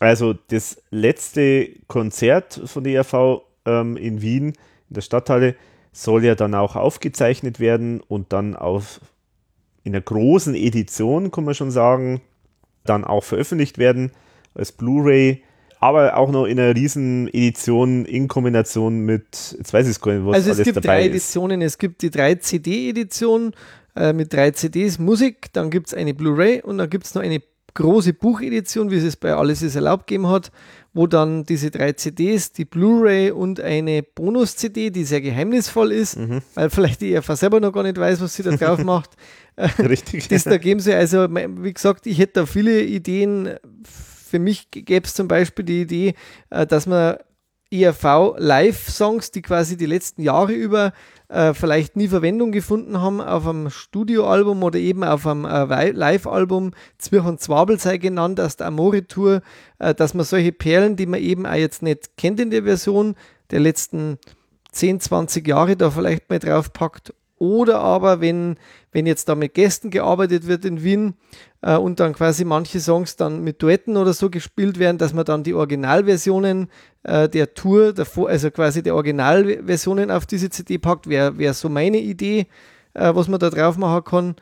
also 0.00 0.34
das 0.48 0.82
letzte 0.90 1.68
Konzert 1.86 2.60
von 2.64 2.82
der 2.82 2.94
ERV 2.94 3.42
ähm, 3.66 3.96
in 3.96 4.22
Wien, 4.22 4.46
in 4.48 4.54
der 4.94 5.02
Stadthalle, 5.02 5.54
soll 5.92 6.24
ja 6.24 6.34
dann 6.34 6.56
auch 6.56 6.74
aufgezeichnet 6.74 7.60
werden 7.60 8.00
und 8.00 8.32
dann 8.32 8.56
auf 8.56 9.00
in 9.84 9.94
einer 9.94 10.02
großen 10.02 10.56
Edition, 10.56 11.30
kann 11.30 11.44
man 11.44 11.54
schon 11.54 11.70
sagen, 11.70 12.22
dann 12.84 13.04
auch 13.04 13.22
veröffentlicht 13.22 13.78
werden 13.78 14.10
als 14.60 14.72
Blu-ray, 14.72 15.42
aber 15.80 16.16
auch 16.16 16.30
noch 16.30 16.44
in 16.44 16.60
einer 16.60 16.74
riesen 16.74 17.28
Edition 17.28 18.04
in 18.04 18.28
Kombination 18.28 19.00
mit, 19.00 19.56
jetzt 19.56 19.72
weiß 19.72 19.86
ich 19.86 19.92
es 19.92 20.00
gar 20.00 20.12
nicht, 20.12 20.26
was 20.26 20.34
also 20.34 20.50
alles 20.50 20.58
dabei 20.58 20.60
ist. 20.60 20.60
Also 20.60 20.70
es 20.70 20.74
gibt 20.74 20.86
drei 20.86 21.06
Editionen, 21.06 21.62
es 21.62 21.78
gibt 21.78 22.02
die 22.02 22.10
3-CD-Edition 22.10 23.52
äh, 23.96 24.12
mit 24.12 24.32
drei 24.32 24.50
CDs 24.50 24.98
Musik, 24.98 25.52
dann 25.52 25.70
gibt 25.70 25.88
es 25.88 25.94
eine 25.94 26.14
Blu-ray 26.14 26.62
und 26.62 26.78
dann 26.78 26.90
gibt 26.90 27.06
es 27.06 27.14
noch 27.14 27.22
eine 27.22 27.40
große 27.74 28.12
Buchedition, 28.12 28.90
wie 28.90 28.96
es 28.96 29.04
es 29.04 29.16
bei 29.16 29.34
Alles 29.34 29.62
ist 29.62 29.74
erlaubt 29.74 30.06
gegeben 30.06 30.28
hat, 30.28 30.50
wo 30.92 31.06
dann 31.06 31.44
diese 31.44 31.70
drei 31.70 31.92
CDs, 31.92 32.52
die 32.52 32.64
Blu-ray 32.64 33.30
und 33.30 33.60
eine 33.60 34.02
Bonus-CD, 34.02 34.90
die 34.90 35.04
sehr 35.04 35.20
geheimnisvoll 35.20 35.92
ist, 35.92 36.18
mhm. 36.18 36.42
weil 36.54 36.68
vielleicht 36.68 37.00
die 37.00 37.12
ERV 37.12 37.28
selber 37.36 37.60
noch 37.60 37.72
gar 37.72 37.84
nicht 37.84 37.96
weiß, 37.96 38.20
was 38.20 38.34
sie 38.34 38.42
da 38.42 38.50
drauf 38.50 38.82
macht. 38.84 39.10
Richtig. 39.78 40.28
das 40.28 40.44
da 40.44 40.58
geben 40.58 40.80
sie, 40.80 40.94
also 40.94 41.28
wie 41.28 41.72
gesagt, 41.72 42.06
ich 42.06 42.18
hätte 42.18 42.40
da 42.40 42.46
viele 42.46 42.82
Ideen 42.82 43.50
für 44.30 44.38
mich 44.38 44.70
gäbe 44.70 45.06
es 45.06 45.14
zum 45.14 45.28
Beispiel 45.28 45.64
die 45.64 45.82
Idee, 45.82 46.14
äh, 46.50 46.66
dass 46.66 46.86
man 46.86 47.16
ERV 47.72 48.34
Live-Songs, 48.38 49.30
die 49.30 49.42
quasi 49.42 49.76
die 49.76 49.86
letzten 49.86 50.22
Jahre 50.22 50.52
über 50.52 50.92
äh, 51.28 51.54
vielleicht 51.54 51.96
nie 51.96 52.08
Verwendung 52.08 52.50
gefunden 52.50 53.00
haben, 53.00 53.20
auf 53.20 53.46
einem 53.46 53.70
Studioalbum 53.70 54.62
oder 54.62 54.78
eben 54.78 55.04
auf 55.04 55.26
einem 55.26 55.44
äh, 55.44 55.90
Live-Album, 55.90 56.72
Zwirch 56.98 57.24
und 57.24 57.40
Zwabel 57.40 57.78
sei 57.78 57.98
genannt, 57.98 58.40
aus 58.40 58.56
der 58.56 58.68
Amore-Tour, 58.68 59.42
äh, 59.78 59.94
dass 59.94 60.14
man 60.14 60.24
solche 60.24 60.52
Perlen, 60.52 60.96
die 60.96 61.06
man 61.06 61.20
eben 61.20 61.46
auch 61.46 61.54
jetzt 61.54 61.82
nicht 61.82 62.16
kennt 62.16 62.40
in 62.40 62.50
der 62.50 62.64
Version 62.64 63.14
der 63.50 63.60
letzten 63.60 64.18
10, 64.72 65.00
20 65.00 65.46
Jahre, 65.46 65.76
da 65.76 65.90
vielleicht 65.90 66.28
mal 66.28 66.38
drauf 66.40 66.72
packt 66.72 67.12
oder 67.40 67.80
aber, 67.80 68.20
wenn, 68.20 68.58
wenn 68.92 69.06
jetzt 69.06 69.28
da 69.28 69.34
mit 69.34 69.54
Gästen 69.54 69.90
gearbeitet 69.90 70.46
wird 70.46 70.64
in 70.64 70.82
Wien 70.82 71.14
äh, 71.62 71.76
und 71.76 72.00
dann 72.00 72.12
quasi 72.12 72.44
manche 72.44 72.80
Songs 72.80 73.16
dann 73.16 73.42
mit 73.42 73.62
Duetten 73.62 73.96
oder 73.96 74.12
so 74.12 74.30
gespielt 74.30 74.78
werden, 74.78 74.98
dass 74.98 75.12
man 75.12 75.24
dann 75.24 75.44
die 75.44 75.54
Originalversionen 75.54 76.68
äh, 77.02 77.28
der 77.28 77.54
Tour, 77.54 77.92
der, 77.92 78.06
also 78.26 78.50
quasi 78.50 78.82
die 78.82 78.90
Originalversionen 78.90 80.10
auf 80.10 80.26
diese 80.26 80.50
CD 80.50 80.78
packt, 80.78 81.08
wäre 81.08 81.38
wär 81.38 81.54
so 81.54 81.68
meine 81.68 81.98
Idee, 81.98 82.46
äh, 82.94 83.14
was 83.14 83.28
man 83.28 83.40
da 83.40 83.50
drauf 83.50 83.76
machen 83.76 84.04
kann. 84.04 84.36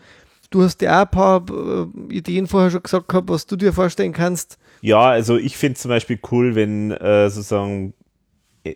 Du 0.51 0.63
hast 0.63 0.81
ja 0.81 1.03
auch 1.03 1.07
ein 1.07 1.11
paar 1.11 1.45
äh, 1.51 2.15
Ideen 2.15 2.47
vorher 2.47 2.71
schon 2.71 2.83
gesagt 2.83 3.09
gehabt, 3.09 3.29
was 3.29 3.47
du 3.47 3.57
dir 3.57 3.73
vorstellen 3.73 4.15
kannst. 4.15 4.59
Ja, 4.81 5.11
also 5.11 5.37
ich 5.37 5.57
finde 5.57 5.79
zum 5.79 5.91
Beispiel 5.91 6.19
cool, 6.31 6.55
wenn 6.55 6.91
äh, 6.93 7.29
sozusagen 7.29 7.93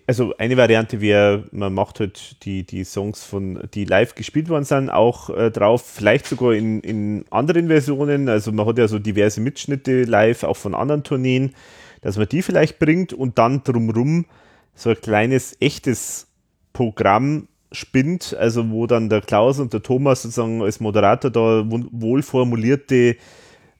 also 0.07 0.35
eine 0.39 0.57
Variante 0.57 1.01
wäre, 1.01 1.45
man 1.51 1.75
macht 1.75 2.01
halt 2.01 2.45
die, 2.45 2.65
die 2.65 2.85
Songs 2.85 3.25
von, 3.25 3.69
die 3.75 3.85
live 3.85 4.15
gespielt 4.15 4.49
worden 4.49 4.65
sind, 4.65 4.91
auch 4.91 5.31
äh, 5.31 5.51
drauf, 5.51 5.83
vielleicht 5.85 6.27
sogar 6.27 6.53
in, 6.53 6.81
in 6.81 7.25
anderen 7.31 7.69
Versionen. 7.69 8.29
Also 8.29 8.53
man 8.53 8.67
hat 8.67 8.79
ja 8.79 8.89
so 8.89 8.99
diverse 8.99 9.41
Mitschnitte 9.41 10.05
live, 10.05 10.45
auch 10.45 10.57
von 10.57 10.75
anderen 10.75 11.03
Tourneen, 11.03 11.55
dass 12.01 12.17
man 12.17 12.29
die 12.29 12.43
vielleicht 12.43 12.79
bringt 12.79 13.13
und 13.13 13.39
dann 13.39 13.65
drumrum 13.65 14.27
so 14.75 14.91
ein 14.91 15.01
kleines, 15.01 15.57
echtes 15.61 16.29
Programm 16.73 17.49
spinnt, 17.71 18.37
also 18.39 18.71
wo 18.71 18.87
dann 18.87 19.09
der 19.09 19.21
Klaus 19.21 19.59
und 19.59 19.73
der 19.73 19.83
Thomas 19.83 20.23
sozusagen 20.23 20.63
als 20.63 20.81
Moderator 20.81 21.31
da 21.31 21.65
wohlformulierte 21.67 23.17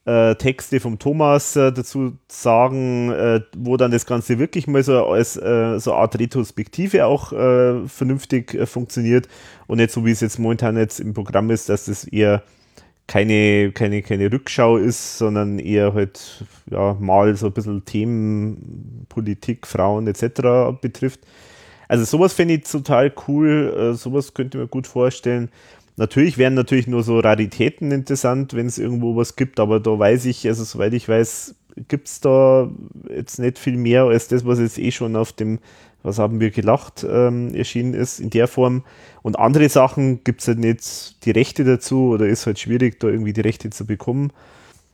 äh, 0.05 0.35
Texte 0.35 0.79
vom 0.79 0.99
Thomas 0.99 1.55
äh, 1.55 1.71
dazu 1.71 2.17
sagen, 2.27 3.11
äh, 3.11 3.41
wo 3.55 3.77
dann 3.77 3.91
das 3.91 4.05
Ganze 4.05 4.37
wirklich 4.37 4.67
mal 4.67 4.83
so 4.83 5.05
als 5.05 5.37
äh, 5.37 5.79
so 5.79 5.93
Art 5.93 6.19
Retrospektive 6.19 7.05
auch 7.05 7.31
äh, 7.31 7.87
vernünftig 7.87 8.53
äh, 8.53 8.65
funktioniert 8.65 9.29
und 9.67 9.77
nicht 9.77 9.91
so 9.91 10.05
wie 10.05 10.11
es 10.11 10.19
jetzt 10.19 10.39
momentan 10.39 10.75
jetzt 10.77 10.99
im 10.99 11.13
Programm 11.13 11.49
ist, 11.51 11.69
dass 11.69 11.85
das 11.85 12.03
eher 12.03 12.43
keine, 13.07 13.71
keine, 13.71 14.01
keine 14.01 14.31
Rückschau 14.31 14.77
ist, 14.77 15.17
sondern 15.17 15.59
eher 15.59 15.93
halt 15.93 16.45
ja, 16.69 16.95
mal 16.99 17.35
so 17.35 17.47
ein 17.47 17.53
bisschen 17.53 17.85
Themen, 17.85 19.05
Politik, 19.09 19.67
Frauen 19.67 20.07
etc. 20.07 20.79
betrifft. 20.81 21.21
Also 21.87 22.05
sowas 22.05 22.33
finde 22.33 22.55
ich 22.55 22.63
total 22.63 23.13
cool, 23.27 23.93
sowas 23.95 24.33
könnte 24.33 24.57
ich 24.57 24.61
mir 24.63 24.67
gut 24.67 24.87
vorstellen. 24.87 25.49
Natürlich 25.95 26.37
wären 26.37 26.55
natürlich 26.55 26.87
nur 26.87 27.03
so 27.03 27.19
Raritäten 27.19 27.91
interessant, 27.91 28.53
wenn 28.53 28.65
es 28.65 28.79
irgendwo 28.79 29.15
was 29.15 29.35
gibt, 29.35 29.59
aber 29.59 29.79
da 29.79 29.97
weiß 29.97 30.25
ich, 30.25 30.47
also 30.47 30.63
soweit 30.63 30.93
ich 30.93 31.07
weiß, 31.07 31.55
gibt 31.87 32.07
es 32.07 32.19
da 32.19 32.71
jetzt 33.09 33.39
nicht 33.39 33.59
viel 33.59 33.77
mehr 33.77 34.03
als 34.03 34.27
das, 34.27 34.45
was 34.45 34.59
jetzt 34.59 34.79
eh 34.79 34.91
schon 34.91 35.15
auf 35.15 35.33
dem, 35.33 35.59
was 36.01 36.17
haben 36.17 36.39
wir 36.39 36.49
gelacht, 36.49 37.05
ähm, 37.07 37.53
erschienen 37.53 37.93
ist 37.93 38.19
in 38.19 38.31
der 38.31 38.47
Form. 38.47 38.83
Und 39.21 39.37
andere 39.37 39.69
Sachen 39.69 40.23
gibt 40.23 40.41
es 40.41 40.47
halt 40.47 40.59
nicht 40.59 41.25
die 41.25 41.31
Rechte 41.31 41.63
dazu 41.63 42.09
oder 42.09 42.27
ist 42.27 42.45
halt 42.45 42.59
schwierig, 42.59 42.99
da 42.99 43.07
irgendwie 43.07 43.33
die 43.33 43.41
Rechte 43.41 43.69
zu 43.69 43.85
bekommen. 43.85 44.31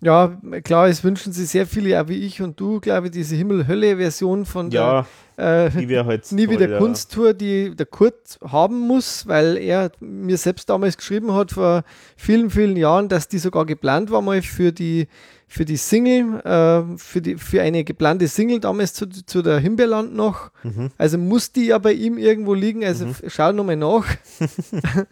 Ja, 0.02 0.38
klar, 0.64 0.88
es 0.88 1.04
wünschen 1.04 1.34
sich 1.34 1.50
sehr 1.50 1.66
viele, 1.66 2.02
auch 2.02 2.08
wie 2.08 2.26
ich 2.26 2.42
und 2.42 2.60
du, 2.60 2.80
glaube 2.80 3.08
ich, 3.08 3.12
diese 3.12 3.36
Himmel-Hölle-Version 3.36 4.46
von 4.46 4.72
ja, 4.72 5.06
der 5.38 5.66
äh, 5.68 5.70
die 5.72 5.98
halt 5.98 6.32
Nie 6.32 6.50
wieder 6.50 6.70
ja. 6.70 6.78
Kunsttour, 6.78 7.34
die 7.34 7.76
der 7.76 7.86
Kurt 7.86 8.40
haben 8.46 8.80
muss, 8.80 9.28
weil 9.28 9.58
er 9.58 9.92
mir 10.00 10.38
selbst 10.38 10.70
damals 10.70 10.98
geschrieben 10.98 11.34
hat, 11.34 11.52
vor 11.52 11.84
vielen, 12.18 12.50
vielen 12.50 12.76
Jahren, 12.76 13.08
dass 13.08 13.28
die 13.28 13.40
sogar 13.40 13.66
geplant 13.66 14.12
war 14.12 14.22
mal 14.22 14.42
für 14.42 14.72
die, 14.72 15.08
für 15.48 15.66
die 15.66 15.78
Single, 15.78 16.42
äh, 16.42 16.98
für, 16.98 17.22
die, 17.22 17.36
für 17.38 17.62
eine 17.62 17.84
geplante 17.84 18.28
Single 18.28 18.60
damals 18.60 18.94
zu, 18.94 19.08
zu 19.08 19.42
der 19.42 19.60
Himbeerland 19.60 20.14
noch. 20.14 20.52
Mhm. 20.64 20.92
Also 20.98 21.18
muss 21.18 21.52
die 21.52 21.68
ja 21.68 21.78
bei 21.78 21.94
ihm 21.94 22.18
irgendwo 22.18 22.54
liegen, 22.54 22.84
also 22.84 23.06
mhm. 23.06 23.16
schau 23.28 23.52
nochmal 23.52 23.78
nach. 23.78 24.06
äh, 24.42 25.06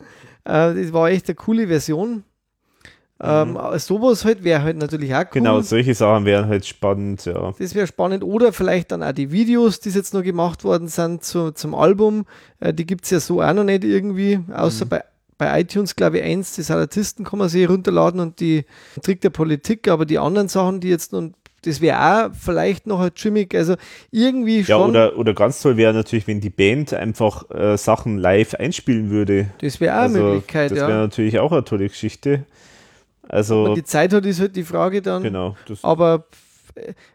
das 0.43 0.93
war 0.93 1.09
echt 1.09 1.27
eine 1.27 1.35
coole 1.35 1.67
Version. 1.67 2.23
Ähm, 3.19 3.53
mhm. 3.53 3.79
sowas 3.79 4.25
halt 4.25 4.43
wäre 4.43 4.61
halt 4.61 4.77
natürlich 4.77 5.13
auch 5.15 5.21
cool. 5.21 5.27
Genau, 5.33 5.61
solche 5.61 5.95
Sachen 5.95 6.25
wären 6.25 6.47
halt 6.47 6.65
spannend, 6.65 7.25
ja. 7.25 7.53
Das 7.57 7.73
wäre 7.73 7.87
spannend. 7.87 8.23
Oder 8.23 8.53
vielleicht 8.53 8.91
dann 8.91 9.01
auch 9.01 9.11
die 9.11 9.31
Videos, 9.31 9.79
die 9.79 9.89
jetzt 9.89 10.13
noch 10.13 10.23
gemacht 10.23 10.63
worden 10.63 10.87
sind 10.87 11.23
zu, 11.23 11.51
zum 11.51 11.73
Album. 11.73 12.25
Äh, 12.59 12.73
die 12.73 12.85
gibt 12.85 13.05
es 13.05 13.11
ja 13.11 13.19
so 13.19 13.41
auch 13.41 13.53
noch 13.53 13.63
nicht 13.63 13.83
irgendwie, 13.83 14.39
außer 14.53 14.85
mhm. 14.85 14.89
bei, 14.89 15.03
bei 15.39 15.61
iTunes, 15.61 15.95
glaube 15.95 16.19
ich, 16.19 16.23
eins, 16.25 16.53
die 16.53 16.61
Salatisten 16.61 17.25
kann 17.25 17.39
man 17.39 17.49
sich 17.49 17.67
runterladen 17.67 18.19
und 18.19 18.39
die 18.39 18.65
Trick 19.01 19.21
der 19.21 19.29
Politik, 19.31 19.87
aber 19.87 20.05
die 20.05 20.19
anderen 20.19 20.47
Sachen, 20.47 20.79
die 20.79 20.89
jetzt 20.89 21.11
noch 21.11 21.29
das 21.63 21.81
wäre 21.81 21.97
auch 21.99 22.29
vielleicht 22.33 22.87
noch 22.87 23.01
ein 23.01 23.11
Jimmick, 23.15 23.53
also 23.55 23.75
irgendwie 24.11 24.63
schon. 24.63 24.93
Ja, 24.93 25.07
oder, 25.07 25.17
oder 25.17 25.33
ganz 25.33 25.61
toll 25.61 25.75
wäre 25.75 25.93
natürlich, 25.93 26.27
wenn 26.27 26.39
die 26.39 26.49
Band 26.49 26.93
einfach 26.93 27.49
äh, 27.49 27.77
Sachen 27.77 28.17
live 28.17 28.53
einspielen 28.53 29.09
würde. 29.09 29.47
Das 29.59 29.81
wäre 29.81 29.95
auch 29.97 30.01
also, 30.03 30.19
eine 30.19 30.27
Möglichkeit, 30.27 30.71
das 30.71 30.77
ja. 30.77 30.83
Das 30.83 30.93
wäre 30.93 31.01
natürlich 31.01 31.39
auch 31.39 31.51
eine 31.51 31.63
tolle 31.63 31.89
Geschichte. 31.89 32.45
Also, 33.29 33.61
Ob 33.61 33.67
man 33.67 33.75
die 33.75 33.83
Zeit 33.83 34.13
hat, 34.13 34.25
ist 34.25 34.39
halt 34.39 34.55
die 34.55 34.63
Frage 34.63 35.01
dann. 35.01 35.23
Genau. 35.23 35.55
aber 35.81 36.25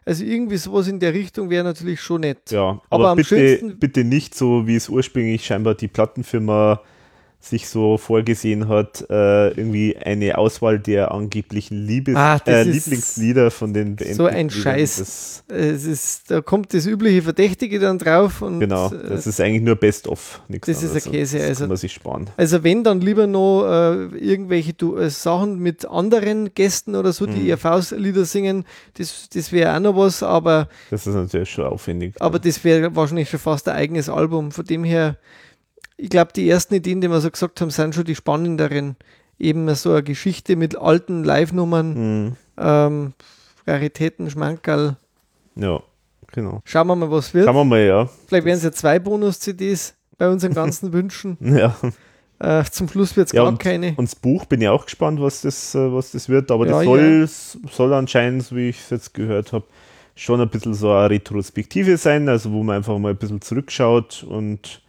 also 0.05 0.23
irgendwie 0.23 0.57
sowas 0.57 0.87
in 0.87 0.99
der 0.99 1.13
Richtung 1.13 1.49
wäre 1.49 1.63
natürlich 1.63 2.01
schon 2.01 2.21
nett. 2.21 2.51
Ja, 2.51 2.81
aber, 2.89 3.09
aber 3.09 3.15
bitte, 3.15 3.75
bitte 3.79 4.03
nicht 4.03 4.35
so, 4.35 4.67
wie 4.67 4.75
es 4.75 4.89
ursprünglich 4.89 5.45
scheinbar 5.45 5.75
die 5.75 5.87
Plattenfirma 5.87 6.81
sich 7.43 7.67
so 7.67 7.97
vorgesehen 7.97 8.69
hat, 8.69 9.05
äh, 9.09 9.49
irgendwie 9.49 9.97
eine 9.97 10.37
Auswahl 10.37 10.79
der 10.79 11.11
angeblichen 11.11 11.85
Liebes 11.85 12.15
ah, 12.15 12.39
äh, 12.45 12.63
Lieblingslieder 12.63 13.51
von 13.51 13.73
den 13.73 13.97
Bands. 13.97 14.15
So 14.15 14.27
ein 14.27 14.49
Scheiß. 14.49 14.95
Das, 14.95 15.43
es 15.49 15.83
ist, 15.83 16.31
da 16.31 16.39
kommt 16.39 16.73
das 16.73 16.85
übliche 16.85 17.21
Verdächtige 17.21 17.79
dann 17.79 17.97
drauf. 17.97 18.41
Und, 18.41 18.61
genau, 18.61 18.87
das 18.89 19.25
äh, 19.25 19.29
ist 19.29 19.41
eigentlich 19.41 19.61
nur 19.61 19.75
Best-of. 19.75 20.41
Das 20.47 20.81
ist 20.81 21.05
ein 21.05 21.11
Käse. 21.11 21.39
Das 21.39 21.47
also, 21.49 21.59
kann 21.63 21.67
man 21.67 21.77
sich 21.77 21.91
sparen. 21.91 22.29
Also 22.37 22.63
wenn, 22.63 22.85
dann 22.85 23.01
lieber 23.01 23.27
noch 23.27 23.65
äh, 23.65 24.05
irgendwelche 24.17 24.71
du, 24.71 24.95
äh, 24.95 25.09
Sachen 25.09 25.59
mit 25.59 25.85
anderen 25.85 26.53
Gästen 26.53 26.95
oder 26.95 27.11
so, 27.11 27.25
die 27.25 27.41
mhm. 27.41 27.49
ERV-Lieder 27.49 28.23
singen, 28.23 28.63
das, 28.93 29.27
das 29.33 29.51
wäre 29.51 29.75
auch 29.75 29.81
noch 29.81 29.97
was, 29.97 30.23
aber... 30.23 30.69
Das 30.91 31.05
ist 31.05 31.13
natürlich 31.13 31.49
schon 31.49 31.65
aufwendig. 31.65 32.15
Aber 32.21 32.39
das 32.39 32.63
wäre 32.63 32.95
wahrscheinlich 32.95 33.29
schon 33.29 33.41
fast 33.41 33.67
ein 33.67 33.75
eigenes 33.75 34.07
Album. 34.07 34.53
Von 34.53 34.63
dem 34.63 34.85
her 34.85 35.17
ich 36.03 36.09
glaube, 36.09 36.33
die 36.35 36.49
ersten 36.49 36.73
Ideen, 36.73 36.99
die 36.99 37.07
wir 37.07 37.21
so 37.21 37.31
gesagt 37.31 37.61
haben, 37.61 37.69
sind 37.69 37.95
schon 37.95 38.03
die 38.03 38.15
spannenderen. 38.15 38.97
Eben 39.39 39.73
so 39.73 39.91
eine 39.91 40.03
Geschichte 40.03 40.57
mit 40.57 40.75
alten 40.75 41.23
Live-Nummern, 41.23 41.93
mhm. 42.25 42.35
ähm, 42.57 43.13
Raritäten, 43.65 44.29
Schmankerl. 44.29 44.97
Ja, 45.55 45.81
genau. 46.33 46.61
Schauen 46.65 46.87
wir 46.87 46.97
mal, 46.97 47.09
was 47.09 47.33
wird. 47.33 47.45
Schauen 47.45 47.55
wir 47.55 47.63
mal, 47.63 47.79
ja. 47.79 48.09
Vielleicht 48.27 48.45
werden 48.45 48.57
es 48.57 48.63
ja 48.65 48.73
zwei 48.73 48.99
Bonus-CDs 48.99 49.95
bei 50.17 50.27
unseren 50.27 50.53
ganzen 50.53 50.91
Wünschen. 50.93 51.37
Ja. 51.39 51.73
Äh, 52.39 52.65
zum 52.65 52.89
Schluss 52.89 53.15
wird 53.15 53.27
es 53.27 53.31
ja, 53.31 53.43
gar 53.43 53.47
und, 53.53 53.59
keine. 53.59 53.93
Und 53.95 54.09
das 54.09 54.15
Buch 54.15 54.43
bin 54.43 54.59
ich 54.59 54.67
auch 54.67 54.83
gespannt, 54.83 55.21
was 55.21 55.39
das, 55.39 55.73
äh, 55.73 55.93
was 55.93 56.11
das 56.11 56.27
wird, 56.27 56.51
aber 56.51 56.67
ja, 56.67 56.73
das 56.73 56.83
soll, 56.83 57.29
ja. 57.63 57.69
soll 57.71 57.93
anscheinend, 57.93 58.53
wie 58.53 58.67
ich 58.67 58.79
es 58.81 58.89
jetzt 58.89 59.13
gehört 59.13 59.53
habe, 59.53 59.63
schon 60.15 60.41
ein 60.41 60.49
bisschen 60.49 60.73
so 60.73 60.91
eine 60.91 61.11
Retrospektive 61.11 61.95
sein, 61.95 62.27
also 62.27 62.51
wo 62.51 62.61
man 62.61 62.75
einfach 62.75 62.97
mal 62.97 63.11
ein 63.11 63.17
bisschen 63.17 63.39
zurückschaut 63.39 64.25
und 64.27 64.82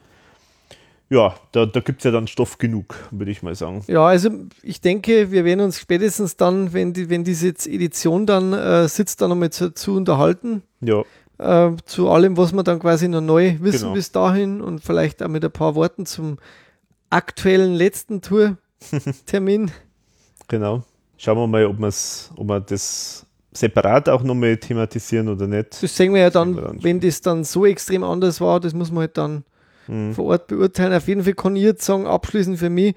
ja, 1.10 1.34
da, 1.52 1.66
da 1.66 1.80
gibt 1.80 2.00
es 2.00 2.04
ja 2.04 2.10
dann 2.10 2.26
Stoff 2.26 2.58
genug, 2.58 2.96
würde 3.10 3.30
ich 3.30 3.42
mal 3.42 3.54
sagen. 3.54 3.84
Ja, 3.86 4.06
also 4.06 4.30
ich 4.62 4.80
denke, 4.80 5.30
wir 5.30 5.44
werden 5.44 5.60
uns 5.60 5.78
spätestens 5.78 6.36
dann, 6.36 6.72
wenn, 6.72 6.92
die, 6.92 7.10
wenn 7.10 7.24
diese 7.24 7.48
Edition 7.48 8.26
dann 8.26 8.52
äh, 8.52 8.88
sitzt, 8.88 9.20
dann 9.20 9.28
nochmal 9.28 9.50
zu, 9.50 9.72
zu 9.74 9.94
unterhalten. 9.94 10.62
Ja. 10.80 11.02
Äh, 11.38 11.76
zu 11.84 12.08
allem, 12.08 12.36
was 12.36 12.52
wir 12.52 12.62
dann 12.62 12.78
quasi 12.78 13.08
noch 13.08 13.20
neu 13.20 13.56
wissen 13.60 13.82
genau. 13.82 13.94
bis 13.94 14.12
dahin 14.12 14.60
und 14.60 14.80
vielleicht 14.82 15.22
auch 15.22 15.28
mit 15.28 15.44
ein 15.44 15.50
paar 15.50 15.74
Worten 15.74 16.06
zum 16.06 16.38
aktuellen 17.10 17.74
letzten 17.74 18.22
Tour-Termin. 18.22 19.70
genau. 20.48 20.84
Schauen 21.16 21.38
wir 21.38 21.46
mal, 21.46 21.66
ob, 21.66 21.76
ob 21.80 22.48
wir 22.48 22.60
das 22.60 23.26
separat 23.52 24.08
auch 24.08 24.22
nochmal 24.22 24.56
thematisieren 24.56 25.28
oder 25.28 25.46
nicht. 25.46 25.82
Das 25.82 25.96
sehen 25.96 26.12
wir 26.12 26.22
ja 26.22 26.30
dann, 26.30 26.56
dann 26.56 26.82
wenn 26.82 27.00
das 27.00 27.20
dann 27.20 27.44
so 27.44 27.66
extrem 27.66 28.02
anders 28.02 28.40
war, 28.40 28.58
das 28.58 28.74
muss 28.74 28.90
man 28.90 29.02
halt 29.02 29.16
dann 29.16 29.44
mhm. 29.86 30.14
vor 30.14 30.26
Ort 30.26 30.46
beurteilen. 30.46 30.92
Auf 30.92 31.08
jeden 31.08 31.24
Fall 31.24 31.34
kann 31.34 31.56
ich 31.56 31.62
jetzt 31.62 31.84
sagen, 31.84 32.06
abschließend 32.06 32.58
für 32.58 32.70
mich, 32.70 32.94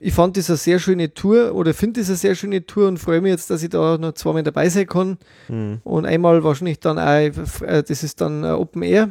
ich 0.00 0.14
fand 0.14 0.36
das 0.36 0.48
eine 0.48 0.56
sehr 0.56 0.78
schöne 0.78 1.12
Tour 1.12 1.54
oder 1.54 1.74
finde 1.74 2.00
das 2.00 2.08
eine 2.08 2.16
sehr 2.16 2.34
schöne 2.34 2.64
Tour 2.64 2.88
und 2.88 2.98
freue 2.98 3.20
mich 3.20 3.30
jetzt, 3.30 3.50
dass 3.50 3.62
ich 3.62 3.68
da 3.68 3.98
noch 3.98 4.12
zweimal 4.12 4.42
dabei 4.42 4.68
sein 4.68 4.86
kann. 4.86 5.18
Mhm. 5.48 5.80
Und 5.84 6.06
einmal 6.06 6.42
wahrscheinlich 6.42 6.80
dann 6.80 6.98
auch, 6.98 7.62
äh, 7.62 7.82
das 7.86 8.02
ist 8.02 8.20
dann 8.20 8.44
Open 8.44 8.82
Air 8.82 9.10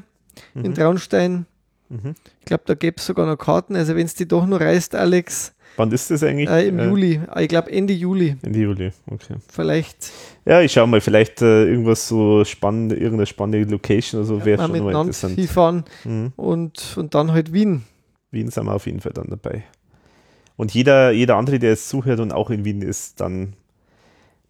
mhm. 0.53 0.65
in 0.65 0.73
Traunstein. 0.73 1.45
Mhm. 1.89 2.15
Ich 2.39 2.45
glaube, 2.45 2.63
da 2.65 2.73
gäbe 2.73 2.97
es 2.97 3.05
sogar 3.05 3.25
noch 3.27 3.37
Karten. 3.37 3.75
Also 3.75 3.95
wenn 3.95 4.05
es 4.05 4.15
die 4.15 4.27
doch 4.27 4.45
noch 4.45 4.59
reißt, 4.59 4.95
Alex, 4.95 5.53
Wann 5.79 5.93
ist 5.93 6.11
das 6.11 6.23
eigentlich? 6.23 6.49
Äh, 6.49 6.67
Im 6.67 6.77
äh, 6.77 6.87
Juli. 6.87 7.21
Ich 7.39 7.47
glaube 7.47 7.71
Ende 7.71 7.93
Juli. 7.93 8.35
Ende 8.41 8.59
Juli, 8.59 8.91
okay. 9.09 9.35
Vielleicht. 9.47 10.11
Ja, 10.43 10.59
ich 10.59 10.73
schau 10.73 10.85
mal, 10.85 10.99
vielleicht 10.99 11.41
äh, 11.41 11.63
irgendwas 11.69 12.05
so 12.05 12.43
spannend, 12.43 12.91
irgendeine 12.91 13.25
spannende 13.25 13.63
Location 13.71 14.19
oder 14.19 14.27
so 14.27 14.43
wäre 14.43 14.61
schon 14.61 14.83
mal 14.83 14.91
interessant. 14.93 15.35
Hinfahren 15.35 15.85
mhm. 16.03 16.33
und, 16.35 16.97
und 16.97 17.15
dann 17.15 17.31
halt 17.31 17.53
Wien. 17.53 17.83
Wien 18.29 18.51
sind 18.51 18.65
wir 18.65 18.73
auf 18.73 18.87
jeden 18.87 18.99
Fall 18.99 19.13
dann 19.13 19.27
dabei. 19.29 19.63
Und 20.57 20.73
jeder, 20.73 21.11
jeder 21.11 21.37
andere, 21.37 21.59
der 21.59 21.69
jetzt 21.69 21.87
zuhört 21.87 22.19
und 22.19 22.33
auch 22.33 22.49
in 22.49 22.65
Wien 22.65 22.81
ist, 22.81 23.21
dann 23.21 23.53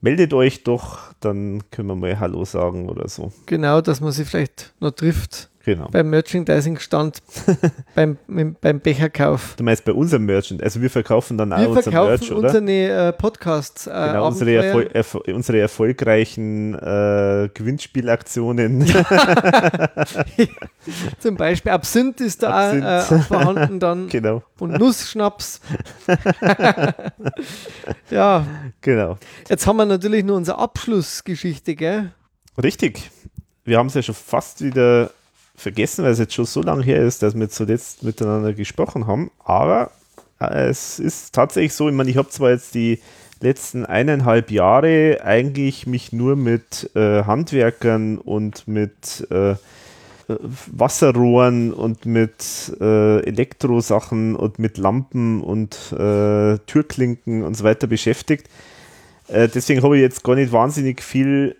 meldet 0.01 0.33
euch 0.33 0.63
doch, 0.63 1.13
dann 1.19 1.61
können 1.69 1.89
wir 1.89 1.95
mal 1.95 2.19
Hallo 2.19 2.43
sagen 2.43 2.89
oder 2.89 3.07
so. 3.07 3.31
Genau, 3.45 3.81
dass 3.81 4.01
man 4.01 4.11
sich 4.11 4.27
vielleicht 4.27 4.73
noch 4.79 4.91
trifft. 4.91 5.48
Genau. 5.65 5.89
Beim 5.91 6.09
Merchandising-Stand, 6.09 7.21
beim, 7.95 8.17
beim 8.61 8.79
Becherkauf. 8.79 9.55
Du 9.57 9.63
meinst 9.63 9.83
bei 9.83 9.91
unserem 9.91 10.25
Merchant, 10.25 10.63
also 10.63 10.81
wir 10.81 10.89
verkaufen 10.89 11.37
dann 11.37 11.51
auch 11.51 11.59
wir 11.59 11.69
unser 11.69 11.91
Merch, 11.91 12.31
oder? 12.31 12.47
unsere 12.47 13.07
äh, 13.07 13.13
Podcasts. 13.13 13.85
Äh, 13.85 13.89
genau, 13.89 14.27
unsere, 14.27 14.55
Erfol 14.55 14.89
erf 14.93 15.15
unsere 15.15 15.59
erfolgreichen 15.59 16.75
äh, 16.75 17.49
Gewinnspielaktionen. 17.53 18.85
Zum 21.19 21.35
Beispiel 21.35 21.73
Absinth 21.73 22.21
ist 22.21 22.41
da 22.41 22.69
Absinth. 22.69 22.85
Äh, 22.85 23.19
vorhanden 23.23 23.81
dann. 23.81 24.07
Genau. 24.07 24.43
Und 24.59 24.79
Nussschnaps. 24.79 25.59
ja. 28.09 28.45
Genau. 28.79 29.17
Jetzt 29.49 29.67
haben 29.67 29.77
wir 29.77 29.85
natürlich 29.85 30.23
nur 30.23 30.37
unsere 30.37 30.57
Abschlussgeschichte, 30.57 31.75
gell? 31.75 32.13
Richtig. 32.61 33.11
Wir 33.65 33.77
haben 33.77 33.87
es 33.87 33.93
ja 33.93 34.01
schon 34.01 34.15
fast 34.15 34.63
wieder 34.63 35.11
vergessen, 35.59 36.03
weil 36.03 36.11
es 36.11 36.19
jetzt 36.19 36.33
schon 36.33 36.45
so 36.45 36.61
lange 36.61 36.83
her 36.83 37.01
ist, 37.01 37.21
dass 37.21 37.35
wir 37.35 37.49
zuletzt 37.49 38.03
miteinander 38.03 38.53
gesprochen 38.53 39.07
haben. 39.07 39.31
Aber 39.43 39.91
äh, 40.39 40.69
es 40.69 40.99
ist 40.99 41.33
tatsächlich 41.33 41.73
so, 41.73 41.89
ich 41.89 41.95
meine, 41.95 42.09
ich 42.09 42.17
habe 42.17 42.29
zwar 42.29 42.51
jetzt 42.51 42.73
die 42.73 42.99
letzten 43.41 43.85
eineinhalb 43.85 44.51
Jahre 44.51 45.19
eigentlich 45.23 45.87
mich 45.87 46.11
nur 46.11 46.35
mit 46.35 46.91
äh, 46.95 47.23
Handwerkern 47.23 48.17
und 48.17 48.67
mit 48.67 49.27
äh, 49.31 49.55
Wasserrohren 50.27 51.73
und 51.73 52.05
mit 52.05 52.75
äh, 52.79 53.19
Elektrosachen 53.21 54.35
und 54.35 54.59
mit 54.59 54.77
Lampen 54.77 55.41
und 55.41 55.91
äh, 55.93 56.57
Türklinken 56.67 57.43
und 57.43 57.55
so 57.55 57.63
weiter 57.63 57.87
beschäftigt. 57.87 58.47
Äh, 59.27 59.47
deswegen 59.47 59.81
habe 59.81 59.97
ich 59.97 60.01
jetzt 60.01 60.23
gar 60.23 60.35
nicht 60.35 60.51
wahnsinnig 60.51 61.01
viel 61.01 61.55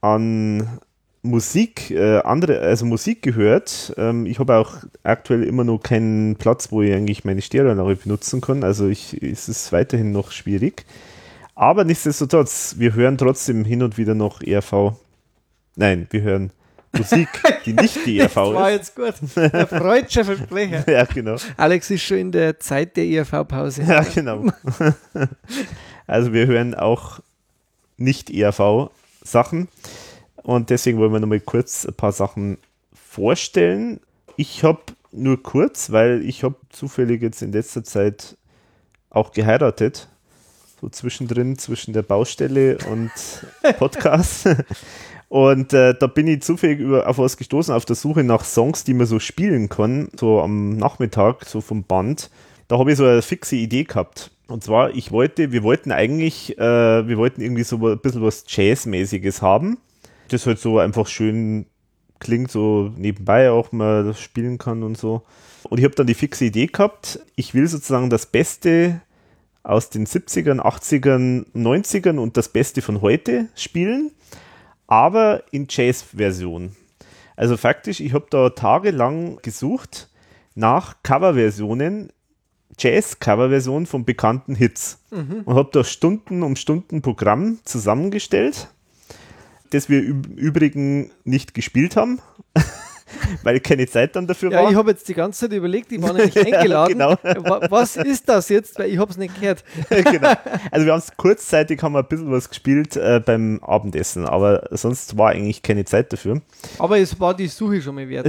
an 0.00 0.80
Musik, 1.24 1.90
äh, 1.90 2.18
andere, 2.18 2.60
also 2.60 2.84
Musik 2.84 3.22
gehört. 3.22 3.94
Ähm, 3.96 4.26
ich 4.26 4.38
habe 4.38 4.56
auch 4.56 4.76
aktuell 5.02 5.42
immer 5.42 5.64
noch 5.64 5.78
keinen 5.78 6.36
Platz, 6.36 6.70
wo 6.70 6.82
ich 6.82 6.92
eigentlich 6.92 7.24
meine 7.24 7.40
Stereoanlage 7.40 7.96
benutzen 7.96 8.42
kann. 8.42 8.62
Also 8.62 8.88
ich, 8.88 9.22
es 9.22 9.48
ist 9.48 9.72
weiterhin 9.72 10.12
noch 10.12 10.32
schwierig. 10.32 10.84
Aber 11.54 11.84
nichtsdestotrotz, 11.84 12.74
wir 12.78 12.94
hören 12.94 13.16
trotzdem 13.16 13.64
hin 13.64 13.82
und 13.82 13.96
wieder 13.96 14.14
noch 14.14 14.42
ERV. 14.42 14.92
Nein, 15.76 16.06
wir 16.10 16.20
hören 16.20 16.50
Musik, 16.92 17.28
die 17.64 17.72
nicht 17.80 18.04
die 18.04 18.18
ERV 18.18 18.28
ist. 18.28 18.36
Das 18.36 18.54
war 18.54 18.70
jetzt 18.70 18.94
gut. 18.94 19.14
Der 19.34 19.66
freudsche 19.66 20.24
Versprecher. 20.26 20.84
ja, 20.92 21.04
genau. 21.04 21.36
Alex 21.56 21.90
ist 21.90 22.02
schon 22.02 22.18
in 22.18 22.32
der 22.32 22.60
Zeit 22.60 22.98
der 22.98 23.06
ERV-Pause. 23.06 23.82
Ja, 23.84 24.02
genau. 24.02 24.44
also 26.06 26.34
wir 26.34 26.46
hören 26.46 26.74
auch 26.74 27.20
nicht 27.96 28.28
ERV-Sachen. 28.28 29.68
Und 30.44 30.68
deswegen 30.68 30.98
wollen 30.98 31.12
wir 31.12 31.20
nochmal 31.20 31.40
kurz 31.40 31.86
ein 31.86 31.94
paar 31.94 32.12
Sachen 32.12 32.58
vorstellen. 32.92 33.98
Ich 34.36 34.62
habe 34.62 34.82
nur 35.10 35.42
kurz, 35.42 35.90
weil 35.90 36.22
ich 36.22 36.44
habe 36.44 36.56
zufällig 36.68 37.22
jetzt 37.22 37.40
in 37.40 37.50
letzter 37.50 37.82
Zeit 37.82 38.36
auch 39.08 39.32
geheiratet. 39.32 40.08
So 40.80 40.90
zwischendrin, 40.90 41.56
zwischen 41.56 41.94
der 41.94 42.02
Baustelle 42.02 42.76
und 42.90 43.10
Podcast. 43.78 44.48
Und 45.28 45.72
äh, 45.72 45.94
da 45.98 46.06
bin 46.06 46.28
ich 46.28 46.42
zufällig 46.42 46.78
über, 46.78 47.08
auf 47.08 47.16
was 47.16 47.38
gestoßen, 47.38 47.72
auf 47.72 47.86
der 47.86 47.96
Suche 47.96 48.22
nach 48.22 48.44
Songs, 48.44 48.84
die 48.84 48.92
man 48.92 49.06
so 49.06 49.18
spielen 49.20 49.70
kann, 49.70 50.10
so 50.14 50.42
am 50.42 50.76
Nachmittag, 50.76 51.46
so 51.46 51.62
vom 51.62 51.84
Band. 51.84 52.30
Da 52.68 52.78
habe 52.78 52.92
ich 52.92 52.98
so 52.98 53.06
eine 53.06 53.22
fixe 53.22 53.56
Idee 53.56 53.84
gehabt. 53.84 54.30
Und 54.46 54.62
zwar, 54.62 54.94
ich 54.94 55.10
wollte, 55.10 55.52
wir 55.52 55.62
wollten 55.62 55.90
eigentlich, 55.90 56.58
äh, 56.58 57.08
wir 57.08 57.16
wollten 57.16 57.40
irgendwie 57.40 57.62
so 57.62 57.76
ein 57.88 57.98
bisschen 58.00 58.22
was 58.22 58.44
Jazzmäßiges 58.46 59.40
haben 59.40 59.78
das 60.28 60.46
halt 60.46 60.58
so 60.58 60.78
einfach 60.78 61.06
schön 61.06 61.66
klingt, 62.20 62.50
so 62.50 62.92
nebenbei 62.96 63.50
auch 63.50 63.72
mal 63.72 64.14
spielen 64.14 64.58
kann 64.58 64.82
und 64.82 64.96
so. 64.96 65.22
Und 65.64 65.78
ich 65.78 65.84
habe 65.84 65.94
dann 65.94 66.06
die 66.06 66.14
fixe 66.14 66.44
Idee 66.44 66.66
gehabt, 66.66 67.20
ich 67.36 67.54
will 67.54 67.66
sozusagen 67.66 68.10
das 68.10 68.26
Beste 68.26 69.00
aus 69.62 69.90
den 69.90 70.06
70ern, 70.06 70.60
80ern, 70.60 71.46
90ern 71.54 72.18
und 72.18 72.36
das 72.36 72.48
Beste 72.50 72.82
von 72.82 73.00
heute 73.00 73.48
spielen, 73.54 74.10
aber 74.86 75.42
in 75.52 75.66
Jazz-Version. 75.68 76.76
Also 77.36 77.56
faktisch, 77.56 78.00
ich 78.00 78.12
habe 78.12 78.26
da 78.30 78.50
tagelang 78.50 79.38
gesucht 79.42 80.08
nach 80.54 81.02
Coverversionen, 81.02 82.12
Jazz-Coverversionen 82.78 83.86
von 83.86 84.04
bekannten 84.04 84.54
Hits 84.54 85.00
mhm. 85.10 85.42
und 85.44 85.54
habe 85.54 85.70
da 85.72 85.82
Stunden 85.82 86.42
um 86.42 86.56
Stunden 86.56 87.02
Programm 87.02 87.58
zusammengestellt 87.64 88.68
das 89.74 89.88
wir 89.88 90.04
im 90.04 90.22
Übrigen 90.36 91.10
nicht 91.24 91.54
gespielt 91.54 91.96
haben, 91.96 92.20
weil 93.42 93.60
keine 93.60 93.86
Zeit 93.86 94.16
dann 94.16 94.26
dafür 94.26 94.50
ja, 94.52 94.62
war. 94.62 94.70
ich 94.70 94.76
habe 94.76 94.90
jetzt 94.90 95.08
die 95.08 95.14
ganze 95.14 95.40
Zeit 95.40 95.52
überlegt, 95.56 95.90
ich 95.92 96.00
war 96.00 96.12
nämlich 96.12 96.38
eingeladen. 96.54 96.98
ja, 96.98 97.14
genau. 97.14 97.60
Was 97.70 97.96
ist 97.96 98.28
das 98.28 98.48
jetzt? 98.48 98.78
Weil 98.78 98.90
ich 98.90 98.98
habe 98.98 99.10
es 99.10 99.16
nicht 99.16 99.38
gehört. 99.40 99.64
genau. 99.88 100.32
Also 100.70 100.86
wir 100.86 100.92
haben 100.92 101.00
es 101.00 101.16
kurzzeitig 101.16 101.82
haben 101.82 101.92
wir 101.92 102.00
ein 102.00 102.08
bisschen 102.08 102.30
was 102.30 102.48
gespielt 102.48 102.96
äh, 102.96 103.20
beim 103.24 103.60
Abendessen, 103.62 104.26
aber 104.26 104.68
sonst 104.70 105.18
war 105.18 105.30
eigentlich 105.30 105.62
keine 105.62 105.84
Zeit 105.84 106.12
dafür. 106.12 106.40
Aber 106.78 106.98
es 106.98 107.18
war 107.18 107.34
die 107.34 107.48
Suche 107.48 107.82
schon 107.82 107.96
mal 107.96 108.08
wert. 108.08 108.26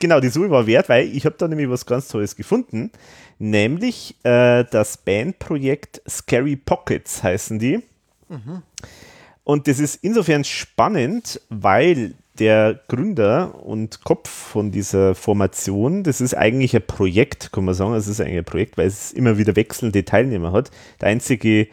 genau, 0.00 0.20
die 0.20 0.28
Suche 0.28 0.50
war 0.50 0.66
wert, 0.66 0.88
weil 0.88 1.06
ich 1.06 1.26
habe 1.26 1.36
da 1.38 1.46
nämlich 1.46 1.68
was 1.68 1.84
ganz 1.84 2.08
Tolles 2.08 2.36
gefunden, 2.36 2.90
nämlich 3.38 4.16
äh, 4.24 4.64
das 4.70 4.96
Bandprojekt 4.96 6.00
Scary 6.08 6.56
Pockets 6.56 7.22
heißen 7.22 7.58
die. 7.58 7.82
Mhm. 8.28 8.62
Und 9.46 9.68
das 9.68 9.78
ist 9.78 10.00
insofern 10.02 10.42
spannend, 10.42 11.40
weil 11.50 12.14
der 12.40 12.80
Gründer 12.88 13.64
und 13.64 14.02
Kopf 14.02 14.28
von 14.28 14.72
dieser 14.72 15.14
Formation, 15.14 16.02
das 16.02 16.20
ist 16.20 16.34
eigentlich 16.34 16.74
ein 16.74 16.84
Projekt, 16.84 17.52
kann 17.52 17.64
man 17.64 17.72
sagen. 17.72 17.94
Es 17.94 18.08
ist 18.08 18.20
eigentlich 18.20 18.38
ein 18.38 18.44
Projekt, 18.44 18.76
weil 18.76 18.88
es 18.88 19.12
immer 19.12 19.38
wieder 19.38 19.54
wechselnde 19.54 20.04
Teilnehmer 20.04 20.50
hat. 20.50 20.72
Der 21.00 21.10
einzige 21.10 21.68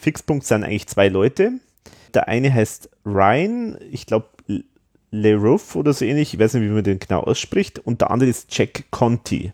Fixpunkt 0.00 0.46
sind 0.46 0.64
eigentlich 0.64 0.86
zwei 0.86 1.08
Leute. 1.08 1.52
Der 2.14 2.28
eine 2.28 2.52
heißt 2.52 2.88
Ryan, 3.04 3.76
ich 3.90 4.06
glaube 4.06 4.28
LeRouf 5.10 5.76
oder 5.76 5.92
so 5.92 6.06
ähnlich, 6.06 6.32
ich 6.32 6.40
weiß 6.40 6.54
nicht, 6.54 6.62
wie 6.62 6.72
man 6.72 6.82
den 6.82 6.98
genau 6.98 7.20
ausspricht, 7.20 7.78
und 7.78 8.00
der 8.00 8.10
andere 8.10 8.30
ist 8.30 8.56
Jack 8.56 8.84
Conti. 8.90 9.52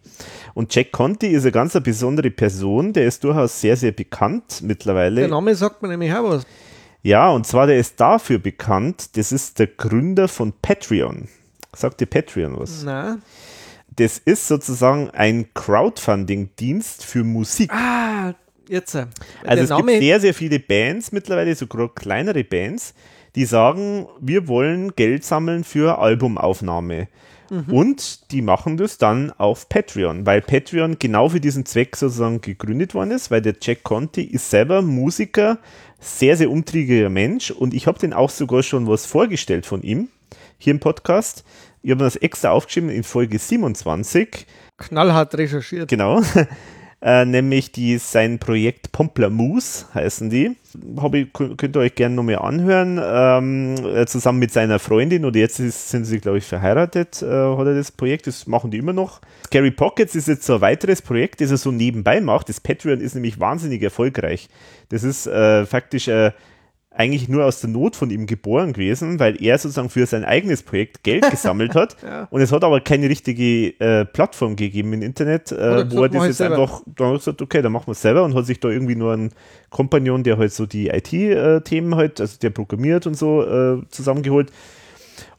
Und 0.54 0.72
Jack 0.72 0.92
Conti 0.92 1.26
ist 1.26 1.42
eine 1.42 1.50
ganz 1.50 1.78
besondere 1.82 2.30
Person, 2.30 2.92
der 2.92 3.06
ist 3.06 3.24
durchaus 3.24 3.60
sehr, 3.60 3.76
sehr 3.76 3.90
bekannt 3.92 4.60
mittlerweile. 4.62 5.22
Der 5.22 5.28
Name 5.28 5.56
sagt 5.56 5.82
mir 5.82 5.88
nämlich 5.88 6.14
auch 6.14 6.22
was. 6.22 6.46
Ja, 7.02 7.30
und 7.30 7.46
zwar 7.46 7.66
der 7.66 7.78
ist 7.78 8.00
dafür 8.00 8.38
bekannt, 8.38 9.16
das 9.16 9.32
ist 9.32 9.58
der 9.58 9.66
Gründer 9.66 10.28
von 10.28 10.52
Patreon. 10.62 11.28
Sagt 11.74 12.00
dir 12.00 12.06
Patreon 12.06 12.58
was? 12.58 12.82
Na. 12.84 13.18
Das 13.96 14.18
ist 14.18 14.48
sozusagen 14.48 15.10
ein 15.10 15.52
Crowdfunding-Dienst 15.52 17.04
für 17.04 17.24
Musik. 17.24 17.72
Ah, 17.72 18.34
jetzt. 18.68 18.94
Also 18.94 19.64
es 19.64 19.68
Name 19.70 19.92
gibt 19.92 20.02
sehr, 20.02 20.20
sehr 20.20 20.34
viele 20.34 20.60
Bands 20.60 21.12
mittlerweile, 21.12 21.54
sogar 21.54 21.92
kleinere 21.94 22.44
Bands, 22.44 22.94
die 23.34 23.44
sagen, 23.44 24.06
wir 24.20 24.48
wollen 24.48 24.94
Geld 24.94 25.24
sammeln 25.24 25.64
für 25.64 25.98
Albumaufnahme. 25.98 27.08
Mhm. 27.50 27.64
Und 27.70 28.32
die 28.32 28.40
machen 28.40 28.78
das 28.78 28.96
dann 28.96 29.30
auf 29.32 29.68
Patreon, 29.68 30.24
weil 30.24 30.40
Patreon 30.40 30.98
genau 30.98 31.28
für 31.28 31.40
diesen 31.40 31.66
Zweck 31.66 31.96
sozusagen 31.96 32.40
gegründet 32.40 32.94
worden 32.94 33.10
ist, 33.10 33.30
weil 33.30 33.42
der 33.42 33.56
Jack 33.60 33.82
Conti 33.82 34.22
ist 34.22 34.48
selber 34.48 34.80
Musiker, 34.80 35.58
sehr, 36.02 36.36
sehr 36.36 36.50
umtriebiger 36.50 37.08
Mensch 37.08 37.50
und 37.50 37.72
ich 37.74 37.86
habe 37.86 37.98
den 37.98 38.12
auch 38.12 38.30
sogar 38.30 38.62
schon 38.62 38.88
was 38.88 39.06
vorgestellt 39.06 39.66
von 39.66 39.82
ihm 39.82 40.08
hier 40.58 40.72
im 40.72 40.80
Podcast. 40.80 41.44
Ich 41.82 41.90
habe 41.90 42.04
das 42.04 42.16
extra 42.16 42.50
aufgeschrieben 42.50 42.90
in 42.90 43.04
Folge 43.04 43.38
27. 43.38 44.46
Knallhart 44.78 45.34
recherchiert. 45.36 45.88
Genau. 45.88 46.22
Äh, 47.02 47.24
nämlich 47.24 47.72
die, 47.72 47.98
sein 47.98 48.38
Projekt 48.38 48.92
Pomplamoose 48.92 49.86
heißen 49.92 50.30
die. 50.30 50.56
Ich, 51.12 51.32
könnt 51.32 51.76
ihr 51.76 51.80
euch 51.80 51.96
gerne 51.96 52.14
nochmal 52.14 52.38
anhören. 52.38 53.00
Ähm, 53.02 53.74
äh, 53.84 54.06
zusammen 54.06 54.38
mit 54.38 54.52
seiner 54.52 54.78
Freundin 54.78 55.24
und 55.24 55.34
jetzt 55.34 55.58
ist, 55.58 55.90
sind 55.90 56.04
sie, 56.04 56.20
glaube 56.20 56.38
ich, 56.38 56.44
verheiratet, 56.44 57.20
äh, 57.20 57.26
hat 57.26 57.66
er 57.66 57.74
das 57.74 57.90
Projekt, 57.90 58.28
das 58.28 58.46
machen 58.46 58.70
die 58.70 58.78
immer 58.78 58.92
noch. 58.92 59.20
Scary 59.46 59.72
Pockets 59.72 60.14
ist 60.14 60.28
jetzt 60.28 60.46
so 60.46 60.54
ein 60.54 60.60
weiteres 60.60 61.02
Projekt, 61.02 61.40
das 61.40 61.50
er 61.50 61.56
so 61.56 61.72
nebenbei 61.72 62.20
macht. 62.20 62.48
Das 62.48 62.60
Patreon 62.60 63.00
ist 63.00 63.14
nämlich 63.14 63.40
wahnsinnig 63.40 63.82
erfolgreich. 63.82 64.48
Das 64.88 65.02
ist 65.02 65.26
äh, 65.26 65.66
faktisch 65.66 66.06
äh, 66.06 66.30
eigentlich 66.94 67.28
nur 67.28 67.44
aus 67.44 67.60
der 67.60 67.70
Not 67.70 67.96
von 67.96 68.10
ihm 68.10 68.26
geboren 68.26 68.72
gewesen, 68.72 69.18
weil 69.18 69.42
er 69.42 69.56
sozusagen 69.58 69.88
für 69.88 70.06
sein 70.06 70.24
eigenes 70.24 70.62
Projekt 70.62 71.02
Geld 71.02 71.28
gesammelt 71.30 71.74
hat. 71.74 71.96
ja. 72.02 72.28
Und 72.30 72.40
es 72.40 72.52
hat 72.52 72.64
aber 72.64 72.80
keine 72.80 73.08
richtige 73.08 73.68
äh, 73.80 74.04
Plattform 74.04 74.56
gegeben 74.56 74.92
im 74.92 75.02
Internet, 75.02 75.52
äh, 75.52 75.90
wo 75.90 76.02
er 76.02 76.08
das 76.10 76.26
jetzt 76.26 76.36
selber. 76.38 76.60
einfach, 76.60 76.82
dann 76.86 77.08
hat 77.08 77.18
gesagt, 77.18 77.42
okay, 77.42 77.62
dann 77.62 77.72
machen 77.72 77.86
wir 77.86 77.92
es 77.92 78.02
selber 78.02 78.24
und 78.24 78.34
hat 78.34 78.46
sich 78.46 78.60
da 78.60 78.68
irgendwie 78.68 78.96
nur 78.96 79.12
einen 79.12 79.30
Kompagnon, 79.70 80.22
der 80.22 80.36
halt 80.36 80.52
so 80.52 80.66
die 80.66 80.88
IT-Themen 80.88 81.94
halt, 81.94 82.20
also 82.20 82.38
der 82.40 82.50
programmiert 82.50 83.06
und 83.06 83.16
so, 83.16 83.42
äh, 83.42 83.82
zusammengeholt. 83.88 84.50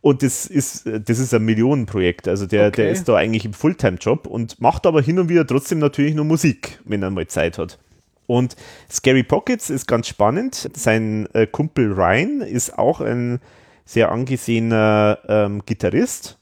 Und 0.02 0.22
das 0.22 0.48
ist, 0.48 0.86
das 0.86 1.20
ist 1.20 1.34
ein 1.34 1.46
Millionenprojekt. 1.46 2.28
Also 2.28 2.46
der, 2.46 2.68
okay. 2.68 2.84
der 2.84 2.92
ist 2.92 3.08
da 3.08 3.16
eigentlich 3.16 3.46
im 3.46 3.54
Fulltime-Job 3.54 4.28
und 4.28 4.60
macht 4.60 4.86
aber 4.86 5.02
hin 5.02 5.18
und 5.20 5.30
wieder 5.30 5.48
trotzdem 5.48 5.80
natürlich 5.80 6.14
nur 6.14 6.26
Musik, 6.26 6.80
wenn 6.84 7.02
er 7.02 7.10
mal 7.10 7.28
Zeit 7.28 7.58
hat. 7.58 7.80
Und 8.28 8.56
Scary 8.92 9.24
Pockets 9.24 9.70
ist 9.70 9.88
ganz 9.88 10.08
spannend. 10.08 10.70
Sein 10.76 11.28
äh, 11.34 11.48
Kumpel 11.48 11.92
Ryan 11.92 12.42
ist 12.42 12.78
auch 12.78 13.02
ein 13.02 13.40
sehr 13.86 14.12
angesehener 14.12 15.20
ähm, 15.28 15.62
Gitarrist. 15.66 16.38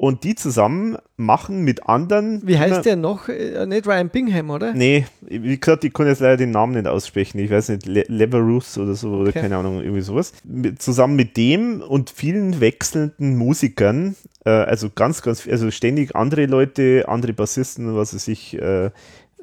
Und 0.00 0.22
die 0.22 0.36
zusammen 0.36 0.96
machen 1.16 1.64
mit 1.64 1.88
anderen. 1.88 2.40
Wie 2.46 2.56
heißt 2.56 2.86
der 2.86 2.94
noch? 2.94 3.28
Äh, 3.28 3.66
nicht 3.66 3.84
Ryan 3.84 4.10
Bingham, 4.10 4.48
oder? 4.50 4.72
Nee, 4.72 5.06
wie 5.22 5.58
gesagt, 5.58 5.82
ich 5.82 5.92
kann 5.92 6.06
jetzt 6.06 6.20
leider 6.20 6.36
den 6.36 6.52
Namen 6.52 6.74
nicht 6.74 6.86
aussprechen. 6.86 7.40
Ich 7.40 7.50
weiß 7.50 7.70
nicht, 7.70 7.86
Le 7.86 8.04
Leverus 8.06 8.78
oder 8.78 8.94
so, 8.94 9.10
oder 9.10 9.30
okay. 9.30 9.40
keine 9.40 9.56
Ahnung, 9.56 9.80
irgendwie 9.80 10.02
sowas. 10.02 10.34
Zusammen 10.78 11.16
mit 11.16 11.36
dem 11.36 11.80
und 11.80 12.10
vielen 12.10 12.60
wechselnden 12.60 13.36
Musikern, 13.36 14.14
äh, 14.44 14.50
also 14.50 14.88
ganz, 14.88 15.20
ganz, 15.20 15.48
also 15.48 15.68
ständig 15.72 16.14
andere 16.14 16.46
Leute, 16.46 17.06
andere 17.08 17.32
Bassisten, 17.32 17.96
was 17.96 18.14
weiß 18.14 18.28
ich, 18.28 18.54
äh, 18.56 18.90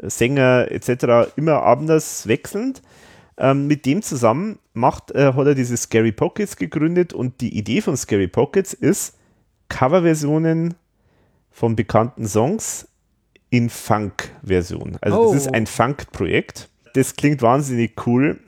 Sänger 0.02 0.72
etc. 0.72 1.32
immer 1.36 1.64
anders 1.64 2.28
wechselnd. 2.28 2.82
Ähm, 3.38 3.68
mit 3.68 3.86
dem 3.86 4.02
zusammen 4.02 4.60
macht, 4.74 5.12
äh, 5.12 5.34
hat 5.34 5.46
er 5.46 5.56
diese 5.56 5.76
Scary 5.76 6.14
Pockets 6.14 6.56
gegründet 6.56 7.14
und 7.14 7.42
die 7.42 7.58
Idee 7.58 7.82
von 7.82 7.98
Scary 7.98 8.30
Pockets 8.30 8.74
ist, 8.74 9.18
Coverversionen 9.68 10.76
von 11.52 11.76
bekannten 11.76 12.28
Songs 12.28 12.88
in 13.50 13.70
Funk-Version. 13.70 14.98
Also 15.02 15.20
oh. 15.20 15.34
das 15.34 15.46
ist 15.46 15.54
ein 15.54 15.68
Funk-Projekt. 15.68 16.70
Das 16.94 17.16
klingt 17.16 17.42
wahnsinnig 17.42 18.06
cool. 18.06 18.40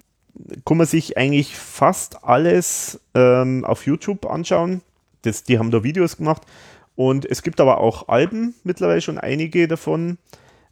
Kann 0.65 0.77
man 0.77 0.87
sich 0.87 1.17
eigentlich 1.17 1.55
fast 1.57 2.23
alles 2.23 2.99
ähm, 3.13 3.65
auf 3.65 3.85
YouTube 3.85 4.25
anschauen. 4.25 4.81
Das, 5.23 5.43
die 5.43 5.59
haben 5.59 5.71
da 5.71 5.83
Videos 5.83 6.17
gemacht. 6.17 6.43
Und 6.95 7.25
es 7.25 7.43
gibt 7.43 7.59
aber 7.59 7.79
auch 7.79 8.07
Alben, 8.07 8.55
mittlerweile 8.63 9.01
schon 9.01 9.17
einige 9.17 9.67
davon 9.67 10.17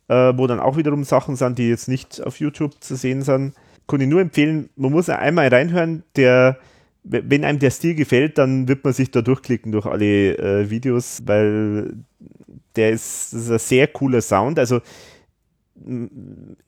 äh, 0.07 0.33
wo 0.35 0.47
dann 0.47 0.59
auch 0.59 0.77
wiederum 0.77 1.03
Sachen 1.03 1.35
sind, 1.35 1.57
die 1.57 1.69
jetzt 1.69 1.87
nicht 1.87 2.21
auf 2.25 2.39
YouTube 2.39 2.83
zu 2.83 2.95
sehen 2.95 3.21
sind. 3.21 3.53
kann 3.87 4.01
ich 4.01 4.07
nur 4.07 4.21
empfehlen, 4.21 4.69
man 4.75 4.91
muss 4.91 5.09
einmal 5.09 5.47
reinhören, 5.47 6.03
der, 6.15 6.57
wenn 7.03 7.43
einem 7.43 7.59
der 7.59 7.71
Stil 7.71 7.95
gefällt, 7.95 8.37
dann 8.37 8.67
wird 8.67 8.83
man 8.83 8.93
sich 8.93 9.11
da 9.11 9.21
durchklicken 9.21 9.71
durch 9.71 9.85
alle 9.85 10.37
äh, 10.37 10.69
Videos, 10.69 11.23
weil 11.25 11.93
der 12.75 12.91
ist, 12.91 13.33
ist 13.33 13.51
ein 13.51 13.59
sehr 13.59 13.87
cooler 13.87 14.21
Sound. 14.21 14.59
Also 14.59 14.81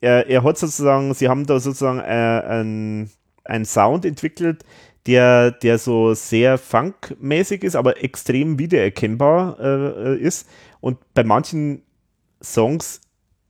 er, 0.00 0.28
er 0.28 0.44
hat 0.44 0.58
sozusagen, 0.58 1.14
sie 1.14 1.28
haben 1.28 1.46
da 1.46 1.58
sozusagen 1.60 1.98
äh, 2.00 3.10
einen 3.44 3.64
Sound 3.64 4.04
entwickelt, 4.04 4.64
der, 5.06 5.50
der 5.50 5.78
so 5.78 6.12
sehr 6.14 6.58
funkmäßig 6.58 7.64
ist, 7.64 7.76
aber 7.76 8.02
extrem 8.04 8.58
wiedererkennbar 8.58 9.58
äh, 9.58 10.18
ist. 10.18 10.48
Und 10.80 10.98
bei 11.14 11.24
manchen 11.24 11.82
Songs 12.42 13.00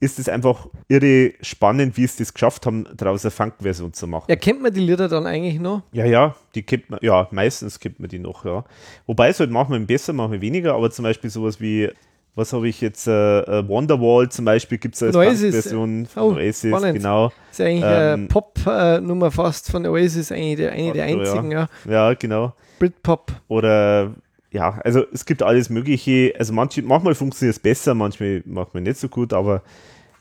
ist 0.01 0.19
es 0.19 0.29
einfach 0.29 0.69
irre 0.89 1.33
spannend, 1.41 1.97
wie 1.97 2.05
es 2.05 2.17
das 2.17 2.33
geschafft 2.33 2.67
haben, 2.67 2.87
daraus 2.97 3.25
eine 3.25 3.31
Funk-Version 3.31 3.93
zu 3.93 4.07
machen. 4.07 4.29
Erkennt 4.29 4.63
man 4.63 4.73
die 4.73 4.81
Lieder 4.81 5.09
dann 5.09 5.27
eigentlich 5.27 5.59
noch? 5.59 5.83
Ja, 5.93 6.05
ja, 6.05 6.37
die 6.55 6.63
kennt 6.63 6.89
man, 6.89 7.01
ja, 7.03 7.27
meistens 7.31 7.81
kennt 7.81 7.99
man 7.99 8.09
die 8.09 8.19
noch, 8.19 8.45
ja. 8.45 8.65
Wobei 9.07 9.31
es 9.31 9.41
halt 9.41 9.51
manchmal 9.51 9.81
besser, 9.81 10.13
manchmal 10.13 10.41
weniger, 10.41 10.75
aber 10.75 10.91
zum 10.91 11.03
Beispiel 11.03 11.31
sowas 11.31 11.61
wie, 11.61 11.91
was 12.37 12.53
habe 12.53 12.69
ich 12.69 12.81
jetzt, 12.81 13.09
äh, 13.09 13.41
äh 13.41 13.69
Wonderwall 13.69 14.29
zum 14.29 14.45
Beispiel 14.45 14.79
gibt 14.79 14.95
es 14.95 15.03
als 15.03 15.17
Funk-Version 15.17 16.07
von 16.07 16.23
oh, 16.23 16.37
Oasis, 16.37 16.71
spannend. 16.71 16.95
genau. 16.95 17.29
Das 17.29 17.59
ist 17.59 17.61
eigentlich 17.61 17.85
ähm, 17.85 17.91
eine 17.91 18.27
Pop-Nummer 18.29 19.31
fast 19.33 19.71
von 19.71 19.85
Oasis, 19.85 20.31
eine 20.31 20.55
der, 20.55 20.73
eine 20.73 20.93
der 20.93 21.05
einzigen, 21.07 21.51
ja. 21.51 21.69
ja. 21.85 21.93
Ja, 21.93 22.15
genau. 22.15 22.55
Britpop. 22.79 23.33
Oder 23.49 24.15
ja, 24.51 24.79
also 24.85 25.05
es 25.13 25.25
gibt 25.25 25.43
alles 25.43 25.69
Mögliche. 25.69 26.35
Also 26.39 26.53
manche, 26.53 26.83
manchmal 26.83 27.15
funktioniert 27.15 27.57
es 27.57 27.61
besser, 27.61 27.95
manchmal, 27.95 28.43
manchmal 28.47 28.83
nicht 28.83 28.99
so 28.99 29.09
gut, 29.09 29.33
aber 29.33 29.63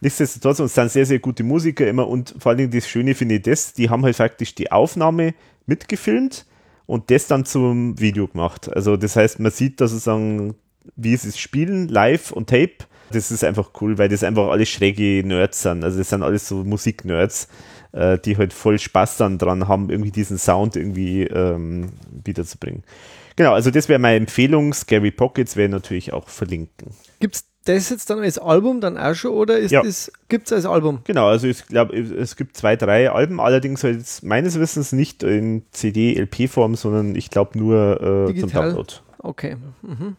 nichtsdestotrotz, 0.01 0.59
es 0.59 0.73
sind 0.73 0.91
sehr, 0.91 1.05
sehr 1.05 1.19
gute 1.19 1.43
Musiker 1.43 1.87
immer 1.87 2.07
und 2.07 2.35
vor 2.37 2.51
allem 2.51 2.69
das 2.69 2.87
Schöne 2.87 3.15
finde 3.15 3.35
ich 3.35 3.43
das, 3.43 3.73
die 3.73 3.89
haben 3.89 4.03
halt 4.03 4.15
faktisch 4.15 4.53
die 4.55 4.71
Aufnahme 4.71 5.33
mitgefilmt 5.65 6.45
und 6.85 7.09
das 7.11 7.27
dann 7.27 7.45
zum 7.45 7.99
Video 7.99 8.27
gemacht. 8.27 8.69
Also 8.73 8.97
das 8.97 9.15
heißt, 9.15 9.39
man 9.39 9.51
sieht 9.51 9.79
da 9.81 9.87
sozusagen, 9.87 10.55
wie 10.95 11.15
sie 11.15 11.29
es 11.29 11.37
spielen, 11.37 11.87
live 11.87 12.31
und 12.31 12.49
Tape. 12.49 12.77
Das 13.11 13.31
ist 13.31 13.43
einfach 13.43 13.71
cool, 13.79 13.97
weil 13.97 14.09
das 14.09 14.23
einfach 14.23 14.49
alle 14.49 14.65
schräge 14.65 15.25
Nerds 15.25 15.61
sind. 15.61 15.83
Also 15.83 15.97
das 15.97 16.09
sind 16.09 16.23
alles 16.23 16.47
so 16.47 16.65
Musiknerds, 16.65 17.47
äh, 17.93 18.17
die 18.19 18.37
halt 18.37 18.51
voll 18.51 18.79
Spaß 18.79 19.17
dann 19.17 19.37
dran 19.37 19.69
haben, 19.69 19.89
irgendwie 19.89 20.11
diesen 20.11 20.37
Sound 20.37 20.75
irgendwie 20.75 21.23
ähm, 21.23 21.93
wiederzubringen. 22.25 22.83
Genau, 23.37 23.53
also 23.53 23.71
das 23.71 23.87
wäre 23.87 23.99
meine 23.99 24.17
Empfehlung. 24.17 24.73
Scary 24.73 25.11
Pockets 25.11 25.55
wäre 25.55 25.69
natürlich 25.69 26.11
auch 26.11 26.27
verlinken. 26.27 26.89
Gibt 27.19 27.35
es 27.35 27.45
das 27.65 27.89
jetzt 27.89 28.09
dann 28.09 28.19
als 28.19 28.39
Album 28.39 28.81
dann 28.81 28.97
auch 28.97 29.13
schon 29.13 29.31
oder 29.31 29.57
ist 29.57 29.71
ja. 29.71 29.83
das, 29.83 30.11
gibt 30.27 30.47
es 30.47 30.53
als 30.53 30.65
Album? 30.65 31.01
Genau, 31.03 31.27
also 31.27 31.47
ich 31.47 31.65
glaube, 31.67 31.95
es 31.95 32.35
gibt 32.35 32.57
zwei, 32.57 32.75
drei 32.75 33.11
Alben, 33.11 33.39
allerdings 33.39 33.83
halt 33.83 34.03
meines 34.23 34.59
Wissens 34.59 34.91
nicht 34.91 35.21
in 35.23 35.63
CD-LP-Form, 35.71 36.75
sondern 36.75 37.15
ich 37.15 37.29
glaube 37.29 37.57
nur 37.57 38.27
äh, 38.29 38.39
zum 38.39 38.51
Download. 38.51 38.93
Okay. 39.19 39.57
Mhm. 39.81 40.15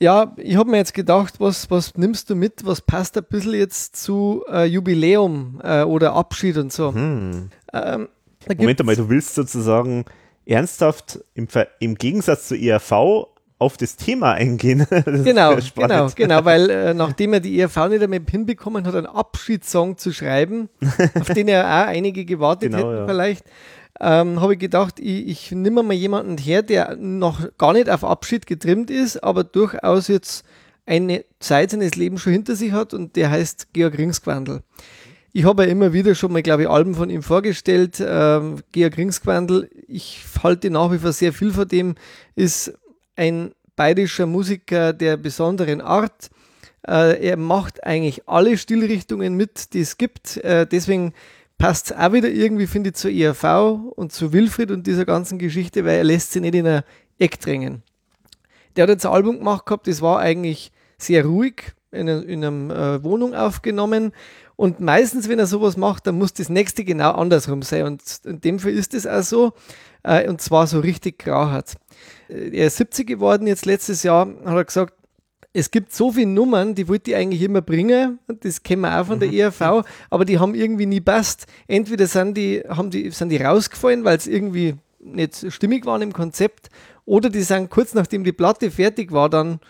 Ja, 0.00 0.34
ich 0.36 0.56
habe 0.56 0.70
mir 0.70 0.78
jetzt 0.78 0.94
gedacht, 0.94 1.34
was, 1.38 1.70
was 1.70 1.96
nimmst 1.96 2.28
du 2.30 2.34
mit, 2.34 2.66
was 2.66 2.80
passt 2.80 3.16
ein 3.16 3.24
bisschen 3.24 3.54
jetzt 3.54 3.96
zu 3.96 4.44
äh, 4.50 4.64
Jubiläum 4.64 5.60
äh, 5.62 5.82
oder 5.82 6.14
Abschied 6.14 6.56
und 6.56 6.72
so. 6.72 6.92
Hm. 6.92 7.50
Ähm, 7.72 8.08
Moment 8.48 8.80
einmal, 8.80 8.96
du 8.96 9.08
willst 9.08 9.36
sozusagen 9.36 10.04
ernsthaft 10.46 11.20
im, 11.34 11.48
im 11.80 11.94
Gegensatz 11.96 12.48
zur 12.48 12.58
ERV 12.58 13.28
auf 13.58 13.76
das 13.76 13.96
Thema 13.96 14.32
eingehen. 14.32 14.86
Das 14.90 15.24
genau, 15.24 15.56
genau, 15.74 16.08
genau, 16.14 16.44
weil 16.44 16.70
äh, 16.70 16.94
nachdem 16.94 17.34
er 17.34 17.40
die 17.40 17.58
ERV 17.58 17.88
nicht 17.88 18.02
einmal 18.02 18.20
hinbekommen 18.28 18.86
hat, 18.86 18.94
einen 18.94 19.06
Abschiedssong 19.06 19.96
zu 19.96 20.12
schreiben, 20.12 20.68
auf 21.20 21.28
den 21.28 21.48
er 21.48 21.64
auch 21.64 21.88
einige 21.88 22.24
gewartet 22.24 22.72
genau, 22.72 22.78
hätten 22.78 22.98
ja. 22.98 23.06
vielleicht, 23.06 23.44
ähm, 24.00 24.40
habe 24.40 24.54
ich 24.54 24.58
gedacht, 24.58 24.98
ich, 24.98 25.28
ich 25.28 25.52
nehme 25.52 25.82
mal 25.82 25.94
jemanden 25.94 26.36
her, 26.36 26.62
der 26.62 26.96
noch 26.96 27.40
gar 27.58 27.72
nicht 27.72 27.88
auf 27.88 28.04
Abschied 28.04 28.46
getrimmt 28.46 28.90
ist, 28.90 29.22
aber 29.22 29.44
durchaus 29.44 30.08
jetzt 30.08 30.44
eine 30.86 31.24
Zeit 31.38 31.70
seines 31.70 31.94
Lebens 31.94 32.20
schon 32.20 32.32
hinter 32.32 32.56
sich 32.56 32.72
hat 32.72 32.92
und 32.92 33.16
der 33.16 33.30
heißt 33.30 33.72
Georg 33.72 33.96
Ringsquandl. 33.96 34.62
Ich 35.36 35.44
habe 35.44 35.64
ja 35.64 35.70
immer 35.72 35.92
wieder 35.92 36.14
schon 36.14 36.32
mal, 36.32 36.42
glaube 36.42 36.62
ich, 36.62 36.68
Alben 36.68 36.94
von 36.94 37.10
ihm 37.10 37.24
vorgestellt. 37.24 38.00
Ähm, 38.00 38.62
Georg 38.70 38.96
Ringsquandl, 38.96 39.68
ich 39.88 40.24
halte 40.40 40.70
nach 40.70 40.92
wie 40.92 40.98
vor 40.98 41.12
sehr 41.12 41.32
viel 41.32 41.52
von 41.52 41.66
dem, 41.66 41.96
ist 42.36 42.72
ein 43.16 43.50
bayerischer 43.74 44.26
Musiker 44.26 44.92
der 44.92 45.16
besonderen 45.16 45.80
Art. 45.80 46.30
Äh, 46.86 47.20
er 47.26 47.36
macht 47.36 47.82
eigentlich 47.82 48.28
alle 48.28 48.56
Stilrichtungen 48.56 49.34
mit, 49.34 49.74
die 49.74 49.80
es 49.80 49.98
gibt. 49.98 50.36
Äh, 50.36 50.68
deswegen 50.68 51.14
passt 51.58 51.90
es 51.90 51.96
auch 51.96 52.12
wieder 52.12 52.28
irgendwie, 52.28 52.68
finde 52.68 52.90
ich, 52.90 52.94
zur 52.94 53.10
ERV 53.10 53.90
und 53.96 54.12
zu 54.12 54.32
Wilfried 54.32 54.70
und 54.70 54.86
dieser 54.86 55.04
ganzen 55.04 55.40
Geschichte, 55.40 55.84
weil 55.84 55.96
er 55.96 56.04
lässt 56.04 56.30
sich 56.30 56.42
nicht 56.42 56.54
in 56.54 56.68
ein 56.68 56.84
Eck 57.18 57.40
drängen. 57.40 57.82
Der 58.76 58.84
hat 58.84 58.90
jetzt 58.90 59.04
ein 59.04 59.12
Album 59.12 59.38
gemacht 59.38 59.66
gehabt, 59.66 59.88
das 59.88 60.00
war 60.00 60.20
eigentlich 60.20 60.70
sehr 60.96 61.24
ruhig, 61.24 61.74
in, 61.90 62.08
einer, 62.08 62.24
in 62.24 62.44
einer 62.44 62.94
äh, 62.94 63.04
Wohnung 63.04 63.34
aufgenommen 63.34 64.12
und 64.56 64.80
meistens, 64.80 65.28
wenn 65.28 65.38
er 65.38 65.46
sowas 65.46 65.76
macht, 65.76 66.06
dann 66.06 66.16
muss 66.16 66.32
das 66.32 66.48
nächste 66.48 66.84
genau 66.84 67.12
andersrum 67.12 67.62
sein. 67.62 67.86
Und 67.86 68.02
in 68.24 68.40
dem 68.40 68.58
Fall 68.58 68.72
ist 68.72 68.94
es 68.94 69.06
auch 69.06 69.22
so. 69.22 69.52
Äh, 70.02 70.28
und 70.28 70.40
zwar 70.40 70.66
so 70.66 70.80
richtig 70.80 71.18
grauhart. 71.18 71.74
Äh, 72.28 72.56
er 72.56 72.68
ist 72.68 72.76
70 72.76 73.06
geworden 73.06 73.46
jetzt 73.46 73.66
letztes 73.66 74.02
Jahr, 74.02 74.26
hat 74.44 74.54
er 74.54 74.64
gesagt, 74.64 74.94
es 75.56 75.70
gibt 75.70 75.92
so 75.92 76.10
viele 76.10 76.26
Nummern, 76.26 76.74
die 76.74 76.88
wollte 76.88 77.12
ich 77.12 77.16
eigentlich 77.16 77.42
immer 77.42 77.62
bringen. 77.62 78.18
Das 78.26 78.62
kennen 78.62 78.82
wir 78.82 79.00
auch 79.00 79.06
von 79.06 79.20
der 79.20 79.28
mhm. 79.28 79.34
ERV, 79.34 79.84
aber 80.10 80.24
die 80.24 80.38
haben 80.38 80.54
irgendwie 80.54 80.86
nie 80.86 81.00
passt. 81.00 81.46
Entweder 81.68 82.06
sind 82.06 82.36
die, 82.36 82.62
haben 82.68 82.90
die, 82.90 83.10
sind 83.10 83.28
die 83.28 83.36
rausgefallen, 83.36 84.04
weil 84.04 84.16
es 84.16 84.26
irgendwie 84.26 84.74
nicht 84.98 85.52
stimmig 85.52 85.86
waren 85.86 86.02
im 86.02 86.12
Konzept, 86.12 86.70
oder 87.06 87.28
die 87.28 87.42
sind 87.42 87.70
kurz 87.70 87.94
nachdem 87.94 88.24
die 88.24 88.32
Platte 88.32 88.70
fertig 88.70 89.12
war, 89.12 89.28
dann 89.28 89.60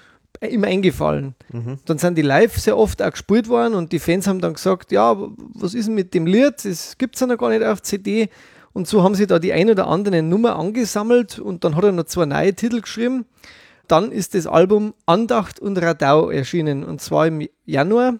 immer 0.40 0.66
eingefallen. 0.66 1.34
Mhm. 1.52 1.78
Dann 1.84 1.98
sind 1.98 2.18
die 2.18 2.22
live 2.22 2.56
sehr 2.58 2.76
oft 2.76 3.02
auch 3.02 3.10
gespielt 3.10 3.48
worden 3.48 3.74
und 3.74 3.92
die 3.92 3.98
Fans 3.98 4.26
haben 4.26 4.40
dann 4.40 4.54
gesagt, 4.54 4.92
ja, 4.92 5.16
was 5.54 5.74
ist 5.74 5.86
denn 5.86 5.94
mit 5.94 6.14
dem 6.14 6.26
Lied? 6.26 6.64
Das 6.64 6.98
gibt 6.98 7.14
es 7.14 7.20
ja 7.20 7.26
noch 7.26 7.38
gar 7.38 7.50
nicht 7.50 7.64
auf 7.64 7.82
CD. 7.82 8.28
Und 8.72 8.88
so 8.88 9.02
haben 9.02 9.14
sie 9.14 9.26
da 9.26 9.38
die 9.38 9.52
ein 9.52 9.70
oder 9.70 9.86
andere 9.86 10.22
Nummer 10.22 10.56
angesammelt 10.56 11.38
und 11.38 11.64
dann 11.64 11.76
hat 11.76 11.84
er 11.84 11.92
noch 11.92 12.04
zwei 12.04 12.26
neue 12.26 12.54
Titel 12.54 12.80
geschrieben. 12.80 13.24
Dann 13.86 14.10
ist 14.10 14.34
das 14.34 14.46
Album 14.46 14.94
Andacht 15.06 15.60
und 15.60 15.76
Radau 15.78 16.30
erschienen 16.30 16.84
und 16.84 17.00
zwar 17.00 17.26
im 17.26 17.46
Januar 17.64 18.16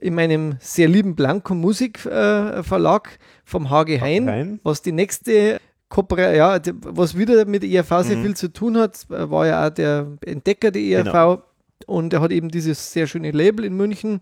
in 0.00 0.14
meinem 0.14 0.56
sehr 0.60 0.88
lieben 0.88 1.14
Blanco 1.14 1.54
Musik 1.54 2.04
äh, 2.06 2.62
Verlag 2.62 3.18
vom 3.44 3.70
HG 3.70 4.00
Hein, 4.00 4.60
was 4.62 4.82
die 4.82 4.92
nächste 4.92 5.60
ja, 6.34 6.60
was 6.82 7.16
wieder 7.16 7.44
mit 7.46 7.62
der 7.62 7.70
ERV 7.70 8.06
sehr 8.06 8.16
mhm. 8.16 8.22
viel 8.22 8.36
zu 8.36 8.52
tun 8.52 8.76
hat, 8.76 9.06
war 9.08 9.46
ja 9.46 9.66
auch 9.66 9.70
der 9.70 10.06
Entdecker 10.24 10.70
der 10.70 10.82
ERV 10.82 11.04
genau. 11.04 11.42
und 11.86 12.12
er 12.12 12.20
hat 12.20 12.32
eben 12.32 12.48
dieses 12.48 12.92
sehr 12.92 13.06
schöne 13.06 13.30
Label 13.30 13.64
in 13.64 13.76
München. 13.76 14.20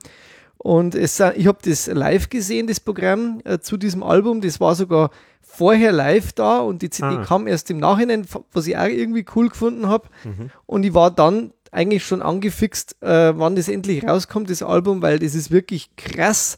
Und 0.58 0.94
es, 0.94 1.20
ich 1.20 1.46
habe 1.46 1.58
das 1.62 1.88
live 1.88 2.30
gesehen, 2.30 2.66
das 2.66 2.80
Programm 2.80 3.40
äh, 3.44 3.58
zu 3.58 3.76
diesem 3.76 4.02
Album. 4.02 4.40
Das 4.40 4.60
war 4.60 4.74
sogar 4.74 5.10
vorher 5.42 5.92
live 5.92 6.32
da 6.32 6.60
und 6.60 6.82
die 6.82 6.90
CD 6.90 7.16
ah. 7.16 7.24
kam 7.24 7.46
erst 7.46 7.70
im 7.70 7.78
Nachhinein, 7.78 8.26
was 8.52 8.66
ich 8.66 8.76
auch 8.76 8.86
irgendwie 8.86 9.24
cool 9.36 9.48
gefunden 9.50 9.88
habe. 9.88 10.08
Mhm. 10.24 10.50
Und 10.66 10.84
ich 10.84 10.94
war 10.94 11.10
dann 11.10 11.52
eigentlich 11.70 12.04
schon 12.04 12.22
angefixt, 12.22 12.96
äh, 13.02 13.36
wann 13.36 13.56
das 13.56 13.68
endlich 13.68 14.06
rauskommt, 14.06 14.48
das 14.48 14.62
Album, 14.62 15.02
weil 15.02 15.18
das 15.18 15.34
ist 15.34 15.50
wirklich 15.50 15.94
krass. 15.96 16.56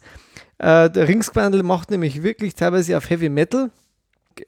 Äh, 0.59 0.91
der 0.91 1.09
Ringsquandel 1.09 1.63
macht 1.63 1.91
nämlich 1.91 2.23
wirklich 2.23 2.55
teilweise 2.55 2.97
auf 2.97 3.11
Heavy 3.11 3.29
Metal 3.29 3.71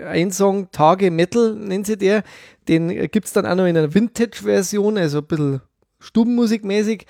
ein 0.00 0.30
Song, 0.30 0.70
Tage 0.70 1.10
Metal 1.10 1.54
nennt 1.54 1.86
sie 1.86 1.96
der, 1.96 2.22
den 2.68 2.88
gibt 3.10 3.26
es 3.26 3.32
dann 3.32 3.46
auch 3.46 3.54
noch 3.54 3.66
in 3.66 3.76
einer 3.76 3.94
Vintage-Version, 3.94 4.98
also 4.98 5.18
ein 5.18 5.26
bisschen 5.26 5.60
Stubenmusikmäßig. 6.00 7.06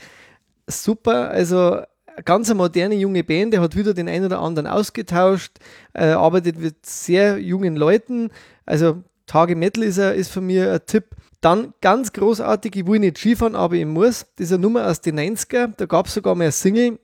Super, 0.67 1.31
also 1.31 1.81
ganz 2.25 2.51
eine 2.51 2.57
moderne 2.57 2.95
junge 2.95 3.25
Band, 3.25 3.53
der 3.53 3.61
hat 3.61 3.77
wieder 3.77 3.95
den 3.95 4.09
einen 4.09 4.27
oder 4.27 4.41
anderen 4.41 4.67
ausgetauscht, 4.67 5.59
äh, 5.95 6.07
arbeitet 6.07 6.59
mit 6.59 6.85
sehr 6.85 7.39
jungen 7.39 7.77
Leuten. 7.77 8.31
Also 8.67 9.03
Tage 9.27 9.57
Metal 9.57 9.83
ist, 9.83 9.99
a, 9.99 10.11
ist 10.11 10.31
für 10.31 10.41
mich 10.41 10.61
ein 10.61 10.81
Tipp. 10.87 11.05
Dann 11.41 11.73
ganz 11.81 12.13
großartig, 12.13 12.75
ich 12.75 12.87
will 12.87 12.99
nicht 12.99 13.19
Skifahren, 13.19 13.55
aber 13.55 13.77
ich 13.77 13.87
muss. 13.87 14.27
Das 14.37 14.47
ist 14.47 14.53
eine 14.53 14.63
Nummer 14.63 14.89
aus 14.89 15.01
den 15.01 15.19
90er, 15.19 15.73
da 15.77 15.87
gab 15.87 16.07
es 16.07 16.15
sogar 16.15 16.35
eine 16.35 16.51
Single, 16.51 16.99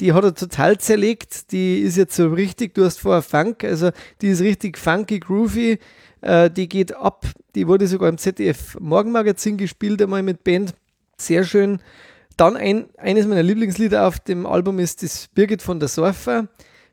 die 0.00 0.12
hat 0.12 0.24
er 0.24 0.34
total 0.34 0.78
zerlegt. 0.78 1.52
Die 1.52 1.80
ist 1.80 1.96
jetzt 1.96 2.16
so 2.16 2.28
richtig, 2.28 2.74
du 2.74 2.84
hast 2.84 3.00
vorher 3.00 3.22
Funk, 3.22 3.64
also 3.64 3.90
die 4.20 4.28
ist 4.28 4.40
richtig 4.40 4.78
funky, 4.78 5.20
groovy. 5.20 5.78
Äh, 6.20 6.50
die 6.50 6.68
geht 6.68 6.94
ab. 6.94 7.26
Die 7.54 7.66
wurde 7.68 7.86
sogar 7.86 8.08
im 8.08 8.18
ZDF 8.18 8.76
Morgenmagazin 8.80 9.56
gespielt, 9.56 10.02
einmal 10.02 10.22
mit 10.22 10.44
Band. 10.44 10.74
Sehr 11.18 11.44
schön. 11.44 11.80
Dann 12.36 12.56
ein, 12.56 12.86
eines 12.98 13.26
meiner 13.26 13.42
Lieblingslieder 13.42 14.06
auf 14.06 14.18
dem 14.20 14.44
Album 14.44 14.78
ist 14.78 15.02
das 15.02 15.28
Birgit 15.28 15.62
von 15.62 15.80
der 15.80 15.88
Sorfer. 15.88 16.48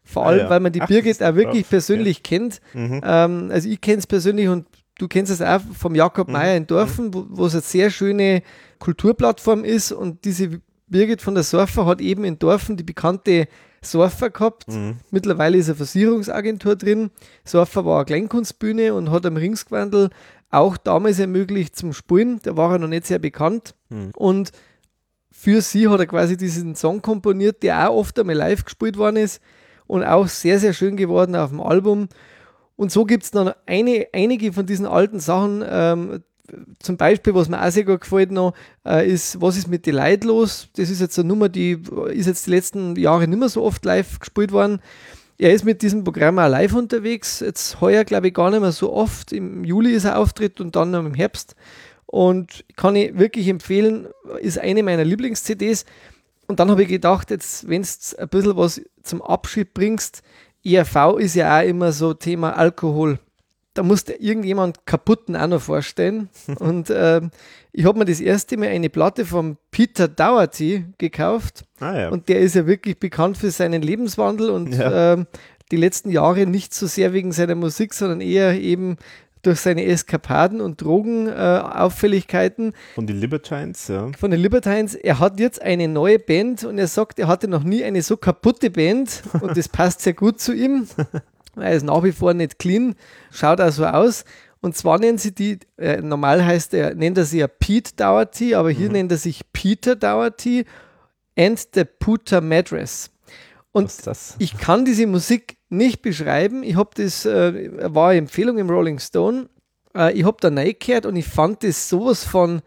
Vor 0.05 0.25
allem, 0.25 0.41
ah, 0.41 0.43
ja. 0.43 0.49
weil 0.49 0.59
man 0.59 0.71
die 0.71 0.81
Ach, 0.81 0.87
Birgit 0.87 1.21
auch 1.23 1.35
wirklich 1.35 1.67
persönlich 1.67 2.17
ja. 2.17 2.23
kennt. 2.23 2.61
Mhm. 2.73 3.01
Ähm, 3.03 3.49
also 3.51 3.69
ich 3.69 3.81
kenne 3.81 3.99
es 3.99 4.07
persönlich 4.07 4.47
und 4.47 4.67
du 4.97 5.07
kennst 5.07 5.31
es 5.31 5.41
auch 5.41 5.61
vom 5.77 5.95
Jakob 5.95 6.27
mhm. 6.27 6.33
Meyer 6.33 6.57
in 6.57 6.67
Dorfen, 6.67 7.07
mhm. 7.07 7.25
wo 7.29 7.45
es 7.45 7.53
eine 7.53 7.61
sehr 7.61 7.89
schöne 7.89 8.43
Kulturplattform 8.79 9.63
ist 9.63 9.91
und 9.91 10.25
diese 10.25 10.61
Birgit 10.87 11.21
von 11.21 11.35
der 11.35 11.43
Surfer 11.43 11.85
hat 11.85 12.01
eben 12.01 12.23
in 12.23 12.39
Dorfen 12.39 12.77
die 12.77 12.83
bekannte 12.83 13.47
Surfer 13.81 14.29
gehabt. 14.29 14.67
Mhm. 14.67 14.97
Mittlerweile 15.11 15.57
ist 15.57 15.67
eine 15.67 15.75
Versicherungsagentur 15.75 16.75
drin. 16.75 17.11
Surfer 17.45 17.85
war 17.85 17.97
eine 17.97 18.05
Kleinkunstbühne 18.05 18.93
und 18.93 19.11
hat 19.11 19.25
am 19.25 19.37
Ringsgewandel 19.37 20.09
auch 20.49 20.77
damals 20.77 21.19
ermöglicht 21.19 21.75
zum 21.75 21.93
Spielen. 21.93 22.39
Da 22.43 22.55
war 22.55 22.73
er 22.73 22.79
noch 22.79 22.87
nicht 22.87 23.07
sehr 23.07 23.19
bekannt. 23.19 23.75
Mhm. 23.89 24.11
Und 24.15 24.51
für 25.31 25.61
sie 25.61 25.87
hat 25.87 25.99
er 25.99 26.05
quasi 26.05 26.37
diesen 26.37 26.75
Song 26.75 27.01
komponiert, 27.01 27.63
der 27.63 27.89
auch 27.89 27.95
oft 27.95 28.19
einmal 28.19 28.35
live 28.35 28.63
gespielt 28.63 28.97
worden 28.97 29.17
ist 29.17 29.41
und 29.87 30.03
auch 30.03 30.27
sehr, 30.27 30.59
sehr 30.59 30.73
schön 30.73 30.95
geworden 30.95 31.35
auf 31.35 31.49
dem 31.49 31.59
Album. 31.59 32.07
Und 32.75 32.91
so 32.91 33.05
gibt 33.05 33.23
es 33.23 33.31
dann 33.31 33.53
eine, 33.65 34.07
einige 34.13 34.53
von 34.53 34.65
diesen 34.65 34.85
alten 34.85 35.19
Sachen. 35.19 35.63
Ähm, 35.67 36.23
zum 36.79 36.97
Beispiel, 36.97 37.33
was 37.33 37.49
mir 37.49 37.63
auch 37.63 37.71
sehr 37.71 37.85
gut 37.85 38.01
gefällt 38.01 38.31
noch, 38.31 38.53
äh, 38.85 39.09
ist, 39.09 39.39
was 39.41 39.57
ist 39.57 39.67
mit 39.67 39.85
die 39.85 39.91
Leid 39.91 40.23
los? 40.23 40.67
Das 40.75 40.89
ist 40.89 40.99
jetzt 40.99 41.17
eine 41.17 41.27
Nummer, 41.27 41.49
die 41.49 41.79
ist 42.11 42.27
jetzt 42.27 42.47
die 42.47 42.51
letzten 42.51 42.95
Jahre 42.97 43.27
nicht 43.27 43.39
mehr 43.39 43.49
so 43.49 43.63
oft 43.63 43.85
live 43.85 44.19
gespielt 44.19 44.51
worden. 44.51 44.81
Er 45.37 45.53
ist 45.53 45.65
mit 45.65 45.81
diesem 45.81 46.03
Programm 46.03 46.39
auch 46.39 46.49
live 46.49 46.73
unterwegs. 46.73 47.39
Jetzt 47.39 47.81
heuer, 47.81 48.03
glaube 48.03 48.27
ich, 48.27 48.33
gar 48.33 48.51
nicht 48.51 48.61
mehr 48.61 48.71
so 48.71 48.93
oft. 48.93 49.31
Im 49.31 49.63
Juli 49.63 49.91
ist 49.91 50.03
er 50.03 50.19
Auftritt 50.19 50.61
und 50.61 50.75
dann 50.75 50.93
im 50.93 51.13
Herbst. 51.13 51.55
Und 52.05 52.63
kann 52.75 52.95
ich 52.95 53.17
wirklich 53.17 53.47
empfehlen, 53.47 54.07
ist 54.39 54.59
eine 54.59 54.83
meiner 54.83 55.03
Lieblings-CDs. 55.03 55.85
Und 56.47 56.59
dann 56.59 56.69
habe 56.69 56.83
ich 56.83 56.89
gedacht, 56.89 57.31
jetzt, 57.31 57.67
wenn 57.67 57.81
du 57.81 57.87
ein 58.19 58.29
bisschen 58.29 58.57
was 58.57 58.81
zum 59.01 59.21
Abschied 59.21 59.73
bringst, 59.73 60.21
ERV 60.63 61.17
ist 61.17 61.35
ja 61.35 61.59
auch 61.59 61.65
immer 61.65 61.91
so 61.91 62.13
Thema 62.13 62.55
Alkohol. 62.55 63.19
Da 63.75 63.81
musste 63.83 64.13
irgendjemand 64.13 64.85
kaputten 64.85 65.35
auch 65.35 65.47
noch 65.47 65.61
vorstellen. 65.61 66.29
Und 66.59 66.91
ähm, 66.95 67.31
ich 67.71 67.85
habe 67.85 67.97
mir 67.97 68.05
das 68.05 68.19
erste 68.19 68.55
Mal 68.57 68.69
eine 68.69 68.89
Platte 68.89 69.25
von 69.25 69.57
Peter 69.71 70.07
Dougherty 70.07 70.85
gekauft. 70.99 71.63
Ah 71.79 71.97
ja. 71.97 72.09
Und 72.09 72.29
der 72.29 72.39
ist 72.41 72.53
ja 72.55 72.67
wirklich 72.67 72.99
bekannt 72.99 73.37
für 73.37 73.49
seinen 73.51 73.81
Lebenswandel 73.81 74.49
und 74.51 74.75
Ja. 74.75 75.13
ähm, 75.13 75.27
die 75.71 75.77
letzten 75.77 76.11
Jahre 76.11 76.45
nicht 76.45 76.73
so 76.73 76.85
sehr 76.85 77.13
wegen 77.13 77.31
seiner 77.31 77.55
Musik, 77.55 77.95
sondern 77.95 78.21
eher 78.21 78.59
eben 78.61 78.97
durch 79.41 79.59
seine 79.59 79.83
Eskapaden 79.85 80.61
und 80.61 80.81
Drogenauffälligkeiten. 80.81 82.69
Äh, 82.69 82.95
Von 82.95 83.07
den 83.07 83.17
Libertines, 83.19 83.87
ja. 83.87 84.09
von 84.17 84.31
den 84.31 84.39
Libertines. 84.39 84.95
Er 84.95 85.19
hat 85.19 85.39
jetzt 85.39 85.61
eine 85.61 85.87
neue 85.87 86.19
Band 86.19 86.63
und 86.63 86.77
er 86.77 86.87
sagt, 86.87 87.19
er 87.19 87.27
hatte 87.27 87.47
noch 87.47 87.63
nie 87.63 87.83
eine 87.83 88.01
so 88.01 88.17
kaputte 88.17 88.69
Band 88.69 89.23
und 89.41 89.57
das 89.57 89.67
passt 89.67 90.01
sehr 90.01 90.13
gut 90.13 90.39
zu 90.39 90.53
ihm. 90.53 90.87
Er 91.55 91.73
ist 91.73 91.83
nach 91.83 92.03
wie 92.03 92.11
vor 92.11 92.33
nicht 92.33 92.59
clean, 92.59 92.95
schaut 93.31 93.61
auch 93.61 93.71
so 93.71 93.85
aus. 93.85 94.25
Und 94.61 94.77
zwar 94.77 94.97
nennen 94.97 95.17
sie 95.17 95.35
die, 95.35 95.59
äh, 95.77 96.01
normal 96.01 96.45
heißt 96.45 96.73
er, 96.73 96.95
nennt 96.95 97.17
er 97.17 97.25
sie 97.25 97.39
ja 97.39 97.47
Pete 97.47 97.91
Dougherty, 97.95 98.55
aber 98.55 98.71
hier 98.71 98.89
nennt 98.89 99.11
er 99.11 99.17
sich 99.17 99.41
Peter 99.51 99.95
Dougherty 99.95 100.65
and 101.37 101.59
the 101.73 101.83
Puta 101.83 102.39
Madras. 102.39 103.11
Und 103.73 103.91
ich 104.37 104.57
kann 104.57 104.85
diese 104.85 105.07
Musik 105.07 105.57
nicht 105.69 106.01
beschreiben. 106.01 106.63
Ich 106.63 106.75
habe 106.75 106.91
das, 106.95 107.25
äh, 107.25 107.93
war 107.93 108.09
eine 108.09 108.19
Empfehlung 108.19 108.57
im 108.57 108.69
Rolling 108.69 108.99
Stone. 108.99 109.49
Äh, 109.95 110.13
ich 110.13 110.23
habe 110.23 110.37
da 110.39 110.47
reingehört 110.47 111.05
und 111.05 111.15
ich 111.15 111.25
fand 111.25 111.63
das 111.63 111.89
sowas 111.89 112.23
von 112.23 112.61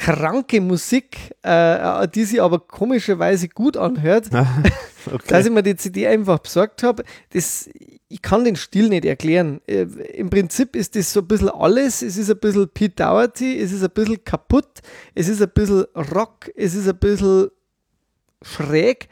kranke 0.00 0.62
Musik, 0.62 1.18
äh, 1.42 2.08
die 2.08 2.24
sich 2.24 2.40
aber 2.40 2.58
komischerweise 2.58 3.48
gut 3.48 3.76
anhört, 3.76 4.32
dass 4.32 5.12
okay. 5.12 5.42
ich 5.42 5.50
mir 5.50 5.62
die 5.62 5.76
CD 5.76 6.06
einfach 6.06 6.38
besorgt 6.38 6.82
habe. 6.82 7.04
Das, 7.34 7.68
ich 8.08 8.22
kann 8.22 8.44
den 8.44 8.56
Stil 8.56 8.88
nicht 8.88 9.04
erklären. 9.04 9.60
Äh, 9.66 9.82
Im 10.14 10.30
Prinzip 10.30 10.74
ist 10.74 10.96
das 10.96 11.12
so 11.12 11.20
ein 11.20 11.28
bisschen 11.28 11.50
alles. 11.50 12.00
Es 12.00 12.16
ist 12.16 12.30
ein 12.30 12.38
bisschen 12.38 12.68
Pete 12.70 12.94
Dougherty, 12.96 13.60
es 13.60 13.72
ist 13.72 13.82
ein 13.82 13.90
bisschen 13.90 14.24
kaputt, 14.24 14.80
es 15.14 15.28
ist 15.28 15.42
ein 15.42 15.50
bisschen 15.50 15.84
Rock, 15.94 16.50
es 16.56 16.74
ist 16.74 16.88
ein 16.88 16.98
bisschen 16.98 17.50
schräg. 18.40 19.08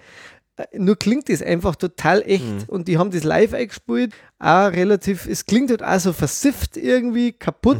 Nur 0.74 0.96
klingt 0.96 1.30
es 1.30 1.42
einfach 1.42 1.76
total 1.76 2.22
echt. 2.22 2.42
Und 2.68 2.88
die 2.88 2.98
haben 2.98 3.10
das 3.10 3.24
live 3.24 3.54
eingespielt, 3.54 4.12
auch 4.38 4.72
relativ, 4.72 5.26
es 5.26 5.46
klingt 5.46 5.70
halt 5.70 5.82
auch 5.82 6.00
so 6.00 6.12
versifft 6.12 6.76
irgendwie, 6.76 7.32
kaputt. 7.32 7.78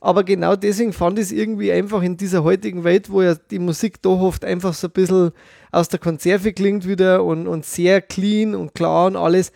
Aber 0.00 0.24
genau 0.24 0.56
deswegen 0.56 0.92
fand 0.92 1.18
ich 1.18 1.26
es 1.26 1.32
irgendwie 1.32 1.72
einfach 1.72 2.02
in 2.02 2.16
dieser 2.16 2.44
heutigen 2.44 2.84
Welt, 2.84 3.10
wo 3.10 3.22
ja 3.22 3.34
die 3.34 3.58
Musik 3.58 4.00
doch 4.02 4.20
oft 4.20 4.44
einfach 4.44 4.74
so 4.74 4.86
ein 4.88 4.92
bisschen 4.92 5.32
aus 5.72 5.88
der 5.88 5.98
Konserve 5.98 6.52
klingt 6.52 6.86
wieder 6.86 7.24
und, 7.24 7.48
und 7.48 7.64
sehr 7.64 8.00
clean 8.00 8.54
und 8.54 8.74
klar 8.74 9.06
und 9.06 9.16
alles, 9.16 9.50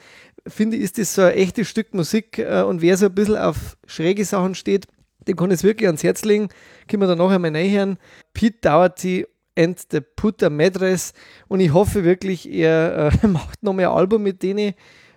finde 0.46 0.76
ich, 0.76 0.82
ist 0.82 0.98
das 0.98 1.14
so 1.14 1.22
ein 1.22 1.34
echtes 1.34 1.68
Stück 1.68 1.94
Musik. 1.94 2.38
äh, 2.38 2.62
Und 2.62 2.82
wer 2.82 2.96
so 2.96 3.06
ein 3.06 3.14
bisschen 3.14 3.36
auf 3.36 3.76
schräge 3.86 4.24
Sachen 4.24 4.54
steht, 4.54 4.86
den 5.26 5.36
kann 5.36 5.50
ich 5.50 5.56
es 5.58 5.64
wirklich 5.64 5.86
ans 5.86 6.02
Herz 6.02 6.24
legen. 6.24 6.48
Können 6.88 7.02
wir 7.02 7.06
dann 7.06 7.18
nachher 7.18 7.38
mal 7.38 7.54
reinhören. 7.54 7.98
Pete 8.32 8.58
Dougherty 8.62 9.26
and 9.58 9.80
the 9.90 10.00
Puta 10.00 10.48
Madres. 10.48 11.12
Und 11.48 11.60
ich 11.60 11.72
hoffe 11.72 12.04
wirklich, 12.04 12.48
er 12.48 13.10
äh, 13.22 13.26
macht 13.26 13.62
noch 13.62 13.74
mehr 13.74 13.90
Album 13.90 14.22
mit 14.22 14.42
denen 14.42 14.74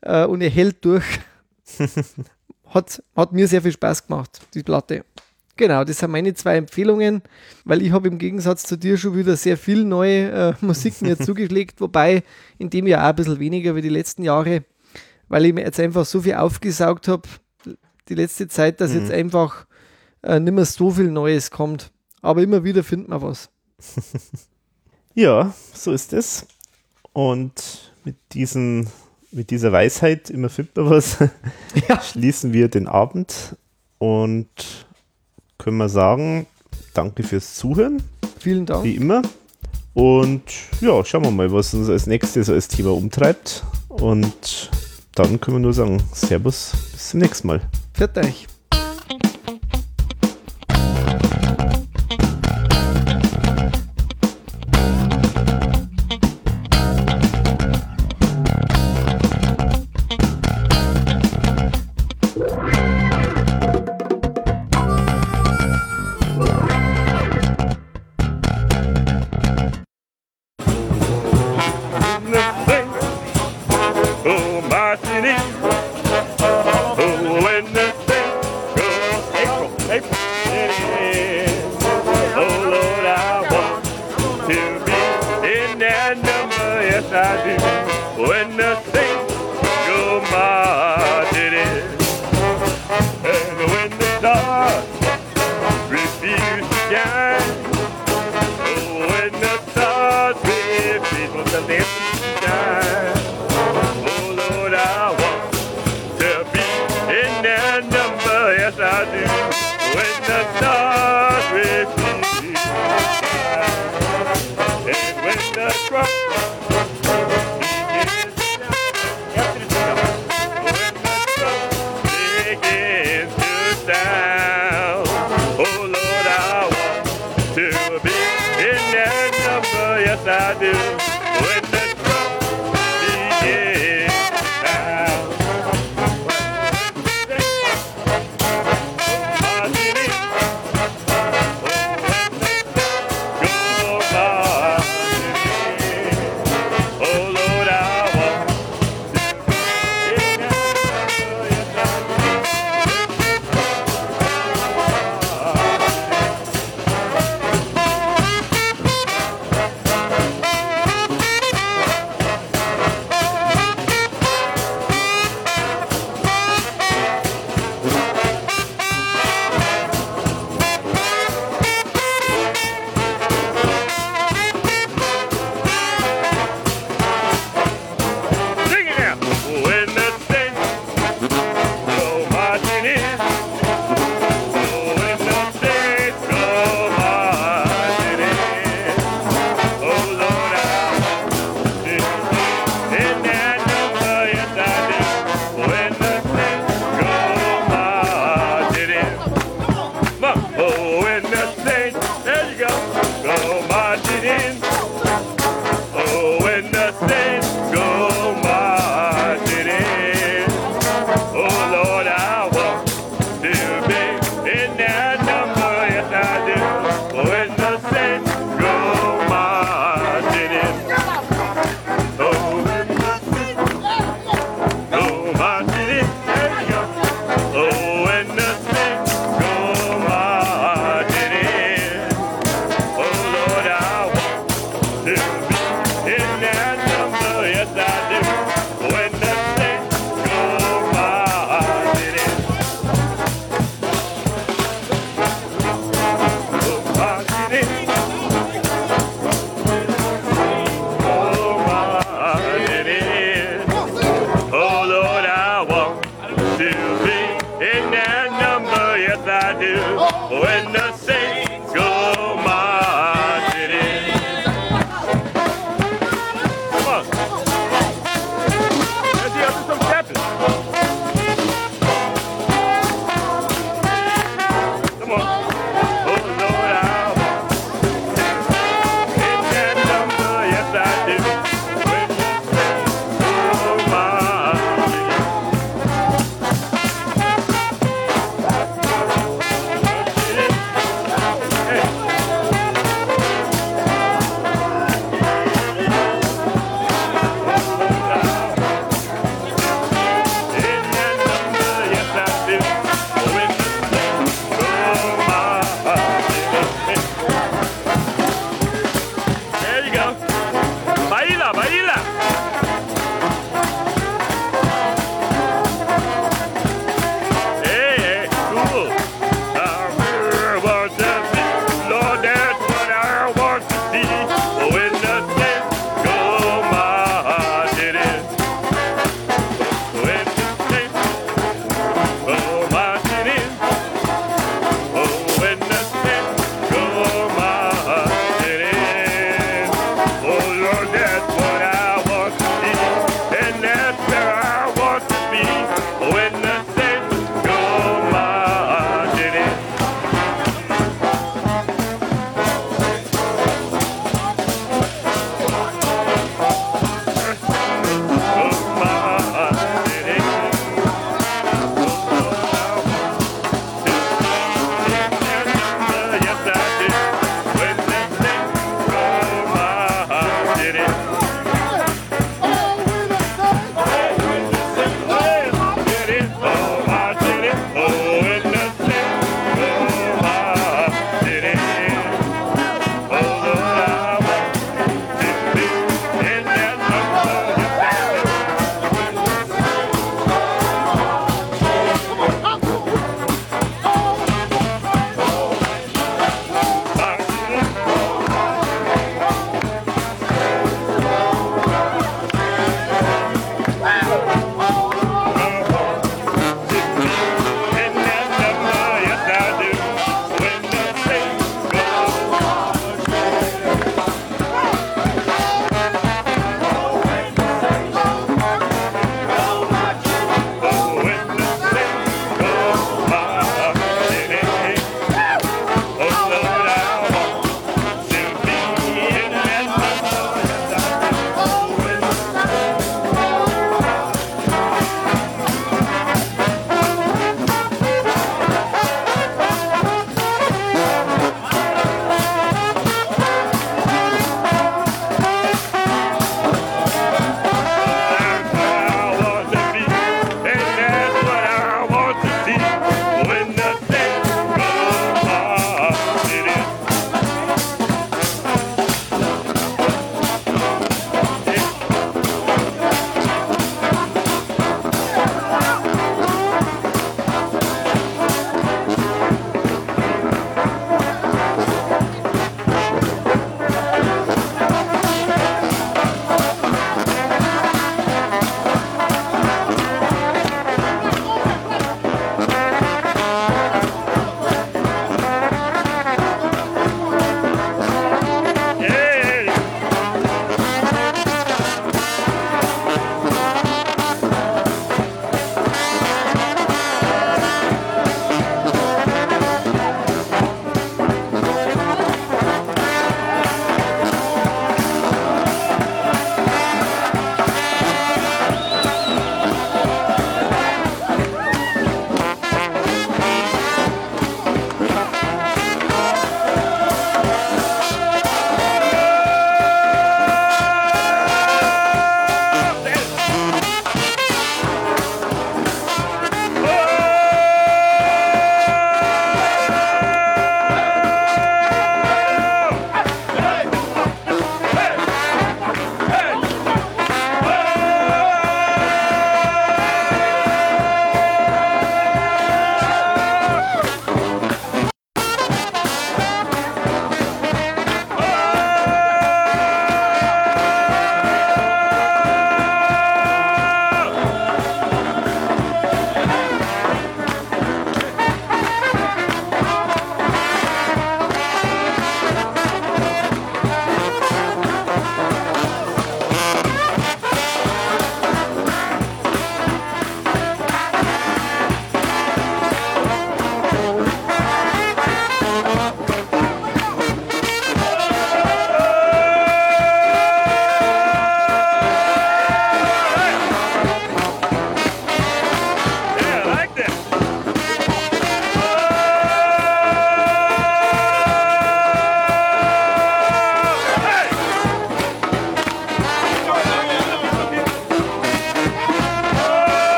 äh, 0.00 0.24
und 0.24 0.40
er 0.40 0.50
hält 0.50 0.84
durch. 0.84 1.04
hat, 2.66 3.02
hat 3.14 3.32
mir 3.32 3.46
sehr 3.48 3.62
viel 3.62 3.72
Spaß 3.72 4.06
gemacht, 4.06 4.40
die 4.52 4.62
Platte. 4.62 5.04
Genau, 5.56 5.84
das 5.84 5.98
sind 5.98 6.10
meine 6.10 6.34
zwei 6.34 6.56
Empfehlungen, 6.56 7.22
weil 7.64 7.80
ich 7.80 7.92
habe 7.92 8.08
im 8.08 8.18
Gegensatz 8.18 8.64
zu 8.64 8.76
dir 8.76 8.98
schon 8.98 9.16
wieder 9.16 9.36
sehr 9.36 9.56
viel 9.56 9.84
neue 9.84 10.30
äh, 10.30 10.54
Musik 10.60 11.00
mir 11.00 11.16
zugeschlägt, 11.16 11.80
wobei 11.80 12.24
in 12.58 12.70
dem 12.70 12.88
Jahr 12.88 13.04
auch 13.04 13.10
ein 13.10 13.16
bisschen 13.16 13.38
weniger 13.38 13.76
wie 13.76 13.82
die 13.82 13.88
letzten 13.88 14.24
Jahre, 14.24 14.64
weil 15.28 15.44
ich 15.44 15.54
mir 15.54 15.62
jetzt 15.62 15.78
einfach 15.78 16.04
so 16.04 16.22
viel 16.22 16.34
aufgesaugt 16.34 17.06
habe, 17.06 17.28
die 18.08 18.14
letzte 18.14 18.48
Zeit, 18.48 18.80
dass 18.80 18.92
jetzt 18.92 19.12
einfach 19.12 19.66
äh, 20.22 20.40
nicht 20.40 20.52
mehr 20.52 20.64
so 20.64 20.90
viel 20.90 21.10
Neues 21.10 21.52
kommt. 21.52 21.92
Aber 22.20 22.42
immer 22.42 22.64
wieder 22.64 22.82
findet 22.82 23.08
man 23.08 23.22
was. 23.22 23.48
Ja, 25.16 25.54
so 25.72 25.92
ist 25.92 26.12
es. 26.12 26.46
Und 27.12 27.92
mit, 28.04 28.16
diesen, 28.32 28.88
mit 29.30 29.50
dieser 29.50 29.70
Weisheit, 29.70 30.28
immer 30.30 30.48
findet 30.48 30.76
man 30.76 30.90
was, 30.90 31.18
Ja. 31.88 32.02
schließen 32.02 32.52
wir 32.52 32.68
den 32.68 32.88
Abend 32.88 33.56
und 33.98 34.48
können 35.58 35.76
wir 35.76 35.88
sagen, 35.88 36.46
danke 36.94 37.22
fürs 37.22 37.54
Zuhören, 37.54 38.02
Vielen 38.40 38.66
Dank. 38.66 38.82
wie 38.84 38.96
immer. 38.96 39.22
Und 39.94 40.42
ja, 40.80 41.04
schauen 41.04 41.22
wir 41.22 41.30
mal, 41.30 41.52
was 41.52 41.72
uns 41.74 41.88
als 41.88 42.08
nächstes 42.08 42.50
als 42.50 42.66
Thema 42.66 42.90
umtreibt. 42.92 43.62
Und 43.88 44.70
dann 45.14 45.40
können 45.40 45.58
wir 45.58 45.60
nur 45.60 45.72
sagen, 45.74 46.02
Servus, 46.12 46.72
bis 46.92 47.10
zum 47.10 47.20
nächsten 47.20 47.46
Mal. 47.46 47.60
Pfiat 47.94 48.18
euch. 48.18 48.48